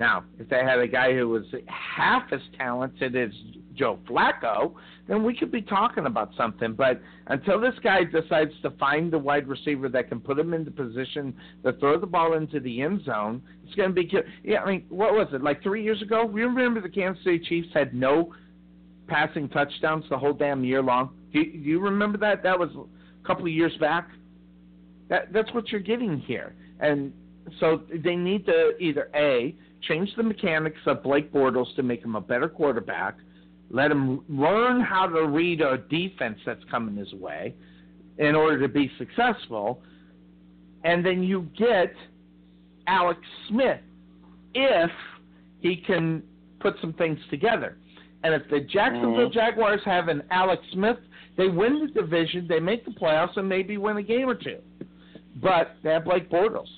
Now, 0.01 0.25
if 0.39 0.49
they 0.49 0.65
had 0.65 0.79
a 0.79 0.89
guy 0.89 1.13
who 1.13 1.29
was 1.29 1.45
half 1.67 2.33
as 2.33 2.41
talented 2.57 3.15
as 3.15 3.31
Joe 3.75 3.99
Flacco, 4.09 4.73
then 5.07 5.23
we 5.23 5.37
could 5.37 5.53
be 5.53 5.61
talking 5.61 6.07
about 6.07 6.31
something. 6.37 6.73
But 6.73 7.03
until 7.27 7.61
this 7.61 7.75
guy 7.83 8.05
decides 8.05 8.53
to 8.63 8.71
find 8.73 9.13
the 9.13 9.19
wide 9.19 9.47
receiver 9.47 9.89
that 9.91 10.09
can 10.09 10.21
put 10.21 10.39
him 10.39 10.55
into 10.55 10.71
position 10.71 11.35
to 11.65 11.75
throw 11.75 12.01
the 12.01 12.07
ball 12.07 12.35
into 12.35 12.61
the 12.61 12.81
end 12.81 13.05
zone, 13.05 13.43
it's 13.65 13.75
going 13.75 13.91
to 13.91 13.95
be. 13.95 14.11
Yeah, 14.43 14.63
I 14.63 14.71
mean, 14.71 14.87
what 14.89 15.13
was 15.13 15.29
it 15.33 15.43
like 15.43 15.63
three 15.63 15.85
years 15.85 16.01
ago? 16.01 16.23
You 16.23 16.47
remember 16.47 16.81
the 16.81 16.89
Kansas 16.89 17.23
City 17.23 17.39
Chiefs 17.39 17.69
had 17.75 17.93
no 17.93 18.33
passing 19.11 19.49
touchdowns 19.49 20.05
the 20.09 20.17
whole 20.17 20.33
damn 20.33 20.65
year 20.65 20.83
long. 20.83 21.11
Do 21.33 21.41
you, 21.41 21.53
do 21.53 21.59
you 21.59 21.81
remember 21.81 22.17
that? 22.19 22.43
That 22.43 22.59
was 22.59 22.71
a 22.71 23.27
couple 23.27 23.45
of 23.45 23.53
years 23.53 23.77
back. 23.79 24.09
That 25.09 25.33
that's 25.33 25.53
what 25.53 25.71
you're 25.71 25.81
getting 25.81 26.21
here, 26.21 26.55
and 26.79 27.13
so 27.59 27.83
they 27.93 28.15
need 28.15 28.47
to 28.47 28.77
either 28.79 29.11
a 29.15 29.55
change 29.83 30.11
the 30.17 30.23
mechanics 30.23 30.79
of 30.87 31.03
Blake 31.03 31.33
Bortles 31.33 31.75
to 31.75 31.83
make 31.83 32.05
him 32.05 32.15
a 32.15 32.21
better 32.21 32.49
quarterback, 32.49 33.17
let 33.71 33.91
him 33.91 34.23
learn 34.29 34.81
how 34.81 35.07
to 35.07 35.27
read 35.27 35.61
a 35.61 35.79
defense 35.79 36.39
that's 36.47 36.63
coming 36.71 36.97
his 36.97 37.13
way 37.15 37.55
in 38.19 38.37
order 38.37 38.61
to 38.61 38.69
be 38.69 38.91
successful, 38.99 39.83
and 40.85 41.05
then 41.05 41.23
you 41.23 41.49
get 41.59 41.93
Alex 42.87 43.21
Smith 43.49 43.81
if 44.55 44.91
he 45.61 45.77
can 45.77 46.23
put 46.61 46.75
some 46.81 46.93
things 46.93 47.19
together. 47.31 47.77
And 48.23 48.35
if 48.35 48.43
the 48.51 48.61
Jacksonville 48.61 49.29
mm-hmm. 49.29 49.33
Jaguars 49.33 49.81
have 49.85 50.09
an 50.09 50.23
Alex 50.31 50.63
Smith, 50.73 50.99
they 51.37 51.49
win 51.49 51.87
the 51.87 52.01
division, 52.01 52.47
they 52.49 52.61
make 52.61 52.85
the 52.85 52.91
playoffs, 52.91 53.37
and 53.37 53.49
maybe 53.49 53.79
win 53.79 53.97
a 53.97 54.03
game 54.03 54.29
or 54.29 54.35
two. 54.35 54.59
But 55.37 55.77
they 55.83 55.91
have 55.91 56.05
Blake 56.05 56.31
Bortles. 56.31 56.69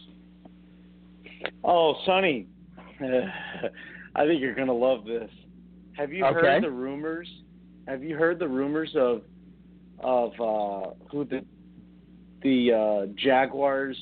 Oh, 1.65 1.97
Sonny, 2.07 2.47
I 3.01 4.27
think 4.27 4.41
you're 4.41 4.55
gonna 4.55 4.73
love 4.73 5.05
this. 5.05 5.31
Have 5.97 6.13
you 6.13 6.25
okay. 6.25 6.41
heard 6.41 6.63
the 6.63 6.71
rumors? 6.71 7.29
Have 7.89 8.05
you 8.05 8.17
heard 8.17 8.39
the 8.39 8.49
rumors 8.49 8.95
of 8.97 9.23
of 10.01 10.33
uh, 10.33 10.91
who 11.11 11.25
the 11.25 11.45
the 12.43 12.73
uh, 12.73 13.13
Jaguars 13.17 13.97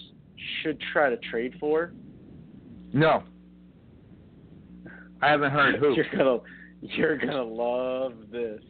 should 0.62 0.78
try 0.93 1.10
to 1.10 1.17
trade 1.17 1.55
for? 1.59 1.93
No. 2.93 3.23
I 5.23 5.28
haven't 5.28 5.51
heard 5.51 5.77
who. 5.77 5.94
You're 5.97 6.07
gonna 6.12 6.39
you're 6.81 7.18
gonna 7.18 7.42
love 7.42 8.15
this. 8.31 8.60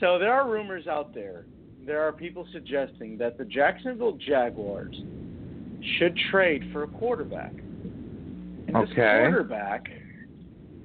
So 0.00 0.18
there 0.18 0.32
are 0.32 0.48
rumors 0.48 0.86
out 0.86 1.14
there. 1.14 1.46
There 1.86 2.02
are 2.02 2.12
people 2.12 2.46
suggesting 2.52 3.18
that 3.18 3.38
the 3.38 3.44
Jacksonville 3.44 4.18
Jaguars 4.26 4.96
should 5.98 6.16
trade 6.30 6.62
for 6.72 6.84
a 6.84 6.88
quarterback. 6.88 7.52
And 7.52 8.68
this 8.68 8.94
quarterback 8.94 9.86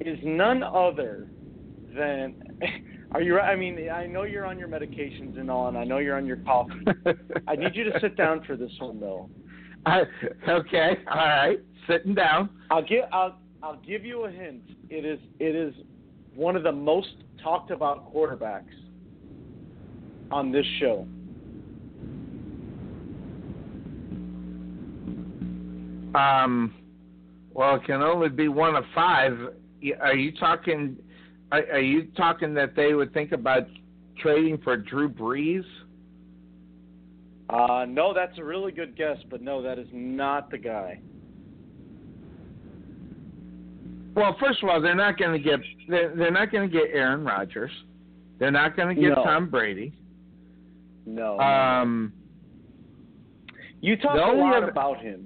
is 0.02 0.20
none 0.24 0.64
other 0.64 1.28
than 1.96 2.60
are 3.12 3.22
you 3.22 3.40
I 3.40 3.56
mean, 3.56 3.90
I 3.90 4.06
know 4.06 4.24
you're 4.24 4.46
on 4.46 4.60
your 4.60 4.68
medications 4.68 5.40
and 5.40 5.50
all 5.50 5.68
and 5.68 5.78
I 5.78 5.84
know 5.84 5.98
you're 5.98 6.18
on 6.18 6.26
your 6.26 6.38
coffee. 6.38 6.86
I 7.48 7.56
need 7.56 7.76
you 7.76 7.86
to 7.86 8.00
sit 8.00 8.16
down 8.16 8.44
for 8.46 8.56
this 8.56 8.72
one 8.80 9.00
though. 9.00 9.30
I, 9.86 10.02
okay, 10.48 10.98
all 11.10 11.16
right, 11.16 11.60
sitting 11.88 12.14
down. 12.14 12.50
I'll 12.70 12.84
give 12.84 13.06
I'll 13.14 13.40
I'll 13.64 13.78
give 13.78 14.04
you 14.04 14.26
a 14.26 14.32
hint. 14.32 14.64
It 14.90 15.06
is 15.06 15.20
it 15.40 15.56
is 15.56 15.74
one 16.40 16.56
of 16.56 16.64
the 16.64 16.72
most 16.72 17.10
talked 17.44 17.70
about 17.70 18.14
quarterbacks 18.14 18.64
on 20.32 20.54
this 20.54 20.66
show. 20.80 21.06
Um, 26.18 26.74
well, 27.54 27.76
it 27.76 27.84
can 27.84 28.02
only 28.02 28.30
be 28.30 28.48
one 28.48 28.76
of 28.76 28.86
five. 28.96 29.38
Are 30.00 30.16
you 30.16 30.32
talking? 30.32 30.96
Are, 31.52 31.64
are 31.74 31.82
you 31.82 32.06
talking 32.16 32.54
that 32.54 32.74
they 32.74 32.94
would 32.94 33.14
think 33.14 33.34
about 33.34 33.68
trading 34.18 34.60
for 34.64 34.78
Drew 34.78 35.10
Brees? 35.10 35.66
Uh, 37.50 37.86
no, 37.86 38.14
that's 38.14 38.38
a 38.38 38.44
really 38.44 38.72
good 38.72 38.96
guess, 38.96 39.18
but 39.30 39.42
no, 39.42 39.62
that 39.62 39.78
is 39.78 39.88
not 39.92 40.50
the 40.52 40.58
guy. 40.58 41.02
Well, 44.20 44.36
first 44.38 44.62
of 44.62 44.68
all, 44.70 44.82
they're 44.82 44.96
not 44.96 45.18
going 45.18 45.32
to 45.32 45.40
get 45.40 45.60
they're, 45.88 46.14
they're 46.14 46.30
not 46.32 46.52
going 46.52 46.70
to 46.70 46.74
get 46.78 46.88
Aaron 46.94 47.24
Rodgers. 47.24 47.72
They're 48.38 48.52
not 48.52 48.76
going 48.76 48.94
to 48.94 49.02
get 49.02 49.12
No. 49.16 49.24
Tom 49.24 49.50
Brady. 49.50 49.94
No. 51.06 51.40
Um, 51.40 52.12
you 53.80 53.96
talk 53.96 54.16
a 54.16 54.18
lot 54.38 54.58
other- 54.58 54.68
about 54.70 55.00
him, 55.00 55.26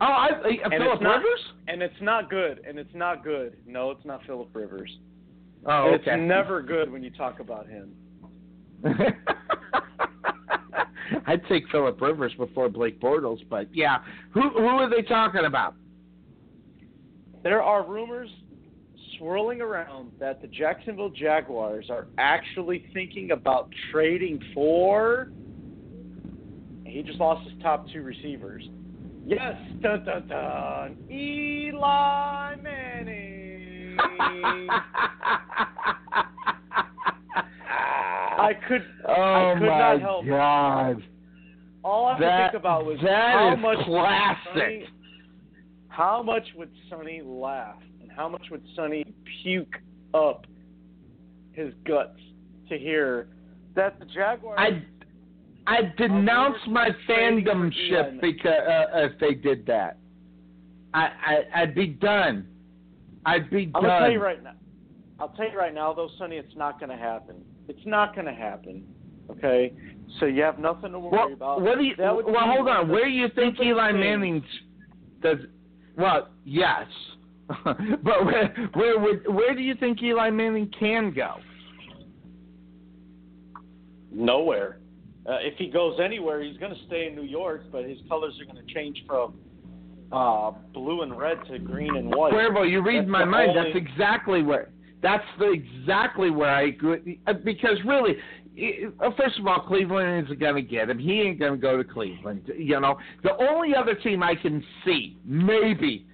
oh, 0.00 0.04
I, 0.06 0.28
I, 0.28 0.48
And 0.72 0.72
Philip 0.82 1.02
not- 1.02 1.16
Rivers. 1.16 1.40
and 1.66 1.82
it's 1.82 2.00
not 2.00 2.30
good. 2.30 2.60
And 2.66 2.78
it's 2.78 2.94
not 2.94 3.24
good. 3.24 3.56
No, 3.66 3.90
it's 3.90 4.04
not 4.04 4.24
Philip 4.24 4.48
Rivers. 4.54 4.96
Oh, 5.66 5.88
okay. 5.94 5.94
It's 5.96 6.06
never 6.28 6.62
good 6.62 6.90
when 6.92 7.02
you 7.02 7.10
talk 7.10 7.40
about 7.40 7.66
him. 7.68 7.90
I'd 11.26 11.44
take 11.48 11.68
Philip 11.70 12.00
Rivers 12.00 12.32
before 12.38 12.68
Blake 12.68 13.00
Bortles, 13.00 13.40
but 13.50 13.66
yeah, 13.74 13.98
who 14.32 14.48
who 14.50 14.64
are 14.64 14.88
they 14.88 15.02
talking 15.02 15.44
about? 15.44 15.74
There 17.42 17.62
are 17.62 17.86
rumors 17.86 18.28
swirling 19.18 19.60
around 19.60 20.12
that 20.18 20.40
the 20.42 20.48
Jacksonville 20.48 21.10
Jaguars 21.10 21.86
are 21.90 22.06
actually 22.18 22.84
thinking 22.92 23.30
about 23.30 23.70
trading 23.90 24.40
for. 24.54 25.30
He 26.84 27.02
just 27.02 27.18
lost 27.18 27.48
his 27.48 27.60
top 27.62 27.86
two 27.92 28.02
receivers. 28.02 28.62
Yes, 29.26 29.54
dun 29.80 30.04
dun 30.04 30.26
dun, 30.26 30.96
Eli 31.10 32.56
Manning. 32.56 33.96
I 38.40 38.52
could, 38.66 38.82
oh 39.06 39.12
I 39.12 39.54
could 39.58 39.66
my 39.66 39.78
not 39.78 40.00
help. 40.00 40.26
God, 40.26 41.02
All 41.84 42.06
I 42.06 42.18
could 42.18 42.50
think 42.52 42.54
about 42.60 42.86
was 42.86 42.98
that 43.02 43.32
how 43.32 43.52
is 43.54 43.60
much 43.60 43.78
classic. 43.86 44.38
Sonny, 44.54 44.86
how 45.90 46.22
much 46.22 46.44
would 46.56 46.70
Sonny 46.88 47.20
laugh, 47.22 47.76
and 48.00 48.10
how 48.10 48.28
much 48.28 48.46
would 48.50 48.62
Sonny 48.74 49.04
puke 49.42 49.76
up 50.14 50.46
his 51.52 51.74
guts 51.86 52.18
to 52.68 52.78
hear 52.78 53.28
that 53.74 53.98
the 53.98 54.06
Jaguars? 54.06 54.58
I 54.58 54.82
I 55.66 55.92
denounce 55.98 56.56
my 56.68 56.88
fandomship 57.08 58.20
because 58.20 58.60
uh, 58.66 58.86
if 59.04 59.18
they 59.20 59.34
did 59.34 59.66
that, 59.66 59.98
I, 60.94 61.00
I 61.26 61.62
I'd 61.62 61.74
be 61.74 61.88
done. 61.88 62.46
I'd 63.26 63.50
be 63.50 63.70
I'm 63.74 63.82
done. 63.82 63.82
gonna 63.82 64.00
tell 64.00 64.10
you 64.12 64.22
right 64.22 64.42
now. 64.42 64.54
I'll 65.18 65.28
tell 65.30 65.50
you 65.50 65.58
right 65.58 65.74
now, 65.74 65.92
though, 65.92 66.08
Sonny, 66.18 66.36
it's 66.36 66.56
not 66.56 66.80
gonna 66.80 66.96
happen. 66.96 67.36
It's 67.68 67.84
not 67.84 68.16
gonna 68.16 68.34
happen. 68.34 68.84
Okay, 69.30 69.72
so 70.18 70.26
you 70.26 70.42
have 70.42 70.58
nothing 70.58 70.92
to 70.92 70.98
worry 70.98 71.12
Well, 71.12 71.32
about. 71.34 71.60
what 71.62 71.78
do 71.78 71.84
you? 71.84 71.94
Well, 71.98 72.24
hold 72.26 72.68
on. 72.68 72.88
Where 72.88 73.04
do 73.04 73.10
you 73.10 73.28
think 73.34 73.58
Eli. 73.60 73.92
Manning 73.92 74.42
does? 75.20 75.38
Well, 76.00 76.28
yes, 76.44 76.86
but 77.64 78.24
where 78.24 78.68
where 78.74 78.98
would 78.98 79.32
where 79.34 79.54
do 79.54 79.60
you 79.60 79.74
think 79.74 80.02
Eli 80.02 80.30
Manning 80.30 80.70
can 80.78 81.12
go? 81.12 81.36
Nowhere. 84.12 84.78
Uh, 85.28 85.36
if 85.40 85.56
he 85.58 85.68
goes 85.68 86.00
anywhere, 86.02 86.42
he's 86.42 86.56
going 86.56 86.74
to 86.74 86.80
stay 86.86 87.06
in 87.06 87.14
New 87.14 87.22
York, 87.24 87.64
but 87.70 87.84
his 87.84 87.98
colors 88.08 88.34
are 88.40 88.50
going 88.52 88.66
to 88.66 88.74
change 88.74 89.04
from 89.06 89.34
uh, 90.10 90.50
blue 90.72 91.02
and 91.02 91.16
red 91.16 91.38
to 91.50 91.58
green 91.58 91.94
and 91.96 92.12
white. 92.14 92.32
Cuervo, 92.32 92.68
you 92.68 92.82
read 92.82 93.00
That's 93.02 93.08
my 93.10 93.24
mind. 93.24 93.50
only- 93.50 93.72
That's 93.72 93.76
exactly 93.76 94.42
where. 94.42 94.70
That's 95.02 95.24
the 95.38 95.50
exactly 95.52 96.30
where 96.30 96.50
I 96.50 96.62
agree. 96.62 97.20
uh, 97.26 97.32
Because 97.34 97.78
really, 97.86 98.16
first 99.16 99.38
of 99.38 99.46
all, 99.46 99.60
Cleveland 99.60 100.26
isn't 100.26 100.40
going 100.40 100.54
to 100.54 100.62
get 100.62 100.90
him. 100.90 100.98
He 100.98 101.20
ain't 101.20 101.38
going 101.38 101.52
to 101.52 101.58
go 101.58 101.76
to 101.76 101.84
Cleveland. 101.84 102.50
You 102.56 102.80
know, 102.80 102.98
the 103.22 103.36
only 103.36 103.74
other 103.74 103.94
team 103.94 104.22
I 104.22 104.34
can 104.34 104.62
see 104.84 105.18
maybe 105.24 106.06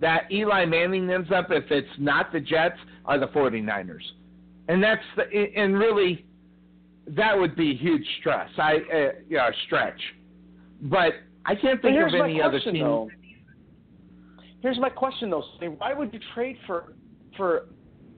that 0.00 0.30
Eli 0.30 0.64
Manning 0.64 1.10
ends 1.10 1.30
up 1.34 1.46
if 1.50 1.64
it's 1.70 1.88
not 1.98 2.32
the 2.32 2.40
Jets 2.40 2.78
are 3.04 3.18
the 3.18 3.28
49ers, 3.28 4.00
and 4.68 4.82
that's 4.82 5.02
the 5.16 5.24
and 5.56 5.78
really 5.78 6.24
that 7.08 7.38
would 7.38 7.56
be 7.56 7.74
huge 7.74 8.04
stress. 8.20 8.48
I 8.58 8.76
uh, 8.76 8.98
yeah 9.28 9.50
stretch, 9.66 10.00
but 10.82 11.12
I 11.46 11.54
can't 11.54 11.80
think 11.82 11.96
of 11.96 12.14
any 12.14 12.40
other 12.40 12.60
team. 12.60 12.80
though. 12.80 13.10
Here's 14.60 14.78
my 14.78 14.90
question, 14.90 15.30
though. 15.30 15.44
Why 15.78 15.94
would 15.94 16.12
you 16.12 16.20
trade 16.34 16.56
for 16.66 16.92
for 17.36 17.66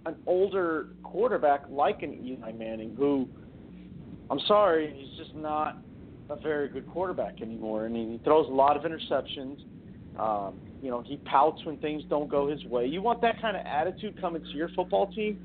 an 0.06 0.16
older 0.26 0.88
quarterback 1.02 1.64
like 1.68 2.02
an 2.02 2.14
Eli 2.24 2.52
Manning, 2.52 2.94
who, 2.96 3.28
I'm 4.32 4.40
sorry, 4.48 4.94
he's 4.96 5.14
just 5.18 5.34
not 5.36 5.76
a 6.30 6.36
very 6.36 6.66
good 6.66 6.90
quarterback 6.90 7.42
anymore. 7.42 7.84
I 7.84 7.88
mean, 7.88 8.12
he 8.12 8.18
throws 8.24 8.48
a 8.48 8.50
lot 8.52 8.78
of 8.78 8.90
interceptions. 8.90 9.58
Um, 10.18 10.54
you 10.82 10.90
know, 10.90 11.02
he 11.02 11.18
pouts 11.18 11.62
when 11.66 11.76
things 11.76 12.02
don't 12.08 12.30
go 12.30 12.48
his 12.48 12.64
way. 12.64 12.86
You 12.86 13.02
want 13.02 13.20
that 13.20 13.38
kind 13.42 13.58
of 13.58 13.66
attitude 13.66 14.18
coming 14.18 14.42
to 14.42 14.48
your 14.52 14.70
football 14.70 15.12
team? 15.12 15.38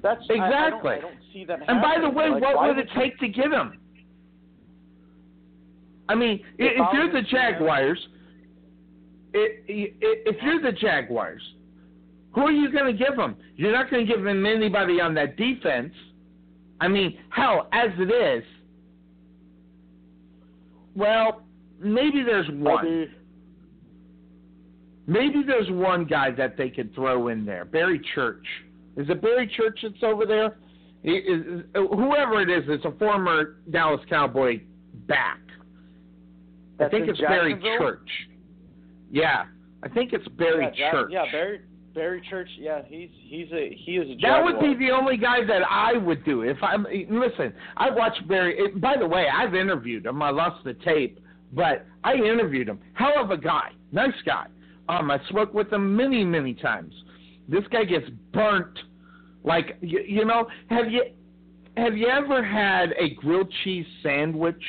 That's 0.00 0.22
I- 0.30 0.34
I, 0.34 0.36
don't, 0.38 0.46
Exactly. 0.46 0.90
I 0.92 1.00
don't 1.00 1.14
see 1.32 1.44
that. 1.44 1.58
And 1.68 1.82
by 1.82 1.96
the 2.00 2.08
way, 2.08 2.28
Like, 2.30 2.40
what 2.42 2.68
would 2.68 2.78
it 2.78 2.88
take 2.96 3.18
to 3.18 3.26
get 3.28 3.50
him? 3.52 3.80
I 6.08 6.14
mean, 6.14 6.40
If 6.56 6.72
if 6.76 6.86
you're 6.92 7.10
the 7.12 7.22
Jaguars, 7.22 8.08
i- 9.34 9.38
i- 9.38 9.92
if 10.00 10.40
you're 10.40 10.60
the 10.60 10.72
Jaguars, 10.72 11.42
who 12.32 12.42
are 12.42 12.52
you 12.52 12.70
going 12.70 12.96
to 12.96 13.04
give 13.04 13.18
him? 13.18 13.34
You're 13.56 13.72
not 13.72 13.90
going 13.90 14.06
to 14.06 14.12
give 14.12 14.24
him 14.24 14.46
anybody 14.46 15.00
on 15.00 15.14
that 15.14 15.36
defense. 15.36 15.92
I 16.80 16.88
mean, 16.88 17.18
hell, 17.28 17.68
as 17.72 17.90
it 17.98 18.10
is, 18.10 18.44
well, 20.96 21.42
maybe 21.78 22.22
there's 22.22 22.48
one. 22.50 23.08
Maybe- 25.06 25.42
there's 25.42 25.70
one 25.70 26.04
guy 26.04 26.30
that 26.30 26.56
they 26.56 26.70
could 26.70 26.94
throw 26.94 27.28
in 27.28 27.44
there. 27.44 27.64
Barry 27.64 28.00
Church. 28.14 28.46
Is 28.96 29.08
it 29.10 29.20
Barry 29.20 29.46
Church 29.48 29.80
that's 29.82 30.02
over 30.02 30.24
there? 30.24 30.56
Is, 31.02 31.64
uh, 31.74 31.80
whoever 31.86 32.40
it 32.40 32.50
is, 32.50 32.68
it's 32.68 32.84
a 32.84 32.92
former 32.92 33.56
Dallas 33.70 34.04
Cowboy 34.08 34.60
back. 35.06 35.40
I 36.78 36.88
think 36.88 37.08
it's 37.08 37.20
Barry 37.20 37.58
Church. 37.60 38.08
Yeah, 39.10 39.46
I 39.82 39.88
think 39.88 40.12
it's 40.12 40.26
Barry 40.28 40.70
yeah, 40.76 40.90
Church. 40.90 41.10
Yeah, 41.12 41.24
Barry 41.32 41.60
Barry 41.94 42.22
Church. 42.28 42.48
Yeah, 42.58 42.82
he's 42.86 43.10
he's 43.20 43.50
a 43.52 43.76
he 43.84 43.96
is 43.96 44.08
a 44.10 44.20
That 44.22 44.44
would 44.44 44.60
be 44.60 44.74
the 44.74 44.92
only 44.92 45.16
guy 45.16 45.44
that 45.44 45.62
I 45.68 45.94
would 45.96 46.24
do 46.24 46.42
if 46.42 46.56
I'm. 46.62 46.84
Listen, 46.84 47.52
I 47.76 47.90
watched 47.90 48.26
Barry. 48.28 48.56
It, 48.58 48.80
by 48.80 48.96
the 48.98 49.06
way, 49.06 49.26
I've 49.32 49.54
interviewed 49.54 50.06
him. 50.06 50.22
I 50.22 50.30
lost 50.30 50.64
the 50.64 50.74
tape, 50.74 51.20
but 51.52 51.86
I 52.04 52.14
interviewed 52.14 52.68
him. 52.68 52.78
Hell 52.94 53.14
of 53.16 53.30
a 53.30 53.36
guy, 53.36 53.70
nice 53.92 54.14
guy. 54.24 54.46
Um, 54.88 55.10
I 55.10 55.18
spoke 55.28 55.54
with 55.54 55.72
him 55.72 55.96
many, 55.96 56.24
many 56.24 56.54
times. 56.54 56.94
This 57.48 57.64
guy 57.70 57.84
gets 57.84 58.06
burnt. 58.32 58.78
Like 59.42 59.78
you, 59.80 60.00
you 60.06 60.24
know, 60.24 60.48
have 60.68 60.90
you 60.90 61.02
have 61.76 61.96
you 61.96 62.08
ever 62.08 62.44
had 62.44 62.92
a 62.98 63.14
grilled 63.14 63.52
cheese 63.64 63.86
sandwich, 64.02 64.62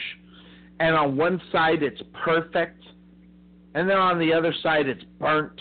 and 0.79 0.95
on 0.95 1.17
one 1.17 1.41
side 1.51 1.83
it's 1.83 2.01
perfect, 2.23 2.83
and 3.75 3.89
then 3.89 3.97
on 3.97 4.17
the 4.17 4.33
other 4.33 4.53
side 4.63 4.87
it's 4.87 5.03
burnt? 5.19 5.59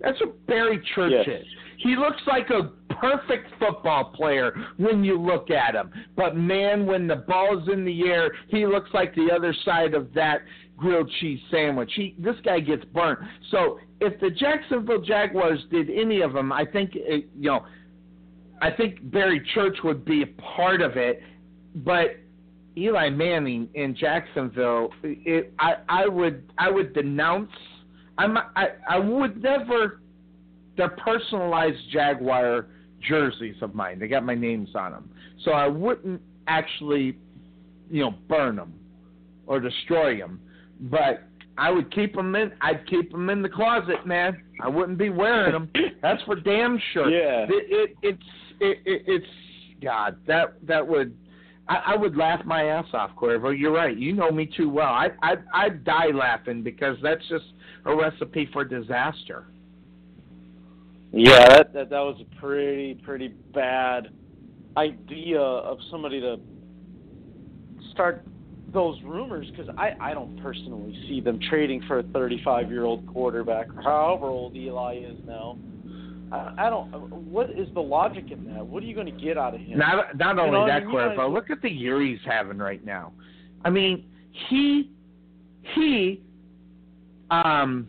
That's 0.00 0.18
what 0.20 0.46
Barry 0.46 0.80
Church 0.94 1.12
Yes. 1.12 1.40
is. 1.40 1.46
He 1.78 1.96
looks 1.96 2.20
like 2.26 2.50
a 2.50 2.72
perfect 2.94 3.48
football 3.58 4.06
player 4.06 4.52
when 4.78 5.04
you 5.04 5.20
look 5.20 5.50
at 5.50 5.74
him. 5.74 5.90
But 6.16 6.36
man, 6.36 6.86
when 6.86 7.06
the 7.06 7.16
ball's 7.16 7.68
in 7.68 7.84
the 7.84 8.08
air, 8.08 8.32
he 8.48 8.66
looks 8.66 8.90
like 8.92 9.14
the 9.14 9.30
other 9.32 9.52
side 9.64 9.94
of 9.94 10.12
that 10.14 10.42
grilled 10.76 11.10
cheese 11.20 11.40
sandwich. 11.50 11.90
He 11.94 12.14
this 12.18 12.36
guy 12.44 12.60
gets 12.60 12.84
burnt. 12.86 13.20
So 13.50 13.78
if 14.00 14.18
the 14.20 14.30
Jacksonville 14.30 15.00
Jaguars 15.02 15.60
did 15.70 15.90
any 15.90 16.20
of 16.20 16.32
them, 16.32 16.52
I 16.52 16.64
think 16.64 16.92
it, 16.94 17.28
you 17.36 17.50
know, 17.50 17.66
I 18.60 18.70
think 18.70 19.10
Barry 19.10 19.40
Church 19.54 19.78
would 19.84 20.04
be 20.04 20.22
a 20.22 20.26
part 20.56 20.82
of 20.82 20.96
it, 20.96 21.22
but 21.76 22.16
Eli 22.76 23.10
Manning 23.10 23.68
in 23.74 23.94
Jacksonville, 23.94 24.90
it, 25.02 25.52
I 25.58 25.76
I 25.88 26.08
would 26.08 26.52
I 26.58 26.70
would 26.70 26.92
denounce. 26.92 27.50
I'm 28.18 28.36
I 28.36 28.68
I 28.88 28.98
would 28.98 29.42
never. 29.42 30.00
They're 30.76 30.90
personalized 30.90 31.78
Jaguar 31.92 32.66
jerseys 33.08 33.56
of 33.62 33.74
mine. 33.74 33.98
They 33.98 34.08
got 34.08 34.24
my 34.24 34.34
names 34.34 34.70
on 34.74 34.92
them, 34.92 35.10
so 35.44 35.52
I 35.52 35.66
wouldn't 35.66 36.20
actually, 36.46 37.16
you 37.90 38.02
know, 38.02 38.14
burn 38.28 38.56
them 38.56 38.74
or 39.46 39.60
destroy 39.60 40.18
them. 40.18 40.40
But 40.80 41.24
I 41.56 41.70
would 41.70 41.92
keep 41.92 42.14
them 42.14 42.34
in. 42.36 42.52
I'd 42.60 42.86
keep 42.88 43.10
them 43.10 43.30
in 43.30 43.42
the 43.42 43.48
closet, 43.48 44.06
man. 44.06 44.40
I 44.60 44.68
wouldn't 44.68 44.98
be 44.98 45.10
wearing 45.10 45.52
them. 45.52 45.70
That's 46.02 46.22
for 46.22 46.36
damn 46.36 46.80
sure. 46.92 47.10
Yeah. 47.10 47.46
It, 47.48 47.50
it, 47.50 47.96
it's 48.02 48.22
it, 48.60 48.78
it, 48.84 49.02
it's 49.06 49.26
God. 49.82 50.16
That 50.26 50.54
that 50.66 50.86
would. 50.86 51.16
I, 51.68 51.92
I 51.92 51.96
would 51.96 52.16
laugh 52.16 52.44
my 52.44 52.64
ass 52.64 52.86
off, 52.92 53.10
Cuervo. 53.16 53.56
You're 53.58 53.72
right. 53.72 53.96
You 53.96 54.12
know 54.14 54.30
me 54.30 54.46
too 54.46 54.68
well. 54.68 54.86
I 54.86 55.08
I 55.22 55.34
I'd 55.52 55.84
die 55.84 56.10
laughing 56.14 56.62
because 56.62 56.96
that's 57.02 57.26
just 57.28 57.44
a 57.84 57.94
recipe 57.94 58.48
for 58.52 58.64
disaster. 58.64 59.46
Yeah, 61.12 61.48
that, 61.48 61.72
that 61.72 61.90
that 61.90 62.00
was 62.00 62.20
a 62.20 62.40
pretty 62.40 62.94
pretty 63.02 63.28
bad 63.28 64.08
idea 64.76 65.40
of 65.40 65.78
somebody 65.90 66.20
to 66.20 66.38
start 67.92 68.24
those 68.72 69.00
rumors 69.02 69.50
because 69.50 69.68
I 69.76 69.92
I 70.00 70.14
don't 70.14 70.40
personally 70.42 70.94
see 71.08 71.20
them 71.20 71.38
trading 71.48 71.82
for 71.88 72.00
a 72.00 72.02
35 72.02 72.70
year 72.70 72.84
old 72.84 73.06
quarterback 73.06 73.68
or 73.74 73.82
however 73.82 74.26
old 74.26 74.56
Eli 74.56 74.98
is 74.98 75.18
now. 75.26 75.58
I, 76.32 76.54
I 76.66 76.70
don't. 76.70 76.90
What 77.10 77.50
is 77.50 77.68
the 77.74 77.80
logic 77.80 78.30
in 78.30 78.44
that? 78.52 78.66
What 78.66 78.82
are 78.82 78.86
you 78.86 78.94
going 78.94 79.06
to 79.06 79.24
get 79.24 79.38
out 79.38 79.54
of 79.54 79.60
him? 79.60 79.78
Not 79.78 80.16
not 80.16 80.36
You 80.36 80.42
only 80.42 80.60
I 80.60 80.66
that, 80.66 80.86
mean, 80.86 80.92
you 80.94 80.98
Cuervo. 80.98 81.32
Look 81.32 81.50
at 81.50 81.62
the 81.62 81.70
year 81.70 82.00
he's 82.02 82.18
having 82.24 82.58
right 82.58 82.84
now. 82.84 83.12
I 83.64 83.70
mean, 83.70 84.04
he 84.48 84.90
he 85.74 86.22
um 87.30 87.86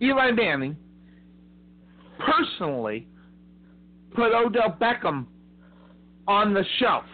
Eli 0.00 0.30
Manning 0.32 0.76
personally 2.18 3.06
put 4.14 4.32
Odell 4.32 4.76
Beckham 4.80 5.26
on 6.26 6.54
the 6.54 6.64
shelf. 6.78 7.04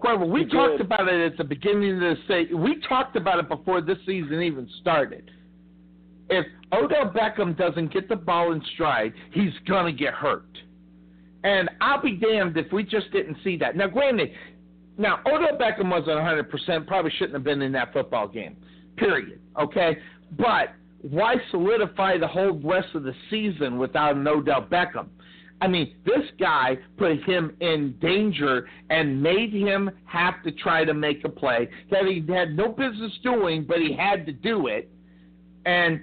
Cuervo, 0.00 0.28
we 0.28 0.44
He 0.44 0.50
talked 0.50 0.78
did. 0.78 0.86
about 0.86 1.08
it 1.08 1.32
at 1.32 1.38
the 1.38 1.44
beginning 1.44 1.94
of 1.94 2.00
the 2.00 2.16
season. 2.28 2.62
We 2.62 2.80
talked 2.88 3.16
about 3.16 3.38
it 3.38 3.48
before 3.48 3.80
this 3.80 3.98
season 4.06 4.40
even 4.42 4.68
started. 4.80 5.30
If 6.30 6.46
Odell 6.72 7.10
Beckham 7.10 7.56
doesn't 7.56 7.92
get 7.92 8.08
the 8.08 8.16
ball 8.16 8.52
in 8.52 8.62
stride, 8.74 9.12
he's 9.32 9.52
gonna 9.66 9.92
get 9.92 10.14
hurt. 10.14 10.46
And 11.44 11.70
I'll 11.80 12.02
be 12.02 12.16
damned 12.16 12.56
if 12.56 12.72
we 12.72 12.82
just 12.82 13.10
didn't 13.12 13.38
see 13.44 13.56
that. 13.58 13.76
Now, 13.76 13.86
granted, 13.86 14.32
now 14.96 15.20
Odell 15.26 15.56
Beckham 15.58 15.90
wasn't 15.90 16.18
100%, 16.18 16.86
probably 16.86 17.12
shouldn't 17.12 17.34
have 17.34 17.44
been 17.44 17.62
in 17.62 17.72
that 17.72 17.92
football 17.92 18.28
game. 18.28 18.56
Period. 18.96 19.40
Okay, 19.58 19.98
but 20.36 20.74
why 21.02 21.36
solidify 21.50 22.18
the 22.18 22.26
whole 22.26 22.58
rest 22.58 22.88
of 22.94 23.04
the 23.04 23.14
season 23.30 23.78
without 23.78 24.16
an 24.16 24.26
Odell 24.26 24.62
Beckham? 24.62 25.08
I 25.60 25.66
mean, 25.66 25.94
this 26.04 26.24
guy 26.38 26.78
put 26.96 27.22
him 27.24 27.56
in 27.60 27.96
danger 28.00 28.68
and 28.90 29.20
made 29.20 29.52
him 29.52 29.90
have 30.04 30.42
to 30.44 30.52
try 30.52 30.84
to 30.84 30.94
make 30.94 31.24
a 31.24 31.28
play 31.28 31.68
that 31.90 32.06
he 32.06 32.24
had 32.32 32.56
no 32.56 32.68
business 32.68 33.12
doing, 33.22 33.64
but 33.64 33.78
he 33.78 33.92
had 33.92 34.24
to 34.26 34.32
do 34.32 34.68
it. 34.68 34.88
And 35.66 36.00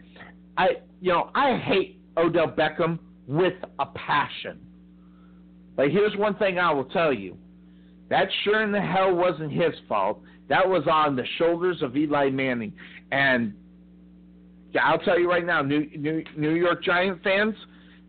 I, 0.58 0.68
you 1.02 1.12
know, 1.12 1.30
I 1.36 1.58
hate 1.58 2.02
Odell 2.18 2.48
Beckham 2.48 3.00
with 3.28 3.54
a 3.80 3.86
passion. 3.88 4.60
But 5.76 5.92
here's 5.92 6.16
one 6.16 6.36
thing 6.36 6.58
I 6.58 6.72
will 6.72 6.86
tell 6.86 7.14
you. 7.14 7.38
That 8.10 8.28
sure 8.44 8.62
in 8.62 8.72
the 8.72 8.82
hell 8.82 9.14
wasn't 9.14 9.52
his 9.52 9.74
fault. 9.90 10.22
That 10.48 10.68
was 10.68 10.84
on 10.90 11.16
the 11.16 11.26
shoulders 11.38 11.82
of 11.82 11.98
Eli 11.98 12.30
Manning. 12.30 12.74
And 13.12 13.54
I'll 14.82 15.00
tell 15.00 15.20
you 15.20 15.30
right 15.30 15.46
now, 15.46 15.62
New, 15.62 15.90
New, 15.98 16.24
New 16.38 16.54
York 16.54 16.84
Giant 16.84 17.24
fans, 17.24 17.56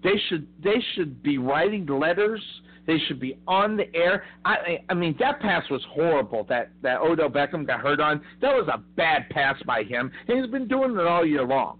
they 0.03 0.21
should 0.29 0.47
they 0.63 0.83
should 0.95 1.23
be 1.23 1.39
writing 1.39 1.87
letters. 1.87 2.43
They 2.87 2.99
should 3.09 3.19
be 3.19 3.39
on 3.49 3.77
the 3.77 3.93
air. 3.97 4.25
I 4.45 4.79
I 4.89 4.95
mean 4.95 5.17
that 5.19 5.41
pass 5.41 5.69
was 5.71 5.83
horrible. 5.91 6.45
That 6.49 6.71
that 6.83 7.01
Odell 7.01 7.31
Beckham 7.31 7.67
got 7.67 7.81
hurt 7.81 7.99
on. 7.99 8.23
That 8.41 8.55
was 8.55 8.69
a 8.73 8.79
bad 8.97 9.29
pass 9.31 9.57
by 9.67 9.83
him. 9.83 10.13
And 10.29 10.39
he's 10.39 10.51
been 10.51 10.69
doing 10.69 10.93
it 10.93 11.07
all 11.07 11.27
year 11.27 11.45
long. 11.45 11.79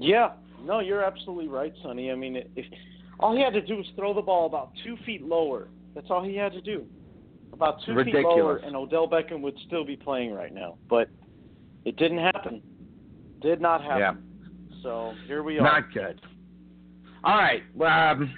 Yeah, 0.00 0.32
no, 0.64 0.80
you're 0.80 1.04
absolutely 1.04 1.48
right, 1.48 1.72
Sonny. 1.82 2.10
I 2.10 2.14
mean, 2.14 2.36
if 2.56 2.66
all 3.18 3.36
he 3.36 3.42
had 3.42 3.52
to 3.52 3.60
do 3.60 3.76
was 3.76 3.86
throw 3.96 4.14
the 4.14 4.22
ball 4.22 4.46
about 4.46 4.72
two 4.84 4.96
feet 5.04 5.22
lower, 5.22 5.68
that's 5.94 6.06
all 6.10 6.24
he 6.24 6.36
had 6.36 6.52
to 6.52 6.60
do. 6.60 6.86
About 7.52 7.78
two 7.84 7.94
feet 8.04 8.14
lower, 8.14 8.56
and 8.56 8.74
Odell 8.74 9.08
Beckham 9.08 9.40
would 9.42 9.56
still 9.66 9.84
be 9.84 9.96
playing 9.96 10.32
right 10.32 10.54
now. 10.54 10.78
But 10.88 11.08
it 11.84 11.96
didn't 11.96 12.18
happen. 12.18 12.62
Did 13.42 13.60
not 13.60 13.82
happen. 13.82 13.98
Yeah. 14.00 14.80
So 14.82 15.12
here 15.26 15.42
we 15.42 15.58
are. 15.58 15.62
Not 15.62 15.92
good. 15.92 16.20
All 17.22 17.36
right, 17.36 17.62
um, 17.84 18.32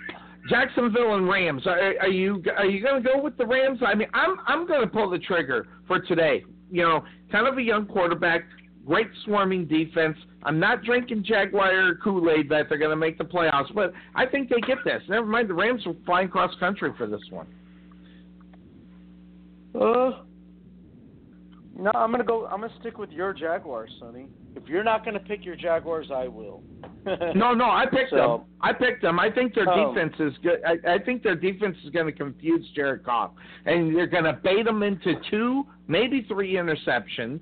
Jacksonville 0.48 1.14
and 1.14 1.28
Rams. 1.28 1.66
Are, 1.66 1.94
are 2.00 2.08
you 2.08 2.42
are 2.56 2.66
you 2.66 2.82
going 2.82 3.02
to 3.02 3.08
go 3.08 3.20
with 3.20 3.36
the 3.36 3.46
Rams? 3.46 3.78
I 3.86 3.94
mean, 3.94 4.08
I'm 4.12 4.36
I'm 4.46 4.66
going 4.66 4.80
to 4.80 4.86
pull 4.88 5.08
the 5.08 5.18
trigger 5.18 5.68
for 5.86 6.00
today. 6.00 6.44
You 6.70 6.82
know, 6.82 7.04
kind 7.30 7.46
of 7.46 7.58
a 7.58 7.62
young 7.62 7.86
quarterback, 7.86 8.42
great 8.86 9.08
swarming 9.24 9.66
defense. 9.66 10.16
I'm 10.42 10.58
not 10.58 10.82
drinking 10.82 11.24
Jaguar 11.24 11.94
Kool 12.02 12.28
Aid 12.30 12.48
that 12.50 12.68
they're 12.68 12.78
going 12.78 12.90
to 12.90 12.96
make 12.96 13.16
the 13.18 13.24
playoffs, 13.24 13.72
but 13.74 13.92
I 14.14 14.26
think 14.26 14.48
they 14.48 14.60
get 14.60 14.78
this. 14.84 15.02
Never 15.08 15.26
mind, 15.26 15.48
the 15.50 15.54
Rams 15.54 15.86
are 15.86 15.94
flying 16.04 16.28
cross 16.28 16.52
country 16.58 16.90
for 16.98 17.06
this 17.06 17.20
one. 17.30 17.46
Uh, 19.74 20.22
no, 21.78 21.90
I'm 21.94 22.10
gonna 22.10 22.22
go. 22.24 22.44
I'm 22.46 22.60
gonna 22.60 22.72
stick 22.80 22.98
with 22.98 23.10
your 23.10 23.32
Jaguars, 23.32 23.90
Sonny. 23.98 24.26
If 24.54 24.68
you're 24.68 24.84
not 24.84 25.02
gonna 25.02 25.18
pick 25.18 25.44
your 25.46 25.56
Jaguars, 25.56 26.08
I 26.14 26.28
will. 26.28 26.62
No, 27.34 27.52
no, 27.54 27.64
I 27.64 27.86
picked 27.90 28.10
So- 28.10 28.16
them. 28.16 28.40
I 28.60 28.72
picked 28.72 29.02
them. 29.02 29.18
I 29.18 29.28
think 29.30 29.54
their 29.54 29.68
Oh. 29.68 29.92
defense 29.92 30.14
is 30.20 30.34
good. 30.42 30.60
I, 30.64 30.94
I 30.94 30.98
think 30.98 31.22
their 31.24 31.34
defense 31.34 31.76
is 31.82 31.90
going 31.90 32.06
to 32.06 32.12
confuse 32.12 32.64
Jared 32.76 33.02
Goff, 33.02 33.32
and 33.66 33.96
they're 33.96 34.06
going 34.06 34.22
to 34.22 34.34
bait 34.34 34.66
him 34.68 34.84
into 34.84 35.14
two, 35.28 35.64
maybe 35.88 36.22
three 36.28 36.52
interceptions. 36.54 37.40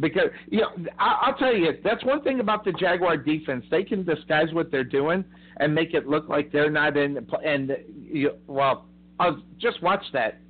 Because 0.00 0.30
you 0.48 0.60
know, 0.60 0.70
I, 0.98 1.18
I'll 1.22 1.34
tell 1.34 1.54
you, 1.54 1.72
that's 1.82 2.04
one 2.04 2.22
thing 2.22 2.40
about 2.40 2.64
the 2.64 2.72
Jaguar 2.72 3.16
defense. 3.16 3.64
They 3.70 3.82
can 3.82 4.04
disguise 4.04 4.52
what 4.52 4.70
they're 4.70 4.84
doing 4.84 5.24
and 5.58 5.74
make 5.74 5.94
it 5.94 6.06
look 6.06 6.28
like 6.28 6.52
they're 6.52 6.70
not 6.70 6.96
in. 6.96 7.26
And 7.44 7.76
you, 8.10 8.32
well, 8.46 8.86
I'll 9.18 9.42
just 9.58 9.82
watch 9.82 10.04
that 10.12 10.40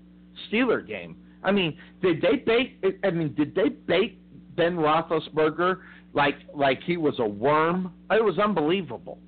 Steeler 0.51 0.87
game. 0.87 1.17
I 1.43 1.53
mean, 1.53 1.79
did 2.03 2.21
they 2.21 2.37
bait? 2.37 2.85
I 3.05 3.11
mean, 3.11 3.35
did 3.35 3.55
they 3.55 3.69
bait 3.69 4.19
Ben 4.57 4.77
Roethlisberger 4.77 5.79
like 6.13 6.37
like 6.55 6.83
he 6.85 6.97
was 6.97 7.15
a 7.19 7.27
worm? 7.27 7.93
It 8.11 8.25
was 8.25 8.39
unbelievable. 8.39 9.19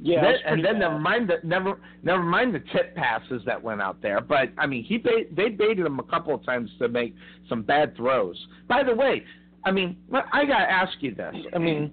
Yeah, 0.00 0.20
Then- 0.22 0.34
and 0.46 0.64
then 0.64 0.74
bad. 0.74 0.78
never 0.80 0.98
mind 0.98 1.28
the 1.28 1.40
never 1.42 1.78
never 2.02 2.22
mind 2.22 2.54
the 2.54 2.60
tip 2.60 2.94
passes 2.94 3.42
that 3.46 3.60
went 3.62 3.82
out 3.82 4.00
there. 4.00 4.20
But 4.20 4.50
I 4.56 4.66
mean, 4.66 4.84
he 4.84 4.98
bait, 4.98 5.34
they 5.34 5.48
baited 5.48 5.84
him 5.84 5.98
a 5.98 6.04
couple 6.04 6.34
of 6.34 6.44
times 6.44 6.70
to 6.78 6.88
make 6.88 7.14
some 7.48 7.62
bad 7.62 7.96
throws. 7.96 8.36
By 8.68 8.82
the 8.84 8.94
way, 8.94 9.24
I 9.64 9.72
mean, 9.72 9.96
I 10.32 10.44
got 10.44 10.58
to 10.58 10.70
ask 10.70 10.92
you 11.00 11.14
this. 11.14 11.34
I 11.52 11.58
mean, 11.58 11.90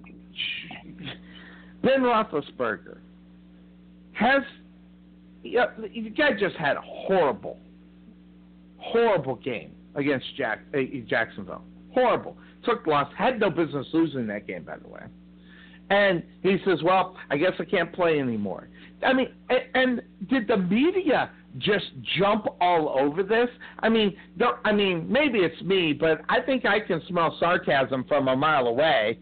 Ben 1.82 2.02
Roethlisberger 2.02 2.98
has 4.14 4.44
yeah, 5.44 5.66
the 5.78 6.10
guy 6.10 6.32
just 6.40 6.56
had 6.56 6.76
a 6.78 6.82
horrible, 6.82 7.60
horrible 8.78 9.36
game 9.36 9.72
against 9.96 10.26
Jack 10.36 10.60
uh, 10.74 10.80
Jacksonville. 11.08 11.64
Horrible. 11.94 12.36
Took 12.64 12.88
loss. 12.88 13.12
Had 13.16 13.40
no 13.40 13.50
business 13.50 13.86
losing 13.94 14.28
that 14.28 14.48
game, 14.48 14.64
by 14.64 14.78
the 14.78 14.88
way. 14.88 15.02
And 15.90 16.24
he 16.42 16.58
says, 16.66 16.82
"Well, 16.84 17.16
I 17.30 17.38
guess 17.38 17.52
I 17.60 17.64
can't 17.66 17.92
play 17.94 18.20
anymore." 18.20 18.70
I 19.06 19.14
mean, 19.14 19.28
and, 19.50 19.62
and 19.76 20.02
did 20.30 20.48
the 20.48 20.58
media 20.58 21.30
just 21.58 21.86
jump 22.18 22.48
all 22.60 22.98
over 23.00 23.24
this? 23.24 23.50
I 23.80 23.90
mean, 23.90 24.16
don't, 24.38 24.58
I 24.66 24.72
mean, 24.72 25.06
maybe 25.12 25.40
it's 25.40 25.62
me, 25.62 25.94
but 25.94 26.22
I 26.28 26.42
think 26.42 26.66
I 26.66 26.80
can 26.80 27.02
smell 27.08 27.36
sarcasm 27.40 28.04
from 28.08 28.28
a 28.28 28.36
mile 28.36 28.68
away. 28.68 29.20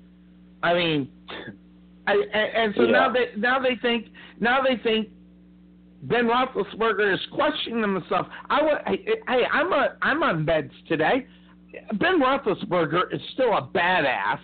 I 0.61 0.73
mean, 0.73 1.09
I, 2.07 2.13
and, 2.13 2.55
and 2.55 2.73
so 2.75 2.83
Yeah. 2.83 2.91
now 2.91 3.11
they 3.11 3.25
now 3.37 3.59
they 3.59 3.75
think 3.81 4.07
now 4.39 4.61
they 4.61 4.77
think 4.81 5.09
Ben 6.03 6.25
Roethlisberger 6.25 7.13
is 7.13 7.19
questioning 7.31 7.81
himself. 7.81 8.27
I, 8.49 8.59
hey, 9.27 9.43
I'm 9.51 9.71
a 9.71 9.95
I'm 10.01 10.21
on 10.23 10.45
meds 10.45 10.71
today. 10.87 11.25
Ben 11.93 12.19
Roethlisberger 12.21 13.13
is 13.13 13.21
still 13.33 13.53
a 13.53 13.61
badass, 13.73 14.39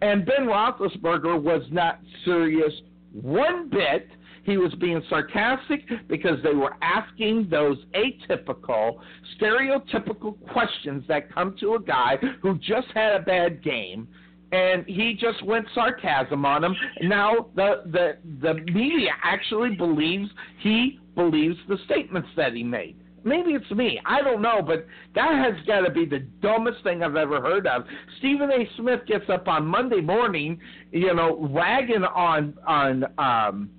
and 0.00 0.24
Ben 0.24 0.46
Roethlisberger 0.46 1.40
was 1.40 1.62
not 1.70 2.00
serious 2.24 2.72
one 3.12 3.68
bit. 3.68 4.08
He 4.44 4.56
was 4.56 4.72
being 4.76 5.02
sarcastic 5.10 5.82
because 6.08 6.42
they 6.42 6.54
were 6.54 6.74
asking 6.80 7.48
those 7.50 7.76
atypical, 7.94 8.98
stereotypical 9.38 10.36
questions 10.50 11.04
that 11.08 11.32
come 11.32 11.54
to 11.60 11.74
a 11.74 11.80
guy 11.80 12.16
who 12.40 12.56
just 12.58 12.88
had 12.94 13.14
a 13.16 13.20
bad 13.20 13.62
game 13.62 14.08
and 14.52 14.86
he 14.86 15.14
just 15.14 15.44
went 15.44 15.66
sarcasm 15.74 16.46
on 16.46 16.64
him. 16.64 16.74
Now 17.02 17.48
the 17.54 17.82
the 17.86 18.16
the 18.40 18.54
media 18.72 19.10
actually 19.22 19.76
believes 19.76 20.30
he 20.60 20.98
believes 21.14 21.56
the 21.68 21.76
statements 21.84 22.28
that 22.36 22.54
he 22.54 22.62
made. 22.62 22.96
Maybe 23.28 23.52
it's 23.52 23.70
me. 23.70 24.00
I 24.06 24.22
don't 24.22 24.40
know, 24.40 24.62
but 24.62 24.86
that 25.14 25.34
has 25.34 25.54
got 25.66 25.80
to 25.80 25.90
be 25.90 26.06
the 26.06 26.20
dumbest 26.40 26.82
thing 26.82 27.02
I've 27.02 27.16
ever 27.16 27.40
heard 27.40 27.66
of. 27.66 27.84
Stephen 28.18 28.50
A. 28.50 28.68
Smith 28.76 29.00
gets 29.06 29.28
up 29.28 29.46
on 29.48 29.66
Monday 29.66 30.00
morning, 30.00 30.58
you 30.90 31.14
know, 31.14 31.48
ragging 31.52 32.04
on 32.04 32.54
on 32.66 33.04
um, 33.18 33.70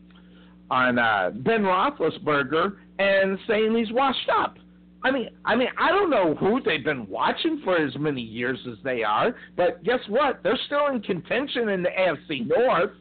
on 0.69 0.99
uh, 0.99 1.31
Ben 1.33 1.63
Roethlisberger 1.63 2.77
and 2.99 3.39
saying 3.47 3.75
he's 3.75 3.91
washed 3.91 4.29
up. 4.37 4.57
I 5.03 5.11
mean, 5.11 5.29
I 5.45 5.55
mean, 5.55 5.69
I 5.77 5.89
don't 5.89 6.09
know 6.09 6.35
who 6.35 6.61
they've 6.61 6.83
been 6.83 7.07
watching 7.07 7.61
for 7.63 7.77
as 7.77 7.95
many 7.97 8.21
years 8.21 8.59
as 8.69 8.77
they 8.83 9.01
are, 9.03 9.33
but 9.55 9.83
guess 9.83 9.99
what? 10.09 10.43
They're 10.43 10.59
still 10.65 10.87
in 10.87 11.01
contention 11.01 11.69
in 11.69 11.81
the 11.81 11.89
AFC 11.89 12.45
North. 12.45 12.91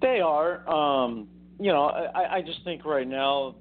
They 0.00 0.20
are. 0.20 0.66
Um, 0.68 1.28
you 1.60 1.70
know, 1.70 1.84
I, 1.84 2.36
I 2.36 2.42
just 2.42 2.64
think 2.64 2.84
right 2.86 3.06
now, 3.06 3.54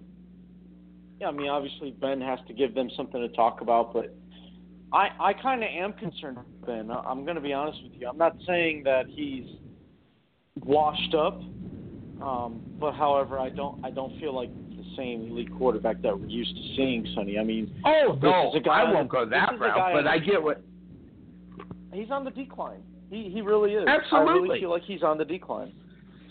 yeah, 1.20 1.28
I 1.28 1.32
mean, 1.32 1.50
obviously 1.50 1.92
Ben 1.92 2.22
has 2.22 2.40
to 2.48 2.54
give 2.54 2.74
them 2.74 2.90
something 2.96 3.20
to 3.20 3.28
talk 3.36 3.60
about, 3.60 3.94
but 3.94 4.16
I, 4.94 5.10
I 5.20 5.34
kind 5.34 5.62
of 5.64 5.70
am 5.70 5.94
concerned 5.94 6.38
with 6.38 6.66
Ben. 6.66 6.90
I'm 6.90 7.26
going 7.26 7.36
to 7.36 7.42
be 7.42 7.52
honest 7.52 7.78
with 7.84 7.92
you. 8.00 8.08
I'm 8.08 8.18
not 8.18 8.38
saying 8.48 8.84
that 8.86 9.08
he's 9.08 9.46
washed 10.64 11.14
up, 11.14 11.42
um, 12.22 12.62
but 12.80 12.94
however, 12.94 13.38
I 13.38 13.50
don't, 13.50 13.84
I 13.84 13.92
don't 13.92 14.18
feel 14.20 14.34
like 14.34 14.50
the 14.70 14.86
same 14.96 15.32
elite 15.32 15.54
quarterback 15.58 16.02
that 16.02 16.18
we're 16.18 16.28
used 16.28 16.56
to 16.56 16.62
seeing, 16.78 17.06
Sonny. 17.14 17.38
I 17.38 17.44
mean, 17.44 17.82
oh 17.86 18.18
no, 18.22 18.50
is 18.50 18.56
a 18.56 18.60
guy 18.62 18.84
I 18.84 18.94
won't 18.94 19.10
go 19.10 19.26
that 19.26 19.50
this 19.52 19.56
is 19.58 19.62
a 19.62 19.64
route, 19.66 19.94
but 19.94 20.08
I 20.08 20.20
get 20.20 20.42
what. 20.42 20.64
he's 21.94 22.12
on 22.12 22.24
the 22.24 22.32
decline. 22.32 22.82
He 23.10 23.30
he 23.30 23.42
really 23.42 23.74
is. 23.74 23.86
Absolutely, 23.88 24.32
I 24.32 24.34
really 24.34 24.60
feel 24.62 24.70
like 24.70 24.84
he's 24.84 25.04
on 25.04 25.18
the 25.18 25.26
decline. 25.26 25.74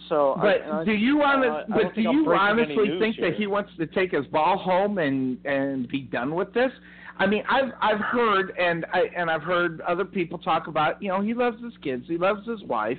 So, 0.09 0.39
But 0.41 0.63
and 0.63 0.73
I, 0.73 0.85
do 0.85 0.93
you 0.93 1.23
honest, 1.23 1.71
I 1.73 1.83
but 1.83 1.95
do 1.95 2.03
you 2.03 2.33
honestly 2.33 2.99
think 2.99 3.17
here. 3.17 3.31
that 3.31 3.39
he 3.39 3.47
wants 3.47 3.71
to 3.79 3.87
take 3.87 4.13
his 4.13 4.27
ball 4.27 4.59
home 4.59 4.99
and 4.99 5.45
and 5.45 5.89
be 5.89 6.03
done 6.03 6.35
with 6.35 6.53
this? 6.55 6.71
I 7.19 7.27
mean, 7.27 7.43
I've 7.49 7.73
I've 7.81 8.01
heard 8.01 8.53
and 8.59 8.87
I 8.93 9.05
and 9.17 9.31
I've 9.31 9.43
heard 9.43 9.81
other 9.83 10.05
people 10.05 10.39
talk 10.39 10.67
about, 10.69 11.03
you 11.03 11.09
know, 11.09 11.21
he 11.21 11.35
loves 11.35 11.63
his 11.63 11.73
kids, 11.83 12.05
he 12.07 12.17
loves 12.17 12.47
his 12.47 12.63
wife, 12.63 12.99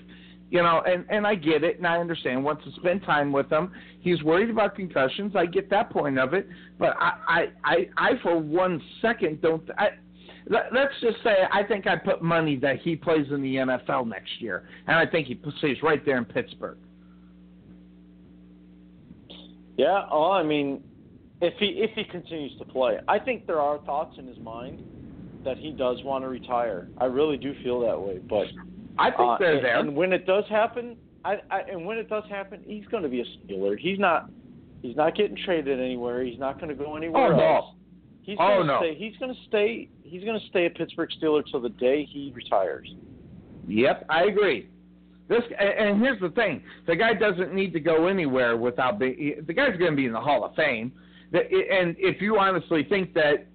you 0.49 0.61
know, 0.61 0.81
and 0.85 1.05
and 1.09 1.25
I 1.25 1.35
get 1.35 1.63
it 1.63 1.77
and 1.77 1.88
I 1.88 1.97
understand 1.97 2.43
wants 2.43 2.65
to 2.65 2.71
spend 2.73 3.03
time 3.03 3.31
with 3.31 3.49
them. 3.49 3.71
He's 4.01 4.21
worried 4.23 4.49
about 4.49 4.75
concussions. 4.75 5.35
I 5.35 5.45
get 5.45 5.69
that 5.69 5.89
point 5.89 6.19
of 6.19 6.33
it, 6.33 6.47
but 6.77 6.95
I 6.99 7.13
I 7.27 7.45
I, 7.63 7.89
I 7.97 8.11
for 8.21 8.38
one 8.38 8.81
second 9.01 9.41
don't 9.41 9.63
I 9.77 9.89
Let's 10.49 10.93
just 10.99 11.17
say 11.23 11.35
I 11.51 11.61
think 11.63 11.85
I 11.85 11.95
put 11.95 12.23
money 12.23 12.55
that 12.57 12.79
he 12.79 12.95
plays 12.95 13.27
in 13.29 13.43
the 13.43 13.55
NFL 13.55 14.07
next 14.07 14.41
year, 14.41 14.67
and 14.88 14.97
I 14.97 15.05
think 15.05 15.27
he 15.27 15.39
stays 15.59 15.77
right 15.83 16.03
there 16.03 16.17
in 16.17 16.25
Pittsburgh. 16.25 16.77
Yeah, 19.80 20.08
oh, 20.11 20.30
I 20.30 20.43
mean, 20.43 20.83
if 21.41 21.53
he 21.58 21.67
if 21.67 21.91
he 21.95 22.03
continues 22.03 22.51
to 22.58 22.66
play, 22.66 22.98
I 23.08 23.17
think 23.17 23.48
there 23.48 23.61
are 23.61 23.77
thoughts 23.85 24.17
in 24.17 24.27
his 24.27 24.38
mind 24.40 24.83
that 25.45 25.58
he 25.58 25.72
does 25.72 26.03
want 26.03 26.25
to 26.25 26.27
retire. 26.27 26.90
I 26.98 27.06
really 27.06 27.38
do 27.38 27.53
feel 27.64 27.80
that 27.88 27.98
way, 27.98 28.17
but 28.17 28.48
I 28.98 29.09
think 29.09 29.22
uh, 29.22 29.38
they're 29.40 29.56
and, 29.56 29.64
there. 29.64 29.80
And 29.80 29.95
when 29.95 30.11
it 30.11 30.25
does 30.25 30.43
happen, 30.49 30.98
I, 31.24 31.38
I 31.49 31.61
and 31.61 31.85
when 31.85 31.98
it 31.98 32.09
does 32.09 32.25
happen, 32.30 32.61
he's 32.66 32.83
going 32.88 33.03
to 33.03 33.09
be 33.09 33.22
a 33.22 33.24
Steeler. 33.24 33.80
He's 33.80 33.98
not 33.98 34.30
he's 34.82 34.98
not 34.98 35.16
getting 35.16 35.38
traded 35.45 35.80
anywhere. 35.80 36.25
He's 36.25 36.40
not 36.40 36.59
going 36.59 36.67
to 36.67 36.75
go 36.75 36.98
anywhere 36.98 37.32
Oh, 37.33 37.38
no. 37.38 37.56
else. 37.56 37.75
He's 38.24 38.38
Oh, 38.38 38.48
going 38.48 38.67
to 38.67 38.74
no. 38.74 38.80
stay. 38.82 38.95
He's 38.95 39.16
going 39.16 39.33
to 39.33 39.40
stay. 39.48 39.88
He's 40.03 40.25
going 40.25 40.38
to 40.38 40.45
stay 40.48 40.66
a 40.66 40.69
Pittsburgh 40.72 41.09
Steeler 41.22 41.41
till 41.49 41.61
the 41.61 41.69
day 41.69 42.03
he 42.03 42.33
retires. 42.35 42.93
Yep, 43.69 44.08
I 44.09 44.24
agree. 44.25 44.67
This 45.30 45.43
and 45.59 46.01
here's 46.01 46.19
the 46.19 46.30
thing: 46.30 46.64
the 46.88 46.95
guy 46.95 47.14
doesn't 47.14 47.53
need 47.53 47.72
to 47.74 47.80
go 47.80 48.08
anywhere 48.08 48.58
without 48.58 48.99
being. 48.99 49.43
The 49.45 49.53
guy's 49.53 49.77
going 49.77 49.91
to 49.91 49.95
be 49.95 50.08
in 50.08 50.11
the 50.11 50.19
Hall 50.19 50.43
of 50.43 50.56
Fame. 50.56 50.91
And 51.32 51.95
if 51.99 52.19
you 52.22 52.40
honestly 52.40 52.83
think 52.90 53.14
that 53.14 53.45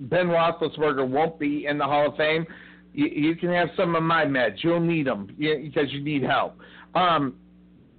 Ben 0.00 0.28
Roethlisberger 0.28 1.06
won't 1.06 1.38
be 1.38 1.66
in 1.66 1.76
the 1.76 1.84
Hall 1.84 2.08
of 2.08 2.16
Fame, 2.16 2.46
you, 2.94 3.36
can 3.36 3.50
have 3.50 3.68
some 3.76 3.94
of 3.94 4.02
my 4.02 4.24
meds. 4.24 4.56
You'll 4.62 4.80
need 4.80 5.06
them 5.06 5.26
because 5.38 5.92
you 5.92 6.00
need 6.00 6.22
help. 6.22 6.58
Um, 6.94 7.34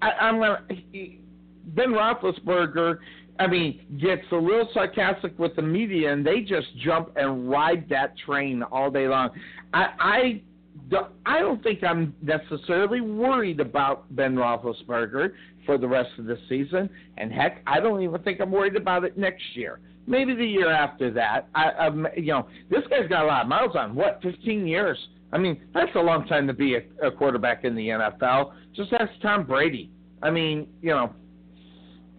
I, 0.02 0.10
I'm 0.12 0.40
gonna. 0.40 0.66
Ben 1.76 1.90
Roethlisberger, 1.90 2.98
I 3.38 3.46
mean, 3.46 3.82
gets 4.02 4.24
a 4.32 4.36
little 4.36 4.68
sarcastic 4.74 5.38
with 5.38 5.56
the 5.56 5.62
media, 5.62 6.12
and 6.12 6.26
they 6.26 6.42
just 6.42 6.68
jump 6.84 7.12
and 7.16 7.50
ride 7.50 7.88
that 7.90 8.18
train 8.18 8.64
all 8.64 8.90
day 8.90 9.08
long. 9.08 9.30
I, 9.74 9.88
I, 10.00 10.42
I 11.26 11.40
don't 11.40 11.62
think 11.62 11.84
I'm 11.84 12.14
necessarily 12.22 13.02
worried 13.02 13.60
about 13.60 14.14
Ben 14.16 14.36
Roethlisberger 14.36 15.34
for 15.66 15.78
the 15.78 15.88
rest 15.88 16.10
of 16.18 16.26
the 16.26 16.38
season, 16.48 16.90
and 17.18 17.32
heck, 17.32 17.62
I 17.68 17.80
don't 17.80 18.02
even 18.02 18.22
think 18.24 18.40
I'm 18.42 18.52
worried 18.52 18.76
about 18.76 19.04
it 19.04 19.18
next 19.18 19.44
year. 19.56 19.80
Maybe 20.08 20.34
the 20.34 20.46
year 20.46 20.72
after 20.72 21.12
that. 21.12 21.48
I, 21.54 21.72
I'm, 21.72 22.08
you 22.18 22.34
know, 22.34 22.48
this 22.70 22.82
guy's 22.90 23.08
got 23.08 23.26
a 23.26 23.28
lot 23.28 23.44
of 23.44 23.48
miles 23.48 23.76
on. 23.76 23.94
What, 23.94 24.20
15 24.24 24.66
years? 24.66 24.98
I 25.32 25.38
mean, 25.38 25.62
that's 25.74 25.92
a 25.96 26.00
long 26.00 26.26
time 26.26 26.48
to 26.48 26.54
be 26.54 26.76
a, 26.76 27.08
a 27.08 27.12
quarterback 27.12 27.64
in 27.64 27.76
the 27.76 27.90
NFL. 27.90 28.54
Just 28.76 28.92
ask 28.94 29.12
Tom 29.22 29.46
Brady. 29.46 29.92
I 30.24 30.32
mean, 30.32 30.68
you 30.82 30.90
know, 30.90 31.14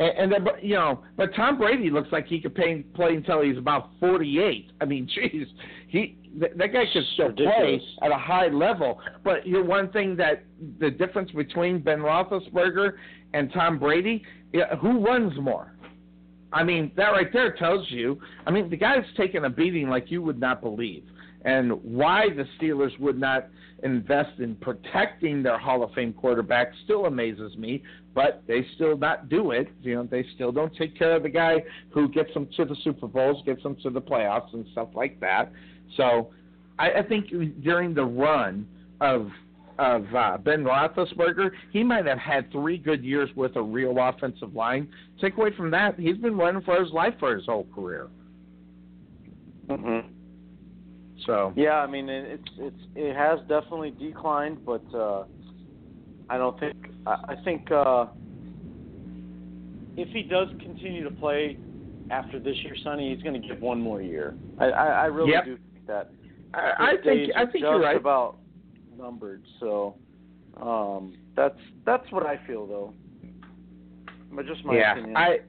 and, 0.00 0.18
and 0.18 0.32
then, 0.32 0.44
but, 0.44 0.64
you 0.64 0.74
know, 0.74 1.04
but 1.16 1.34
Tom 1.36 1.58
Brady 1.58 1.90
looks 1.90 2.08
like 2.10 2.26
he 2.26 2.40
could 2.40 2.54
play, 2.54 2.84
play 2.94 3.14
until 3.14 3.42
he's 3.42 3.58
about 3.58 3.90
48. 4.00 4.72
I 4.80 4.84
mean, 4.86 5.08
jeez, 5.16 5.46
he 5.88 6.16
that, 6.38 6.56
that 6.58 6.72
guy 6.72 6.84
could 6.92 7.04
still 7.14 7.32
play 7.32 7.80
at 8.02 8.10
a 8.10 8.16
high 8.16 8.48
level. 8.48 9.00
But 9.22 9.46
you 9.46 9.54
know, 9.54 9.64
one 9.64 9.90
thing 9.92 10.16
that 10.16 10.44
the 10.78 10.90
difference 10.90 11.30
between 11.32 11.80
Ben 11.80 11.98
Roethlisberger 11.98 12.92
and 13.34 13.52
Tom 13.52 13.78
Brady, 13.78 14.22
who 14.80 15.04
runs 15.04 15.38
more? 15.38 15.72
I 16.52 16.64
mean, 16.64 16.90
that 16.96 17.10
right 17.10 17.32
there 17.32 17.52
tells 17.52 17.88
you. 17.90 18.20
I 18.46 18.50
mean, 18.50 18.70
the 18.70 18.76
guy's 18.76 19.04
taken 19.16 19.44
a 19.44 19.50
beating 19.50 19.88
like 19.88 20.10
you 20.10 20.22
would 20.22 20.40
not 20.40 20.60
believe. 20.60 21.04
And 21.44 21.72
why 21.84 22.26
the 22.28 22.44
Steelers 22.58 22.98
would 22.98 23.18
not 23.18 23.48
invest 23.82 24.38
in 24.40 24.56
protecting 24.56 25.42
their 25.42 25.58
Hall 25.58 25.82
of 25.82 25.92
Fame 25.94 26.12
quarterback 26.12 26.72
still 26.84 27.06
amazes 27.06 27.56
me. 27.56 27.82
But 28.14 28.42
they 28.48 28.66
still 28.74 28.96
not 28.96 29.28
do 29.28 29.52
it. 29.52 29.68
You 29.82 29.96
know, 29.96 30.04
they 30.04 30.24
still 30.34 30.50
don't 30.50 30.74
take 30.76 30.98
care 30.98 31.14
of 31.14 31.22
the 31.22 31.28
guy 31.28 31.62
who 31.90 32.08
gets 32.08 32.32
them 32.34 32.48
to 32.56 32.64
the 32.64 32.76
Super 32.82 33.06
Bowls, 33.06 33.42
gets 33.46 33.62
them 33.62 33.76
to 33.82 33.90
the 33.90 34.00
playoffs, 34.00 34.52
and 34.52 34.66
stuff 34.72 34.88
like 34.94 35.20
that. 35.20 35.52
So, 35.96 36.30
I, 36.78 36.92
I 36.92 37.02
think 37.02 37.28
during 37.62 37.94
the 37.94 38.04
run 38.04 38.66
of 39.00 39.30
of 39.78 40.04
uh, 40.14 40.36
Ben 40.36 40.62
Roethlisberger, 40.62 41.52
he 41.72 41.82
might 41.82 42.04
have 42.04 42.18
had 42.18 42.52
three 42.52 42.76
good 42.76 43.02
years 43.02 43.30
with 43.34 43.56
a 43.56 43.62
real 43.62 43.96
offensive 43.98 44.54
line. 44.54 44.86
Take 45.22 45.38
away 45.38 45.56
from 45.56 45.70
that, 45.70 45.98
he's 45.98 46.18
been 46.18 46.36
running 46.36 46.62
for 46.62 46.78
his 46.82 46.92
life 46.92 47.14
for 47.18 47.34
his 47.34 47.46
whole 47.46 47.66
career. 47.74 48.08
Mm-hmm. 49.68 50.08
So 51.24 51.52
Yeah, 51.56 51.76
I 51.76 51.86
mean 51.86 52.08
it, 52.08 52.40
it's 52.40 52.50
it's 52.58 52.82
it 52.94 53.16
has 53.16 53.40
definitely 53.40 53.92
declined, 53.92 54.64
but 54.66 54.82
uh, 54.94 55.24
I 56.30 56.38
don't 56.38 56.58
think 56.60 56.76
I, 57.06 57.16
I 57.28 57.34
think 57.44 57.70
uh, 57.70 58.06
if 59.96 60.08
he 60.10 60.22
does 60.22 60.48
continue 60.62 61.02
to 61.04 61.10
play 61.16 61.58
after 62.10 62.38
this 62.38 62.56
year, 62.64 62.74
Sonny, 62.82 63.12
he's 63.12 63.22
going 63.22 63.40
to 63.40 63.46
give 63.46 63.60
one 63.60 63.80
more 63.80 64.00
year. 64.00 64.34
I 64.58 64.66
I, 64.66 64.86
I 64.86 65.04
really 65.06 65.32
Yep. 65.32 65.44
do 65.44 65.58
think 65.74 65.86
that. 65.86 66.10
I, 66.54 66.72
I 66.78 66.92
think 67.04 67.30
I 67.36 67.46
think 67.46 67.62
you're 67.62 67.80
right. 67.80 67.96
about 67.96 68.38
numbered. 68.96 69.42
So 69.58 69.96
um, 70.60 71.14
that's 71.36 71.58
that's 71.84 72.10
what 72.12 72.24
I 72.24 72.40
feel 72.46 72.66
though. 72.66 72.94
But 74.32 74.46
just 74.46 74.64
my 74.64 74.76
yeah, 74.76 74.92
opinion. 74.92 75.16
I 75.16 75.40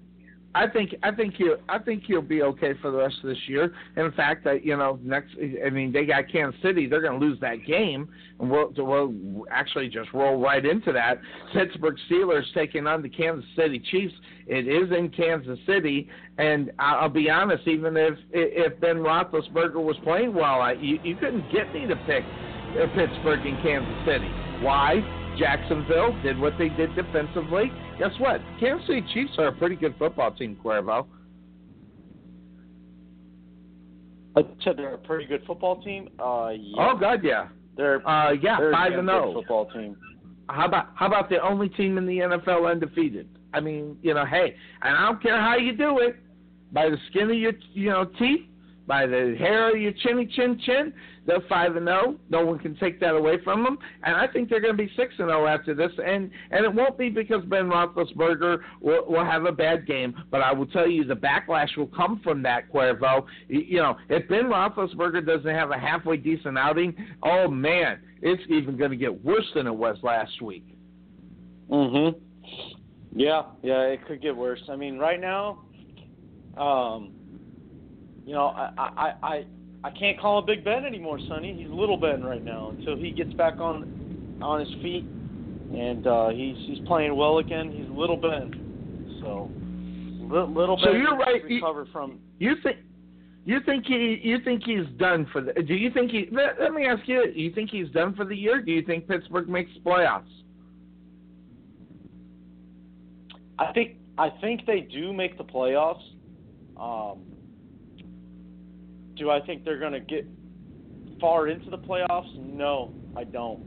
I 0.53 0.67
think 0.67 0.95
I 1.01 1.11
think 1.11 1.35
you 1.37 1.57
I 1.69 1.79
think 1.79 2.03
he'll 2.05 2.21
be 2.21 2.41
okay 2.43 2.73
for 2.81 2.91
the 2.91 2.97
rest 2.97 3.15
of 3.23 3.29
this 3.29 3.37
year. 3.47 3.73
In 3.95 4.11
fact, 4.11 4.43
that 4.43 4.65
you 4.65 4.75
know 4.75 4.99
next 5.01 5.31
I 5.65 5.69
mean 5.69 5.91
they 5.91 6.05
got 6.05 6.29
Kansas 6.31 6.59
City, 6.61 6.87
they're 6.87 7.01
going 7.01 7.19
to 7.19 7.25
lose 7.25 7.39
that 7.39 7.65
game, 7.65 8.09
and 8.39 8.51
we'll 8.51 8.71
we'll 8.75 9.45
actually 9.49 9.87
just 9.87 10.11
roll 10.13 10.41
right 10.41 10.65
into 10.65 10.91
that. 10.91 11.21
Pittsburgh 11.53 11.95
Steelers 12.09 12.43
taking 12.53 12.85
on 12.85 13.01
the 13.01 13.09
Kansas 13.09 13.45
City 13.55 13.81
Chiefs. 13.91 14.13
It 14.47 14.67
is 14.67 14.91
in 14.91 15.09
Kansas 15.09 15.59
City, 15.65 16.09
and 16.37 16.71
I'll 16.79 17.07
be 17.09 17.29
honest, 17.29 17.65
even 17.67 17.95
if 17.95 18.15
if 18.31 18.79
Ben 18.81 18.97
Roethlisberger 18.97 19.81
was 19.81 19.95
playing 20.03 20.33
well, 20.33 20.61
I, 20.61 20.73
you 20.73 20.99
you 21.03 21.15
couldn't 21.15 21.49
get 21.51 21.73
me 21.73 21.87
to 21.87 21.95
pick 22.05 22.23
uh, 22.25 22.87
Pittsburgh 22.93 23.45
and 23.45 23.61
Kansas 23.63 24.05
City. 24.05 24.29
Why? 24.63 25.20
Jacksonville 25.37 26.19
did 26.21 26.39
what 26.39 26.53
they 26.57 26.69
did 26.69 26.95
defensively. 26.95 27.71
Guess 27.99 28.11
what? 28.19 28.41
Kansas 28.59 28.85
City 28.87 29.03
Chiefs 29.13 29.31
are 29.37 29.47
a 29.47 29.51
pretty 29.51 29.75
good 29.75 29.95
football 29.97 30.31
team, 30.31 30.57
Cuervo. 30.63 31.05
I 34.35 34.41
said 34.63 34.77
they're 34.77 34.93
a 34.93 34.97
pretty 34.97 35.25
good 35.25 35.43
football 35.45 35.81
team. 35.81 36.07
Uh, 36.19 36.51
yeah, 36.57 36.75
Oh 36.91 36.97
God, 36.97 37.23
yeah. 37.23 37.47
they're 37.75 38.07
Uh, 38.07 38.31
yeah, 38.31 38.57
they're 38.59 38.71
five 38.71 38.93
and 38.93 39.07
zero. 39.07 39.33
football 39.33 39.69
team. 39.71 39.97
How 40.49 40.65
about 40.65 40.87
how 40.95 41.07
about 41.07 41.29
the 41.29 41.41
only 41.41 41.69
team 41.69 41.97
in 41.97 42.05
the 42.05 42.19
NFL 42.19 42.69
undefeated? 42.69 43.27
I 43.53 43.59
mean, 43.59 43.97
you 44.01 44.13
know, 44.13 44.25
hey, 44.25 44.55
and 44.81 44.95
I 44.95 45.05
don't 45.05 45.21
care 45.21 45.39
how 45.39 45.57
you 45.57 45.75
do 45.75 45.99
it, 45.99 46.15
by 46.71 46.89
the 46.89 46.97
skin 47.09 47.29
of 47.29 47.35
your 47.37 47.53
you 47.73 47.89
know 47.89 48.05
teeth, 48.05 48.45
by 48.91 49.07
the 49.07 49.37
hair 49.39 49.73
of 49.73 49.81
your 49.81 49.93
chinny 50.03 50.25
chin 50.25 50.59
chin. 50.65 50.91
They're 51.25 51.39
five 51.47 51.77
and 51.77 51.87
zero. 51.87 52.17
No 52.29 52.45
one 52.45 52.59
can 52.59 52.75
take 52.75 52.99
that 52.99 53.15
away 53.15 53.37
from 53.41 53.63
them. 53.63 53.77
And 54.03 54.17
I 54.17 54.27
think 54.27 54.49
they're 54.49 54.59
going 54.59 54.75
to 54.75 54.83
be 54.83 54.91
six 54.97 55.13
and 55.17 55.29
zero 55.29 55.47
after 55.47 55.73
this. 55.73 55.93
And 56.05 56.29
and 56.51 56.65
it 56.65 56.73
won't 56.73 56.97
be 56.97 57.09
because 57.09 57.41
Ben 57.45 57.69
Roethlisberger 57.69 58.57
will, 58.81 59.05
will 59.07 59.23
have 59.23 59.45
a 59.45 59.51
bad 59.53 59.87
game. 59.87 60.13
But 60.29 60.41
I 60.41 60.51
will 60.51 60.65
tell 60.65 60.89
you, 60.89 61.05
the 61.05 61.15
backlash 61.15 61.77
will 61.77 61.87
come 61.87 62.19
from 62.21 62.43
that. 62.43 62.69
Cuervo, 62.69 63.23
you 63.47 63.77
know, 63.77 63.95
if 64.09 64.27
Ben 64.27 64.47
Roethlisberger 64.47 65.25
doesn't 65.25 65.55
have 65.55 65.71
a 65.71 65.77
halfway 65.77 66.17
decent 66.17 66.57
outing, 66.57 66.93
oh 67.23 67.47
man, 67.47 68.01
it's 68.21 68.43
even 68.49 68.75
going 68.75 68.91
to 68.91 68.97
get 68.97 69.23
worse 69.23 69.49
than 69.55 69.67
it 69.67 69.75
was 69.75 69.95
last 70.03 70.41
week. 70.41 70.65
Mhm. 71.69 72.19
Yeah, 73.15 73.43
yeah, 73.63 73.83
it 73.83 74.05
could 74.05 74.21
get 74.21 74.35
worse. 74.35 74.61
I 74.69 74.75
mean, 74.75 74.99
right 74.99 75.21
now, 75.21 75.59
um, 76.57 77.13
you 78.25 78.33
know, 78.33 78.47
I, 78.47 78.71
I, 78.77 79.13
I, 79.23 79.45
I 79.83 79.89
can't 79.91 80.19
call 80.19 80.39
him 80.39 80.45
Big 80.45 80.63
Ben 80.63 80.85
anymore, 80.85 81.19
Sonny. 81.27 81.53
He's 81.53 81.71
Little 81.71 81.97
Ben 81.97 82.23
right 82.23 82.43
now 82.43 82.69
until 82.69 82.95
he 82.95 83.11
gets 83.11 83.33
back 83.33 83.55
on, 83.59 84.37
on 84.41 84.59
his 84.59 84.73
feet, 84.81 85.03
and 85.03 86.05
uh, 86.05 86.29
he's 86.29 86.55
he's 86.67 86.85
playing 86.87 87.15
well 87.15 87.39
again. 87.39 87.71
He's 87.71 87.89
Little 87.89 88.17
Ben, 88.17 89.19
so 89.21 89.49
little, 90.31 90.53
little 90.53 90.77
So 90.77 90.91
Ben 90.91 91.01
you're 91.01 91.17
right. 91.17 91.43
recover 91.43 91.87
from. 91.91 92.19
You 92.39 92.55
think 92.63 92.77
you 93.45 93.59
think 93.65 93.85
he 93.85 94.19
you 94.21 94.37
think 94.43 94.63
he's 94.63 94.85
done 94.97 95.27
for 95.31 95.41
the? 95.41 95.53
Do 95.53 95.73
you 95.73 95.91
think 95.91 96.11
he? 96.11 96.27
Let, 96.31 96.59
let 96.59 96.73
me 96.73 96.85
ask 96.85 97.07
you. 97.07 97.31
Do 97.33 97.39
you 97.39 97.51
think 97.51 97.71
he's 97.71 97.89
done 97.89 98.15
for 98.15 98.25
the 98.25 98.35
year? 98.35 98.61
Do 98.61 98.71
you 98.71 98.83
think 98.83 99.07
Pittsburgh 99.07 99.49
makes 99.49 99.71
playoffs? 99.83 100.23
I 103.57 103.71
think 103.73 103.97
I 104.17 104.29
think 104.41 104.65
they 104.67 104.81
do 104.81 105.11
make 105.11 105.37
the 105.37 105.43
playoffs. 105.43 106.03
Um, 106.77 107.19
do 109.15 109.29
I 109.29 109.41
think 109.45 109.63
they're 109.65 109.79
going 109.79 109.93
to 109.93 109.99
get 109.99 110.25
far 111.19 111.47
into 111.47 111.69
the 111.69 111.77
playoffs? 111.77 112.35
No, 112.37 112.93
I 113.15 113.23
don't. 113.23 113.61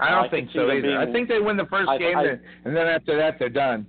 I 0.00 0.10
don't 0.10 0.24
I 0.24 0.28
think 0.28 0.50
so 0.52 0.68
either. 0.70 0.82
being- 0.82 0.96
I 0.96 1.10
think 1.12 1.28
they 1.28 1.40
win 1.40 1.56
the 1.56 1.66
first 1.66 1.88
I- 1.88 1.98
game, 1.98 2.18
I- 2.18 2.24
and, 2.24 2.40
and 2.64 2.76
then 2.76 2.86
after 2.86 3.16
that 3.16 3.38
they're 3.38 3.48
done. 3.48 3.86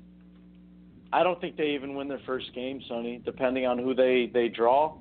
I 1.14 1.24
don't 1.24 1.40
think 1.40 1.56
they 1.56 1.70
even 1.70 1.96
win 1.96 2.08
their 2.10 2.20
first 2.26 2.54
game, 2.54 2.82
Sonny. 2.90 3.22
Depending 3.24 3.66
on 3.66 3.80
who 3.80 3.94
they 3.96 4.30
they 4.34 4.50
draw, 4.50 4.96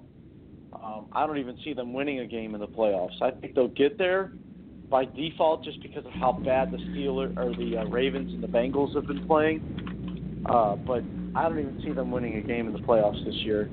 um, 0.73 1.07
I 1.13 1.27
don't 1.27 1.39
even 1.39 1.59
see 1.65 1.73
them 1.73 1.93
winning 1.93 2.21
a 2.21 2.27
game 2.27 2.55
in 2.55 2.61
the 2.61 2.69
playoffs. 2.69 3.21
I 3.21 3.33
think 3.33 3.55
they'll 3.55 3.67
get 3.69 3.99
there 3.99 4.33
by 4.89 5.07
default, 5.07 5.65
just 5.65 5.83
because 5.83 6.07
of 6.07 6.13
how 6.13 6.33
bad 6.33 6.71
the 6.71 6.77
Steelers 6.77 7.37
or 7.37 7.55
the 7.57 7.79
uh, 7.79 7.85
Ravens 7.87 8.33
and 8.33 8.43
the 8.43 8.47
Bengals 8.47 8.95
have 8.95 9.07
been 9.09 9.27
playing. 9.27 10.43
Uh, 10.47 10.77
but 10.77 11.03
I 11.35 11.49
don't 11.49 11.59
even 11.59 11.81
see 11.83 11.91
them 11.93 12.13
winning 12.13 12.37
a 12.37 12.41
game 12.43 12.67
in 12.69 12.73
the 12.75 12.79
playoffs 12.81 13.25
this 13.25 13.35
year. 13.37 13.69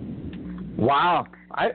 Wow. 0.77 1.27
I 1.51 1.71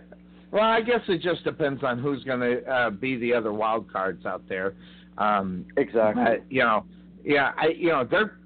well, 0.50 0.62
I 0.64 0.80
guess 0.80 1.00
it 1.08 1.20
just 1.20 1.44
depends 1.44 1.82
on 1.82 1.98
who's 1.98 2.22
going 2.24 2.40
to 2.40 2.64
uh, 2.70 2.90
be 2.90 3.16
the 3.16 3.34
other 3.34 3.52
wild 3.52 3.92
cards 3.92 4.24
out 4.24 4.48
there. 4.48 4.74
Um, 5.18 5.66
Exactly. 5.76 6.22
Uh, 6.22 6.34
you 6.48 6.60
know, 6.62 6.84
yeah, 7.24 7.52
I 7.56 7.68
you 7.76 7.88
know 7.88 8.06
they're 8.08 8.38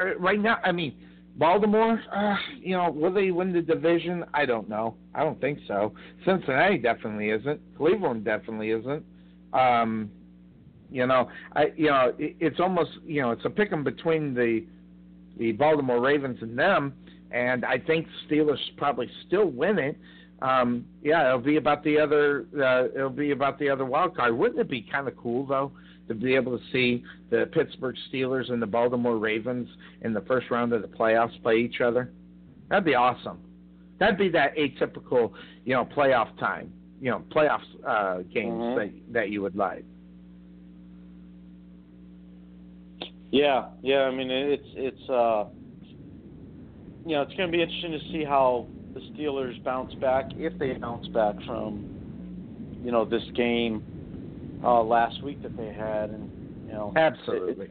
uh, 0.00 0.16
right 0.18 0.40
now. 0.40 0.58
I 0.64 0.72
mean, 0.72 0.94
Baltimore. 1.36 2.00
Uh, 2.14 2.36
you 2.58 2.76
know, 2.76 2.90
will 2.90 3.12
they 3.12 3.30
win 3.30 3.52
the 3.52 3.62
division? 3.62 4.24
I 4.34 4.44
don't 4.44 4.68
know. 4.68 4.96
I 5.14 5.24
don't 5.24 5.40
think 5.40 5.58
so. 5.66 5.92
Cincinnati 6.24 6.78
definitely 6.78 7.30
isn't. 7.30 7.60
Cleveland 7.76 8.24
definitely 8.24 8.70
isn't. 8.70 9.04
Um, 9.52 10.10
you 10.90 11.06
know, 11.06 11.28
I 11.56 11.72
you 11.76 11.86
know 11.86 12.12
it, 12.18 12.36
it's 12.40 12.60
almost 12.60 12.90
you 13.04 13.22
know 13.22 13.30
it's 13.30 13.44
a 13.44 13.50
pick 13.50 13.72
'em 13.72 13.84
between 13.84 14.34
the 14.34 14.64
the 15.38 15.52
Baltimore 15.52 16.00
Ravens 16.00 16.38
and 16.42 16.58
them, 16.58 16.92
and 17.32 17.64
I 17.64 17.78
think 17.78 18.06
Steelers 18.28 18.58
probably 18.76 19.10
still 19.26 19.46
win 19.46 19.78
it. 19.78 19.96
Um, 20.42 20.86
yeah, 21.02 21.26
it'll 21.28 21.38
be 21.40 21.56
about 21.56 21.84
the 21.84 21.98
other. 21.98 22.46
Uh, 22.58 22.88
it'll 22.94 23.10
be 23.10 23.30
about 23.32 23.58
the 23.58 23.68
other 23.68 23.84
wild 23.84 24.16
card. 24.16 24.36
Wouldn't 24.36 24.58
it 24.58 24.70
be 24.70 24.82
kind 24.82 25.06
of 25.06 25.16
cool 25.16 25.46
though 25.46 25.72
to 26.08 26.14
be 26.14 26.34
able 26.34 26.56
to 26.58 26.64
see 26.72 27.04
the 27.30 27.48
Pittsburgh 27.52 27.94
Steelers 28.12 28.50
and 28.50 28.60
the 28.60 28.66
Baltimore 28.66 29.18
Ravens 29.18 29.68
in 30.02 30.12
the 30.14 30.22
first 30.22 30.50
round 30.50 30.72
of 30.72 30.82
the 30.82 30.88
playoffs 30.88 31.40
play 31.42 31.56
each 31.58 31.80
other? 31.80 32.10
That'd 32.68 32.84
be 32.84 32.94
awesome. 32.94 33.38
That'd 33.98 34.16
be 34.18 34.30
that 34.30 34.56
atypical, 34.56 35.32
you 35.64 35.74
know, 35.74 35.84
playoff 35.84 36.36
time. 36.38 36.72
You 37.02 37.10
know, 37.10 37.22
playoff 37.30 37.60
uh, 37.86 38.22
games 38.32 38.52
Mhm. 38.62 38.76
that 38.76 39.12
that 39.12 39.30
you 39.30 39.42
would 39.42 39.56
like. 39.56 39.84
Yeah, 43.30 43.66
yeah. 43.82 44.02
I 44.02 44.10
mean, 44.10 44.30
it's 44.30 44.66
it's 44.74 45.08
uh, 45.10 45.46
you 47.10 47.16
know, 47.16 47.22
it's 47.22 47.34
going 47.34 47.50
to 47.50 47.52
be 47.52 47.60
interesting 47.60 47.90
to 47.90 47.98
see 48.12 48.24
how 48.24 48.68
the 48.94 49.00
Steelers 49.00 49.62
bounce 49.64 49.92
back 49.94 50.26
if 50.36 50.56
they 50.60 50.74
bounce 50.74 51.08
back 51.08 51.34
from 51.44 51.84
you 52.84 52.92
know 52.92 53.04
this 53.04 53.24
game 53.34 53.82
uh, 54.62 54.80
last 54.80 55.20
week 55.24 55.42
that 55.42 55.56
they 55.56 55.72
had, 55.72 56.10
and 56.10 56.30
you 56.68 56.72
know, 56.72 56.92
Absolutely. 56.94 57.66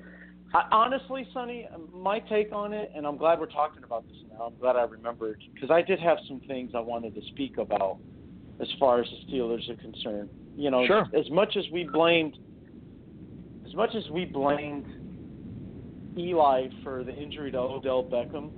I, 0.53 0.63
honestly, 0.73 1.25
Sonny, 1.33 1.69
my 1.93 2.19
take 2.19 2.51
on 2.51 2.73
it, 2.73 2.91
and 2.93 3.07
I'm 3.07 3.15
glad 3.15 3.39
we're 3.39 3.45
talking 3.45 3.81
about 3.85 4.05
this 4.09 4.17
now. 4.29 4.47
I'm 4.47 4.59
glad 4.59 4.75
I 4.75 4.83
remembered 4.83 5.41
because 5.53 5.71
I 5.71 5.83
did 5.83 6.01
have 6.01 6.17
some 6.27 6.41
things 6.45 6.71
I 6.75 6.81
wanted 6.81 7.15
to 7.15 7.21
speak 7.29 7.57
about 7.59 7.97
as 8.59 8.67
far 8.77 8.99
as 8.99 9.07
the 9.09 9.31
Steelers 9.31 9.69
are 9.69 9.81
concerned. 9.81 10.29
You 10.57 10.69
know, 10.69 10.85
Sure. 10.85 11.07
as 11.17 11.29
much 11.31 11.55
as 11.55 11.63
we 11.71 11.85
blamed, 11.85 12.37
as 13.65 13.73
much 13.73 13.95
as 13.95 14.03
we 14.09 14.25
blamed 14.25 14.85
Eli 16.17 16.67
for 16.83 17.05
the 17.05 17.15
injury 17.15 17.51
to 17.51 17.57
Odell 17.57 18.03
Beckham, 18.03 18.51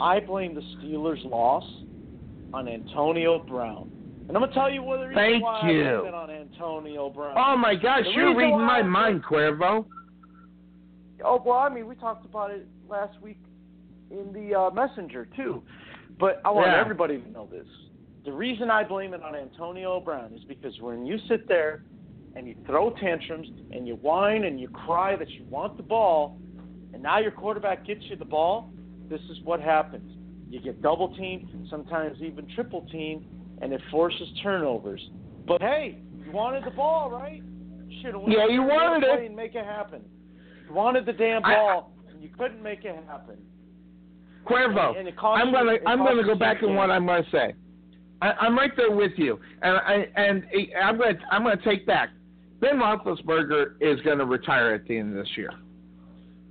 I 0.00 0.20
blame 0.20 0.54
the 0.54 0.60
Steelers' 0.76 1.24
loss 1.28 1.64
on 2.52 2.68
Antonio 2.68 3.38
Brown. 3.40 3.90
And 4.28 4.36
I'm 4.36 4.42
gonna 4.42 4.54
tell 4.54 4.70
you 4.70 4.82
what 4.82 4.98
the 5.00 5.08
reason 5.08 5.14
Thank 5.22 5.42
why 5.44 5.60
I 5.60 5.70
you. 5.70 5.82
blame 5.84 6.06
it 6.06 6.14
on 6.14 6.30
Antonio 6.30 7.10
Brown. 7.10 7.34
Oh 7.36 7.56
my 7.56 7.74
gosh, 7.74 8.04
The 8.04 8.10
you're 8.12 8.34
reading 8.36 8.58
my 8.60 8.78
I- 8.78 8.82
mind, 8.82 9.22
Cuervo. 9.24 9.84
Oh 11.24 11.42
well, 11.44 11.58
I 11.58 11.68
mean, 11.68 11.86
we 11.86 11.94
talked 11.94 12.24
about 12.24 12.50
it 12.50 12.66
last 12.88 13.20
week 13.22 13.38
in 14.10 14.32
the 14.32 14.54
uh, 14.58 14.70
messenger 14.70 15.28
too. 15.36 15.62
But 16.18 16.40
I 16.44 16.50
want 16.50 16.68
Yeah. 16.68 16.80
everybody 16.80 17.18
to 17.20 17.30
know 17.30 17.46
this. 17.50 17.66
The 18.24 18.32
reason 18.32 18.70
I 18.70 18.84
blame 18.84 19.12
it 19.14 19.22
on 19.22 19.34
Antonio 19.34 20.00
Brown 20.00 20.32
is 20.32 20.44
because 20.44 20.80
when 20.80 21.04
you 21.04 21.18
sit 21.28 21.46
there 21.48 21.82
and 22.36 22.46
you 22.46 22.54
throw 22.66 22.90
tantrums 22.90 23.48
and 23.72 23.86
you 23.86 23.96
whine 23.96 24.44
and 24.44 24.58
you 24.58 24.68
cry 24.68 25.16
that 25.16 25.28
you 25.30 25.44
want 25.50 25.76
the 25.76 25.82
ball, 25.82 26.38
and 26.92 27.02
now 27.02 27.18
your 27.18 27.30
quarterback 27.30 27.84
gets 27.86 28.02
you 28.04 28.16
the 28.16 28.24
ball, 28.24 28.70
this 29.08 29.20
is 29.30 29.38
what 29.44 29.60
happens. 29.60 30.10
You 30.48 30.60
get 30.60 30.80
double 30.82 31.14
teamed, 31.16 31.48
sometimes 31.70 32.18
even 32.22 32.46
triple 32.54 32.86
teamed, 32.92 33.24
and 33.62 33.72
it 33.72 33.80
forces 33.90 34.28
turnovers. 34.42 35.00
But 35.46 35.60
hey, 35.60 35.98
you 36.24 36.32
wanted 36.32 36.64
the 36.64 36.70
ball, 36.70 37.10
right? 37.10 37.42
Should 38.02 38.14
have 38.14 38.22
Yeah, 38.26 38.46
you 38.48 38.62
wanted 38.62 39.06
it. 39.06 39.26
and 39.26 39.36
make 39.36 39.54
it 39.54 39.64
happen. 39.64 40.02
You 40.68 40.74
wanted 40.74 41.06
the 41.06 41.12
damn 41.12 41.44
I- 41.44 41.54
ball, 41.54 41.92
and 42.10 42.22
you 42.22 42.30
couldn't 42.36 42.62
make 42.62 42.84
it 42.84 42.96
happen. 43.06 43.36
Cuervo, 44.46 44.88
And- 44.90 44.98
and 44.98 45.08
it 45.08 45.16
cost 45.16 45.42
I'm 45.42 45.52
gonna 45.52 45.78
I'm 45.86 45.98
gonna 45.98 46.22
go 46.24 46.34
back 46.34 46.62
on 46.62 46.74
what. 46.74 46.90
I'm 46.90 47.06
gonna 47.06 47.24
say. 47.30 47.54
I, 48.22 48.32
I'm 48.32 48.56
right 48.56 48.70
there 48.76 48.90
with 48.90 49.12
you, 49.16 49.40
and 49.62 49.76
I 49.76 50.06
and 50.16 50.44
I'm 50.80 50.98
gonna 50.98 51.18
I'm 51.30 51.42
gonna 51.42 51.56
take 51.64 51.86
back. 51.86 52.10
Ben 52.60 52.76
Roethlisberger 52.78 53.74
is 53.80 54.00
gonna 54.02 54.24
retire 54.24 54.72
at 54.72 54.86
the 54.86 54.96
end 54.98 55.16
of 55.16 55.24
this 55.24 55.36
year, 55.36 55.50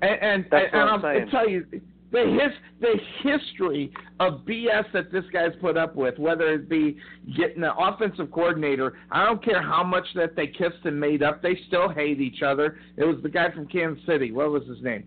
and 0.01 0.21
and, 0.21 0.45
That's 0.51 0.65
and 0.73 0.81
what 0.81 0.89
I'll, 0.89 1.01
saying. 1.01 1.23
I'll 1.25 1.29
tell 1.29 1.49
you 1.49 1.65
the 2.13 2.19
his 2.19 2.53
the 2.79 2.95
history 3.23 3.91
of 4.19 4.45
BS 4.45 4.85
that 4.93 5.11
this 5.11 5.25
guy's 5.33 5.51
put 5.59 5.75
up 5.75 5.95
with, 5.95 6.17
whether 6.19 6.53
it 6.53 6.69
be 6.69 6.95
getting 7.35 7.63
an 7.63 7.71
offensive 7.77 8.31
coordinator. 8.31 8.93
I 9.11 9.25
don't 9.25 9.43
care 9.43 9.61
how 9.61 9.83
much 9.83 10.05
that 10.15 10.35
they 10.35 10.47
kissed 10.47 10.85
and 10.85 10.97
made 10.97 11.23
up, 11.23 11.41
they 11.41 11.57
still 11.67 11.89
hate 11.89 12.21
each 12.21 12.43
other. 12.43 12.77
It 12.97 13.03
was 13.03 13.17
the 13.23 13.29
guy 13.29 13.51
from 13.51 13.67
Kansas 13.67 14.05
City. 14.05 14.31
What 14.31 14.51
was 14.51 14.63
his 14.67 14.81
name? 14.81 15.03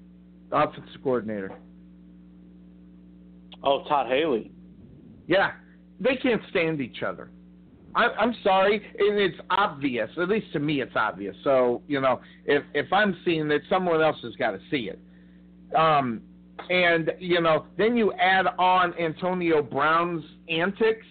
The 0.50 0.56
offensive 0.56 1.02
coordinator. 1.02 1.52
Oh, 3.62 3.84
Todd 3.88 4.08
Haley. 4.08 4.50
Yeah, 5.28 5.52
they 6.00 6.16
can't 6.16 6.42
stand 6.50 6.80
each 6.80 7.02
other. 7.02 7.30
I, 7.94 8.08
I'm 8.18 8.34
sorry, 8.42 8.76
and 8.98 9.18
it's 9.18 9.38
obvious. 9.48 10.10
At 10.20 10.28
least 10.28 10.52
to 10.54 10.58
me, 10.58 10.80
it's 10.82 10.96
obvious. 10.96 11.36
So 11.44 11.82
you 11.86 12.00
know, 12.00 12.20
if 12.46 12.64
if 12.74 12.92
I'm 12.92 13.16
seeing 13.24 13.48
it, 13.52 13.62
someone 13.70 14.02
else 14.02 14.16
has 14.24 14.34
got 14.34 14.50
to 14.50 14.60
see 14.70 14.90
it. 14.90 15.00
Um, 15.76 16.20
and 16.70 17.12
you 17.18 17.40
know, 17.40 17.66
then 17.76 17.96
you 17.96 18.12
add 18.14 18.46
on 18.58 18.94
Antonio 18.98 19.62
Brown's 19.62 20.24
antics. 20.48 21.06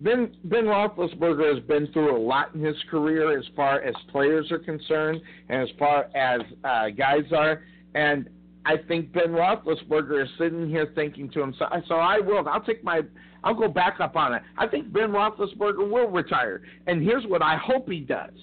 Ben 0.00 0.36
Ben 0.44 0.64
Roethlisberger 0.64 1.54
has 1.54 1.64
been 1.64 1.90
through 1.92 2.16
a 2.16 2.20
lot 2.20 2.54
in 2.54 2.62
his 2.62 2.76
career 2.90 3.38
as 3.38 3.44
far 3.54 3.80
as 3.80 3.94
players 4.10 4.50
are 4.52 4.58
concerned, 4.58 5.20
and 5.48 5.62
as 5.62 5.68
far 5.78 6.06
as 6.14 6.40
uh, 6.64 6.90
guys 6.90 7.24
are. 7.34 7.62
And 7.94 8.28
I 8.66 8.76
think 8.76 9.12
Ben 9.12 9.28
Roethlisberger 9.28 10.22
is 10.22 10.28
sitting 10.38 10.68
here 10.68 10.92
thinking 10.94 11.30
to 11.30 11.40
himself, 11.40 11.72
so 11.88 11.94
I 11.94 12.18
will. 12.18 12.46
I'll 12.48 12.60
take 12.60 12.84
my. 12.84 13.02
I'll 13.44 13.54
go 13.54 13.68
back 13.68 14.00
up 14.00 14.16
on 14.16 14.34
it. 14.34 14.42
I 14.58 14.66
think 14.66 14.92
Ben 14.92 15.10
Roethlisberger 15.10 15.88
will 15.90 16.10
retire, 16.10 16.62
and 16.86 17.02
here's 17.02 17.24
what 17.26 17.42
I 17.42 17.56
hope 17.56 17.88
he 17.88 18.00
does. 18.00 18.34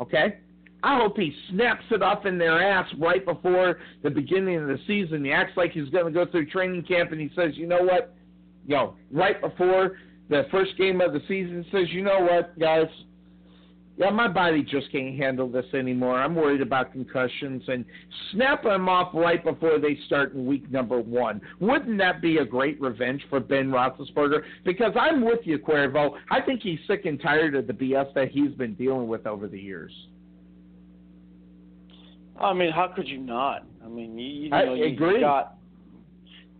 Okay, 0.00 0.38
I 0.82 0.98
hope 0.98 1.16
he 1.16 1.34
snaps 1.50 1.84
it 1.90 2.02
off 2.02 2.24
in 2.24 2.38
their 2.38 2.62
ass 2.62 2.88
right 2.98 3.24
before 3.24 3.78
the 4.02 4.10
beginning 4.10 4.56
of 4.56 4.68
the 4.68 4.78
season. 4.86 5.24
He 5.24 5.32
acts 5.32 5.56
like 5.56 5.72
he's 5.72 5.88
going 5.88 6.06
to 6.06 6.12
go 6.12 6.30
through 6.30 6.46
training 6.46 6.84
camp 6.84 7.10
and 7.10 7.20
he 7.20 7.30
says, 7.34 7.52
you 7.54 7.66
know 7.66 7.82
what? 7.82 8.14
Yo, 8.66 8.94
right 9.10 9.40
before 9.40 9.98
the 10.28 10.46
first 10.50 10.76
game 10.76 11.00
of 11.00 11.12
the 11.12 11.20
season 11.26 11.64
says, 11.72 11.86
you 11.90 12.02
know 12.02 12.20
what, 12.20 12.56
guys? 12.58 12.86
Yeah, 13.96 14.10
my 14.10 14.28
body 14.28 14.62
just 14.62 14.92
can't 14.92 15.18
handle 15.18 15.48
this 15.48 15.64
anymore. 15.74 16.22
I'm 16.22 16.36
worried 16.36 16.60
about 16.60 16.92
concussions 16.92 17.64
and 17.66 17.84
snap 18.30 18.62
them 18.62 18.88
off 18.88 19.12
right 19.12 19.42
before 19.42 19.80
they 19.80 19.98
start 20.06 20.34
in 20.34 20.46
week 20.46 20.70
number 20.70 21.00
one. 21.00 21.40
Wouldn't 21.58 21.98
that 21.98 22.22
be 22.22 22.36
a 22.36 22.44
great 22.44 22.80
revenge 22.80 23.26
for 23.28 23.40
Ben 23.40 23.70
Roethlisberger? 23.70 24.42
Because 24.64 24.92
I'm 24.94 25.24
with 25.24 25.40
you, 25.42 25.58
Cuervo. 25.58 26.16
I 26.30 26.40
think 26.40 26.62
he's 26.62 26.78
sick 26.86 27.06
and 27.06 27.20
tired 27.20 27.56
of 27.56 27.66
the 27.66 27.72
BS 27.72 28.14
that 28.14 28.28
he's 28.30 28.52
been 28.52 28.74
dealing 28.74 29.08
with 29.08 29.26
over 29.26 29.48
the 29.48 29.58
years. 29.58 29.90
I 32.40 32.52
mean, 32.52 32.70
how 32.72 32.88
could 32.88 33.08
you 33.08 33.18
not? 33.18 33.66
I 33.84 33.88
mean, 33.88 34.18
you, 34.18 34.44
you 34.44 34.50
know, 34.50 34.74
you, 34.74 34.86
you 34.86 35.20
got 35.20 35.54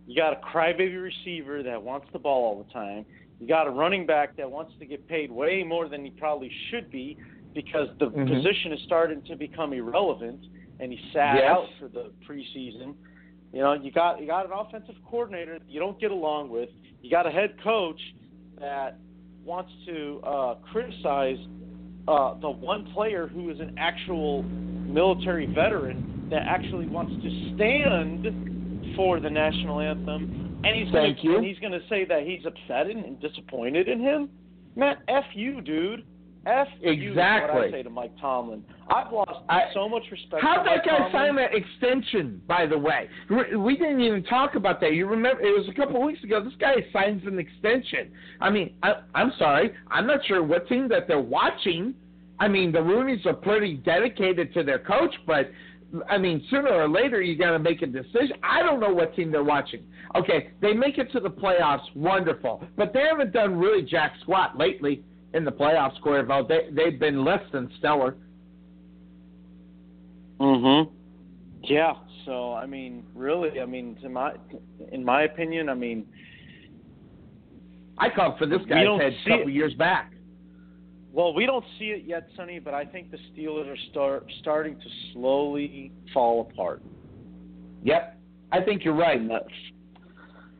you 0.07 0.15
got 0.15 0.33
a 0.33 0.37
crybaby 0.37 1.01
receiver 1.01 1.61
that 1.63 1.81
wants 1.81 2.07
the 2.11 2.19
ball 2.19 2.43
all 2.45 2.63
the 2.63 2.73
time. 2.73 3.05
You 3.39 3.47
got 3.47 3.67
a 3.67 3.69
running 3.69 4.05
back 4.05 4.35
that 4.37 4.49
wants 4.49 4.73
to 4.79 4.85
get 4.85 5.07
paid 5.07 5.31
way 5.31 5.63
more 5.63 5.87
than 5.87 6.03
he 6.03 6.11
probably 6.11 6.51
should 6.69 6.89
be 6.89 7.17
because 7.53 7.87
the 7.99 8.07
Mhm. 8.07 8.27
position 8.27 8.73
is 8.73 8.81
starting 8.83 9.21
to 9.23 9.35
become 9.35 9.71
irrelevant, 9.73 10.45
and 10.79 10.91
he 10.91 10.99
sat 11.13 11.35
Yes. 11.35 11.51
out 11.51 11.69
for 11.79 11.87
the 11.87 12.11
preseason. 12.27 12.95
You 13.53 13.61
know, 13.61 13.73
you 13.73 13.91
got 13.91 14.19
you 14.19 14.27
got 14.27 14.45
an 14.45 14.51
offensive 14.51 14.95
coordinator 15.03 15.59
that 15.59 15.69
you 15.69 15.79
don't 15.79 15.99
get 15.99 16.11
along 16.11 16.49
with. 16.49 16.69
You 17.01 17.09
got 17.09 17.25
a 17.25 17.31
head 17.31 17.57
coach 17.61 18.01
that 18.59 18.97
wants 19.43 19.71
to 19.85 20.21
uh, 20.23 20.55
criticize 20.71 21.39
uh, 22.07 22.33
the 22.41 22.49
one 22.49 22.85
player 22.85 23.27
who 23.27 23.49
is 23.49 23.59
an 23.59 23.71
actual 23.77 24.43
military 24.89 25.45
veteran 25.45 26.27
that 26.31 26.43
actually 26.45 26.87
wants 26.87 27.13
to 27.23 27.55
stand 27.55 28.95
for 28.95 29.19
the 29.19 29.29
national 29.29 29.79
anthem, 29.79 30.59
and 30.63 30.75
he's 30.75 30.91
Thank 30.91 31.17
gonna, 31.17 31.29
you. 31.29 31.37
and 31.37 31.45
he's 31.45 31.59
going 31.59 31.71
to 31.71 31.81
say 31.89 32.05
that 32.05 32.23
he's 32.23 32.45
upset 32.45 32.87
and, 32.87 33.19
disappointed 33.21 33.87
in 33.87 33.99
him. 33.99 34.29
Man, 34.75 34.97
f 35.07 35.23
you, 35.33 35.61
dude. 35.61 36.05
F 36.45 36.67
you 36.79 37.11
is 37.11 37.15
what 37.17 37.23
I 37.23 37.69
say 37.71 37.83
to 37.83 37.89
Mike 37.89 38.13
Tomlin. 38.19 38.63
I've 38.89 39.11
lost 39.11 39.31
I- 39.49 39.65
so 39.73 39.89
much 39.89 40.03
respect. 40.09 40.41
How'd 40.41 40.65
that 40.65 40.77
Mike 40.77 40.85
guy 40.85 40.97
Tomlin. 40.97 41.11
sign 41.11 41.35
that 41.35 41.53
extension, 41.53 42.41
by 42.47 42.65
the 42.65 42.77
way? 42.77 43.09
We- 43.29 43.57
We 43.57 43.77
didn't 43.77 43.99
even 44.01 44.23
talk 44.23 44.55
about 44.55 44.79
that. 44.81 44.93
You 44.93 45.05
remember, 45.07 45.41
it 45.41 45.55
was 45.57 45.67
a 45.69 45.73
couple 45.73 45.97
of 45.97 46.03
weeks 46.03 46.23
ago. 46.23 46.41
This 46.43 46.53
guy 46.59 46.75
signs 46.93 47.25
an 47.27 47.39
extension. 47.39 48.11
I 48.39 48.49
mean, 48.49 48.73
I, 48.83 48.95
I'm 49.15 49.33
sorry. 49.37 49.71
I'm 49.91 50.07
not 50.07 50.23
sure 50.25 50.41
what 50.41 50.67
team 50.67 50.87
that 50.89 51.07
they're 51.07 51.19
watching. 51.19 51.93
I 52.39 52.47
mean, 52.47 52.71
the 52.71 52.79
Rooneys 52.79 53.25
are 53.25 53.33
pretty 53.33 53.75
dedicated 53.75 54.53
to 54.53 54.63
their 54.63 54.79
coach, 54.79 55.13
but 55.27 55.51
I 56.07 56.17
mean, 56.17 56.45
sooner 56.49 56.69
or 56.69 56.87
later 56.87 57.21
you 57.21 57.37
got 57.37 57.51
to 57.51 57.59
make 57.59 57.81
a 57.81 57.87
decision. 57.87 58.33
I 58.43 58.61
don't 58.61 58.79
know 58.79 58.93
what 58.93 59.15
team 59.15 59.31
they're 59.31 59.43
watching. 59.43 59.83
Okay, 60.15 60.51
they 60.61 60.73
make 60.73 60.97
it 60.97 61.11
to 61.13 61.19
the 61.19 61.29
playoffs, 61.29 61.83
wonderful, 61.95 62.63
but 62.77 62.93
they 62.93 63.01
haven't 63.01 63.33
done 63.33 63.57
really 63.57 63.83
jack 63.83 64.13
squat 64.21 64.57
lately 64.57 65.03
in 65.33 65.43
the 65.43 65.51
playoffs. 65.51 65.99
Cuervo, 66.01 66.47
they 66.47 66.69
they've 66.71 66.99
been 66.99 67.25
less 67.25 67.41
than 67.51 67.69
stellar. 67.79 68.15
Mhm. 70.39 70.89
Yeah. 71.63 71.93
So 72.25 72.53
I 72.53 72.65
mean, 72.65 73.03
really, 73.15 73.59
I 73.59 73.65
mean, 73.65 73.95
to 74.01 74.09
my, 74.09 74.33
in 74.91 75.03
my 75.03 75.23
opinion, 75.23 75.69
I 75.69 75.73
mean, 75.73 76.05
I 77.97 78.09
called 78.09 78.37
for 78.37 78.45
this 78.45 78.61
guy's 78.69 78.87
head 78.99 79.13
a 79.13 79.29
couple 79.29 79.49
it. 79.49 79.53
years 79.53 79.73
back. 79.73 80.13
Well, 81.11 81.33
we 81.33 81.45
don't 81.45 81.65
see 81.77 81.85
it 81.85 82.03
yet, 82.05 82.29
Sonny, 82.35 82.59
but 82.59 82.73
I 82.73 82.85
think 82.85 83.11
the 83.11 83.17
Steelers 83.33 83.67
are 83.71 83.77
start 83.91 84.31
starting 84.41 84.75
to 84.75 84.85
slowly 85.13 85.91
fall 86.13 86.49
apart. 86.51 86.81
Yep, 87.83 88.17
I 88.51 88.61
think 88.61 88.83
you're 88.83 88.93
right. 88.95 89.19
That's 89.27 89.45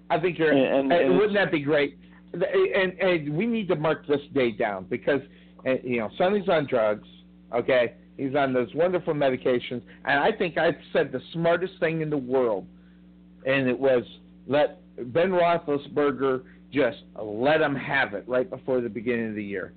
I 0.09 0.19
think 0.19 0.39
you're. 0.39 0.51
And- 0.51 0.91
and- 0.91 0.91
and 0.91 1.15
wouldn't 1.15 1.33
that 1.35 1.51
be 1.51 1.61
great? 1.61 1.97
And, 2.33 2.93
and 2.99 3.35
we 3.35 3.45
need 3.47 3.67
to 3.69 3.75
mark 3.75 4.05
this 4.07 4.21
day 4.33 4.51
down 4.51 4.85
because 4.89 5.21
uh, 5.67 5.73
you 5.83 5.97
know 5.99 6.09
Sonny's 6.17 6.47
on 6.49 6.67
drugs. 6.67 7.07
Okay, 7.53 7.93
he's 8.17 8.35
on 8.35 8.53
those 8.53 8.73
wonderful 8.75 9.13
medications, 9.13 9.81
and 10.05 10.19
I 10.19 10.31
think 10.31 10.57
I 10.57 10.71
said 10.93 11.11
the 11.11 11.21
smartest 11.33 11.73
thing 11.79 12.01
in 12.01 12.09
the 12.09 12.17
world, 12.17 12.67
and 13.45 13.67
it 13.67 13.77
was 13.79 14.03
let 14.47 14.79
Ben 15.13 15.31
Roethlisberger 15.31 16.43
just 16.71 16.99
let 17.19 17.61
him 17.61 17.75
have 17.75 18.13
it 18.13 18.23
right 18.27 18.47
before 18.49 18.79
the 18.81 18.89
beginning 18.89 19.29
of 19.29 19.35
the 19.35 19.43
year. 19.43 19.73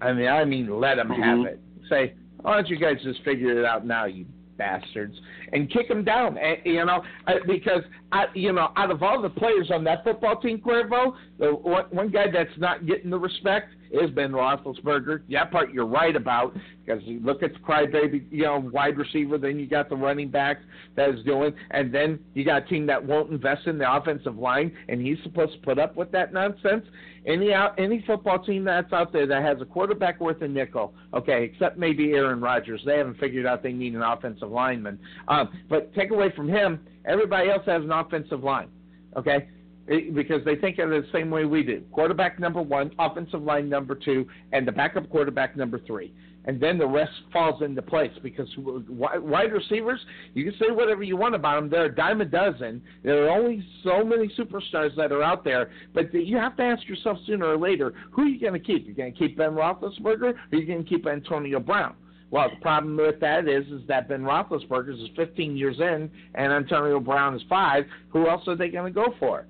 I 0.00 0.12
mean, 0.12 0.28
I 0.28 0.44
mean, 0.44 0.80
let 0.80 0.96
them 0.96 1.08
have 1.10 1.38
Mhm. 1.38 1.46
it. 1.46 1.60
Say, 1.88 2.14
why 2.40 2.54
don't 2.54 2.68
you 2.68 2.76
guys 2.76 3.02
just 3.02 3.22
figure 3.22 3.58
it 3.58 3.64
out 3.64 3.86
now, 3.86 4.04
you 4.04 4.26
bastards, 4.56 5.20
and 5.52 5.70
kick 5.70 5.88
him 5.88 6.04
down? 6.04 6.38
And, 6.38 6.58
you 6.64 6.84
know, 6.84 7.02
uh, 7.26 7.34
because 7.46 7.82
I, 8.12 8.26
you 8.34 8.52
know, 8.52 8.70
out 8.76 8.90
of 8.90 9.02
all 9.02 9.20
the 9.20 9.30
players 9.30 9.70
on 9.72 9.84
that 9.84 10.04
football 10.04 10.40
team, 10.40 10.58
Cuervo, 10.58 11.16
the 11.38 11.48
one, 11.54 11.84
one 11.90 12.10
guy 12.10 12.26
that's 12.32 12.56
not 12.58 12.86
getting 12.86 13.10
the 13.10 13.18
respect 13.18 13.74
is 13.90 14.10
Ben 14.10 14.32
Roethlisberger. 14.32 15.22
That 15.30 15.50
part 15.50 15.72
you're 15.72 15.86
right 15.86 16.14
about 16.14 16.56
because 16.84 17.02
you 17.04 17.20
look 17.20 17.42
at 17.42 17.52
the 17.52 17.58
crybaby, 17.58 18.26
you 18.30 18.44
know, 18.44 18.70
wide 18.72 18.96
receiver. 18.96 19.38
Then 19.38 19.58
you 19.58 19.66
got 19.66 19.88
the 19.88 19.96
running 19.96 20.30
back 20.30 20.58
that 20.96 21.10
is 21.10 21.24
doing, 21.24 21.52
and 21.70 21.92
then 21.92 22.18
you 22.34 22.44
got 22.44 22.64
a 22.64 22.66
team 22.66 22.86
that 22.86 23.04
won't 23.04 23.30
invest 23.30 23.66
in 23.66 23.78
the 23.78 23.90
offensive 23.90 24.36
line, 24.36 24.76
and 24.88 25.00
he's 25.00 25.18
supposed 25.22 25.52
to 25.52 25.58
put 25.60 25.78
up 25.78 25.96
with 25.96 26.10
that 26.12 26.32
nonsense. 26.32 26.84
Any 27.26 27.52
out, 27.52 27.74
any 27.76 28.04
football 28.06 28.38
team 28.38 28.62
that's 28.64 28.92
out 28.92 29.12
there 29.12 29.26
that 29.26 29.42
has 29.42 29.60
a 29.60 29.64
quarterback 29.64 30.20
worth 30.20 30.40
a 30.42 30.48
nickel, 30.48 30.94
okay, 31.12 31.42
except 31.42 31.76
maybe 31.76 32.12
Aaron 32.12 32.40
Rodgers, 32.40 32.82
they 32.86 32.98
haven't 32.98 33.18
figured 33.18 33.46
out 33.46 33.64
they 33.64 33.72
need 33.72 33.94
an 33.94 34.02
offensive 34.02 34.48
lineman. 34.48 34.96
Um, 35.36 35.48
but 35.68 35.94
take 35.94 36.10
away 36.10 36.32
from 36.34 36.48
him, 36.48 36.80
everybody 37.04 37.50
else 37.50 37.62
has 37.66 37.82
an 37.82 37.92
offensive 37.92 38.42
line, 38.42 38.68
okay? 39.16 39.48
It- 39.86 40.14
because 40.14 40.44
they 40.44 40.56
think 40.56 40.78
of 40.78 40.90
it 40.92 41.04
the 41.04 41.12
same 41.12 41.30
way 41.30 41.44
we 41.44 41.62
do. 41.62 41.82
Quarterback 41.92 42.38
number 42.40 42.60
one, 42.62 42.90
offensive 42.98 43.42
line 43.42 43.68
number 43.68 43.94
two, 43.94 44.26
and 44.52 44.66
the 44.66 44.72
backup 44.72 45.08
quarterback 45.10 45.56
number 45.56 45.78
three. 45.78 46.12
And 46.46 46.60
then 46.60 46.78
the 46.78 46.86
rest 46.86 47.12
falls 47.32 47.60
into 47.60 47.82
place 47.82 48.12
because 48.22 48.48
wide 48.56 49.52
receivers, 49.52 50.00
you 50.32 50.44
can 50.44 50.54
say 50.60 50.70
whatever 50.70 51.02
you 51.02 51.16
want 51.16 51.34
about 51.34 51.56
them. 51.60 51.68
They're 51.68 51.86
a 51.86 51.94
dime 51.94 52.20
a 52.20 52.24
dozen. 52.24 52.82
There 53.02 53.24
are 53.24 53.30
only 53.30 53.66
so 53.82 54.04
many 54.04 54.28
superstars 54.28 54.94
that 54.94 55.10
are 55.10 55.24
out 55.24 55.42
there. 55.42 55.70
But 55.92 56.14
you 56.14 56.36
have 56.36 56.56
to 56.58 56.62
ask 56.62 56.88
yourself 56.88 57.18
sooner 57.26 57.46
or 57.46 57.56
later, 57.58 57.94
who 58.12 58.22
are 58.22 58.28
you 58.28 58.40
going 58.40 58.52
to 58.52 58.60
keep? 58.60 58.86
You're 58.86 58.94
going 58.94 59.12
to 59.12 59.18
keep 59.18 59.36
Ben 59.36 59.50
Roethlisberger 59.50 60.22
or 60.22 60.34
are 60.52 60.56
you 60.56 60.66
going 60.66 60.84
to 60.84 60.88
keep 60.88 61.04
Antonio 61.06 61.58
Brown? 61.58 61.96
Well, 62.30 62.50
the 62.50 62.56
problem 62.60 62.96
with 62.96 63.20
that 63.20 63.46
is, 63.48 63.66
is 63.68 63.86
that 63.86 64.08
Ben 64.08 64.22
Roethlisberger 64.22 64.92
is 64.92 65.08
15 65.14 65.56
years 65.56 65.76
in, 65.78 66.10
and 66.34 66.52
Antonio 66.52 66.98
Brown 66.98 67.36
is 67.36 67.42
five. 67.48 67.84
Who 68.08 68.28
else 68.28 68.42
are 68.48 68.56
they 68.56 68.68
going 68.68 68.92
to 68.92 68.94
go 68.94 69.14
for? 69.20 69.46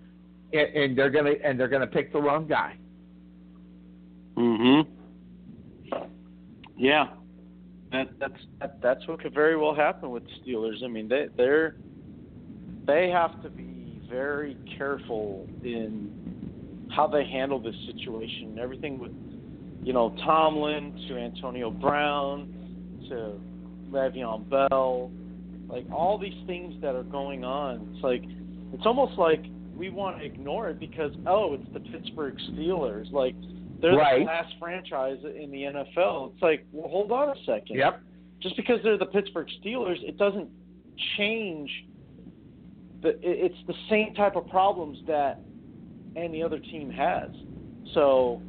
And, 0.53 0.77
and 0.77 0.99
they're 0.99 1.11
going 1.11 1.25
to 1.25 1.45
and 1.45 1.59
they're 1.59 1.69
going 1.69 1.81
to 1.81 1.87
pick 1.87 2.13
the 2.13 2.21
wrong 2.21 2.47
guy. 2.47 2.77
Mhm. 4.37 4.87
Yeah. 6.77 7.09
That 7.93 8.09
that's 8.19 8.41
that, 8.61 8.83
that's 8.83 9.09
what 9.09 9.21
could 9.21 9.33
very 9.35 9.57
well 9.57 9.75
happen 9.75 10.11
with 10.11 10.25
the 10.25 10.31
Steelers. 10.53 10.85
I 10.85 10.89
mean, 10.89 11.09
they 11.09 11.29
they're 11.37 11.77
they 12.87 13.09
have 13.11 13.43
to 13.43 13.49
be 13.49 14.01
very 14.09 14.57
careful 14.77 15.49
in 15.65 16.87
how 16.95 17.07
they 17.07 17.25
handle 17.25 17.59
this 17.59 17.75
situation. 17.87 18.59
Everything 18.61 18.99
with 18.99 19.13
you 19.83 19.93
know 19.93 20.15
Tomlin 20.25 21.07
to 21.09 21.17
Antonio 21.17 21.71
Brown 21.71 22.53
to 23.09 23.33
Le'Veon 23.91 24.49
Bell, 24.49 25.11
like 25.69 25.87
all 25.93 26.19
these 26.19 26.47
things 26.47 26.75
that 26.83 26.95
are 26.95 27.03
going 27.05 27.45
on. 27.45 27.93
It's 27.95 28.03
like 28.03 28.23
it's 28.73 28.87
almost 28.87 29.19
like 29.19 29.45
we 29.77 29.91
want 29.91 30.19
to 30.19 30.25
ignore 30.25 30.69
it 30.71 30.81
because 30.81 31.13
oh, 31.27 31.55
it's 31.55 31.73
the 31.73 31.81
Pittsburgh 31.81 32.37
Steelers. 32.51 33.11
Like 33.13 33.35
they're 33.81 33.97
Right. 33.97 34.21
the 34.21 34.25
last 34.25 34.55
franchise 34.59 35.19
in 35.25 35.51
the 35.51 35.63
NFL. 35.63 36.33
It's 36.33 36.43
like, 36.43 36.67
well, 36.73 36.89
hold 36.89 37.13
on 37.13 37.31
a 37.31 37.45
second. 37.45 37.77
Yep. 37.77 38.01
Just 38.41 38.57
because 38.57 38.81
they're 38.83 38.99
the 38.99 39.07
Pittsburgh 39.07 39.49
Steelers, 39.63 40.03
it 40.03 40.19
doesn't 40.19 40.49
change. 41.17 41.71
The 43.03 43.19
it's 43.23 43.59
the 43.67 43.75
same 43.91 44.15
type 44.15 44.37
of 44.37 44.49
problems 44.49 44.99
that 45.07 45.41
any 46.17 46.43
other 46.43 46.59
team 46.59 46.91
has. 46.91 47.31
So 47.95 48.43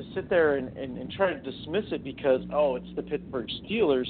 to 0.00 0.14
sit 0.14 0.30
there 0.30 0.56
and, 0.56 0.76
and, 0.76 0.96
and 0.98 1.10
try 1.10 1.32
to 1.32 1.40
dismiss 1.40 1.84
it 1.92 2.02
because 2.02 2.40
oh, 2.52 2.76
it's 2.76 2.88
the 2.96 3.02
Pittsburgh 3.02 3.48
Steelers, 3.64 4.06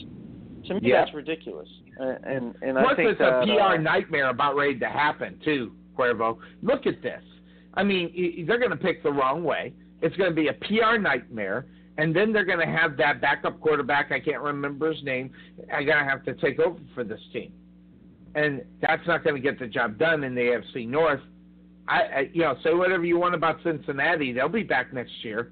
to 0.67 0.75
me 0.75 0.81
Yeah. 0.83 1.05
that's 1.05 1.15
ridiculous. 1.15 1.69
And 1.99 2.25
and, 2.25 2.55
and 2.63 2.79
I 2.79 2.95
think 2.95 3.11
it's 3.11 3.19
that, 3.19 3.43
a 3.43 3.47
PR 3.47 3.61
uh, 3.61 3.77
nightmare 3.77 4.31
about 4.31 4.57
ready 4.57 4.79
to 4.79 4.89
happen 4.89 5.39
too, 5.45 5.73
Cuervo. 5.97 6.39
Look 6.63 6.87
at 6.87 7.03
this. 7.03 7.23
I 7.75 7.83
mean, 7.83 8.45
they're 8.47 8.59
going 8.59 8.71
to 8.71 8.77
pick 8.77 9.03
the 9.03 9.13
wrong 9.13 9.45
way. 9.45 9.73
It's 10.03 10.17
going 10.17 10.31
to 10.31 10.35
be 10.35 10.49
a 10.49 10.55
PR 10.55 10.99
nightmare, 10.99 11.67
and 11.99 12.15
then 12.15 12.33
they're 12.33 12.45
going 12.45 12.59
to 12.59 12.73
have 12.73 12.97
that 12.97 13.21
backup 13.21 13.61
quarterback. 13.61 14.11
I 14.11 14.19
can't 14.21 14.43
remember 14.43 14.93
his 14.93 15.03
name. 15.05 15.31
I 15.73 15.85
going 15.85 15.99
to 15.99 16.05
have 16.05 16.25
to 16.25 16.35
take 16.35 16.59
over 16.59 16.79
for 16.95 17.05
this 17.05 17.21
team, 17.33 17.53
and 18.35 18.63
that's 18.81 19.07
not 19.07 19.25
going 19.25 19.37
to 19.37 19.43
get 19.43 19.59
the 19.59 19.67
job 19.67 19.99
done 19.99 20.25
in 20.25 20.35
the 20.35 20.41
AFC 20.41 20.89
North. 20.89 21.21
I, 21.89 22.01
I, 22.01 22.31
you 22.33 22.43
know, 22.43 22.57
say 22.63 22.73
whatever 22.73 23.05
you 23.05 23.19
want 23.19 23.35
about 23.35 23.57
Cincinnati. 23.65 24.33
They'll 24.33 24.49
be 24.49 24.63
back 24.63 24.93
next 24.93 25.13
year. 25.23 25.51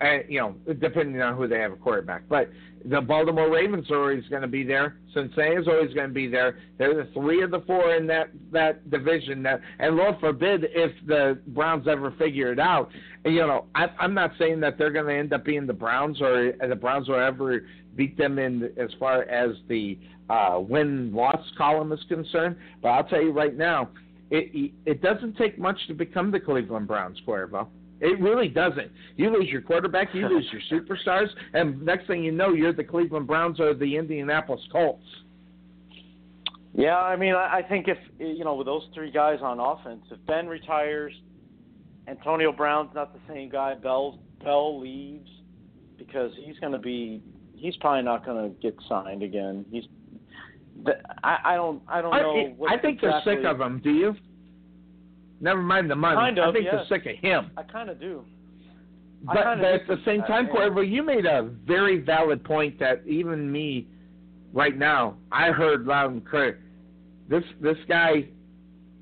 And 0.00 0.24
you 0.28 0.40
know, 0.40 0.54
depending 0.74 1.20
on 1.20 1.36
who 1.36 1.48
they 1.48 1.58
have 1.58 1.72
a 1.72 1.76
quarterback. 1.76 2.22
But 2.28 2.50
the 2.84 3.00
Baltimore 3.00 3.50
Ravens 3.50 3.90
are 3.90 4.00
always 4.00 4.24
going 4.28 4.42
to 4.42 4.48
be 4.48 4.62
there. 4.64 4.96
Cincinnati 5.12 5.56
is 5.56 5.68
always 5.68 5.92
going 5.94 6.08
to 6.08 6.14
be 6.14 6.28
there. 6.28 6.58
They're 6.78 6.94
the 6.94 7.10
three 7.12 7.42
of 7.42 7.50
the 7.50 7.60
four 7.60 7.94
in 7.94 8.06
that 8.06 8.30
that 8.52 8.90
division. 8.90 9.42
That, 9.42 9.60
and 9.78 9.96
Lord 9.96 10.16
forbid 10.20 10.64
if 10.70 10.92
the 11.06 11.38
Browns 11.48 11.88
ever 11.88 12.12
figure 12.12 12.52
it 12.52 12.60
out. 12.60 12.90
You 13.24 13.46
know, 13.46 13.66
I, 13.74 13.86
I'm 13.98 14.14
not 14.14 14.32
saying 14.38 14.60
that 14.60 14.78
they're 14.78 14.92
going 14.92 15.06
to 15.06 15.14
end 15.14 15.32
up 15.32 15.44
being 15.44 15.66
the 15.66 15.72
Browns 15.72 16.20
or 16.20 16.52
the 16.66 16.76
Browns 16.76 17.08
will 17.08 17.20
ever 17.20 17.66
beat 17.96 18.16
them 18.16 18.38
in 18.38 18.70
as 18.76 18.90
far 18.98 19.22
as 19.22 19.56
the 19.68 19.98
uh, 20.30 20.60
win 20.60 21.12
loss 21.12 21.44
column 21.56 21.92
is 21.92 22.00
concerned. 22.08 22.56
But 22.82 22.88
I'll 22.88 23.04
tell 23.04 23.22
you 23.22 23.32
right 23.32 23.56
now, 23.56 23.90
it 24.30 24.72
it 24.86 25.02
doesn't 25.02 25.36
take 25.36 25.58
much 25.58 25.78
to 25.88 25.94
become 25.94 26.30
the 26.30 26.40
Cleveland 26.40 26.86
Browns, 26.86 27.20
Cuervo. 27.26 27.66
It 28.00 28.20
really 28.20 28.48
doesn't. 28.48 28.90
You 29.16 29.30
lose 29.30 29.48
your 29.48 29.62
quarterback, 29.62 30.14
you 30.14 30.28
lose 30.28 30.46
your 30.52 30.80
superstars, 30.80 31.28
and 31.52 31.82
next 31.82 32.06
thing 32.06 32.22
you 32.22 32.30
know, 32.30 32.52
you're 32.52 32.72
the 32.72 32.84
Cleveland 32.84 33.26
Browns 33.26 33.58
or 33.58 33.74
the 33.74 33.96
Indianapolis 33.96 34.60
Colts. 34.70 35.02
Yeah, 36.74 36.96
I 36.96 37.16
mean, 37.16 37.34
I, 37.34 37.60
think 37.68 37.88
if 37.88 37.98
you 38.20 38.44
know 38.44 38.54
with 38.54 38.66
those 38.66 38.84
three 38.94 39.10
guys 39.10 39.40
on 39.42 39.58
offense, 39.58 40.02
if 40.12 40.24
Ben 40.26 40.46
retires, 40.46 41.12
Antonio 42.06 42.52
Brown's 42.52 42.90
not 42.94 43.12
the 43.12 43.20
same 43.32 43.48
guy. 43.48 43.74
Bell 43.74 44.20
Bell 44.44 44.80
leaves 44.80 45.28
because 45.96 46.30
he's 46.44 46.56
going 46.60 46.72
to 46.72 46.78
be. 46.78 47.20
He's 47.56 47.74
probably 47.78 48.04
not 48.04 48.24
going 48.24 48.48
to 48.48 48.60
get 48.60 48.76
signed 48.88 49.24
again. 49.24 49.64
He's. 49.72 49.84
I, 51.24 51.38
I 51.44 51.54
don't. 51.56 51.82
I 51.88 52.00
don't 52.00 52.12
know. 52.12 52.66
I, 52.68 52.74
I 52.74 52.78
think 52.78 53.02
exactly, 53.02 53.34
they're 53.34 53.42
sick 53.42 53.44
of 53.44 53.60
him. 53.60 53.80
Do 53.82 53.90
you? 53.90 54.14
Never 55.40 55.62
mind 55.62 55.90
the 55.90 55.96
money. 55.96 56.16
Kind 56.16 56.38
of, 56.38 56.48
I 56.48 56.52
think 56.52 56.64
yes. 56.64 56.84
they're 56.88 56.98
sick 56.98 57.06
of 57.06 57.16
him. 57.22 57.50
I 57.56 57.62
kind 57.62 57.88
of 57.90 58.00
do. 58.00 58.24
But, 59.24 59.34
but 59.34 59.60
at 59.64 59.86
the 59.86 59.96
same 60.04 60.22
uh, 60.22 60.26
time, 60.26 60.46
yeah. 60.46 60.60
Cuervo, 60.60 60.88
you 60.88 61.02
made 61.02 61.26
a 61.26 61.50
very 61.66 62.00
valid 62.00 62.44
point 62.44 62.78
that 62.78 63.02
even 63.06 63.50
me, 63.50 63.86
right 64.52 64.76
now, 64.76 65.16
I 65.32 65.50
heard 65.50 65.86
loud 65.86 66.12
and 66.12 66.26
clear. 66.26 66.60
This 67.28 67.44
this 67.60 67.76
guy, 67.88 68.26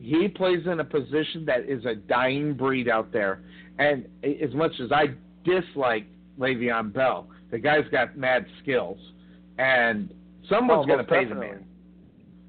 he 0.00 0.28
plays 0.28 0.66
in 0.66 0.80
a 0.80 0.84
position 0.84 1.44
that 1.46 1.68
is 1.68 1.84
a 1.84 1.94
dying 1.94 2.54
breed 2.54 2.88
out 2.88 3.12
there, 3.12 3.42
and 3.78 4.06
as 4.24 4.52
much 4.54 4.72
as 4.80 4.90
I 4.90 5.14
dislike 5.44 6.06
Le'Veon 6.38 6.92
Bell, 6.92 7.28
the 7.50 7.58
guy's 7.58 7.88
got 7.92 8.16
mad 8.16 8.46
skills, 8.62 8.98
and 9.58 10.12
someone's 10.48 10.84
Oh, 10.84 10.86
going 10.86 10.98
to 10.98 11.04
pay 11.04 11.24
the 11.24 11.34
man. 11.34 11.64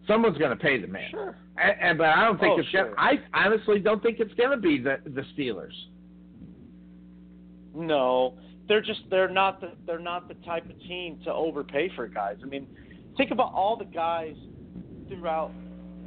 Someone's 0.08 0.38
going 0.38 0.52
to 0.52 0.58
pay 0.58 0.80
the 0.80 0.88
man. 0.88 1.10
Sure. 1.12 1.36
And, 1.58 1.82
and 1.82 1.98
but 1.98 2.08
I 2.10 2.24
don't 2.26 2.40
think 2.40 2.54
Oh, 2.56 2.60
it's 2.60 2.70
sure. 2.70 2.94
gonna, 2.96 2.96
I 2.98 3.20
honestly 3.34 3.80
don't 3.80 4.02
think 4.04 4.20
it's 4.20 4.34
going 4.36 4.52
to 4.52 4.58
be 4.58 4.78
the 4.80 4.98
the 5.06 5.24
Steelers. 5.38 5.74
No, 7.76 8.34
they're 8.68 8.82
just 8.82 9.02
they're 9.10 9.30
not 9.30 9.62
the 9.62 9.72
they're 9.86 10.00
not 10.00 10.28
the 10.28 10.34
type 10.46 10.70
of 10.70 10.80
team 10.82 11.20
to 11.26 11.34
overpay 11.34 11.92
for 11.96 12.08
guys. 12.08 12.38
I 12.44 12.46
mean, 12.48 12.68
think 13.18 13.32
about 13.32 13.54
all 13.54 13.76
the 13.78 13.86
guys 13.86 14.36
throughout. 15.08 15.52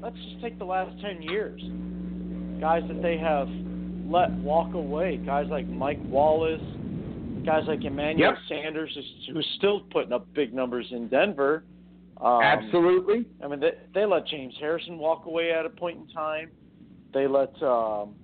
Let's 0.03 0.17
just 0.17 0.41
take 0.43 0.59
the 0.59 0.65
last 0.65 1.01
ten 1.01 1.23
years. 1.23 1.61
Guys 2.61 2.83
that 2.89 3.03
they 3.03 3.19
have 3.19 3.49
let 4.07 4.31
walk 4.43 4.75
away. 4.75 5.17
Guys 5.19 5.47
like 5.51 5.67
Mike 5.69 6.01
Wallace. 6.05 6.61
Guys 7.47 7.63
like 7.67 7.85
Emmanuel 7.85 8.31
Yep. 8.33 8.39
Sanders, 8.49 8.91
who's- 8.95 9.29
who's 9.33 9.47
still 9.57 9.81
putting 9.91 10.13
up 10.13 10.27
big 10.35 10.53
numbers 10.53 10.87
in 10.93 11.09
Denver. 11.09 11.65
Um, 12.23 12.43
Absolutely. 12.43 13.27
I 13.43 13.49
mean, 13.49 13.61
they, 13.61 13.73
they 13.95 14.05
let 14.05 14.27
James 14.27 14.55
Harrison 14.61 14.99
walk 14.99 15.25
away 15.27 15.53
at 15.53 15.65
a 15.65 15.71
point 15.71 15.99
in 15.99 16.09
time. 16.09 16.51
They 17.15 17.27
let, 17.27 17.51
um, 17.63 18.15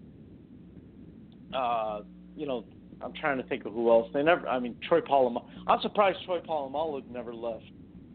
uh, 1.54 2.00
you 2.36 2.46
know, 2.46 2.64
I'm 3.00 3.12
trying 3.14 3.38
to 3.38 3.42
think 3.44 3.64
of 3.64 3.72
who 3.72 3.90
else. 3.90 4.10
They 4.12 4.22
never. 4.22 4.46
I 4.48 4.58
mean, 4.58 4.76
Troy 4.86 5.00
Polamalu. 5.00 5.44
I'm 5.66 5.80
surprised 5.80 6.18
Troy 6.24 6.40
Polamalu 6.40 7.08
never 7.10 7.34
left. 7.34 7.64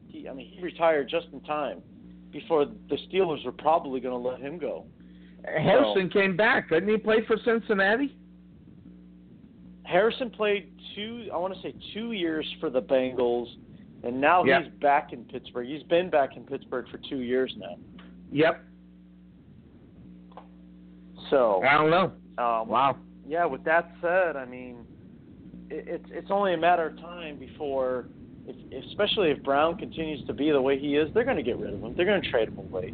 He, 0.08 0.28
I 0.28 0.34
mean, 0.34 0.52
he 0.54 0.62
retired 0.62 1.10
just 1.10 1.28
in 1.34 1.42
time 1.42 1.82
before 2.32 2.66
the 2.66 2.98
Steelers 3.12 3.44
were 3.46 3.52
probably 3.52 4.00
going 4.00 4.14
to 4.14 4.30
let 4.30 4.40
him 4.40 4.58
go. 4.58 4.86
Harrison 5.46 6.10
came 6.10 6.38
back. 6.38 6.70
Didn't 6.70 6.90
he 6.90 6.98
play 6.98 7.26
for 7.26 7.38
Cincinnati? 7.44 8.16
Harrison 9.84 10.30
played 10.30 10.72
two. 10.96 11.28
I 11.34 11.38
want 11.38 11.54
to 11.56 11.62
say 11.62 11.74
two 11.94 12.12
years 12.12 12.46
for 12.60 12.70
the 12.70 12.82
Bengals, 12.82 13.48
and 14.04 14.20
now 14.20 14.44
Yeah. 14.44 14.64
he's 14.64 14.72
back 14.80 15.14
in 15.14 15.24
Pittsburgh. 15.26 15.68
He's 15.68 15.84
been 15.84 16.10
back 16.10 16.36
in 16.38 16.44
Pittsburgh 16.44 16.88
for 16.90 16.98
two 17.10 17.20
years 17.20 17.54
now. 17.58 17.76
Yep. 18.32 18.64
So 21.30 21.62
I 21.64 21.78
don't 21.78 21.90
know. 21.90 22.12
um, 22.44 22.68
Wow. 22.68 22.98
yeah, 23.28 23.46
with 23.46 23.64
that 23.64 23.92
said, 24.02 24.36
I 24.36 24.46
mean, 24.46 24.86
it, 25.70 25.86
it's 25.88 26.10
it's 26.12 26.32
only 26.32 26.54
a 26.54 26.58
matter 26.58 26.88
of 26.88 26.98
time 27.00 27.38
before, 27.38 28.08
if, 28.48 28.86
especially 28.90 29.30
if 29.32 29.42
Brown 29.44 29.78
continues 29.78 30.26
to 30.28 30.34
be 30.34 30.52
the 30.52 30.62
way 30.62 30.78
he 30.80 30.96
is, 30.96 31.14
they're 31.14 31.24
going 31.24 31.38
to 31.38 31.44
get 31.44 31.58
rid 31.58 31.74
of 31.74 31.82
him. 31.82 31.94
They're 31.96 32.06
going 32.06 32.22
to 32.22 32.30
trade 32.30 32.50
him 32.50 32.58
away. 32.58 32.94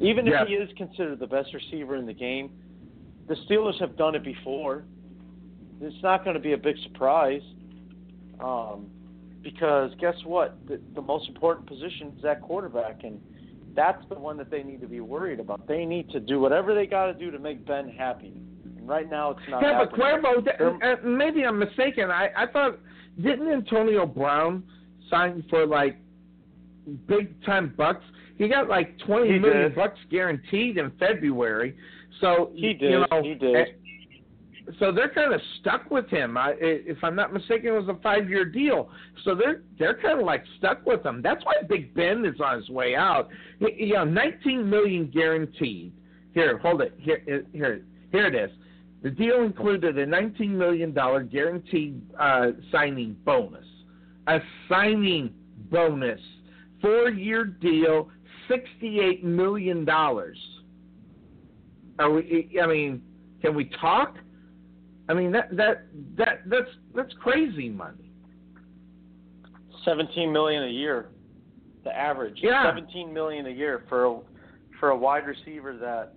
Even 0.00 0.26
if 0.26 0.32
Yeah. 0.32 0.46
he 0.46 0.54
is 0.54 0.68
considered 0.76 1.18
the 1.20 1.26
best 1.26 1.54
receiver 1.54 1.94
in 1.96 2.06
the 2.06 2.12
game, 2.14 2.50
the 3.28 3.34
Steelers 3.48 3.78
have 3.78 3.96
done 3.96 4.14
it 4.16 4.24
before. 4.24 4.84
It's 5.80 6.02
not 6.02 6.24
going 6.24 6.34
to 6.34 6.40
be 6.42 6.52
a 6.52 6.58
big 6.58 6.76
surprise, 6.84 7.42
um, 8.40 8.86
because 9.42 9.90
guess 10.00 10.14
what? 10.24 10.56
The, 10.68 10.80
the 10.94 11.02
most 11.02 11.28
important 11.28 11.66
position 11.66 12.12
is 12.16 12.22
that 12.22 12.40
quarterback, 12.42 13.04
and 13.04 13.20
that's 13.74 14.02
the 14.08 14.14
one 14.14 14.36
that 14.38 14.50
they 14.50 14.62
need 14.62 14.80
to 14.80 14.86
be 14.88 15.00
worried 15.00 15.40
about. 15.40 15.66
They 15.66 15.84
need 15.84 16.10
to 16.10 16.20
do 16.20 16.40
whatever 16.40 16.74
they 16.74 16.86
got 16.86 17.06
to 17.06 17.14
do 17.14 17.30
to 17.30 17.38
make 17.38 17.66
Ben 17.66 17.88
happy. 17.88 18.32
And 18.76 18.88
right 18.88 19.10
now, 19.10 19.32
it's 19.32 19.40
not. 19.48 19.62
Yeah, 19.62 19.84
but 19.84 19.98
happening. 19.98 20.22
Cuervo, 20.22 20.44
th- 20.44 20.56
They're- 20.58 20.92
uh, 20.92 21.06
maybe 21.06 21.44
I'm 21.44 21.58
mistaken. 21.58 22.10
I, 22.10 22.28
I 22.36 22.46
thought 22.46 22.78
didn't 23.20 23.48
Antonio 23.50 24.06
Brown 24.06 24.62
sign 25.10 25.44
for 25.50 25.66
like 25.66 25.98
big 27.06 27.42
time 27.44 27.74
bucks? 27.76 28.04
He 28.38 28.48
got 28.48 28.68
like 28.68 28.98
twenty 29.06 29.32
He 29.34 29.38
million 29.38 29.62
did. 29.62 29.74
bucks 29.76 29.98
guaranteed 30.10 30.76
in 30.78 30.90
February. 30.98 31.76
So 32.20 32.50
He 32.54 32.68
you 32.68 32.74
did, 32.74 32.90
know, 33.10 33.22
he 33.22 33.34
did. 33.34 33.68
So 34.78 34.92
they're 34.92 35.08
kind 35.08 35.32
of 35.34 35.40
stuck 35.60 35.90
with 35.90 36.08
him. 36.08 36.36
I, 36.36 36.54
if 36.60 37.02
I'm 37.02 37.16
not 37.16 37.32
mistaken, 37.32 37.68
it 37.68 37.70
was 37.72 37.88
a 37.88 38.00
five-year 38.00 38.44
deal. 38.44 38.90
So 39.24 39.34
they're 39.34 39.62
they're 39.78 39.98
kind 40.00 40.20
of 40.20 40.24
like 40.24 40.44
stuck 40.58 40.86
with 40.86 41.04
him. 41.04 41.20
That's 41.20 41.44
why 41.44 41.54
Big 41.68 41.92
Ben 41.94 42.24
is 42.24 42.40
on 42.40 42.58
his 42.60 42.68
way 42.70 42.94
out. 42.94 43.28
He- 43.58 43.86
You 43.86 43.94
know, 43.94 44.04
19 44.04 44.68
million 44.68 45.10
guaranteed. 45.10 45.92
Here, 46.34 46.58
hold 46.58 46.80
it. 46.80 46.94
Here, 46.98 47.22
here, 47.52 47.82
here 48.12 48.26
it 48.26 48.34
is. 48.34 48.50
The 49.02 49.10
deal 49.10 49.42
included 49.42 49.98
a 49.98 50.06
$19 50.06 50.48
million 50.50 50.92
guaranteed 50.92 52.00
uh, 52.18 52.52
signing 52.70 53.16
bonus, 53.24 53.66
a 54.28 54.38
signing 54.68 55.34
bonus, 55.70 56.20
four-year 56.80 57.44
deal, 57.44 58.08
$68 58.48 59.24
million. 59.24 59.88
Are 61.98 62.10
we? 62.10 62.56
I 62.62 62.66
mean, 62.66 63.02
can 63.42 63.54
we 63.54 63.64
talk? 63.80 64.16
I 65.08 65.14
mean 65.14 65.32
that 65.32 65.54
that 65.56 65.86
that 66.16 66.42
that's 66.46 66.70
that's 66.94 67.12
crazy 67.20 67.68
money. 67.68 68.10
Seventeen 69.84 70.32
million 70.32 70.64
a 70.64 70.70
year, 70.70 71.08
the 71.84 71.96
average. 71.96 72.38
Yeah. 72.42 72.68
Seventeen 72.68 73.12
million 73.12 73.46
a 73.46 73.50
year 73.50 73.84
for 73.88 74.04
a 74.06 74.20
for 74.78 74.90
a 74.90 74.96
wide 74.96 75.26
receiver 75.26 75.76
that 75.76 76.14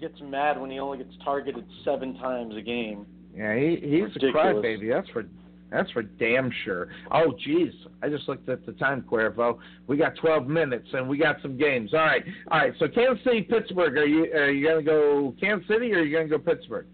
gets 0.00 0.20
mad 0.22 0.60
when 0.60 0.70
he 0.70 0.78
only 0.78 0.98
gets 0.98 1.14
targeted 1.24 1.64
seven 1.84 2.14
times 2.18 2.54
a 2.56 2.62
game. 2.62 3.06
Yeah, 3.34 3.54
he 3.56 3.76
he's 3.80 4.14
Ridiculous. 4.14 4.34
a 4.34 4.38
crybaby. 4.38 4.92
That's 4.92 5.08
for 5.10 5.24
that's 5.70 5.90
for 5.92 6.02
damn 6.02 6.50
sure. 6.64 6.88
Oh, 7.12 7.32
geez, 7.44 7.72
I 8.02 8.08
just 8.08 8.28
looked 8.28 8.48
at 8.48 8.66
the 8.66 8.72
time, 8.72 9.04
Cuervo. 9.08 9.58
We 9.86 9.96
got 9.96 10.16
12 10.16 10.48
minutes 10.48 10.88
and 10.92 11.08
we 11.08 11.16
got 11.16 11.36
some 11.42 11.56
games. 11.56 11.94
All 11.94 12.00
right, 12.00 12.24
all 12.50 12.58
right. 12.58 12.72
So 12.78 12.88
Kansas 12.88 13.22
City, 13.24 13.42
Pittsburgh. 13.42 13.96
Are 13.96 14.04
you 14.06 14.24
are 14.32 14.50
you 14.50 14.66
gonna 14.66 14.82
go 14.82 15.34
Kansas 15.40 15.66
City 15.68 15.92
or 15.92 15.98
are 15.98 16.02
you 16.04 16.14
gonna 16.16 16.28
go 16.28 16.38
Pittsburgh? 16.38 16.86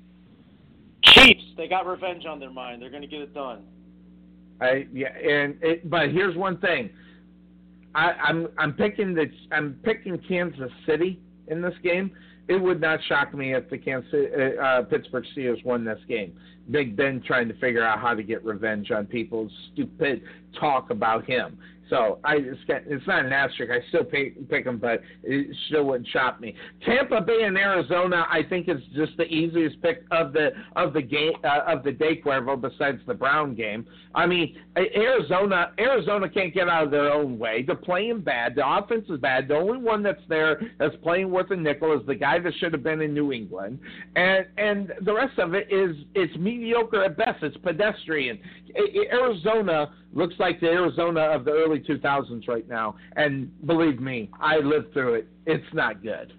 Chiefs, 1.06 1.44
they 1.56 1.68
got 1.68 1.86
revenge 1.86 2.26
on 2.26 2.40
their 2.40 2.50
mind. 2.50 2.82
They're 2.82 2.90
going 2.90 3.02
to 3.02 3.08
get 3.08 3.20
it 3.20 3.34
done. 3.34 3.64
I 4.60 4.86
yeah, 4.92 5.08
and 5.08 5.56
it, 5.62 5.88
but 5.90 6.10
here's 6.10 6.36
one 6.36 6.58
thing. 6.58 6.90
I, 7.94 8.12
I'm 8.12 8.48
I'm 8.58 8.72
picking 8.72 9.14
the 9.14 9.26
I'm 9.52 9.78
picking 9.82 10.18
Kansas 10.28 10.70
City 10.86 11.20
in 11.48 11.60
this 11.60 11.74
game. 11.82 12.10
It 12.48 12.60
would 12.60 12.80
not 12.80 13.00
shock 13.08 13.34
me 13.34 13.54
if 13.54 13.68
the 13.68 13.78
Kansas 13.78 14.10
uh, 14.14 14.62
uh, 14.62 14.82
Pittsburgh 14.84 15.24
Steelers 15.36 15.62
won 15.64 15.84
this 15.84 15.98
game. 16.08 16.32
Big 16.70 16.96
Ben 16.96 17.22
trying 17.26 17.48
to 17.48 17.54
figure 17.54 17.84
out 17.84 18.00
how 18.00 18.14
to 18.14 18.22
get 18.22 18.44
revenge 18.44 18.90
on 18.90 19.06
people's 19.06 19.52
stupid 19.72 20.22
talk 20.58 20.90
about 20.90 21.24
him. 21.26 21.58
So 21.88 22.18
I 22.24 22.36
it's, 22.36 23.06
not 23.06 23.24
an 23.24 23.32
asterisk. 23.32 23.70
I 23.70 23.86
still 23.88 24.04
pick, 24.04 24.48
pick 24.48 24.64
them, 24.64 24.78
but 24.78 25.02
it 25.22 25.54
still 25.68 25.84
wouldn't 25.84 26.08
shock 26.08 26.40
me. 26.40 26.54
Tampa 26.84 27.20
Bay 27.20 27.42
and 27.44 27.56
Arizona, 27.56 28.26
I 28.28 28.42
think, 28.42 28.68
is 28.68 28.80
just 28.94 29.16
the 29.16 29.24
easiest 29.24 29.80
pick 29.82 30.04
of 30.10 30.32
the 30.32 30.50
of 30.74 30.92
the 30.92 31.02
game 31.02 31.34
uh, 31.44 31.60
of 31.66 31.84
the 31.84 31.92
day, 31.92 32.20
Cuervo. 32.24 32.60
Besides 32.60 33.00
the 33.06 33.14
Brown 33.14 33.54
game, 33.54 33.86
I 34.14 34.26
mean, 34.26 34.56
Arizona 34.76 35.72
Arizona 35.78 36.28
can't 36.28 36.52
get 36.52 36.68
out 36.68 36.84
of 36.84 36.90
their 36.90 37.12
own 37.12 37.38
way. 37.38 37.62
They're 37.62 37.76
playing 37.76 38.22
bad. 38.22 38.56
The 38.56 38.68
offense 38.68 39.06
is 39.08 39.20
bad. 39.20 39.46
The 39.46 39.54
only 39.54 39.78
one 39.78 40.02
that's 40.02 40.22
there 40.28 40.60
that's 40.78 40.96
playing 41.02 41.30
worth 41.30 41.50
a 41.52 41.56
nickel 41.56 41.98
is 41.98 42.04
the 42.06 42.14
guy 42.16 42.40
that 42.40 42.52
should 42.58 42.72
have 42.72 42.82
been 42.82 43.00
in 43.00 43.14
New 43.14 43.32
England, 43.32 43.78
and 44.16 44.46
and 44.58 44.92
the 45.02 45.14
rest 45.14 45.38
of 45.38 45.54
it 45.54 45.68
is 45.70 45.96
it's 46.14 46.36
mediocre 46.36 47.04
at 47.04 47.16
best. 47.16 47.42
It's 47.42 47.56
pedestrian. 47.58 48.38
Arizona 49.12 49.92
looks 50.16 50.34
like 50.38 50.60
the 50.60 50.68
Arizona 50.68 51.20
of 51.20 51.44
the 51.44 51.52
early 51.52 51.80
2000s 51.80 52.48
right 52.48 52.68
now. 52.68 52.96
And 53.16 53.50
believe 53.66 54.00
me, 54.00 54.30
I 54.40 54.56
lived 54.56 54.92
through 54.92 55.14
it. 55.14 55.28
It's 55.46 55.74
not 55.74 56.02
good. 56.02 56.32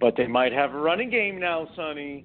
But 0.00 0.16
they 0.16 0.26
might 0.26 0.52
have 0.52 0.74
a 0.74 0.78
running 0.78 1.10
game 1.10 1.38
now, 1.38 1.68
Sonny. 1.76 2.24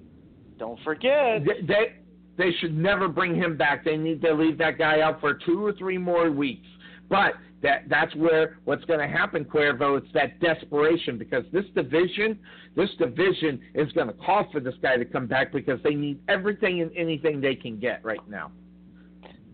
Don't 0.58 0.80
forget. 0.82 1.44
They, 1.44 1.66
they, 1.66 1.94
they 2.36 2.50
should 2.58 2.76
never 2.76 3.08
bring 3.08 3.34
him 3.34 3.56
back. 3.56 3.84
They 3.84 3.96
need 3.96 4.20
to 4.22 4.32
leave 4.34 4.58
that 4.58 4.78
guy 4.78 5.00
out 5.00 5.20
for 5.20 5.34
two 5.34 5.64
or 5.64 5.72
three 5.74 5.98
more 5.98 6.30
weeks. 6.30 6.66
But 7.08 7.34
that 7.62 7.84
that's 7.88 8.14
where 8.14 8.58
what's 8.64 8.84
going 8.84 9.00
to 9.00 9.08
happen, 9.08 9.44
Cuervo. 9.44 9.98
It's 9.98 10.12
that 10.14 10.40
desperation 10.40 11.18
because 11.18 11.44
this 11.52 11.64
division, 11.74 12.38
this 12.76 12.88
division 12.98 13.60
is 13.74 13.90
going 13.92 14.06
to 14.06 14.14
call 14.14 14.46
for 14.50 14.60
this 14.60 14.74
guy 14.80 14.96
to 14.96 15.04
come 15.04 15.26
back 15.26 15.52
because 15.52 15.80
they 15.82 15.94
need 15.94 16.20
everything 16.28 16.80
and 16.80 16.90
anything 16.96 17.40
they 17.40 17.54
can 17.54 17.78
get 17.78 18.02
right 18.04 18.26
now. 18.28 18.50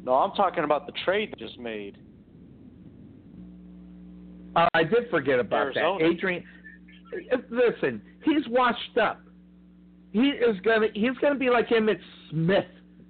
No, 0.06 0.14
I'm 0.14 0.30
talking 0.36 0.62
about 0.62 0.86
the 0.86 0.92
trade 1.04 1.34
they 1.34 1.44
just 1.44 1.58
made. 1.58 1.98
Uh, 4.54 4.68
I 4.72 4.84
did 4.84 5.10
forget 5.10 5.40
about 5.40 5.74
Arizona. 5.76 5.98
that. 5.98 6.06
Adrian, 6.06 6.44
listen, 7.50 8.00
he's 8.24 8.46
washed 8.48 8.96
up. 9.02 9.20
He 10.12 10.28
is 10.28 10.58
gonna 10.60 10.86
he's 10.94 11.18
gonna 11.20 11.34
be 11.34 11.50
like 11.50 11.68
Emmitt 11.70 11.98
Smith 12.30 12.66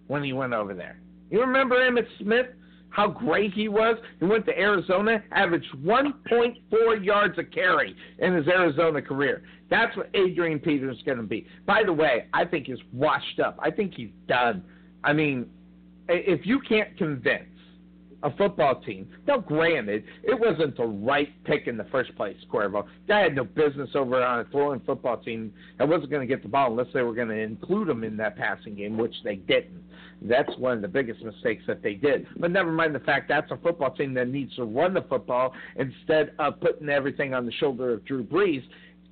when 0.06 0.24
he 0.24 0.32
went 0.32 0.54
over 0.54 0.72
there. 0.72 0.98
You 1.30 1.42
remember 1.42 1.76
Emmitt 1.76 2.06
Smith? 2.18 2.46
How 2.88 3.08
great 3.08 3.52
he 3.52 3.68
was. 3.68 3.98
He 4.18 4.24
went 4.24 4.46
to 4.46 4.58
Arizona, 4.58 5.22
averaged 5.32 5.70
1.4 5.84 7.04
yards 7.04 7.36
a 7.36 7.44
carry 7.44 7.94
in 8.20 8.34
his 8.34 8.48
Arizona 8.48 9.02
career. 9.02 9.42
That's 9.68 9.94
what 9.98 10.08
Adrian 10.14 10.58
Peterson 10.60 10.96
is 10.96 11.02
going 11.02 11.18
to 11.18 11.24
be. 11.24 11.46
By 11.66 11.82
the 11.84 11.92
way, 11.92 12.24
I 12.32 12.46
think 12.46 12.68
he's 12.68 12.78
washed 12.94 13.38
up. 13.38 13.58
I 13.62 13.70
think 13.70 13.92
he's 13.92 14.08
done. 14.26 14.64
I 15.04 15.12
mean, 15.12 15.46
if 16.08 16.46
you 16.46 16.60
can't 16.60 16.96
convince 16.96 17.48
a 18.22 18.34
football 18.36 18.80
team, 18.80 19.08
now 19.26 19.38
granted, 19.38 20.04
it 20.24 20.38
wasn't 20.38 20.76
the 20.76 20.84
right 20.84 21.32
pick 21.44 21.66
in 21.66 21.76
the 21.76 21.84
first 21.84 22.14
place, 22.16 22.36
Cuervo. 22.52 22.86
Guy 23.06 23.20
had 23.20 23.36
no 23.36 23.44
business 23.44 23.90
over 23.94 24.22
on 24.22 24.40
a 24.40 24.44
throwing 24.46 24.80
football 24.80 25.18
team 25.18 25.52
that 25.78 25.86
wasn't 25.86 26.10
going 26.10 26.26
to 26.26 26.34
get 26.34 26.42
the 26.42 26.48
ball 26.48 26.70
unless 26.70 26.88
they 26.94 27.02
were 27.02 27.14
going 27.14 27.28
to 27.28 27.38
include 27.38 27.88
him 27.88 28.04
in 28.04 28.16
that 28.16 28.36
passing 28.36 28.74
game, 28.74 28.96
which 28.96 29.14
they 29.22 29.36
didn't. 29.36 29.82
That's 30.22 30.50
one 30.58 30.72
of 30.72 30.82
the 30.82 30.88
biggest 30.88 31.22
mistakes 31.22 31.62
that 31.66 31.82
they 31.82 31.94
did. 31.94 32.26
But 32.38 32.50
never 32.50 32.72
mind 32.72 32.94
the 32.94 33.00
fact 33.00 33.28
that's 33.28 33.50
a 33.50 33.56
football 33.58 33.90
team 33.94 34.14
that 34.14 34.28
needs 34.28 34.56
to 34.56 34.64
run 34.64 34.94
the 34.94 35.02
football 35.02 35.52
instead 35.76 36.32
of 36.38 36.58
putting 36.60 36.88
everything 36.88 37.34
on 37.34 37.44
the 37.44 37.52
shoulder 37.52 37.92
of 37.92 38.04
Drew 38.06 38.24
Brees. 38.24 38.62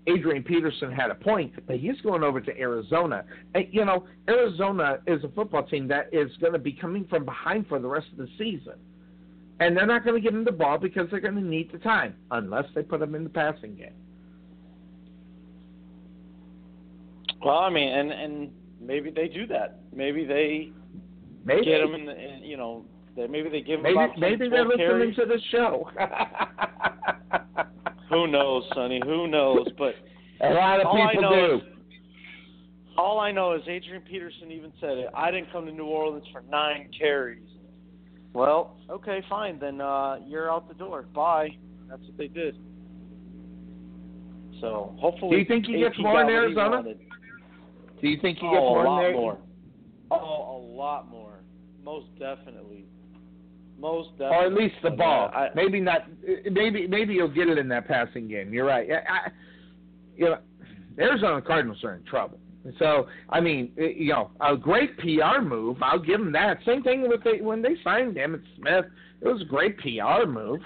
Adrian 0.06 0.42
Peterson 0.42 0.92
had 0.92 1.10
a 1.10 1.14
point, 1.14 1.52
but 1.66 1.76
he's 1.76 2.00
going 2.02 2.22
over 2.22 2.40
to 2.40 2.58
Arizona. 2.58 3.24
And, 3.54 3.66
you 3.70 3.84
know, 3.84 4.06
Arizona 4.28 4.98
is 5.06 5.24
a 5.24 5.28
football 5.28 5.62
team 5.62 5.88
that 5.88 6.10
is 6.12 6.30
going 6.40 6.52
to 6.52 6.58
be 6.58 6.72
coming 6.72 7.06
from 7.08 7.24
behind 7.24 7.66
for 7.68 7.78
the 7.78 7.88
rest 7.88 8.08
of 8.12 8.18
the 8.18 8.28
season. 8.38 8.74
And 9.60 9.76
they're 9.76 9.86
not 9.86 10.04
going 10.04 10.16
to 10.16 10.20
give 10.20 10.34
him 10.34 10.44
the 10.44 10.52
ball 10.52 10.78
because 10.78 11.08
they're 11.10 11.20
going 11.20 11.36
to 11.36 11.40
need 11.40 11.72
the 11.72 11.78
time, 11.78 12.14
unless 12.30 12.64
they 12.74 12.82
put 12.82 13.00
him 13.00 13.14
in 13.14 13.24
the 13.24 13.30
passing 13.30 13.76
game. 13.76 13.94
Well, 17.42 17.58
I 17.58 17.70
mean, 17.70 17.88
and 17.88 18.10
and 18.10 18.50
maybe 18.80 19.10
they 19.10 19.28
do 19.28 19.46
that. 19.48 19.80
Maybe 19.94 20.24
they 20.24 20.72
maybe. 21.44 21.64
get 21.64 21.82
him 21.82 21.94
in 21.94 22.06
the, 22.06 22.16
in, 22.16 22.42
you 22.42 22.56
know, 22.56 22.84
they, 23.16 23.26
maybe 23.26 23.50
they 23.50 23.60
give 23.60 23.80
him 23.80 23.82
maybe 23.82 23.94
about 23.94 24.12
10, 24.12 24.20
maybe 24.20 24.48
they're 24.48 24.64
listening 24.64 24.86
carries. 24.86 25.16
to 25.16 25.26
the 25.26 25.38
show. 25.50 25.90
Who 28.14 28.26
knows, 28.28 28.62
Sonny? 28.74 29.00
Who 29.04 29.26
knows? 29.26 29.66
But 29.76 29.94
a 30.40 30.50
lot 30.54 30.80
of 30.80 30.86
all 30.86 31.02
I 31.02 31.12
people 31.12 31.22
know 31.30 31.48
do. 31.48 31.54
is 31.56 31.62
all 32.96 33.18
I 33.18 33.32
know 33.32 33.54
is 33.54 33.62
Adrian 33.66 34.02
Peterson 34.02 34.52
even 34.52 34.72
said 34.80 34.98
it. 34.98 35.08
I 35.14 35.30
didn't 35.32 35.50
come 35.50 35.66
to 35.66 35.72
New 35.72 35.86
Orleans 35.86 36.24
for 36.32 36.42
nine 36.48 36.90
carries. 36.96 37.42
Well, 38.32 38.76
okay, 38.88 39.20
fine. 39.28 39.58
Then 39.58 39.80
uh, 39.80 40.18
you're 40.26 40.50
out 40.50 40.68
the 40.68 40.74
door. 40.74 41.02
Bye. 41.14 41.48
That's 41.88 42.02
what 42.02 42.16
they 42.16 42.28
did. 42.28 42.56
So 44.60 44.94
hopefully, 45.00 45.32
Do 45.32 45.36
you 45.38 45.44
think 45.44 45.66
he 45.66 45.78
gets 45.78 45.98
more 45.98 46.20
in 46.22 46.28
got 46.28 46.32
what 46.34 46.50
he 46.50 46.56
Arizona? 46.56 46.82
Do 48.00 48.08
you 48.08 48.18
think 48.20 48.38
he 48.38 48.46
Oh, 48.46 48.52
gets 48.52 48.60
a 48.60 48.62
more 48.62 48.84
lot 48.84 49.04
in 49.06 49.12
there? 49.12 49.20
more. 49.20 49.38
Oh, 50.10 50.56
a 50.56 50.60
lot 50.76 51.10
more. 51.10 51.40
Most 51.84 52.06
definitely. 52.18 52.84
Most 53.84 54.12
definitely. 54.12 54.36
or 54.36 54.46
at 54.46 54.52
least 54.54 54.74
the 54.82 54.90
ball. 54.90 55.30
uh, 55.34 55.36
I, 55.38 55.48
maybe 55.54 55.78
not. 55.78 56.06
Maybe 56.50 56.86
maybe 56.86 57.12
you'll 57.12 57.28
get 57.28 57.48
it 57.48 57.58
in 57.58 57.68
that 57.68 57.86
passing 57.86 58.26
game. 58.28 58.50
You're 58.52 58.64
right. 58.64 58.88
I, 58.90 58.94
I, 58.96 59.30
you 60.16 60.24
know, 60.24 60.38
Arizona 60.98 61.42
Cardinals 61.42 61.84
are 61.84 61.94
in 61.94 62.02
trouble. 62.04 62.38
So 62.78 63.06
I 63.28 63.40
mean, 63.40 63.72
it- 63.76 63.96
you 63.98 64.08
know, 64.08 64.30
a 64.40 64.56
great 64.56 64.96
PR 64.96 65.42
move. 65.42 65.76
I'll 65.82 65.98
give 65.98 66.18
them 66.18 66.32
that. 66.32 66.60
Same 66.64 66.82
thing 66.82 67.06
with 67.06 67.22
they, 67.24 67.42
when 67.42 67.60
they 67.60 67.76
signed 67.84 68.16
Emmitt 68.16 68.42
Smith. 68.56 68.86
It 69.20 69.28
was 69.28 69.42
a 69.42 69.44
great 69.44 69.76
PR 69.78 70.26
move. 70.26 70.60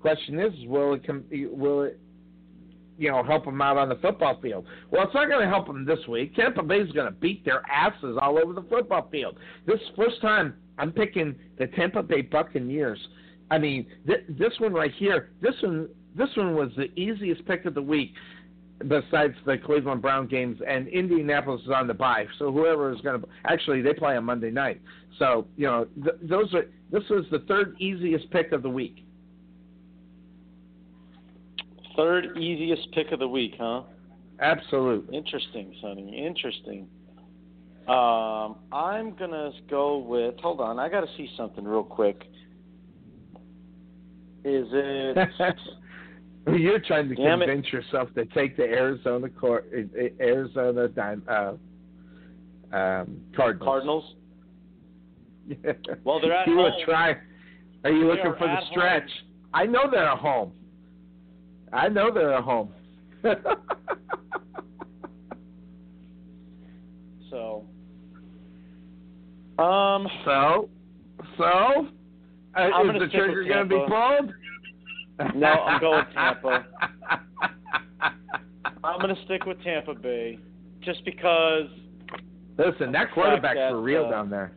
Question 0.00 0.40
is, 0.40 0.52
will 0.66 0.94
it 0.94 1.06
com- 1.06 1.24
will 1.30 1.82
it 1.82 2.00
you 2.96 3.10
know 3.10 3.22
help 3.22 3.44
them 3.44 3.60
out 3.60 3.76
on 3.76 3.90
the 3.90 3.96
football 3.96 4.40
field? 4.40 4.64
Well, 4.90 5.02
it's 5.04 5.14
not 5.14 5.28
going 5.28 5.42
to 5.44 5.48
help 5.48 5.66
them 5.66 5.84
this 5.84 6.00
week. 6.08 6.34
Tampa 6.36 6.62
Bay's 6.62 6.90
going 6.92 7.06
to 7.12 7.18
beat 7.20 7.44
their 7.44 7.60
asses 7.70 8.16
all 8.20 8.38
over 8.38 8.54
the 8.54 8.62
football 8.62 9.08
field. 9.10 9.36
This 9.66 9.80
first 9.94 10.22
time 10.22 10.54
I'm 10.82 10.90
picking 10.90 11.36
the 11.58 11.68
Tampa 11.68 12.02
Bay 12.02 12.22
Buccaneers. 12.22 12.98
I 13.52 13.58
mean, 13.58 13.86
th- 14.04 14.24
this 14.28 14.52
one 14.58 14.72
right 14.72 14.90
here. 14.98 15.30
This 15.40 15.54
one. 15.62 15.88
This 16.14 16.28
one 16.36 16.56
was 16.56 16.70
the 16.76 16.92
easiest 17.00 17.46
pick 17.46 17.64
of 17.64 17.74
the 17.74 17.80
week 17.80 18.12
besides 18.88 19.34
the 19.46 19.56
Cleveland 19.56 20.02
Brown 20.02 20.26
games, 20.26 20.58
and 20.66 20.88
Indianapolis 20.88 21.62
is 21.62 21.70
on 21.70 21.86
the 21.86 21.94
bye. 21.94 22.26
So 22.38 22.50
whoever 22.50 22.92
is 22.92 23.00
going 23.00 23.20
to 23.20 23.28
actually 23.46 23.80
they 23.80 23.94
play 23.94 24.16
on 24.16 24.24
Monday 24.24 24.50
night. 24.50 24.82
So 25.20 25.46
you 25.56 25.68
know 25.68 25.86
th- 26.02 26.16
those 26.20 26.52
are 26.52 26.64
this 26.90 27.04
was 27.08 27.24
the 27.30 27.38
third 27.46 27.76
easiest 27.80 28.28
pick 28.30 28.50
of 28.50 28.62
the 28.62 28.68
week. 28.68 29.04
third 31.96 32.36
easiest 32.36 32.90
pick 32.92 33.12
of 33.12 33.20
the 33.20 33.28
week, 33.28 33.54
huh? 33.58 33.82
Absolutely. 34.40 35.16
Interesting, 35.16 35.74
Sonny. 35.80 36.26
Interesting. 36.26 36.88
Um, 37.88 38.56
I'm 38.72 39.14
gonna 39.16 39.50
go 39.68 39.98
with. 39.98 40.36
Hold 40.40 40.60
on, 40.60 40.78
I 40.78 40.88
got 40.88 41.00
to 41.00 41.08
see 41.16 41.28
something 41.36 41.64
real 41.64 41.82
quick. 41.82 42.22
Is 44.44 44.66
it? 44.72 45.28
You're 46.60 46.80
trying 46.80 47.08
to 47.08 47.14
Damn 47.14 47.42
it. 47.42 47.46
convince 47.46 47.72
yourself 47.72 48.08
to 48.14 48.24
take 48.26 48.56
the 48.56 48.64
Arizona 48.64 49.28
Cor- 49.28 49.64
uh, 49.76 50.02
Arizona 50.20 50.88
uh, 50.96 51.52
um, 52.76 53.20
Cardinals. 53.36 53.64
Cardinals? 53.64 54.04
Well, 56.04 56.20
they're 56.20 56.32
at 56.32 56.46
you 56.46 56.54
home. 56.56 56.72
try. 56.84 57.16
Are 57.84 57.90
you 57.90 58.00
They 58.02 58.06
looking 58.06 58.26
are 58.26 58.36
for 58.36 58.46
the 58.46 58.60
stretch? 58.70 59.10
I 59.52 59.66
know 59.66 59.90
they're 59.90 60.08
at 60.08 60.18
home. 60.18 60.52
I 61.72 61.88
know 61.88 62.12
they're 62.14 62.34
at 62.34 62.44
home. 62.44 62.70
So. 67.30 67.64
Um. 69.58 70.08
so, 70.24 70.70
so, 71.36 71.88
uh, 72.56 72.66
is 72.66 73.00
the 73.00 73.08
trigger 73.12 73.44
going 73.44 73.58
to 73.58 73.64
be 73.66 73.84
pulled? 73.88 74.32
No, 75.34 75.46
I'm 75.46 75.80
going 75.80 76.04
Tampa. 76.14 76.66
I'm 78.84 79.00
gonna 79.00 79.14
stick 79.24 79.44
with 79.46 79.62
Tampa 79.62 79.94
Bay, 79.94 80.38
just 80.80 81.04
because. 81.04 81.68
Listen, 82.58 82.92
that 82.92 83.12
quarterback's 83.12 83.56
that, 83.56 83.70
for 83.70 83.80
real 83.80 84.06
uh, 84.06 84.10
down 84.10 84.30
there. 84.30 84.52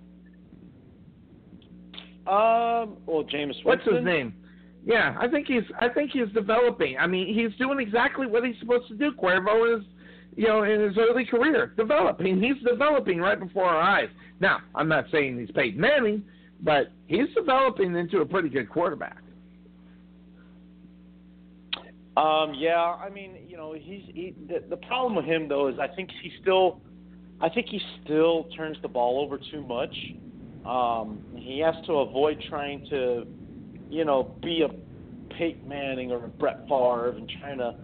Um. 2.27 2.97
Well, 3.05 3.23
James 3.23 3.55
What's 3.63 3.85
his 3.85 4.03
name? 4.03 4.33
Yeah, 4.85 5.15
I 5.19 5.27
think 5.27 5.47
he's 5.47 5.63
I 5.79 5.89
think 5.89 6.11
he's 6.11 6.31
developing. 6.33 6.97
I 6.97 7.07
mean, 7.07 7.33
he's 7.33 7.57
doing 7.57 7.79
exactly 7.79 8.27
what 8.27 8.45
he's 8.45 8.55
supposed 8.59 8.87
to 8.89 8.95
do. 8.95 9.11
Cuervo 9.11 9.77
is, 9.77 9.85
you 10.35 10.47
know, 10.47 10.63
in 10.63 10.81
his 10.81 10.97
early 10.97 11.25
career, 11.25 11.73
developing. 11.77 12.41
He's 12.41 12.61
developing 12.67 13.19
right 13.19 13.39
before 13.39 13.65
our 13.65 13.81
eyes. 13.81 14.09
Now, 14.39 14.59
I'm 14.73 14.87
not 14.87 15.05
saying 15.11 15.39
he's 15.39 15.51
Peyton 15.51 15.79
Manning, 15.79 16.23
but 16.61 16.91
he's 17.07 17.27
developing 17.35 17.95
into 17.95 18.19
a 18.19 18.25
pretty 18.25 18.49
good 18.49 18.69
quarterback. 18.69 19.21
Um, 22.17 22.53
yeah, 22.55 22.77
I 22.77 23.09
mean, 23.09 23.37
you 23.47 23.57
know, 23.57 23.73
he's 23.73 24.03
he, 24.07 24.33
the, 24.47 24.63
the 24.69 24.77
problem 24.77 25.15
with 25.15 25.25
him 25.25 25.49
though 25.49 25.67
is 25.67 25.75
I 25.79 25.87
think 25.87 26.09
he 26.21 26.31
still, 26.41 26.79
I 27.41 27.49
think 27.49 27.67
he 27.67 27.81
still 28.03 28.45
turns 28.55 28.77
the 28.81 28.87
ball 28.87 29.21
over 29.21 29.37
too 29.51 29.65
much. 29.65 29.95
Um, 30.65 31.23
he 31.35 31.59
has 31.59 31.75
to 31.87 31.93
avoid 31.93 32.41
trying 32.49 32.87
to 32.89 33.27
you 33.89 34.05
know, 34.05 34.35
be 34.41 34.63
a 34.63 35.33
Peyton 35.33 35.67
Manning 35.67 36.11
or 36.11 36.25
a 36.25 36.27
Brett 36.27 36.61
Favre 36.67 37.09
and 37.09 37.31
trying 37.39 37.57
to 37.59 37.75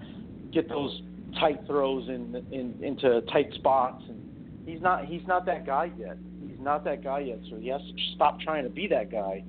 get 0.51 0.67
those 0.69 1.01
tight 1.39 1.59
throws 1.67 2.07
in, 2.09 2.45
in 2.51 2.83
into 2.83 3.21
tight 3.31 3.53
spots. 3.55 4.03
And 4.07 4.63
he's 4.65 4.81
not 4.81 5.05
he's 5.05 5.25
not 5.27 5.45
that 5.45 5.65
guy 5.65 5.91
yet. 5.97 6.17
He's 6.47 6.59
not 6.59 6.83
that 6.85 7.03
guy 7.03 7.19
yet. 7.19 7.39
So 7.49 7.57
he 7.57 7.69
has 7.69 7.81
to 7.81 7.93
stop 8.15 8.39
trying 8.39 8.63
to 8.63 8.69
be 8.69 8.87
that 8.87 9.11
guy 9.11 9.43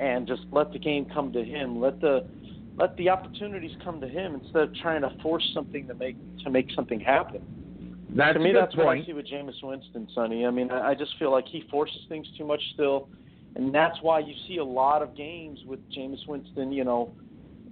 and 0.00 0.26
just 0.26 0.42
let 0.52 0.72
the 0.72 0.78
game 0.78 1.06
come 1.12 1.32
to 1.32 1.44
him. 1.44 1.80
Let 1.80 2.00
the 2.00 2.26
let 2.76 2.96
the 2.96 3.08
opportunities 3.08 3.76
come 3.82 4.00
to 4.00 4.08
him 4.08 4.34
instead 4.36 4.62
of 4.62 4.74
trying 4.76 5.02
to 5.02 5.10
force 5.22 5.48
something 5.54 5.86
to 5.88 5.94
make 5.94 6.16
to 6.44 6.50
make 6.50 6.68
something 6.74 7.00
happen. 7.00 7.42
That's 8.14 8.34
to 8.34 8.40
me, 8.40 8.52
that's 8.52 8.74
what 8.74 8.86
I 8.86 9.04
see 9.04 9.12
with 9.12 9.26
Jameis 9.26 9.62
Winston, 9.62 10.08
Sonny. 10.14 10.46
I 10.46 10.50
mean, 10.50 10.70
I 10.70 10.94
just 10.94 11.18
feel 11.18 11.30
like 11.30 11.46
he 11.46 11.64
forces 11.70 11.98
things 12.08 12.26
too 12.38 12.44
much 12.46 12.62
still, 12.72 13.08
and 13.54 13.74
that's 13.74 13.98
why 14.00 14.20
you 14.20 14.32
see 14.46 14.56
a 14.58 14.64
lot 14.64 15.02
of 15.02 15.14
games 15.14 15.60
with 15.66 15.80
Jameis 15.90 16.26
Winston. 16.26 16.72
You 16.72 16.84
know, 16.84 17.12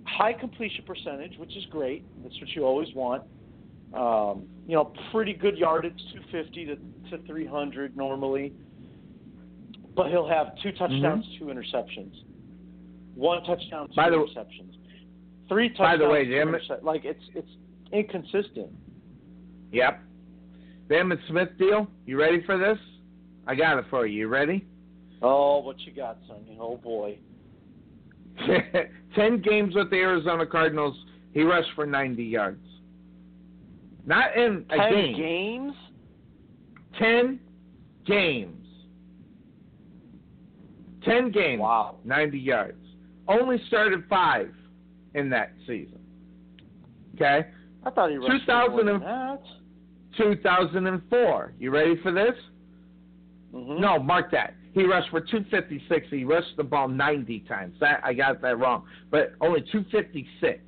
high 0.05 0.35
completion 0.35 0.85
percentage, 0.85 1.39
which 1.39 1.57
is 1.57 1.65
great. 1.71 2.05
That's 2.23 2.39
what 2.39 2.51
you 2.51 2.65
always 2.65 2.93
want. 2.95 3.23
Um, 3.95 4.45
you 4.67 4.75
know, 4.75 4.93
pretty 5.13 5.33
good 5.33 5.57
yardage, 5.57 5.99
250 6.13 6.67
to, 6.67 6.77
to 7.17 7.27
300 7.27 7.97
normally. 7.97 8.53
But 9.95 10.09
he'll 10.11 10.29
have 10.29 10.49
two 10.63 10.73
touchdowns, 10.73 11.25
two 11.39 11.47
interceptions. 11.47 12.13
One 13.15 13.43
touchdown, 13.45 13.89
two 13.89 13.93
Mm-hmm. 13.93 14.01
By 14.01 14.11
the- 14.11 14.17
interceptions. 14.17 14.73
Three 15.49 15.69
touchdowns. 15.71 15.93
By 15.93 15.97
the 16.05 16.09
way, 16.11 16.25
Jim- 16.27 16.55
like 16.83 17.05
it's 17.05 17.23
it's 17.35 17.49
inconsistent. 17.93 18.69
Yep. 19.73 20.01
The 20.89 20.95
Emmitt 20.97 21.21
Smith 21.29 21.51
deal. 21.57 21.87
You 22.05 22.19
ready 22.19 22.43
for 22.45 22.59
this? 22.59 22.79
I 23.47 23.55
got 23.55 23.79
it 23.79 23.85
for 23.89 24.07
you. 24.07 24.19
You 24.19 24.29
ready? 24.29 24.65
Oh, 25.23 25.61
what 25.61 25.79
you 25.81 25.93
got, 25.93 26.19
Sonny? 26.27 26.59
Oh 26.61 26.77
boy. 26.77 27.17
Ten 29.15 29.41
games 29.41 29.75
with 29.75 29.89
the 29.91 29.97
Arizona 29.97 30.45
Cardinals, 30.47 30.97
he 31.33 31.43
rushed 31.43 31.71
for 31.75 31.87
90 31.87 32.23
yards. 32.25 32.66
Not 34.07 34.37
in 34.37 34.65
a 34.71 34.77
Ten 34.77 34.93
game. 34.93 35.17
games? 35.17 35.75
Ten 36.99 37.41
games. 38.07 38.67
Ten 41.05 41.31
games. 41.31 41.61
Wow. 41.61 41.97
90 42.05 42.39
yards. 42.39 42.79
Only 43.29 43.59
started 43.67 44.05
five 44.09 44.53
in 45.15 45.29
that 45.31 45.53
season. 45.67 45.99
Okay? 47.15 47.47
I 47.85 47.91
thought 47.91 48.11
he 48.11 48.17
rushed 48.17 48.31
for 48.31 48.39
2000 48.39 48.89
and- 48.89 49.03
that. 49.03 49.43
2004. 50.17 51.53
You 51.59 51.71
ready 51.71 51.97
for 51.97 52.11
this? 52.11 52.35
Mhm. 53.53 53.81
No, 53.81 53.99
mark 53.99 54.31
that. 54.31 54.55
He 54.73 54.85
rushed 54.85 55.11
for 55.11 55.21
256. 55.21 56.09
He 56.11 56.25
rushed 56.25 56.57
the 56.57 56.65
ball 56.65 56.89
90 56.89 57.41
times. 57.41 57.79
That 57.81 58.01
I 58.05 58.13
got 58.15 58.41
that 58.43 58.59
wrong, 58.59 58.85
but 59.11 59.35
only 59.41 59.63
256. 59.63 60.63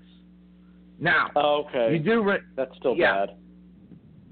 Now 0.99 1.31
Oh, 1.37 1.65
okay. 1.69 1.93
you 1.95 1.99
do 1.99 2.23
re- 2.23 2.39
That's 2.57 2.75
still 2.77 2.97
yeah. 2.97 3.27
bad. 3.27 3.37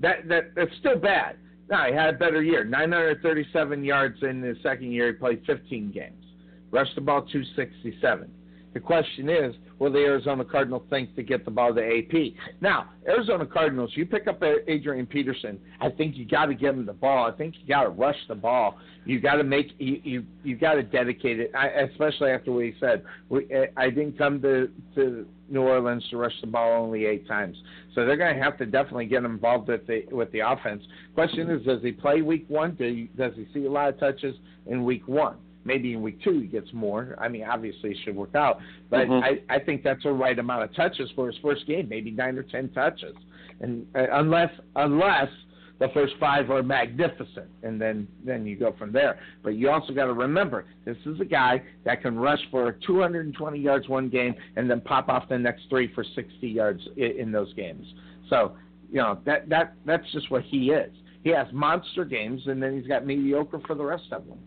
that 0.01 0.29
that 0.29 0.55
that's 0.55 0.77
still 0.81 0.99
bad. 0.99 1.37
Now 1.69 1.87
he 1.87 1.93
had 1.95 2.15
a 2.15 2.19
better 2.19 2.43
year. 2.43 2.65
937 2.65 3.85
yards 3.85 4.23
in 4.23 4.43
his 4.43 4.57
second 4.63 4.93
year. 4.93 5.09
He 5.09 5.13
played 5.15 5.43
15 5.47 5.91
games. 5.93 6.25
Rushed 6.71 6.95
the 6.95 7.01
ball 7.01 7.23
267. 7.23 8.31
The 8.75 8.81
question 8.81 9.29
is, 9.29 9.55
will 9.79 9.93
the 9.93 9.99
Arizona 9.99 10.45
Cardinals 10.45 10.83
think 10.91 11.15
to 11.17 11.23
get 11.23 11.45
the 11.45 11.51
ball 11.51 11.75
to 11.75 11.81
AP? 11.81 12.35
Now, 12.61 12.91
Arizona 13.07 13.47
Cardinals, 13.47 13.93
you 13.95 14.07
pick 14.07 14.27
up 14.27 14.43
Adrian 14.43 15.07
Peterson. 15.07 15.59
I 15.81 15.91
think 15.91 16.17
you 16.17 16.27
got 16.27 16.47
to 16.47 16.55
give 16.55 16.75
him 16.75 16.87
the 16.87 16.93
ball. 16.93 17.31
I 17.31 17.37
think 17.37 17.55
you 17.61 17.67
got 17.67 17.85
to 17.85 17.91
rush 17.91 18.17
the 18.29 18.35
ball. 18.35 18.79
You 19.05 19.21
got 19.21 19.37
to 19.37 19.45
make 19.45 19.73
you 19.79 20.01
you, 20.03 20.25
you 20.43 20.57
got 20.57 20.75
to 20.75 20.83
dedicate 20.83 21.39
it. 21.39 21.53
I, 21.55 21.69
especially 21.69 22.31
after 22.31 22.53
what 22.53 22.65
he 22.65 22.75
said. 22.81 23.05
We, 23.29 23.47
I 23.77 23.91
didn't 23.91 24.19
come 24.19 24.43
to 24.43 24.69
to 24.97 25.27
New 25.49 25.63
Orleans 25.63 26.05
to 26.11 26.17
rush 26.17 26.35
the 26.41 26.49
ball 26.49 26.83
only 26.83 27.07
eight 27.07 27.29
times. 27.29 27.57
So 27.95 28.05
they're 28.05 28.17
going 28.17 28.37
to 28.37 28.43
have 28.43 28.59
to 28.59 28.67
definitely 28.67 29.07
get 29.07 29.25
involved 29.25 29.69
with 29.69 29.87
the 29.87 30.05
with 30.11 30.33
the 30.33 30.41
offense. 30.41 30.83
Question 31.15 31.51
is, 31.51 31.65
does 31.65 31.83
he 31.83 31.93
play 31.93 32.23
week 32.23 32.47
one? 32.49 32.75
Do 32.75 32.85
you, 32.85 33.09
does 33.17 33.33
he 33.37 33.47
see 33.55 33.67
a 33.67 33.71
lot 33.71 33.91
of 33.91 34.01
touches 34.01 34.35
in 34.67 34.85
week 34.85 35.07
one? 35.07 35.37
Maybe 35.67 35.93
in 35.93 36.03
week 36.03 36.23
two 36.23 36.41
he 36.41 36.47
gets 36.47 36.73
more. 36.73 37.17
I 37.21 37.29
mean, 37.29 37.45
obviously 37.45 37.91
it 37.91 37.99
should 38.05 38.17
work 38.17 38.35
out, 38.35 38.61
but 38.89 39.09
Mhm. 39.09 39.23
I 39.23 39.55
I 39.55 39.59
think 39.59 39.83
that's 39.83 40.03
the 40.05 40.13
right 40.13 40.39
amount 40.39 40.63
of 40.65 40.75
touches 40.75 41.11
for 41.13 41.27
his 41.27 41.37
first 41.39 41.67
game. 41.67 41.89
Maybe 41.89 42.11
nine 42.11 42.39
or 42.39 42.45
ten 42.45 42.69
touches, 42.71 43.17
and 43.61 43.87
uh, 43.95 44.07
unless 44.13 44.53
unless 44.77 45.31
the 45.79 45.89
first 45.89 46.15
five 46.19 46.51
are 46.51 46.63
magnificent, 46.63 47.51
and 47.63 47.81
then 47.81 48.09
then 48.25 48.47
you 48.47 48.57
go 48.57 48.73
from 48.79 48.93
there. 48.93 49.19
But 49.43 49.57
you 49.57 49.69
also 49.71 49.93
got 49.93 50.07
to 50.07 50.15
remember, 50.15 50.65
this 50.85 50.97
is 51.05 51.21
a 51.21 51.25
guy 51.25 51.63
that 51.85 52.01
can 52.01 52.19
rush 52.19 52.41
for 52.51 52.73
220 52.87 53.59
yards 53.59 53.89
one 53.89 54.09
game 54.09 54.35
and 54.57 54.71
then 54.71 54.81
pop 54.81 55.09
off 55.09 55.29
the 55.29 55.39
next 55.39 55.69
three 55.69 55.89
for 55.95 56.03
60 56.03 56.49
yards 56.49 56.81
in, 56.97 57.13
in 57.19 57.33
those 57.33 57.53
games. 57.55 57.87
So 58.31 58.57
you 58.91 58.99
know 58.99 59.19
that 59.25 59.49
that 59.49 59.75
that's 59.85 60.11
just 60.13 60.31
what 60.31 60.43
he 60.45 60.71
is. 60.71 60.93
He 61.25 61.31
has 61.31 61.49
monster 61.53 62.05
games, 62.05 62.47
and 62.47 62.63
then 62.63 62.77
he's 62.79 62.87
got 62.87 63.05
mediocre 63.05 63.61
for 63.67 63.75
the 63.75 63.85
rest 63.85 64.13
of 64.13 64.27
them. 64.29 64.39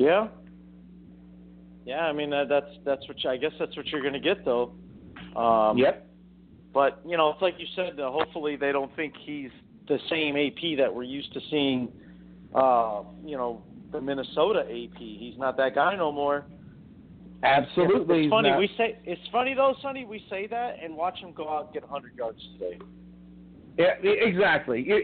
Yeah. 0.00 0.28
Yeah, 1.84 2.00
I 2.06 2.12
mean 2.12 2.30
that, 2.30 2.48
that's 2.48 2.70
that's 2.86 3.06
what 3.08 3.22
you, 3.22 3.28
I 3.30 3.36
guess 3.36 3.52
that's 3.58 3.76
what 3.76 3.86
you're 3.88 4.00
going 4.00 4.14
to 4.14 4.20
get 4.20 4.44
though. 4.44 4.72
Um, 5.36 5.76
yep. 5.76 6.06
But 6.72 7.00
you 7.06 7.16
know, 7.16 7.30
it's 7.30 7.42
like 7.42 7.54
you 7.58 7.66
said. 7.76 8.00
Uh, 8.00 8.10
hopefully, 8.10 8.56
they 8.56 8.72
don't 8.72 8.94
think 8.96 9.12
he's 9.26 9.50
the 9.88 9.98
same 10.08 10.36
AP 10.36 10.78
that 10.78 10.94
we're 10.94 11.02
used 11.02 11.32
to 11.34 11.40
seeing. 11.50 11.88
Uh, 12.54 13.02
you 13.24 13.36
know, 13.36 13.62
the 13.92 14.00
Minnesota 14.00 14.60
AP. 14.60 14.98
He's 14.98 15.36
not 15.36 15.56
that 15.58 15.74
guy 15.74 15.96
no 15.96 16.10
more. 16.12 16.44
Absolutely. 17.42 18.22
It's 18.24 18.30
funny. 18.30 18.50
not- 18.50 18.58
We 18.58 18.70
say 18.76 18.98
it's 19.04 19.20
funny 19.32 19.54
though, 19.54 19.74
Sonny. 19.82 20.04
We 20.04 20.24
say 20.30 20.46
that 20.48 20.76
and 20.82 20.96
watch 20.96 21.18
him 21.18 21.32
go 21.32 21.48
out 21.48 21.66
and 21.66 21.72
get 21.74 21.82
100 21.82 22.14
yards 22.16 22.40
today. 22.58 22.78
Yeah, 23.78 23.94
exactly. 24.02 24.82
You, 24.86 24.96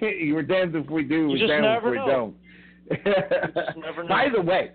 you, 0.00 0.08
you 0.08 0.34
were 0.34 0.42
damned 0.42 0.74
if 0.76 0.88
we 0.88 1.02
do, 1.04 1.28
You 1.28 1.46
we're 1.46 1.46
damned 1.46 1.66
if 1.78 1.84
we 1.84 1.96
know. 1.96 2.06
don't. 2.06 2.36
Just 2.90 3.76
never 3.76 4.02
know. 4.02 4.08
By 4.08 4.28
the 4.34 4.40
way, 4.42 4.72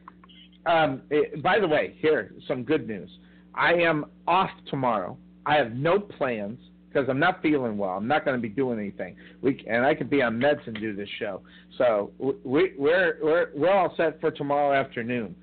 um, 0.65 1.01
eh, 1.11 1.37
by 1.41 1.59
the 1.59 1.67
way, 1.67 1.95
here 1.99 2.33
some 2.47 2.63
good 2.63 2.87
news. 2.87 3.09
I 3.55 3.73
am 3.73 4.05
off 4.27 4.51
tomorrow. 4.69 5.17
I 5.45 5.55
have 5.55 5.71
no 5.73 5.99
plans 5.99 6.59
because 6.87 7.07
I'm 7.09 7.19
not 7.19 7.41
feeling 7.41 7.77
well. 7.77 7.91
I'm 7.91 8.07
not 8.07 8.25
going 8.25 8.35
to 8.37 8.41
be 8.41 8.49
doing 8.49 8.79
anything. 8.79 9.15
We 9.41 9.63
and 9.69 9.85
I 9.85 9.93
could 9.95 10.09
be 10.09 10.21
on 10.21 10.39
meds 10.39 10.65
and 10.67 10.75
do 10.75 10.95
this 10.95 11.09
show. 11.19 11.41
So 11.77 12.11
we, 12.19 12.73
we're 12.77 13.17
we're 13.21 13.49
we're 13.55 13.71
all 13.71 13.93
set 13.95 14.19
for 14.19 14.31
tomorrow 14.31 14.73
afternoon. 14.73 15.35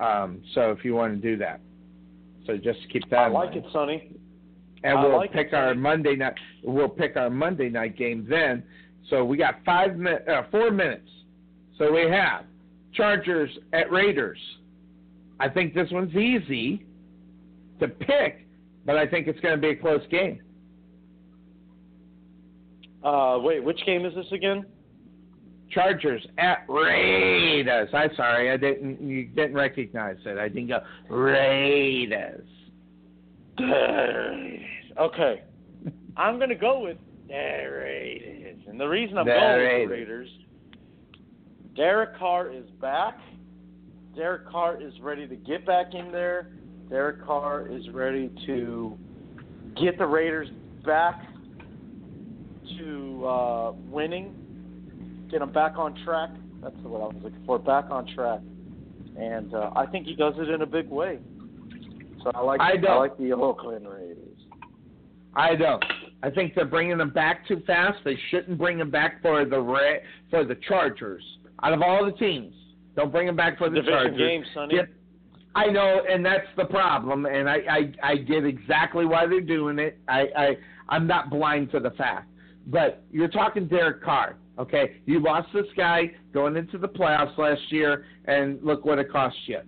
Um, 0.00 0.42
so 0.54 0.70
if 0.70 0.84
you 0.84 0.94
want 0.94 1.14
to 1.14 1.20
do 1.20 1.36
that, 1.38 1.60
so 2.46 2.56
just 2.56 2.80
keep 2.92 3.08
that. 3.10 3.18
I 3.18 3.26
in 3.26 3.32
like 3.32 3.50
mind 3.52 3.64
it, 3.64 3.72
Sonny. 3.72 4.10
and 4.84 4.98
I 4.98 5.02
we'll 5.02 5.16
like 5.16 5.30
it, 5.30 5.36
pick 5.36 5.52
our 5.52 5.74
Monday 5.74 6.16
night. 6.16 6.34
We'll 6.62 6.88
pick 6.88 7.16
our 7.16 7.30
Monday 7.30 7.68
night 7.68 7.96
game 7.96 8.26
then. 8.28 8.62
So 9.10 9.24
we 9.24 9.36
got 9.36 9.56
five 9.64 9.96
min, 9.96 10.18
uh, 10.28 10.42
four 10.50 10.70
minutes. 10.70 11.08
So 11.78 11.92
we 11.92 12.10
have 12.10 12.44
Chargers 12.94 13.50
at 13.72 13.90
Raiders. 13.90 14.38
I 15.40 15.48
think 15.48 15.74
this 15.74 15.88
one's 15.90 16.14
easy 16.14 16.84
to 17.80 17.88
pick, 17.88 18.46
but 18.86 18.96
I 18.96 19.06
think 19.06 19.26
it's 19.26 19.40
going 19.40 19.54
to 19.54 19.60
be 19.60 19.70
a 19.70 19.76
close 19.76 20.02
game. 20.10 20.40
Uh, 23.02 23.38
wait, 23.40 23.64
which 23.64 23.80
game 23.84 24.04
is 24.04 24.14
this 24.14 24.30
again? 24.30 24.64
Chargers 25.70 26.24
at 26.38 26.64
Raiders. 26.68 27.88
I'm 27.92 28.10
sorry, 28.16 28.50
I 28.50 28.56
didn't. 28.56 29.00
You 29.00 29.26
didn't 29.26 29.54
recognize 29.54 30.18
it. 30.24 30.38
I 30.38 30.48
didn't 30.48 30.68
go 30.68 30.80
Raiders. 31.08 32.46
Okay, 33.60 35.42
I'm 36.16 36.38
gonna 36.38 36.54
go 36.54 36.80
with 36.80 36.98
the 37.26 37.34
Raiders, 37.34 38.60
and 38.68 38.78
the 38.78 38.86
reason 38.86 39.18
I'm 39.18 39.26
The 39.26 39.32
going 39.32 39.80
with 39.80 39.88
the 39.88 39.94
Raiders, 39.94 40.28
Derek 41.76 42.18
Carr 42.18 42.50
is 42.50 42.68
back. 42.80 43.18
Derek 44.14 44.48
Carr 44.48 44.80
is 44.80 44.92
ready 45.00 45.26
to 45.26 45.36
get 45.36 45.64
back 45.64 45.94
in 45.94 46.12
there. 46.12 46.50
Derek 46.90 47.24
Carr 47.24 47.66
is 47.68 47.88
ready 47.90 48.30
to 48.46 48.98
get 49.80 49.96
the 49.96 50.06
Raiders 50.06 50.48
back 50.84 51.22
to 52.78 53.26
uh, 53.26 53.72
winning, 53.88 54.34
get 55.30 55.40
them 55.40 55.52
back 55.52 55.76
on 55.76 55.94
track. 56.04 56.30
That's 56.62 56.76
what 56.82 57.00
I 57.00 57.06
was 57.06 57.16
looking 57.22 57.42
for, 57.46 57.58
back 57.58 57.86
on 57.90 58.06
track. 58.14 58.40
And 59.16 59.54
uh, 59.54 59.70
I 59.74 59.86
think 59.86 60.06
he 60.06 60.14
does 60.14 60.34
it 60.38 60.48
in 60.48 60.62
a 60.62 60.66
big 60.66 60.88
way. 60.88 61.18
So 62.22 62.30
I 62.34 62.40
like 62.40 62.60
I 62.60 62.76
don't. 62.76 62.98
like 62.98 63.16
the 63.18 63.32
Oakland 63.32 63.88
Raiders. 63.88 64.18
I 65.34 65.56
don't. 65.56 65.82
I 66.22 66.30
think 66.30 66.54
they're 66.54 66.64
bringing 66.64 66.98
them 66.98 67.10
back 67.10 67.46
too 67.48 67.62
fast. 67.66 67.98
They 68.04 68.16
shouldn't 68.30 68.58
bring 68.58 68.78
them 68.78 68.90
back 68.90 69.22
for 69.22 69.44
the 69.44 69.58
Ra- 69.58 70.00
for 70.30 70.44
the 70.44 70.56
Chargers. 70.68 71.24
Out 71.62 71.72
of 71.72 71.82
all 71.82 72.04
the 72.04 72.12
teams, 72.12 72.54
don't 72.96 73.12
bring 73.12 73.26
them 73.26 73.36
back 73.36 73.58
for 73.58 73.68
the 73.70 73.76
Division 73.76 73.92
Chargers. 73.92 74.18
game, 74.18 74.44
Sonny. 74.54 74.76
Yeah, 74.76 74.82
I 75.54 75.66
know, 75.66 76.02
and 76.08 76.24
that's 76.24 76.46
the 76.56 76.64
problem. 76.64 77.26
And 77.26 77.48
I, 77.48 77.56
I, 77.68 77.92
I 78.02 78.16
get 78.16 78.44
exactly 78.44 79.06
why 79.06 79.26
they're 79.26 79.40
doing 79.40 79.78
it. 79.78 79.98
I, 80.08 80.26
I, 80.36 80.48
I'm 80.88 81.06
not 81.06 81.30
blind 81.30 81.70
to 81.72 81.80
the 81.80 81.90
fact. 81.90 82.28
But 82.66 83.04
you're 83.10 83.28
talking 83.28 83.66
Derek 83.66 84.02
Carr. 84.02 84.36
Okay, 84.58 84.96
you 85.06 85.18
lost 85.18 85.48
this 85.54 85.66
guy 85.76 86.12
going 86.34 86.56
into 86.56 86.76
the 86.76 86.88
playoffs 86.88 87.36
last 87.38 87.60
year, 87.70 88.04
and 88.26 88.62
look 88.62 88.84
what 88.84 88.98
it 88.98 89.10
cost 89.10 89.36
you. 89.46 89.60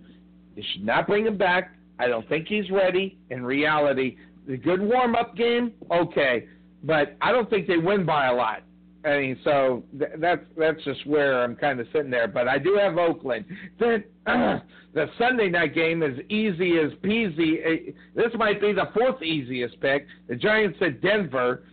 They 0.55 0.63
should 0.73 0.85
not 0.85 1.07
bring 1.07 1.25
him 1.25 1.37
back. 1.37 1.75
I 1.97 2.07
don't 2.07 2.27
think 2.29 2.47
he's 2.47 2.69
ready. 2.69 3.17
In 3.31 3.43
reality, 3.43 4.17
the 4.47 4.57
good 4.57 4.81
warm 4.81 5.15
up 5.15 5.35
game, 5.35 5.73
okay, 5.91 6.47
but 6.83 7.17
I 7.21 7.31
don't 7.31 7.49
think 7.49 7.67
they 7.67 7.77
win 7.77 8.05
by 8.05 8.27
a 8.27 8.33
lot. 8.33 8.61
I 9.05 9.17
mean, 9.19 9.39
so 9.43 9.83
th- 9.99 10.11
that's 10.17 10.41
that's 10.57 10.83
just 10.83 11.05
where 11.05 11.43
I'm 11.43 11.55
kind 11.55 11.79
of 11.79 11.87
sitting 11.93 12.09
there. 12.09 12.27
But 12.27 12.47
I 12.47 12.57
do 12.57 12.75
have 12.81 12.97
Oakland. 12.97 13.45
Then 13.79 14.03
uh, 14.25 14.59
the 14.93 15.07
Sunday 15.19 15.49
night 15.49 15.75
game 15.75 16.01
is 16.03 16.17
easy 16.29 16.79
as 16.79 16.91
peasy. 17.03 17.59
Uh, 17.65 17.91
This 18.15 18.31
might 18.35 18.59
be 18.59 18.71
the 18.73 18.89
fourth 18.93 19.21
easiest 19.21 19.79
pick. 19.79 20.07
The 20.27 20.35
Giants 20.35 20.77
at 20.81 21.01
Denver. 21.01 21.63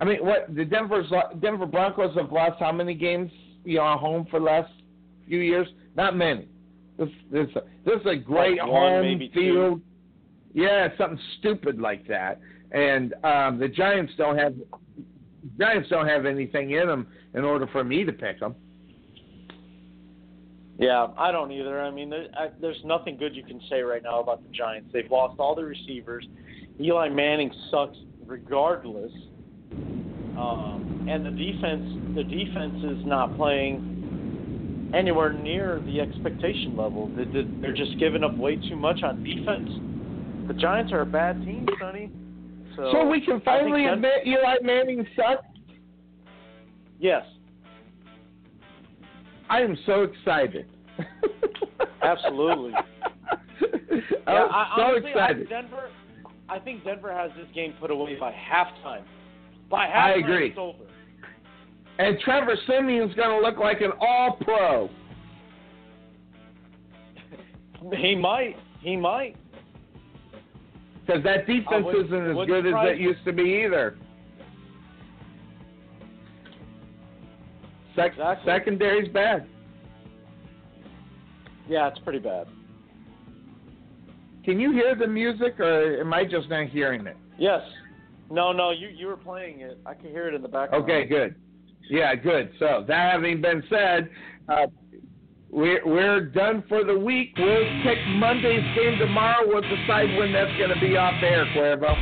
I 0.00 0.04
mean, 0.04 0.18
what 0.24 0.54
the 0.54 0.64
Denver's 0.64 1.10
Denver 1.40 1.64
Broncos 1.66 2.14
have 2.16 2.30
lost 2.30 2.60
how 2.60 2.72
many 2.72 2.94
games 2.94 3.30
you 3.64 3.78
know 3.78 3.96
home 3.96 4.26
for 4.30 4.38
the 4.40 4.44
last 4.46 4.70
few 5.26 5.38
years? 5.40 5.66
Not 5.96 6.16
many. 6.16 6.46
This 6.98 7.08
this 7.30 7.48
this 7.84 8.00
is 8.00 8.06
a 8.06 8.16
great 8.16 8.58
Like 8.58 8.70
one, 8.70 8.92
home 8.92 9.02
maybe 9.02 9.28
two. 9.28 9.34
field. 9.40 9.80
Yeah, 10.52 10.88
something 10.98 11.18
stupid 11.38 11.80
like 11.80 12.06
that. 12.08 12.40
And 12.72 13.14
um, 13.24 13.58
the 13.58 13.68
Giants 13.68 14.12
don't 14.18 14.36
have 14.38 14.54
Giants 15.58 15.88
don't 15.88 16.06
have 16.08 16.26
anything 16.26 16.70
in 16.72 16.86
them 16.86 17.06
in 17.34 17.44
order 17.44 17.66
for 17.68 17.84
me 17.84 18.04
to 18.04 18.12
pick 18.12 18.40
them. 18.40 18.54
Yeah, 20.78 21.06
I 21.16 21.32
don't 21.32 21.50
either. 21.52 21.80
I 21.80 21.90
mean, 21.90 22.10
there, 22.10 22.26
I, 22.36 22.48
there's 22.60 22.80
nothing 22.84 23.16
good 23.16 23.34
you 23.34 23.42
can 23.42 23.60
say 23.70 23.80
right 23.80 24.02
now 24.02 24.20
about 24.20 24.42
the 24.42 24.50
Giants. 24.50 24.90
They've 24.92 25.10
lost 25.10 25.40
all 25.40 25.54
the 25.54 25.64
receivers. 25.64 26.26
Eli 26.80 27.08
Manning 27.08 27.50
sucks 27.70 27.96
regardless. 28.26 29.12
Um, 30.36 31.06
and 31.08 31.24
the 31.24 31.30
defense, 31.30 32.14
the 32.14 32.24
defense 32.24 32.84
is 32.84 33.06
not 33.06 33.34
playing 33.36 34.90
anywhere 34.94 35.32
near 35.32 35.80
the 35.86 36.00
expectation 36.00 36.76
level. 36.76 37.08
They, 37.16 37.24
they- 37.24 37.48
they're 37.62 37.74
just 37.74 37.98
giving 37.98 38.22
up 38.22 38.36
way 38.36 38.56
too 38.56 38.76
much 38.76 39.02
on 39.02 39.24
defense. 39.24 39.70
The 40.48 40.54
Giants 40.54 40.92
are 40.92 41.00
a 41.00 41.06
bad 41.06 41.42
team, 41.44 41.66
Sonny. 41.80 42.10
So, 42.76 42.90
So 42.92 43.08
we 43.08 43.24
can 43.24 43.40
finally 43.40 43.86
admit 43.86 44.26
Eli 44.26 44.56
Manning 44.62 45.06
sucks. 45.16 45.44
Yes, 46.98 47.24
I 49.48 49.60
am 49.60 49.76
so 49.86 50.02
excited. 50.02 50.66
Absolutely. 52.02 52.72
I'm 52.74 54.02
Yeah, 54.26 54.46
I, 54.50 54.72
so 54.76 54.82
honestly, 54.82 55.10
excited. 55.10 55.46
I, 55.46 55.50
Denver. 55.50 55.90
I 56.48 56.58
think 56.58 56.84
Denver 56.84 57.12
has 57.12 57.30
this 57.36 57.46
game 57.54 57.74
put 57.80 57.90
away 57.90 58.16
by 58.16 58.32
halftime. 58.32 59.02
By 59.70 59.86
halftime, 59.86 59.94
I 59.94 60.12
agree. 60.14 60.48
it's 60.50 60.58
over. 60.58 60.84
and 61.98 62.18
Trevor 62.20 62.56
Siemian's 62.66 63.14
going 63.14 63.30
to 63.30 63.46
look 63.46 63.58
like 63.58 63.80
an 63.80 63.92
All 64.00 64.38
Pro. 64.42 64.90
He 67.96 68.16
might. 68.16 68.56
He 68.80 68.96
might. 68.96 69.36
Because 71.06 71.22
that 71.22 71.46
defense 71.46 71.84
wouldn't- 71.84 72.06
isn't 72.06 72.38
as 72.40 72.46
good 72.46 72.66
as 72.66 72.88
it 72.90 72.98
used 72.98 73.24
to 73.24 73.32
be 73.32 73.64
either. 73.64 73.96
Sec- 77.94 78.12
Exactly. 78.12 78.52
Secondary's 78.52 79.08
bad. 79.08 79.46
Yeah, 81.68 81.88
it's 81.88 81.98
pretty 82.00 82.18
bad. 82.18 82.46
Can 84.44 84.60
you 84.60 84.70
hear 84.72 84.94
the 84.94 85.06
music, 85.06 85.58
or 85.58 86.00
am 86.00 86.12
I 86.12 86.24
just 86.24 86.48
not 86.48 86.66
hearing 86.66 87.06
it? 87.06 87.16
Yes. 87.38 87.62
No, 88.30 88.52
no, 88.52 88.70
you 88.70 88.88
you 88.88 89.06
were 89.06 89.16
playing 89.16 89.60
it. 89.60 89.78
I 89.86 89.94
can 89.94 90.10
hear 90.10 90.28
it 90.28 90.34
in 90.34 90.42
the 90.42 90.48
background. 90.48 90.84
Okay, 90.84 91.04
good. 91.04 91.34
Yeah, 91.88 92.14
good. 92.16 92.52
So 92.58 92.84
that 92.86 93.12
having 93.12 93.40
been 93.40 93.62
said, 93.70 94.10
uh, 94.48 94.66
we're 95.56 95.80
we're 95.86 96.20
done 96.20 96.62
for 96.68 96.84
the 96.84 96.96
week. 96.96 97.30
We'll 97.38 97.64
pick 97.82 97.98
Monday's 98.08 98.62
game 98.76 98.98
tomorrow. 98.98 99.46
We'll 99.46 99.62
decide 99.62 100.16
when 100.18 100.32
that's 100.32 100.56
going 100.58 100.68
to 100.68 100.78
be 100.78 100.96
off 100.98 101.14
air, 101.22 101.46
Cuervo. 101.56 101.96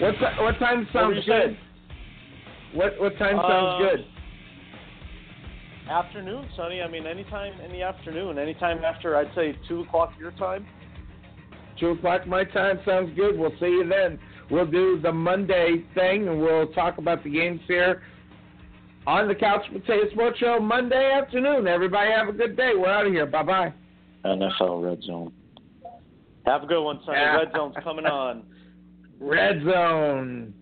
What 0.00 0.12
ti- 0.18 0.42
what 0.42 0.58
time 0.58 0.86
sounds 0.92 1.16
you 1.16 1.32
good? 1.32 1.56
What 2.74 3.00
what 3.00 3.16
time 3.18 3.36
sounds 3.36 3.74
Uh, 3.74 3.78
good? 3.78 4.06
Afternoon, 5.88 6.46
Sonny. 6.56 6.82
I 6.82 6.88
mean, 6.88 7.06
anytime 7.06 7.58
in 7.60 7.72
the 7.72 7.82
afternoon. 7.82 8.38
Anytime 8.38 8.84
after, 8.84 9.16
I'd 9.16 9.34
say 9.34 9.56
two 9.66 9.80
o'clock 9.82 10.12
your 10.18 10.32
time. 10.32 10.66
Two 11.78 11.90
o'clock 11.90 12.26
my 12.26 12.44
time 12.44 12.78
sounds 12.84 13.14
good. 13.16 13.38
We'll 13.38 13.56
see 13.58 13.66
you 13.66 13.88
then. 13.88 14.18
We'll 14.52 14.66
do 14.66 15.00
the 15.00 15.10
Monday 15.10 15.82
thing 15.94 16.28
and 16.28 16.38
we'll 16.38 16.66
talk 16.74 16.98
about 16.98 17.24
the 17.24 17.30
games 17.30 17.62
here 17.66 18.02
on 19.06 19.26
the 19.26 19.34
Couch 19.34 19.62
Potato 19.72 20.10
Sports 20.12 20.38
Show 20.40 20.60
Monday 20.60 21.10
afternoon. 21.10 21.66
Everybody 21.66 22.10
have 22.10 22.28
a 22.28 22.32
good 22.32 22.54
day. 22.54 22.72
We're 22.76 22.90
out 22.90 23.06
of 23.06 23.12
here. 23.14 23.24
Bye 23.24 23.42
bye. 23.44 23.72
NFL 24.26 24.84
Red 24.84 25.02
Zone. 25.04 25.32
Have 26.44 26.64
a 26.64 26.66
good 26.66 26.84
one, 26.84 27.00
Sonny. 27.06 27.18
Red 27.18 27.48
Zone's 27.56 27.74
coming 27.82 28.04
on. 28.20 28.42
Red 29.18 29.62
Zone. 29.64 30.52